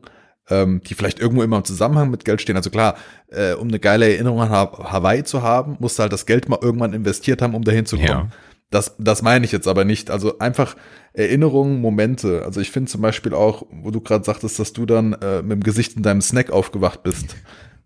ähm, 0.49 0.81
die 0.87 0.95
vielleicht 0.95 1.21
irgendwo 1.21 1.43
immer 1.43 1.59
im 1.59 1.65
Zusammenhang 1.65 2.11
mit 2.11 2.25
Geld 2.25 2.41
stehen. 2.41 2.57
Also 2.57 2.71
klar, 2.71 2.97
äh, 3.29 3.53
um 3.53 3.69
eine 3.69 3.79
geile 3.79 4.13
Erinnerung 4.13 4.41
an 4.41 4.51
Hawaii 4.51 5.25
zu 5.25 5.43
haben, 5.43 5.77
musst 5.79 5.99
du 5.99 6.03
halt 6.03 6.13
das 6.13 6.27
Geld 6.27 6.49
mal 6.49 6.59
irgendwann 6.61 6.93
investiert 6.93 7.43
haben, 7.43 7.55
um 7.55 7.65
dahin 7.65 7.87
zu 7.87 7.97
kommen. 7.97 8.09
Ja. 8.09 8.29
Das, 8.71 8.97
das 8.99 9.23
meine 9.23 9.45
ich 9.45 9.53
jetzt 9.53 9.69
aber 9.69 9.85
nicht. 9.85 10.11
Also 10.11 10.39
einfach 10.39 10.77
Erinnerungen, 11.13 11.81
Momente. 11.81 12.43
Also 12.45 12.61
ich 12.61 12.73
finde 12.73 12.91
zum 12.91 13.03
Beispiel 13.03 13.33
auch, 13.33 13.65
wo 13.71 13.93
du 13.93 14.01
gerade 14.01 14.25
sagtest, 14.25 14.59
dass 14.59 14.73
du 14.73 14.85
dann 14.85 15.13
äh, 15.15 15.43
mit 15.43 15.53
dem 15.53 15.63
Gesicht 15.63 15.97
in 15.97 16.03
deinem 16.03 16.21
Snack 16.21 16.51
aufgewacht 16.51 17.05
bist. 17.05 17.37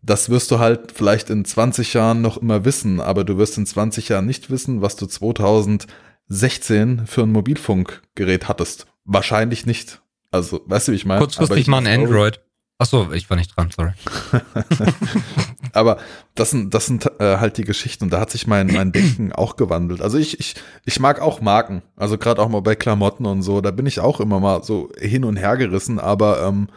Das 0.02 0.30
wirst 0.30 0.50
du 0.50 0.58
halt 0.58 0.92
vielleicht 0.92 1.28
in 1.28 1.44
20 1.44 1.92
Jahren 1.92 2.22
noch 2.22 2.38
immer 2.38 2.64
wissen, 2.64 3.00
aber 3.00 3.24
du 3.24 3.36
wirst 3.36 3.58
in 3.58 3.66
20 3.66 4.08
Jahren 4.08 4.26
nicht 4.26 4.48
wissen, 4.48 4.80
was 4.80 4.96
du 4.96 5.06
2016 5.06 7.06
für 7.06 7.22
ein 7.22 7.32
Mobilfunkgerät 7.32 8.48
hattest. 8.48 8.87
Wahrscheinlich 9.10 9.64
nicht. 9.64 10.02
Also, 10.30 10.60
weißt 10.66 10.88
du, 10.88 10.92
wie 10.92 10.96
ich 10.96 11.06
meine? 11.06 11.20
Kurzfristig 11.20 11.66
mal 11.66 11.78
ein 11.78 11.86
Android. 11.86 12.40
Achso, 12.76 13.10
ich 13.12 13.28
war 13.28 13.36
nicht 13.36 13.56
dran, 13.56 13.70
sorry. 13.74 13.92
Aber 15.72 15.98
das 16.34 16.50
sind, 16.50 16.74
das 16.74 16.86
sind 16.86 17.10
äh, 17.18 17.38
halt 17.38 17.56
die 17.56 17.64
Geschichten 17.64 18.04
und 18.04 18.10
da 18.10 18.20
hat 18.20 18.30
sich 18.30 18.46
mein, 18.46 18.68
mein 18.68 18.92
Denken 18.92 19.32
auch 19.34 19.56
gewandelt. 19.56 20.02
Also 20.02 20.18
ich, 20.18 20.38
ich, 20.38 20.54
ich 20.84 21.00
mag 21.00 21.20
auch 21.20 21.40
Marken. 21.40 21.82
Also 21.96 22.18
gerade 22.18 22.40
auch 22.40 22.48
mal 22.48 22.60
bei 22.60 22.76
Klamotten 22.76 23.26
und 23.26 23.42
so, 23.42 23.60
da 23.60 23.70
bin 23.70 23.86
ich 23.86 23.98
auch 23.98 24.20
immer 24.20 24.38
mal 24.40 24.62
so 24.62 24.90
hin 24.96 25.24
und 25.24 25.36
her 25.36 25.56
gerissen, 25.56 25.98
aber 25.98 26.42
ähm, 26.42 26.68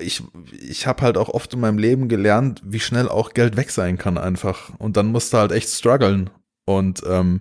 ich, 0.00 0.22
ich 0.52 0.86
habe 0.86 1.02
halt 1.02 1.16
auch 1.16 1.28
oft 1.28 1.54
in 1.54 1.60
meinem 1.60 1.78
Leben 1.78 2.08
gelernt, 2.08 2.60
wie 2.64 2.80
schnell 2.80 3.08
auch 3.08 3.32
Geld 3.34 3.56
weg 3.56 3.70
sein 3.70 3.96
kann 3.96 4.18
einfach. 4.18 4.70
Und 4.78 4.96
dann 4.96 5.06
musst 5.06 5.32
du 5.32 5.38
halt 5.38 5.52
echt 5.52 5.70
strugglen. 5.70 6.28
Und 6.66 7.02
ähm, 7.08 7.40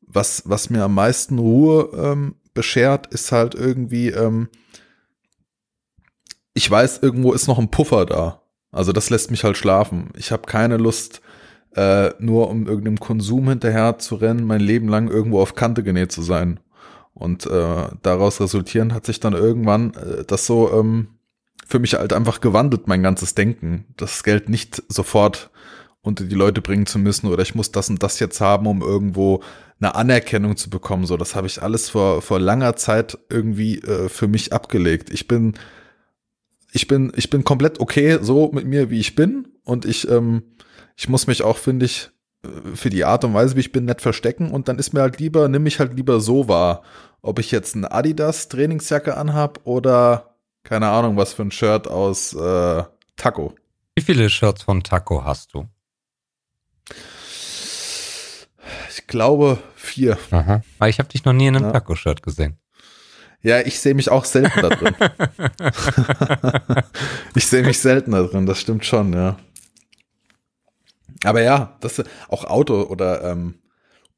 was, 0.00 0.42
was 0.44 0.70
mir 0.70 0.84
am 0.84 0.94
meisten 0.94 1.38
Ruhe 1.38 1.90
ähm, 1.96 2.36
beschert, 2.54 3.06
ist 3.08 3.32
halt 3.32 3.54
irgendwie, 3.54 4.08
ähm, 4.08 4.48
ich 6.54 6.70
weiß, 6.70 6.98
irgendwo 7.02 7.32
ist 7.32 7.48
noch 7.48 7.58
ein 7.58 7.70
Puffer 7.70 8.06
da. 8.06 8.42
Also 8.70 8.92
das 8.92 9.10
lässt 9.10 9.30
mich 9.30 9.44
halt 9.44 9.56
schlafen. 9.56 10.10
Ich 10.16 10.32
habe 10.32 10.46
keine 10.46 10.76
Lust, 10.76 11.20
äh, 11.74 12.10
nur 12.18 12.48
um 12.48 12.66
irgendeinem 12.66 13.00
Konsum 13.00 13.48
hinterher 13.48 13.98
zu 13.98 14.16
rennen, 14.16 14.44
mein 14.44 14.60
Leben 14.60 14.88
lang 14.88 15.08
irgendwo 15.08 15.40
auf 15.40 15.54
Kante 15.54 15.82
genäht 15.82 16.12
zu 16.12 16.22
sein. 16.22 16.60
Und 17.14 17.46
äh, 17.46 17.88
daraus 18.02 18.40
resultierend 18.40 18.92
hat 18.92 19.06
sich 19.06 19.20
dann 19.20 19.34
irgendwann 19.34 19.94
äh, 19.94 20.24
das 20.24 20.46
so 20.46 20.72
ähm, 20.72 21.08
für 21.66 21.78
mich 21.78 21.94
halt 21.94 22.12
einfach 22.12 22.40
gewandelt, 22.40 22.88
mein 22.88 23.02
ganzes 23.02 23.34
Denken. 23.34 23.86
Das 23.96 24.24
Geld 24.24 24.48
nicht 24.48 24.82
sofort 24.88 25.50
unter 26.00 26.24
die 26.24 26.34
Leute 26.34 26.60
bringen 26.60 26.86
zu 26.86 26.98
müssen 26.98 27.28
oder 27.28 27.42
ich 27.42 27.54
muss 27.54 27.70
das 27.70 27.88
und 27.88 28.02
das 28.02 28.18
jetzt 28.18 28.40
haben, 28.40 28.66
um 28.66 28.82
irgendwo 28.82 29.42
eine 29.82 29.94
Anerkennung 29.94 30.56
zu 30.56 30.70
bekommen. 30.70 31.06
So, 31.06 31.16
das 31.16 31.34
habe 31.34 31.46
ich 31.46 31.60
alles 31.60 31.90
vor, 31.90 32.22
vor 32.22 32.38
langer 32.38 32.76
Zeit 32.76 33.18
irgendwie 33.28 33.78
äh, 33.78 34.08
für 34.08 34.28
mich 34.28 34.52
abgelegt. 34.52 35.10
Ich 35.10 35.26
bin, 35.26 35.54
ich 36.72 36.86
bin, 36.86 37.12
ich 37.16 37.30
bin 37.30 37.44
komplett 37.44 37.80
okay 37.80 38.18
so 38.22 38.50
mit 38.52 38.66
mir, 38.66 38.90
wie 38.90 39.00
ich 39.00 39.14
bin. 39.14 39.48
Und 39.64 39.84
ich, 39.84 40.08
ähm, 40.08 40.44
ich 40.96 41.08
muss 41.08 41.26
mich 41.26 41.42
auch, 41.42 41.56
finde 41.56 41.86
ich, 41.86 42.10
äh, 42.44 42.48
für 42.76 42.90
die 42.90 43.04
Art 43.04 43.24
und 43.24 43.34
Weise, 43.34 43.56
wie 43.56 43.60
ich 43.60 43.72
bin, 43.72 43.84
nett 43.84 44.00
verstecken. 44.00 44.50
Und 44.50 44.68
dann 44.68 44.78
ist 44.78 44.92
mir 44.92 45.00
halt 45.00 45.18
lieber, 45.18 45.48
nimm 45.48 45.64
mich 45.64 45.80
halt 45.80 45.94
lieber 45.94 46.20
so 46.20 46.48
wahr. 46.48 46.82
Ob 47.20 47.38
ich 47.38 47.50
jetzt 47.50 47.76
eine 47.76 47.90
Adidas 47.90 48.48
Trainingsjacke 48.48 49.16
anhab 49.16 49.60
oder 49.64 50.36
keine 50.64 50.88
Ahnung, 50.88 51.16
was 51.16 51.32
für 51.32 51.42
ein 51.42 51.50
Shirt 51.50 51.88
aus 51.88 52.34
äh, 52.34 52.84
Taco. 53.16 53.54
Wie 53.94 54.02
viele 54.02 54.30
Shirts 54.30 54.62
von 54.62 54.82
Taco 54.82 55.24
hast 55.24 55.54
du? 55.54 55.66
Ich 58.94 59.06
glaube 59.06 59.58
vier. 59.74 60.18
Aha. 60.30 60.62
Aber 60.78 60.88
ich 60.88 60.98
habe 60.98 61.08
dich 61.08 61.24
noch 61.24 61.32
nie 61.32 61.46
in 61.46 61.56
einem 61.56 61.66
ja. 61.66 61.72
Taco-Shirt 61.72 62.22
gesehen. 62.22 62.58
Ja, 63.40 63.60
ich 63.60 63.80
sehe 63.80 63.94
mich 63.94 64.10
auch 64.10 64.24
selten 64.24 64.60
da 64.60 64.68
drin. 64.68 64.94
ich 67.34 67.46
sehe 67.46 67.62
mich 67.64 67.78
selten 67.78 68.12
da 68.12 68.22
drin, 68.22 68.46
das 68.46 68.60
stimmt 68.60 68.84
schon, 68.84 69.12
ja. 69.14 69.38
Aber 71.24 71.40
ja, 71.40 71.76
das 71.80 72.02
auch 72.28 72.44
Auto 72.44 72.82
oder 72.82 73.24
ähm, 73.24 73.54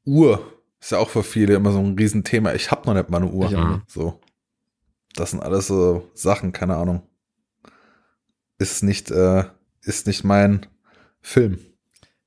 Uhr 0.03 0.45
ist 0.79 0.91
ja 0.91 0.97
auch 0.97 1.09
für 1.09 1.23
viele 1.23 1.55
immer 1.55 1.71
so 1.71 1.79
ein 1.79 1.95
Riesenthema. 1.97 2.53
Ich 2.53 2.69
habe 2.69 2.85
noch 2.85 2.93
nicht 2.93 3.09
mal 3.09 3.17
eine 3.17 3.31
Uhr. 3.31 3.49
Ja. 3.49 3.81
So. 3.87 4.19
Das 5.15 5.31
sind 5.31 5.41
alles 5.41 5.67
so 5.67 6.11
Sachen, 6.13 6.51
keine 6.51 6.75
Ahnung. 6.75 7.01
Ist 8.57 8.83
nicht, 8.83 9.09
äh, 9.09 9.45
ist 9.81 10.05
nicht 10.05 10.23
mein 10.23 10.65
Film. 11.21 11.59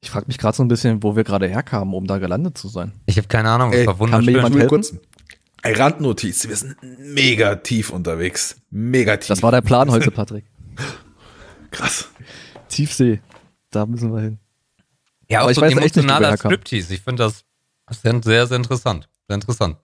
Ich 0.00 0.10
frage 0.10 0.26
mich 0.28 0.38
gerade 0.38 0.56
so 0.56 0.62
ein 0.62 0.68
bisschen, 0.68 1.02
wo 1.02 1.16
wir 1.16 1.24
gerade 1.24 1.48
herkamen, 1.48 1.94
um 1.94 2.06
da 2.06 2.18
gelandet 2.18 2.56
zu 2.56 2.68
sein. 2.68 2.92
Ich 3.06 3.16
habe 3.16 3.28
keine 3.28 3.50
Ahnung, 3.50 3.72
es 3.72 3.86
war. 3.86 3.96
Kann 3.96 4.24
mir 4.24 4.66
kurz, 4.66 4.94
ey, 5.62 5.74
Randnotiz, 5.74 6.48
wir 6.48 6.56
sind 6.56 6.76
mega 6.98 7.56
tief 7.56 7.90
unterwegs. 7.90 8.56
Mega 8.70 9.16
tief. 9.16 9.28
Das 9.28 9.42
war 9.42 9.50
der 9.50 9.62
Plan 9.62 9.90
heute, 9.90 10.10
Patrick. 10.12 10.44
Krass. 11.70 12.08
Tiefsee, 12.68 13.20
da 13.70 13.86
müssen 13.86 14.12
wir 14.12 14.20
hin. 14.20 14.38
Ja, 15.28 15.42
auch 15.42 15.50
so 15.52 15.62
ein 15.62 15.72
emotionaler 15.72 16.36
Striptease. 16.36 16.94
Ich 16.94 17.00
finde 17.00 17.24
das 17.24 17.44
sehr, 18.22 18.46
sehr 18.46 18.56
interessant. 18.56 19.08
Sehr 19.26 19.34
interessant. 19.34 19.76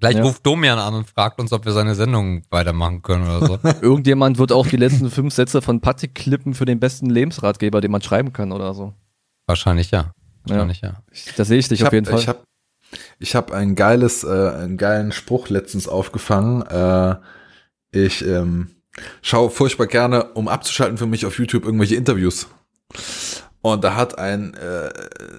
Gleich 0.00 0.16
ja. 0.16 0.22
ruft 0.22 0.44
Domian 0.44 0.78
an 0.78 0.94
und 0.94 1.08
fragt 1.08 1.40
uns, 1.40 1.52
ob 1.52 1.64
wir 1.64 1.72
seine 1.72 1.94
Sendung 1.94 2.42
weitermachen 2.50 3.02
können 3.02 3.28
oder 3.28 3.46
so. 3.46 3.58
Irgendjemand 3.80 4.38
wird 4.38 4.52
auch 4.52 4.66
die 4.66 4.76
letzten 4.76 5.10
fünf 5.10 5.32
Sätze 5.32 5.62
von 5.62 5.80
Patrick 5.80 6.14
klippen 6.14 6.54
für 6.54 6.64
den 6.64 6.80
besten 6.80 7.08
Lebensratgeber, 7.08 7.80
den 7.80 7.92
man 7.92 8.02
schreiben 8.02 8.32
kann 8.32 8.50
oder 8.50 8.74
so. 8.74 8.92
Wahrscheinlich 9.46 9.90
ja. 9.90 10.12
Wahrscheinlich 10.44 10.80
ja. 10.80 10.88
ja. 10.88 11.32
Da 11.36 11.44
sehe 11.44 11.58
ich 11.58 11.68
dich 11.68 11.80
ich 11.80 11.86
auf 11.86 11.92
jeden 11.92 12.06
Fall. 12.06 12.18
Ich 12.18 12.28
habe 12.28 12.40
ich 13.18 13.34
hab 13.34 13.50
ein 13.50 13.74
geiles, 13.74 14.24
äh, 14.24 14.28
einen 14.28 14.76
geilen 14.76 15.12
Spruch 15.12 15.48
letztens 15.48 15.88
aufgefangen. 15.88 16.62
Äh, 16.62 17.16
ich 17.90 18.24
ähm, 18.26 18.70
schaue 19.22 19.50
furchtbar 19.50 19.86
gerne, 19.86 20.32
um 20.32 20.48
abzuschalten 20.48 20.98
für 20.98 21.06
mich 21.06 21.26
auf 21.26 21.38
YouTube 21.38 21.64
irgendwelche 21.64 21.96
Interviews. 21.96 22.48
Und 23.62 23.82
da 23.82 23.94
hat 23.94 24.18
ein 24.18 24.54
äh, 24.54 24.90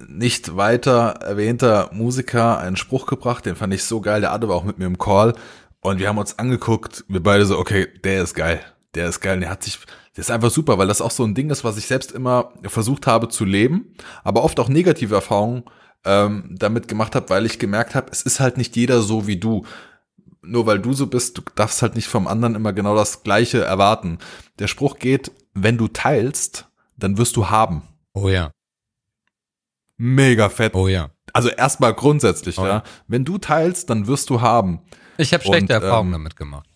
nicht 0.07 0.57
weiter 0.57 1.19
erwähnter 1.21 1.89
Musiker 1.93 2.57
einen 2.57 2.75
Spruch 2.75 3.05
gebracht, 3.05 3.45
den 3.45 3.55
fand 3.55 3.73
ich 3.73 3.83
so 3.83 4.01
geil. 4.01 4.21
Der 4.21 4.31
Ade 4.31 4.49
war 4.49 4.55
auch 4.55 4.63
mit 4.63 4.79
mir 4.79 4.87
im 4.87 4.97
Call. 4.97 5.35
Und 5.81 5.99
wir 5.99 6.07
haben 6.07 6.17
uns 6.17 6.39
angeguckt, 6.39 7.05
wir 7.07 7.21
beide 7.21 7.45
so, 7.45 7.59
okay, 7.59 7.87
der 8.03 8.23
ist 8.23 8.33
geil. 8.33 8.61
Der 8.95 9.09
ist 9.09 9.21
geil. 9.21 9.39
Der 9.39 9.51
hat 9.51 9.61
sich, 9.61 9.77
der 10.15 10.21
ist 10.21 10.31
einfach 10.31 10.49
super, 10.49 10.77
weil 10.77 10.87
das 10.87 11.01
auch 11.01 11.11
so 11.11 11.23
ein 11.23 11.35
Ding 11.35 11.49
ist, 11.49 11.63
was 11.63 11.77
ich 11.77 11.87
selbst 11.87 12.11
immer 12.11 12.53
versucht 12.63 13.05
habe 13.05 13.27
zu 13.27 13.43
leben, 13.43 13.93
aber 14.23 14.43
oft 14.43 14.59
auch 14.59 14.69
negative 14.69 15.15
Erfahrungen 15.15 15.63
ähm, 16.05 16.55
damit 16.57 16.87
gemacht 16.87 17.15
habe, 17.15 17.29
weil 17.29 17.45
ich 17.45 17.59
gemerkt 17.59 17.95
habe, 17.95 18.11
es 18.11 18.21
ist 18.21 18.39
halt 18.39 18.57
nicht 18.57 18.75
jeder 18.75 19.01
so 19.01 19.27
wie 19.27 19.37
du. 19.37 19.65
Nur 20.41 20.67
weil 20.67 20.79
du 20.79 20.93
so 20.93 21.07
bist, 21.07 21.37
du 21.37 21.41
darfst 21.55 21.81
halt 21.81 21.95
nicht 21.95 22.07
vom 22.07 22.27
anderen 22.27 22.55
immer 22.55 22.71
genau 22.71 22.95
das 22.95 23.23
Gleiche 23.23 23.63
erwarten. 23.63 24.19
Der 24.59 24.67
Spruch 24.67 24.99
geht, 24.99 25.31
wenn 25.53 25.77
du 25.77 25.87
teilst, 25.87 26.67
dann 26.97 27.17
wirst 27.17 27.35
du 27.35 27.49
haben. 27.49 27.81
Oh 28.13 28.29
ja. 28.29 28.51
Mega 29.97 30.49
fett. 30.49 30.75
Oh 30.75 30.87
ja. 30.87 31.09
Also 31.33 31.49
erstmal 31.49 31.93
grundsätzlich, 31.93 32.57
oh 32.59 32.65
ja. 32.65 32.69
ja. 32.69 32.83
Wenn 33.07 33.25
du 33.25 33.37
teilst, 33.37 33.89
dann 33.89 34.07
wirst 34.07 34.29
du 34.29 34.39
haben. 34.39 34.81
Ich 35.17 35.33
habe 35.33 35.43
schlechte 35.43 35.75
Und, 35.75 35.83
Erfahrungen 35.83 36.09
ähm, 36.09 36.19
damit 36.19 36.35
gemacht. 36.35 36.69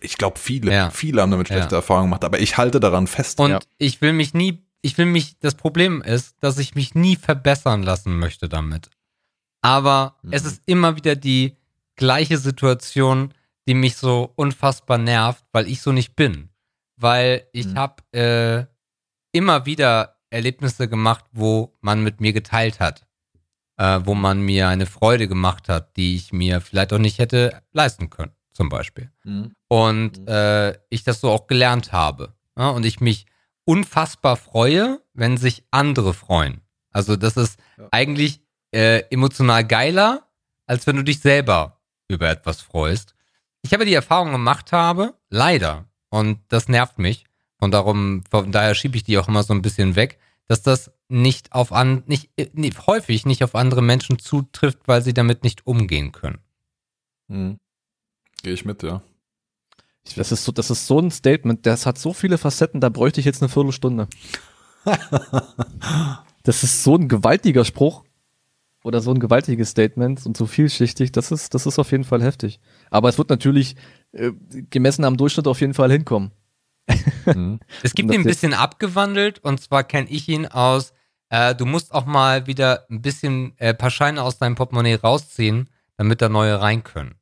Ich 0.00 0.16
glaube, 0.16 0.38
viele, 0.38 0.72
ja. 0.72 0.90
viele 0.90 1.22
haben 1.22 1.30
damit 1.30 1.48
schlechte 1.48 1.72
ja. 1.72 1.78
Erfahrungen 1.78 2.06
gemacht, 2.06 2.24
aber 2.24 2.40
ich 2.40 2.56
halte 2.56 2.80
daran 2.80 3.06
fest. 3.06 3.38
Und 3.40 3.50
ja. 3.50 3.60
ich 3.78 4.00
will 4.00 4.12
mich 4.12 4.34
nie, 4.34 4.64
ich 4.80 4.96
will 4.98 5.06
mich, 5.06 5.38
das 5.38 5.54
Problem 5.54 6.02
ist, 6.02 6.36
dass 6.40 6.58
ich 6.58 6.74
mich 6.74 6.94
nie 6.94 7.16
verbessern 7.16 7.82
lassen 7.82 8.18
möchte 8.18 8.48
damit. 8.48 8.90
Aber 9.60 10.16
mhm. 10.22 10.32
es 10.32 10.44
ist 10.44 10.62
immer 10.66 10.96
wieder 10.96 11.16
die 11.16 11.56
gleiche 11.96 12.38
Situation, 12.38 13.34
die 13.68 13.74
mich 13.74 13.96
so 13.96 14.32
unfassbar 14.36 14.98
nervt, 14.98 15.44
weil 15.52 15.68
ich 15.68 15.82
so 15.82 15.92
nicht 15.92 16.16
bin. 16.16 16.50
Weil 16.96 17.46
ich 17.52 17.66
mhm. 17.66 17.74
habe 17.76 18.02
äh, 18.12 18.66
immer 19.32 19.66
wieder 19.66 20.16
Erlebnisse 20.30 20.88
gemacht, 20.88 21.24
wo 21.32 21.76
man 21.80 22.02
mit 22.02 22.20
mir 22.20 22.32
geteilt 22.32 22.80
hat. 22.80 23.06
Äh, 23.78 24.00
wo 24.04 24.14
man 24.14 24.40
mir 24.40 24.68
eine 24.68 24.86
Freude 24.86 25.28
gemacht 25.28 25.68
hat, 25.68 25.98
die 25.98 26.16
ich 26.16 26.32
mir 26.32 26.62
vielleicht 26.62 26.94
auch 26.94 26.98
nicht 26.98 27.18
hätte 27.18 27.62
leisten 27.72 28.08
können, 28.08 28.32
zum 28.56 28.68
Beispiel. 28.68 29.10
Mhm. 29.24 29.52
Und 29.68 30.18
mhm. 30.20 30.28
äh, 30.28 30.72
ich 30.88 31.04
das 31.04 31.20
so 31.20 31.30
auch 31.30 31.46
gelernt 31.46 31.92
habe. 31.92 32.34
Ja, 32.58 32.70
und 32.70 32.84
ich 32.84 33.00
mich 33.00 33.26
unfassbar 33.64 34.36
freue, 34.36 35.00
wenn 35.12 35.36
sich 35.36 35.64
andere 35.70 36.14
freuen. 36.14 36.62
Also 36.90 37.16
das 37.16 37.36
ist 37.36 37.60
ja. 37.76 37.88
eigentlich 37.90 38.40
äh, 38.72 39.02
emotional 39.10 39.64
geiler, 39.66 40.26
als 40.66 40.86
wenn 40.86 40.96
du 40.96 41.04
dich 41.04 41.20
selber 41.20 41.80
über 42.08 42.28
etwas 42.28 42.60
freust. 42.60 43.14
Ich 43.62 43.72
habe 43.72 43.84
die 43.84 43.94
Erfahrung 43.94 44.32
gemacht 44.32 44.72
habe, 44.72 45.14
leider, 45.28 45.86
und 46.08 46.38
das 46.48 46.68
nervt 46.68 46.98
mich, 46.98 47.24
und 47.58 47.72
darum, 47.72 48.22
von 48.30 48.52
daher 48.52 48.74
schiebe 48.74 48.96
ich 48.96 49.04
die 49.04 49.18
auch 49.18 49.28
immer 49.28 49.42
so 49.42 49.52
ein 49.54 49.62
bisschen 49.62 49.96
weg, 49.96 50.18
dass 50.46 50.62
das 50.62 50.92
nicht 51.08 51.52
auf 51.52 51.72
an, 51.72 52.02
nicht, 52.06 52.30
nicht 52.54 52.86
häufig 52.86 53.26
nicht 53.26 53.42
auf 53.42 53.54
andere 53.54 53.82
Menschen 53.82 54.18
zutrifft, 54.18 54.86
weil 54.86 55.02
sie 55.02 55.14
damit 55.14 55.42
nicht 55.42 55.66
umgehen 55.66 56.12
können. 56.12 56.38
Hm. 57.28 57.58
Gehe 58.46 58.54
ich 58.54 58.64
mit, 58.64 58.84
ja. 58.84 59.02
Das 60.14 60.30
ist 60.30 60.44
so, 60.44 60.52
das 60.52 60.70
ist 60.70 60.86
so 60.86 61.00
ein 61.00 61.10
Statement, 61.10 61.66
das 61.66 61.84
hat 61.84 61.98
so 61.98 62.12
viele 62.12 62.38
Facetten, 62.38 62.80
da 62.80 62.90
bräuchte 62.90 63.18
ich 63.18 63.26
jetzt 63.26 63.42
eine 63.42 63.48
Viertelstunde. 63.48 64.06
das 66.44 66.62
ist 66.62 66.84
so 66.84 66.94
ein 66.94 67.08
gewaltiger 67.08 67.64
Spruch 67.64 68.04
oder 68.84 69.00
so 69.00 69.10
ein 69.10 69.18
gewaltiges 69.18 69.70
Statement 69.70 70.24
und 70.26 70.36
so 70.36 70.46
vielschichtig, 70.46 71.10
das 71.10 71.32
ist, 71.32 71.54
das 71.54 71.66
ist 71.66 71.80
auf 71.80 71.90
jeden 71.90 72.04
Fall 72.04 72.22
heftig. 72.22 72.60
Aber 72.88 73.08
es 73.08 73.18
wird 73.18 73.30
natürlich 73.30 73.74
äh, 74.12 74.30
gemessen 74.70 75.04
am 75.04 75.16
Durchschnitt 75.16 75.48
auf 75.48 75.60
jeden 75.60 75.74
Fall 75.74 75.90
hinkommen. 75.90 76.30
Mhm. 77.24 77.58
Es 77.82 77.94
gibt 77.94 78.14
ihn 78.14 78.20
ein 78.20 78.24
bisschen 78.24 78.54
abgewandelt 78.54 79.40
und 79.40 79.60
zwar 79.60 79.82
kenne 79.82 80.08
ich 80.08 80.28
ihn 80.28 80.46
aus, 80.46 80.92
äh, 81.30 81.56
du 81.56 81.66
musst 81.66 81.92
auch 81.92 82.06
mal 82.06 82.46
wieder 82.46 82.86
ein 82.90 83.02
bisschen 83.02 83.58
äh, 83.58 83.74
paar 83.74 83.90
Scheine 83.90 84.22
aus 84.22 84.38
deinem 84.38 84.54
Portemonnaie 84.54 84.94
rausziehen, 84.94 85.68
damit 85.96 86.22
da 86.22 86.28
neue 86.28 86.60
rein 86.60 86.84
können. 86.84 87.15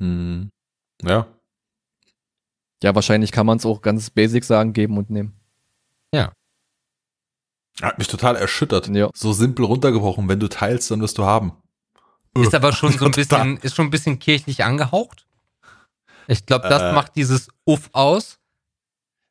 Mhm. 0.00 0.50
Ja. 1.02 1.26
Ja, 2.82 2.94
wahrscheinlich 2.94 3.32
kann 3.32 3.46
man 3.46 3.58
es 3.58 3.66
auch 3.66 3.80
ganz 3.80 4.10
basic 4.10 4.44
sagen, 4.44 4.72
geben 4.72 4.98
und 4.98 5.10
nehmen. 5.10 5.32
Ja. 6.12 6.32
Hat 7.82 7.98
mich 7.98 8.08
total 8.08 8.36
erschüttert. 8.36 8.88
Ja. 8.88 9.10
So 9.14 9.32
simpel 9.32 9.64
runtergebrochen. 9.64 10.28
Wenn 10.28 10.40
du 10.40 10.48
teilst, 10.48 10.90
dann 10.90 11.00
wirst 11.00 11.18
du 11.18 11.24
haben. 11.24 11.52
Ist 12.34 12.54
aber 12.54 12.72
schon 12.72 12.92
so 12.92 13.06
ein 13.06 13.10
bisschen, 13.12 13.56
ist 13.58 13.74
schon 13.74 13.86
ein 13.86 13.90
bisschen 13.90 14.18
kirchlich 14.18 14.64
angehaucht. 14.64 15.26
Ich 16.28 16.44
glaube, 16.46 16.68
das 16.68 16.82
äh, 16.82 16.92
macht 16.92 17.16
dieses 17.16 17.48
Uff 17.64 17.88
aus. 17.92 18.38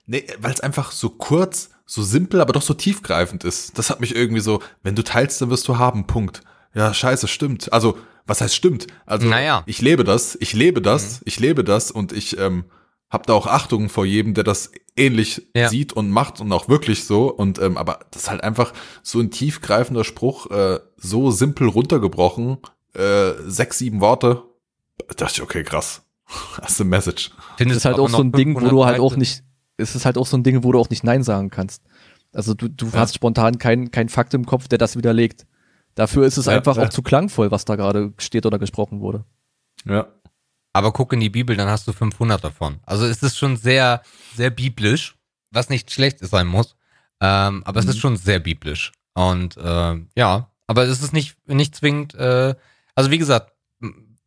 Nee, 0.06 0.26
weil 0.40 0.54
es 0.54 0.62
einfach 0.62 0.92
so 0.92 1.10
kurz, 1.10 1.72
so 1.86 2.04
simpel, 2.04 2.42
aber 2.42 2.54
doch 2.54 2.62
so 2.62 2.74
tiefgreifend 2.74 3.44
ist. 3.44 3.78
Das 3.78 3.90
hat 3.90 4.00
mich 4.00 4.16
irgendwie 4.16 4.42
so, 4.42 4.62
wenn 4.84 4.96
du 4.96 5.04
teilst, 5.04 5.42
dann 5.42 5.50
wirst 5.50 5.68
du 5.68 5.78
haben, 5.78 6.08
Punkt. 6.08 6.42
Ja, 6.76 6.94
scheiße, 6.94 7.28
stimmt. 7.28 7.72
Also, 7.74 7.98
was 8.28 8.42
heißt 8.42 8.56
stimmt? 8.56 8.88
Also, 9.06 9.28
naja. 9.28 9.64
ich 9.66 9.82
lebe 9.82 10.04
das, 10.04 10.38
ich 10.40 10.54
lebe 10.54 10.82
das, 10.82 11.22
mhm. 11.22 11.24
ich 11.26 11.40
lebe 11.40 11.64
das 11.64 11.90
und 11.90 12.12
ich 12.12 12.38
ähm, 12.38 12.66
habe 13.10 13.24
da 13.26 13.34
auch 13.34 13.48
Achtung 13.48 13.90
vor 13.90 14.06
jedem, 14.06 14.34
der 14.34 14.44
das 14.44 14.72
ähnlich 14.98 15.48
ja. 15.56 15.70
sieht 15.70 15.94
und 15.94 16.10
macht 16.10 16.42
und 16.42 16.52
auch 16.52 16.68
wirklich 16.68 17.06
so. 17.06 17.32
Und 17.32 17.60
ähm, 17.60 17.78
aber 17.78 18.00
das 18.12 18.24
ist 18.24 18.30
halt 18.30 18.44
einfach 18.44 18.74
so 19.04 19.20
ein 19.20 19.32
tiefgreifender 19.32 20.04
Spruch, 20.04 20.52
äh, 20.52 20.80
so 20.98 21.32
simpel 21.32 21.68
runtergebrochen, 21.68 22.58
äh, 22.94 23.32
sechs, 23.46 23.78
sieben 23.78 24.02
Worte. 24.02 24.44
Da 24.98 25.14
dachte 25.16 25.36
ich, 25.36 25.42
okay, 25.42 25.64
krass. 25.64 26.02
Das 26.60 26.72
ist 26.72 26.82
eine 26.82 26.90
Message. 26.90 27.32
Findest 27.58 27.78
es 27.78 27.82
ist 27.82 27.86
halt 27.86 28.00
auch 28.00 28.10
so 28.10 28.22
ein 28.22 28.32
Ding, 28.32 28.56
wo 28.56 28.68
du 28.68 28.86
halt 28.86 29.00
auch 29.00 29.16
nicht, 29.16 29.44
es 29.78 29.96
ist 29.96 30.06
halt 30.06 30.18
auch 30.18 30.26
so 30.26 30.36
ein 30.36 30.44
Ding, 30.44 30.64
wo 30.64 30.72
du 30.72 30.80
auch 30.80 30.90
nicht 30.90 31.04
Nein 31.04 31.24
sagen 31.24 31.50
kannst. 31.50 31.84
Also 32.34 32.54
du, 32.54 32.68
du 32.68 32.88
ja. 32.88 32.94
hast 32.94 33.16
spontan 33.16 33.60
keinen 33.60 33.92
kein 33.92 34.10
Fakt 34.10 34.34
im 34.34 34.46
Kopf, 34.46 34.68
der 34.68 34.78
das 34.78 34.98
widerlegt. 34.98 35.46
Dafür 35.96 36.26
ist 36.26 36.38
es 36.38 36.46
ja, 36.46 36.54
einfach 36.54 36.78
ja. 36.78 36.84
auch 36.84 36.90
zu 36.90 37.02
klangvoll, 37.02 37.52
was 37.52 37.66
da 37.66 37.76
gerade 37.76 38.14
steht 38.18 38.46
oder 38.46 38.60
gesprochen 38.60 39.00
wurde. 39.00 39.26
Ja. 39.86 40.08
Aber 40.74 40.92
guck 40.92 41.14
in 41.14 41.22
die 41.22 41.30
Bibel, 41.30 41.56
dann 41.56 41.70
hast 41.70 41.88
du 41.88 41.94
500 41.94 42.44
davon. 42.44 42.80
Also 42.84 43.06
es 43.06 43.24
ist 43.24 43.38
schon 43.38 43.56
sehr, 43.56 44.02
sehr 44.36 44.50
biblisch, 44.50 45.16
was 45.52 45.70
nicht 45.70 45.92
schlecht 45.92 46.20
sein 46.20 46.48
muss. 46.48 46.76
Ähm, 47.22 47.64
aber 47.64 47.82
mhm. 47.82 47.88
es 47.88 47.96
ist 47.96 47.96
mhm. 47.96 48.02
schon 48.02 48.18
sehr 48.18 48.40
biblisch. 48.40 48.92
Und 49.14 49.56
äh, 49.56 49.96
ja, 50.16 50.52
aber 50.68 50.84
es 50.84 51.02
ist 51.02 51.14
nicht, 51.14 51.38
nicht 51.48 51.76
zwingend, 51.76 52.14
äh, 52.16 52.56
also 52.94 53.10
wie 53.10 53.18
gesagt, 53.18 53.54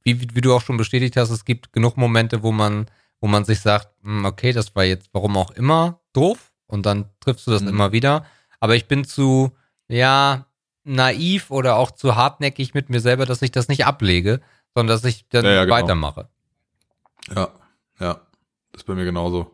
wie, 0.04 0.34
wie 0.34 0.40
du 0.40 0.54
auch 0.54 0.62
schon 0.62 0.78
bestätigt 0.78 1.16
hast, 1.18 1.28
es 1.30 1.44
gibt 1.44 1.72
genug 1.72 1.98
Momente, 1.98 2.42
wo 2.42 2.50
man 2.50 2.86
wo 3.20 3.26
man 3.26 3.44
sich 3.44 3.60
sagt, 3.60 3.88
hm, 4.02 4.24
okay, 4.24 4.52
das 4.52 4.74
war 4.76 4.84
jetzt 4.84 5.10
warum 5.12 5.36
auch 5.36 5.50
immer 5.52 6.00
doof 6.12 6.52
und 6.66 6.86
dann 6.86 7.06
triffst 7.20 7.46
du 7.46 7.50
das 7.50 7.62
mhm. 7.62 7.68
immer 7.68 7.92
wieder. 7.92 8.24
Aber 8.60 8.76
ich 8.76 8.86
bin 8.86 9.04
zu, 9.04 9.52
ja, 9.88 10.46
naiv 10.88 11.50
oder 11.50 11.76
auch 11.76 11.90
zu 11.90 12.16
hartnäckig 12.16 12.74
mit 12.74 12.90
mir 12.90 13.00
selber, 13.00 13.26
dass 13.26 13.42
ich 13.42 13.50
das 13.50 13.68
nicht 13.68 13.86
ablege, 13.86 14.40
sondern 14.74 14.96
dass 14.96 15.04
ich 15.04 15.28
dann 15.28 15.44
ja, 15.44 15.52
ja, 15.52 15.64
genau. 15.64 15.76
weitermache. 15.76 16.28
Ja, 17.34 17.48
ja, 18.00 18.14
das 18.72 18.82
ist 18.82 18.84
bei 18.84 18.94
mir 18.94 19.04
genauso. 19.04 19.50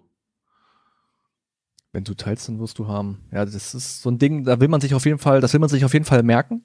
Wenn 1.92 2.04
du 2.04 2.14
teilst, 2.14 2.48
dann 2.48 2.58
wirst 2.58 2.78
du 2.78 2.88
haben. 2.88 3.24
Ja, 3.30 3.44
das 3.44 3.74
ist 3.74 4.02
so 4.02 4.10
ein 4.10 4.18
Ding, 4.18 4.44
da 4.44 4.60
will 4.60 4.68
man 4.68 4.80
sich 4.80 4.94
auf 4.94 5.04
jeden 5.04 5.18
Fall, 5.18 5.40
das 5.40 5.52
will 5.52 5.60
man 5.60 5.68
sich 5.68 5.84
auf 5.84 5.92
jeden 5.92 6.04
Fall 6.04 6.22
merken. 6.22 6.64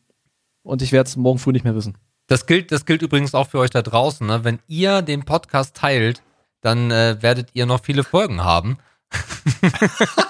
Und 0.64 0.82
ich 0.82 0.92
werde 0.92 1.08
es 1.08 1.16
morgen 1.16 1.40
früh 1.40 1.52
nicht 1.52 1.64
mehr 1.64 1.76
wissen. 1.76 1.98
Das 2.28 2.46
gilt, 2.46 2.72
das 2.72 2.86
gilt 2.86 3.02
übrigens 3.02 3.34
auch 3.34 3.50
für 3.50 3.60
euch 3.60 3.70
da 3.70 3.82
draußen. 3.82 4.26
Ne? 4.26 4.44
Wenn 4.44 4.60
ihr 4.68 5.02
den 5.02 5.26
Podcast 5.26 5.76
teilt, 5.76 6.22
dann 6.62 6.92
äh, 6.92 7.18
werdet 7.22 7.50
ihr 7.54 7.66
noch 7.66 7.84
viele 7.84 8.04
Folgen 8.04 8.44
haben. 8.44 8.78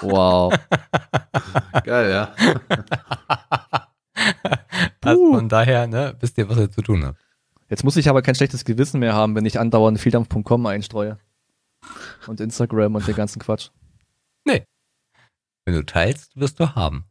wow. 0.00 0.54
Geil, 1.84 2.10
ja. 2.10 2.34
also 5.00 5.34
von 5.34 5.48
daher, 5.48 5.86
ne, 5.86 6.16
wisst 6.20 6.38
ihr, 6.38 6.48
was 6.48 6.58
ihr 6.58 6.70
zu 6.70 6.82
tun 6.82 7.04
habt. 7.04 7.18
Jetzt 7.68 7.84
muss 7.84 7.96
ich 7.96 8.08
aber 8.08 8.22
kein 8.22 8.34
schlechtes 8.34 8.64
Gewissen 8.64 9.00
mehr 9.00 9.14
haben, 9.14 9.34
wenn 9.34 9.46
ich 9.46 9.58
andauernd 9.58 10.00
vieldampf.com 10.00 10.66
einstreue. 10.66 11.18
Und 12.26 12.40
Instagram 12.40 12.96
und 12.96 13.06
den 13.06 13.14
ganzen 13.14 13.40
Quatsch. 13.40 13.70
Nee. 14.44 14.64
Wenn 15.64 15.74
du 15.74 15.84
teilst, 15.84 16.36
wirst 16.36 16.58
du 16.60 16.74
haben. 16.74 17.04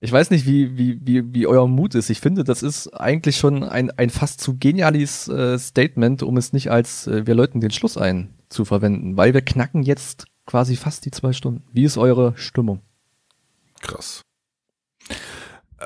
Ich 0.00 0.12
weiß 0.12 0.30
nicht, 0.30 0.46
wie, 0.46 0.76
wie, 0.76 1.00
wie, 1.02 1.34
wie 1.34 1.46
euer 1.46 1.66
Mut 1.66 1.94
ist. 1.94 2.10
Ich 2.10 2.20
finde, 2.20 2.44
das 2.44 2.62
ist 2.62 2.88
eigentlich 2.88 3.36
schon 3.36 3.64
ein, 3.64 3.90
ein 3.90 4.10
fast 4.10 4.40
zu 4.40 4.58
geniales 4.58 5.28
äh, 5.28 5.58
Statement, 5.58 6.22
um 6.22 6.36
es 6.36 6.52
nicht 6.52 6.70
als 6.70 7.06
äh, 7.06 7.26
wir 7.26 7.34
läuten 7.34 7.60
den 7.60 7.70
Schluss 7.70 7.96
ein 7.96 8.34
zu 8.50 8.64
verwenden, 8.64 9.16
weil 9.16 9.32
wir 9.32 9.40
knacken 9.40 9.82
jetzt 9.82 10.26
quasi 10.46 10.76
fast 10.76 11.06
die 11.06 11.10
zwei 11.10 11.32
Stunden. 11.32 11.64
Wie 11.72 11.84
ist 11.84 11.96
eure 11.96 12.36
Stimmung? 12.36 12.82
Krass. 13.80 14.22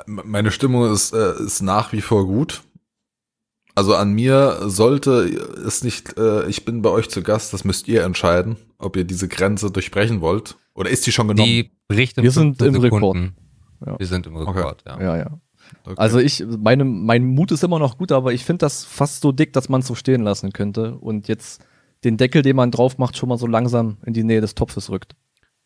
Meine 0.06 0.50
Stimmung 0.50 0.92
ist, 0.92 1.12
äh, 1.12 1.42
ist 1.42 1.62
nach 1.62 1.92
wie 1.92 2.00
vor 2.00 2.26
gut. 2.26 2.62
Also 3.74 3.94
an 3.94 4.12
mir 4.12 4.58
sollte 4.68 5.24
es 5.64 5.84
nicht, 5.84 6.18
äh, 6.18 6.48
ich 6.48 6.64
bin 6.64 6.82
bei 6.82 6.90
euch 6.90 7.08
zu 7.10 7.22
Gast, 7.22 7.52
das 7.52 7.64
müsst 7.64 7.86
ihr 7.86 8.02
entscheiden, 8.02 8.56
ob 8.78 8.96
ihr 8.96 9.04
diese 9.04 9.28
Grenze 9.28 9.70
durchbrechen 9.70 10.20
wollt. 10.20 10.56
Oder 10.74 10.90
ist 10.90 11.06
die 11.06 11.12
schon 11.12 11.28
genommen? 11.28 11.48
Die 11.48 11.70
bricht 11.86 12.16
Wir 12.16 12.30
sind 12.32 12.60
im 12.60 12.74
Rekord. 12.74 13.32
Ja. 13.86 13.98
Wir 13.98 14.06
sind 14.06 14.26
im 14.26 14.36
Rekord, 14.36 14.82
okay. 14.84 15.00
ja. 15.00 15.16
Ja, 15.16 15.16
ja. 15.18 15.40
Okay. 15.84 15.94
Also 15.96 16.18
ich, 16.18 16.44
meine, 16.58 16.84
mein 16.84 17.24
Mut 17.24 17.52
ist 17.52 17.62
immer 17.62 17.78
noch 17.78 17.98
gut, 17.98 18.10
aber 18.10 18.32
ich 18.32 18.44
finde 18.44 18.58
das 18.58 18.84
fast 18.84 19.20
so 19.20 19.32
dick, 19.32 19.52
dass 19.52 19.68
man 19.68 19.80
es 19.80 19.86
so 19.86 19.94
stehen 19.94 20.22
lassen 20.22 20.52
könnte 20.52 20.96
und 20.96 21.28
jetzt 21.28 21.64
den 22.04 22.16
Deckel, 22.16 22.42
den 22.42 22.56
man 22.56 22.70
drauf 22.70 22.98
macht, 22.98 23.16
schon 23.16 23.28
mal 23.28 23.38
so 23.38 23.46
langsam 23.46 23.98
in 24.04 24.12
die 24.12 24.24
Nähe 24.24 24.40
des 24.40 24.54
Topfes 24.54 24.90
rückt. 24.90 25.14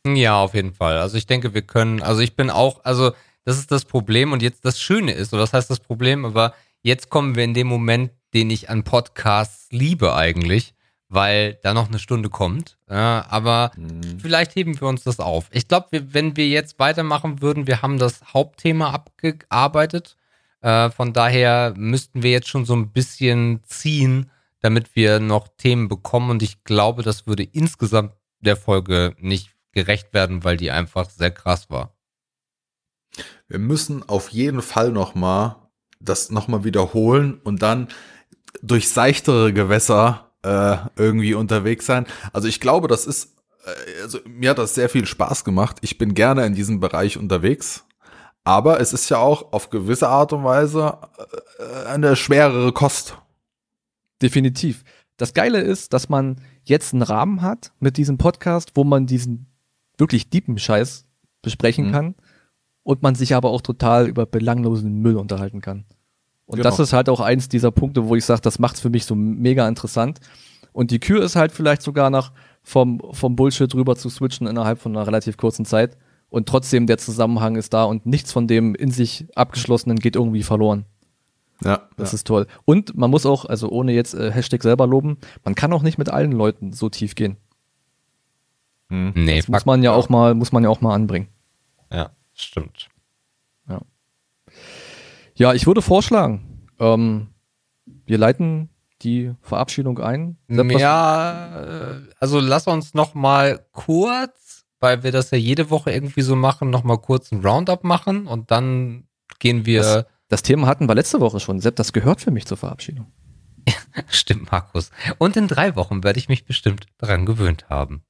Ja, 0.07 0.41
auf 0.43 0.55
jeden 0.55 0.75
Fall. 0.75 0.99
Also 0.99 1.17
ich 1.17 1.27
denke, 1.27 1.55
wir 1.55 1.63
können, 1.63 2.03
also 2.03 2.21
ich 2.21 2.35
bin 2.35 2.51
auch, 2.51 2.85
also 2.85 3.13
das 3.45 3.59
ist 3.59 3.71
das 3.71 3.85
Problem 3.85 4.33
und 4.33 4.43
jetzt 4.43 4.65
das 4.65 4.81
Schöne 4.81 5.13
ist, 5.13 5.33
oder 5.33 5.43
das 5.43 5.53
heißt 5.53 5.71
das 5.71 5.81
Problem, 5.81 6.25
aber 6.25 6.55
jetzt 6.83 7.11
kommen 7.11 7.35
wir 7.35 7.45
in 7.45 7.55
dem 7.55 7.67
Moment, 7.67 8.13
den 8.35 8.51
ich 8.51 8.71
an 8.71 8.85
Podcasts 8.85 9.69
liebe 9.71 10.15
eigentlich, 10.15 10.75
weil 11.09 11.59
da 11.63 11.75
noch 11.75 11.89
eine 11.89 11.99
Stunde 11.99 12.31
kommt. 12.31 12.79
Ja, 12.89 13.27
aber 13.29 13.73
mhm. 13.77 14.19
vielleicht 14.19 14.55
heben 14.55 14.81
wir 14.81 14.89
uns 14.89 15.05
das 15.05 15.21
auf. 15.21 15.49
Ich 15.51 15.69
glaube, 15.69 15.89
wenn 16.13 16.37
wir 16.37 16.49
jetzt 16.49 16.79
weitermachen 16.79 17.43
würden, 17.43 17.67
wir 17.67 17.83
haben 17.83 17.99
das 17.99 18.23
Hauptthema 18.33 18.91
abgearbeitet. 18.91 20.17
Äh, 20.63 20.91
von 20.91 21.13
daher 21.13 21.75
müssten 21.77 22.23
wir 22.23 22.31
jetzt 22.31 22.49
schon 22.49 22.65
so 22.65 22.75
ein 22.75 22.93
bisschen 22.93 23.63
ziehen, 23.65 24.31
damit 24.61 24.97
wir 24.97 25.21
noch 25.21 25.49
Themen 25.59 25.89
bekommen. 25.89 26.31
Und 26.31 26.43
ich 26.43 26.65
glaube, 26.65 27.03
das 27.03 27.27
würde 27.27 27.43
insgesamt 27.43 28.13
der 28.41 28.57
Folge 28.57 29.15
nicht 29.19 29.51
gerecht 29.73 30.15
werden, 30.15 30.45
weil 30.45 30.57
die 30.57 30.71
einfach 30.71 31.11
sehr 31.11 31.31
krass 31.31 31.69
war. 31.69 31.95
Wir 33.49 33.59
müssen 33.59 34.09
auf 34.09 34.31
jeden 34.31 34.63
Fall 34.63 34.93
nochmal 34.93 35.57
das 36.05 36.31
nochmal 36.31 36.65
wiederholen 36.65 37.41
und 37.45 37.63
dann 37.63 37.89
durch 38.63 38.89
seichtere 38.89 39.53
Gewässer 39.53 40.33
äh, 40.43 40.77
irgendwie 40.97 41.35
unterwegs 41.35 41.87
sein. 41.87 42.07
Also 42.33 42.49
ich 42.49 42.61
glaube, 42.61 42.89
das 42.89 43.07
ist, 43.07 43.37
äh, 43.65 44.03
also 44.03 44.19
mir 44.27 44.51
hat 44.51 44.59
das 44.59 44.75
sehr 44.75 44.89
viel 44.89 45.07
Spaß 45.07 45.45
gemacht. 45.45 45.79
Ich 45.81 45.99
bin 45.99 46.15
gerne 46.15 46.45
in 46.47 46.55
diesem 46.55 46.81
Bereich 46.81 47.17
unterwegs. 47.17 47.85
Aber 48.45 48.81
es 48.81 48.93
ist 48.93 49.09
ja 49.09 49.19
auch 49.19 49.53
auf 49.53 49.71
gewisse 49.71 50.09
Art 50.09 50.33
und 50.33 50.43
Weise 50.43 50.99
äh, 51.59 51.87
eine 51.87 52.17
schwerere 52.17 52.73
Kost. 52.73 53.17
Definitiv. 54.21 54.83
Das 55.17 55.33
Geile 55.33 55.61
ist, 55.61 55.93
dass 55.93 56.09
man 56.09 56.41
jetzt 56.65 56.93
einen 56.93 57.03
Rahmen 57.03 57.43
hat 57.43 57.73
mit 57.79 57.97
diesem 57.97 58.19
Podcast, 58.19 58.73
wo 58.75 58.83
man 58.83 59.07
diesen 59.07 59.47
wirklich 59.97 60.29
deepen 60.31 60.59
Scheiß 60.59 61.07
besprechen 61.43 61.89
mhm. 61.89 61.93
kann 61.93 62.15
und 62.83 63.03
man 63.03 63.15
sich 63.15 63.35
aber 63.35 63.51
auch 63.51 63.61
total 63.61 64.09
über 64.09 64.27
belanglosen 64.27 65.01
Müll 65.01 65.17
unterhalten 65.17 65.61
kann. 65.61 65.85
Und 66.47 66.57
genau. 66.57 66.69
das 66.69 66.81
ist 66.81 66.93
halt 66.93 67.09
auch 67.09 67.21
eins 67.21 67.49
dieser 67.49 67.71
Punkte, 67.71 68.09
wo 68.09 68.17
ich 68.17 68.25
sage, 68.25 68.41
das 68.43 68.59
macht's 68.59 68.81
für 68.81 68.91
mich 68.91 69.05
so 69.05 69.15
mega 69.15 69.67
interessant. 69.69 70.21
Und 70.73 70.91
die 70.91 70.99
Kür 70.99 71.23
ist 71.23 71.37
halt 71.37 71.53
vielleicht 71.53 71.83
sogar 71.83 72.11
noch 72.11 72.33
vom, 72.63 73.01
vom 73.13 73.37
Bullshit 73.37 73.73
rüber 73.75 73.97
zu 73.97 74.09
switchen 74.09 74.47
innerhalb 74.47 74.79
von 74.79 74.97
einer 74.97 75.07
relativ 75.07 75.37
kurzen 75.37 75.65
Zeit. 75.65 75.97
Und 76.29 76.49
trotzdem 76.49 76.87
der 76.87 76.99
Zusammenhang 76.99 77.57
ist 77.57 77.75
da 77.75 77.85
und 77.85 78.07
nichts 78.07 78.33
von 78.33 78.47
dem 78.47 78.75
in 78.75 78.91
sich 78.91 79.27
abgeschlossenen 79.35 79.99
geht 79.99 80.17
irgendwie 80.17 80.43
verloren. 80.43 80.87
Ja. 81.63 81.89
Das 81.97 82.13
ja. 82.13 82.17
ist 82.17 82.27
toll. 82.27 82.47
Und 82.65 82.97
man 82.97 83.11
muss 83.11 83.27
auch, 83.27 83.45
also 83.45 83.69
ohne 83.69 83.93
jetzt 83.93 84.15
äh, 84.15 84.33
Hashtag 84.33 84.63
selber 84.63 84.87
loben, 84.87 85.19
man 85.45 85.55
kann 85.55 85.73
auch 85.73 85.83
nicht 85.83 85.99
mit 85.99 86.09
allen 86.09 86.33
Leuten 86.33 86.73
so 86.73 86.89
tief 86.89 87.15
gehen. 87.15 87.37
Hm. 88.89 89.13
Nee, 89.15 89.37
das 89.37 89.49
muss 89.49 89.67
man 89.67 89.83
ja 89.83 89.93
auch 89.93 90.09
mal, 90.09 90.35
muss 90.35 90.53
man 90.53 90.63
ja 90.63 90.71
auch 90.71 90.81
mal 90.81 90.95
anbringen. 90.95 91.29
Ja, 92.35 92.43
stimmt. 92.43 92.89
Ja. 93.69 93.81
Ja, 95.35 95.55
ich 95.55 95.67
würde 95.67 95.83
vorschlagen, 95.83 96.67
ähm, 96.79 97.29
wir 97.85 98.19
leiten 98.19 98.69
die 99.03 99.35
Verabschiedung 99.41 99.99
ein. 99.99 100.37
Ja, 100.81 101.61
äh, 101.63 102.01
also 102.21 102.41
lass 102.41 102.67
uns 102.67 102.95
noch 102.95 103.15
mal 103.15 103.65
kurz, 103.73 104.65
weil 104.81 105.03
wir 105.03 105.13
das 105.13 105.31
ja 105.31 105.39
jede 105.39 105.71
Woche 105.71 105.91
irgendwie 105.91 106.23
so 106.23 106.37
machen, 106.37 106.71
noch 106.71 106.85
mal 106.85 106.99
kurz 106.99 107.33
ein 107.33 107.45
Roundup 107.45 107.85
machen 107.85 108.27
und 108.27 108.51
dann 108.51 109.09
gehen 109.39 109.67
wir. 109.67 109.83
Das, 109.83 110.07
das 110.29 110.43
Thema 110.43 110.67
hatten 110.67 110.89
wir 110.89 110.95
letzte 110.95 111.21
Woche 111.21 111.41
schon. 111.41 111.61
Sepp, 111.61 111.77
das 111.77 111.93
gehört 111.93 112.21
für 112.21 112.31
mich 112.31 112.47
zur 112.47 112.57
Verabschiedung. 112.57 113.13
Stimmt, 114.09 114.51
Markus. 114.51 114.91
Und 115.19 115.37
in 115.37 115.49
drei 115.49 115.77
Wochen 115.77 116.05
werde 116.05 116.19
ich 116.19 116.29
mich 116.29 116.45
bestimmt 116.45 116.87
daran 116.99 117.27
gewöhnt 117.27 117.69
haben. 117.69 118.03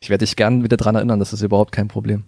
Ich 0.00 0.10
werde 0.10 0.24
dich 0.24 0.36
gern 0.36 0.64
wieder 0.64 0.76
daran 0.76 0.94
erinnern, 0.94 1.18
das 1.18 1.32
ist 1.32 1.42
überhaupt 1.42 1.72
kein 1.72 1.88
Problem. 1.88 2.24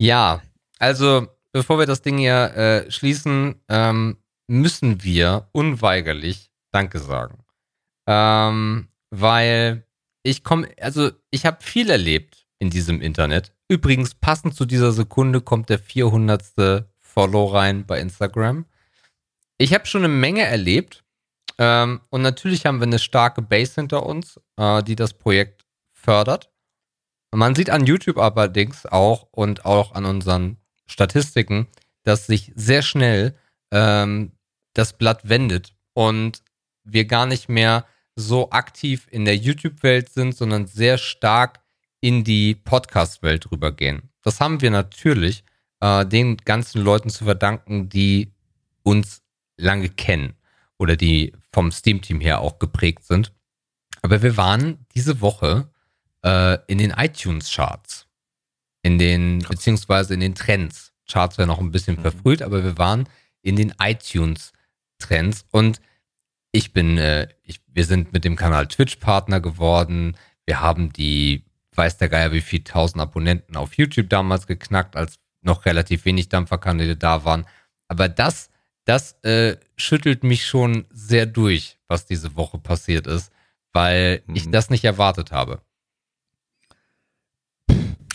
Ja, 0.00 0.40
also 0.78 1.28
bevor 1.52 1.78
wir 1.78 1.84
das 1.84 2.00
Ding 2.00 2.16
hier 2.16 2.56
äh, 2.56 2.90
schließen, 2.90 3.56
ähm, 3.68 4.16
müssen 4.48 5.04
wir 5.04 5.48
unweigerlich 5.52 6.50
Danke 6.72 7.00
sagen. 7.00 7.44
Ähm, 8.06 8.88
weil 9.10 9.84
ich 10.22 10.42
komme, 10.42 10.68
also 10.80 11.10
ich 11.30 11.44
habe 11.44 11.58
viel 11.60 11.90
erlebt 11.90 12.46
in 12.58 12.70
diesem 12.70 13.02
Internet. 13.02 13.52
Übrigens, 13.68 14.14
passend 14.14 14.54
zu 14.54 14.64
dieser 14.64 14.92
Sekunde 14.92 15.42
kommt 15.42 15.68
der 15.68 15.78
400. 15.78 16.86
Follow 16.98 17.46
rein 17.46 17.84
bei 17.84 18.00
Instagram. 18.00 18.64
Ich 19.58 19.74
habe 19.74 19.84
schon 19.84 20.04
eine 20.04 20.14
Menge 20.14 20.42
erlebt. 20.42 21.04
Ähm, 21.58 22.00
und 22.08 22.22
natürlich 22.22 22.64
haben 22.64 22.80
wir 22.80 22.86
eine 22.86 22.98
starke 22.98 23.42
Base 23.42 23.74
hinter 23.74 24.06
uns, 24.06 24.40
äh, 24.56 24.82
die 24.82 24.96
das 24.96 25.12
Projekt 25.12 25.66
fördert. 25.92 26.50
Man 27.32 27.54
sieht 27.54 27.70
an 27.70 27.86
YouTube 27.86 28.18
allerdings 28.18 28.86
auch 28.86 29.28
und 29.30 29.64
auch 29.64 29.94
an 29.94 30.04
unseren 30.04 30.56
Statistiken, 30.86 31.68
dass 32.02 32.26
sich 32.26 32.52
sehr 32.56 32.82
schnell 32.82 33.36
ähm, 33.70 34.32
das 34.74 34.98
Blatt 34.98 35.28
wendet 35.28 35.74
und 35.94 36.42
wir 36.84 37.04
gar 37.04 37.26
nicht 37.26 37.48
mehr 37.48 37.86
so 38.16 38.50
aktiv 38.50 39.06
in 39.10 39.24
der 39.24 39.36
YouTube-Welt 39.36 40.10
sind, 40.10 40.36
sondern 40.36 40.66
sehr 40.66 40.98
stark 40.98 41.60
in 42.00 42.24
die 42.24 42.54
Podcast-Welt 42.54 43.50
rübergehen. 43.50 44.10
Das 44.22 44.40
haben 44.40 44.60
wir 44.60 44.70
natürlich 44.70 45.44
äh, 45.80 46.04
den 46.06 46.36
ganzen 46.38 46.82
Leuten 46.82 47.10
zu 47.10 47.24
verdanken, 47.24 47.88
die 47.88 48.32
uns 48.82 49.22
lange 49.56 49.88
kennen 49.88 50.34
oder 50.78 50.96
die 50.96 51.32
vom 51.52 51.70
Steam-Team 51.70 52.20
her 52.20 52.40
auch 52.40 52.58
geprägt 52.58 53.04
sind. 53.04 53.32
Aber 54.02 54.22
wir 54.22 54.36
waren 54.36 54.86
diese 54.94 55.20
Woche 55.20 55.69
äh, 56.22 56.58
in 56.66 56.78
den 56.78 56.90
iTunes-Charts 56.90 58.06
in 58.82 58.98
den, 58.98 59.40
beziehungsweise 59.40 60.14
in 60.14 60.20
den 60.20 60.34
Trends. 60.34 60.92
Charts 61.10 61.38
wäre 61.38 61.48
noch 61.48 61.60
ein 61.60 61.72
bisschen 61.72 61.96
mhm. 61.96 62.02
verfrüht, 62.02 62.42
aber 62.42 62.64
wir 62.64 62.78
waren 62.78 63.08
in 63.42 63.56
den 63.56 63.74
iTunes-Trends 63.80 65.44
und 65.50 65.80
ich 66.52 66.72
bin, 66.72 66.98
äh, 66.98 67.28
ich, 67.42 67.60
wir 67.68 67.84
sind 67.84 68.12
mit 68.12 68.24
dem 68.24 68.36
Kanal 68.36 68.66
Twitch-Partner 68.66 69.40
geworden. 69.40 70.16
Wir 70.46 70.60
haben 70.60 70.92
die, 70.92 71.44
weiß 71.74 71.98
der 71.98 72.08
Geier, 72.08 72.32
wie 72.32 72.40
viel 72.40 72.64
tausend 72.64 73.00
Abonnenten 73.00 73.56
auf 73.56 73.74
YouTube 73.74 74.08
damals 74.08 74.46
geknackt, 74.46 74.96
als 74.96 75.20
noch 75.42 75.64
relativ 75.64 76.04
wenig 76.04 76.28
Dampferkanäle 76.28 76.96
da 76.96 77.24
waren. 77.24 77.46
Aber 77.86 78.08
das, 78.08 78.50
das 78.84 79.12
äh, 79.22 79.56
schüttelt 79.76 80.24
mich 80.24 80.46
schon 80.46 80.86
sehr 80.90 81.26
durch, 81.26 81.78
was 81.86 82.06
diese 82.06 82.34
Woche 82.36 82.58
passiert 82.58 83.06
ist, 83.06 83.32
weil 83.72 84.22
mhm. 84.26 84.36
ich 84.36 84.50
das 84.50 84.70
nicht 84.70 84.84
erwartet 84.84 85.30
habe. 85.30 85.62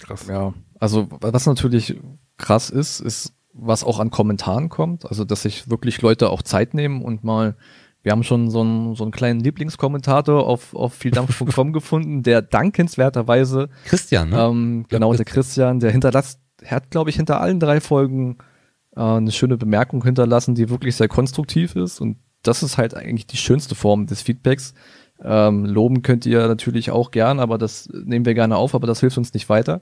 Krass. 0.06 0.28
Ja, 0.28 0.54
also 0.80 1.08
was 1.10 1.46
natürlich 1.46 2.00
krass 2.38 2.70
ist, 2.70 3.00
ist, 3.00 3.34
was 3.54 3.84
auch 3.84 4.00
an 4.00 4.12
Kommentaren 4.12 4.70
kommt. 4.70 5.06
Also, 5.06 5.24
dass 5.24 5.44
sich 5.44 5.70
wirklich 5.70 6.02
Leute 6.02 6.30
auch 6.30 6.42
Zeit 6.42 6.74
nehmen 6.74 7.02
und 7.02 7.24
mal, 7.24 7.56
wir 8.04 8.12
haben 8.12 8.24
schon 8.24 8.52
so 8.52 8.62
einen, 8.62 8.96
so 8.96 9.04
einen 9.04 9.12
kleinen 9.12 9.40
Lieblingskommentator 9.40 10.46
auf, 10.46 10.76
auf 10.76 10.94
vieldampf.com 10.94 11.74
gefunden, 11.74 12.22
der 12.22 12.42
dankenswerterweise 12.42 13.70
Christian, 13.86 14.30
ne? 14.30 14.42
Ähm, 14.42 14.86
genau, 14.90 15.14
der 15.14 15.26
Christian, 15.26 15.80
der 15.80 15.92
hinterlässt, 15.92 16.40
hat, 16.66 16.92
glaube 16.92 17.10
ich, 17.10 17.16
hinter 17.16 17.42
allen 17.42 17.60
drei 17.60 17.82
Folgen 17.82 18.38
äh, 18.96 19.02
eine 19.02 19.32
schöne 19.32 19.58
Bemerkung 19.58 20.04
hinterlassen, 20.04 20.56
die 20.56 20.70
wirklich 20.70 20.96
sehr 20.96 21.08
konstruktiv 21.08 21.76
ist. 21.76 22.00
Und 22.00 22.18
das 22.44 22.62
ist 22.62 22.78
halt 22.78 22.94
eigentlich 22.94 23.28
die 23.28 23.38
schönste 23.38 23.74
Form 23.76 24.06
des 24.06 24.22
Feedbacks. 24.22 24.74
Ähm, 25.24 25.66
loben 25.66 26.02
könnt 26.02 26.26
ihr 26.26 26.48
natürlich 26.48 26.92
auch 26.92 27.12
gern, 27.12 27.40
aber 27.40 27.58
das 27.58 27.90
nehmen 27.92 28.26
wir 28.26 28.34
gerne 28.34 28.58
auf, 28.58 28.76
aber 28.76 28.86
das 28.86 29.00
hilft 29.00 29.18
uns 29.18 29.34
nicht 29.34 29.48
weiter. 29.48 29.82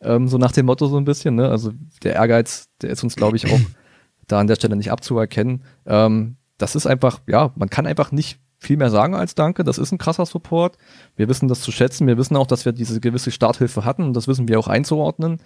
Ähm, 0.00 0.28
so 0.28 0.38
nach 0.38 0.52
dem 0.52 0.66
Motto 0.66 0.86
so 0.86 0.96
ein 0.96 1.04
bisschen, 1.04 1.34
ne? 1.34 1.48
Also 1.48 1.72
der 2.02 2.14
Ehrgeiz, 2.14 2.68
der 2.80 2.90
ist 2.90 3.02
uns, 3.02 3.16
glaube 3.16 3.36
ich, 3.36 3.52
auch 3.52 3.60
da 4.26 4.40
an 4.40 4.46
der 4.46 4.56
Stelle 4.56 4.76
nicht 4.76 4.90
abzuerkennen. 4.90 5.64
Ähm, 5.86 6.36
das 6.58 6.74
ist 6.74 6.86
einfach, 6.86 7.20
ja, 7.26 7.52
man 7.56 7.70
kann 7.70 7.86
einfach 7.86 8.12
nicht 8.12 8.38
viel 8.58 8.76
mehr 8.76 8.90
sagen 8.90 9.14
als 9.14 9.34
Danke. 9.34 9.64
Das 9.64 9.78
ist 9.78 9.90
ein 9.92 9.98
krasser 9.98 10.26
Support. 10.26 10.76
Wir 11.16 11.28
wissen 11.28 11.48
das 11.48 11.62
zu 11.62 11.72
schätzen. 11.72 12.06
Wir 12.06 12.18
wissen 12.18 12.36
auch, 12.36 12.46
dass 12.46 12.64
wir 12.64 12.72
diese 12.72 13.00
gewisse 13.00 13.30
Starthilfe 13.30 13.84
hatten 13.84 14.04
und 14.04 14.14
das 14.14 14.28
wissen 14.28 14.48
wir 14.48 14.58
auch 14.58 14.68
einzuordnen. 14.68 15.38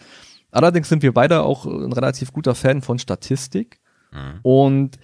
Allerdings 0.50 0.88
sind 0.88 1.02
wir 1.02 1.14
beide 1.14 1.42
auch 1.42 1.66
ein 1.66 1.92
relativ 1.92 2.32
guter 2.32 2.54
Fan 2.54 2.82
von 2.82 2.98
Statistik. 2.98 3.80
Mhm. 4.12 4.40
Und 4.42 4.98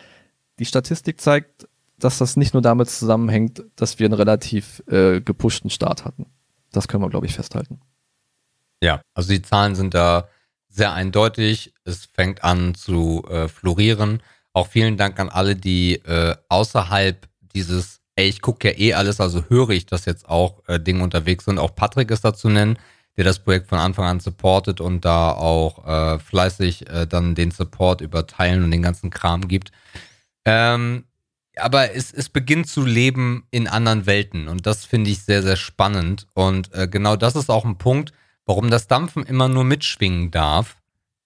die 0.58 0.64
Statistik 0.64 1.20
zeigt, 1.20 1.68
dass 1.98 2.18
das 2.18 2.36
nicht 2.36 2.54
nur 2.54 2.62
damit 2.62 2.90
zusammenhängt, 2.90 3.64
dass 3.76 3.98
wir 3.98 4.06
einen 4.06 4.14
relativ 4.14 4.82
äh, 4.88 5.20
gepushten 5.20 5.70
Start 5.70 6.04
hatten. 6.04 6.26
Das 6.72 6.88
können 6.88 7.02
wir, 7.02 7.10
glaube 7.10 7.26
ich, 7.26 7.34
festhalten. 7.34 7.80
Ja, 8.82 9.02
also 9.14 9.30
die 9.30 9.42
Zahlen 9.42 9.74
sind 9.74 9.94
da 9.94 10.28
sehr 10.68 10.92
eindeutig. 10.92 11.74
Es 11.84 12.06
fängt 12.06 12.42
an 12.44 12.74
zu 12.74 13.24
äh, 13.28 13.48
florieren. 13.48 14.22
Auch 14.52 14.68
vielen 14.68 14.96
Dank 14.96 15.18
an 15.20 15.28
alle, 15.28 15.56
die 15.56 15.96
äh, 15.96 16.34
außerhalb 16.48 17.28
dieses, 17.54 18.00
ey, 18.16 18.28
ich 18.28 18.40
gucke 18.40 18.68
ja 18.68 18.78
eh 18.78 18.94
alles, 18.94 19.20
also 19.20 19.44
höre 19.48 19.70
ich 19.70 19.86
das 19.86 20.04
jetzt 20.06 20.28
auch, 20.28 20.62
äh, 20.66 20.80
Dinge 20.80 21.02
unterwegs 21.02 21.44
sind. 21.44 21.58
Auch 21.58 21.74
Patrick 21.74 22.10
ist 22.10 22.24
da 22.24 22.32
zu 22.32 22.48
nennen, 22.48 22.78
der 23.16 23.24
das 23.24 23.40
Projekt 23.40 23.68
von 23.68 23.78
Anfang 23.78 24.06
an 24.06 24.20
supportet 24.20 24.80
und 24.80 25.04
da 25.04 25.32
auch 25.32 25.86
äh, 25.86 26.18
fleißig 26.18 26.88
äh, 26.88 27.06
dann 27.06 27.34
den 27.34 27.50
Support 27.50 28.00
über 28.00 28.26
Teilen 28.26 28.64
und 28.64 28.70
den 28.70 28.82
ganzen 28.82 29.10
Kram 29.10 29.46
gibt. 29.46 29.72
Ähm, 30.44 31.04
aber 31.56 31.94
es, 31.94 32.12
es 32.12 32.28
beginnt 32.28 32.68
zu 32.68 32.84
leben 32.84 33.46
in 33.50 33.68
anderen 33.68 34.06
Welten 34.06 34.48
und 34.48 34.66
das 34.66 34.84
finde 34.84 35.10
ich 35.10 35.22
sehr, 35.22 35.42
sehr 35.42 35.56
spannend. 35.56 36.26
Und 36.32 36.72
äh, 36.72 36.88
genau 36.88 37.16
das 37.16 37.36
ist 37.36 37.50
auch 37.50 37.64
ein 37.64 37.76
Punkt, 37.76 38.12
warum 38.46 38.70
das 38.70 38.86
Dampfen 38.86 39.24
immer 39.24 39.48
nur 39.48 39.64
mitschwingen 39.64 40.30
darf, 40.30 40.76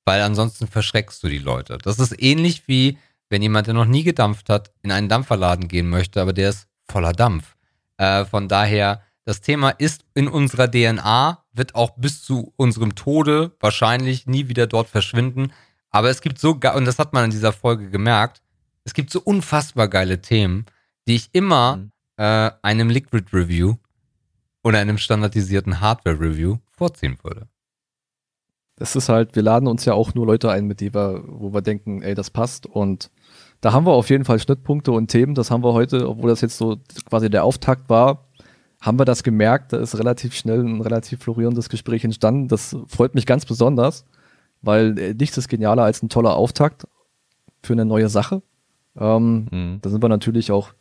weil 0.05 0.21
ansonsten 0.23 0.67
verschreckst 0.67 1.23
du 1.23 1.29
die 1.29 1.39
Leute. 1.39 1.79
Das 1.79 1.99
ist 1.99 2.21
ähnlich 2.21 2.69
wie, 2.69 2.99
wenn 3.31 3.43
jemand, 3.43 3.67
der 3.67 3.75
noch 3.75 3.87
nie 3.87 4.03
gedampft 4.03 4.49
hat, 4.49 4.73
in 4.83 4.93
einen 4.93 5.09
Dampferladen 5.09 5.69
gehen 5.69 5.89
möchte, 5.89 6.21
aber 6.21 6.33
der 6.33 6.51
ist 6.51 6.69
voller 6.89 7.13
Dampf. 7.13 7.57
Äh, 7.97 8.25
von 8.25 8.49
daher, 8.49 9.03
das 9.25 9.41
Thema 9.41 9.71
ist 9.71 10.05
in 10.15 10.29
unserer 10.29 10.71
DNA, 10.71 11.45
wird 11.53 11.75
auch 11.75 11.93
bis 11.97 12.23
zu 12.23 12.53
unserem 12.57 12.95
Tode 12.95 13.53
wahrscheinlich 13.61 14.27
nie 14.27 14.49
wieder 14.49 14.67
dort 14.67 14.89
verschwinden. 14.89 15.53
Aber 15.91 16.11
es 16.11 16.21
gibt 16.21 16.39
so, 16.39 16.51
und 16.51 16.85
das 16.85 16.99
hat 16.99 17.13
man 17.13 17.25
in 17.25 17.31
dieser 17.31 17.53
Folge 17.53 17.89
gemerkt, 17.89 18.43
es 18.85 18.93
gibt 18.93 19.11
so 19.11 19.21
unfassbar 19.21 19.89
geile 19.89 20.21
Themen, 20.21 20.67
die 21.09 21.15
ich 21.17 21.31
immer 21.33 21.77
mhm. 21.79 21.93
äh, 22.19 22.51
einem 22.63 22.91
Liquid 22.91 23.25
Review 23.33 23.77
oder 24.63 24.79
einem 24.79 24.99
standardisierten 24.99 25.81
Hardware 25.81 26.19
Review 26.21 26.59
vorziehen 26.77 27.19
würde. 27.23 27.49
Das 28.77 28.97
ist 28.97 29.09
halt, 29.09 29.37
wir 29.37 29.43
laden 29.43 29.69
uns 29.69 29.85
ja 29.85 29.95
auch 29.95 30.15
nur 30.15 30.27
Leute 30.27 30.51
ein, 30.51 30.67
mit 30.67 30.81
denen 30.81 30.95
wir, 30.95 31.23
wo 31.27 31.55
wir 31.55 31.63
denken, 31.63 32.03
ey, 32.03 32.15
das 32.15 32.31
passt. 32.31 32.67
Und 32.67 33.11
da 33.61 33.73
haben 33.73 33.87
wir 33.87 33.93
auf 33.93 34.11
jeden 34.11 34.25
Fall 34.25 34.41
Schnittpunkte 34.41 34.91
und 34.91 35.09
Themen. 35.09 35.35
Das 35.35 35.51
haben 35.51 35.63
wir 35.63 35.73
heute, 35.73 36.09
obwohl 36.09 36.31
das 36.31 36.41
jetzt 36.41 36.59
so 36.59 36.79
quasi 37.09 37.31
der 37.31 37.45
Auftakt 37.45 37.89
war, 37.89 38.29
haben 38.81 38.99
wir 38.99 39.05
das 39.05 39.23
gemerkt. 39.23 39.73
Da 39.73 39.79
ist 39.79 39.97
relativ 39.97 40.35
schnell 40.35 40.61
ein 40.61 40.81
relativ 40.81 41.23
florierendes 41.23 41.69
Gespräch 41.69 42.05
entstanden. 42.05 42.49
Das 42.49 42.77
freut 42.89 43.15
mich 43.15 43.27
ganz 43.27 43.47
besonders, 43.47 44.05
weil 44.61 44.99
äh, 44.99 45.15
nichts 45.15 45.39
ist 45.39 45.49
genialer 45.49 45.85
als 45.85 46.03
ein 46.03 46.09
toller 46.09 46.35
Auftakt 46.35 46.89
für 47.63 47.75
eine 47.75 47.85
neue 47.85 48.09
Sache. 48.09 48.43
Ähm, 48.97 49.47
mhm. 49.51 49.79
Da 49.83 49.91
sind 49.91 50.03
wir 50.03 50.09
natürlich 50.09 50.51
auch 50.51 50.75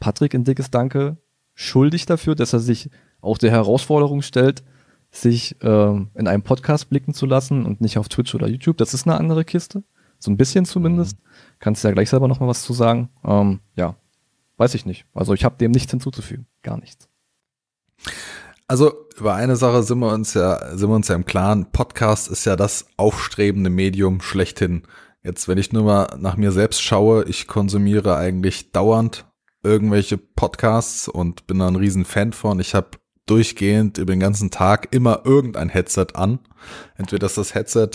Patrick 0.00 0.34
ein 0.34 0.44
dickes 0.44 0.70
Danke 0.70 1.18
schuldig 1.54 2.06
dafür, 2.06 2.34
dass 2.34 2.52
er 2.52 2.60
sich 2.60 2.88
auch 3.20 3.36
der 3.36 3.50
Herausforderung 3.50 4.22
stellt, 4.22 4.62
sich 5.10 5.56
ähm, 5.62 6.10
in 6.14 6.28
einem 6.28 6.42
Podcast 6.42 6.90
blicken 6.90 7.14
zu 7.14 7.26
lassen 7.26 7.64
und 7.66 7.80
nicht 7.80 7.98
auf 7.98 8.08
Twitch 8.08 8.34
oder 8.34 8.48
YouTube. 8.48 8.76
Das 8.76 8.94
ist 8.94 9.06
eine 9.06 9.18
andere 9.18 9.44
Kiste. 9.44 9.82
So 10.18 10.30
ein 10.30 10.36
bisschen 10.36 10.64
zumindest. 10.64 11.16
Mhm. 11.16 11.22
Kannst 11.60 11.82
du 11.82 11.88
ja 11.88 11.94
gleich 11.94 12.10
selber 12.10 12.28
nochmal 12.28 12.48
was 12.48 12.62
zu 12.62 12.72
sagen. 12.72 13.08
Ähm, 13.24 13.60
ja, 13.76 13.96
weiß 14.56 14.74
ich 14.74 14.86
nicht. 14.86 15.06
Also 15.14 15.34
ich 15.34 15.44
habe 15.44 15.56
dem 15.56 15.70
nichts 15.70 15.90
hinzuzufügen. 15.90 16.46
Gar 16.62 16.78
nichts. 16.78 17.08
Also 18.66 18.92
über 19.18 19.34
eine 19.34 19.56
Sache 19.56 19.82
sind 19.82 19.98
wir 19.98 20.12
uns 20.12 20.34
ja, 20.34 20.76
sind 20.76 20.90
wir 20.90 20.96
uns 20.96 21.08
ja 21.08 21.14
im 21.14 21.24
Klaren. 21.24 21.70
Podcast 21.72 22.28
ist 22.28 22.44
ja 22.44 22.54
das 22.54 22.86
aufstrebende 22.96 23.70
Medium 23.70 24.20
schlechthin. 24.20 24.82
Jetzt, 25.22 25.48
wenn 25.48 25.58
ich 25.58 25.72
nur 25.72 25.84
mal 25.84 26.16
nach 26.18 26.36
mir 26.36 26.52
selbst 26.52 26.82
schaue, 26.82 27.24
ich 27.24 27.46
konsumiere 27.46 28.16
eigentlich 28.16 28.70
dauernd 28.72 29.26
irgendwelche 29.62 30.16
Podcasts 30.18 31.08
und 31.08 31.46
bin 31.46 31.58
da 31.58 31.66
ein 31.66 31.76
riesen 31.76 32.04
Fan 32.04 32.32
von. 32.32 32.60
Ich 32.60 32.74
habe 32.74 32.90
durchgehend 33.30 33.98
über 33.98 34.12
den 34.12 34.20
ganzen 34.20 34.50
Tag 34.50 34.88
immer 34.90 35.22
irgendein 35.24 35.68
Headset 35.68 36.08
an. 36.14 36.38
Entweder 36.96 37.26
ist 37.26 37.38
das 37.38 37.54
Headset, 37.54 37.90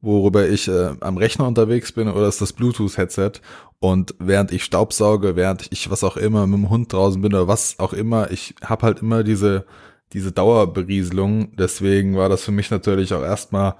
worüber 0.00 0.48
ich 0.48 0.68
äh, 0.68 0.90
am 1.00 1.16
Rechner 1.16 1.46
unterwegs 1.46 1.92
bin, 1.92 2.08
oder 2.08 2.28
ist 2.28 2.40
das 2.40 2.52
Bluetooth-Headset. 2.52 3.32
Und 3.78 4.14
während 4.18 4.52
ich 4.52 4.64
Staubsauge, 4.64 5.36
während 5.36 5.66
ich 5.70 5.90
was 5.90 6.04
auch 6.04 6.16
immer 6.16 6.46
mit 6.46 6.58
dem 6.58 6.70
Hund 6.70 6.92
draußen 6.92 7.20
bin 7.20 7.32
oder 7.32 7.48
was 7.48 7.78
auch 7.78 7.92
immer, 7.92 8.30
ich 8.30 8.54
habe 8.64 8.86
halt 8.86 9.00
immer 9.00 9.24
diese, 9.24 9.64
diese 10.12 10.32
Dauerberieselung. 10.32 11.56
Deswegen 11.56 12.16
war 12.16 12.28
das 12.28 12.42
für 12.42 12.52
mich 12.52 12.70
natürlich 12.70 13.14
auch 13.14 13.22
erstmal 13.22 13.74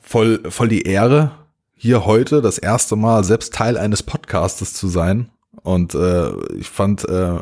voll, 0.00 0.40
voll 0.50 0.68
die 0.68 0.82
Ehre, 0.82 1.32
hier 1.74 2.04
heute 2.04 2.42
das 2.42 2.58
erste 2.58 2.96
Mal 2.96 3.22
selbst 3.24 3.54
Teil 3.54 3.76
eines 3.76 4.02
Podcastes 4.02 4.74
zu 4.74 4.88
sein. 4.88 5.30
Und 5.62 5.94
äh, 5.94 6.30
ich 6.56 6.68
fand 6.68 7.08
äh, 7.08 7.38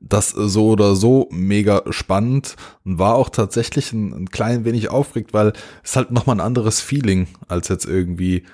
das 0.00 0.30
so 0.30 0.70
oder 0.70 0.96
so 0.96 1.28
mega 1.30 1.82
spannend 1.90 2.56
und 2.84 2.98
war 2.98 3.14
auch 3.14 3.28
tatsächlich 3.28 3.92
ein, 3.92 4.12
ein 4.12 4.30
klein 4.30 4.64
wenig 4.64 4.88
aufgeregt, 4.88 5.34
weil 5.34 5.52
es 5.84 5.94
halt 5.94 6.10
nochmal 6.10 6.36
ein 6.36 6.40
anderes 6.40 6.80
Feeling 6.80 7.28
als 7.48 7.68
jetzt 7.68 7.84
irgendwie. 7.84 8.44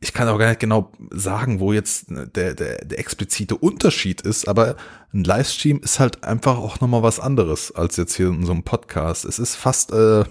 Ich 0.00 0.12
kann 0.12 0.28
auch 0.28 0.38
gar 0.38 0.48
nicht 0.48 0.60
genau 0.60 0.92
sagen, 1.10 1.60
wo 1.60 1.72
jetzt 1.72 2.06
der, 2.10 2.54
der, 2.54 2.84
der 2.84 2.98
explizite 2.98 3.56
Unterschied 3.56 4.20
ist, 4.20 4.46
aber 4.46 4.76
ein 5.12 5.24
Livestream 5.24 5.80
ist 5.82 5.98
halt 5.98 6.24
einfach 6.24 6.58
auch 6.58 6.80
nochmal 6.80 7.02
was 7.02 7.20
anderes 7.20 7.74
als 7.74 7.96
jetzt 7.96 8.14
hier 8.14 8.28
in 8.28 8.44
so 8.44 8.52
einem 8.52 8.64
Podcast. 8.64 9.24
Es 9.24 9.38
ist 9.38 9.56
fast, 9.56 9.92
äh, 9.92 10.24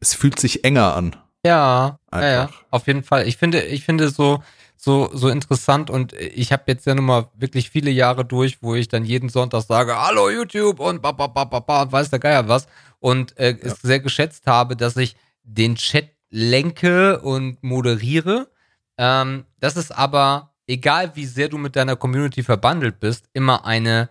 es 0.00 0.14
fühlt 0.14 0.38
sich 0.38 0.64
enger 0.64 0.94
an. 0.94 1.16
Ja, 1.44 1.98
ja, 2.12 2.30
ja, 2.30 2.50
auf 2.70 2.86
jeden 2.86 3.02
Fall. 3.02 3.26
Ich 3.26 3.38
finde, 3.38 3.62
ich 3.62 3.84
finde 3.84 4.10
so, 4.10 4.42
so, 4.84 5.10
so 5.12 5.28
interessant 5.28 5.90
und 5.90 6.12
ich 6.14 6.50
habe 6.50 6.64
jetzt 6.66 6.86
ja 6.86 6.94
nun 6.94 7.04
mal 7.04 7.28
wirklich 7.34 7.70
viele 7.70 7.90
Jahre 7.90 8.24
durch, 8.24 8.62
wo 8.62 8.74
ich 8.74 8.88
dann 8.88 9.04
jeden 9.04 9.28
Sonntag 9.28 9.62
sage, 9.62 9.96
hallo 9.96 10.28
YouTube 10.28 10.80
und 10.80 11.00
ba, 11.00 11.12
ba, 11.12 11.28
ba, 11.28 11.44
ba, 11.44 11.60
ba, 11.60 11.82
und 11.82 11.92
weiß 11.92 12.10
der 12.10 12.18
Geier 12.18 12.48
was 12.48 12.66
und 12.98 13.38
äh, 13.38 13.50
ja. 13.50 13.56
es 13.62 13.80
sehr 13.80 14.00
geschätzt 14.00 14.48
habe, 14.48 14.74
dass 14.74 14.96
ich 14.96 15.14
den 15.44 15.76
Chat 15.76 16.10
lenke 16.30 17.20
und 17.20 17.62
moderiere. 17.62 18.50
Ähm, 18.98 19.44
das 19.60 19.76
ist 19.76 19.92
aber, 19.92 20.52
egal 20.66 21.14
wie 21.14 21.26
sehr 21.26 21.48
du 21.48 21.58
mit 21.58 21.76
deiner 21.76 21.94
Community 21.94 22.42
verbandelt 22.42 22.98
bist, 22.98 23.26
immer 23.34 23.64
eine 23.64 24.08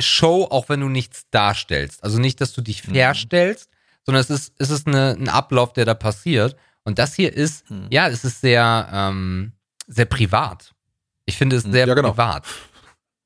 Show, 0.00 0.48
auch 0.50 0.68
wenn 0.70 0.80
du 0.80 0.88
nichts 0.88 1.26
darstellst. 1.30 2.02
Also 2.02 2.18
nicht, 2.18 2.40
dass 2.40 2.52
du 2.52 2.62
dich 2.62 2.88
mhm. 2.88 2.94
verstellst, 2.94 3.70
sondern 4.04 4.22
es 4.22 4.30
ist, 4.30 4.54
es 4.58 4.70
ist 4.70 4.88
eine, 4.88 5.10
ein 5.12 5.28
Ablauf, 5.28 5.72
der 5.72 5.84
da 5.84 5.94
passiert. 5.94 6.56
Und 6.84 6.98
das 6.98 7.14
hier 7.14 7.32
ist, 7.32 7.68
hm. 7.68 7.86
ja, 7.90 8.08
es 8.08 8.24
ist 8.24 8.40
sehr, 8.40 8.88
ähm, 8.92 9.52
sehr 9.86 10.06
privat. 10.06 10.72
Ich 11.26 11.36
finde 11.36 11.56
es 11.56 11.64
hm. 11.64 11.72
sehr 11.72 11.86
ja, 11.86 11.94
genau. 11.94 12.10
privat. 12.10 12.46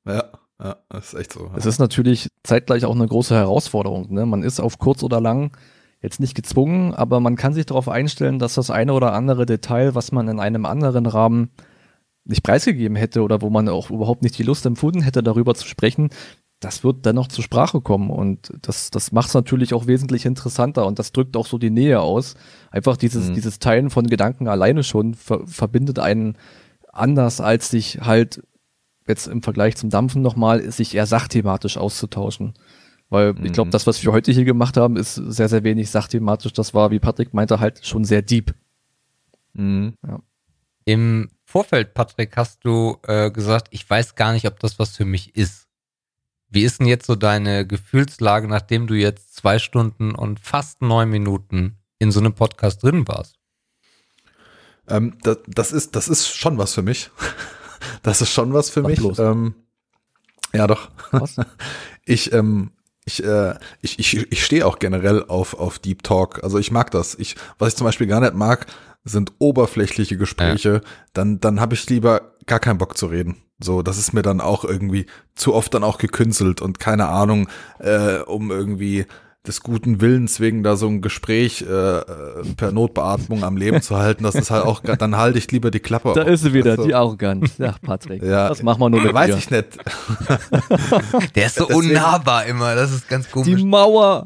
Ja, 0.05 0.31
ja, 0.63 0.77
das 0.89 1.13
ist 1.13 1.19
echt 1.19 1.33
so. 1.33 1.51
Es 1.55 1.65
ist 1.65 1.79
natürlich 1.79 2.29
zeitgleich 2.43 2.85
auch 2.85 2.95
eine 2.95 3.07
große 3.07 3.35
Herausforderung. 3.35 4.13
Ne? 4.13 4.25
Man 4.25 4.43
ist 4.43 4.59
auf 4.59 4.79
kurz 4.79 5.03
oder 5.03 5.21
lang 5.21 5.55
jetzt 6.01 6.19
nicht 6.19 6.35
gezwungen, 6.35 6.93
aber 6.93 7.19
man 7.19 7.35
kann 7.35 7.53
sich 7.53 7.65
darauf 7.65 7.89
einstellen, 7.89 8.39
dass 8.39 8.55
das 8.55 8.69
eine 8.69 8.93
oder 8.93 9.13
andere 9.13 9.45
Detail, 9.45 9.95
was 9.95 10.11
man 10.11 10.27
in 10.27 10.39
einem 10.39 10.65
anderen 10.65 11.05
Rahmen 11.05 11.49
nicht 12.23 12.43
preisgegeben 12.43 12.95
hätte 12.95 13.21
oder 13.21 13.41
wo 13.41 13.49
man 13.49 13.69
auch 13.69 13.89
überhaupt 13.89 14.21
nicht 14.21 14.37
die 14.37 14.43
Lust 14.43 14.65
empfunden 14.65 15.01
hätte, 15.01 15.23
darüber 15.23 15.55
zu 15.55 15.67
sprechen, 15.67 16.09
das 16.59 16.83
wird 16.83 17.05
dennoch 17.05 17.27
zur 17.27 17.43
Sprache 17.43 17.81
kommen 17.81 18.09
und 18.09 18.51
das, 18.61 18.89
das 18.89 19.11
macht 19.11 19.27
es 19.27 19.33
natürlich 19.35 19.73
auch 19.73 19.85
wesentlich 19.85 20.25
interessanter 20.25 20.87
und 20.87 20.97
das 20.97 21.11
drückt 21.11 21.37
auch 21.37 21.45
so 21.45 21.57
die 21.57 21.69
Nähe 21.69 21.99
aus. 22.01 22.35
Einfach 22.71 22.97
dieses, 22.97 23.29
mhm. 23.29 23.35
dieses 23.35 23.59
Teilen 23.59 23.89
von 23.89 24.07
Gedanken 24.07 24.47
alleine 24.47 24.83
schon 24.83 25.13
ver 25.13 25.45
verbindet 25.45 25.99
einen 25.99 26.35
anders, 26.91 27.41
als 27.41 27.69
sich 27.69 27.99
halt 28.01 28.41
jetzt 29.07 29.27
im 29.27 29.43
Vergleich 29.43 29.77
zum 29.77 29.89
Dampfen 29.89 30.21
nochmal, 30.21 30.71
sich 30.71 30.95
eher 30.95 31.05
sachthematisch 31.05 31.77
auszutauschen. 31.77 32.53
Weil 33.09 33.33
mhm. 33.33 33.45
ich 33.45 33.53
glaube, 33.53 33.71
das, 33.71 33.87
was 33.87 34.03
wir 34.03 34.11
heute 34.11 34.31
hier 34.31 34.43
gemacht 34.43 34.77
haben, 34.77 34.97
ist 34.97 35.15
sehr, 35.15 35.49
sehr 35.49 35.63
wenig 35.63 35.89
sachthematisch. 35.89 36.53
Das 36.53 36.73
war, 36.73 36.91
wie 36.91 36.99
Patrick 36.99 37.33
meinte, 37.33 37.59
halt 37.59 37.85
schon 37.85 38.03
sehr 38.03 38.21
deep. 38.21 38.53
Mhm. 39.53 39.93
Ja. 40.05 40.19
Im 40.85 41.29
Vorfeld, 41.45 41.93
Patrick, 41.93 42.35
hast 42.35 42.65
du 42.65 42.97
äh, 43.03 43.31
gesagt, 43.31 43.67
ich 43.71 43.89
weiß 43.89 44.15
gar 44.15 44.33
nicht, 44.33 44.47
ob 44.47 44.59
das 44.59 44.79
was 44.79 44.95
für 44.95 45.05
mich 45.05 45.35
ist. 45.35 45.66
Wie 46.49 46.63
ist 46.63 46.79
denn 46.79 46.87
jetzt 46.87 47.05
so 47.05 47.15
deine 47.15 47.67
Gefühlslage, 47.67 48.47
nachdem 48.47 48.87
du 48.87 48.93
jetzt 48.93 49.35
zwei 49.35 49.59
Stunden 49.59 50.15
und 50.15 50.39
fast 50.39 50.81
neun 50.81 51.09
Minuten 51.09 51.77
in 51.99 52.11
so 52.11 52.19
einem 52.19 52.33
Podcast 52.33 52.83
drin 52.83 53.07
warst? 53.07 53.35
Ähm, 54.87 55.17
das, 55.23 55.37
das, 55.47 55.71
ist, 55.71 55.95
das 55.95 56.07
ist 56.07 56.27
schon 56.27 56.57
was 56.57 56.73
für 56.73 56.83
mich. 56.83 57.09
Das 58.01 58.21
ist 58.21 58.31
schon 58.31 58.53
was 58.53 58.69
für 58.69 58.83
Ach, 58.83 58.87
mich. 58.87 59.19
Ähm, 59.19 59.53
ja, 60.53 60.67
doch. 60.67 60.89
Was? 61.11 61.35
Ich, 62.05 62.31
ähm, 62.33 62.71
ich, 63.05 63.23
äh, 63.23 63.53
ich, 63.81 63.99
ich, 63.99 64.31
ich 64.31 64.45
stehe 64.45 64.65
auch 64.65 64.79
generell 64.79 65.23
auf, 65.25 65.53
auf 65.53 65.77
Deep 65.77 66.03
Talk. 66.03 66.43
Also 66.43 66.57
ich 66.57 66.71
mag 66.71 66.89
das. 66.91 67.15
Ich, 67.15 67.35
was 67.59 67.69
ich 67.69 67.75
zum 67.75 67.85
Beispiel 67.85 68.07
gar 68.07 68.21
nicht 68.21 68.33
mag, 68.33 68.65
sind 69.03 69.33
oberflächliche 69.39 70.17
Gespräche. 70.17 70.69
Ja. 70.69 70.81
Dann, 71.13 71.39
dann 71.39 71.59
habe 71.59 71.75
ich 71.75 71.89
lieber 71.89 72.33
gar 72.45 72.59
keinen 72.59 72.77
Bock 72.77 72.97
zu 72.97 73.07
reden. 73.07 73.41
So, 73.59 73.81
das 73.81 73.97
ist 73.97 74.13
mir 74.13 74.21
dann 74.21 74.39
auch 74.39 74.63
irgendwie 74.63 75.07
zu 75.35 75.53
oft 75.53 75.73
dann 75.73 75.83
auch 75.83 75.97
gekünstelt 75.97 76.61
und 76.61 76.79
keine 76.79 77.07
Ahnung, 77.07 77.49
äh, 77.79 78.17
um 78.19 78.51
irgendwie 78.51 79.05
des 79.47 79.61
guten 79.61 80.01
Willens 80.01 80.39
wegen 80.39 80.61
da 80.61 80.75
so 80.75 80.87
ein 80.87 81.01
Gespräch 81.01 81.61
äh, 81.61 82.01
per 82.57 82.71
Notbeatmung 82.71 83.43
am 83.43 83.55
Leben 83.57 83.81
zu 83.81 83.97
halten, 83.97 84.23
das 84.25 84.35
ist 84.35 84.51
halt 84.51 84.65
auch, 84.65 84.81
dann 84.81 85.15
halte 85.15 85.39
ich 85.39 85.49
lieber 85.51 85.71
die 85.71 85.79
Klappe 85.79 86.11
Da 86.13 86.23
auf. 86.23 86.27
ist 86.27 86.41
sie 86.41 86.53
wieder, 86.53 86.71
also, 86.71 86.85
die 86.85 86.93
Arroganz. 86.93 87.57
Ja, 87.57 87.75
Patrick. 87.81 88.21
Ja, 88.21 88.49
das 88.49 88.61
machen 88.61 88.81
wir 88.81 88.89
nur 88.89 89.01
mit 89.01 89.13
Weiß 89.13 89.31
dir. 89.31 89.37
ich 89.37 89.49
nicht. 89.49 89.77
Der 91.35 91.45
ist 91.45 91.55
so 91.55 91.65
Deswegen, 91.65 91.89
unnahbar 91.91 92.45
immer, 92.45 92.75
das 92.75 92.91
ist 92.91 93.07
ganz 93.07 93.31
komisch. 93.31 93.47
Die 93.55 93.63
Mauer. 93.63 94.25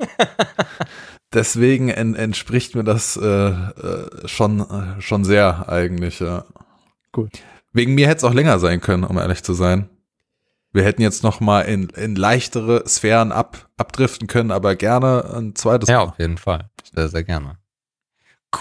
Deswegen 1.33 1.89
en, 1.89 2.15
entspricht 2.15 2.75
mir 2.75 2.83
das 2.83 3.15
äh, 3.15 3.25
äh, 3.25 4.27
schon, 4.27 4.59
äh, 4.61 5.01
schon 5.01 5.23
sehr 5.23 5.69
eigentlich, 5.69 6.19
ja. 6.19 6.43
Cool. 7.15 7.29
Wegen 7.73 7.95
mir 7.95 8.07
hätte 8.07 8.17
es 8.17 8.23
auch 8.23 8.33
länger 8.33 8.59
sein 8.59 8.81
können, 8.81 9.03
um 9.03 9.17
ehrlich 9.17 9.43
zu 9.43 9.53
sein. 9.53 9.89
Wir 10.73 10.83
hätten 10.83 11.01
jetzt 11.01 11.23
noch 11.23 11.39
mal 11.39 11.61
in, 11.61 11.89
in 11.89 12.15
leichtere 12.15 12.87
Sphären 12.87 13.31
ab, 13.31 13.69
abdriften 13.77 14.27
können, 14.27 14.51
aber 14.51 14.75
gerne 14.75 15.25
ein 15.35 15.55
zweites 15.55 15.89
ja, 15.89 15.97
Mal. 15.97 16.03
Ja, 16.03 16.09
auf 16.09 16.19
jeden 16.19 16.37
Fall. 16.37 16.69
Sehr, 16.93 17.09
sehr 17.09 17.23
gerne. 17.23 17.57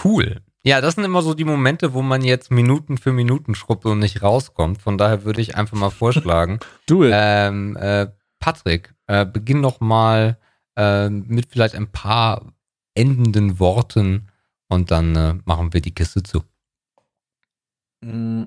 Cool. 0.03 0.41
Ja, 0.63 0.79
das 0.79 0.95
sind 0.95 1.05
immer 1.05 1.21
so 1.21 1.33
die 1.33 1.45
Momente, 1.45 1.93
wo 1.93 2.01
man 2.01 2.21
jetzt 2.23 2.51
Minuten 2.51 2.97
für 2.97 3.11
Minuten 3.11 3.55
schrubbt 3.55 3.85
und 3.85 3.99
nicht 3.99 4.21
rauskommt. 4.21 4.81
Von 4.81 4.97
daher 4.97 5.23
würde 5.23 5.41
ich 5.41 5.55
einfach 5.55 5.77
mal 5.77 5.89
vorschlagen. 5.89 6.59
du 6.85 7.03
ähm, 7.03 7.75
äh, 7.77 8.07
Patrick, 8.39 8.93
äh, 9.07 9.25
beginn 9.25 9.61
noch 9.61 9.79
mal 9.79 10.37
äh, 10.75 11.09
mit 11.09 11.47
vielleicht 11.49 11.75
ein 11.75 11.91
paar 11.91 12.53
endenden 12.93 13.59
Worten 13.59 14.27
und 14.67 14.91
dann 14.91 15.15
äh, 15.15 15.35
machen 15.45 15.73
wir 15.73 15.81
die 15.81 15.95
Kiste 15.95 16.23
zu. 16.23 16.43
Mm, 18.01 18.43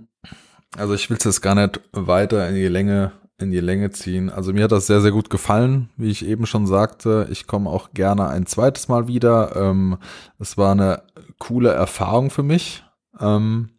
also 0.76 0.94
ich 0.94 1.10
will 1.10 1.16
es 1.16 1.24
jetzt 1.24 1.40
gar 1.40 1.54
nicht 1.54 1.80
weiter 1.92 2.48
in 2.48 2.54
die 2.54 2.68
Länge 2.68 3.12
in 3.38 3.50
die 3.50 3.60
Länge 3.60 3.90
ziehen. 3.90 4.30
Also 4.30 4.52
mir 4.52 4.64
hat 4.64 4.72
das 4.72 4.86
sehr, 4.86 5.00
sehr 5.00 5.10
gut 5.10 5.28
gefallen, 5.28 5.90
wie 5.96 6.10
ich 6.10 6.24
eben 6.24 6.46
schon 6.46 6.66
sagte. 6.66 7.26
Ich 7.30 7.46
komme 7.46 7.70
auch 7.70 7.90
gerne 7.92 8.28
ein 8.28 8.46
zweites 8.46 8.88
Mal 8.88 9.08
wieder. 9.08 9.56
Ähm, 9.56 9.98
es 10.38 10.56
war 10.56 10.72
eine 10.72 11.02
coole 11.38 11.72
Erfahrung 11.72 12.30
für 12.30 12.44
mich. 12.44 12.84
Ähm, 13.18 13.70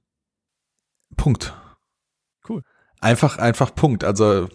Punkt. 1.15 1.53
Cool. 2.47 2.61
Einfach, 2.99 3.37
einfach 3.37 3.73
Punkt. 3.73 4.03
Also 4.03 4.49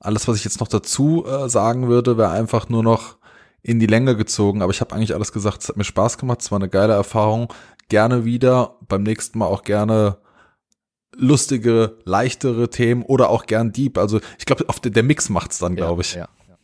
alles, 0.00 0.26
was 0.28 0.36
ich 0.36 0.44
jetzt 0.44 0.60
noch 0.60 0.68
dazu 0.68 1.26
äh, 1.26 1.48
sagen 1.48 1.88
würde, 1.88 2.16
wäre 2.16 2.30
einfach 2.30 2.68
nur 2.70 2.82
noch 2.82 3.18
in 3.62 3.78
die 3.78 3.86
Länge 3.86 4.16
gezogen. 4.16 4.62
Aber 4.62 4.72
ich 4.72 4.80
habe 4.80 4.94
eigentlich 4.94 5.14
alles 5.14 5.32
gesagt. 5.32 5.62
Es 5.62 5.68
hat 5.68 5.76
mir 5.76 5.84
Spaß 5.84 6.16
gemacht. 6.16 6.40
Es 6.40 6.50
war 6.50 6.58
eine 6.58 6.70
geile 6.70 6.94
Erfahrung. 6.94 7.52
Gerne 7.88 8.24
wieder. 8.24 8.78
Beim 8.88 9.02
nächsten 9.02 9.38
Mal 9.38 9.46
auch 9.46 9.62
gerne 9.62 10.16
lustige, 11.16 11.98
leichtere 12.04 12.70
Themen 12.70 13.02
oder 13.02 13.30
auch 13.30 13.46
gern 13.46 13.72
Deep. 13.72 13.98
Also 13.98 14.20
ich 14.38 14.46
glaube, 14.46 14.64
der 14.90 15.02
Mix 15.02 15.28
macht's 15.28 15.58
dann, 15.58 15.76
glaube 15.76 16.02
ich. 16.02 16.14
Ja, 16.14 16.28
ja. 16.48 16.56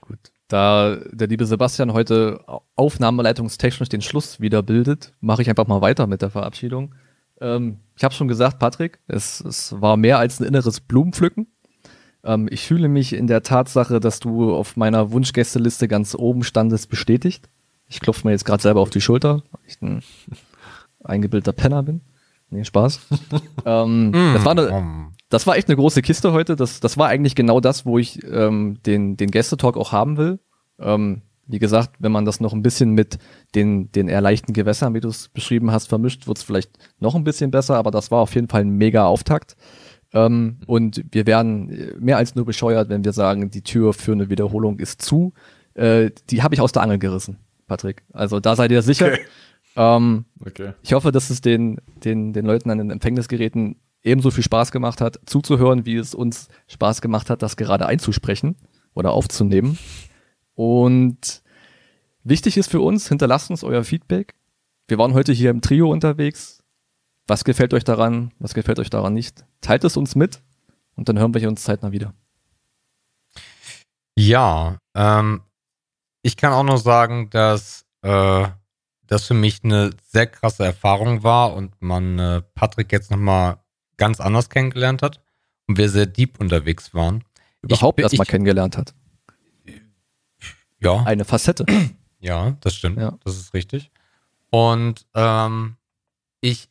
Gut. 0.00 0.18
Da 0.48 0.96
der 1.10 1.28
liebe 1.28 1.46
Sebastian 1.46 1.92
heute 1.92 2.40
aufnahmeleitungstechnisch 2.76 3.88
den 3.88 4.02
Schluss 4.02 4.40
wieder 4.40 4.62
bildet, 4.62 5.12
mache 5.20 5.42
ich 5.42 5.48
einfach 5.48 5.66
mal 5.66 5.80
weiter 5.80 6.06
mit 6.06 6.22
der 6.22 6.30
Verabschiedung. 6.30 6.94
Ähm, 7.40 7.78
ich 7.96 8.04
habe 8.04 8.14
schon 8.14 8.28
gesagt, 8.28 8.58
Patrick, 8.58 9.00
es, 9.06 9.40
es 9.40 9.80
war 9.80 9.96
mehr 9.96 10.18
als 10.18 10.40
ein 10.40 10.46
inneres 10.46 10.80
Blumenpflücken. 10.80 11.46
Ähm, 12.24 12.48
ich 12.50 12.66
fühle 12.66 12.88
mich 12.88 13.12
in 13.12 13.26
der 13.26 13.42
Tatsache, 13.42 14.00
dass 14.00 14.20
du 14.20 14.54
auf 14.54 14.76
meiner 14.76 15.10
Wunschgästeliste 15.10 15.88
ganz 15.88 16.14
oben 16.14 16.42
standest, 16.42 16.88
bestätigt. 16.88 17.48
Ich 17.88 18.00
klopfe 18.00 18.26
mir 18.26 18.32
jetzt 18.32 18.44
gerade 18.44 18.62
selber 18.62 18.80
auf 18.80 18.90
die 18.90 19.00
Schulter, 19.00 19.42
weil 19.50 19.60
ich 19.66 19.80
ein 19.82 20.02
eingebildeter 21.02 21.52
Penner 21.52 21.82
bin. 21.82 22.00
Nee, 22.54 22.62
Spaß. 22.62 23.00
ähm, 23.66 24.12
das, 24.12 24.44
war 24.44 24.52
eine, 24.52 25.10
das 25.28 25.44
war 25.44 25.56
echt 25.56 25.68
eine 25.68 25.74
große 25.74 26.02
Kiste 26.02 26.32
heute. 26.32 26.54
Das, 26.54 26.78
das 26.78 26.96
war 26.96 27.08
eigentlich 27.08 27.34
genau 27.34 27.58
das, 27.58 27.84
wo 27.84 27.98
ich 27.98 28.22
ähm, 28.30 28.78
den, 28.86 29.16
den 29.16 29.32
Gästetalk 29.32 29.76
auch 29.76 29.90
haben 29.90 30.16
will. 30.16 30.38
Ähm, 30.78 31.22
wie 31.48 31.58
gesagt, 31.58 31.96
wenn 31.98 32.12
man 32.12 32.24
das 32.24 32.38
noch 32.38 32.52
ein 32.52 32.62
bisschen 32.62 32.92
mit 32.92 33.18
den, 33.56 33.90
den 33.90 34.06
eher 34.06 34.20
leichten 34.20 34.52
Gewässern, 34.52 34.94
wie 34.94 35.00
du 35.00 35.08
es 35.08 35.30
beschrieben 35.30 35.72
hast, 35.72 35.88
vermischt, 35.88 36.28
wird 36.28 36.38
es 36.38 36.44
vielleicht 36.44 36.70
noch 37.00 37.16
ein 37.16 37.24
bisschen 37.24 37.50
besser, 37.50 37.74
aber 37.74 37.90
das 37.90 38.12
war 38.12 38.20
auf 38.20 38.32
jeden 38.36 38.48
Fall 38.48 38.60
ein 38.60 38.70
mega 38.70 39.04
Auftakt. 39.04 39.56
Ähm, 40.12 40.58
und 40.68 41.04
wir 41.10 41.26
werden 41.26 41.96
mehr 41.98 42.18
als 42.18 42.36
nur 42.36 42.44
bescheuert, 42.44 42.88
wenn 42.88 43.04
wir 43.04 43.12
sagen, 43.12 43.50
die 43.50 43.62
Tür 43.62 43.94
für 43.94 44.12
eine 44.12 44.30
Wiederholung 44.30 44.78
ist 44.78 45.02
zu. 45.02 45.32
Äh, 45.74 46.12
die 46.30 46.44
habe 46.44 46.54
ich 46.54 46.60
aus 46.60 46.70
der 46.70 46.82
Angel 46.82 47.00
gerissen, 47.00 47.38
Patrick. 47.66 48.04
Also 48.12 48.38
da 48.38 48.54
seid 48.54 48.70
ihr 48.70 48.82
sicher. 48.82 49.08
Okay. 49.08 49.24
Ähm, 49.76 50.24
okay. 50.44 50.74
Ich 50.82 50.92
hoffe, 50.92 51.12
dass 51.12 51.30
es 51.30 51.40
den, 51.40 51.80
den, 52.04 52.32
den 52.32 52.46
Leuten 52.46 52.70
an 52.70 52.78
den 52.78 52.90
Empfängnisgeräten 52.90 53.76
ebenso 54.02 54.30
viel 54.30 54.44
Spaß 54.44 54.70
gemacht 54.70 55.00
hat, 55.00 55.18
zuzuhören, 55.26 55.86
wie 55.86 55.96
es 55.96 56.14
uns 56.14 56.48
Spaß 56.68 57.00
gemacht 57.00 57.30
hat, 57.30 57.42
das 57.42 57.56
gerade 57.56 57.86
einzusprechen 57.86 58.56
oder 58.92 59.12
aufzunehmen. 59.12 59.78
Und 60.54 61.42
wichtig 62.22 62.56
ist 62.56 62.70
für 62.70 62.80
uns, 62.80 63.08
hinterlasst 63.08 63.50
uns 63.50 63.64
euer 63.64 63.82
Feedback. 63.82 64.34
Wir 64.86 64.98
waren 64.98 65.14
heute 65.14 65.32
hier 65.32 65.50
im 65.50 65.62
Trio 65.62 65.90
unterwegs. 65.90 66.62
Was 67.26 67.44
gefällt 67.44 67.72
euch 67.72 67.84
daran? 67.84 68.32
Was 68.38 68.52
gefällt 68.54 68.78
euch 68.78 68.90
daran 68.90 69.14
nicht? 69.14 69.44
Teilt 69.62 69.84
es 69.84 69.96
uns 69.96 70.14
mit 70.14 70.42
und 70.94 71.08
dann 71.08 71.18
hören 71.18 71.32
wir 71.34 71.48
uns 71.48 71.64
zeitnah 71.64 71.90
wieder. 71.90 72.12
Ja, 74.16 74.78
ähm, 74.94 75.40
ich 76.22 76.36
kann 76.36 76.52
auch 76.52 76.62
noch 76.62 76.76
sagen, 76.76 77.30
dass 77.30 77.84
äh, 78.02 78.46
das 79.06 79.26
für 79.26 79.34
mich 79.34 79.62
eine 79.64 79.90
sehr 80.06 80.26
krasse 80.26 80.64
Erfahrung 80.64 81.22
war 81.22 81.54
und 81.54 81.80
man 81.80 82.18
äh, 82.18 82.42
Patrick 82.54 82.92
jetzt 82.92 83.10
nochmal 83.10 83.58
ganz 83.96 84.20
anders 84.20 84.50
kennengelernt 84.50 85.02
hat 85.02 85.20
und 85.66 85.78
wir 85.78 85.88
sehr 85.88 86.06
deep 86.06 86.40
unterwegs 86.40 86.94
waren. 86.94 87.24
Überhaupt 87.62 88.00
erstmal 88.00 88.26
kennengelernt 88.26 88.76
hat. 88.76 88.94
Ja. 90.80 91.02
Eine 91.04 91.24
Facette. 91.24 91.64
Ja, 92.20 92.56
das 92.60 92.74
stimmt. 92.74 92.96
Ja. 92.98 93.18
Das 93.22 93.36
ist 93.36 93.52
richtig. 93.52 93.90
Und 94.48 95.04
ähm, 95.14 95.76
ich, 96.40 96.70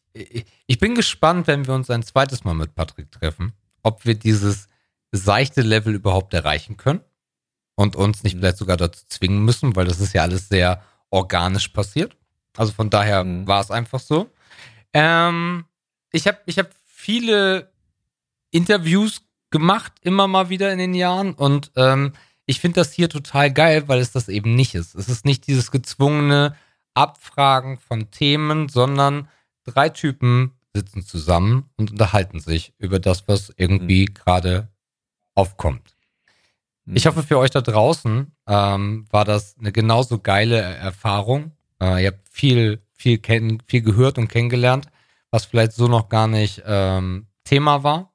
ich 0.65 0.79
bin 0.79 0.95
gespannt, 0.95 1.45
wenn 1.45 1.67
wir 1.67 1.75
uns 1.75 1.91
ein 1.91 2.01
zweites 2.01 2.43
Mal 2.43 2.55
mit 2.55 2.73
Patrick 2.73 3.11
treffen, 3.11 3.53
ob 3.83 4.03
wir 4.03 4.15
dieses 4.15 4.67
seichte 5.11 5.61
Level 5.61 5.93
überhaupt 5.93 6.33
erreichen 6.33 6.75
können 6.77 7.01
und 7.75 7.95
uns 7.95 8.23
nicht 8.23 8.33
mhm. 8.33 8.39
vielleicht 8.39 8.57
sogar 8.57 8.77
dazu 8.77 9.03
zwingen 9.07 9.45
müssen, 9.45 9.75
weil 9.75 9.85
das 9.85 9.99
ist 9.99 10.13
ja 10.13 10.23
alles 10.23 10.49
sehr 10.49 10.81
organisch 11.11 11.67
passiert. 11.67 12.17
Also 12.57 12.73
von 12.73 12.89
daher 12.89 13.23
mhm. 13.23 13.47
war 13.47 13.61
es 13.61 13.71
einfach 13.71 13.99
so. 13.99 14.29
Ähm, 14.93 15.65
ich 16.11 16.27
habe 16.27 16.39
ich 16.45 16.59
hab 16.59 16.69
viele 16.85 17.71
Interviews 18.51 19.21
gemacht, 19.49 19.93
immer 20.01 20.27
mal 20.27 20.49
wieder 20.49 20.71
in 20.71 20.79
den 20.79 20.93
Jahren. 20.93 21.33
Und 21.33 21.71
ähm, 21.75 22.13
ich 22.45 22.59
finde 22.59 22.81
das 22.81 22.91
hier 22.91 23.09
total 23.09 23.51
geil, 23.51 23.87
weil 23.87 23.99
es 23.99 24.11
das 24.11 24.29
eben 24.29 24.55
nicht 24.55 24.75
ist. 24.75 24.95
Es 24.95 25.09
ist 25.09 25.25
nicht 25.25 25.47
dieses 25.47 25.71
gezwungene 25.71 26.55
Abfragen 26.93 27.79
von 27.79 28.11
Themen, 28.11 28.69
sondern 28.69 29.27
drei 29.65 29.89
Typen 29.89 30.51
sitzen 30.73 31.03
zusammen 31.03 31.69
und 31.77 31.91
unterhalten 31.91 32.39
sich 32.39 32.73
über 32.77 32.99
das, 32.99 33.27
was 33.27 33.53
irgendwie 33.57 34.07
mhm. 34.09 34.13
gerade 34.13 34.67
aufkommt. 35.35 35.95
Mhm. 36.85 36.95
Ich 36.95 37.05
hoffe, 37.05 37.23
für 37.23 37.37
euch 37.37 37.51
da 37.51 37.61
draußen 37.61 38.31
ähm, 38.47 39.05
war 39.09 39.25
das 39.25 39.55
eine 39.57 39.71
genauso 39.71 40.19
geile 40.19 40.59
Erfahrung. 40.59 41.51
Äh, 41.83 42.03
ihr 42.03 42.07
habt 42.07 42.29
viel, 42.29 42.81
viel, 42.93 43.17
kenn, 43.17 43.61
viel 43.67 43.81
gehört 43.81 44.17
und 44.17 44.29
kennengelernt, 44.29 44.87
was 45.31 45.45
vielleicht 45.45 45.73
so 45.73 45.87
noch 45.87 46.07
gar 46.07 46.27
nicht 46.27 46.63
ähm, 46.65 47.27
Thema 47.43 47.83
war. 47.83 48.13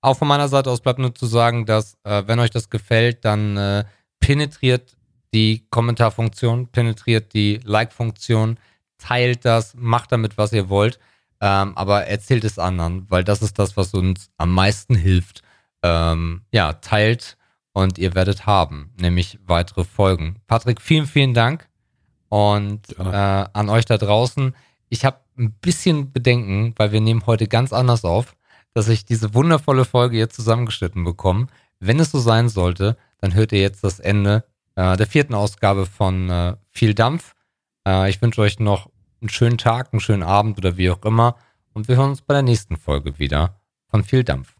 Auch 0.00 0.18
von 0.18 0.28
meiner 0.28 0.48
Seite 0.48 0.70
aus 0.70 0.80
bleibt 0.80 0.98
nur 0.98 1.14
zu 1.14 1.26
sagen, 1.26 1.66
dass, 1.66 1.96
äh, 2.04 2.24
wenn 2.26 2.40
euch 2.40 2.50
das 2.50 2.68
gefällt, 2.68 3.24
dann 3.24 3.56
äh, 3.56 3.84
penetriert 4.18 4.96
die 5.32 5.66
Kommentarfunktion, 5.70 6.68
penetriert 6.68 7.32
die 7.32 7.60
Like-Funktion, 7.62 8.58
teilt 8.98 9.44
das, 9.44 9.74
macht 9.74 10.12
damit, 10.12 10.38
was 10.38 10.52
ihr 10.52 10.68
wollt, 10.68 10.98
ähm, 11.40 11.76
aber 11.76 12.06
erzählt 12.06 12.44
es 12.44 12.58
anderen, 12.58 13.08
weil 13.10 13.22
das 13.22 13.42
ist 13.42 13.58
das, 13.58 13.76
was 13.76 13.94
uns 13.94 14.30
am 14.36 14.52
meisten 14.52 14.94
hilft. 14.94 15.42
Ähm, 15.82 16.42
ja, 16.52 16.72
teilt 16.74 17.36
und 17.72 17.98
ihr 17.98 18.14
werdet 18.14 18.46
haben, 18.46 18.92
nämlich 18.98 19.38
weitere 19.44 19.84
Folgen. 19.84 20.36
Patrick, 20.46 20.80
vielen, 20.80 21.06
vielen 21.06 21.34
Dank. 21.34 21.68
Und 22.28 22.82
ja. 22.98 23.42
äh, 23.42 23.48
an 23.52 23.68
euch 23.68 23.84
da 23.84 23.98
draußen, 23.98 24.54
ich 24.88 25.04
habe 25.04 25.18
ein 25.38 25.52
bisschen 25.52 26.12
Bedenken, 26.12 26.74
weil 26.76 26.92
wir 26.92 27.00
nehmen 27.00 27.26
heute 27.26 27.48
ganz 27.48 27.72
anders 27.72 28.04
auf, 28.04 28.36
dass 28.74 28.88
ich 28.88 29.04
diese 29.04 29.34
wundervolle 29.34 29.84
Folge 29.84 30.18
jetzt 30.18 30.36
zusammengeschnitten 30.36 31.04
bekomme. 31.04 31.46
Wenn 31.80 32.00
es 32.00 32.10
so 32.10 32.18
sein 32.18 32.48
sollte, 32.48 32.96
dann 33.20 33.34
hört 33.34 33.52
ihr 33.52 33.60
jetzt 33.60 33.84
das 33.84 34.00
Ende 34.00 34.44
äh, 34.74 34.96
der 34.96 35.06
vierten 35.06 35.34
Ausgabe 35.34 35.86
von 35.86 36.30
äh, 36.30 36.56
Viel 36.70 36.94
Dampf. 36.94 37.34
Äh, 37.86 38.10
ich 38.10 38.20
wünsche 38.22 38.40
euch 38.40 38.58
noch 38.58 38.90
einen 39.20 39.30
schönen 39.30 39.58
Tag, 39.58 39.92
einen 39.92 40.00
schönen 40.00 40.22
Abend 40.22 40.58
oder 40.58 40.76
wie 40.76 40.90
auch 40.90 41.02
immer. 41.04 41.36
Und 41.72 41.88
wir 41.88 41.96
hören 41.96 42.10
uns 42.10 42.22
bei 42.22 42.34
der 42.34 42.42
nächsten 42.42 42.76
Folge 42.76 43.18
wieder 43.18 43.60
von 43.88 44.04
Viel 44.04 44.24
Dampf. 44.24 44.55